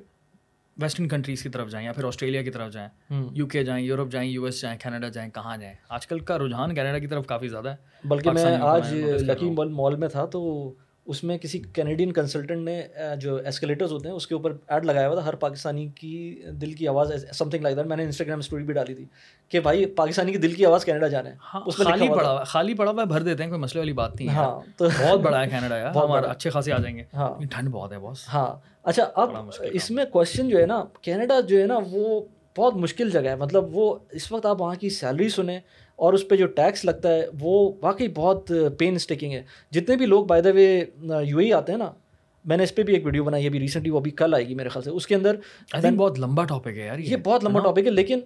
ویسٹرن 0.77 1.09
کنٹریز 1.09 1.43
کی 1.43 1.49
طرف 1.49 1.71
جائیں 1.71 1.87
یا 1.87 1.93
پھر 1.93 2.05
آسٹریلیا 2.05 2.43
کی 2.43 2.51
طرف 2.51 2.73
جائیں 2.73 2.89
یو 3.35 3.47
کے 3.47 3.65
جائیں 3.65 3.85
یورپ 3.85 4.11
جائیں 4.11 4.31
یو 4.31 4.45
ایس 4.45 4.61
جائیں 4.61 4.79
کینیڈا 4.79 5.09
جائیں 5.09 5.31
کہاں 5.31 5.57
جائیں؟ 5.57 5.75
آج 5.89 6.07
کل 6.07 6.19
کا 6.19 6.39
رجحان 6.39 6.75
کینیڈا 6.75 6.99
کی 6.99 7.07
طرف 7.07 7.27
کافی 7.27 7.49
زیادہ 7.49 7.69
ہے 7.69 8.09
بلکہ 8.09 8.31
میں 8.31 8.57
آج 8.57 8.95
لکی 9.21 9.51
مال 9.71 9.97
میں 9.97 10.09
تھا 10.09 10.25
تو 10.25 10.75
اس 11.09 11.23
میں 11.25 11.37
کسی 11.39 11.59
کینیڈین 11.75 12.13
کنسلٹنٹ 12.13 12.65
نے 12.65 12.81
جو 13.17 13.35
ایسکلیٹرز 13.37 13.93
ہوتے 13.93 14.09
ہیں 14.09 14.15
اس 14.15 14.27
کے 14.27 14.35
اوپر 14.35 14.53
ایڈ 14.69 14.85
لگایا 14.85 15.09
ہوا 15.09 15.15
تھا 15.15 15.25
ہر 15.25 15.35
پاکستانی 15.37 15.87
کی 15.97 16.11
دل 16.61 16.73
کی 16.73 16.89
آواز 16.89 17.13
سم 17.33 17.51
تھنگ 17.51 17.63
لائک 17.63 17.77
دیٹ 17.77 17.87
میں 17.87 17.97
نے 17.97 18.05
انسٹاگرام 18.05 18.39
اسٹوری 18.39 18.65
بھی 18.65 18.75
ڈالی 18.75 18.95
تھی 18.95 19.05
کہ 19.51 19.61
بھائی 19.61 19.85
پاکستانی 19.97 20.33
کی 20.33 20.39
دل 20.39 20.53
کی 20.53 20.67
آواز 20.67 20.85
کینیڈا 20.85 21.09
جانا 21.09 21.31
ہے۔ 21.31 21.35
ہاں 21.55 21.61
خالی 21.79 22.09
پڑا 22.11 22.43
خالی 22.45 22.75
پڑا 22.75 22.91
ہوا 22.91 23.05
بھر 23.05 23.21
دیتے 23.21 23.43
ہیں 23.43 23.51
کوئی 23.51 23.61
مسئلے 23.61 23.81
والی 23.81 23.93
بات 23.93 24.15
نہیں 24.17 24.29
ہاں 24.29 24.51
تو 24.77 24.89
بہت 24.99 25.21
بڑا 25.21 25.41
ہے 25.43 25.49
کینیڈا 25.49 25.77
یار 25.77 25.95
ہمارا 25.97 26.31
اچھے 26.31 26.51
خاصے 26.51 26.73
آ 26.73 26.79
جائیں 26.79 26.97
گے۔ 26.97 27.05
ہاں۔ 27.15 27.31
ٹھنڈ 27.47 27.69
بہت 27.71 27.93
ہے 27.93 27.99
بہت 27.99 28.17
ہاں۔ 28.35 28.47
اچھا 28.83 29.05
اب 29.15 29.37
اس 29.73 29.91
میں 29.91 30.05
کوشچن 30.13 30.49
جو 30.49 30.59
ہے 30.59 30.67
نا 30.67 30.83
کینیڈا 31.03 31.41
جو 31.41 31.61
ہے 31.61 31.67
نا 31.67 31.79
وہ 31.91 32.21
بہت 32.57 32.77
مشکل 32.77 33.11
جگہ 33.11 33.29
ہے۔ 33.29 33.37
مطلب 33.37 33.77
وہ 33.77 33.85
اس 34.11 34.31
وقت 34.33 34.47
آپ 34.47 34.61
وہاں 34.61 34.75
کی 34.75 34.91
سیلری 34.93 35.29
سنیں 35.31 35.59
اور 35.99 36.13
اس 36.13 36.29
پہ 36.29 36.37
جو 36.37 36.47
ٹیکس 36.47 36.85
لگتا 36.85 37.15
ہے 37.15 37.27
وہ 37.41 37.73
واقعی 37.83 38.09
بہت 38.09 38.53
پین 38.79 38.95
اسٹیکنگ 38.95 39.33
ہے۔ 39.33 39.43
جتنے 39.71 39.97
بھی 39.97 40.07
لوگ 40.07 40.27
بائی 40.27 40.43
دا 40.43 40.51
وے 40.55 40.85
یو 41.25 41.39
ہی 41.39 41.53
آتے 41.53 41.73
ہیں 41.73 41.79
نا 41.79 41.91
میں 42.45 42.57
نے 42.57 42.63
اس 42.63 42.75
پہ 42.75 42.83
بھی 42.83 42.95
ایک 42.95 43.05
ویڈیو 43.05 43.25
بنائی 43.25 43.47
ابھی 43.47 43.61
ریسنٹلی 43.61 43.91
وہ 43.91 43.99
ابھی 43.99 44.11
کل 44.11 44.35
آئے 44.35 44.49
گی 44.49 44.55
میرے 44.55 44.69
خیال 44.69 44.83
سے۔ 44.83 44.91
اس 44.91 45.07
کے 45.07 45.15
اندر 45.15 45.37
بہت 45.97 46.19
لمبا 46.19 46.45
ٹاپک 46.45 46.77
ہے 46.77 46.87
یار 46.87 46.99
یہ۔ 46.99 47.17
بہت 47.17 47.45
لمبا 47.45 47.61
ٹاپک 47.61 47.87
ہے 47.87 47.91
لیکن 47.91 48.21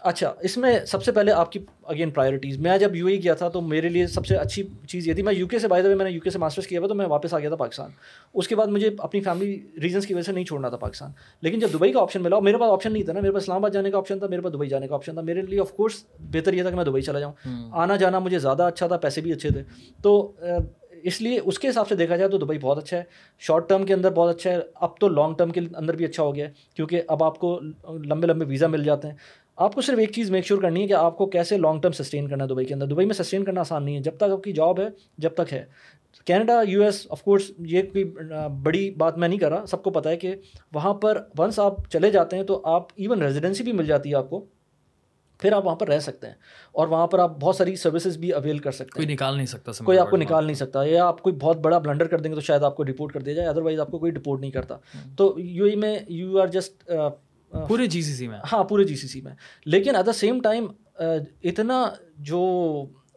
اچھا 0.00 0.34
اس 0.40 0.56
میں 0.56 0.78
سب 0.86 1.04
سے 1.04 1.12
پہلے 1.12 1.32
آپ 1.32 1.52
کی 1.52 1.58
اگین 1.82 2.10
پرائرٹیز 2.10 2.58
میں 2.58 2.78
جب 2.78 2.96
یو 2.96 3.06
اے 3.06 3.16
کیا 3.16 3.34
تھا 3.34 3.48
تو 3.48 3.60
میرے 3.60 3.88
لیے 3.88 4.06
سب 4.06 4.26
سے 4.26 4.36
اچھی 4.36 4.62
چیز 4.88 5.08
یہ 5.08 5.12
تھی 5.12 5.22
میں 5.22 5.34
یو 5.34 5.46
کے 5.46 5.58
سے 5.58 5.68
بائی 5.68 5.82
دا 5.82 5.88
میں 5.88 6.04
نے 6.04 6.10
یو 6.10 6.20
کے 6.20 6.30
سے 6.30 6.38
ماسٹرس 6.38 6.66
کیا 6.66 6.80
ہوا 6.80 6.88
تو 6.88 6.94
میں 6.94 7.06
واپس 7.06 7.34
آ 7.34 7.38
گیا 7.38 7.48
تھا 7.48 7.56
پاکستان۔ 7.56 7.90
اس 8.34 8.48
کے 8.48 8.56
بعد 8.56 8.66
مجھے 8.66 8.90
اپنی 8.98 9.20
فیملی 9.20 9.62
ریزنس 9.82 10.06
کی 10.06 10.14
وجہ 10.14 10.22
سے 10.22 10.32
نہیں 10.32 10.44
چھوڑنا 10.44 10.68
تھا 10.68 10.76
پاکستان۔ 10.76 11.10
لیکن 11.42 11.58
جب 11.58 11.68
دبئی 11.72 11.92
کا 11.92 12.00
آپشن 12.00 12.22
ملا 12.22 12.38
میرے 12.38 12.56
پاس 12.56 12.70
آپشن 12.70 12.92
نہیں 12.92 13.02
تھا 13.02 13.12
نا 13.12 13.20
میرے 13.20 13.32
پاس 13.32 13.42
اسلام 13.42 13.58
آباد 13.58 13.70
جانے 13.70 13.90
کا 13.90 13.98
آپشن 13.98 14.18
تھا 14.18 14.26
میرے 14.26 14.42
پاس 14.42 14.52
دبئی 14.52 14.68
جانے 14.68 14.88
کا 14.88 14.94
آپشن 14.94 15.12
تھا۔ 15.12 15.22
میرے 15.22 15.42
لیے 15.42 15.60
آف 15.60 15.72
کورس 15.72 15.92
بہتر 16.18 16.52
یہ 16.52 16.62
تھا 16.62 16.70
کہ 16.70 16.76
میں 16.76 16.84
دبئی 16.84 17.02
چلا 17.02 17.20
جاؤں۔ 17.20 17.32
آنا 17.72 17.96
جانا 17.96 18.18
مجھے 18.18 18.38
زیادہ 18.38 18.62
اچھا 18.62 18.86
تھا 18.86 18.96
پیسے 18.96 19.20
بھی 19.20 19.32
اچھے 19.32 19.48
تھے۔ 19.48 19.62
تو 20.02 20.32
اس 21.02 21.20
لیے 21.22 21.40
اس 21.44 21.58
کے 21.58 21.68
حساب 21.68 21.88
سے 21.88 21.94
دیکھا 21.94 22.16
جائے 22.16 22.28
تو 22.30 22.38
دبئی 22.38 22.58
بہت 22.58 22.78
اچھا 22.78 22.96
ہے۔ 22.96 23.02
شارٹ 23.38 23.68
ٹرم 23.68 23.86
کے 23.86 23.94
اندر 23.94 24.10
بہت 24.10 24.36
اچھا 24.36 24.50
ہے۔ 24.50 24.58
اب 24.74 24.96
تو 24.96 25.08
لانگ 25.08 25.34
ٹرم 25.34 25.50
کے 25.50 25.60
اندر 25.76 25.96
بھی 25.96 26.04
اچھا 26.04 26.22
ہو 26.22 26.34
گیا 26.34 26.46
ہے۔ 26.46 26.52
کیونکہ 26.76 27.02
اب 27.08 27.24
آپ 27.24 27.38
کو 27.38 27.60
لمبے 28.04 28.26
لمبے 28.26 28.44
ویزا 28.44 28.66
مل 28.66 28.84
جاتے 28.84 29.08
ہیں۔ 29.08 29.14
آپ 29.56 29.74
کو 29.74 29.80
صرف 29.80 29.98
ایک 29.98 30.12
چیز 30.12 30.30
میک 30.30 30.46
شیور 30.46 30.62
کرنی 30.62 30.82
ہے 30.82 30.86
کہ 30.86 30.92
آپ 30.92 31.18
کو 31.18 31.26
کیسے 31.26 31.56
لانگ 31.56 31.80
ٹرم 31.80 31.92
سسٹین 31.92 32.28
کرنا 32.28 32.44
ہے 32.44 32.48
دبئی 32.48 32.64
کے 32.66 32.74
اندر۔ 32.74 32.86
دبئی 32.86 33.06
میں 33.06 33.14
سسٹین 33.14 33.44
کرنا 33.44 33.60
آسان 33.60 33.84
نہیں 33.84 33.96
ہے۔ 33.96 34.00
جب 34.00 34.16
تک 34.16 34.30
آپ 34.32 34.42
کی 34.42 34.52
جاب 34.52 34.80
ہے، 34.80 34.86
جب 35.18 35.30
تک 35.34 35.52
ہے۔ 35.52 35.64
Canada 36.24 36.62
U 36.66 36.82
S 36.82 37.06
of 37.10 37.22
course 37.22 37.50
یہ 37.58 37.82
کوئی 37.82 38.04
بڑی 38.62 38.90
بات 38.90 39.18
میں 39.18 39.28
نہیں 39.28 39.38
کر 39.38 39.50
رہا۔ 39.50 39.66
سب 39.66 39.82
کو 39.82 39.90
پتہ 39.90 40.08
ہے 40.08 40.16
کہ 40.16 40.34
وہاں 40.74 40.94
پر 40.94 41.22
ونس 41.38 41.58
آپ 41.58 41.90
چلے 41.90 42.10
جاتے 42.10 42.36
ہیں 42.36 42.42
تو 42.42 42.60
آپ 42.64 42.86
ایون 42.96 43.22
ریزیڈنسی 43.22 43.64
بھی 43.64 43.72
مل 43.72 43.86
جاتی 43.86 44.10
ہے 44.10 44.14
آپ 44.14 44.30
کو۔ 44.30 44.44
پھر 45.42 45.52
آپ 45.52 45.66
وہاں 45.66 45.76
پر 45.76 45.88
رہ 45.88 45.98
سکتے 45.98 46.26
ہیں 46.26 46.34
اور 46.72 46.88
وہاں 46.88 47.06
پر 47.06 47.18
آپ 47.18 47.38
بہت 47.40 47.56
ساری 47.56 47.76
سروسز 47.76 48.16
بھی 48.16 48.30
اویل 48.30 48.58
کر 48.58 48.70
سکتے 48.70 48.84
ہیں۔ 48.84 48.94
کوئی 48.94 49.06
نکال 49.06 49.36
نہیں 49.36 49.46
سکتا 49.46 49.72
کوئی 49.84 49.98
آپ 49.98 50.10
کو 50.10 50.16
نکال 50.16 50.44
نہیں 50.44 50.54
سکتا 50.54 50.84
یا 50.84 51.04
آپ 51.04 51.22
کوئی 51.22 51.34
بہت 51.34 51.56
بڑا 51.56 51.78
بلنڈر 51.78 52.06
کر 52.06 52.20
دیں 52.20 52.30
گے 52.30 52.34
تو 52.34 52.40
شاید 52.40 52.62
آپ 52.62 52.76
کو 52.76 52.84
رپورٹ 52.84 53.12
کر 53.12 53.20
دیا 53.20 53.34
جائے 53.34 53.48
ادروائز 53.48 53.80
آپ 53.80 53.90
کو 53.90 53.98
کوئی 53.98 54.12
رپورٹ 54.12 54.40
نہیں 54.40 54.50
کرتا۔ 54.50 54.76
تو 55.16 55.34
یو 55.38 55.64
ای 55.64 55.76
میں 55.76 55.98
یو 56.08 56.40
آر 56.40 56.46
جسٹ 56.46 56.92
پورے 57.68 57.86
جی 57.86 58.02
سی 58.02 58.12
سی 58.14 58.28
میں۔ 58.28 58.38
ہاں 58.52 58.64
پورے 58.64 58.84
جی 58.84 58.96
سی 58.96 59.08
سی 59.08 59.20
میں۔ 59.20 59.32
لیکن 59.66 59.96
ایٹ 59.96 60.06
دا 60.06 60.12
سیم 60.12 60.40
ٹائم 60.40 60.66
اتنا 61.42 61.90
جو 62.18 62.42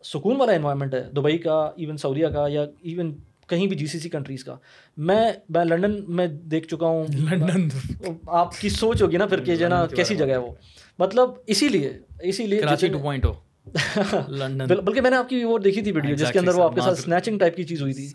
سکون 0.04 0.36
والا 0.36 0.52
انوائرمنٹ 0.52 0.94
ہے 0.94 1.02
دبئی 1.02 1.38
کا 1.38 1.72
ایون 1.76 1.98
سعودیہ 1.98 2.28
کا 2.28 2.48
یا 2.48 2.66
ایون 2.82 3.16
کہیں 3.48 3.68
بھی 3.68 3.76
جی 3.76 3.86
سی 3.86 4.00
سی 4.00 4.10
کنٹریز 4.10 4.44
کا۔ 4.44 4.56
میں 4.98 5.32
میں 5.50 5.66
لنڈن 5.66 6.04
میں 6.08 6.28
دیکھ 6.28 6.68
چکا 6.68 6.86
ہوں۔ 6.86 7.04
لنڈن 7.14 7.68
آپ 8.28 8.60
کی 8.60 8.70
سوچ 8.70 9.02
ہوگی 9.02 9.18
نا 9.18 9.26
پھر 9.26 9.42
کہ 9.44 9.56
جو 9.56 9.66
ہے 9.66 9.70
نا 9.70 9.86
کیسی 9.88 10.16
جگہ 10.16 10.28
ہے 10.28 10.38
وہ۔ 10.38 10.54
مطلب 11.00 11.30
اسی 11.48 11.70
لیے 11.70 11.94
اسی 12.22 12.48
لیے 12.48 12.62
بلکہ 14.82 15.02
میں 15.02 15.10
نے 15.10 15.16
آپ 15.16 15.30
کی 15.30 15.44
وہ 15.44 15.58
دیکھی 15.58 15.82
تھی 15.82 15.92
ویڈیو 15.92 16.16
جس 16.16 16.32
کے 16.32 16.40
اندر 16.40 16.56
وہ 16.56 16.64
آپ 16.64 16.76
کے 16.76 16.82
ساتھ 16.82 17.00
اسنیچنگ 17.00 17.40
ٹائپ 17.40 17.56
کی 17.56 17.64
چیز 17.64 17.82
ہوئی 17.82 17.94
تھی۔ 17.94 18.10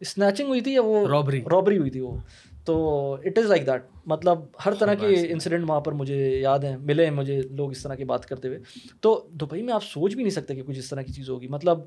اسنیچنگ 0.00 0.48
ہوئی 0.48 0.60
تھی 0.60 0.72
یا 0.74 0.82
وہ 0.82 1.08
رابری 1.08 1.40
رابری 1.40 1.78
ہوئی 1.78 1.90
تھی 1.90 2.00
وہ۔ 2.00 2.18
تو 2.64 3.12
اٹ 3.24 3.38
از 3.38 3.44
لائک 3.46 3.66
دیٹ 3.66 3.82
مطلب 4.06 4.38
ہر 4.66 4.74
طرح 4.74 4.94
کے 4.94 5.06
انسیڈنٹ 5.28 5.64
وہاں 5.68 5.80
پر 5.80 5.92
مجھے 5.92 6.38
یاد 6.40 6.58
ہیں۔ 6.58 6.76
ملے 6.76 7.04
ہیں 7.04 7.10
مجھے 7.10 7.42
لوگ 7.50 7.70
اس 7.70 7.82
طرح 7.82 7.94
کی 7.94 8.04
بات 8.04 8.26
کرتے 8.26 8.48
ہوئے۔ 8.48 8.58
تو 9.00 9.26
دبئی 9.30 9.62
میں 9.62 9.74
آپ 9.74 9.84
سوچ 9.84 10.14
بھی 10.14 10.22
نہیں 10.22 10.30
سکتے 10.30 10.54
کہ 10.54 10.62
کچھ 10.62 10.78
اس 10.78 10.88
طرح 10.88 11.02
کی 11.02 11.12
چیز 11.12 11.28
ہوگی۔ 11.30 11.48
مطلب 11.48 11.78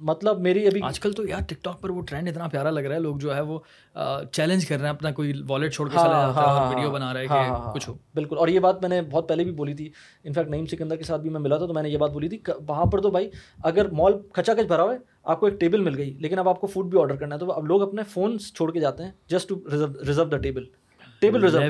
مطلب 0.00 0.40
میری 0.40 0.66
ابھی 0.66 0.80
آج 0.82 1.00
کل 1.00 1.12
تو 1.12 1.26
یار 1.26 1.40
ٹک 1.40 1.62
ٹاک 1.62 1.80
پر 1.80 1.90
وہ 1.90 2.02
ٹرینڈ 2.02 2.28
اتنا 2.28 2.48
پیارا 2.48 2.70
لگ 2.70 2.80
رہا 2.80 2.94
ہے 2.94 3.00
لوگ 3.00 3.16
جو 3.16 3.34
ہے 3.36 3.40
وہ 3.40 3.58
چیلنج 4.32 4.66
کر 4.66 4.76
رہے 4.76 4.84
ہیں 4.84 4.94
اپنا 4.94 5.10
کوئی 5.10 5.32
والٹ 5.48 5.74
چھوڑ 5.74 5.88
کے 5.88 5.96
ویڈیو 5.98 6.90
بنا 6.90 7.12
رہے 7.14 7.26
ہیں 7.26 7.50
کچھ 7.74 7.88
ہو۔ 7.88 7.94
بالکل 8.14 8.38
اور 8.38 8.48
یہ 8.48 8.60
بات 8.60 8.80
میں 8.80 8.88
نے 8.88 9.00
بہت 9.02 9.28
پہلے 9.28 9.44
بھی 9.44 9.52
بولی 9.52 9.74
تھی 9.74 9.88
انفیکٹ 10.24 10.50
نعیم 10.50 10.66
سکندر 10.66 10.96
کے 10.96 11.04
ساتھ 11.04 11.22
بھی 11.22 11.30
میں 11.30 11.40
ملا 11.40 11.56
تھا 11.56 11.66
تو 11.66 11.74
میں 11.74 11.82
نے 11.82 11.88
یہ 11.88 11.98
بات 11.98 12.10
بولی 12.10 12.28
تھی 12.28 12.38
وہاں 12.68 12.84
پر 12.84 13.00
تو 13.00 13.10
بھائی 13.10 13.28
اگر 13.62 13.90
مال 13.92 14.12
کھچا 14.32 14.54
کچ 14.54 14.66
بھرا 14.66 14.82
ہوا 14.82 14.92
ہے 14.92 14.98
آپ 15.24 15.40
کو 15.40 15.46
ایک 15.46 15.60
ٹیبل 15.60 15.80
مل 15.80 15.96
گئی 15.96 16.10
لیکن 16.20 16.38
اب 16.38 16.48
آپ 16.48 16.60
کو 16.60 16.66
فوڈ 16.66 16.86
بھی 16.86 17.00
آرڈر 17.00 17.16
کرنا 17.16 17.34
ہے 17.34 17.40
تو 17.40 17.52
اب 17.52 17.66
لوگ 17.66 17.82
اپنے 17.82 18.02
فون 18.10 18.38
چھوڑ 18.38 18.70
کے 18.72 18.80
جاتے 18.80 19.04
ہیں 19.04 19.10
just 19.28 19.48
to 19.48 19.54
reserve 20.06 20.24
the 20.24 20.36
table 20.36 20.64
table 21.20 21.44
reserve 21.44 21.60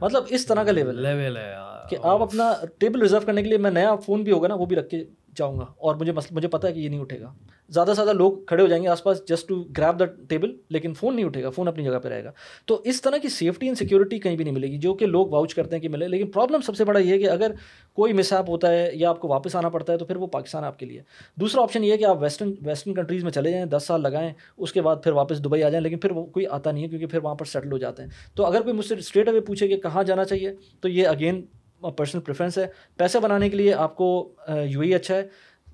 مطلب 0.00 0.22
اس 0.28 0.46
طرح 0.46 0.62
کا 0.62 0.72
لیول 0.72 1.02
لیول 1.02 1.36
ہے 1.36 1.54
کہ 1.90 1.96
آپ 2.02 2.22
اپنا 2.22 2.52
ٹیبل 2.78 3.02
ریزرو 3.02 3.20
کرنے 3.20 3.42
کے 3.42 3.48
لیے 3.48 3.58
میں 3.58 3.70
نیا 3.70 3.94
فون 3.96 4.22
بھی 4.22 4.32
ہوگا 4.32 4.48
نا 4.48 4.54
وہ 4.54 4.66
بھی 4.66 4.76
رکھ 4.76 4.88
کے 4.88 5.04
جاؤں 5.36 5.58
گا۔ 5.58 5.64
اور 5.78 5.94
مجھے 5.94 6.12
مجھے 6.30 6.48
پتا 6.48 6.68
ہے 6.68 6.72
کہ 6.72 6.80
یہ 6.80 6.88
نہیں 6.88 7.00
اٹھے 7.00 7.20
گا۔ 7.20 7.34
زیادہ 7.68 7.88
سے 7.88 7.94
زیادہ 7.94 8.12
لوگ 8.12 8.32
کھڑے 8.44 8.62
ہو 8.62 8.66
جائیں 8.66 8.82
گے 8.82 8.88
آس 8.88 9.02
پاس 9.02 9.22
just 9.28 9.48
to 9.48 9.62
grab 9.62 9.98
the 9.98 10.04
table 10.04 10.56
لیکن 10.70 10.94
فون 10.94 11.16
نہیں 11.16 11.26
اٹھے 11.26 11.42
گا 11.42 11.50
فون 11.50 11.68
اپنی 11.68 11.84
جگہ 11.84 11.98
پہ 11.98 12.08
رہے 12.08 12.24
گا۔ 12.24 12.30
تو 12.66 12.80
اس 12.84 13.02
طرح 13.02 13.16
کی 13.16 13.28
سیفٹی 13.28 13.66
اینڈ 13.66 13.78
سیکورٹی 13.78 14.18
کہیں 14.18 14.36
بھی 14.36 14.44
نہیں 14.44 14.54
ملے 14.54 14.66
گی، 14.66 14.78
جو 14.78 14.94
کہ 14.94 15.06
لوگ 15.06 15.26
واؤچ 15.26 15.54
کرتے 15.54 15.76
ہیں 15.76 15.82
کہ 15.82 15.88
ملے۔ 15.88 16.08
لیکن 16.08 16.30
پرابلم 16.30 16.60
سب 16.60 16.76
سے 16.76 16.84
بڑا 16.84 17.00
یہ 17.00 17.12
ہے 17.12 17.18
کہ 17.18 17.28
اگر 17.28 17.50
کوئی 17.92 18.12
مس 18.12 18.32
ایپ 18.32 18.50
ہوتا 18.50 18.70
ہے 18.70 18.90
یا 18.94 19.10
آپ 19.10 19.20
کو 19.20 19.28
واپس 19.28 19.56
آنا 19.56 19.68
پڑتا 19.68 19.92
ہے، 19.92 19.98
تو 19.98 20.04
پھر 20.04 20.16
وہ 20.16 20.26
پاکستان 20.26 20.64
آپ 20.64 20.78
کے 20.78 20.86
لیے۔ 20.86 21.02
دوسرا 21.36 21.62
آپشن 21.62 21.84
یہ 21.84 21.92
ہے 21.92 21.96
کہ 21.96 22.04
آپ 22.04 22.22
ویسٹرن 22.22 22.54
ویسٹرن 22.62 22.94
کنٹریز 22.94 23.24
میں 23.24 23.32
چلے 23.32 23.50
جائیں، 23.50 23.64
دس 23.64 23.82
سال 23.86 24.02
لگائیں، 24.02 24.32
اس 24.56 24.72
کے 24.72 24.82
بعد 24.82 24.96
پھر 25.04 25.12
واپس 25.12 25.44
دبئی 25.44 25.62
آ 25.62 25.68
جائیں، 25.68 25.82
لیکن 25.82 25.98
پھر 25.98 26.10
وہ 26.10 26.26
کوئی 26.26 26.46
آتا 26.46 26.70
نہیں 26.70 26.84
ہے 26.84 26.88
کیونکہ 26.88 27.06
پھر 27.06 27.18
وہاں 27.22 27.34
پر 27.34 27.44
سیٹل 27.44 27.72
ہو 27.72 27.78
جاتے 27.78 28.02
ہیں۔ 28.02 28.10
تو 28.34 28.46
اگر 28.46 28.60
کوئی 28.60 28.74
مجھ 28.74 28.86
سے 28.86 28.94
اسٹریٹ 28.94 29.28
اوے 29.28 29.40
پوچھے 29.40 29.68
کہ 29.68 29.76
کہاں 29.76 30.04
جانا 30.04 30.24
چاہیے، 30.24 30.52
تو 30.80 30.88
یہ 30.88 31.06
اگین 31.06 31.42
پرسنل 31.90 32.20
پریفرنس 32.20 32.58
ہے۔ 32.58 32.66
پیسے 32.96 33.20
بنانے 33.20 33.48
کے 33.50 33.56
لیے 33.56 33.74
آپ 33.74 33.96
کو 33.96 34.32
یو 34.66 34.80
اے 34.80 34.94
اچھا 34.94 35.16
ہے۔ 35.16 35.22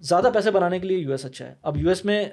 زیادہ 0.01 0.30
پیسے 0.35 0.51
بنانے 0.51 0.78
کے 0.78 0.86
لیے 0.86 0.98
یو 0.98 1.10
ایس 1.10 1.24
اچھا 1.24 1.47
ہے۔ 1.47 1.55
اب 1.62 1.76
یو 1.76 1.89
ایس 1.89 2.05
میں 2.05 2.24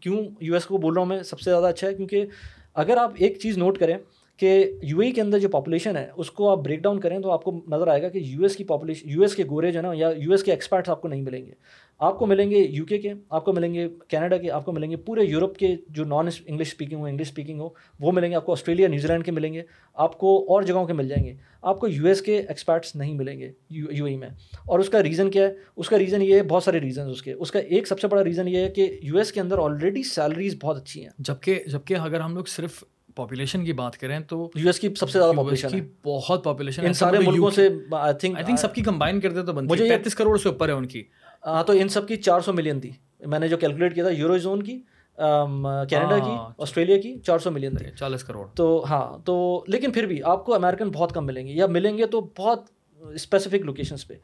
کیوں 0.00 0.24
یو 0.40 0.54
ایس 0.54 0.64
کو 0.66 0.78
بول 0.78 0.94
رہا 0.94 1.00
ہوں 1.00 1.08
میں؟ 1.08 1.22
سب 1.22 1.40
سے 1.40 1.50
زیادہ 1.50 1.66
اچھا 1.66 1.86
ہے 1.86 1.94
کیونکہ 1.94 2.26
اگر 2.74 2.96
آپ 2.96 3.12
ایک 3.16 3.38
چیز 3.38 3.58
نوٹ 3.58 3.78
کریں 3.78 3.98
کہ 4.36 4.72
یو 4.82 4.98
اے 4.98 5.10
کے 5.10 5.20
اندر 5.20 5.38
جو 5.38 5.48
پاپولیشن 5.48 5.96
ہے، 5.96 6.10
اس 6.16 6.30
کو 6.30 6.48
آپ 6.50 6.58
بریک 6.58 6.80
ڈاؤن 6.80 7.00
کریں 7.00 7.18
تو 7.18 7.30
آپ 7.30 7.44
کو 7.44 7.64
نظر 7.68 7.88
آئے 7.88 8.02
گا 8.02 8.08
کہ 8.08 8.18
یو 8.18 8.42
ایس 8.42 8.56
کی 8.56 8.64
پاپولیشن 8.64 9.08
یو 9.08 9.22
ایس 9.22 9.34
کے 9.34 9.44
گورے 9.50 9.72
جو 9.72 9.78
ہے 9.78 9.82
نا، 9.82 9.90
یا 9.94 10.10
یو 10.16 10.30
ایس 10.30 10.42
کے 10.42 10.50
ایکسپرٹس 10.50 10.90
آپ 10.90 11.02
کو 11.02 11.08
نہیں 11.08 11.22
ملیں 11.22 11.46
گے۔ 11.46 11.52
آپ 11.98 12.18
کو 12.18 12.26
ملیں 12.26 12.50
گے 12.50 12.56
یو 12.56 12.84
کے 12.84 12.98
کے، 12.98 13.12
آپ 13.30 13.44
کو 13.44 13.52
ملیں 13.52 13.74
گے 13.74 13.88
کینیڈا 14.08 14.36
کے، 14.36 14.50
آپ 14.50 14.64
کو 14.64 14.72
ملیں 14.72 14.90
گے 14.90 14.96
پورے 14.96 15.24
یورپ 15.24 15.56
کے 15.56 15.76
جو 15.88 16.04
نان 16.04 16.28
انگلش 16.46 16.66
اسپیکنگ 16.66 16.98
ہو 16.98 17.04
انگلش 17.04 17.28
اسپیکنگ 17.28 17.60
ہو، 17.60 17.68
وہ 18.00 18.12
ملیں 18.12 18.30
گے، 18.30 18.36
آپ 18.36 18.46
کو 18.46 18.52
آسٹریلیا 18.52 18.88
نیوزی 18.88 19.08
لینڈ 19.08 19.24
کے 19.24 19.30
ملیں 19.30 19.54
گے، 19.54 19.62
آپ 19.94 20.18
کو 20.18 20.54
اور 20.54 20.62
جگہوں 20.62 20.86
کے 20.86 20.92
مل 20.92 21.08
جائیں 21.08 21.24
گے۔ 21.24 21.34
آپ 21.62 21.80
کو 21.80 21.88
یو 21.88 22.06
ایس 22.06 22.22
کے 22.22 22.38
ایکسپرٹس 22.48 22.96
نہیں 22.96 23.14
ملیں 23.14 23.40
گے 23.40 23.52
یو 23.70 23.86
یو 23.90 24.04
ای 24.04 24.16
میں۔ 24.16 24.28
اور 24.66 24.78
اس 24.78 24.88
کا 24.88 25.02
ریزن 25.02 25.30
کیا 25.30 25.48
ہے؟ 25.48 25.52
اس 25.76 25.88
کا 25.88 25.98
ریزن 25.98 26.22
یہ 26.22 26.34
ہے، 26.34 26.42
بہت 26.42 26.62
سارے 26.62 26.80
ریزن 26.80 27.10
اس 27.10 27.22
کے۔ 27.22 27.32
اس 27.32 27.50
کا 27.50 27.58
ایک 27.58 27.86
سب 27.86 28.00
سے 28.00 28.08
بڑا 28.08 28.24
ریزن 28.24 28.48
یہ 28.48 28.58
ہے 28.58 28.70
کہ 28.70 28.98
یو 29.02 29.16
ایس 29.16 29.32
کے 29.32 29.40
اندر 29.40 29.58
آلریڈی 29.58 30.02
سیلریز 30.02 30.56
بہت 30.62 30.76
اچھی 30.76 31.02
ہیں۔ 31.02 31.10
جبکہ 31.18 31.62
جبکہ 31.66 31.94
اگر 31.94 32.20
ہم 32.20 32.34
لوگ 32.34 32.44
صرف 32.44 32.84
پاپولیشن 33.14 33.64
کی 33.64 33.72
بات 33.72 33.98
کریں 33.98 34.20
تو 34.20 34.50
یو 34.54 34.66
ایس 34.66 34.80
کی 34.80 34.88
سب 34.94 35.10
سے 35.10 35.18
زیادہ 35.18 35.32
پاپولیشن 35.36 35.68
کی 35.68 35.80
بہت 36.04 36.44
پاپولیشن 36.44 36.86
ان 36.86 36.92
سارے 36.92 37.18
ملکوں 37.18 37.50
سے 37.50 37.68
آئی 37.92 38.14
تھنک 38.14 38.36
آئی 38.36 38.44
تھنک 38.44 38.58
سب 38.58 38.74
کی 38.74 38.82
کمبائن 38.82 39.20
کرتے 39.20 39.42
تو 39.42 39.52
بنتی 39.52 39.72
مجھے 39.72 39.88
پینتیس 39.88 40.14
کروڑ 40.14 40.36
سے 40.38 40.48
اوپر 40.48 40.68
ہے 40.68 40.72
ان 40.72 40.86
کی۔ 40.86 41.02
ہاں 41.46 41.64
تو 41.64 41.72
ان 41.72 41.88
سب 41.88 42.08
کی 42.08 42.16
چار 42.16 42.40
سو 42.40 42.52
ملین 42.52 42.80
تھی۔ 42.80 42.90
میں 43.26 43.38
نے 43.38 43.48
جو 43.48 43.56
کیلکولیٹ 43.56 43.94
کیا 43.94 44.04
تھا 44.04 44.12
یورو 44.12 44.38
زون 44.38 44.62
کی 44.62 44.80
کینیڈا 45.88 46.18
کی 46.18 46.30
آسٹریلیا 46.58 46.98
کی 46.98 47.18
چار 47.18 47.38
سو 47.38 47.50
ملین 47.50 47.76
تھی۔ 47.76 47.86
چالیس 47.98 48.24
کروڑ۔ 48.24 48.46
تو 48.54 48.84
ہاں 48.90 49.18
تو 49.24 49.64
لیکن 49.68 49.92
پھر 49.92 50.06
بھی 50.06 50.22
آپ 50.22 50.44
کو 50.44 50.54
امیرکن 50.54 50.90
بہت 50.90 51.12
کم 51.12 51.26
ملیں 51.26 51.46
گے۔ 51.46 51.52
یا 51.52 51.66
ملیں 51.66 51.98
گے 51.98 52.06
تو 52.06 52.20
بہت 52.20 52.62
اسپیسیفک 53.12 53.64
لوکیشنس 53.64 54.06
پہ۔ 54.08 54.14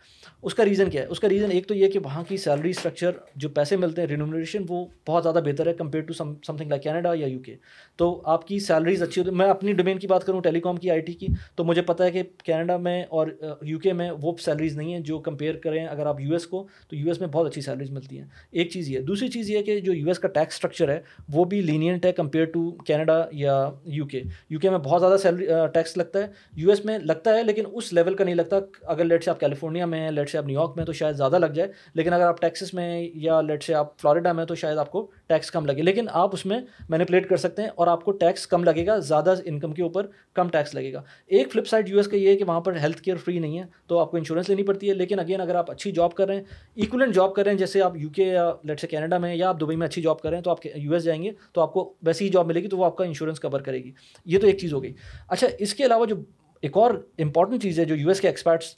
اس 0.42 0.54
کا 0.54 0.64
ریزن 0.64 0.90
کیا 0.90 1.02
ہے؟ 1.02 1.06
اس 1.06 1.20
کا 1.20 1.28
ریزن 1.28 1.50
ایک 1.50 1.66
تو 1.66 1.74
یہ 1.74 1.90
کہ 1.90 1.98
وہاں 1.98 2.24
کی 2.28 2.36
سیلری 2.36 2.70
اسٹرکچر 2.70 3.10
جو 3.36 3.48
پیسے 3.48 3.76
ملتے 3.76 4.00
ہیں 4.00 4.08
رینومریشن 4.08 4.64
وہ 4.68 4.84
بہت 5.08 5.22
زیادہ 5.22 5.40
بہتر 5.44 5.66
ہے 5.66 5.72
compare 5.72 6.04
to 6.04 6.12
some 6.12 6.32
something 6.56 6.68
like 6.68 6.82
Canada 6.82 7.12
یا 7.14 7.26
یو 7.26 7.38
کے 7.38 7.56
تو 7.96 8.20
آپ 8.24 8.46
کی 8.46 8.58
سیلریز 8.58 9.02
اچھی 9.02 9.20
ہوتی 9.20 9.30
ہے 9.30 9.36
میں 9.36 9.46
اپنی 9.46 9.72
ڈومین 9.72 9.98
کی 9.98 10.06
بات 10.06 10.24
کروں 10.24 10.40
ٹیلی 10.40 10.60
کام 10.60 10.76
کی 10.76 10.90
آئی 10.90 11.00
ٹی 11.00 11.12
کی، 11.12 11.26
تو 11.54 11.64
مجھے 11.64 11.82
پتا 11.82 12.04
ہے 12.04 12.10
کہ 12.10 12.22
کینیڈا 12.44 12.76
میں 12.76 13.02
اور 13.02 13.26
uh, 13.26 13.54
یو 13.62 13.78
کے 13.78 13.92
میں 13.92 14.10
وہ 14.22 14.32
سیلریز 14.40 14.76
نہیں 14.76 14.92
ہیں 14.92 15.00
جو 15.00 15.18
کمپیئر 15.18 15.56
کریں 15.56 15.86
اگر 15.86 16.06
آپ 16.06 16.20
یو 16.20 16.32
ایس 16.32 16.46
کو، 16.46 16.66
تو 16.88 16.96
یو 16.96 17.08
ایس 17.08 17.20
میں 17.20 17.28
بہت 17.28 17.46
اچھی 17.46 17.62
سیلریز 17.62 17.90
ملتی 17.90 18.18
ہیں۔ 18.18 18.26
ایک 18.50 18.70
چیز 18.70 18.88
یہ 18.88 18.98
دوسری 18.98 19.28
چیز 19.28 19.50
یہ 19.50 19.62
کہ 19.62 19.80
جو 19.80 19.92
یو 19.92 20.06
ایس 20.06 20.18
کا 20.18 20.28
ٹیکس 20.28 20.54
اسٹرکچر 20.54 20.88
ہے، 20.88 21.00
وہ 21.28 21.44
بھی 21.44 21.60
لینینٹ 21.62 22.06
ہے 22.06 22.12
کمپیئر 22.12 22.44
ٹو 22.44 22.70
کینیڈا 22.70 23.24
یا 23.32 23.70
یو 23.84 24.06
کے 24.06 24.22
یو 24.50 24.58
کے 24.58 24.70
میں 24.70 24.78
بہت 24.78 25.00
زیادہ 25.00 25.16
سیلری 25.16 25.46
ٹیکس 25.74 25.90
uh, 25.90 25.96
لگتا 25.96 26.18
ہے۔ 26.18 26.26
یو 26.56 26.70
ایس 26.70 26.84
میں 26.84 26.98
لگتا 26.98 27.34
ہے، 27.34 27.42
لیکن 27.42 27.62
اس 27.72 27.92
لیول 27.92 28.14
کا 28.14 28.24
نہیں 28.24 28.34
لگتا۔ 28.34 28.56
اگر 28.82 29.04
لیٹ 29.04 29.24
سے 29.24 29.30
آپ 29.30 29.40
کیلیفورنیا 29.40 29.86
میں 29.86 30.00
ہیں 30.00 30.10
لیٹ 30.10 30.30
سے 30.30 30.38
آپ 30.38 30.46
نیو 30.46 30.60
یارک 30.60 30.72
میں 30.76 30.84
تو 30.84 30.92
شاید 30.92 31.16
زیادہ 31.16 31.38
لگ 31.38 31.46
جائے۔ 31.46 31.72
لیکن 31.94 32.12
اگر 32.12 32.26
آپ 32.26 32.40
ٹیکسس 32.40 32.74
میں 32.74 33.08
یا 33.14 33.40
لیٹ 33.40 33.62
سے 33.62 33.74
آپ 33.74 33.98
فلوریڈا 33.98 34.32
میں 34.32 34.44
تو 34.44 34.54
شاید 34.54 34.78
آپ 34.78 34.90
کو 34.90 35.10
ٹیکس 35.26 35.50
کم 35.50 35.66
لگے۔ 35.66 35.82
لیکن 35.82 36.06
آپ 36.10 36.30
اس 36.32 36.46
میں 36.46 36.60
مینیپولیٹ 36.88 37.28
کر 37.28 37.36
سکتے 37.36 37.62
ہیں 37.62 37.68
اور 37.74 37.86
آپ 37.86 38.04
کو 38.04 38.12
ٹیکس 38.12 38.46
کم 38.46 38.64
لگے 38.64 38.86
گا، 38.86 38.98
زیادہ 38.98 39.34
انکم 39.44 39.72
کے 39.72 39.82
اوپر 39.82 40.06
کم 40.34 40.48
ٹیکس 40.48 40.74
لگے 40.74 40.92
گا۔ 40.92 41.02
ایک 41.26 41.52
فلپ 41.52 41.66
سائڈ 41.66 41.88
یو 41.88 41.96
ایس 41.96 42.06
کا 42.06 42.16
یہ 42.16 42.28
ہے 42.28 42.36
کہ 42.36 42.44
وہاں 42.44 42.60
پر 42.60 42.76
ہیلتھ 42.76 43.02
کیئر 43.02 43.16
فری 43.16 43.38
نہیں 43.38 43.58
ہے، 43.58 43.64
تو 43.86 43.98
آپ 43.98 44.10
کو 44.10 44.16
انشورنس 44.16 44.48
لینی 44.48 44.62
پڑتی 44.62 44.88
ہے۔ 44.88 44.94
لیکن 44.94 45.18
اگین 45.18 45.40
اگر 45.40 45.54
آپ 45.54 45.70
اچھی 45.70 45.92
جاب 45.92 46.14
کر 46.14 46.26
رہے 46.26 46.36
ہیں 46.36 46.44
ایکولنٹ 46.74 47.14
جاب 47.14 47.34
کر 47.34 47.44
رہے 47.44 47.50
ہیں، 47.50 47.58
جیسے 47.58 47.82
آپ 47.82 47.96
یو 47.96 48.08
کے 48.08 48.24
یا 48.24 48.52
لیٹ 48.64 48.80
سے 48.80 48.86
کینیڈا 48.86 49.18
میں 49.18 49.34
یا 49.34 49.48
آپ 49.48 49.60
دبئی 49.60 49.76
میں 49.76 49.86
اچھی 49.86 50.02
جاب 50.02 50.20
کر 50.20 50.28
رہے 50.28 50.36
ہیں، 50.36 50.44
تو 50.44 50.50
آپ 50.50 50.66
یو 50.74 50.92
ایس 50.92 51.04
جائیں 51.04 51.22
گے، 51.22 51.30
تو 51.52 51.60
آپ 51.60 51.72
کو 51.72 51.94
ویسی 52.02 52.24
ہی 52.24 52.30
جاب 52.30 52.46
ملے 52.46 52.62
گی، 52.62 52.68
تو 52.68 52.78
وہ 52.78 52.84
آپ 52.84 52.96
کا 52.96 53.04
انشورنس 53.04 53.40
کور 53.40 53.60
کرے 53.60 53.84
گی۔ 53.84 53.92
یہ 54.24 54.38
تو 54.38 54.46
ایک 54.46 54.58
چیز 54.58 54.72
ہو 54.72 54.82
گئی۔ 54.82 54.92
اچھا 55.28 55.46
اس 55.58 55.74
کے 55.74 55.84
علاوہ 55.84 56.06
جو 56.06 56.16
ایک 56.62 56.76
اور 56.76 57.08
امپورٹنٹ 57.18 57.62
چیز 57.62 57.80
ہے 57.80 57.84
جو 57.84 57.96
یو 57.96 58.08
ایس 58.08 58.20
کے 58.20 58.28
ایکسپرٹس 58.28 58.74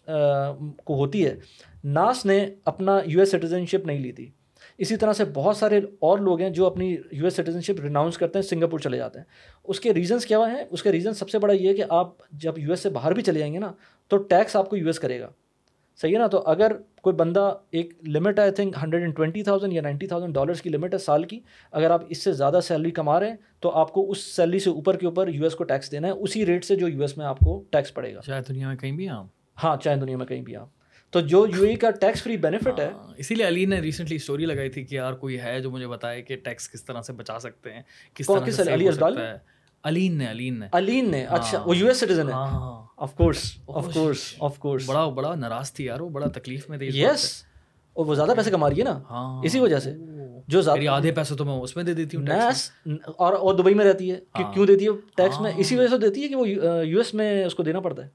کو 0.84 0.94
ہوتی 0.94 1.26
ہے، 1.26 1.34
ناس 1.84 2.26
نے 2.26 2.46
اپنا 2.64 3.00
یو 3.06 3.18
ایس 3.18 3.30
سٹیزن 3.30 3.66
شپ 3.66 3.86
نہیں 3.86 3.98
لی 3.98 4.12
تھی۔ 4.12 4.30
اسی 4.78 4.96
طرح 4.96 5.12
سے 5.12 5.24
بہت 5.24 5.56
سارے 5.56 5.80
اور 5.98 6.18
لوگ 6.18 6.40
ہیں 6.40 6.50
جو 6.50 6.66
اپنی 6.66 6.96
یو 7.12 7.24
ایس 7.24 7.34
سٹیزن 7.34 7.60
شپ 7.60 7.80
ریناؤنس 7.80 8.18
کرتے 8.18 8.38
ہیں، 8.38 8.46
سنگاپور 8.46 8.78
چلے 8.78 8.96
جاتے 8.96 9.18
ہیں۔ 9.18 9.26
اس 9.64 9.80
کے 9.80 9.94
ریزنس 9.94 10.26
کیا 10.26 10.38
ہیں؟ 10.38 10.64
اس 10.70 10.82
کے 10.82 10.92
ریزن 10.92 11.14
سب 11.14 11.30
سے 11.30 11.38
بڑا 11.38 11.54
یہ 11.54 11.68
ہے 11.68 11.74
کہ 11.74 11.84
آپ 11.88 12.30
جب 12.32 12.58
یو 12.58 12.70
ایس 12.70 12.80
سے 12.80 12.90
باہر 12.90 13.12
بھی 13.12 13.22
چلے 13.22 13.38
جائیں 13.38 13.54
گے 13.54 13.58
نا، 13.58 13.72
تو 14.08 14.16
ٹیکس 14.16 14.56
آپ 14.56 14.70
کو 14.70 14.76
یو 14.76 14.86
ایس 14.86 14.98
کرے 15.00 15.20
گا۔ 15.20 15.28
صحیح 15.96 16.14
ہے 16.14 16.18
نا؟ 16.18 16.26
تو 16.26 16.42
اگر 16.46 16.72
کوئی 17.04 17.16
بندہ 17.16 17.52
ایک 17.70 17.92
limit 18.06 18.38
I 18.38 18.50
think 18.50 18.76
hundred 18.82 19.02
and 19.02 19.16
twenty 19.16 19.42
thousand 19.42 19.72
یا 19.72 19.82
نائنٹی 19.82 20.06
تھاؤزینڈ 20.06 20.34
ڈالرس 20.34 20.62
کی 20.62 20.70
لمٹ 20.70 20.94
ہے 20.94 20.98
سال 20.98 21.24
کی. 21.24 21.40
اگر 21.72 21.90
آپ 21.90 22.02
اس 22.08 22.22
سے 22.24 22.32
زیادہ 22.32 22.60
سیلری 22.62 22.90
کما 22.90 23.18
رہے 23.20 23.28
ہیں 23.28 23.36
تو 23.60 23.70
آپ 23.70 23.92
کو 23.92 24.10
اس 24.10 24.22
سیلری 24.26 24.58
سے 24.58 24.70
اوپر 24.70 24.96
کے 24.96 25.06
اوپر 25.06 25.28
یو 25.28 25.44
ایس 25.44 25.54
کو 25.54 25.64
ٹیکس 25.64 25.90
دینا 25.92 26.08
ہے. 26.08 26.12
اسی 26.12 26.44
ریٹ 26.46 26.64
سے 26.64 26.76
جو 26.76 26.88
یو 26.88 27.00
ایس 27.02 27.16
میں 27.18 27.26
آپ 27.26 27.38
کو 27.38 27.62
ٹیکس 27.70 27.94
پڑے 27.94 28.14
گا. 28.14 28.20
چاہے 28.20 28.42
دنیا 28.48 28.68
میں 28.68 28.76
کہیں 28.76 28.92
بھی 28.92 29.08
آپ 29.08 29.26
ہاں 29.64 29.76
چاہے 29.76 29.96
دنیا 29.96 30.16
میں 30.16 30.26
کہیں 30.26 30.42
بھی 30.42 30.56
آپ 30.56 30.68
تو 31.12 31.20
جو 31.20 31.46
یو 31.46 31.62
اے 31.62 31.74
کا 31.76 31.90
ٹیکس 31.90 32.22
فری 32.22 32.36
بینیفٹ 32.36 32.78
ہے 32.80 32.84
ہاں، 32.84 33.14
اسی 33.16 33.34
لیے 33.34 33.46
علی 33.48 33.64
نے 33.64 33.80
ریسنٹلی 33.80 34.16
اسٹوری 34.16 34.46
لگائی 34.46 34.70
تھی 34.70 34.84
کہ 34.84 34.94
یار 34.94 35.12
کوئی 35.14 35.40
ہے 35.40 35.60
جو 35.60 35.70
مجھے 35.70 35.86
بتائے 35.86 36.22
کہ 36.22 36.36
ٹیکس 36.36 36.68
کس 36.68 36.84
طرح 36.84 37.00
سے 37.00 37.12
بچا 37.12 37.38
سکتے 37.38 37.72
ہیں 37.72 37.82
کس 38.14 38.26
طرح 38.26 38.50
سے 38.50 38.72
علی 38.74 38.88
ازدال 38.88 39.18
علین 39.84 40.18
نے 40.18 40.30
علین 40.30 40.58
نے 40.60 40.66
علین 40.72 41.10
نے 41.10 41.24
اچھا 41.28 41.62
وہ 41.66 41.76
یو 41.76 41.86
ایس 41.86 42.00
سٹیزن 42.00 42.28
ہے 42.28 42.34
of 42.96 43.14
course 43.16 43.44
of 43.68 43.92
course 43.94 44.34
of 44.40 44.58
course 44.58 44.88
بڑا 44.88 45.08
بڑا 45.08 45.34
ناراض 45.34 45.72
تھی 45.72 45.84
یار 45.84 46.00
وہ 46.00 46.08
بڑا 46.08 46.26
تکلیف 46.28 46.68
میں 46.68 46.78
تھی 46.78 46.88
یس 47.00 47.44
اور 47.96 48.06
وہ 48.06 48.14
زیادہ 48.14 48.32
پیسے 48.36 48.50
کما 48.50 48.68
رہی 48.70 48.78
ہے 48.78 48.84
نا 48.84 49.40
اسی 49.44 49.60
وجہ 49.60 49.78
سے 49.78 49.94
جو 50.48 50.60
آدھے 50.90 51.12
پیسے 51.12 51.34
تو 51.34 51.44
میں 51.44 51.54
اس 51.54 51.76
میں 51.76 51.84
دے 51.84 51.94
دیتی 51.94 52.16
ہوں 52.16 52.26
اور 53.18 53.32
اور 53.32 53.54
دبئی 53.54 53.74
میں 53.74 53.84
رہتی 53.84 54.10
ہے 54.10 54.42
کیوں 54.54 54.66
دیتی 54.66 54.86
ہے 54.86 54.92
ٹیکس 55.16 55.40
میں 55.40 55.52
اسی 55.56 55.76
وجہ 55.76 55.88
سے 55.88 55.98
دیتی 55.98 56.22
ہے 56.22 56.28
کہ 56.28 56.34
وہ 56.34 56.48
یو 56.86 56.98
ایس 56.98 57.14
میں 57.14 57.44
اس 57.44 57.54
کو 57.54 57.62
دینا 57.62 57.80
پڑتا 57.80 58.04
ہے 58.04 58.08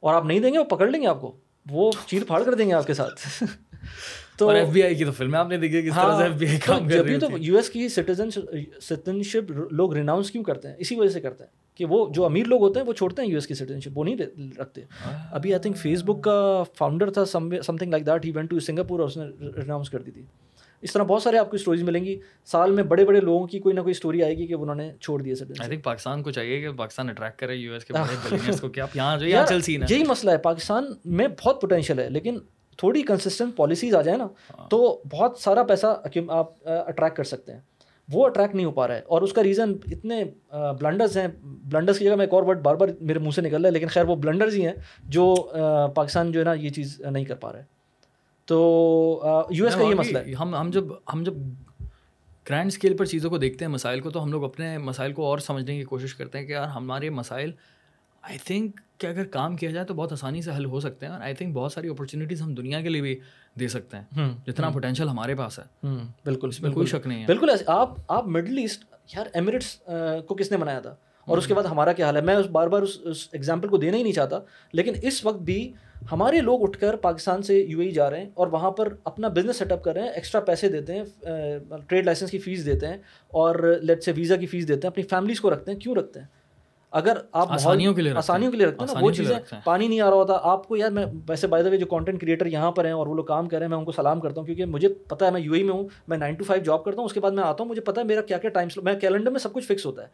اور 0.00 0.14
آپ 0.14 0.24
نہیں 0.24 0.40
دیں 0.40 0.52
گے 0.52 0.58
وہ 0.58 0.64
پکڑ 0.64 0.90
لیں 0.90 1.00
گے 1.02 1.06
آپ 1.06 1.20
کو 1.20 1.36
وہ 1.66 1.90
چیر 2.06 2.24
پھاڑ 2.24 2.42
کر 2.42 2.54
دیں 2.54 2.68
گے 2.68 2.72
آپ 2.72 2.86
کے 2.86 2.94
ساتھ 2.94 3.26
تو 4.38 4.48
ایف 4.48 4.68
بی 4.68 4.82
آئی 4.82 4.94
کی 4.94 5.04
تو 5.04 5.12
فلمیں 5.12 5.38
آپ 5.38 5.48
نے 5.48 5.56
دیکھی 5.56 5.82
کس 5.82 5.94
طرح 5.94 6.18
سے 6.18 6.22
ایف 6.24 6.32
بی 6.32 6.46
آئی 6.46 6.58
کام 6.58 6.88
کر 6.88 7.04
رہی 7.04 7.18
تو 7.18 7.26
یو 7.38 7.56
ایس 7.56 7.70
کی 7.70 7.88
سٹیزن 7.88 8.30
سٹیزنشپ 8.30 9.50
لوگ 9.70 9.94
ریناؤنس 9.94 10.30
کیوں 10.30 10.44
کرتے 10.44 10.68
ہیں؟ 10.68 10.74
اسی 10.78 10.96
وجہ 10.96 11.08
سے 11.08 11.20
کرتے 11.20 11.44
ہیں 11.44 11.76
کہ 11.76 11.84
وہ 11.84 12.08
جو 12.12 12.24
امیر 12.24 12.46
لوگ 12.46 12.60
ہوتے 12.60 12.80
ہیں 12.80 12.86
وہ 12.86 12.92
چھوڑتے 12.92 13.22
ہیں 13.22 13.28
یو 13.28 13.36
ایس 13.36 13.46
کی 13.46 13.54
سٹیزنشپ 13.54 13.98
وہ 13.98 14.04
نہیں 14.04 14.16
رکھتے۔ 14.60 14.80
ابھی 15.30 15.52
آئی 15.52 15.62
تھنک 15.62 15.76
فیس 15.76 16.02
بک 16.04 16.22
کا 16.22 16.62
فاؤنڈر 16.76 17.10
تھا 17.10 17.24
something 17.50 17.90
like 17.90 18.06
that 18.06 18.24
he 18.24 18.30
went 18.30 18.50
to 18.50 18.60
Singapore 18.60 19.00
اور 19.00 19.08
اس 19.08 19.16
نے 19.16 19.24
ریناؤنس 19.56 19.90
کر 19.90 20.02
دی 20.02 20.10
تھی۔ 20.10 20.22
اس 20.82 20.92
طرح 20.92 21.02
بہت 21.02 21.22
سارے 21.22 21.38
آپ 21.38 21.50
کو 21.50 21.56
اسٹوریز 21.56 21.82
ملیں 21.82 22.04
گی۔ 22.04 22.20
سال 22.44 22.70
میں 22.70 22.82
بڑے 22.82 23.04
بڑے 23.04 23.20
لوگوں 23.20 23.46
کی 23.46 23.58
کوئی 23.58 23.74
نہ 23.74 23.80
کوئی 23.80 23.90
اسٹوری 23.90 24.22
آئے 24.22 24.36
گی 24.36 24.46
کہ 24.46 24.54
انہوں 24.54 24.74
نے 24.74 24.92
چھوڑ 25.00 25.22
دیا 25.22 25.34
آئی 25.60 25.70
تھنک 25.70 25.84
پاکستان 25.84 26.22
کو 26.22 26.30
چاہیے 26.30 26.60
کہ 26.60 26.70
پاکستان 26.72 27.08
اٹریکٹ 27.08 27.38
کرے 27.38 27.54
یو 27.54 27.72
ایس 27.72 27.84
کے 27.84 27.94
کو 28.60 28.68
کہ 28.68 28.80
آپ 28.80 28.96
یہاں 28.96 29.18
جو 29.18 29.26
یہاں 29.28 29.46
چل 29.46 29.60
سی 29.60 29.78
یہی 29.90 30.04
مسئلہ 30.04 30.30
ہے۔ 30.30 30.38
پاکستان 30.38 30.84
میں 31.04 31.28
بہت 31.28 31.60
پوٹینشیل 31.60 31.98
ہے 31.98 32.10
لیکن 32.10 32.38
تھوڑی 32.78 33.02
کنسسٹنٹ 33.02 33.56
پالیسیز 33.56 33.94
آ 33.94 34.02
جائیں 34.02 34.18
نا 34.18 34.24
ہاں۔ 34.24 34.68
تو 34.68 35.02
بہت 35.10 35.38
سارا 35.38 35.62
پیسہ 35.62 35.86
آپ 36.28 36.68
اٹریکٹ 36.68 37.16
کر 37.16 37.24
سکتے 37.24 37.52
ہیں۔ 37.52 37.60
وہ 38.12 38.26
اٹریکٹ 38.26 38.54
نہیں 38.54 38.66
ہو 38.66 38.70
پا 38.70 38.88
رہا 38.88 38.94
ہے۔ 38.94 39.00
اور 39.00 39.22
اس 39.22 39.32
کا 39.32 39.42
ریزن 39.42 39.72
اتنے 39.86 40.24
بلنڈرز 40.80 41.16
ہیں۔ 41.18 41.28
بلنڈرز 41.42 41.98
کی 41.98 42.04
جگہ 42.04 42.16
میں 42.16 42.24
ایک 42.26 42.34
اور 42.34 42.42
ورڈ 42.42 42.58
بار 42.62 42.74
بار 42.74 42.88
میرے 43.00 43.18
منہ 43.18 43.30
سے 43.30 43.40
نکل 43.40 43.60
رہا 43.60 43.66
ہے 43.66 43.70
لیکن 43.70 43.86
خیر 43.86 44.04
وہ 44.04 44.16
بلنڈرز 44.16 44.54
ہی 44.54 44.66
ہیں 44.66 44.72
جو 45.04 45.34
پاکستان 45.94 46.32
جو 46.32 46.40
ہے 46.40 46.44
نا 46.44 46.52
یہ 46.52 46.68
چیز 46.68 47.00
نہیں 47.00 47.24
کر 47.24 47.34
پا 47.34 47.52
رہا 47.52 47.58
ہے۔ 47.58 47.64
تو 48.46 48.56
یو 49.50 49.64
ایس 49.64 49.74
کا 49.74 49.82
یہ 49.82 49.94
مسئلہ 49.94 50.18
ہے۔ 50.18 50.32
ہم 50.32 50.54
ہم 50.54 50.70
جب 50.70 50.84
ہم 51.12 51.22
جب 51.22 51.34
گرینڈ 52.50 52.66
اسکیل 52.66 52.96
پر 52.96 53.04
چیزوں 53.04 53.30
کو 53.30 53.38
دیکھتے 53.38 53.64
ہیں 53.64 53.72
مسائل 53.72 54.00
کو 54.00 54.10
تو 54.10 54.22
ہم 54.22 54.32
لوگ 54.32 54.44
اپنے 54.44 54.78
مسائل 54.78 55.12
کو 55.12 55.24
اور 55.24 55.38
سمجھنے 55.38 55.76
کی 55.78 55.84
کوشش 55.84 56.14
کرتے 56.14 56.38
ہیں 56.38 56.46
کہ 56.46 56.52
یار 56.52 56.64
ہمارے 56.64 57.10
مسائل 57.10 57.52
آئی 58.22 58.38
تھنک 58.44 58.80
کہ 58.98 59.06
اگر 59.06 59.24
کام 59.24 59.56
کیا 59.56 59.70
جائے 59.70 59.86
تو 59.86 59.94
بہت 59.94 60.12
آسانی 60.12 60.42
سے 60.42 60.50
حل 60.56 60.64
ہو 60.64 60.80
سکتے 60.80 61.06
ہیں 61.06 61.12
اور 61.12 61.20
آئی 61.20 61.34
تھنک 61.34 61.54
بہت 61.54 61.72
ساری 61.72 61.88
اپرچونیٹیز 61.88 62.42
ہم 62.42 62.54
دنیا 62.54 62.80
کے 62.80 62.88
لیے 62.88 63.02
بھی 63.02 63.20
دے 63.60 63.68
سکتے 63.68 63.96
ہیں 63.96 64.28
جتنا 64.46 64.70
پوٹینشیل 64.70 65.08
ہمارے 65.08 65.34
پاس 65.34 65.58
ہے۔ 65.58 65.86
بالکل 66.24 66.48
اس 66.48 66.62
میں 66.62 66.70
کوئی 66.70 66.86
شک 66.86 67.06
نہیں 67.06 67.20
ہے۔ 67.20 67.26
بالکل 67.26 67.50
آپ 67.66 67.90
آپ 68.08 68.26
مڈل 68.26 68.58
ایسٹ 68.58 68.84
یار 69.16 69.26
ایمریٹس 69.34 69.82
کو 70.26 70.34
کس 70.34 70.50
نے 70.50 70.56
بنایا 70.56 70.80
تھا؟ 70.80 70.96
اور 71.26 71.38
اس 71.38 71.46
کے 71.46 71.54
بعد 71.54 71.64
ہمارا 71.64 71.92
کیا 71.92 72.06
حال 72.06 72.16
ہے؟ 72.16 72.20
میں 72.20 72.34
اس 72.34 72.46
بار 72.46 72.66
بار 72.66 72.82
اس 72.82 73.28
ایگزامپل 73.32 73.68
کو 73.68 73.76
دینا 73.76 73.96
ہی 73.96 74.02
نہیں 74.02 74.12
چاہتا 74.12 74.38
لیکن 74.72 74.92
اس 75.02 75.24
وقت 75.24 75.38
بھی 75.38 75.72
ہمارے 76.12 76.40
لوگ 76.40 76.62
اٹھ 76.62 76.78
کر 76.78 76.96
پاکستان 76.96 77.42
سے 77.42 77.58
یو 77.68 77.80
اے 77.80 77.90
جا 77.90 78.10
رہے 78.10 78.20
ہیں 78.20 78.30
اور 78.34 78.46
وہاں 78.46 78.70
پر 78.70 78.94
اپنا 79.04 79.28
بزنس 79.28 79.56
سیٹ 79.56 79.72
اپ 79.72 79.84
کر 79.84 79.92
رہے 79.92 80.02
ہیں 80.02 80.08
ایکسٹرا 80.08 80.40
پیسے 80.40 80.68
دیتے 80.68 80.94
ہیں 80.94 81.28
ٹریڈ 81.88 82.04
لائسنس 82.04 82.30
کی 82.30 82.38
فیس 82.38 82.66
دیتے 82.66 82.86
ہیں 82.86 82.96
اور 83.28 83.78
لیٹ 83.82 84.02
سے 84.02 84.12
ویزا 84.16 84.36
کی 84.36 84.46
فیس 84.46 84.68
دیتے 84.68 84.86
ہیں 84.86 84.92
اپنی 84.92 85.02
فیملیز 85.02 85.40
کو 85.40 85.50
رکھتے 85.50 85.72
ہیں 85.72 85.78
کیوں 85.78 85.94
رکھتے 85.94 86.20
ہیں؟ 86.20 86.26
اگر 86.92 87.18
آپ 87.32 87.52
آسانیوں 87.52 87.94
کے 87.94 88.02
لیے 88.02 88.12
آسانیوں 88.16 88.50
کے 88.50 88.56
لیے 88.56 88.66
رکھتے 88.66 88.84
ہیں 88.84 88.94
نا 88.94 89.00
وہ 89.00 89.10
چیزیں 89.10 89.36
پانی 89.64 89.88
نہیں 89.88 90.00
آ 90.00 90.10
رہا 90.10 90.14
ہوتا۔ 90.14 90.38
آپ 90.42 90.68
کو 90.68 90.76
یار 90.76 90.90
میں 90.90 91.06
ویسے 91.28 91.46
بائی 91.46 91.64
دا 91.64 91.70
وے 91.70 91.76
جو 91.76 91.86
کانٹینٹ 91.86 92.20
کریٹر 92.20 92.46
یہاں 92.46 92.70
پر 92.72 92.84
ہیں 92.84 92.92
اور 92.92 93.06
وہ 93.06 93.14
لوگ 93.14 93.24
کام 93.24 93.48
کر 93.48 93.56
رہے 93.56 93.64
ہیں 93.64 93.70
میں 93.70 93.78
ان 93.78 93.84
کو 93.84 93.92
سلام 93.92 94.20
کرتا 94.20 94.40
ہوں 94.40 94.46
کیونکہ 94.46 94.64
مجھے 94.64 94.88
پتا 94.88 95.26
ہے 95.26 95.30
میں 95.30 95.40
یو 95.40 95.52
اے 95.52 95.62
میں 95.62 95.72
ہوں 95.74 95.88
میں 96.08 96.18
نائن 96.18 96.34
ٹو 96.34 96.44
فائیو 96.44 96.64
جاب 96.64 96.84
کرتا 96.84 96.96
ہوں 96.98 97.04
اس 97.04 97.12
کے 97.12 97.20
بعد 97.20 97.30
میں 97.30 97.42
آتا 97.44 97.62
ہوں 97.62 97.70
مجھے 97.70 97.82
پتا 97.82 98.00
ہے 98.00 98.06
میرا 98.06 98.20
کیا 98.20 98.38
کیا 98.38 98.50
ٹائم 98.50 98.68
میں 98.82 98.94
کیلنڈر 98.94 99.30
میں 99.30 99.40
سب 99.40 99.52
کچھ 99.52 99.64
فکس 99.64 99.86
ہوتا 99.86 100.02
ہے۔ 100.02 100.06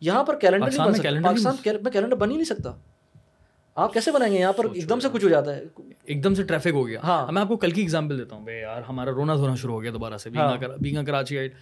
یہاں 0.00 0.24
پر 0.24 0.38
کیلنڈر 0.38 0.66
نہیں 0.68 0.86
بن 0.86 0.94
سکتا۔ 0.94 1.10
پاکستان 1.22 1.54
میں 1.82 1.92
کیلنڈر 1.92 2.16
بن 2.16 2.30
ہی 2.30 2.34
نہیں 2.34 2.44
سکتا۔ 2.44 2.72
آپ 3.74 3.92
کیسے 3.92 4.10
بنائیں 4.12 4.34
گے؟ 4.34 4.38
یہاں 4.38 4.52
پر 4.52 4.64
ایک 4.72 4.88
دم 4.88 5.00
سے 5.00 5.08
کچھ 5.12 5.24
ہو 5.24 5.28
جاتا 5.28 5.56
ہے۔ 5.56 5.62
ایک 6.04 6.24
دم 6.24 6.34
سے 6.34 6.42
ٹریفک 6.42 6.74
ہو 6.74 6.86
گیا۔ 6.88 7.00
ہاں۔ 7.04 7.32
میں 7.32 7.42
آپ 7.42 7.48
کو 7.48 7.56
کل 7.56 7.70
کی 7.70 7.80
ایگزامپل 7.80 8.18
دیتا 8.18 8.36
ہوں۔ 8.36 8.44
بھائی 8.44 8.58
یار 8.58 8.82
ہمارا 8.88 9.10
رونا 9.10 9.34
دھونا 9.34 9.54
شروع 9.54 9.74
ہو 9.74 9.82
گیا 9.82 9.90
دوبارہ 9.92 10.16
سے۔ 10.16 10.30
بینگا 10.80 11.02
کراچی 11.02 11.38
آئٹ 11.38 11.54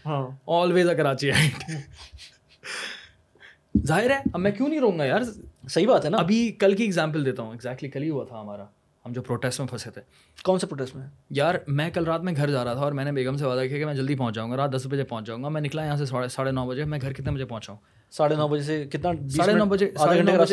آلویز 0.49 0.89
اے 0.89 0.95
کراچی 0.95 1.31
آئٹ 1.33 1.71
ظاہر 3.87 4.11
ہے 4.11 4.19
اب 4.33 4.41
میں 4.41 4.51
کیوں 4.51 4.69
نہیں 4.69 4.81
رہوں 4.81 4.99
گا 4.99 5.05
یار؟ 5.05 5.21
صحیح 5.69 5.87
بات 5.89 6.05
ہے 6.05 6.11
نا۔ 6.11 6.17
ابھی 6.19 6.53
کل 6.53 6.77
کی 6.77 6.83
ایگزامپل 6.83 7.25
دیتا 7.25 7.43
ہوں۔ 7.43 7.51
ایگزیکٹلی 7.51 7.91
کل 7.91 8.03
ہی 8.03 8.11
ہوا 8.11 8.25
تھا 8.25 8.41
ہمارا۔ 8.41 8.65
ہم 9.07 9.13
جو 9.13 9.23
پروٹیسٹ 9.23 9.61
میں 9.61 9.69
پھنسے 9.69 9.91
تھے۔ 9.91 10.01
کون 10.43 10.59
سے 10.59 10.67
پروٹیسٹ 10.67 10.97
میں؟ 10.97 11.07
یار 11.31 11.55
میں 11.69 11.91
کل 11.91 12.05
رات 12.05 12.21
میں 12.21 12.33
گھر 12.37 12.51
جا 12.51 12.65
رہا 12.65 12.73
تھا 12.73 12.81
اور 12.81 12.93
میں 12.93 13.05
نے 13.05 13.13
بیگم 13.13 13.37
سے 13.37 13.45
وعدہ 13.47 13.67
کیا 13.69 13.79
کہ 13.79 13.87
میں 13.87 13.95
جلدی 13.95 14.15
پہنچ 14.15 14.35
جاؤں 14.35 14.51
گا 14.51 14.57
رات 14.57 14.77
دس 14.77 14.87
بجے 14.91 15.05
پہنچ 15.05 15.27
جاؤں 15.27 15.43
گا۔ 15.43 15.49
میں 15.49 15.61
نکلا 15.61 15.85
یہاں 15.85 15.97
سے 15.97 16.07
ساڑھے 16.29 16.51
نو 16.51 16.67
بجے 16.67 16.85
میں 16.85 16.99
گھر 17.03 17.13
کتنے 17.13 17.31
بجے 17.31 17.45
پہنچا 17.45 17.73
ہوں؟ 17.73 17.81
ساڑھے 18.11 18.37
نو 18.37 18.49
بجے 18.49 18.63
سے 18.63 18.85
کتنا 18.85 19.29
ساڑھے 19.29 19.53
نو 19.53 19.65
بجے 19.65 19.91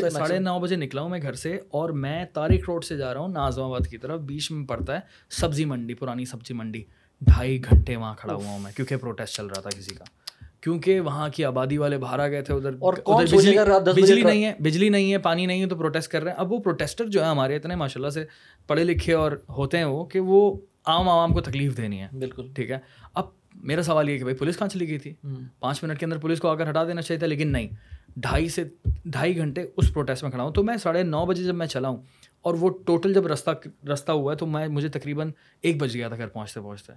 ساڑھے 0.09 0.39
نو 0.39 0.59
بجے 0.59 0.75
نکلا 0.75 1.01
ہوں 1.01 1.09
میں 1.09 1.21
گھر 1.21 1.33
سے 1.33 1.59
اور 1.69 1.89
میں 1.89 2.25
تاریخ 2.33 2.69
روڈ 2.69 2.83
سے 2.83 2.97
جا 2.97 3.13
رہا 3.13 3.21
ہوں 3.21 3.27
نازم 3.27 3.61
آباد 3.61 3.87
کی 3.87 3.97
طرف 3.97 4.19
بیچ 4.19 4.51
میں 4.51 4.67
پڑتا 4.67 4.95
ہے۔ 4.95 4.99
سبزی 5.29 5.65
منڈی 5.65 5.93
پرانی 5.93 6.25
سبزی 6.25 6.53
منڈی۔ 6.53 6.83
ڈھائی 7.21 7.61
گھنٹے 7.63 7.95
وہاں 7.95 8.13
کھڑا 8.17 8.33
ہوا 8.33 8.47
ہوں 8.47 8.59
میں 8.59 8.71
کیونکہ 8.75 8.97
پروٹیسٹ 8.97 9.35
چل 9.35 9.45
رہا 9.45 9.61
تھا 9.61 9.69
کسی 9.69 9.95
کا۔ 9.95 10.03
کیونکہ 10.61 10.99
وہاں 10.99 11.29
کی 11.29 11.45
آبادی 11.45 11.77
والے 11.77 11.97
باہر 11.97 12.19
آ 12.19 12.27
گئے 12.27 12.41
تھے 12.41 12.53
ادھر 12.53 12.69
اور 12.79 12.93
بجلی 13.95 14.23
نہیں 14.23 14.45
ہے 14.45 14.53
بجلی 14.59 14.89
نہیں 14.89 15.13
ہے 15.13 15.17
پانی 15.17 15.45
نہیں 15.45 15.61
ہے 15.61 15.65
تو 15.65 15.75
پروٹیسٹ 15.75 16.11
کر 16.11 16.23
رہے 16.23 16.31
ہیں۔ 16.31 16.39
اب 16.39 16.51
وہ 16.51 16.59
پروٹیسٹر 16.59 17.05
جو 17.05 17.21
ہے 17.21 17.29
ہمارے 17.29 17.55
اتنے 17.55 17.75
ماشاء 17.75 17.99
اللہ 17.99 18.09
سے 18.09 18.25
پڑھے 18.67 18.83
لکھے 18.83 19.13
اور 19.13 19.31
ہوتے 19.49 19.77
ہیں 19.77 19.85
وہ 19.85 20.05
کہ 20.05 20.19
وہ 20.19 20.57
عام 20.85 21.09
عوام 21.09 21.33
کو 21.33 21.41
تکلیف 21.41 21.77
دینی 21.77 22.01
ہے۔ 22.01 22.07
بالکل۔ 22.19 22.47
ٹھیک 22.55 22.71
ہے؟ 22.71 22.79
اب 23.13 23.25
میرا 23.55 23.83
سوال 23.83 24.09
یہ 24.09 24.17
کہ 24.17 24.23
بھائی 24.23 24.35
پولیس 24.37 24.57
کہاں 24.57 24.69
چلی 24.69 24.87
گئی 24.89 24.97
تھی؟ 24.97 25.13
پانچ 25.59 25.83
منٹ 25.83 25.99
کے 25.99 26.05
اندر 26.05 26.17
پولیس 26.17 26.39
کو 26.39 26.47
آ 26.47 26.55
کر 26.55 26.69
ہٹا 26.69 26.83
دینا 26.83 27.01
چاہیے 27.01 27.19
تھا 27.19 27.27
لیکن 27.27 27.47
نہیں۔ 27.51 27.67
ڈھائی 28.15 28.49
سے 28.49 28.63
ڈھائی 29.05 29.37
گھنٹے 29.37 29.65
اس 29.77 29.93
پروٹیسٹ 29.93 30.23
میں 30.23 30.31
کھڑا 30.31 30.43
ہوں۔ 30.43 30.51
تو 30.51 30.63
میں 30.63 30.77
ساڑھے 30.77 31.03
نو 31.03 31.25
بجے 31.25 31.43
جب 31.43 31.55
میں 31.55 31.67
چلا 31.67 31.87
ہوں 31.87 31.97
اور 32.41 32.53
وہ 32.53 32.69
ٹوٹل 32.85 33.13
جب 33.13 33.27
رستہ 33.27 33.49
رستہ 33.93 34.11
ہوا 34.11 34.31
ہے 34.33 34.37
تو 34.37 34.45
میں 34.45 34.67
مجھے 34.67 34.89
تقریباً 34.89 35.31
ایک 35.61 35.81
بج 35.81 35.93
گیا 35.93 36.07
تھا 36.07 36.17
گھر 36.17 36.27
پہنچتے 36.27 36.61
پہنچتے۔ 36.61 36.93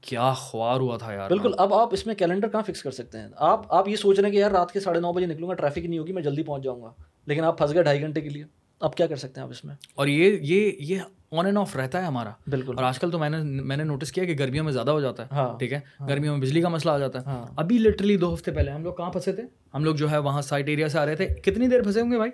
کیا 0.00 0.32
خوار 0.32 0.80
ہوا 0.80 0.96
تھا 0.96 1.12
یار 1.12 1.28
بالکل 1.28 1.50
اب 1.58 1.74
آپ 1.74 1.88
اس 1.92 2.06
میں 2.06 2.14
کیلنڈر 2.14 2.48
کہاں 2.48 2.62
فکس 2.62 2.82
کر 2.82 2.90
سکتے 2.90 3.18
ہیں؟ 3.18 3.28
آپ 3.36 3.72
آپ 3.72 3.88
یہ 3.88 3.96
سوچ 3.96 4.18
رہے 4.18 4.28
ہیں 4.28 4.34
کہ 4.36 4.40
یار 4.40 4.50
رات 4.50 4.72
کے 4.72 4.80
ساڑھے 4.80 5.00
نو 5.00 5.12
بجے 5.12 5.26
نکلوں 5.26 5.48
گا 5.48 5.54
ٹریفک 5.54 5.78
نہیں 5.78 5.98
ہوگی 5.98 6.12
میں 6.12 6.22
جلدی 6.22 6.42
پہنچ 6.42 6.62
جاؤں 6.64 6.82
گا۔ 6.82 6.92
لیکن 7.26 7.44
آپ 7.44 7.58
پھنس 7.58 7.74
گئے 7.74 7.82
ڈھائی 7.82 8.00
گھنٹے 8.00 8.20
کے 8.20 8.28
لیے۔ 8.28 8.44
اب 8.80 8.94
کیا 8.94 9.06
کر 9.06 9.16
سکتے 9.16 9.40
ہیں 9.40 9.42
آپ 9.42 9.50
اس 9.50 9.64
میں؟ 9.64 9.74
اور 9.94 10.06
یہ 10.06 10.38
یہ 10.40 10.72
یہ 10.78 10.98
آن 11.32 11.44
اینڈ 11.44 11.58
آف 11.58 11.76
رہتا 11.76 12.00
ہے 12.00 12.06
ہمارا۔ 12.06 12.30
بالکل۔ 12.46 12.74
اور 12.76 12.84
آج 12.84 12.98
کل 12.98 13.10
تو 13.10 13.18
میں 13.18 13.30
نے 13.30 13.38
میں 13.42 13.76
نے 13.76 13.84
نوٹس 13.84 14.12
کیا 14.12 14.24
کہ 14.24 14.36
گرمیوں 14.38 14.64
میں 14.64 14.72
زیادہ 14.72 14.90
ہو 14.90 15.00
جاتا 15.00 15.22
ہے 15.22 15.28
ہاں۔ 15.32 15.58
ٹھیک 15.58 15.72
ہے؟ 15.72 15.80
گرمیوں 16.08 16.36
میں 16.36 16.46
بجلی 16.46 16.60
کا 16.60 16.68
مسئلہ 16.68 16.92
آ 16.92 16.98
جاتا 16.98 17.18
ہے۔ 17.18 17.24
ہاں۔ 17.26 17.46
ابھی 17.56 17.78
لٹرلی 17.78 18.16
دو 18.16 18.34
ہفتے 18.34 18.50
پہلے 18.52 18.70
ہم 18.70 18.82
لوگ 18.82 18.94
کہاں 18.94 19.10
پھنسے 19.10 19.32
تھے؟ 19.32 19.42
ہم 19.74 19.84
لوگ 19.84 19.94
جو 19.94 20.10
ہے 20.10 20.18
وہاں 20.18 20.42
سائٹ 20.42 20.68
ایریا 20.68 20.88
سے 20.88 20.98
آ 20.98 21.06
رہے 21.06 21.16
تھے۔ 21.16 21.26
کتنی 21.26 21.66
دیر 21.66 21.82
پھنسے 21.82 22.00
ہوں 22.00 22.10
گے 22.10 22.16
بھائی؟ 22.16 22.30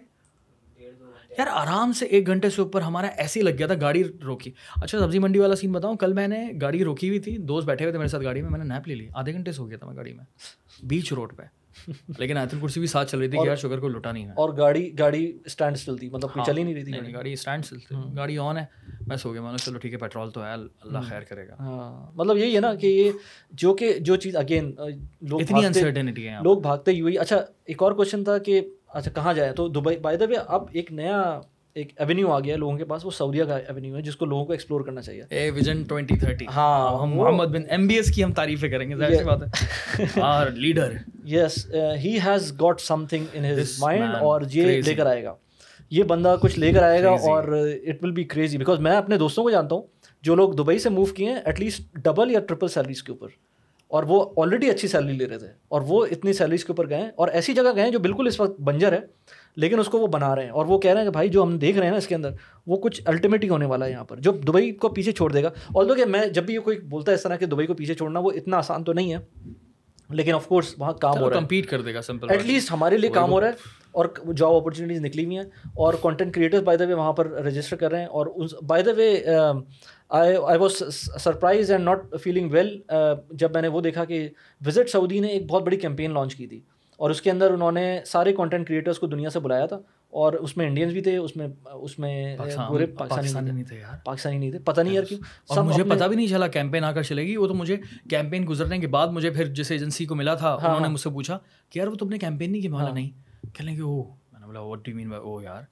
یار 1.39 1.47
آرام 1.51 1.93
سے 1.93 2.07
ایک 2.07 2.27
گھنٹے 2.27 2.51
سے 2.51 2.63
اوپر 2.63 2.81
ہمارا 2.81 3.07
ایسے 3.07 3.41
ہی 3.41 3.45
لگ 3.45 3.51
گیا 3.59 3.67
تھا 3.67 3.75
گاڑی 3.81 4.05
روکی۔ 4.05 4.51
اچھا 4.83 4.99
سبزی 4.99 5.19
منڈی 5.19 5.39
والا 5.39 5.57
سین 5.57 5.73
بتاؤں 5.73 5.97
کل 5.97 6.13
میں 6.13 6.29
نے 6.29 6.49
گاڑی 6.61 6.85
روکی 6.85 7.09
ہوئی 7.09 7.19
تھی 7.19 7.37
دوست 7.39 7.67
بیٹھے 7.67 7.85
ہوئے 7.85 7.91
تھے 7.91 7.99
میرے 7.99 8.09
ساتھ 8.09 8.25
گاڑی 8.25 8.43
میں 8.43 8.51
میں 8.51 8.59
نے 8.59 8.65
نیپ 8.65 8.89
لے 8.89 8.95
لی۔ 8.95 9.09
آدھے 9.15 9.33
گھنٹے 9.33 9.53
سے 9.53 9.63
ہو 9.63 9.69
گیا 9.69 9.79
تھا 9.79 9.87
میں 9.87 9.97
گاڑی 9.97 10.13
میں 10.13 10.25
بیچ 10.83 11.13
روڈ 11.13 11.37
پہ۔ 11.37 11.43
لیکن 12.19 12.37
آیت 12.37 12.55
الکرسی 12.55 12.81
بھی 12.81 12.87
ساتھ 12.87 13.11
چل 13.11 13.19
رہی 13.19 13.29
تھی 13.29 13.39
کہ 13.39 13.47
یار 13.47 13.57
شوگر 13.57 13.81
کو 13.81 13.89
لٹا 13.89 14.13
نہیں 14.13 14.25
ہے۔ 14.25 14.31
اور 14.31 14.57
گاڑی 14.57 14.99
گاڑی 14.99 15.33
اسٹینڈ 15.45 15.77
اسٹل 15.77 15.97
تھی 15.97 16.09
مطلب 16.09 16.33
کوئی 16.33 16.45
چل 16.47 16.59
ہی 16.59 16.63
نہیں 16.63 16.75
رہی 16.75 16.85
تھی 16.85 17.13
گاڑی۔ 17.15 17.33
اسٹینڈ 17.33 17.65
سے 17.65 17.77
گاڑی 18.17 18.39
آن 18.39 18.57
ہے۔ 18.57 18.65
میں 19.07 19.17
سو 19.17 19.33
گیا 19.33 19.51
نے 19.51 19.57
چلو 19.65 19.79
ٹھیک 19.79 19.93
ہے 19.93 19.99
پیٹرول 19.99 20.31
تو 20.31 20.45
ہے 20.45 20.53
اللہ 20.53 20.99
خیر 21.09 21.21
کرے 21.21 21.49
گا۔ 21.49 21.55
ہاں 21.61 22.13
مطلب 22.15 22.37
یہی 22.37 22.55
ہے 22.55 22.61
نا 22.61 22.75
کہ 22.75 22.87
یہ 22.87 23.11
جو 23.53 23.75
کہ 23.75 23.93
جو 23.99 24.17
چیز 24.17 24.37
اگین 24.37 24.73
لوگ 25.21 25.41
اتنی 25.41 25.67
انسرٹنٹی 25.67 26.29
ہے 26.29 26.37
لوگ 26.43 26.59
بھاگتے 26.59 26.91
ہی۔ 26.91 27.01
ہوئی 27.01 27.19
اچھا 27.19 27.37
ایک 27.65 27.83
اور 27.83 27.93
کوشچن 27.93 28.25
تھا 28.25 28.39
کہ 28.39 28.61
اچھا 28.95 29.11
کہاں 29.11 29.35
جائیں 29.35 29.53
تو 29.53 29.69
دبئی 29.69 29.97
بائی 29.97 30.17
دا 30.17 30.25
وے 30.29 30.35
اب 30.47 30.65
ایک 30.73 30.93
نیا 30.93 31.41
ایک 31.75 31.93
ایونیو 31.97 32.33
آ 32.33 32.41
گیا 32.41 32.55
ہے 32.55 32.59
لوگوں 32.59 32.77
کے 32.79 32.85
پاس 32.85 33.05
وہ 33.07 33.11
سعودیہ 33.11 33.45
کا 33.45 33.57
ایونیو 33.57 33.97
ہے 33.97 34.03
جس 34.03 34.17
کو 34.17 34.25
لوگوں 34.25 34.45
کو 34.45 34.53
ایکسپلور 34.53 34.81
کرنا 34.81 35.03
چاہیے۔ 35.03 35.23
اے 35.31 35.51
ویژن 35.51 35.83
ٹوینٹی 35.83 36.17
تھرٹی 36.17 36.47
ہاں 36.55 36.99
ہم 36.99 37.15
Muhammad 37.15 37.45
bin 37.45 37.63
M 37.71 37.87
B 37.87 37.95
S 37.95 38.15
کی 38.15 38.25
ہم 38.25 38.33
تعریفیں 38.33 38.69
کریں 38.69 38.91
گے 38.91 38.97
ظاہر 38.97 39.15
سی 39.15 39.25
بات 39.25 39.43
ہے۔ 39.43 40.21
اور 40.21 40.47
leader 40.47 40.93
yes 41.25 41.67
he 42.05 42.19
has 42.27 42.53
got 42.61 42.81
something 43.07 43.25
in 43.33 43.45
his 43.45 43.77
mind 43.79 44.15
اور 44.21 44.41
یہ. 44.53 44.83
لے 44.87 44.95
کر 44.95 45.07
آئے 45.07 45.25
گا۔ 45.25 45.35
یہ 45.91 46.03
بندہ 46.03 46.37
کچھ 46.41 46.59
لے 46.59 46.73
کر 46.73 46.83
آئے 46.83 47.03
گا. 47.03 47.11
اور 47.11 47.69
it 47.87 48.05
will 48.05 48.11
be 48.11 48.25
crazy 48.25 48.59
because 48.59 48.81
میں 48.81 48.93
اپنے 48.93 49.17
دوستوں 49.19 49.45
کو 49.45 49.51
جانتا 49.51 49.75
ہوں 49.75 49.83
جو 50.23 50.35
لوگ 50.35 50.53
دبئی 50.53 50.79
سے 50.79 50.89
موو 50.89 51.05
کیے 51.05 51.29
ہیں 51.29 51.41
ایٹ 51.45 51.61
لیسٹ 51.61 51.83
ڈبل 51.95 52.31
یا 52.31 52.41
ٹرپل 52.41 52.69
سیلریز 52.69 53.03
کے 53.03 53.13
اوپر۔ 53.13 53.29
اور 53.95 54.05
وہ 54.07 54.25
آلریڈی 54.37 54.71
اچھی 54.71 54.89
سیلری 54.89 55.13
لے 55.13 55.27
رہے 55.27 55.39
تھے 55.39 55.47
اور 55.69 55.81
وہ 55.87 56.07
اتنی 56.11 56.33
سیلریز 56.33 56.65
کے 56.65 56.73
اوپر 56.73 56.89
گئے 56.89 57.11
اور 57.17 57.29
ایسی 57.29 57.55
جگہ 57.55 57.75
گئے 57.77 57.91
جو 57.91 57.99
بالکل 57.99 58.27
اس 58.27 58.41
وقت 58.41 58.61
بنجر 58.61 58.93
ہے 58.93 58.99
لیکن 59.57 59.81
اس 59.81 59.87
کو 59.87 59.99
وہ 59.99 60.07
بنا 60.07 60.37
رہے 60.37 60.43
ہیں 60.43 60.51
اور 60.51 60.67
وہ 60.67 60.79
کہہ 60.79 60.91
رہے 60.91 60.99
ہیں 60.99 61.07
کہ 61.07 61.13
بھائی 61.13 61.29
جو 61.29 61.43
ہم 61.43 61.59
دیکھ 61.59 61.77
رہے 61.77 61.85
ہیں 61.87 61.93
نا 61.93 61.99
اس 61.99 62.07
کے 62.07 62.15
اندر 62.15 62.31
وہ 62.67 62.77
کچھ 62.77 63.03
الٹیمیٹ 63.05 63.45
ہی 63.45 63.49
ہونے 63.49 63.67
والا 63.67 63.87
ہے 63.87 63.91
یہاں 63.91 64.05
پر 64.05 64.17
جو 64.17 64.33
دبئی 64.33 64.73
کو 64.73 64.89
پیچھے 64.89 65.13
چھوڑ 65.13 65.33
دے 65.33 65.43
گا۔ 65.43 65.49
اور 65.49 65.97
کہ 65.97 66.05
میں 66.05 66.27
جب 66.27 66.45
بھی 66.45 66.57
کوئی 66.57 66.79
بولتا 66.79 67.13
ہے 67.13 67.15
اس 67.15 67.23
طرح 67.23 67.37
کہ 67.37 67.47
دبئی 67.47 67.67
کو 67.67 67.75
پیچھے 67.75 67.95
چھوڑنا 67.95 68.21
وہ 68.21 68.31
اتنا 68.31 68.57
آسان 68.57 68.85
تو 68.85 68.93
نہیں 68.93 69.13
ہے 69.13 69.19
لیکن 70.11 70.33
آف 70.33 70.47
کورس 70.47 70.75
وہاں 70.79 70.93
کام 70.93 71.19
ہو 71.19 71.29
رہا 71.31 71.37
ہے۔ 71.37 71.41
کمپیٹ 71.41 71.67
کر 71.71 71.83
دے 71.83 71.95
گا 71.95 72.03
سمپل 72.03 72.31
ایٹ 72.31 72.45
لیسٹ 72.45 72.73
ہمارے 72.73 72.99
لیے 72.99 73.11
کام 73.11 73.31
ہو 73.33 73.41
رہا 73.41 73.49
ہے 73.49 73.53
اور 73.93 74.07
جاب 74.37 74.55
اپرچونیٹیز 74.55 75.01
نکلی 75.01 75.25
ہوئی 75.25 75.37
ہیں 75.37 75.45
اور 75.75 75.95
content 76.03 76.35
creators 76.35 76.63
by 76.63 76.79
the 76.79 76.85
way 76.85 76.95
وہاں 76.95 77.13
پر 77.13 77.27
رجسٹر 77.27 77.77
کر 77.77 77.91
رہے 77.91 77.99
ہیں 78.01 78.07
اور 78.07 78.27
by 78.67 78.83
the 78.83 78.91
way 78.97 79.25
I 80.09 80.37
was 80.37 80.73
surprise 81.23 81.71
and 81.71 81.85
not 81.85 82.15
feeling 82.23 82.51
well 82.51 82.81
جب 83.31 83.53
میں 83.53 83.63
نے 83.63 83.69
وہ 83.69 83.81
دیکھا 83.81 84.05
کہ 84.05 84.29
وزٹ 84.67 84.91
سعودی 84.91 85.21
نے 85.21 85.29
ایک 85.29 85.47
بہت 85.47 85.63
بڑی 85.63 85.77
کیمپین 85.77 86.15
لانچ 86.15 86.35
کی 86.35 86.47
تھی 86.47 86.61
اور 86.97 87.11
اس 87.11 87.23
کے 87.23 87.31
اندر 87.31 87.51
انہوں 87.51 87.73
نے 87.73 88.01
سارے 88.07 88.33
کانٹینٹ 88.33 88.69
کریٹرس 88.69 88.99
کو 88.99 89.07
دنیا 89.07 89.31
سے 89.31 89.41
بلایا 89.41 89.67
تھا 89.67 89.77
اور 90.11 90.33
اس 90.33 90.57
میں 90.57 90.67
انڈینس 90.67 90.93
بھی 90.93 91.01
تھے 91.01 91.17
اس 91.17 91.37
میں 91.37 91.49
اس 91.73 91.99
میں 91.99 92.37
پورے 92.69 92.87
پاکستانی 92.87 93.51
نہیں 93.51 93.65
تھے۔ 93.65 93.79
یار۔ 93.79 93.97
پاکستانی 94.05 94.39
نہیں 94.39 94.51
تھے۔ 94.51 94.59
پتہ 94.59 94.81
نہیں 94.81 94.95
یار 94.95 95.05
کیوں 95.05 95.21
اور 95.49 95.63
مجھے 95.63 95.85
پتا 95.85 96.07
بھی 96.07 96.17
نہیں 96.17 96.27
چلا 96.27 96.47
کیمپین 96.47 96.85
آ 96.85 96.93
کر 96.93 97.03
چلے 97.03 97.23
گی۔ 97.23 97.37
وہ 97.37 97.47
تو 97.47 97.55
مجھے 97.55 97.77
کیمپین 98.11 98.47
گزرنے 98.49 98.79
کے 98.79 98.87
بعد 98.87 99.09
مجھے 99.09 99.31
پھر 99.31 99.47
جس 99.47 99.71
ایجنسی 99.71 100.05
کو 100.05 100.15
ملا 100.15 100.35
تھا 100.35 100.55
انہوں 100.55 100.81
نے 100.81 100.89
مجھ 100.89 101.01
سے 101.01 101.11
پوچھا 101.11 101.39
کہ 101.71 101.79
یار 101.79 101.87
وہ 101.87 101.95
تم 101.95 102.09
نے 102.09 102.19
کیمپین 102.19 102.53
نہیں 102.53 102.63
کی؟ 102.63 102.69
مالا 102.69 102.91
نہیں۔ 102.93 103.11
کہنے 103.55 103.71
لیں 103.71 103.77
کہ 103.79 103.85
میں 103.85 104.03
نے 104.03 104.05
بولا 104.55 104.67
واٹ 104.69 104.85
ڈو 104.87 104.95
مین 104.95 105.09
بائی 105.09 105.23
او 105.23 105.41
یار 105.43 105.63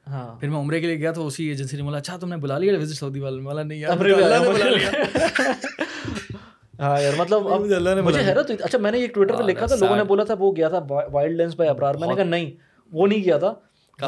پھر 0.41 0.49
میں 0.49 0.59
عمرے 0.59 0.81
کے 0.81 0.87
لیے 0.87 0.99
گیا 0.99 1.13
تو 1.13 1.27
اسی 1.27 1.45
ایجنسی 1.49 1.77
نے 1.77 1.83
بولا 1.83 1.99
اچھا 1.99 2.17
تم 2.17 2.29
نے 2.29 2.37
بلا 2.37 2.59
لیا 2.59 2.79
وزٹ 2.79 2.99
سعودی 2.99 3.21
والے 3.21 3.37
نے۔ 3.37 3.43
بولا 3.43 3.63
نہیں 3.63 3.79
یار 3.79 4.05
اللہ 4.05 4.39
نے 4.43 4.49
بلا 4.49 4.71
لیا۔ 4.71 4.91
ہاں 6.81 7.01
یار 7.01 7.13
مطلب 7.19 7.49
اب 7.49 7.63
اللہ 7.63 7.95
نے 7.95 8.01
مجھے 8.01 8.21
حیرت 8.21 8.51
ہوئی۔ 8.51 8.59
اچھا 8.63 8.79
میں 8.79 8.91
نے 8.91 8.99
ایک 8.99 9.15
ٹویٹر 9.15 9.37
پہ 9.37 9.43
لکھا 9.43 9.67
تھا 9.67 9.77
لوگوں 9.81 9.97
نے 9.97 10.05
بولا 10.05 10.25
تھا 10.25 10.35
وہ 10.39 10.53
گیا 10.57 10.69
تھا 10.69 10.81
وائلڈ 11.13 11.37
لینس 11.37 11.55
بائی 11.57 11.71
ابرار۔ 11.71 11.95
میں 11.95 12.09
نے 12.09 12.15
کہا 12.15 12.25
نہیں 12.25 12.51
وہ 12.93 13.07
نہیں 13.07 13.25
گیا 13.25 13.39
تھا۔ 13.39 13.53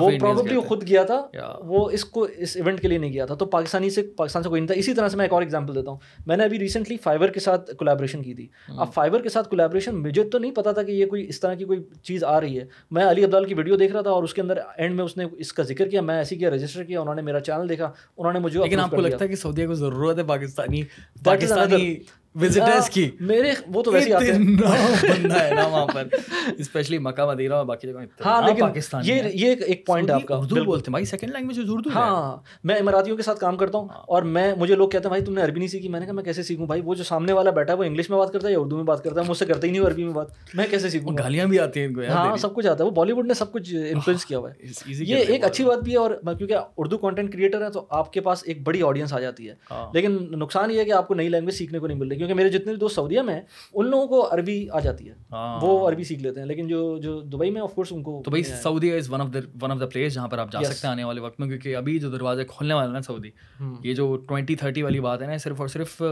وہ 0.01 0.11
پروبیبلی 0.21 0.61
خود 0.61 0.89
گیا 0.89 1.03
تھا 1.03 1.29
وہ 1.61 1.91
اس 1.91 2.05
کو 2.05 2.27
اس 2.37 2.57
ایونٹ 2.57 2.81
کے 2.81 2.89
لیے 2.89 2.99
نہیں 2.99 3.13
گیا 3.13 3.27
تھا 3.27 3.35
تو 3.35 3.47
پاکستانی 3.47 3.91
سے 3.91 4.03
پاکستان 4.03 4.43
سے 4.43 4.49
کوئی 4.49 4.61
نہیں 4.61 4.67
تھا۔ 4.67 4.75
اسی 4.75 4.95
طرح 4.95 5.09
سے 5.09 5.17
میں 5.17 5.25
ایک 5.25 5.33
اور 5.33 5.43
ایگزامپل 5.43 5.75
دیتا 5.75 5.91
ہوں۔ 5.91 5.99
میں 6.27 6.37
نے 6.37 6.45
ابھی 6.45 6.59
ریسنٹلی 6.59 6.97
فائبر 6.97 7.29
کے 7.29 7.41
ساتھ 7.41 7.71
کولیبریشن 7.75 8.23
کی 8.23 8.35
تھی۔ 8.35 8.47
اب 8.69 8.95
فائبر 8.95 9.23
کے 9.23 9.29
ساتھ 9.29 9.49
کولیبریشن 9.49 9.95
مجھے 9.95 10.25
تو 10.25 10.39
نہیں 10.39 10.53
پتا 10.53 10.73
تھا 10.73 10.83
کہ 10.83 10.93
یہ 10.93 11.07
کوئی 11.07 11.29
اس 11.29 11.41
طرح 11.41 11.55
کی 11.55 11.65
کوئی 11.65 11.83
چیز 12.03 12.25
آ 12.25 12.41
رہی 12.41 12.61
ہے۔ 12.61 12.65
میں 12.91 13.05
علی 13.05 13.25
عبدال 13.25 13.45
کی 13.45 13.55
ویڈیو 13.55 13.77
دیکھ 13.77 13.93
رہا 13.93 14.01
تھا 14.01 14.11
اور 14.11 14.23
اس 14.23 14.35
کے 14.35 14.41
اندر 14.43 14.59
اینڈ 14.77 14.95
میں 14.95 15.05
اس 15.05 15.17
نے 15.17 15.25
اس 15.39 15.53
کا 15.53 15.63
ذکر 15.63 15.89
کیا 15.89 16.01
میں 16.01 16.17
ایسی 16.17 16.37
کیا 16.37 16.51
رجسٹر 16.51 16.85
کیا 16.85 17.01
انہوں 17.01 17.15
نے 17.15 17.23
میرا 17.23 17.41
چینل 17.41 17.69
دیکھا 17.69 17.93
انہوں 18.17 18.33
نے 18.33 18.39
مجھے 18.39 18.61
لیکن 18.61 18.81
آپ 18.81 18.91
کو 18.91 18.97
لگتا 18.97 19.25
ہے 19.25 19.29
کہ 19.29 19.37
سعودیہ 19.37 19.67
کو 19.67 19.75
ضرورت 19.75 20.19
ہے 20.19 20.23
پاکستانی 20.23 20.83
پاکستانی 21.25 21.97
وزٹرس 22.41 22.91
کی 22.91 23.11
میرے 23.21 23.51
وہ 23.67 23.83
تو 23.83 23.93
ویسے 23.93 24.15
آتے 24.15 24.33
ہیں۔ 24.33 24.39
بندہ 24.39 25.45
ہے 25.45 25.51
نا 25.55 25.67
وہاں 25.67 25.87
پر۔ 25.87 26.05
اسپیشلی 26.59 26.99
مکہ 26.99 27.27
مدینہ 27.27 27.55
اور 27.55 27.65
باقی 27.67 27.89
جگہ۔ 27.89 27.99
ہاں 28.25 28.43
لیکن 28.49 28.65
یہ 29.03 29.23
یہ 29.35 29.55
ایک 29.67 29.87
پوائنٹ 29.87 30.09
ہے 30.11 30.15
آپ 30.15 30.25
کا۔ 30.25 30.37
اردو 30.37 30.65
بولتے 30.65 30.85
ہیں۔ 30.89 30.91
بھائی 30.91 31.05
سیکنڈ 31.05 31.31
لینگویج 31.31 31.61
اردو 31.69 31.91
ہاں 31.95 32.37
میں 32.65 32.75
اماراتیوں 32.77 33.17
کے 33.17 33.23
ساتھ 33.23 33.41
کام 33.41 33.57
کرتا 33.57 33.79
ہوں 33.79 33.89
اور 34.09 34.23
میں 34.23 34.55
مجھے 34.59 34.75
لوگ 34.75 34.89
کہتے 34.89 35.03
ہیں 35.05 35.11
بھائی 35.11 35.25
تم 35.25 35.35
نے 35.35 35.43
عربی 35.43 35.59
نہیں 35.59 35.69
سیکھی۔ 35.69 35.89
میں 35.89 36.01
نے 36.01 36.07
کہا 36.07 36.15
میں 36.15 36.25
کیسے 36.25 36.43
سیکھوں 36.43 36.67
بھائی؟ 36.67 36.81
وہ 36.85 36.95
جو 36.95 37.05
سامنے 37.05 37.33
والا 37.33 37.51
بیٹھا 37.51 37.73
ہے 37.73 37.79
وہ 37.79 37.85
انگلش 37.85 38.11
میں 38.11 38.19
بات 38.19 38.33
کرتا 38.33 38.49
ہے 38.49 38.53
یا 38.53 38.59
اردو 38.59 38.77
میں 38.77 38.85
بات 38.85 39.05
کرتا 39.05 39.21
ہے؟ 39.21 39.27
مجھ 39.29 39.39
سے 39.39 39.47
کرتا 39.47 39.67
ہی 39.67 39.73
نہیں 39.73 39.83
عربی 39.83 40.05
میں 40.05 40.13
بات۔ 40.13 40.27
میں 40.55 40.67
کیسے 40.71 40.91
سیکھوں 40.91 41.17
گالیاں 41.19 41.47
بھی 41.47 41.59
آتی 41.61 41.81
ہیں 41.81 41.87
ان 41.87 41.95
کو 41.95 42.01
ہاں 42.09 42.37
سب 42.37 42.55
کچھ 42.55 42.67
آتا 42.67 42.85
ہے۔ 42.85 42.89
وہ 42.89 42.95
بالی 42.95 43.13
ووڈ 43.13 43.27
نے 43.27 43.35
سب 43.35 43.53
کچھ 43.53 43.75
انفلوئنس 43.75 44.27
کیا 44.27 44.39
ہوا 44.39 44.51
ہے۔ 44.51 44.67
یہ 44.87 45.17
ایک 45.17 45.45
اچھی 45.45 45.65
بات 45.65 45.79
بھی 45.79 45.93
ہے 45.93 45.99
اور 45.99 46.11
کیونکہ 46.39 46.55
اردو 46.77 46.99
کانٹینٹ 46.99 47.33
کریٹر 47.33 47.65
ہے 47.65 47.71
تو 47.71 47.87
آپ 47.91 48.13
کے 48.13 48.21
پاس 48.21 48.43
ایک 48.47 48.63
بڑی 48.63 48.83
آڈینس 48.83 49.13
آ 49.13 49.21
جاتی 49.21 49.49
ہے۔ 49.49 49.55
لیکن 49.93 50.19
نقصان 50.31 50.71
یہ 50.71 50.79
ہے 50.79 50.85
کہ 50.85 50.93
آپ 50.93 51.09
کو 51.09 51.15
نئی 51.15 51.29
لینگویج 51.29 51.55
سیکھنے 51.55 51.79
کو 51.79 51.87
نہیں 51.87 51.99
مل 51.99 52.09
رہی۔ 52.09 52.24
کیونکہ 52.27 52.43
میرے 52.43 52.59
جتنے 52.59 52.75
دوست 52.75 52.95
سعودیہ 52.95 53.21
میں 53.21 53.35
ہیں 53.35 53.43
ان 53.75 53.87
لوگوں 53.87 54.07
کو 54.07 54.35
عربی 54.35 54.69
آ 54.71 54.81
جاتی 54.81 55.09
ہے۔ 55.09 55.15
وہ 55.63 55.89
عربی 55.89 56.05
سیکھ 56.05 56.23
لیتے 56.23 56.41
ہیں 56.41 56.47
لیکن 56.47 56.69
جو 56.69 56.99
جو 56.99 57.21
دبئی 57.21 57.51
میں 57.51 57.61
آف 57.61 57.75
کورس 57.75 57.89
ان 57.91 58.03
کو 58.03 58.23
تو 58.25 58.31
بھائی 58.31 58.43
Saudi 58.43 58.93
is 58.93 59.11
one 59.11 59.21
of 59.21 59.35
the 59.35 59.39
one 59.63 59.71
of 59.71 59.81
the 59.81 59.87
place 59.87 60.15
جہاں 60.15 60.29
پر 60.29 60.39
آپ 60.39 60.53
جا 60.53 60.63
سکتے 60.63 60.87
ہیں 60.87 60.93
آنے 60.93 61.05
والے 61.05 61.21
وقت 61.21 61.41
میں 61.41 61.49
کیونکہ 61.49 61.77
ابھی 61.77 61.99
جو 61.99 62.11
دروازے 62.11 62.45
کھولنے 62.45 62.75
والے 62.75 62.93
نا 62.93 63.01
سعودی 63.01 63.31
یہ 63.83 63.95
جو 63.95 64.17
ٹوئنٹی 64.17 64.57
تھرٹی 64.57 64.83
والی 64.83 65.01
بات 65.01 65.23
ہے 65.23 65.27
نا 65.27 65.37
صرف 65.37 65.61
اور 65.61 65.69
صرف 65.69 66.03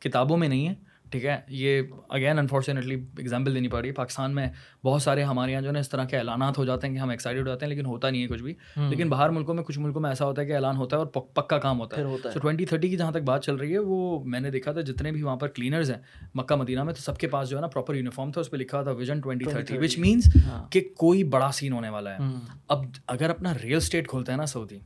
کتابوں 0.00 0.36
میں 0.36 0.48
نہیں 0.48 0.68
ہے۔ 0.68 0.74
ٹھیک 1.14 1.24
ہے؟ 1.24 1.40
یہ 1.48 1.82
اگین 2.08 2.38
انفارچونیٹلی 2.38 2.94
اگزامپل 3.18 3.54
دینی 3.54 3.68
پڑ 3.68 3.80
رہی 3.80 3.88
ہے۔ 3.88 3.94
پاکستان 3.94 4.34
میں 4.34 4.46
بہت 4.84 5.02
سارے 5.02 5.22
ہمارے 5.22 5.52
یہاں 5.52 5.62
جو 5.62 5.70
ہے 5.74 5.78
اس 5.78 5.88
طرح 5.88 6.04
کے 6.04 6.16
اعلانات 6.18 6.58
ہو 6.58 6.64
جاتے 6.64 6.86
ہیں 6.86 6.94
کہ 6.94 7.00
ہم 7.00 7.08
ایکسائٹیڈ 7.08 7.42
ہو 7.42 7.46
جاتے 7.46 7.66
ہیں 7.66 7.70
لیکن 7.70 7.86
ہوتا 7.86 8.10
نہیں 8.10 8.22
ہے 8.22 8.26
کچھ 8.26 8.42
بھی۔ 8.42 8.54
لیکن 8.90 9.08
باہر 9.08 9.28
ملکوں 9.28 9.54
میں 9.54 9.62
کچھ 9.62 9.78
ملکوں 9.78 10.00
میں 10.00 10.10
ایسا 10.10 10.24
ہوتا 10.24 10.42
ہے 10.42 10.46
کہ 10.46 10.54
اعلان 10.54 10.76
ہوتا 10.76 10.96
ہے 10.96 11.02
اور 11.02 11.22
پکا 11.22 11.58
کام 11.58 11.80
ہوتا 11.80 11.96
ہے۔ 11.96 12.02
سو 12.32 12.38
ٹوئنٹی 12.38 12.66
تھرٹی 12.66 12.88
کی 12.88 12.96
جہاں 12.96 13.12
تک 13.12 13.22
بات 13.22 13.44
چل 13.44 13.54
رہی 13.54 13.72
ہے 13.72 13.78
وہ 13.78 14.24
میں 14.24 14.40
نے 14.40 14.50
دیکھا 14.50 14.72
تھا 14.72 14.80
جتنے 14.80 15.12
بھی 15.12 15.22
وہاں 15.22 15.36
پر 15.36 15.48
کلینرز 15.48 15.90
ہیں 15.90 15.98
مکہ 16.34 16.56
مدینہ 16.56 16.82
میں 16.82 16.94
تو 16.94 17.00
سب 17.02 17.18
کے 17.18 17.26
پاس 17.28 17.48
جو 17.48 17.56
ہے 17.56 17.60
نا 17.60 17.66
پراپر 17.66 17.94
یونیفارم 17.94 18.32
تھا 18.32 18.40
اس 18.40 18.50
پہ 18.50 18.56
لکھا 18.56 18.82
تھا 18.82 18.90
vision 18.90 19.20
twenty 19.20 19.44
thirty 19.44 19.78
which 19.78 19.98
means 19.98 20.36
کہ 20.70 20.80
کوئی 20.96 21.24
بڑا 21.24 21.50
سین 21.52 21.72
ہونے 21.72 21.88
والا 21.88 22.10
ہے۔ 22.10 22.18
اب 22.68 22.84
اگر 23.06 23.30
اپنا 23.30 23.54
ریئل 23.62 23.76
اسٹیٹ 23.76 24.08
کھولتا 24.08 24.32
ہے 24.32 24.36
نا 24.36 24.46
سعودی 24.46 24.78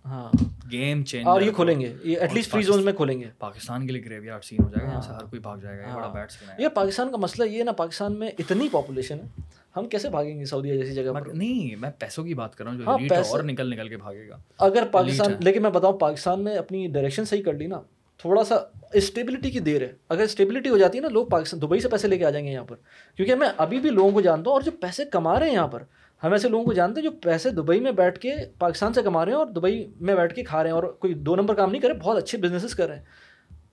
گیم 0.72 1.04
چینج 1.04 1.26
اور 1.26 1.40
یہ 1.40 1.50
کھولیں 1.50 1.80
گے۔ 1.80 1.92
ایٹ 2.16 2.34
لیسٹ 2.34 2.50
فری 2.50 2.62
زون 2.62 2.84
میں 2.84 2.92
کھولیں 2.92 3.20
گے۔ 3.20 3.24
پاکستان 3.38 3.86
کے 3.86 3.92
لیے 3.92 4.04
گریو 4.04 4.24
یارڈ 4.24 4.44
سین 4.44 4.64
ہو 4.64 4.68
جائے 4.68 4.86
گا 4.86 4.92
یہاں 4.92 5.00
سے 5.00 5.12
ہر 5.12 5.24
کوئی 5.24 5.40
بھاگ 5.40 5.58
جائے 5.58 5.78
گا 5.78 6.17
یہ 6.58 6.64
ہے 6.64 6.68
پاکستان 6.68 7.10
کا 7.10 7.16
مسئلہ 7.16 7.48
یہ 7.48 7.64
نا 7.64 7.72
پاکستان 7.72 8.18
میں 8.18 8.30
اتنی 8.38 8.68
پاپولیشن 8.72 9.18
ہے 9.20 9.40
ہم 9.76 9.88
کیسے 9.88 10.08
بھاگیں 10.08 10.40
گے 10.40 10.44
سعودیہ 10.44 10.74
جیسی 10.74 10.94
جگہ 10.94 11.12
پر؟ 11.12 11.26
نہیں 11.32 11.76
میں 11.76 11.90
پیسوں 11.98 12.24
کی 12.24 12.34
بات 12.34 12.56
کر 12.56 12.64
رہا 12.64 12.72
ہوں 12.72 12.78
جو 12.78 12.90
اور 13.32 13.42
نکل 13.42 13.70
نکل 13.70 13.88
کے 13.88 13.96
بھاگے 13.96 14.28
گا۔ 14.28 14.36
اگر 14.58 14.82
پاکستان 14.90 15.32
لیکن 15.40 15.62
میں 15.62 15.70
بتاؤں 15.70 15.98
پاکستان 15.98 16.44
میں 16.44 16.56
اپنی 16.56 16.88
ڈائریکشن 16.88 17.24
صحیح 17.24 17.42
کر 17.42 17.52
لی 17.52 17.66
نا 17.66 17.80
تھوڑا 18.18 18.44
سا 18.44 18.54
اسٹیبلٹی 18.92 19.50
کی 19.50 19.60
دیر 19.60 19.82
ہے۔ 19.82 19.92
اگر 20.08 20.22
اسٹیبلٹی 20.22 20.70
ہو 20.70 20.78
جاتی 20.78 20.98
ہے 20.98 21.02
نا 21.02 21.08
لوگ 21.08 21.26
پاکستان 21.26 21.62
دبئی 21.62 21.80
سے 21.80 21.88
پیسے 21.88 22.08
لے 22.08 22.18
کے 22.18 22.24
آ 22.24 22.30
جائیں 22.30 22.46
گے 22.46 22.52
یہاں 22.52 22.64
پر۔ 22.64 22.76
کیونکہ 23.16 23.34
میں 23.34 23.48
ابھی 23.56 23.78
بھی 23.78 23.90
لوگوں 23.90 24.10
کو 24.10 24.20
جانتا 24.20 24.50
ہوں 24.50 24.54
اور 24.54 24.62
جو 24.62 24.70
پیسے 24.70 25.04
کما 25.04 25.40
رہے 25.40 25.46
ہیں 25.46 25.54
یہاں 25.54 25.68
پر 25.68 25.82
ہم 26.24 26.32
ایسے 26.32 26.48
لوگوں 26.48 26.64
کو 26.64 26.72
جانتے 26.72 27.00
ہیں 27.00 27.08
جو 27.08 27.16
پیسے 27.22 27.50
دبئی 27.50 27.80
میں 27.80 27.92
بیٹھ 27.92 28.18
کے 28.18 28.30
پاکستان 28.58 28.92
سے 28.92 29.02
کما 29.02 29.24
رہے 29.24 29.32
ہیں 29.32 29.38
اور 29.38 29.46
دبئی 29.46 29.90
میں 30.00 30.14
بیٹھ 30.14 30.34
کے 30.34 30.42
کھا 30.42 30.62
رہے 30.62 30.70
ہیں 30.70 30.74
اور 30.74 30.82
کوئی 30.82 31.14
دو 31.14 31.36
نمبر 31.36 31.54
کام 31.54 31.70
نہیں 31.70 31.82
کرے 31.82 31.92
بہت 31.92 32.16
اچھے 32.16 32.38
بزنسز 32.38 32.74
کر 32.74 32.88
رہے 32.88 32.96
ہیں۔ 32.96 33.04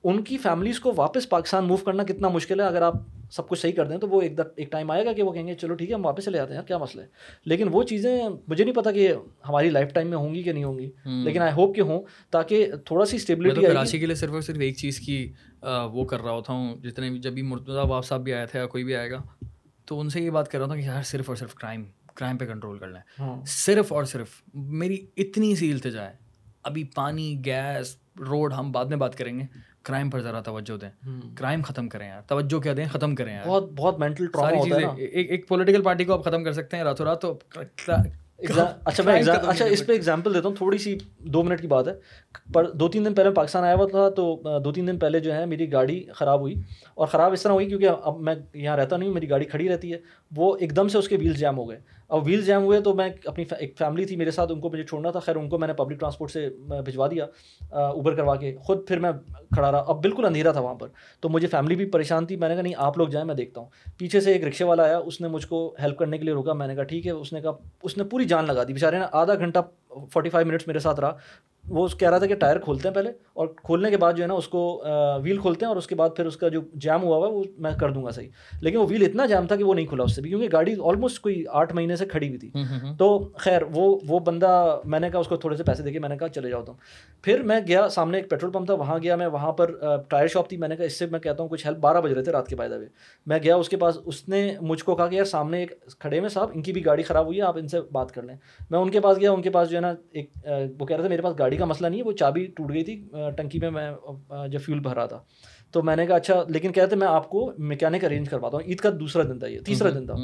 ان 0.05 0.23
کی 0.23 0.37
فیملیز 0.37 0.79
کو 0.79 0.93
واپس 0.95 1.29
پاکستان 1.29 1.65
موو 1.65 1.77
کرنا 1.77 2.03
کتنا 2.03 2.29
مشکل 2.29 2.59
ہے؟ 2.59 2.65
اگر 2.65 2.81
آپ 2.81 2.93
سب 3.31 3.47
کچھ 3.47 3.59
صحیح 3.59 3.71
کر 3.71 3.85
دیں 3.85 3.97
تو 3.97 4.09
وہ 4.09 4.21
ایک 4.21 4.39
ایک 4.55 4.71
ٹائم 4.71 4.91
آئے 4.91 5.05
گا 5.05 5.13
کہ 5.13 5.23
وہ 5.23 5.31
کہیں 5.31 5.47
گے 5.47 5.53
چلو 5.53 5.75
ٹھیک 5.75 5.89
ہے 5.89 5.95
ہم 5.95 6.05
واپس 6.05 6.25
چلے 6.25 6.37
جاتے 6.37 6.53
ہیں 6.55 6.61
کیا 6.61 6.77
مسئلہ 6.77 7.01
ہے؟ 7.01 7.07
لیکن 7.45 7.67
وہ 7.71 7.83
چیزیں 7.83 8.23
مجھے 8.47 8.63
نہیں 8.63 8.75
پتا 8.75 8.91
کہ 8.91 9.13
ہماری 9.49 9.69
لائف 9.69 9.93
ٹائم 9.93 10.07
میں 10.07 10.17
ہوں 10.17 10.35
گی 10.35 10.43
کہ 10.43 10.53
نہیں 10.53 10.63
ہوں 10.63 10.79
گی 10.79 10.89
لیکن 11.23 11.41
آئی 11.41 11.53
ہوپ 11.55 11.75
کہ 11.75 11.81
ہوں 11.81 12.01
تاکہ 12.31 12.71
تھوڑا 12.85 13.05
سی 13.05 13.15
اسٹیبلٹی 13.15 13.61
کراچی 13.61 13.99
کے 13.99 14.05
لیے 14.05 14.15
صرف 14.15 14.31
اور 14.31 14.41
صرف 14.41 14.59
ایک 14.59 14.77
چیز 14.77 14.99
کی 14.99 15.17
وہ 15.91 16.05
کر 16.05 16.21
رہا 16.21 16.31
ہوتا 16.31 16.53
ہوں۔ 16.53 16.75
جتنے 16.81 17.09
بھی 17.09 17.19
جب 17.19 17.33
بھی 17.33 17.41
مرتضیٰ 17.41 17.85
باپ 17.85 18.05
صاحب 18.05 18.23
بھی 18.23 18.33
آیا 18.33 18.45
تھا 18.45 18.59
یا 18.59 18.65
کوئی 18.65 18.83
بھی 18.83 18.95
آئے 18.95 19.11
گا 19.11 19.21
تو 19.85 19.99
ان 19.99 20.09
سے 20.09 20.21
یہ 20.21 20.29
بات 20.29 20.51
کر 20.51 20.59
رہا 20.59 20.67
تھا 20.67 20.75
کہ 20.75 20.81
یار 20.81 21.03
صرف 21.03 21.29
اور 21.29 21.35
صرف 21.35 21.55
کرائم 21.55 21.83
کرائم 22.15 22.37
پہ 22.37 22.45
کنٹرول 22.45 22.77
کر 22.79 22.87
لیں 22.87 23.25
صرف 23.47 23.93
اور 23.93 24.03
صرف 24.03 24.41
میری 24.53 25.05
اتنی 25.17 25.55
سی 25.55 25.71
التجا 25.71 26.05
ہے۔ 26.05 26.13
ابھی 26.63 26.83
پانی 26.95 27.33
گیس 27.45 27.95
روڈ 28.19 28.53
ہم 28.53 28.71
بعد 28.71 28.85
میں 28.85 28.97
بات 28.97 29.15
کریں 29.15 29.37
گے۔ 29.39 29.45
کرائم 29.85 30.09
پر 30.09 30.21
ذرا 30.21 30.41
توجہ 30.41 30.77
دیں۔ 30.77 30.89
کرائم 31.35 31.61
ختم 31.61 31.89
کریں 31.89 32.07
یار۔ 32.07 32.21
توجہ 32.27 32.59
کیا 32.59 32.73
دیں؟ 32.77 32.85
ختم 32.85 33.15
کریں 33.15 33.33
یار۔ 33.33 33.47
بہت 33.47 33.71
بہت 33.75 33.99
مینٹل 33.99 34.25
ساری 34.41 34.55
چیزیں 34.63 34.79
ایک 35.21 35.47
پولیٹیکل 35.47 35.81
پارٹی 35.81 36.05
کو 36.05 36.13
آپ 36.13 36.23
ختم 36.23 36.43
کر 36.43 36.51
سکتے 36.51 36.77
ہیں 36.77 36.83
راتوں 36.83 37.05
رات 37.05 37.21
تو 37.21 37.39
اچھا 38.85 39.03
میں 39.03 39.13
اچھا 39.47 39.65
اس 39.65 39.85
پہ 39.85 39.93
ایگزامپل 39.93 40.33
دیتا 40.33 40.47
ہوں 40.49 40.55
تھوڑی 40.55 40.77
سی 40.77 40.97
دو 41.19 41.43
منٹ 41.43 41.61
کی 41.61 41.67
بات 41.67 41.87
ہے۔ 41.87 41.93
پر 42.53 42.71
دو 42.71 42.87
تین 42.87 43.05
دن 43.05 43.13
پہلے 43.13 43.29
میں 43.29 43.35
پاکستان 43.35 43.63
آیا 43.63 43.75
ہوا 43.75 43.87
تھا 43.87 44.09
تو 44.09 44.41
دو 44.59 44.71
تین 44.71 44.87
دن 44.87 44.99
پہلے 44.99 45.19
جو 45.19 45.33
ہے 45.33 45.45
میری 45.45 45.71
گاڑی 45.71 46.03
خراب 46.15 46.39
ہوئی۔ 46.39 46.55
اور 46.95 47.07
خراب 47.07 47.33
اس 47.33 47.43
طرح 47.43 47.51
ہوئی 47.51 47.65
کیونکہ 47.65 47.89
اب 48.03 48.19
میں 48.19 48.35
یہاں 48.53 48.77
رہتا 48.77 48.97
نہیں 48.97 49.09
میری 49.09 49.29
گاڑی 49.29 49.45
کھڑی 49.45 49.69
رہتی 49.69 49.93
ہے۔ 49.93 49.97
وہ 50.35 50.57
ایک 50.59 50.75
دم 50.75 50.87
سے 50.87 50.97
اس 50.97 51.07
کے 51.07 51.17
ویل 51.17 51.33
جیم 51.33 51.57
ہو 51.57 51.69
گئے۔ 51.69 51.79
اب 52.09 52.21
ویل 52.25 52.41
جیم 52.41 52.61
ہوئے 52.63 52.81
تو 52.81 52.93
میں 52.93 53.09
اپنی 53.25 53.45
ایک 53.59 53.77
فیملی 53.77 54.05
تھی، 54.05 54.15
میرے 54.15 54.31
ساتھ 54.31 54.51
ان 54.51 54.59
کو 54.59 54.69
مجھے 54.69 54.83
چھوڑنا 54.83 55.11
تھا۔ 55.11 55.19
خیر، 55.19 55.35
ان 55.35 55.49
کو 55.49 55.57
میں 55.57 55.67
نے 55.67 55.73
پبلک 55.73 55.99
ٹرانسپورٹ 55.99 56.31
سے 56.31 56.49
بھجوا 56.85 57.07
دیا 57.11 57.25
اوبر 57.69 58.15
کروا 58.15 58.35
کے۔ 58.35 58.55
خود 58.59 58.87
پھر 58.87 58.99
میں 58.99 59.11
کھڑا 59.53 59.71
رہا۔ 59.71 59.83
اب 59.87 60.01
بالکل 60.01 60.25
اندھیرا 60.25 60.51
تھا 60.51 60.59
وہاں 60.59 60.75
پر۔ 60.75 60.87
تو 61.19 61.29
مجھے 61.29 61.47
فیملی 61.47 61.75
بھی 61.75 61.85
پریشان 61.85 62.25
تھی۔ 62.25 62.35
میں 62.35 62.49
نے 62.49 62.55
کہا، 62.55 62.63
نہیں، 62.63 62.73
آپ 62.77 62.97
لوگ 62.97 63.07
جائیں، 63.07 63.27
میں 63.27 63.35
دیکھتا 63.35 63.61
ہوں۔ 63.61 63.67
پیچھے 63.97 64.19
سے 64.21 64.31
ایک 64.33 64.43
رکشے 64.43 64.63
والا 64.63 64.83
آیا، 64.83 64.97
اس 64.97 65.21
نے 65.21 65.27
مجھ 65.27 65.47
کو 65.47 65.75
ہیلپ 65.83 65.97
کرنے 65.97 66.17
کے 66.17 66.23
لیے 66.23 66.33
روکا۔ 66.33 66.53
میں 66.53 66.67
نے 66.67 66.75
کہا، 66.75 66.83
ٹھیک 66.83 67.07
ہے۔ 67.07 67.11
اس 67.11 67.33
نے 67.33 67.41
کہا، 67.41 67.51
اس 67.83 67.97
نے 67.97 68.03
پوری 68.03 68.25
جان 68.25 68.45
لگا 68.45 68.63
دی۔ 68.63 68.73
بیچارے 68.73 68.99
نے 68.99 69.05
آدھا 69.11 69.35
گھنٹہ 69.35 69.59
فورٹی 70.13 70.29
فائیو 70.29 70.47
منٹس 70.47 70.67
میرے 70.67 70.79
ساتھ 70.79 70.99
رہا۔ 70.99 71.17
وہ 71.69 71.87
کہہ 71.99 72.09
رہا 72.09 72.17
تھا 72.17 72.27
کہ 72.27 72.35
ٹائر 72.35 72.57
کھولتے 72.57 72.87
ہیں 72.87 72.95
پہلے 72.95 73.09
اور 73.33 73.47
کھولنے 73.63 73.89
کے 73.89 73.97
بعد 73.97 74.13
جو 74.13 74.23
ہے 74.23 74.27
نا 74.27 74.33
اس 74.33 74.47
کو 74.47 74.83
ویل 75.23 75.37
کھولتے 75.37 75.65
ہیں 75.65 75.67
اور 75.67 75.77
اس 75.77 75.87
کے 75.87 75.95
بعد 75.95 76.09
پھر 76.15 76.25
اس 76.25 76.37
کا 76.37 76.47
جو 76.47 76.61
جیم 76.73 77.03
ہوا 77.03 77.17
ہوا 77.17 77.27
وہ 77.27 77.43
میں 77.57 77.71
کر 77.79 77.91
دوں 77.91 78.05
گا 78.05 78.09
صحیح۔ 78.09 78.29
لیکن 78.61 78.77
وہ 78.77 78.85
ویل 78.89 79.05
اتنا 79.05 79.25
جام 79.25 79.47
تھا 79.47 79.55
کہ 79.55 79.63
وہ 79.63 79.73
نہیں 79.73 79.85
کھلا 79.85 80.03
اس 80.03 80.15
سے 80.15 80.21
بھی 80.21 80.29
کیونکہ 80.29 80.49
گاڑی 80.53 80.75
آلموسٹ 80.83 81.19
کوئی 81.21 81.43
آٹھ 81.49 81.73
مہینے 81.73 81.95
سے 81.95 82.05
کھڑی 82.05 82.27
ہوئی 82.27 82.37
تھی۔ 82.39 82.51
تو 82.97 83.29
خیر 83.37 83.61
وہ 83.73 83.99
وہ 84.07 84.19
بندہ 84.19 84.79
میں 84.85 84.99
نے 84.99 85.09
کہا 85.09 85.19
اس 85.19 85.27
کو 85.27 85.37
تھوڑے 85.37 85.55
سے 85.55 85.63
پیسے 85.63 85.83
دے 85.83 85.91
کے 85.91 85.99
میں 85.99 86.09
نے 86.09 86.17
کہا 86.17 86.27
چلے 86.27 86.49
جاؤ 86.49 86.63
تم۔ 86.63 86.73
پھر 87.21 87.43
میں 87.43 87.59
گیا 87.67 87.89
سامنے 87.89 88.17
ایک 88.17 88.29
پیٹرول 88.29 88.51
پمپ 88.51 88.65
تھا 88.65 88.73
وہاں 88.73 88.99
گیا 89.03 89.15
میں 89.15 89.27
وہاں 89.27 89.51
پر 89.51 89.71
ٹائر 90.09 90.27
شاپ 90.27 90.49
تھی۔ 90.49 90.57
میں 90.57 90.67
نے 90.67 90.75
کہا 90.75 90.85
اس 90.85 90.99
سے 90.99 91.05
میں 91.05 91.19
کہتا 91.19 91.43
ہوں 91.43 91.49
کچھ 91.49 91.65
ہیلپ 91.67 91.77
بارہ 91.77 92.01
بج 92.01 92.13
رہے 92.13 92.23
تھے 92.23 92.31
رات 92.31 92.47
کے 92.47 92.55
بائدہ 92.55 92.75
میں 93.25 93.39
گیا 93.43 93.55
اس 93.55 93.69
کے 93.69 93.77
پاس 93.77 93.97
اس 94.05 94.27
نے 94.29 94.53
مجھ 94.61 94.83
کو 94.83 94.95
کہا 94.95 95.07
کہ 95.07 95.15
یار 95.15 95.25
سامنے 95.25 95.59
ایک 95.59 95.73
کھڑے 95.99 96.19
میں 96.19 96.29
صاحب 96.29 96.49
ان 96.53 96.61
کی 96.61 96.73
بھی 96.73 96.85
گاڑی 96.85 97.03
خراب 97.03 97.25
ہوئی 97.25 97.37
ہے 97.37 97.43
آپ 97.43 97.57
ان 97.57 97.67
سے 97.67 97.81
بات 97.91 98.11
کر 98.11 98.23
لیں۔ 98.23 98.35
میں 98.69 98.79
ان 98.79 98.89
کے 98.91 98.99
پاس 98.99 99.19
گیا 99.19 99.31
ان 99.31 99.41
کے 99.41 99.49
پاس 99.49 99.69
جو 99.69 99.77
ہے 99.77 99.81
نا 99.85 99.93
ایک 100.11 100.29
وہ 100.79 100.85
کہہ 100.85 100.95
رہے 100.95 101.03
تھے 101.03 101.09
میرے 101.09 101.21
پاس 101.21 101.39
گاڑی 101.39 101.57
کا 101.57 101.65
مسئلہ 101.65 101.87
نہیں 101.87 101.99
ہے 101.99 102.05
وہ 102.05 102.11
چابی 102.11 102.45
ٹوٹ 102.45 102.73
گئی 102.73 102.83
تھی 102.83 103.03
ٹنکی 103.37 103.59
میں 103.59 103.71
میں 103.71 103.91
جب 104.47 104.61
فیول 104.61 104.79
بھر 104.79 104.95
رہا 104.95 105.05
تھا۔ 105.05 105.19
تو 105.71 105.81
میں 105.83 105.95
نے 105.95 106.05
کہا 106.05 106.15
اچھا 106.15 106.43
لیکن 106.47 106.71
کہتے 106.71 106.95
میں 106.95 107.07
آپ 107.07 107.29
کو 107.29 107.51
میکینک 107.57 108.05
ارینج 108.05 108.29
کرواتا 108.29 108.57
ہوں 108.57 108.63
عید 108.67 108.77
کا 108.77 108.89
دوسرا 108.99 109.23
دن 109.23 109.39
تھا 109.39 109.47
یہ 109.47 109.59
تیسرا 109.65 109.89
دن 109.89 110.05
تھا۔ 110.05 110.15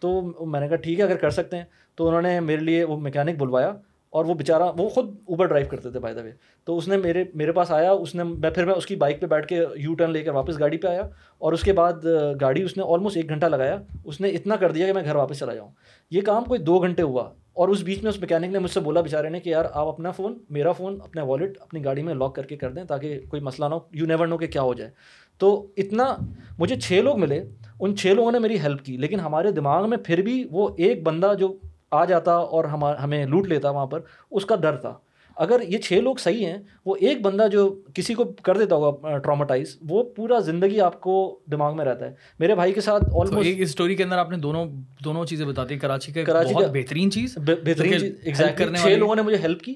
تو 0.00 0.22
میں 0.46 0.60
نے 0.60 0.68
کہا 0.68 0.76
ٹھیک 0.76 0.98
ہے 0.98 1.04
اگر 1.04 1.16
کر 1.16 1.30
سکتے 1.30 1.56
ہیں۔ 1.56 1.64
تو 1.94 2.08
انہوں 2.08 2.22
نے 2.22 2.40
میرے 2.40 2.60
لیے 2.60 2.84
وہ 2.84 3.00
میکینک 3.00 3.38
بلوایا۔ 3.38 3.72
اور 4.12 4.24
وہ 4.24 4.34
بیچارہ، 4.34 4.62
وہ 4.78 4.88
خود 4.88 5.16
اوبر 5.24 5.46
ڈرائیو 5.46 5.66
کرتے 5.70 5.90
تھے 5.90 6.00
بائی 6.00 6.14
دا 6.14 6.22
وے 6.22 6.30
تو 6.64 6.76
اس 6.76 6.88
نے 6.88 6.96
میرے 6.96 7.24
میرے 7.34 7.52
پاس 7.52 7.70
آیا، 7.70 7.92
اس 7.92 8.14
نے 8.14 8.22
میں 8.22 8.50
پھر 8.50 8.64
میں 8.64 8.74
اس 8.74 8.86
کی 8.86 8.96
بائک 8.96 9.20
پہ 9.20 9.26
بیٹھ 9.26 9.46
کے 9.46 9.64
یو 9.76 9.94
ٹرن 9.94 10.10
لے 10.10 10.22
کر 10.22 10.30
واپس 10.30 10.58
گاڑی 10.58 10.76
پہ 10.76 10.88
آیا 10.88 11.02
اور 11.38 11.52
اس 11.52 11.62
کے 11.62 11.72
بعد 11.72 12.04
گاڑی 12.40 12.62
اس 12.62 12.76
نے 12.76 12.82
آلموسٹ 12.86 13.16
ایک 13.16 13.28
گھنٹہ 13.28 13.46
لگایا۔ 13.46 13.76
اس 14.04 14.20
نے 14.20 14.28
اتنا 14.28 14.56
کر 14.56 14.72
دیا 14.72 14.86
کہ 14.86 14.92
میں 14.92 15.04
گھر 15.04 15.14
واپس 15.14 15.38
چلا 15.38 15.54
جاؤں۔ 15.54 15.70
یہ 16.10 16.20
کام 16.20 16.44
کوئی 16.44 16.60
دو 16.60 16.78
گھنٹے 16.78 17.02
ہوا 17.02 17.30
اور 17.52 17.68
اس 17.68 17.82
بیچ 17.82 18.02
میں 18.02 18.10
اس 18.10 18.20
میکینک 18.20 18.52
نے 18.52 18.58
مجھ 18.58 18.70
سے 18.70 18.80
بولا 18.80 19.00
بیچارے 19.00 19.28
نے 19.28 19.40
کہ 19.40 19.50
یار 19.50 19.64
آپ 19.72 19.86
اپنا 19.86 20.10
فون 20.10 20.38
میرا 20.50 20.72
فون 20.72 20.98
اپنا 21.02 21.22
والیٹ 21.22 21.58
اپنی 21.60 21.84
گاڑی 21.84 22.02
میں 22.02 22.14
لاک 22.14 22.34
کر 22.34 22.42
کے 22.42 22.56
کر 22.56 22.72
دیں 22.72 22.84
تاکہ 22.84 23.20
کوئی 23.28 23.42
مسئلہ 23.42 23.68
نہ 23.68 23.74
ہو۔ 23.74 23.80
یو 23.92 24.06
نیور 24.06 24.26
نو 24.26 24.36
کہ 24.36 24.46
کیا 24.46 24.62
ہو 24.62 24.74
جائے۔ 24.74 24.90
تو 25.38 25.66
اتنا 25.76 26.16
مجھے 26.58 26.76
چھ 26.76 26.92
لوگ 26.92 27.18
ملے۔ 27.18 27.42
ان 27.80 27.96
چھ 27.96 28.06
لوگوں 28.06 28.32
نے 28.32 28.38
میری 28.38 28.60
ہیلپ 28.60 28.84
کی، 28.84 28.96
لیکن 28.96 29.20
ہمارے 29.20 29.50
دماغ 29.50 29.88
میں 29.90 29.98
پھر 30.04 30.22
بھی 30.22 30.44
وہ 30.50 30.68
ایک 30.76 31.02
بندہ 31.02 31.32
جو 31.38 31.56
آ 31.92 32.04
جاتا 32.04 32.34
اور 32.34 32.64
ہمیں 32.64 33.24
لوٹ 33.26 33.48
لیتا 33.48 33.70
وہاں 33.70 33.86
پر 33.86 34.00
اس 34.30 34.44
کا 34.46 34.56
ڈر 34.56 34.76
تھا۔ 34.76 34.94
اگر 35.36 35.60
یہ 35.68 35.78
چھ 35.78 35.92
لوگ 35.92 36.16
صحیح 36.16 36.46
ہیں 36.46 36.56
وہ 36.86 36.94
ایک 37.00 37.20
بندہ 37.22 37.46
جو 37.52 37.68
کسی 37.94 38.14
کو 38.14 38.24
کر 38.42 38.56
دیتا 38.56 38.76
ہوگا 38.76 39.18
ٹراماٹائز 39.18 39.76
وہ 39.88 40.02
پورا 40.16 40.38
زندگی 40.38 40.80
آپ 40.80 41.00
کو 41.00 41.14
دماغ 41.52 41.76
میں 41.76 41.84
رہتا 41.84 42.04
ہے۔ 42.06 42.14
میرے 42.38 42.54
بھائی 42.54 42.72
کے 42.72 42.80
ساتھ 42.80 43.04
آلموسٹ 43.04 43.48
اسٹوری 43.58 43.94
کے 43.94 44.04
اندر 44.04 44.18
آپ 44.18 44.30
نے 44.30 44.36
دونوں 44.36 44.64
دونوں 45.04 45.24
چیزیں 45.24 45.46
بتا 45.46 45.64
کراچی 45.80 46.12
کے 46.12 46.24
کراچی 46.24 46.54
کا 46.54 46.66
بہترین 46.72 47.10
چیز 47.10 47.38
بہترین 47.46 47.98
چیز 48.00 48.40
چھ 48.82 48.88
لوگوں 48.88 49.16
نے 49.16 49.22
مجھے 49.22 49.38
ہیلپ 49.38 49.62
کی۔ 49.62 49.74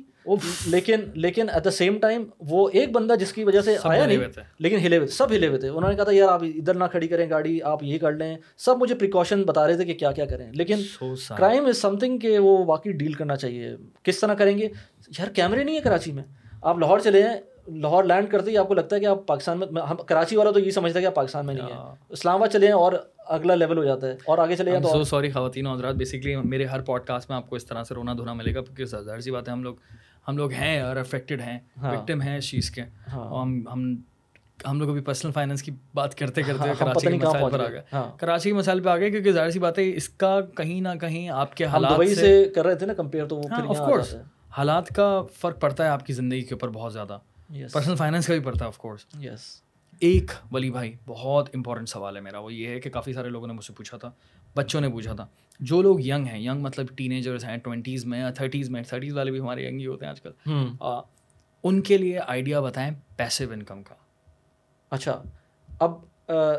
لیکن 0.66 1.00
لیکن 1.14 1.50
ایٹ 1.50 1.64
دا 1.64 1.70
سیم 1.70 1.98
ٹائم 1.98 2.24
وہ 2.40 2.70
ایک 2.72 2.92
بندہ 2.92 3.14
جس 3.20 3.32
کی 3.32 3.44
وجہ 3.44 3.60
سے 3.60 3.76
آیا 3.82 4.06
نہیں 4.06 4.18
لیکن 4.58 4.76
ہلے 4.76 4.96
ہوئے 4.96 5.08
سب 5.08 5.30
ہلے 5.30 5.46
ہوئے 5.46 5.58
تھے۔ 5.58 5.68
انہوں 5.68 5.90
نے 5.90 5.96
کہا 5.96 6.04
تھا 6.04 6.12
یار 6.12 6.28
آپ 6.28 6.42
ادھر 6.42 6.74
نہ 6.74 6.84
کھڑی 6.90 7.08
کریں 7.08 7.30
گاڑی 7.30 7.62
آپ 7.62 7.82
یہ 7.82 7.98
کر 7.98 8.12
لیں۔ 8.12 8.36
سب 8.56 8.74
مجھے 8.80 8.94
پریکاشن 8.94 9.42
بتا 9.42 9.66
رہے 9.66 9.76
تھے 9.76 9.84
کہ 9.84 9.94
کیا 9.94 10.12
کیا 10.12 10.26
کریں۔ 10.26 10.52
لیکن 10.52 10.76
کرائم 11.36 11.66
از 11.66 11.78
سم 11.78 11.98
تھنگ 11.98 12.18
کہ 12.18 12.38
وہ 12.38 12.64
واقعی 12.64 12.92
ڈیل 12.92 13.12
کرنا 13.12 13.36
چاہیے۔ 13.36 13.76
کس 14.02 14.20
طرح 14.20 14.34
کریں 14.34 14.58
گے؟ 14.58 14.68
یار 15.18 15.26
کیمرے 15.26 15.64
نہیں 15.64 15.76
ہے 15.76 15.80
کراچی 15.80 16.12
میں۔ 16.12 16.22
آپ 16.62 16.78
لاہور 16.78 16.98
چلے 16.98 17.22
ہیں 17.22 17.36
لاہور 17.68 18.04
لینڈ 18.04 18.30
کرتے 18.30 18.50
ہی 18.50 18.58
آپ 18.58 18.68
کو 18.68 18.74
لگتا 18.74 18.96
ہے 18.96 19.00
کہ 19.00 19.06
آپ 19.06 19.26
پاکستان 19.26 19.62
میں 19.70 19.82
ہم 19.82 19.96
کراچی 19.96 20.36
والا 20.36 20.50
تو 20.50 20.60
یہ 20.60 20.70
سمجھتا 20.70 20.98
ہے 20.98 21.02
کہ 21.02 21.06
آپ 21.06 21.14
پاکستان 21.14 21.46
میں 21.46 21.54
نہیں 21.54 21.66
ہے 21.66 21.74
اسلام 22.08 22.34
آباد 22.34 22.48
چلے 22.48 22.66
ہیں 22.66 22.72
اور 22.72 22.92
اگلا 23.18 23.54
لیول 23.54 23.78
ہو 23.78 23.84
جاتا 23.84 24.06
ہے۔ 24.06 24.16
اور 24.24 24.38
آگے 24.38 24.56
چلے 24.56 24.70
جائیں 24.70 24.92
تو 24.92 25.04
سوری 25.04 25.30
خواتین 25.30 25.66
حضرات 25.66 25.94
بیسکلی 25.94 26.36
میرے 26.36 26.64
ہر 26.64 26.80
پوڈ 26.80 27.04
کاسٹ 27.04 27.30
میں 27.30 27.36
آپ 27.36 27.50
کو 27.50 27.56
اس 27.56 27.66
طرح 27.66 27.84
سے 27.84 27.94
رونا 27.94 28.12
دھونا 28.12 28.32
ملے 28.32 28.54
گا 28.54 28.60
کیونکہ 28.60 28.84
ظاہر 28.84 29.20
سی 29.20 29.30
بات 29.30 29.48
ہے 29.48 29.52
ہم 29.52 29.62
لوگ 29.62 29.74
ہم 30.28 30.36
لوگ 30.36 30.52
ہیں 30.52 30.80
اور 30.80 30.96
افیکٹڈ 30.96 31.40
ہیں 31.40 31.58
وکٹم 31.82 32.20
ہاں۔ 32.20 32.28
ہیں 32.28 32.38
اس 32.38 32.50
چیز 32.50 32.70
کے۔ 32.70 32.82
ہاں۔ 33.12 33.42
ہم 33.42 33.68
ہم 33.72 33.94
ہم 34.66 34.80
لوگ 34.80 34.88
ابھی 34.88 35.00
پرسنل 35.00 35.32
فائنینس 35.32 35.62
کی 35.62 35.70
بات 35.94 36.14
کرتے 36.14 36.42
کرتے 36.42 36.68
کراچی 36.78 37.06
کے 37.06 37.26
مسائل 37.26 37.50
پر 37.52 37.60
آ 37.60 37.70
گئے۔ 37.70 37.82
ہاں۔ 37.92 38.18
کراچی 38.18 38.50
کے 38.50 38.56
مسائل 38.56 38.80
پہ 38.80 38.88
آ 38.88 38.96
گئے 38.96 39.10
کیونکہ 39.10 39.32
ظاہر 39.32 39.50
سی 39.50 39.58
بات 39.58 39.78
ہے 39.78 39.96
اس 39.96 40.08
کا 40.08 40.40
کہیں 40.56 40.80
نہ 40.80 40.88
کہیں 41.00 41.28
آپ 41.28 41.56
کے 41.56 41.64
حالات 41.64 42.08
سے 42.16 42.44
کر 42.54 42.66
رہے 42.66 42.74
تھے 42.74 42.86
نا 42.86 42.94
کمپیئر 42.94 43.26
تو 43.26 43.40
آف 43.68 43.78
کورس 43.78 44.14
حالات 44.58 44.88
کا 44.88 45.22
فرق 45.40 45.60
پڑتا 45.60 45.84
ہے 45.84 45.88
آپ 45.88 46.06
کی 46.06 46.12
زندگی 46.12 46.42
کے 46.42 46.54
اوپر 46.54 46.68
بہت 46.68 46.92
زیادہ۔ 46.92 47.18
پرسنل 47.72 47.96
فائنینس 47.96 48.26
کا 48.26 48.32
بھی 48.32 48.40
پڑتا 48.40 48.64
ہے 48.64 48.66
آف 48.66 48.78
کورس 48.78 49.00
یس 49.20 49.62
ایک 50.00 50.30
ولی 50.52 50.70
بھائی 50.70 50.92
بہت 51.06 51.48
امپورٹنٹ 51.54 51.88
سوال 51.88 52.16
ہے 52.16 52.20
میرا۔ 52.20 52.38
وہ 52.38 52.52
یہ 52.52 52.68
ہے 52.68 52.80
کہ 52.80 52.90
کافی 52.90 53.12
سارے 53.12 53.28
لوگوں 53.28 53.46
نے 53.46 53.52
مجھ 53.52 53.64
سے 53.64 53.72
پوچھا 53.72 53.96
تھا 53.96 54.10
بچوں 54.56 54.80
نے 54.80 54.88
پوچھا 54.88 55.12
تھا۔ 55.12 55.26
جو 55.60 55.82
لوگ 55.82 56.00
ینگ 56.00 56.26
ہیں 56.26 56.38
ینگ 56.38 56.60
مطلب 56.60 56.86
ٹین 56.96 57.12
ایجرس 57.12 57.44
ہیں 57.44 57.56
ٹوینٹیز 57.56 58.04
میں 58.06 58.30
تھرٹیز 58.30 58.70
میں 58.70 58.82
تھرٹیز 58.82 59.16
والے 59.16 59.30
بھی 59.30 59.40
ہمارے 59.40 59.68
ینگ 59.68 59.80
ہی 59.80 59.86
ہوتے 59.86 60.04
ہیں 60.04 60.10
آج 60.10 60.20
کل۔ 60.20 60.30
ان 61.64 61.80
کے 61.80 61.98
لیے 61.98 62.18
آئیڈیا 62.26 62.60
بتائیں 62.60 62.90
پیسو 63.16 63.44
انکم 63.52 63.82
کا۔ 63.82 63.94
اچھا 64.90 65.22
اب 65.68 65.92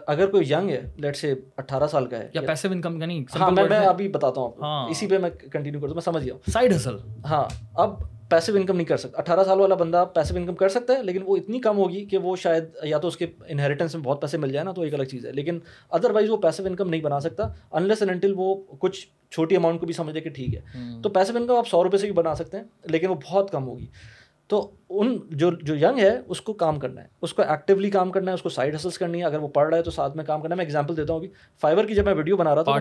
اگر 0.08 0.32
کوئی 0.32 0.52
ینگ 0.52 0.70
ہے 0.70 0.82
لیٹ 0.98 1.18
سے 1.18 1.34
اٹھارہ 1.58 1.88
سال 1.88 2.06
کا 2.06 2.18
ہے۔ 2.18 2.30
یا 2.34 2.42
پیسو 2.42 2.68
انکم 2.72 3.00
کا 3.00 3.06
نہیں 3.06 3.24
ہاں 3.40 3.52
میں 3.52 3.86
ابھی 3.86 4.08
بتاتا 4.08 4.42
ہوں 4.42 4.52
ہاں۔ 4.62 4.90
اسی 4.90 5.08
پہ 5.08 5.18
میں 5.18 5.30
کنٹینیو 5.30 5.80
کرتا 5.80 5.88
ہوں 5.88 5.96
میں 5.96 6.02
سمجھ 6.02 6.24
گیا 6.24 6.52
سائڈ 6.52 6.76
ہسل 6.76 6.98
ہاں 7.26 7.44
اب 7.74 8.04
پیسو 8.30 8.56
انکم 8.56 8.76
نہیں 8.76 8.88
کر 8.88 8.98
سکتا۔ 8.98 9.18
اٹھارہ 9.18 9.44
سال 9.44 9.60
والا 9.60 9.76
بندہ 9.76 10.06
پیسو 10.14 10.36
انکم 10.36 10.56
کر 10.56 10.70
سکتا 10.70 10.94
ہے 10.94 11.04
لیکن 11.04 11.20
وہ 11.26 11.38
اتنی 11.38 11.60
کم 11.60 11.78
ہوگی 11.78 12.06
کہ 12.06 12.18
وہ 12.18 12.36
شاید 12.36 12.64
یا 12.84 12.98
تو 12.98 13.08
اس 13.08 13.18
کے 13.18 13.28
انہیریٹنس 13.48 13.96
میں 13.96 14.04
بہت 14.04 14.22
پیسے 14.22 14.38
مل 14.38 14.52
جائے 14.52 14.64
نا 14.66 14.72
تو 14.72 14.82
ایک 14.82 14.94
الگ 14.94 15.04
چیز 15.04 15.26
ہے۔ 15.26 15.32
لیکن 15.32 15.60
ادر 15.90 16.12
وائز 16.12 16.30
وہ 16.30 16.38
پیسو 16.38 16.66
انکم 16.66 16.90
نہیں 16.90 17.02
بنا 17.02 17.20
سکتا 17.20 17.44
انلیس 17.72 18.02
اینڈ 18.02 18.12
انٹل 18.12 18.34
وہ 18.38 18.56
کچھ 18.80 19.08
چھوٹی 19.32 19.56
اماؤنٹ 19.56 19.80
کو 19.80 19.86
بھی 19.86 19.94
سمجھ 19.94 20.16
لے 20.16 20.22
کہ 20.22 20.30
ٹھیک 20.30 20.56
ہے۔ 20.56 20.62
تو 21.04 21.10
پیسو 21.10 21.38
انکم 21.38 21.56
آپ 21.56 21.68
سو 21.68 21.84
روپئے 21.84 22.00
سے 22.00 22.06
بھی 22.06 22.14
بنا 22.14 22.36
سکتے 22.36 22.58
ہیں 22.58 22.64
لیکن 22.84 23.08
وہ 23.08 23.16
بہت 23.16 23.52
کم 23.52 23.64
ہوگی۔ 23.64 23.86
تو 24.48 24.72
ان 24.90 25.18
جو 25.30 25.52
جو 25.52 25.76
ینگ 25.76 26.00
ہے 26.00 26.20
اس 26.28 26.42
کو 26.42 26.54
کام 26.54 26.80
کرنا 26.80 27.02
ہے۔ 27.02 27.08
اس 27.22 27.34
کو 27.34 27.42
ایکٹیولی 27.42 27.90
کام 27.90 28.12
کرنا 28.12 28.32
ہے 28.32 28.34
اس 28.34 28.42
کو 28.42 28.50
سائڈ 28.50 28.76
ہسلس 28.76 28.98
کرنی 28.98 29.20
ہے۔ 29.20 29.24
اگر 29.24 29.40
وہ 29.40 29.48
پڑھ 29.48 29.70
رہا 29.70 29.78
ہے 29.78 29.84
تو 29.84 29.92
ساتھ 29.92 30.16
میں 30.18 30.26
کام 30.26 30.42
کرنا 30.42 30.54
ہے۔ 30.54 30.58
میں 30.58 30.66
ایگزامپل 30.66 30.98
دیتا 30.98 31.14
ہوں 31.14 31.20
ابھی۔ 31.20 31.30
فائبر 31.62 31.86
کی 31.86 31.96
جب 31.96 32.06
میں 32.06 32.14
ویڈیو 32.14 32.38
بنا 32.38 32.56
رہا 32.56 32.62
تھا 32.62 32.72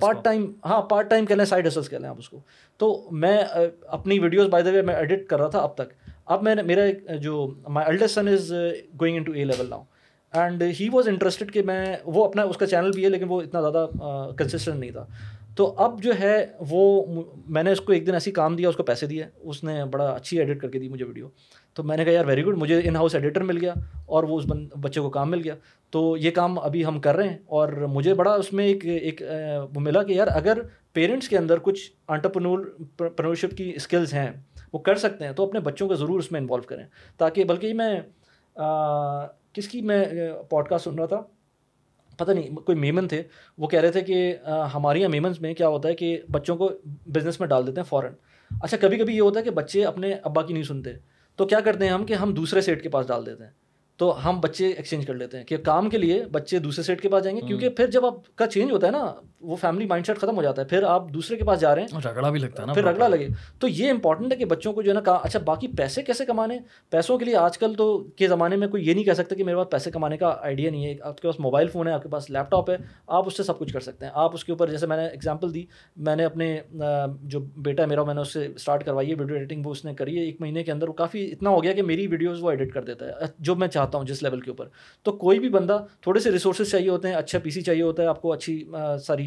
پارٹ 0.00 0.24
ٹائم 0.24 0.52
ہاں 0.64 0.82
پارٹ 0.82 1.10
ٹائم 1.10 1.26
کہہ 1.26 1.34
لیں 1.34 1.44
سائڈ 1.44 1.66
ہسلس 1.66 1.88
کہہ 1.88 1.98
لیں 1.98 2.08
آپ 2.08 2.16
اس 2.18 2.28
کو۔ 2.28 2.40
تو 2.76 3.08
میں 3.10 3.38
اپنی 3.86 4.18
ویڈیوز 4.18 4.48
بائی 4.48 4.64
دا 4.64 4.70
وے 4.70 4.82
میں 4.82 4.94
ایڈٹ 4.94 5.26
کر 5.26 5.38
رہا 5.38 5.48
تھا 5.48 5.58
اب 5.58 5.74
تک۔ 5.74 5.92
اب 6.26 6.42
میں 6.42 6.54
نے 6.54 6.62
میرا 6.62 7.14
جو 7.16 7.54
my 7.68 7.86
eldest 7.86 8.14
son 8.14 8.28
is 8.28 8.52
going 9.00 9.16
into 9.22 9.32
A 9.32 9.44
level 9.44 9.70
now 9.70 9.82
and 10.32 10.62
he 10.80 10.88
was 10.92 11.08
interested 11.08 11.52
کہ 11.52 11.62
میں 11.62 11.96
وہ 12.04 12.24
اپنا 12.24 12.42
اس 12.42 12.56
کا 12.56 12.66
چینل 12.66 12.90
بھی 12.94 13.04
ہے 13.04 13.08
لیکن 13.08 13.24
وہ 13.28 13.40
اتنا 13.42 13.60
زیادہ 13.60 13.86
کنسسٹنٹ 14.38 14.76
نہیں 14.76 14.90
تھا۔ 14.90 15.06
تو 15.56 15.72
اب 15.78 16.02
جو 16.02 16.12
ہے 16.20 16.44
وہ 16.68 17.04
میں 17.46 17.62
نے 17.62 17.72
اس 17.72 17.80
کو 17.80 17.92
ایک 17.92 18.06
دن 18.06 18.14
ایسی 18.14 18.30
کام 18.32 18.56
دیا، 18.56 18.68
اس 18.68 18.76
کو 18.76 18.82
پیسے 18.82 19.06
دیے، 19.06 19.24
اس 19.40 19.62
نے 19.64 19.84
بڑا 19.90 20.08
اچھی 20.10 20.38
ایڈٹ 20.38 20.60
کر 20.60 20.70
کے 20.70 20.78
دی 20.78 20.88
مجھے 20.88 21.04
ویڈیو 21.04 21.28
تو 21.76 21.82
میں 21.82 21.96
نے 21.96 22.04
کہا، 22.04 22.12
یار 22.12 22.24
ویری 22.26 22.44
گڈ 22.44 22.56
مجھے 22.58 22.80
ان 22.84 22.96
ہاؤس 22.96 23.14
ایڈیٹر 23.14 23.42
مل 23.42 23.58
گیا 23.60 23.72
اور 24.06 24.24
وہ 24.24 24.38
اس 24.38 24.44
بچے 24.82 25.00
کو 25.00 25.10
کام 25.10 25.30
مل 25.30 25.40
گیا. 25.44 25.54
تو 25.92 26.16
یہ 26.16 26.30
کام 26.30 26.58
ابھی 26.58 26.84
ہم 26.84 27.00
کر 27.00 27.16
رہے 27.16 27.28
ہیں 27.28 27.38
اور 27.46 27.72
مجھے 27.92 28.14
بڑا 28.14 28.32
اس 28.34 28.52
میں 28.52 28.64
ایک 28.66 28.84
ایک 28.86 29.22
وہ 29.74 29.80
ملا 29.80 30.02
کہ 30.02 30.12
یار، 30.12 30.28
اگر 30.34 30.58
پیرنٹس 30.92 31.28
کے 31.28 31.38
اندر 31.38 31.58
کچھ 31.62 31.90
آنٹرپرنور 32.08 32.64
پرنورشپ 32.96 33.56
کی 33.56 33.70
اسکلز 33.76 34.14
ہیں، 34.14 34.30
وہ 34.72 34.78
کر 34.78 34.96
سکتے 34.96 35.24
ہیں، 35.24 35.32
تو 35.32 35.46
اپنے 35.46 35.60
بچوں 35.60 35.88
کو 35.88 35.94
ضرور 35.94 36.18
اس 36.18 36.32
میں 36.32 36.40
انوالو 36.40 36.62
کریں۔ 36.62 36.84
تاکہ 37.18 37.44
بلکہ 37.44 37.74
میں 37.74 38.00
کس 39.52 39.68
کی 39.68 39.80
میں 39.82 40.04
پوڈ 40.50 40.68
کاسٹ 40.68 40.84
سن 40.84 40.94
رہا 40.94 41.06
تھا؟ 41.06 41.22
پتہ 42.16 42.32
نہیں، 42.32 42.54
کوئی 42.56 42.78
میمن 42.78 43.08
تھے۔ 43.08 43.22
وہ 43.58 43.66
کہہ 43.66 43.80
رہے 43.80 43.90
تھے 43.90 44.00
کہ 44.00 44.36
ہمارے 44.74 44.98
یہاں 44.98 45.10
میمنس 45.10 45.40
میں 45.40 45.54
کیا 45.54 45.68
ہوتا 45.68 45.88
ہے 45.88 45.94
کہ 45.94 46.20
بچوں 46.30 46.56
کو 46.56 46.70
بزنس 47.06 47.40
میں 47.40 47.48
ڈال 47.48 47.66
دیتے 47.66 47.80
ہیں 47.80 47.88
فوراً۔ 47.88 48.12
اچھا 48.62 48.76
کبھی 48.80 48.98
کبھی 48.98 49.16
یہ 49.16 49.20
ہوتا 49.20 49.38
ہے 49.40 49.44
کہ 49.44 49.50
بچے 49.50 49.84
اپنے 49.84 50.14
ابا 50.22 50.42
کی 50.42 50.52
نہیں 50.52 50.62
سنتے۔ 50.62 50.90
تو 51.36 51.46
کیا 51.46 51.60
کرتے 51.60 51.84
ہیں 51.84 51.92
ہم 51.92 52.04
کہ 52.04 52.12
ہم 52.12 52.34
دوسرے 52.34 52.60
سیٹ 52.60 52.82
کے 52.82 52.88
پاس 52.88 53.08
ڈال 53.08 53.26
دیتے 53.26 53.44
ہیں۔ 53.44 53.50
تو 53.96 54.28
ہم 54.28 54.40
بچے 54.40 54.68
ایکسچینج 54.68 55.06
کر 55.06 55.14
لیتے 55.14 55.36
ہیں 55.36 55.44
کہ 55.44 55.56
کام 55.56 55.90
کے 55.90 55.98
لیے 55.98 56.24
بچے 56.32 56.58
دوسرے 56.58 56.82
سیٹ 56.82 57.00
کے 57.00 57.08
پاس 57.08 57.24
جائیں 57.24 57.36
گے 57.36 57.46
کیونکہ 57.46 57.68
پھر 57.68 57.86
جب 57.86 58.06
آپ 58.06 58.36
کا 58.36 58.46
چینج 58.46 58.70
ہوتا 58.70 58.86
ہے 58.86 58.92
نا 58.92 59.12
وہ 59.40 59.56
فیملی 59.56 59.86
مائنڈ 59.86 60.06
سیٹ 60.06 60.16
ختم 60.16 60.36
ہو 60.36 60.42
جاتا 60.42 60.62
ہے۔ 60.62 60.66
پھر 60.66 60.82
آپ 60.82 61.08
دوسرے 61.08 61.36
کے 61.36 61.44
پاس 61.44 61.60
جا 61.60 61.74
رہے 61.74 61.82
ہیں۔ 61.82 61.98
رگڑا 62.06 62.30
بھی 62.30 62.40
لگتا 62.40 62.62
ہے 62.62 62.66
نا 62.66 62.72
پھر 62.72 62.84
رگڑا 62.84 63.08
لگے۔ 63.08 63.28
تو 63.58 63.68
یہ 63.68 63.90
امپورٹنٹ 63.90 64.32
ہے 64.32 64.36
کہ 64.36 64.44
بچوں 64.44 64.72
کو 64.72 64.82
جو 64.82 64.90
ہے 64.90 64.94
نا 64.94 65.00
کہا 65.00 65.20
اچھا 65.22 65.38
باقی 65.38 65.68
پیسے 65.68 66.02
کیسے 66.02 66.24
کمانے؟ 66.24 66.58
پیسوں 66.90 67.18
کے 67.18 67.24
لیے 67.24 67.36
آج 67.36 67.58
کل 67.58 67.74
تو 67.74 67.98
کے 68.16 68.28
زمانے 68.28 68.56
میں 68.56 68.68
کوئی 68.68 68.88
یہ 68.88 68.94
نہیں 68.94 69.04
کہہ 69.04 69.12
سکتا 69.12 69.34
کہ 69.34 69.44
میرے 69.44 69.56
پاس 69.56 69.70
پیسے 69.70 69.90
کمانے 69.90 70.16
کا 70.16 70.36
آئیڈیا 70.40 70.70
نہیں 70.70 70.86
ہے۔ 70.86 70.94
آپ 71.02 71.20
کے 71.20 71.28
پاس 71.28 71.40
موبائل 71.40 71.68
فون 71.68 71.88
ہے 71.88 71.92
آپ 71.92 72.02
کے 72.02 72.08
پاس 72.08 72.30
لیپ 72.30 72.50
ٹاپ 72.50 72.70
ہے 72.70 72.76
آپ 73.06 73.26
اس 73.26 73.36
سے 73.36 73.42
سب 73.42 73.58
کچھ 73.58 73.72
کر 73.72 73.80
سکتے 73.80 74.04
ہیں۔ 74.04 74.12
آپ 74.14 74.34
اس 74.34 74.44
کے 74.44 74.52
اوپر 74.52 74.70
جیسے 74.70 74.86
میں 74.86 74.96
نے 74.96 75.06
ایگزامپل 75.06 75.54
دی 75.54 75.64
میں 75.96 76.16
نے 76.16 76.24
اپنے 76.24 76.60
جو 77.22 77.40
بیٹا 77.56 77.82
ہے 77.82 77.88
میرا 77.88 78.04
میں 78.04 78.14
نے 78.14 78.20
اس 78.20 78.32
سے 78.32 78.46
اسٹارٹ 78.54 78.84
کروائی 78.84 79.10
ہے 79.10 79.14
ویڈیو 79.14 79.36
ایڈیٹنگ 79.36 79.62
وہ 79.66 79.70
اس 79.70 79.84
نے 79.84 79.94
کری 79.94 80.18
ہے۔ 80.18 80.24
ایک 80.24 80.40
مہینے 80.40 80.62
کے 80.62 80.72
اندر 80.72 80.88
وہ 80.88 80.92
کافی 80.92 81.24
اتنا 81.32 81.50
ہو 81.50 81.62
گیا 81.62 81.72
کہ 81.72 81.82
میری 81.82 82.06
ویڈیوز 82.06 82.42
وہ 82.42 82.50
ایڈٹ 82.50 82.72
کر 82.72 82.82
دیتا 82.82 83.06
ہے۔ 83.06 83.12
جو 83.38 83.54
میں 83.56 83.68
چاہتا 83.84 83.98
ہوں 83.98 84.04
جس 84.04 84.22
لیول 84.22 84.40
کے 84.40 84.50
اوپر۔ 84.50 84.68
تو 85.02 85.12
کوئی 85.12 85.38
بھی 85.38 85.48
بندہ 85.48 85.84
تھوڑے 86.00 86.20
سے 86.20 86.30
ریسورسز 86.30 86.70
چاہیے 86.70 86.88
ہوتے 86.88 87.08
ہیں 87.08 87.14
اچھا 87.14 87.38
پی 87.38 87.50
سی 87.50 87.60
چاہیے 87.60 87.82
ہوتا 87.82 88.02
ہے، 88.02 88.08
آپ 88.08 88.22
کو 88.22 88.32
اچھی 88.32 88.64
ساری 89.02 89.26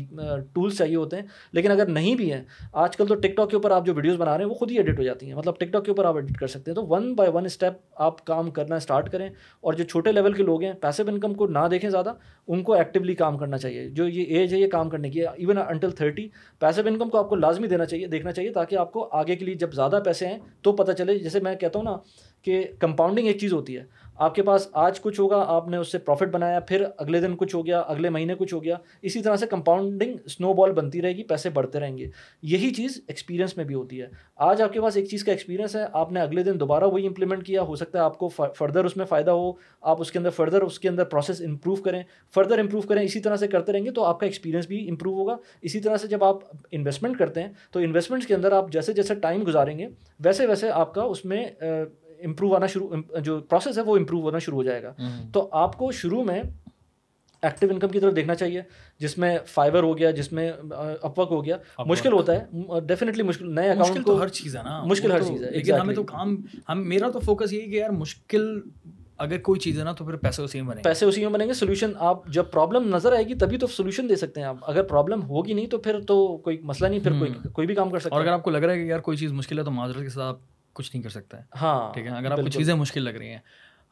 ٹولس 0.53 0.77
چاہیے 0.77 0.95
ہوتے 0.95 1.15
ہیں، 1.15 1.23
لیکن 1.51 1.71
اگر 1.71 1.85
نہیں 1.85 2.15
بھی 2.15 2.33
ہیں، 2.33 2.43
آج 2.73 2.97
کل 2.97 3.05
تو 3.07 3.15
ٹک 3.15 3.35
ٹاک 3.35 3.49
کے 3.49 3.55
اوپر 3.55 3.71
آپ 3.71 3.85
جو 3.85 3.93
ویڈیوز 3.93 4.17
بنا 4.17 4.37
رہے 4.37 4.43
ہیں، 4.43 4.49
وہ 4.49 4.55
خود 4.55 4.71
ہی 4.71 4.77
ایڈٹ 4.77 4.99
ہو 4.99 5.03
جاتی 5.03 5.25
ہیں۔ 5.25 5.35
مطلب 5.35 5.57
ٹک 5.57 5.65
ٹاک 5.65 5.85
کے 5.85 5.91
اوپر 5.91 6.05
آپ 6.05 6.15
ایڈٹ 6.15 6.37
کر 6.37 6.47
سکتے 6.47 6.71
ہیں۔ 6.71 6.75
تو 6.75 6.87
ون 6.87 7.13
بائی 7.13 7.31
ون 7.33 7.45
اسٹیپ 7.45 7.73
آپ 7.95 8.25
کام 8.25 8.51
کرنا 8.51 8.75
اسٹارٹ 8.75 9.11
کریں۔ 9.11 9.29
اور 9.61 9.73
جو 9.73 9.83
چھوٹے 9.83 10.11
لیول 10.11 10.33
کے 10.33 10.43
لوگ 10.43 10.63
ہیں 10.63 10.73
پیسو 10.73 11.03
انکم 11.07 11.33
کو 11.33 11.47
نہ 11.47 11.59
دیکھیں 11.71 11.89
زیادہ، 11.89 12.13
ان 12.47 12.63
کو 12.63 12.73
ایکٹیولی 12.73 13.15
کام 13.15 13.37
کرنا 13.37 13.57
چاہیے۔ 13.57 13.89
جو 13.89 14.07
یہ 14.07 14.23
ایج 14.23 14.53
ہے، 14.53 14.59
یہ 14.59 14.67
کام 14.67 14.89
کرنے 14.89 15.09
کی 15.09 15.21
even 15.21 15.57
until 15.57 15.91
thirty 15.91 16.29
passive 16.59 16.81
income 16.85 17.09
کو 17.09 17.17
آپ 17.17 17.29
کو 17.29 17.35
لازمی 17.35 17.67
دینا 17.67 17.85
چاہیے، 17.85 18.07
دیکھنا 18.07 18.31
چاہیے، 18.31 18.49
تاکہ 18.49 18.75
آپ 18.75 18.91
کو 18.91 19.09
آگے 19.11 19.35
کے 19.35 19.45
لیے 19.45 19.55
جب 19.55 19.73
زیادہ 19.73 19.99
پیسے 20.05 20.27
ہیں، 20.27 20.37
تو 20.61 20.71
پتہ 20.71 20.91
چلے۔ 20.91 21.19
جیسے 21.19 21.39
میں 21.39 21.55
کہتا 21.55 21.79
ہوں 21.79 21.83
نا 21.83 21.97
کہ 22.41 22.63
کمپاؤنڈنگ 22.79 23.27
ایک 23.27 23.39
چیز 23.39 23.53
ہوتی 23.53 23.77
ہے۔ 23.77 23.83
آپ 24.17 24.35
کے 24.35 24.43
پاس 24.43 24.67
آج 24.73 25.01
کچھ 25.01 25.19
ہوگا، 25.19 25.43
آپ 25.47 25.67
نے 25.67 25.77
اس 25.77 25.91
سے 25.91 25.97
پروفٹ 25.97 26.27
بنایا، 26.31 26.59
پھر 26.59 26.83
اگلے 26.97 27.21
دن 27.21 27.35
کچھ 27.37 27.55
ہو 27.55 27.65
گیا، 27.65 27.79
اگلے 27.79 28.09
مہینے 28.09 28.35
کچھ 28.35 28.53
ہو 28.53 28.63
گیا، 28.63 28.75
اسی 29.01 29.21
طرح 29.21 29.35
سے 29.35 29.47
کمپاؤنڈنگ 29.47 30.17
اسنو 30.25 30.53
بال 30.53 30.71
بنتی 30.71 31.01
رہے 31.01 31.15
گی، 31.15 31.23
پیسے 31.23 31.49
بڑھتے 31.49 31.79
رہیں 31.79 31.97
گے۔ 31.97 32.09
یہی 32.41 32.73
چیز 32.73 33.01
ایکسپیرینس 33.07 33.57
میں 33.57 33.65
بھی 33.65 33.75
ہوتی 33.75 34.01
ہے۔ 34.01 34.07
آج 34.35 34.61
آپ 34.61 34.73
کے 34.73 34.81
پاس 34.81 34.97
ایک 34.97 35.05
چیز 35.05 35.23
کا 35.23 35.31
ایکسپیرینس 35.31 35.75
ہے، 35.75 35.81
آپ 35.93 36.11
نے 36.11 36.21
اگلے 36.21 36.43
دن 36.43 36.59
دوبارہ 36.59 36.83
وہی 36.83 37.07
امپلیمنٹ 37.07 37.45
کیا، 37.45 37.61
ہو 37.61 37.75
سکتا 37.75 37.99
ہے 37.99 38.03
آپ 38.03 38.17
کو 38.17 38.27
فردر 38.29 38.85
اس 38.85 38.97
میں 38.97 39.05
فائدہ 39.05 39.31
ہو، 39.31 39.51
آپ 39.81 40.01
اس 40.01 40.11
کے 40.11 40.19
اندر 40.19 40.29
فردر 40.29 40.61
اس 40.61 40.79
کے 40.79 40.89
اندر 40.89 41.03
پروسیس 41.03 41.41
امپروو 41.41 41.75
کریں۔ 41.75 42.03
فردر 42.33 42.59
امپروو 42.59 42.81
کریں، 42.81 43.03
اسی 43.03 43.19
طرح 43.19 43.35
سے 43.35 43.47
کرتے 43.47 43.71
رہیں 43.71 43.85
گے 43.85 43.91
تو 43.91 44.03
آپ 44.03 44.19
کا 44.19 44.25
ایکسپیرینس 44.25 44.67
بھی 44.67 44.89
امپروو 44.89 45.15
ہوگا۔ 45.15 45.37
اسی 45.61 45.79
طرح 45.79 45.97
سے 45.97 46.07
جب 46.07 46.23
آپ 46.23 46.37
انویسٹمنٹ 46.71 47.17
کرتے 47.17 47.41
ہیں، 47.41 47.49
تو 47.71 47.79
انویسٹمنٹس 47.79 48.27
کے 48.27 48.35
اندر 48.35 48.51
آپ 48.51 48.71
جیسے 48.71 48.93
جیسے 48.93 49.15
ٹائم 49.15 49.43
گزاریں 49.47 49.79
گے، 49.79 49.87
ویسے 50.19 50.45
ویسے 50.45 50.69
آپ 50.69 50.93
کا 50.93 51.01
اس 51.01 51.25
میں 51.25 51.45
امپروو 52.23 52.55
آنا 52.55 52.67
شروع 52.67 53.19
جو 53.19 53.39
پروسیس 53.39 53.77
ہے 53.77 53.83
وہ 53.83 53.97
امپروو 53.97 54.21
ہونا 54.21 54.39
شروع 54.39 54.57
ہو 54.57 54.63
جائے 54.63 54.83
گا 54.83 54.93
تو 55.33 55.49
آپ 55.51 55.77
کو 55.77 55.91
شروع 55.91 56.23
میں 56.23 56.41
ایکٹیو 57.43 57.69
انکم 57.69 57.87
کی 57.87 57.99
طرف 57.99 58.15
دیکھنا 58.15 58.35
چاہیے 58.35 58.61
جس 58.99 59.17
میں 59.17 59.37
فائبر 59.45 59.83
ہو 59.83 59.97
گیا 59.97 60.11
جس 60.11 60.31
میں 60.31 60.51
اپورک 61.01 61.31
ہو 61.31 61.45
گیا 61.45 61.57
مشکل 61.79 62.13
ہوتا 62.13 62.35
ہے 62.35 62.79
ڈیفینیٹلی 62.81 63.23
مشکل 63.23 63.55
نئے 63.55 63.69
اکاؤنٹ 63.69 64.05
کو 64.05 64.21
ہر 64.21 64.27
چیز 64.27 64.55
ہے 64.55 64.63
نا 64.63 64.83
مشکل 64.83 65.11
ہر 65.11 65.23
چیز 65.23 65.43
ہے 65.43 65.51
لیکن 65.51 65.73
ہمیں 65.73 65.95
تو 65.95 66.03
کام 66.03 66.35
ہم 66.69 66.87
میرا 66.89 67.09
تو 67.09 67.19
فوکس 67.19 67.53
یہ 67.53 67.61
ہے 67.61 67.67
کہ 67.67 67.75
یار 67.75 67.89
مشکل 67.89 68.59
اگر 69.17 69.37
کوئی 69.37 69.59
چیز 69.59 69.79
ہے 69.79 69.83
نا 69.83 69.91
تو 69.91 70.05
پھر 70.05 70.15
پیسے 70.15 70.41
اسی 70.41 70.61
میں 70.61 70.69
بنے 70.69 70.81
پیسے 70.81 71.05
اسی 71.05 71.21
میں 71.21 71.31
بنیں 71.33 71.47
گے 71.47 71.53
سولوشن 71.53 71.91
آپ 71.99 72.27
جب 72.27 72.51
پرابلم 72.51 72.87
نظر 72.95 73.13
آئے 73.13 73.23
گی 73.23 73.35
تبھی 73.35 73.57
تو 73.57 73.67
سولوشن 73.67 74.09
دے 74.09 74.15
سکتے 74.15 74.41
ہیں 74.41 74.47
آپ 74.47 74.57
اگر 74.61 74.83
پرابلم 74.83 75.23
ہوگی 75.23 75.53
نہیں 75.53 75.67
تو 75.67 75.77
پھر 75.77 75.99
تو 75.99 76.37
کوئی 76.37 76.57
مسئلہ 76.63 76.89
نہیں 76.89 76.99
پھر 76.99 77.19
کوئی 77.19 77.31
کوئی 77.53 77.67
بھی 77.67 77.75
کام 77.75 77.89
کر 77.89 77.99
سکتے 77.99 78.15
اور 78.15 78.21
اگر 78.21 78.31
آپ 78.31 78.43
کو 78.43 78.49
لگ 78.49 78.57
رہا 78.57 78.73
ہے 78.73 78.79
کہ 78.79 78.83
یار 78.83 78.99
کوئی 78.99 79.17
چیز 79.17 79.31
مشکل 79.31 79.59
ہے 79.59 79.63
تو 79.63 79.71
معذرت 79.71 80.03
کے 80.03 80.09
ساتھ 80.09 80.37
کچھ 80.77 80.91
نہیں 80.93 81.03
کر 81.03 81.09
سکتا 81.09 81.37
ہے۔ 81.37 81.43
ہاں 81.61 81.93
ٹھیک 81.93 82.05
ہے 82.05 82.11
اگر 82.11 82.31
آپ 82.31 82.37
کو 82.37 82.49
چیزیں 82.49 82.73
مشکل 82.73 83.03
لگ 83.03 83.09
رہی 83.09 83.29
ہیں۔ 83.29 83.39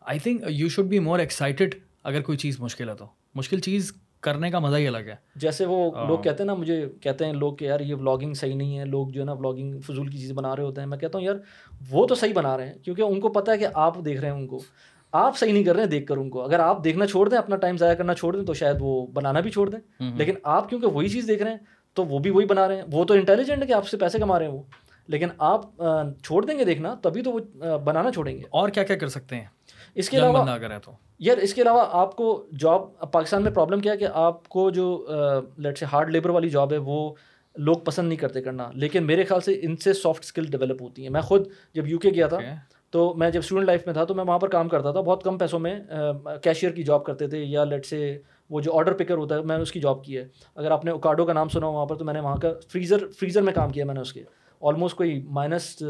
I 0.01 0.19
think 0.19 0.41
you 0.47 0.69
should 0.69 0.85
be 0.85 0.99
more 0.99 1.19
excited 1.19 1.75
اگر 2.03 2.21
کوئی 2.21 2.37
چیز 2.37 2.59
مشکل 2.59 2.89
ہے 2.89 2.95
تو۔ 2.95 3.05
مشکل 3.35 3.59
چیز 3.59 3.93
کرنے 4.21 4.51
کا 4.51 4.59
مزہ 4.59 4.75
ہی 4.75 4.87
الگ 4.87 4.97
ہے۔ 4.97 5.15
جیسے 5.35 5.65
وہ 5.65 5.91
لوگ 6.07 6.19
کہتے 6.19 6.43
ہیں 6.43 6.47
نا 6.47 6.53
مجھے 6.53 6.85
کہتے 7.01 7.25
ہیں 7.25 7.33
لوگ 7.33 7.55
کہ 7.55 7.65
یار 7.65 7.79
یہ 7.79 7.95
ولاگنگ 7.95 8.33
صحیح 8.33 8.55
نہیں 8.55 8.79
ہے۔ 8.79 8.85
لوگ 8.85 9.07
جو 9.07 9.21
ہے 9.21 9.25
نا 9.25 9.33
ولاگنگ 9.33 9.79
فضول 9.79 10.07
کی 10.07 10.17
چیز 10.17 10.31
بنا 10.31 10.55
رہے 10.55 10.63
ہوتے 10.63 10.81
ہیں۔ 10.81 10.87
میں 10.87 10.97
کہتا 10.97 11.17
ہوں 11.17 11.25
یار 11.25 11.35
وہ 11.89 12.07
تو 12.07 12.15
صحیح 12.15 12.33
بنا 12.33 12.57
رہے 12.57 12.67
ہیں۔ 12.67 12.73
کیونکہ 12.73 13.01
ان 13.01 13.19
کو 13.19 13.29
پتہ 13.29 13.51
ہے 13.51 13.57
کہ 13.57 13.67
آپ 13.73 14.05
دیکھ 14.05 14.21
رہے 14.21 14.29
ہیں 14.29 14.35
ان 14.35 14.47
کو۔ 14.47 14.59
آپ 15.11 15.37
صحیح 15.37 15.53
نہیں 15.53 15.63
کر 15.63 15.75
رہے 15.75 15.83
ہیں 15.83 15.89
دیکھ 15.89 16.05
کر 16.05 16.17
ان 16.17 16.29
کو۔ 16.29 16.41
اگر 16.41 16.59
آپ 16.59 16.83
دیکھنا 16.83 17.05
چھوڑ 17.07 17.29
دیں 17.29 17.37
اپنا 17.37 17.55
ٹائم 17.55 17.77
ضائع 17.77 17.93
کرنا 17.93 18.13
چھوڑ 18.13 18.35
دیں 18.35 18.45
تو 18.45 18.53
شاید 18.53 18.75
وہ 18.79 19.07
بنانا 19.07 19.39
بھی 19.39 19.51
چھوڑ 19.51 19.69
دیں۔ 19.69 19.79
لیکن 20.17 20.33
آپ 20.43 20.69
کیونکہ 20.69 20.87
وہی 20.87 21.09
چیز 21.09 21.27
دیکھ 21.27 21.43
رہے 21.43 21.51
ہیں 21.51 21.57
تو 21.93 22.05
وہ 22.05 22.19
بھی 22.19 22.29
وہی 22.31 22.45
بنا 22.45 22.67
رہے 22.67 22.75
ہیں۔ 22.75 22.83
وہ 22.91 23.05
تو 23.05 23.13
انٹیلیجنٹ 23.13 23.61
ہے 23.61 23.67
کہ 23.67 23.73
آپ 23.73 23.87
سے 23.87 23.97
پیسے 23.97 24.17
کما 24.17 24.39
رہے 24.39 24.45
ہیں 24.45 24.53
وہ۔ 24.53 24.61
لیکن 25.07 25.27
آپ 25.37 25.61
چھوڑ 26.23 26.45
دیں 26.45 26.59
گے 26.59 26.65
دیکھنا 26.65 26.95
تبھی 27.01 27.21
تو 27.21 27.31
وہ 27.31 27.39
بنانا 27.77 28.11
چھوڑیں 28.11 28.37
گے۔ 28.37 28.43
اور 28.49 28.69
کیا 28.69 28.83
کیا 28.83 28.95
کر 28.95 29.07
سکتے 29.07 29.35
ہیں؟ 29.35 29.45
اس 29.95 30.09
کے 30.09 30.17
علاوہ 30.17 30.45
تو۔ 30.83 30.91
یار 31.19 31.37
اس 31.37 31.53
کے 31.53 31.61
علاوہ 31.61 31.85
آپ 31.91 32.15
کو 32.15 32.45
جاب 32.59 33.11
پاکستان 33.11 33.43
میں 33.43 33.51
پرابلم 33.51 33.79
کیا 33.79 33.91
ہے 33.91 33.97
کہ 33.97 34.07
آپ 34.13 34.49
کو 34.49 34.69
جو 34.69 35.05
لیٹ 35.57 35.77
سے 35.77 35.85
ہارڈ 35.85 36.09
لیبر 36.09 36.29
والی 36.29 36.49
جاب 36.49 36.73
ہے 36.73 36.77
وہ 36.77 37.13
لوگ 37.55 37.75
پسند 37.75 38.07
نہیں 38.07 38.19
کرتے 38.19 38.41
کرنا۔ 38.41 38.71
لیکن 38.73 39.03
میرے 39.03 39.23
خیال 39.23 39.41
سے 39.41 39.59
ان 39.61 39.77
سے 39.77 39.93
سافٹ 39.93 40.23
اسکل 40.23 40.45
ڈیولپ 40.45 40.81
ہوتی 40.81 41.03
ہیں۔ 41.03 41.09
میں 41.09 41.21
خود 41.21 41.47
جب 41.73 41.87
یو 41.87 41.99
کے 41.99 42.09
گیا 42.09 42.27
تھا 42.27 42.37
تو 42.89 43.13
میں 43.13 43.31
جب 43.31 43.39
اسٹوڈنٹ 43.39 43.65
لائف 43.65 43.85
میں 43.85 43.93
تھا 43.93 44.03
تو 44.03 44.15
میں 44.15 44.23
وہاں 44.27 44.39
پر 44.39 44.47
کام 44.49 44.69
کرتا 44.69 44.91
تھا۔ 44.91 45.01
بہت 45.01 45.23
کم 45.23 45.37
پیسوں 45.37 45.59
میں 45.59 45.79
کیشیئر 46.43 46.71
کی 46.71 46.83
جاب 46.83 47.05
کرتے 47.05 47.27
تھے 47.27 47.43
یا 47.43 47.63
لیٹ 47.63 47.85
سے 47.85 48.19
وہ 48.49 48.61
جو 48.61 48.77
آرڈر 48.77 48.93
پکر 48.93 49.13
ہوتا 49.13 49.35
ہے 49.35 49.41
میں 49.41 49.55
نے 49.55 49.61
اس 49.61 49.71
کی 49.71 49.79
جاب 49.79 50.03
کی 50.03 50.17
ہے۔ 50.17 50.27
اگر 50.55 50.71
آپ 50.71 50.85
نے 50.85 50.91
اوکاڈو 50.91 51.25
کا 51.25 51.33
نام 51.33 51.49
سنا 51.49 51.67
وہاں 51.67 51.85
پر 51.85 51.95
تو 51.95 52.05
میں 52.05 52.13
نے 52.13 52.19
وہاں 52.19 52.37
کا 52.37 52.49
فریزر 52.67 53.07
فریزر 53.19 53.41
میں 53.41 53.53
کام 53.53 53.69
کیا 53.69 53.85
میں 53.85 53.93
نے 53.93 53.99
اس 53.99 54.13
کے۔ 54.13 54.23
آلموسٹ 54.61 54.95
کوئی 54.95 55.21
minus 55.29 55.83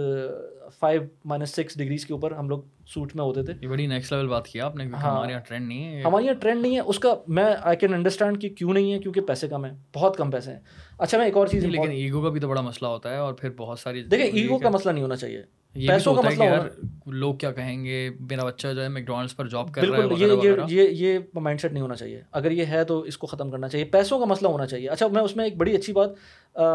five 0.80 1.02
minus 1.26 1.50
six 1.50 1.78
degrees 1.78 2.06
کے 2.06 2.14
اوپر 2.14 2.32
ہم 2.32 2.50
لوگ 2.50 2.60
سوٹ 2.88 3.16
میں 3.16 3.24
ہوتے 3.24 3.44
تھے۔ 3.44 3.54
یہ 3.62 3.68
بڑی 3.68 3.88
نیکسٹ 3.88 4.14
لیول 4.14 4.28
بات 4.28 4.48
کیا 4.48 4.66
آپ 4.66 4.76
نے 4.76 4.84
ہمارے 4.84 5.32
یہاں 5.32 5.42
ٹرینڈ 5.48 5.68
نہیں 5.68 5.96
ہے۔ 5.96 6.02
ہمارے 6.02 6.26
یہاں 6.26 6.36
ٹرینڈ 6.36 6.62
نہیں 6.62 6.76
ہے۔ 6.76 6.82
اس 6.86 7.00
کا 7.00 7.14
میں 7.28 7.56
آئی 7.62 7.78
کین 7.78 7.94
انڈرسٹینڈ 7.94 8.42
کہ 8.42 8.50
کیوں 8.50 8.74
نہیں 8.74 8.94
ہے 8.94 9.00
کیونکہ 9.00 9.22
پیسے 9.22 9.48
کم 9.48 9.66
ہیں 9.66 9.74
بہت 9.96 10.18
کم 10.18 10.32
پیسے 10.32 10.52
ہیں۔ 10.52 10.60
اچھا 10.98 11.18
میں 11.18 11.26
ایک 11.26 11.38
اور 11.38 11.48
چیز 11.48 11.66
لیکن 11.66 11.92
ایگو 11.92 12.22
کا 12.22 12.30
بھی 12.30 12.40
تو 12.40 12.48
بڑا 12.50 12.62
مسئلہ 12.62 12.88
ہوتا 12.88 13.12
ہے 13.12 13.18
اور 13.18 13.34
پھر 13.34 13.50
بہت 13.58 13.80
ساری 13.80 14.04
دیکھیں 14.04 14.42
ایگو 14.42 14.58
کا 14.58 14.70
مسئلہ 14.70 14.94
نہیں 14.94 15.04
ہونا 15.04 15.16
چاہیے۔ 15.16 15.42
پیسوں 15.88 16.14
کا 16.16 16.22
مسئلہ 16.22 16.44
یار 16.44 16.60
لوگ 17.06 17.36
کیا 17.36 17.52
کہیں 17.52 17.86
گے؟ 17.86 18.10
میرا 18.20 18.44
بچہ 18.44 18.68
جو 18.68 18.84
ہے 18.84 18.90
میکڈونلڈس 18.90 19.36
پر 19.36 19.48
جاب 19.48 19.72
کر 19.72 19.84
رہا 19.84 19.98
ہے 19.98 20.08
بالکل 20.08 20.72
یہ 20.72 20.82
یہ 20.82 20.90
یہ 20.90 21.20
مائنڈ 21.34 21.62
سیٹ 21.62 21.72
نہیں 21.74 21.82
ہونا 21.84 21.96
چاہیے۔ 21.96 22.22
اگر 22.32 22.52
یہ 22.52 22.66
ہے 22.66 22.84
تو 22.84 23.00
اس 23.00 23.18
کو 23.18 23.28
ختم 23.28 23.52
کرنا 23.52 23.68
چاہیے۔ 23.68 23.86
پیسوں 23.86 24.20
کا 24.20 24.26
مسئلہ 24.26 24.50
ہونا 24.50 24.66
چاہیے۔ 24.66 24.90
اچھا 24.90 25.08
میں 25.08 25.22
اس 25.22 25.36
میں 25.36 25.46
ایک 25.46 25.58
بڑی 25.58 25.76
اچھی 25.76 25.94
بات 25.94 26.10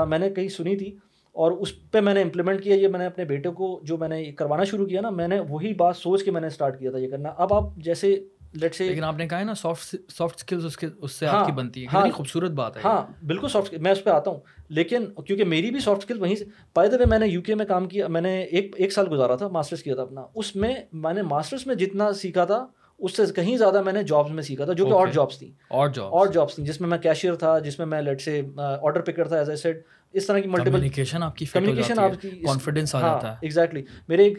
میں 0.09 0.19
نے 0.19 0.31
کہیں 0.31 0.49
سنی 0.49 0.77
تھی۔ 0.77 0.97
اور 1.33 1.53
اس 1.53 1.91
پہ 1.91 2.01
میں 2.01 2.15
نے 2.15 2.23
امپلیمنٹ 2.23 2.63
کیا 2.63 2.75
یہ 2.75 2.89
میں 2.89 2.99
نے 2.99 3.07
اپنے 3.07 3.25
بیٹے 3.25 3.49
کو 3.51 3.81
جو 3.83 3.97
میں 3.97 4.09
نے 4.09 4.33
کروانا 4.33 4.65
شروع 4.65 4.87
کیا 4.87 5.01
نا 5.01 5.11
میں 5.11 5.29
نے 5.29 5.41
وہی 5.41 5.75
بات 5.75 5.97
سوچ 5.97 6.25
کے 6.25 6.31
میں 6.31 6.41
نے 6.41 6.47
اسٹارٹ 6.47 6.79
کیا 6.79 6.91
تھا 6.91 6.99
یہ 6.99 7.09
کرنا۔ 7.09 7.29
اب 7.37 7.55
آپ 7.55 7.65
جیسے 7.77 8.25
لیٹ 8.53 8.75
سے 8.75 8.89
لیکن 8.89 9.05
آپ 9.05 9.17
نے 9.17 9.29
کہا 9.29 9.39
ہے 9.39 9.45
نا 9.45 9.55
سافٹ 9.55 9.97
سافٹ 10.11 10.37
اسکلز 10.37 10.65
اس 10.65 10.77
کے 10.77 10.87
اس 10.99 11.13
سے 11.13 11.27
آپ 11.27 11.47
کی 11.47 11.53
بنتی 11.53 11.83
ہے۔ 11.83 11.87
ہاں۔ 11.93 12.11
خوبصورت 12.11 12.51
بات 12.51 12.77
ہے۔ 12.77 12.83
ہاں 12.85 13.27
بالکل 13.27 13.49
سافٹ 13.49 13.75
میں 13.75 13.93
اس 13.93 14.05
پہ 14.05 14.11
آتا 14.11 14.31
ہوں۔ 14.31 14.39
لیکن 14.69 15.05
کیونکہ 15.27 15.45
میری 15.45 15.71
بھی 15.71 15.81
سافٹ 15.81 16.03
اسکل 16.03 16.21
وہیں 16.21 16.35
سے 16.35 16.45
پائے 16.75 16.89
دفعہ 16.89 17.07
میں 17.09 17.19
نے 17.19 17.27
یو 17.27 17.43
کے 17.43 17.55
میں 17.55 17.67
کام 17.67 17.89
کیا 17.89 18.09
میں 18.09 18.21
نے 18.21 18.43
ایک 18.43 18.75
ایک 18.79 18.93
سال 18.93 19.07
گزارا 19.11 19.37
تھا 19.37 19.49
ماسٹرس 19.49 19.83
کیا 19.83 19.95
تھا 19.95 20.03
اپنا۔ 20.03 20.23
اس 20.35 20.57
میں 20.57 20.75
میں 20.93 21.15
نے 21.15 21.23
ماسٹرس 21.23 21.67
میں 21.67 21.75
جتنا 21.75 22.13
سیکھا 22.13 22.45
تھا 22.45 22.67
اس 23.01 23.17
سے 23.17 23.23
کہیں 23.37 23.57
زیادہ 23.57 23.83
میں 23.83 23.93
نے 23.93 24.03
جابس 24.03 24.31
میں 24.31 24.43
سیکھا 24.43 24.65
تھا 24.65 24.73
جو 24.73 24.87
کہ 24.87 24.93
اور 24.93 25.09
جابس 25.09 25.39
تھیں۔ 25.39 25.51
اور 25.69 25.89
جاب 25.89 26.15
اور 26.15 26.27
جابس 26.27 26.55
تھیں 26.55 26.67
جس 26.67 26.81
میں 26.81 26.89
میں 26.89 26.99
کیشیئر 26.99 27.35
تھا 27.35 27.59
جس 27.59 27.79
میں 27.79 27.87
میں 27.87 28.03
لیٹ 28.03 28.21
سے 28.21 28.43
آرڈر 28.57 29.01
پکر 29.01 29.29
تھا 29.29 29.39
ایز 29.39 29.51
اے 29.51 29.57
سیٹ 29.57 29.85
اس 30.13 30.27
طرح 30.27 30.39
کی 30.39 30.49
ملٹیپل 30.49 30.71
کمیونیکیشن 30.71 31.23
آپ 31.23 31.37
کی 31.37 31.45
کمیونیکیشن 31.45 31.99
آپ 31.99 32.23
کی 32.23 32.29
کانفیڈینس 32.31 32.95
آ 32.95 33.01
جاتا 33.01 33.31
ہے۔ 33.33 33.37
ایگزیکٹلی 33.41 33.83
میرے 34.09 34.25
ایک 34.25 34.39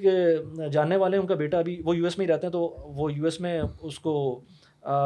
جاننے 0.72 0.96
والے 0.96 1.18
ان 1.18 1.28
کا 1.28 1.36
بیٹا 1.36 1.60
ابھی 1.60 1.82
وہ 1.86 1.98
یو 1.98 2.04
ایس 2.04 2.18
میں 2.18 2.26
ہی 2.26 2.34
رہتے 2.34 2.48
ہیں 2.48 2.52
تو 2.52 2.60
وہ 2.96 3.14
یو 3.14 3.24
ایس 3.24 3.40
میں 3.40 3.62
اس 3.82 4.00
کو 4.00 4.42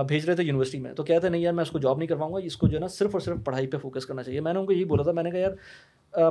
بھیج 0.07 0.25
رہے 0.25 0.35
تھے 0.35 0.43
یونیورسٹی 0.43 0.79
میں۔ 0.79 0.93
تو 0.93 1.03
کہتے 1.03 1.29
نہیں 1.29 1.41
یار 1.41 1.53
میں 1.53 1.61
اس 1.61 1.71
کو 1.71 1.79
جاب 1.79 1.97
نہیں 1.97 2.07
کرواؤں 2.07 2.33
گا 2.33 2.39
اس 2.43 2.57
کو 2.57 2.67
جو 2.67 2.75
ہے 2.75 2.79
نا 2.79 2.87
صرف 2.87 3.09
اور 3.13 3.19
صرف 3.19 3.37
پڑھائی 3.45 3.67
پہ 3.67 3.77
فوکس 3.77 4.05
کرنا 4.05 4.23
چاہیے۔ 4.23 4.39
میں 4.39 4.53
نے 4.53 4.59
ان 4.59 4.65
کو 4.65 4.73
یہی 4.73 4.85
بولا 4.85 5.03
تھا 5.03 5.11
میں 5.11 5.23
نے 5.23 5.31
کہا 5.31 5.39
یار 5.39 5.51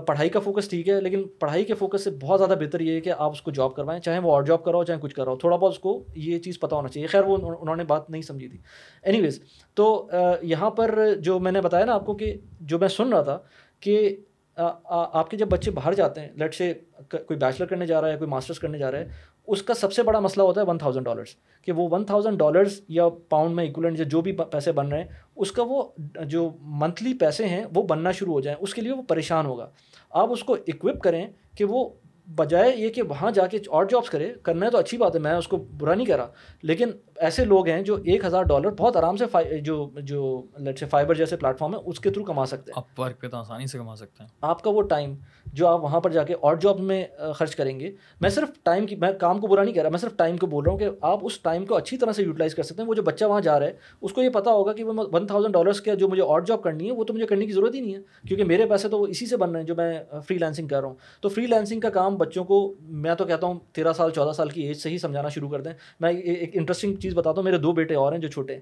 پڑھائی 0.06 0.30
کا 0.30 0.40
فوکس 0.40 0.68
ٹھیک 0.68 0.88
ہے، 0.88 1.00
لیکن 1.00 1.22
پڑھائی 1.38 1.64
کے 1.64 1.74
فوکس 1.74 2.04
سے 2.04 2.10
بہت 2.20 2.40
زیادہ 2.40 2.58
بہتر 2.60 2.80
یہ 2.80 2.94
ہے 2.94 3.00
کہ 3.00 3.12
آپ 3.16 3.30
اس 3.30 3.42
کو 3.42 3.50
جاب 3.50 3.74
کروائیں، 3.74 4.00
چاہے 4.02 4.18
وہ 4.18 4.32
اور 4.32 4.42
جاب 4.42 4.64
کراؤ، 4.64 4.84
چاہے 4.84 4.98
کچھ 5.00 5.14
کراؤ، 5.14 5.36
تھوڑا 5.36 5.56
بہت 5.56 5.72
اس 5.72 5.78
کو 5.78 6.02
یہ 6.14 6.38
چیز 6.38 6.58
پتہ 6.60 6.74
ہونا 6.74 6.88
چاہیے۔ 6.88 7.06
خیر، 7.06 7.24
وہ 7.24 7.36
انہوں 7.36 7.76
نے 7.76 7.84
بات 7.84 8.10
نہیں 8.10 8.22
سمجھی 8.22 8.48
تھی۔ 8.48 8.58
اینی 9.02 9.20
ویز 9.20 9.40
تو 9.76 10.06
یہاں 10.42 10.70
پر 10.70 10.98
جو 11.20 11.38
میں 11.38 11.52
نے 11.52 11.60
بتایا 11.60 11.84
نا 11.84 11.94
آپ 11.94 12.06
کو 12.06 12.14
کہ 12.14 12.34
جو 12.60 12.78
میں 12.78 12.88
سن 12.88 13.12
رہا 13.12 13.22
تھا 13.22 13.38
کہ 13.80 14.16
آپ 14.56 15.30
کے 15.30 15.36
جب 15.36 15.48
بچے 15.50 15.70
باہر 15.70 15.94
جاتے 15.94 16.20
ہیں 16.20 16.28
لیٹ 16.36 16.54
سے 16.54 16.72
کوئی 17.10 17.36
بیچلر 17.36 17.66
کرنے 17.66 17.86
جا 17.86 18.00
رہا 18.00 18.08
ہے، 18.08 18.16
کوئی 18.16 18.30
ماسٹرس 18.30 18.58
کرنے 18.58 18.78
جا 18.78 18.90
رہا 18.92 18.98
ہے 18.98 19.08
اس 19.46 19.62
کا 19.62 19.74
سب 19.74 19.92
سے 19.92 20.02
بڑا 20.02 20.20
مسئلہ 20.20 20.42
ہوتا 20.42 20.60
ہے 20.60 20.66
ون 20.66 20.78
تھاؤزینڈ 20.78 21.06
ڈالرس 21.06 21.28
کہ 21.62 21.72
وہ 21.72 21.88
ون 21.90 22.04
تھاؤزینڈ 22.04 22.38
ڈالرس 22.38 22.80
یا 22.88 23.08
پاؤنڈ 23.28 23.56
میں 23.56 23.68
اکولنٹ 23.68 23.98
یا 23.98 24.04
جو 24.08 24.20
بھی 24.20 24.32
پیسے 24.32 24.72
بن 24.72 24.88
رہے 24.88 25.00
ہیں 25.00 25.08
اس 25.36 25.52
کا 25.52 25.62
وہ 25.66 25.82
جو 26.24 26.50
منتھلی 26.60 27.14
پیسے 27.14 27.48
ہیں 27.48 27.64
وہ 27.74 27.82
بننا 27.82 28.10
شروع 28.10 28.32
ہو 28.32 28.40
جائیں 28.40 28.58
اس 28.60 28.74
کے 28.74 28.82
لیے 28.82 28.92
وہ 28.92 29.02
پریشان 29.02 29.46
ہوگا۔ 29.46 29.70
آپ 30.10 30.32
اس 30.32 30.44
کو 30.44 30.54
اکوپ 30.54 31.02
کریں 31.02 31.26
کہ 31.56 31.64
وہ 31.64 31.90
بجائے 32.36 32.76
یہ 32.76 32.88
کہ 32.88 33.02
وہاں 33.02 33.30
جا 33.30 33.46
کے 33.46 33.58
اور 33.68 33.84
جابس 33.84 34.10
کرے 34.10 34.34
کرنا 34.42 34.66
ہے 34.66 34.70
تو 34.70 34.78
اچھی 34.78 34.98
بات 34.98 35.14
ہے 35.14 35.20
میں 35.20 35.32
اس 35.32 35.48
کو 35.48 35.56
برا 35.56 35.94
نہیں 35.94 36.06
کہہ 36.06 36.16
رہا۔ 36.16 36.28
لیکن 36.62 36.90
ایسے 37.16 37.44
لوگ 37.44 37.68
ہیں 37.68 37.82
جو 37.82 37.94
ایک 37.94 38.24
ہزار 38.24 38.42
ڈالر 38.42 38.70
بہت 38.70 38.96
آرام 38.96 39.16
سے 39.16 39.60
جو 39.60 39.90
جو 39.96 40.42
لیٹ 40.56 40.78
سے 40.78 40.86
فائبر 40.86 41.14
جیسے 41.14 41.36
پلیٹ 41.36 41.58
فارم 41.58 41.74
ہے 41.74 41.78
اس 41.84 42.00
کے 42.00 42.10
تھرو 42.10 42.24
کما 42.24 42.46
سکتے 42.46 42.72
ہیں۔ 42.76 42.82
آپ 42.86 43.00
ورک 43.00 43.20
پہ 43.20 43.28
تو 43.28 43.36
آسانی 43.36 43.66
سے 43.66 43.78
کما 43.78 43.96
سکتے 43.96 44.22
ہیں۔ 44.22 44.30
آپ 44.40 44.62
کا 44.62 44.70
وہ 44.70 44.82
ٹائم 44.82 45.14
جو 45.54 45.66
آپ 45.66 45.84
وہاں 45.84 46.00
پر 46.00 46.10
جا 46.10 46.22
کے 46.22 46.34
اور 46.34 46.56
جاب 46.56 46.80
میں 46.80 47.04
خرچ 47.34 47.56
کریں 47.56 47.80
گے۔ 47.80 47.90
میں 48.20 48.30
صرف 48.30 48.48
ٹائم 48.62 48.86
کی 48.86 48.96
میں 48.96 49.12
کام 49.12 49.38
کو 49.38 49.46
برا 49.46 49.64
نہیں 49.64 49.74
کہہ 49.74 49.82
رہا 49.82 49.90
میں 49.90 49.98
صرف 49.98 50.16
ٹائم 50.16 50.36
کو 50.36 50.46
بول 50.46 50.64
رہا 50.64 50.72
ہوں 50.72 50.78
کہ 50.78 50.88
آپ 51.00 51.18
اس 51.22 51.40
ٹائم 51.40 51.66
کو 51.66 51.76
اچھی 51.76 51.96
طرح 51.96 52.12
سے 52.12 52.22
یوٹیلائز 52.22 52.54
کر 52.54 52.62
سکتے 52.62 52.82
ہیں۔ 52.82 52.88
وہ 52.88 52.94
جو 52.94 53.02
بچہ 53.02 53.24
وہاں 53.24 53.40
جا 53.40 53.60
رہا 53.60 53.66
ہے 53.66 53.72
اس 54.02 54.12
کو 54.12 54.22
یہ 54.22 54.28
پتا 54.28 54.50
ہوگا 54.50 54.72
کہ 54.72 54.84
وہ 54.84 54.92
ون 55.12 55.26
تھاؤزینڈ 55.26 55.54
ڈالرس 55.54 55.80
کا 55.80 55.94
جو 55.94 56.08
مجھے 56.08 56.22
اور 56.22 56.40
جاب 56.40 56.62
کرنی 56.62 56.86
ہے 56.86 56.92
وہ 56.92 57.04
تو 57.04 57.14
مجھے 57.14 57.26
کرنے 57.26 57.46
کی 57.46 57.52
ضرورت 57.52 57.74
ہی 57.74 57.80
نہیں 57.80 57.94
ہے۔ 57.94 58.00
کیونکہ 58.28 58.44
میرے 58.44 58.66
پیسے 58.66 58.88
تو 58.88 59.02
اسی 59.02 59.26
سے 59.26 59.36
بن 59.36 59.50
رہے 59.50 59.60
ہیں 59.60 59.66
جو 59.66 59.74
میں 59.74 60.02
فری 60.28 60.38
لینسنگ 60.38 60.68
کر 60.68 60.80
رہا 60.80 60.88
ہوں۔ 60.88 60.94
تو 61.20 61.28
فری 61.28 61.46
لینسنگ 61.46 61.80
کا 61.80 61.90
کام 61.90 62.16
بچوں 62.16 62.44
کو 62.44 62.74
میں 62.80 63.14
تو 63.14 63.24
کہتا 63.24 63.46
ہوں 63.46 63.58
تیرہ 63.72 63.92
سال 63.92 64.10
چودہ 64.10 64.32
سال 64.32 64.48
کی 64.48 64.62
ایج 64.62 64.76
سے 64.76 64.90
ہی 64.90 64.98
سمجھانا 64.98 65.28
شروع 65.28 65.50
کر 65.50 65.60
دیں۔ 65.60 65.72
میں 66.00 66.12
ایک 66.12 66.50
انٹرسٹنگ 66.54 66.96
چیز 66.96 67.14
بتاتا 67.14 67.36
ہوں 67.36 67.44
میرے 67.44 67.58
دو 67.58 67.72
بیٹے 67.72 67.94
اور 67.94 68.12
ہیں 68.12 68.20
جو 68.20 68.28
چھوٹے 68.28 68.54
ہیں۔ 68.54 68.60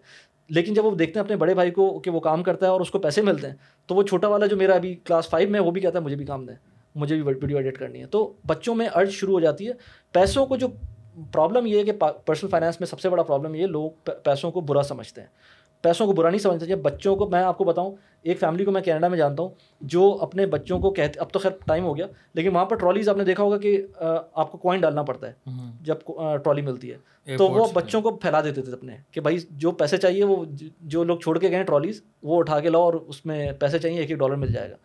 لیکن 0.48 0.74
جب 0.74 0.84
وہ 0.84 0.94
دیکھتے 0.94 1.18
ہیں 1.18 1.24
اپنے 1.24 1.36
بڑے 1.36 1.54
بھائی 1.54 1.70
کو 1.70 1.98
کہ 1.98 2.10
وہ 2.10 2.20
کام 2.20 2.42
کرتا 2.42 2.66
ہے 2.66 2.70
اور 2.70 2.80
اس 2.80 2.90
کو 2.90 2.98
پیسے 2.98 3.22
ملتے 3.22 3.48
ہیں 3.48 3.54
تو 3.86 3.94
وہ 3.94 4.02
چھوٹا 4.02 4.28
والا 4.28 4.46
جو 4.46 4.56
میرا 4.56 4.74
ابھی 4.74 4.94
کلاس 4.94 5.28
فائیو 5.28 5.48
میں 5.48 5.60
وہ 5.60 5.70
بھی 5.70 5.80
کہتا 5.80 5.98
ہے 5.98 6.04
مجھے 6.04 6.16
بھی 6.16 6.24
کام 6.24 6.46
دیں۔ 6.46 6.54
مجھے 6.94 7.14
بھی 7.14 7.22
ویڈیو 7.22 7.56
ایڈٹ 7.56 7.78
کرنی 7.78 8.00
ہے۔ 8.00 8.06
تو 8.06 8.32
بچوں 8.46 8.74
میں 8.74 8.88
ارج 8.94 9.10
شروع 9.10 9.34
ہو 9.34 9.40
جاتی 9.40 9.68
ہے۔ 9.68 9.72
پیسوں 10.12 10.46
کو 10.46 10.56
جو 10.56 10.68
پرابلم 11.32 11.66
یہ 11.66 11.78
ہے 11.78 11.84
کہ 11.84 11.92
پرسنل 12.26 12.50
فائنانس 12.50 12.80
میں 12.80 12.86
سب 12.86 13.00
سے 13.00 13.08
بڑا 13.08 13.22
پرابلم 13.22 13.54
یہ 13.54 13.66
لوگ 13.66 13.90
پیسوں 14.04 14.50
کو 14.50 14.60
برا 14.60 14.82
سمجھتے 14.82 15.20
ہیں۔ 15.20 15.28
پیسوں 15.82 16.06
کو 16.06 16.12
برا 16.12 16.30
نہیں 16.30 16.38
سمجھتے، 16.38 16.66
جب 16.66 16.78
بچوں 16.78 17.16
کو 17.16 17.28
میں 17.28 17.42
آپ 17.42 17.58
کو 17.58 17.64
بتاؤں 17.64 17.96
ایک 18.22 18.40
فیملی 18.40 18.64
کو 18.64 18.70
میں 18.70 18.82
کینیڈا 18.82 19.08
میں 19.08 19.18
جانتا 19.18 19.42
ہوں 19.42 19.50
جو 19.80 20.18
اپنے 20.20 20.46
بچوں 20.46 20.78
کو 20.78 20.90
کہتے 20.90 21.20
اب 21.20 21.30
تو 21.32 21.38
خیر 21.38 21.50
ٹائم 21.66 21.84
ہو 21.84 21.96
گیا 21.96 22.06
لیکن 22.34 22.54
وہاں 22.54 22.64
پر 22.64 22.76
ٹرالیز 22.76 23.08
آپ 23.08 23.16
نے 23.16 23.24
دیکھا 23.24 23.42
ہوگا 23.42 23.58
کہ 23.58 23.82
آپ 24.34 24.52
کو 24.52 24.58
کوائن 24.58 24.80
ڈالنا 24.80 25.02
پڑتا 25.02 25.28
ہے 25.28 25.32
جب 25.80 25.96
ٹرالی 26.44 26.62
ملتی 26.62 26.92
ہے۔ 26.92 26.96
تو 27.36 27.48
وہ 27.48 27.66
بچوں 27.72 28.00
کو 28.02 28.10
پھیلا 28.10 28.40
دیتے 28.40 28.62
تھے 28.62 28.72
اپنے 28.72 28.96
کہ 29.10 29.20
بھائی 29.20 29.38
جو 29.50 29.70
پیسے 29.70 29.96
چاہیے 29.96 30.24
وہ 30.24 30.44
جو 30.80 31.04
لوگ 31.04 31.18
چھوڑ 31.18 31.38
کے 31.38 31.50
گئے 31.50 31.62
ٹرالیز 31.62 32.02
وہ 32.22 32.38
اٹھا 32.38 32.60
کے 32.60 32.68
لاؤ 32.68 32.82
اور 32.82 32.94
اس 32.94 33.26
میں 33.26 33.52
پیسے 33.52 33.78
چاہیے 33.78 34.00
ایک 34.00 34.10
ایک 34.10 34.18
ڈالر 34.18 34.34
مل 34.34 34.52
جائے 34.52 34.70
گا۔ 34.70 34.76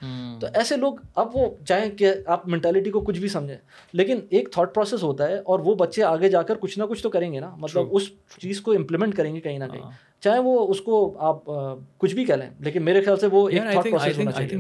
تو 0.41 0.47
ایسے 0.53 0.75
لوگ 0.75 0.93
اب 1.15 1.35
وہ 1.35 1.45
چاہیں 1.67 1.89
کہ 1.91 2.11
آپ 2.25 2.47
مینٹیلٹی 2.47 2.91
کو 2.91 2.99
کچھ 3.01 3.19
بھی 3.19 3.29
سمجھیں 3.29 3.57
لیکن 3.93 4.19
ایک 4.29 4.51
تھاٹ 4.51 4.75
پروسیس 4.75 5.03
ہوتا 5.03 5.27
ہے 5.27 5.37
اور 5.37 5.59
وہ 5.59 5.75
بچے 5.75 6.03
آگے 6.03 6.29
جا 6.29 6.41
کر 6.41 6.55
کچھ 6.59 6.79
نہ 6.79 6.83
کچھ 6.83 7.03
تو 7.03 7.09
کریں 7.09 7.33
گے 7.33 7.39
نا۔ 7.39 7.55
مطلب 7.55 7.87
اس 7.91 8.09
چیز 8.41 8.61
کو 8.61 8.71
امپلیمنٹ 8.71 9.15
کریں 9.15 9.35
گے 9.35 9.41
کہیں 9.41 9.59
نہ 9.59 9.65
کہیں۔ 9.71 9.81
چاہے 10.21 10.39
وہ 10.39 10.67
اس 10.67 10.81
کو 10.81 11.13
آپ 11.19 11.45
کچھ 11.97 12.15
بھی 12.15 12.25
کہہ 12.25 12.33
لیں 12.33 12.49
لیکن 12.59 12.83
میرے 12.83 13.01
خیال 13.01 13.17
سے 13.17 13.26
وہ 13.27 13.49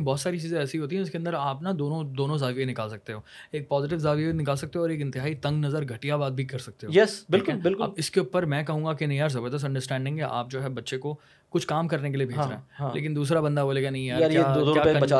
بہت 0.03 0.19
ساری 0.19 0.39
چیزیں 0.39 0.59
ایسی 0.59 0.79
ہوتی 0.79 0.95
ہیں 0.95 1.03
اس 1.03 1.11
کے 1.11 1.17
اندر 1.17 1.33
آپ 1.33 1.61
نا 1.61 1.71
دونوں 1.79 2.03
دونوں 2.03 2.37
زاویے 2.37 2.65
نکال 2.65 2.89
سکتے 2.89 3.13
ہو۔ 3.13 3.19
ایک 3.51 3.69
پازیٹیو 3.69 3.97
زاویہ 3.97 4.31
نکال 4.31 4.55
سکتے 4.55 4.79
ہو 4.79 4.83
اور 4.83 4.89
ایک 4.89 5.01
انتہائی 5.01 5.35
تنگ 5.35 5.65
نظر 5.65 5.83
گھٹیا 5.89 6.17
بات 6.17 6.31
بھی 6.31 6.45
کر 6.45 6.57
سکتے 6.57 6.87
ہو۔ 6.87 6.91
یس 6.93 7.25
بالکل 7.29 7.53
بالکل۔ 7.53 7.83
اب 7.83 7.91
اس 7.95 8.11
کے 8.11 8.19
اوپر 8.19 8.45
میں 8.45 8.63
کہوں 8.63 8.85
گا 8.85 8.93
کہ 8.93 9.05
نہیں 9.05 9.17
یار 9.17 9.29
زبردست 9.29 9.65
انڈرسٹینڈنگ 9.65 10.17
ہے 10.17 10.23
آپ 10.23 10.51
جو 10.51 10.63
ہے 10.63 10.69
بچے 10.69 10.97
کو 10.97 11.15
کچھ 11.49 11.67
کام 11.67 11.87
کرنے 11.87 12.11
کے 12.11 12.17
لیے 12.17 12.25
بھیج 12.25 12.37
رہے 12.37 12.45
ہیں۔ 12.45 12.53
ہاں، 12.55 12.61
ہاں۔ 12.79 12.91
لیکن 12.93 13.15
دوسرا 13.15 13.39
بندہ 13.39 13.61
بولے 13.61 13.83
گا 13.83 13.89
نہیں 13.89 14.05
یار 14.05 14.21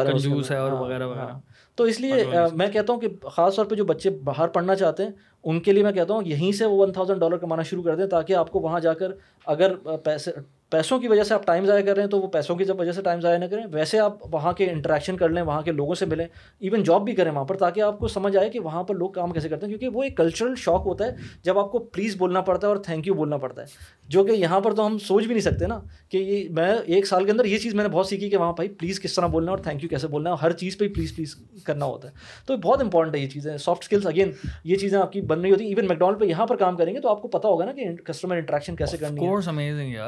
کنجوس 0.06 0.52
ہے 0.52 0.58
اور 0.58 0.72
ہاں، 0.72 0.82
وغیرہ 0.82 1.08
وغیرہ۔ 1.08 1.40
تو 1.76 1.84
اس 1.84 2.00
لیے 2.00 2.14
میں 2.54 2.68
کہتا 2.68 2.94
ہوں 2.94 3.00
کہ 3.02 3.08
خاص 3.32 3.56
طور 3.56 3.66
پہ 3.66 3.76
جو 3.76 3.86
بچے 3.86 4.10
باہر 4.10 4.48
پڑھنا 4.48 4.76
چاہتے 4.76 5.04
ہیں 5.04 5.12
ان 5.44 5.60
کے 5.60 5.72
لیے 5.72 5.84
میں 5.84 5.92
کہتا 5.92 6.14
ہوں 6.14 6.22
یہیں 6.26 6.52
سے 6.52 6.66
وہ 6.66 6.78
ون 6.78 6.94
تھاؤزینڈ 6.94 7.20
ڈالر 7.20 7.38
کمانا 7.38 7.62
شروع 7.62 7.84
کر 7.84 7.96
دیں 7.96 8.06
تاکہ 8.06 8.34
آپ 8.34 8.52
کو 8.52 8.60
وہاں 8.60 8.80
جا 8.80 8.94
کر 8.94 9.12
اگر 9.46 9.76
پیسے 10.04 10.32
پیسوں 10.70 11.00
کی 11.00 11.08
وجہ 11.08 11.24
سے 11.24 11.34
آپ 11.34 11.48
ٹائم 11.48 11.66
ضائع 11.66 11.86
کر 11.86 11.96
رہے 11.96 12.04
ہیں 12.04 12.10
تو 12.10 12.20
وہ 12.20 12.28
پیسوں 12.28 12.56
کی 12.56 12.64
وجہ 12.78 12.92
سے 12.92 13.02
ٹائم 13.02 13.20
ضائع 13.22 13.38
نہ 13.38 13.46
کریں 13.46 13.64
ویسے 13.72 14.00
آپ 14.00 14.36
وہاں 14.36 14.54
کے 14.54 14.70
انٹریکشن 14.72 15.18
کر 15.18 15.30
لیں 15.30 15.42
وہاں 15.42 15.62
کے 15.62 15.72
لوگوں 15.72 15.96
سے 15.96 16.06
ملیں 16.06 16.26
ایون 16.60 16.84
جاب 16.84 17.04
بھی 17.04 17.16
کریں 17.16 17.32
وہاں 17.32 17.46
پر 17.46 17.58
تاکہ 17.58 17.82
آپ 17.82 18.00
کو 18.00 18.08
سمجھ 18.08 18.38
آئے 18.38 18.50
کہ 18.50 18.60
وہاں 18.60 18.84
پر 18.84 18.96
لوگ 18.96 19.10
کام 19.10 19.32
کیسے 19.32 19.50
کرتے 19.50 19.66
ہیں 19.66 19.78
کیونکہ 19.78 19.98
وہ 19.98 20.04
ایک 20.04 20.18
کلچرل 20.18 20.56
شوق 20.56 20.86
ہوتا 20.86 21.06
ہے 21.06 21.12
جب 21.44 21.60
آپ 21.60 21.72
کو 21.72 21.80
پلیز 21.80 22.16
بولنا 22.16 22.42
پڑتا 22.42 22.68
ہے 22.68 22.74
اور 22.74 22.84
تھینک 22.84 23.08
یو 23.08 23.14
بولنا 23.14 23.38
پڑتا 23.38 23.62
ہے۔ 23.62 23.68
جو 24.08 24.24
کہ 24.24 24.32
یہاں 24.32 24.60
پر 24.60 24.74
تو 24.74 24.88
ہم 24.88 24.98
سوچ 24.98 25.24
بھی 25.24 25.34
نہیں 25.34 25.42
سکتے 25.42 25.68
نا 25.68 25.80
کہ 26.10 26.18
یہ 26.18 26.50
میں 26.50 26.76
ایک 26.86 27.08
سال 27.08 27.26
کے 27.26 27.32
اندر 27.32 27.46
یہ 27.46 27.58
چیز 27.58 27.74
میں 27.74 27.84
نے 27.84 27.90
بہت 27.90 28.08
سیکھی 28.08 28.30
کہ 28.30 28.38
وہاں 28.38 28.54
بھائی 28.54 28.70
پلیز 28.70 29.02
کس 29.02 29.14
طرح 29.14 29.28
بولنا 29.28 29.52
اور 29.52 29.60
تھینک 29.60 29.84
یو 29.84 29.90
کیسے 29.90 30.08
بولنا 30.08 30.30
ہے 30.30 30.36
ہر 30.42 30.52
چیز 30.52 30.78
پہ 30.78 30.88
پلیز 30.88 31.16
پلیز 31.16 31.36
کرنا 31.64 31.86
ہوتا 31.86 32.08
ہے۔ 32.08 32.14
تو 32.46 32.58
بہت 32.58 32.82
امپورٹنٹ 32.82 33.16
ہے 33.16 33.20
یہ 33.20 33.30
چیزیں 33.30 33.58
سافٹ 33.58 33.84
اسکلس 33.84 34.08
اگین 34.08 34.32
یہ 34.64 34.76
چیزیں 34.76 35.00
آپ 35.00 35.12
کی 35.12 35.22
بن 35.22 35.42
رہی 35.42 35.52
ہوتی 35.52 35.64
ہیں۔ 35.64 35.72
ایون 35.72 35.88
میکڈونلڈ 35.88 36.20
پہ 36.20 36.26
یہاں 36.26 36.46
پر 36.46 36.56
کام 36.56 36.78
کریں 36.78 36.96
گے 36.96 37.00
تو 37.00 37.10
آپ 37.10 37.22
کو 37.22 37.28
پتا 37.28 37.48
ہوگا 37.48 37.66
نا 37.66 37.72
کہ 37.72 37.96
کسٹمر 37.96 38.36
انٹریکشن 38.36 38.76
کیسے 38.76 38.98
کرنی 38.98 39.22
ہے۔ 39.22 39.28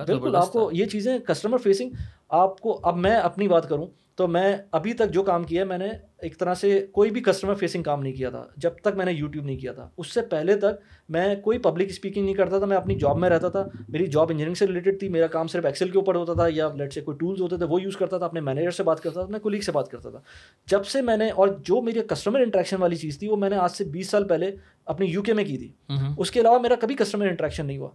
بالکل 0.06 0.36
آپ 0.36 0.49
کو 0.52 0.70
یہ 0.74 0.86
چیزیں 0.86 1.20
کسٹمر 1.20 1.58
فیسنگ 1.58 1.90
آپ 2.30 2.60
کو 2.60 2.80
اب 2.84 2.98
میں 2.98 3.16
اپنی 3.16 3.48
بات 3.48 3.70
کروں 3.70 3.88
تو 4.16 4.28
میں 4.28 4.58
ابھی 4.72 4.94
تک 4.94 5.12
جو 5.12 5.24
کام 5.24 5.44
کیا 5.44 5.62
ہے، 5.62 5.66
میں 5.68 5.78
نے 5.78 5.90
ایک 6.22 6.38
طرح 6.40 6.54
سے 6.54 6.86
کوئی 6.92 7.12
بھی 7.12 7.22
کسٹمر 7.22 7.56
فیسنگ 7.56 7.84
کام 7.84 8.02
نہیں 8.02 8.14
کیا 8.14 8.30
تھا، 8.30 8.46
جب 8.58 8.72
تک 8.84 8.98
میں 8.98 9.06
نے 9.06 9.12
یوٹیوب 9.12 9.46
نہیں 9.46 9.58
کیا 9.58 9.72
تھا۔ 9.74 9.90
اس 9.98 10.14
سے 10.14 10.22
پہلے 10.22 10.56
تک 10.56 10.82
میں 11.10 11.36
کوئی 11.36 11.58
پبلک 11.58 11.88
اسپیکنگ 11.90 12.26
نہیں 12.26 12.34
کرتا 12.34 12.60
تھا، 12.60 12.66
میں 12.66 12.78
اپنی 12.78 12.96
جاب 12.96 13.18
میں 13.18 13.30
رہتا 13.30 13.50
تھا۔ 13.50 13.66
میری 13.90 14.08
جاب 14.08 14.28
انجینئرنگ 14.30 14.54
سے 14.54 14.68
ریلیٹڈ 14.68 15.00
تھی، 15.00 15.10
میرا 15.10 15.28
کام 15.28 15.48
صرف 15.48 15.66
ایکسل 15.66 15.90
کے 15.90 15.98
اوپر 15.98 16.16
ہوتا 16.16 16.34
تھا 16.34 16.48
یا 16.50 16.70
لیٹ 16.78 16.94
سے 16.94 17.02
کوئی 17.02 17.18
ٹولز 17.18 17.42
ہوتے 17.42 17.58
تھے، 17.58 17.66
وہ 17.66 17.82
یوز 17.82 17.98
کرتا 17.98 18.18
تھا، 18.18 18.26
اپنے 18.26 18.42
مینیجر 18.42 18.72
سے 18.72 18.84
بات 18.84 19.02
کرتا 19.02 19.22
تھا 19.22 19.32
میں 19.32 19.40
کولیگ 19.40 19.60
سے 19.60 19.72
بات 19.72 19.92
کرتا 19.92 20.10
تھا۔ 20.10 20.20
جب 20.68 20.86
سے 20.86 21.02
میں 21.02 21.18
نے 21.18 21.30
اور 21.30 21.48
جو 21.48 21.82
میری 21.82 22.00
کسٹمر 22.08 22.40
انٹریکشن 22.40 22.82
والی 22.82 22.96
چیز 22.96 23.20
تھی، 23.20 23.28
وہ 23.28 23.36
میں 23.36 23.50
نے 23.50 23.56
آج 23.56 23.72
سے 23.72 23.84
بیس 23.84 24.10
سال 24.10 24.28
پہلے 24.28 24.52
اپنی 24.90 25.08
یو 25.08 25.22
کے 25.22 25.34
میں 25.34 25.44
کی 25.44 25.58
تھی۔ 25.58 25.72
اس 26.18 26.32
کے 26.32 26.40
علاوہ 26.40 26.60
میرا 26.60 26.76
کبھی 26.80 26.96
کسٹمر 26.96 27.28
انٹریکشن 27.28 27.66
نہیں 27.66 27.78
ہوا۔ 27.78 27.90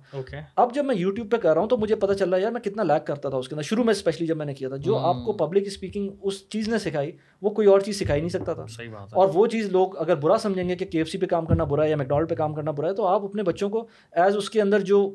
اب 0.56 0.74
جب 0.74 0.84
میں 0.84 0.94
یوٹیوب 0.94 1.30
پہ 1.30 1.36
کر 1.36 1.54
رہا 1.54 1.60
ہوں 1.60 1.68
تو 1.68 1.76
مجھے 1.76 1.96
پتا 1.96 2.14
چل 2.14 2.28
رہا 2.28 2.38
ہے 2.38 2.42
یار 2.42 2.52
میں 2.52 2.60
کتنا 2.60 2.82
لیک 2.82 3.06
کرتا 3.06 3.28
تھا 3.28 3.38
اس 3.38 3.48
کے 3.48 3.54
اندر۔ 3.54 3.62
شروع 3.62 3.84
میں 3.84 3.90
اسپیشلی 3.90 4.26
جب 4.26 4.36
میں 4.36 4.46
نے 4.46 4.54
کیا 4.54 4.68
تھا 4.68 4.76
جو 4.76 4.96
آپ 4.98 5.16
کو 5.24 5.32
پبلک 5.32 5.62
اسپیکنگ 5.66 6.08
اس 6.22 6.48
چیز 6.48 6.68
نے 6.68 6.78
سکھائی 6.78 7.10
وہ 7.42 7.50
کوئی 7.50 7.68
اور 7.68 7.80
چیز 7.80 7.98
سکھائی 7.98 8.20
نہیں 8.20 8.28
سکتا 8.28 8.52
تھا۔ 8.52 8.64
اور 9.12 9.28
وہ 9.34 9.46
چیز 9.46 9.68
لوگ 9.68 9.96
اگر 9.98 10.14
برا 10.14 10.36
سمجھیں 10.38 10.68
گے 10.68 10.76
کہ 10.76 10.84
کے 10.84 10.98
ایف 10.98 11.08
سی 11.08 11.18
پہ 11.18 11.26
کام 11.26 11.46
کرنا 11.46 11.64
برا 11.64 11.84
ہے 11.84 11.90
یا 11.90 11.96
میکڈونلڈ 11.96 12.28
پہ 12.28 12.34
کام 12.34 12.54
کرنا 12.54 12.70
برا 12.70 12.88
ہے 12.88 12.94
تو 12.94 13.06
آپ 13.06 13.24
اپنے 13.24 13.42
بچوں 13.42 13.70
کو 13.70 13.86
ایز 14.12 14.36
اس 14.36 14.50
کے 14.50 14.60
اندر 14.60 14.80
جو 14.80 15.14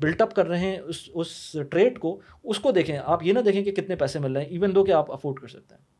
بلٹ 0.00 0.22
اپ 0.22 0.34
کر 0.34 0.48
رہے 0.48 0.58
ہیں 0.58 0.78
اس 0.78 1.10
اس 1.14 1.56
ٹریڈ 1.70 1.98
کو 1.98 2.20
اس 2.44 2.58
کو 2.58 2.70
دیکھیں۔ 2.70 2.98
آپ 3.04 3.26
یہ 3.26 3.32
نہ 3.32 3.40
دیکھیں 3.40 3.64
کہ 3.64 3.72
کتنے 3.72 3.96
پیسے 3.96 4.18
مل 4.18 4.32
رہے 4.32 4.42
ہیں 4.42 4.50
ایون 4.50 4.74
دو 4.74 4.84
کہ 4.84 4.92
آپ 4.92 5.12
افورڈ 5.12 5.40
کر 5.40 5.48
سکتے 5.48 5.74
ہیں۔ 5.74 5.91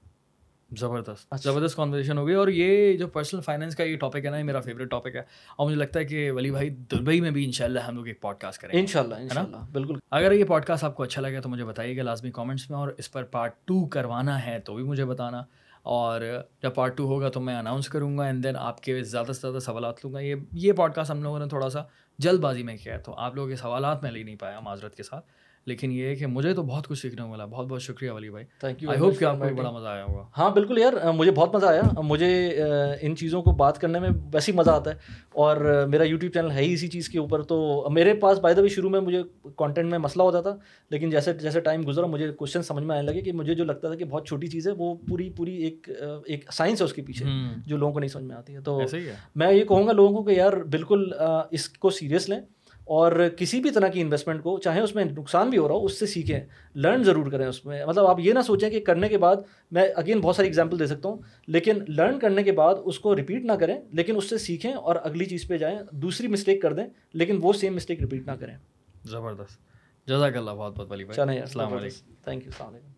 زبردست 0.78 1.26
اچھا۔ 1.30 1.50
زبردست 1.50 1.76
کانورزیشن 1.76 2.18
ہوگی 2.18 2.32
اور 2.32 2.48
یہ 2.48 2.96
جو 2.96 3.08
پرسنل 3.08 3.40
فائنینس 3.40 3.76
کا 3.76 3.84
یہ 3.84 3.96
ٹاپک 3.96 4.24
ہے 4.24 4.30
نا 4.30 4.38
یہ 4.38 4.42
میرا 4.42 4.60
فیوریٹ 4.60 4.90
ٹاپک 4.90 5.14
ہے۔ 5.14 5.22
اور 5.56 5.66
مجھے 5.66 5.76
لگتا 5.76 6.00
ہے 6.00 6.04
کہ 6.04 6.30
ولی 6.30 6.50
بھائی 6.50 6.68
دبئی 6.68 7.20
میں 7.20 7.30
بھی 7.30 7.44
ان 7.44 7.52
شاء 7.52 7.64
اللہ 7.64 7.80
ہم 7.80 7.96
لوگ 7.96 8.06
ایک 8.06 8.20
پوڈ 8.20 8.36
کاسٹ 8.38 8.60
کریں 8.60 8.80
ان 8.80 8.86
شاء 8.86 9.00
اللہ 9.00 9.56
بالکل۔ 9.72 9.94
اگر 10.10 10.32
یہ 10.32 10.44
پوڈ 10.44 10.64
کاسٹ 10.64 10.84
آپ 10.84 10.94
کو 10.94 11.02
اچھا 11.02 11.22
لگے 11.22 11.40
تو 11.40 11.48
مجھے 11.48 11.64
بتائیے 11.64 11.96
گا 11.96 12.02
لازمی 12.02 12.30
کامنٹس 12.30 12.70
میں 12.70 12.78
اور 12.78 12.88
اس 12.98 13.12
پر 13.12 13.22
پارٹ 13.22 13.54
ٹو 13.64 13.86
کروانا 13.86 14.46
ہے 14.46 14.58
تو 14.58 14.74
بھی 14.74 14.82
مجھے 14.82 15.04
بتانا۔ 15.04 15.42
اور 15.82 16.20
جب 16.62 16.74
پارٹ 16.74 16.96
ٹو 16.96 17.04
ہوگا 17.04 17.28
تو 17.28 17.40
میں 17.40 17.56
اناؤنس 17.56 17.88
کروں 17.88 18.18
گا 18.18 18.24
اینڈ 18.24 18.44
دین 18.44 18.56
آپ 18.56 18.80
کے 18.80 19.02
زیادہ 19.02 19.32
سے 19.32 19.40
زیادہ 19.40 19.58
سوالات 19.58 20.04
لوں 20.04 20.14
گا۔ 20.14 20.18
یہ 20.18 20.34
یہ 20.52 20.72
پوڈ 20.72 20.94
کاسٹ 20.94 21.10
ہم 21.10 21.22
لوگوں 21.22 21.38
نے 21.38 21.46
تھوڑا 21.46 21.70
سا 21.70 21.82
جلد 22.18 22.40
بازی 22.40 22.62
میں 22.62 22.76
کیا 22.76 22.94
ہے 22.94 22.98
تو 22.98 23.14
آپ 23.14 23.34
لوگوں 23.34 23.48
کے 23.48 23.56
سوالات 23.56 24.02
میں 24.02 24.10
لے 24.10 24.22
نہیں 24.22 24.36
پایا 24.36 24.60
معذرت 24.60 24.94
کے 24.94 25.02
ساتھ۔ 25.02 25.26
لیکن 25.66 25.92
یہ 25.92 26.04
ہے 26.06 26.16
کہ 26.16 26.26
مجھے 26.26 26.54
تو 26.54 26.62
بہت 26.62 26.86
کچھ 26.88 26.98
سیکھنے 26.98 27.22
کو 27.22 27.28
ملا 27.28 27.44
بہت 27.44 27.66
بہت 27.66 27.82
شکریہ 27.82 28.10
ولی 28.10 28.30
بھائی۔ 28.30 28.44
تھینک 28.60 28.82
یو 28.82 28.90
آئی 28.90 28.98
ہوپ 28.98 29.18
کہ 29.18 29.24
آپ 29.24 29.38
کو 29.38 29.54
بڑا 29.54 29.70
مزہ 29.70 29.86
آیا 29.86 30.04
ہوگا۔ 30.04 30.24
ہاں 30.38 30.50
بالکل 30.50 30.78
یار 30.78 31.12
مجھے 31.12 31.32
بہت 31.32 31.54
مزہ 31.54 31.66
آیا۔ 31.66 31.82
مجھے 32.02 32.62
ان 33.00 33.16
چیزوں 33.16 33.42
کو 33.42 33.52
بات 33.52 33.78
کرنے 33.78 33.98
میں 33.98 34.10
ویسے 34.32 34.52
ہی 34.52 34.56
مزہ 34.56 34.70
آتا 34.70 34.90
ہے۔ 34.90 34.96
اور 35.32 35.84
میرا 35.88 36.04
یوٹیوب 36.04 36.32
چینل 36.32 36.50
ہے 36.50 36.62
ہی 36.62 36.72
اسی 36.72 36.88
چیز 36.88 37.08
کے 37.08 37.18
اوپر 37.18 37.42
تو 37.42 37.88
میرے 37.90 38.14
پاس 38.14 38.38
بائی 38.38 38.54
دا 38.54 38.60
بھی 38.60 38.68
شروع 38.68 38.90
میں 38.90 39.00
مجھے 39.00 39.22
کانٹینٹ 39.56 39.90
میں 39.90 39.98
مسئلہ 39.98 40.22
ہوتا 40.22 40.40
تھا 40.40 40.56
لیکن 40.90 41.10
جیسے 41.10 41.32
جیسے 41.32 41.60
ٹائم 41.60 41.82
گزرا 41.86 42.06
مجھے 42.06 42.30
کوشچن 42.30 42.62
سمجھ 42.62 42.84
میں 42.84 42.98
آنے 42.98 43.12
لگے 43.12 43.20
کہ 43.20 43.32
مجھے 43.32 43.54
جو 43.54 43.64
لگتا 43.64 43.88
تھا 43.88 43.96
کہ 43.96 44.04
بہت 44.04 44.26
چھوٹی 44.26 44.46
چیز 44.46 44.68
ہے 44.68 44.72
وہ 44.72 44.94
پوری 45.08 45.30
پوری 45.30 45.56
ایک 45.56 45.90
ایک 46.26 46.52
سائنس 46.52 46.80
ہے 46.80 46.84
اس 46.84 46.92
کے 46.92 47.02
پیچھے 47.02 47.24
جو 47.66 47.76
لوگوں 47.76 47.92
کو 47.92 47.98
نہیں 47.98 48.10
سمجھ 48.10 48.24
میں 48.24 48.36
آتی 48.36 48.54
ہے۔ 48.54 48.60
تو 48.60 48.80
میں 49.34 49.52
یہ 49.52 49.64
کہوں 49.64 49.86
گا 49.86 49.92
لوگوں 49.92 50.16
کو 50.16 50.22
کہ 50.22 50.32
یار 50.32 50.52
بالکل 50.52 51.12
اس 51.50 51.68
کو 51.68 51.90
سیریس 51.90 52.28
لیں۔ 52.28 52.40
اور 52.84 53.28
کسی 53.36 53.60
بھی 53.60 53.70
طرح 53.70 53.88
کی 53.88 54.00
انویسٹمنٹ 54.00 54.42
کو 54.42 54.58
چاہے 54.58 54.80
اس 54.80 54.94
میں 54.94 55.04
نقصان 55.04 55.50
بھی 55.50 55.58
ہو 55.58 55.68
رہا 55.68 55.74
ہو 55.74 55.84
اس 55.84 55.98
سے 55.98 56.06
سیکھیں 56.06 56.40
لرن 56.74 57.02
ضرور 57.02 57.30
کریں 57.30 57.46
اس 57.46 57.66
میں۔ 57.66 57.86
مطلب 57.86 58.06
آپ 58.06 58.20
یہ 58.20 58.32
نہ 58.32 58.38
سوچیں 58.40 58.70
کہ 58.70 58.80
کرنے 58.80 59.08
کے 59.08 59.18
بعد 59.18 59.36
میں 59.70 59.88
اگین 59.96 60.20
بہت 60.20 60.36
ساری 60.36 60.48
ایگزامپل 60.48 60.78
دے 60.78 60.86
سکتا 60.86 61.08
ہوں 61.08 61.18
لیکن 61.46 61.72
لرن 61.88 62.18
کرنے 62.18 62.42
کے 62.42 62.52
بعد 62.52 62.74
اس 62.84 62.98
کو 62.98 63.16
ریپیٹ 63.16 63.44
نہ 63.44 63.52
کریں 63.52 63.80
لیکن 63.92 64.16
اس 64.16 64.30
سے 64.30 64.38
سیکھیں 64.38 64.72
اور 64.72 64.96
اگلی 65.02 65.24
چیز 65.24 65.48
پہ 65.48 65.58
جائیں 65.58 65.78
دوسری 65.92 66.26
مسٹیک 66.26 66.62
کر 66.62 66.72
دیں 66.72 66.86
لیکن 67.12 67.38
وہ 67.42 67.52
سیم 67.52 67.74
مسٹیک 67.74 68.00
ریپیٹ 68.00 68.26
نہ 68.26 68.32
کریں۔ 68.32 68.56
زبردست۔ 69.04 69.72
جزاک 70.08 70.36
اللہ 70.36 70.50
بہت 70.50 70.76
بہت 70.76 70.92
السلام 70.92 71.74
علیکم۔ 71.74 72.14
تھینک 72.24 72.42
یو 72.42 72.50
السلام 72.50 72.74
علیکم۔ 72.74 72.91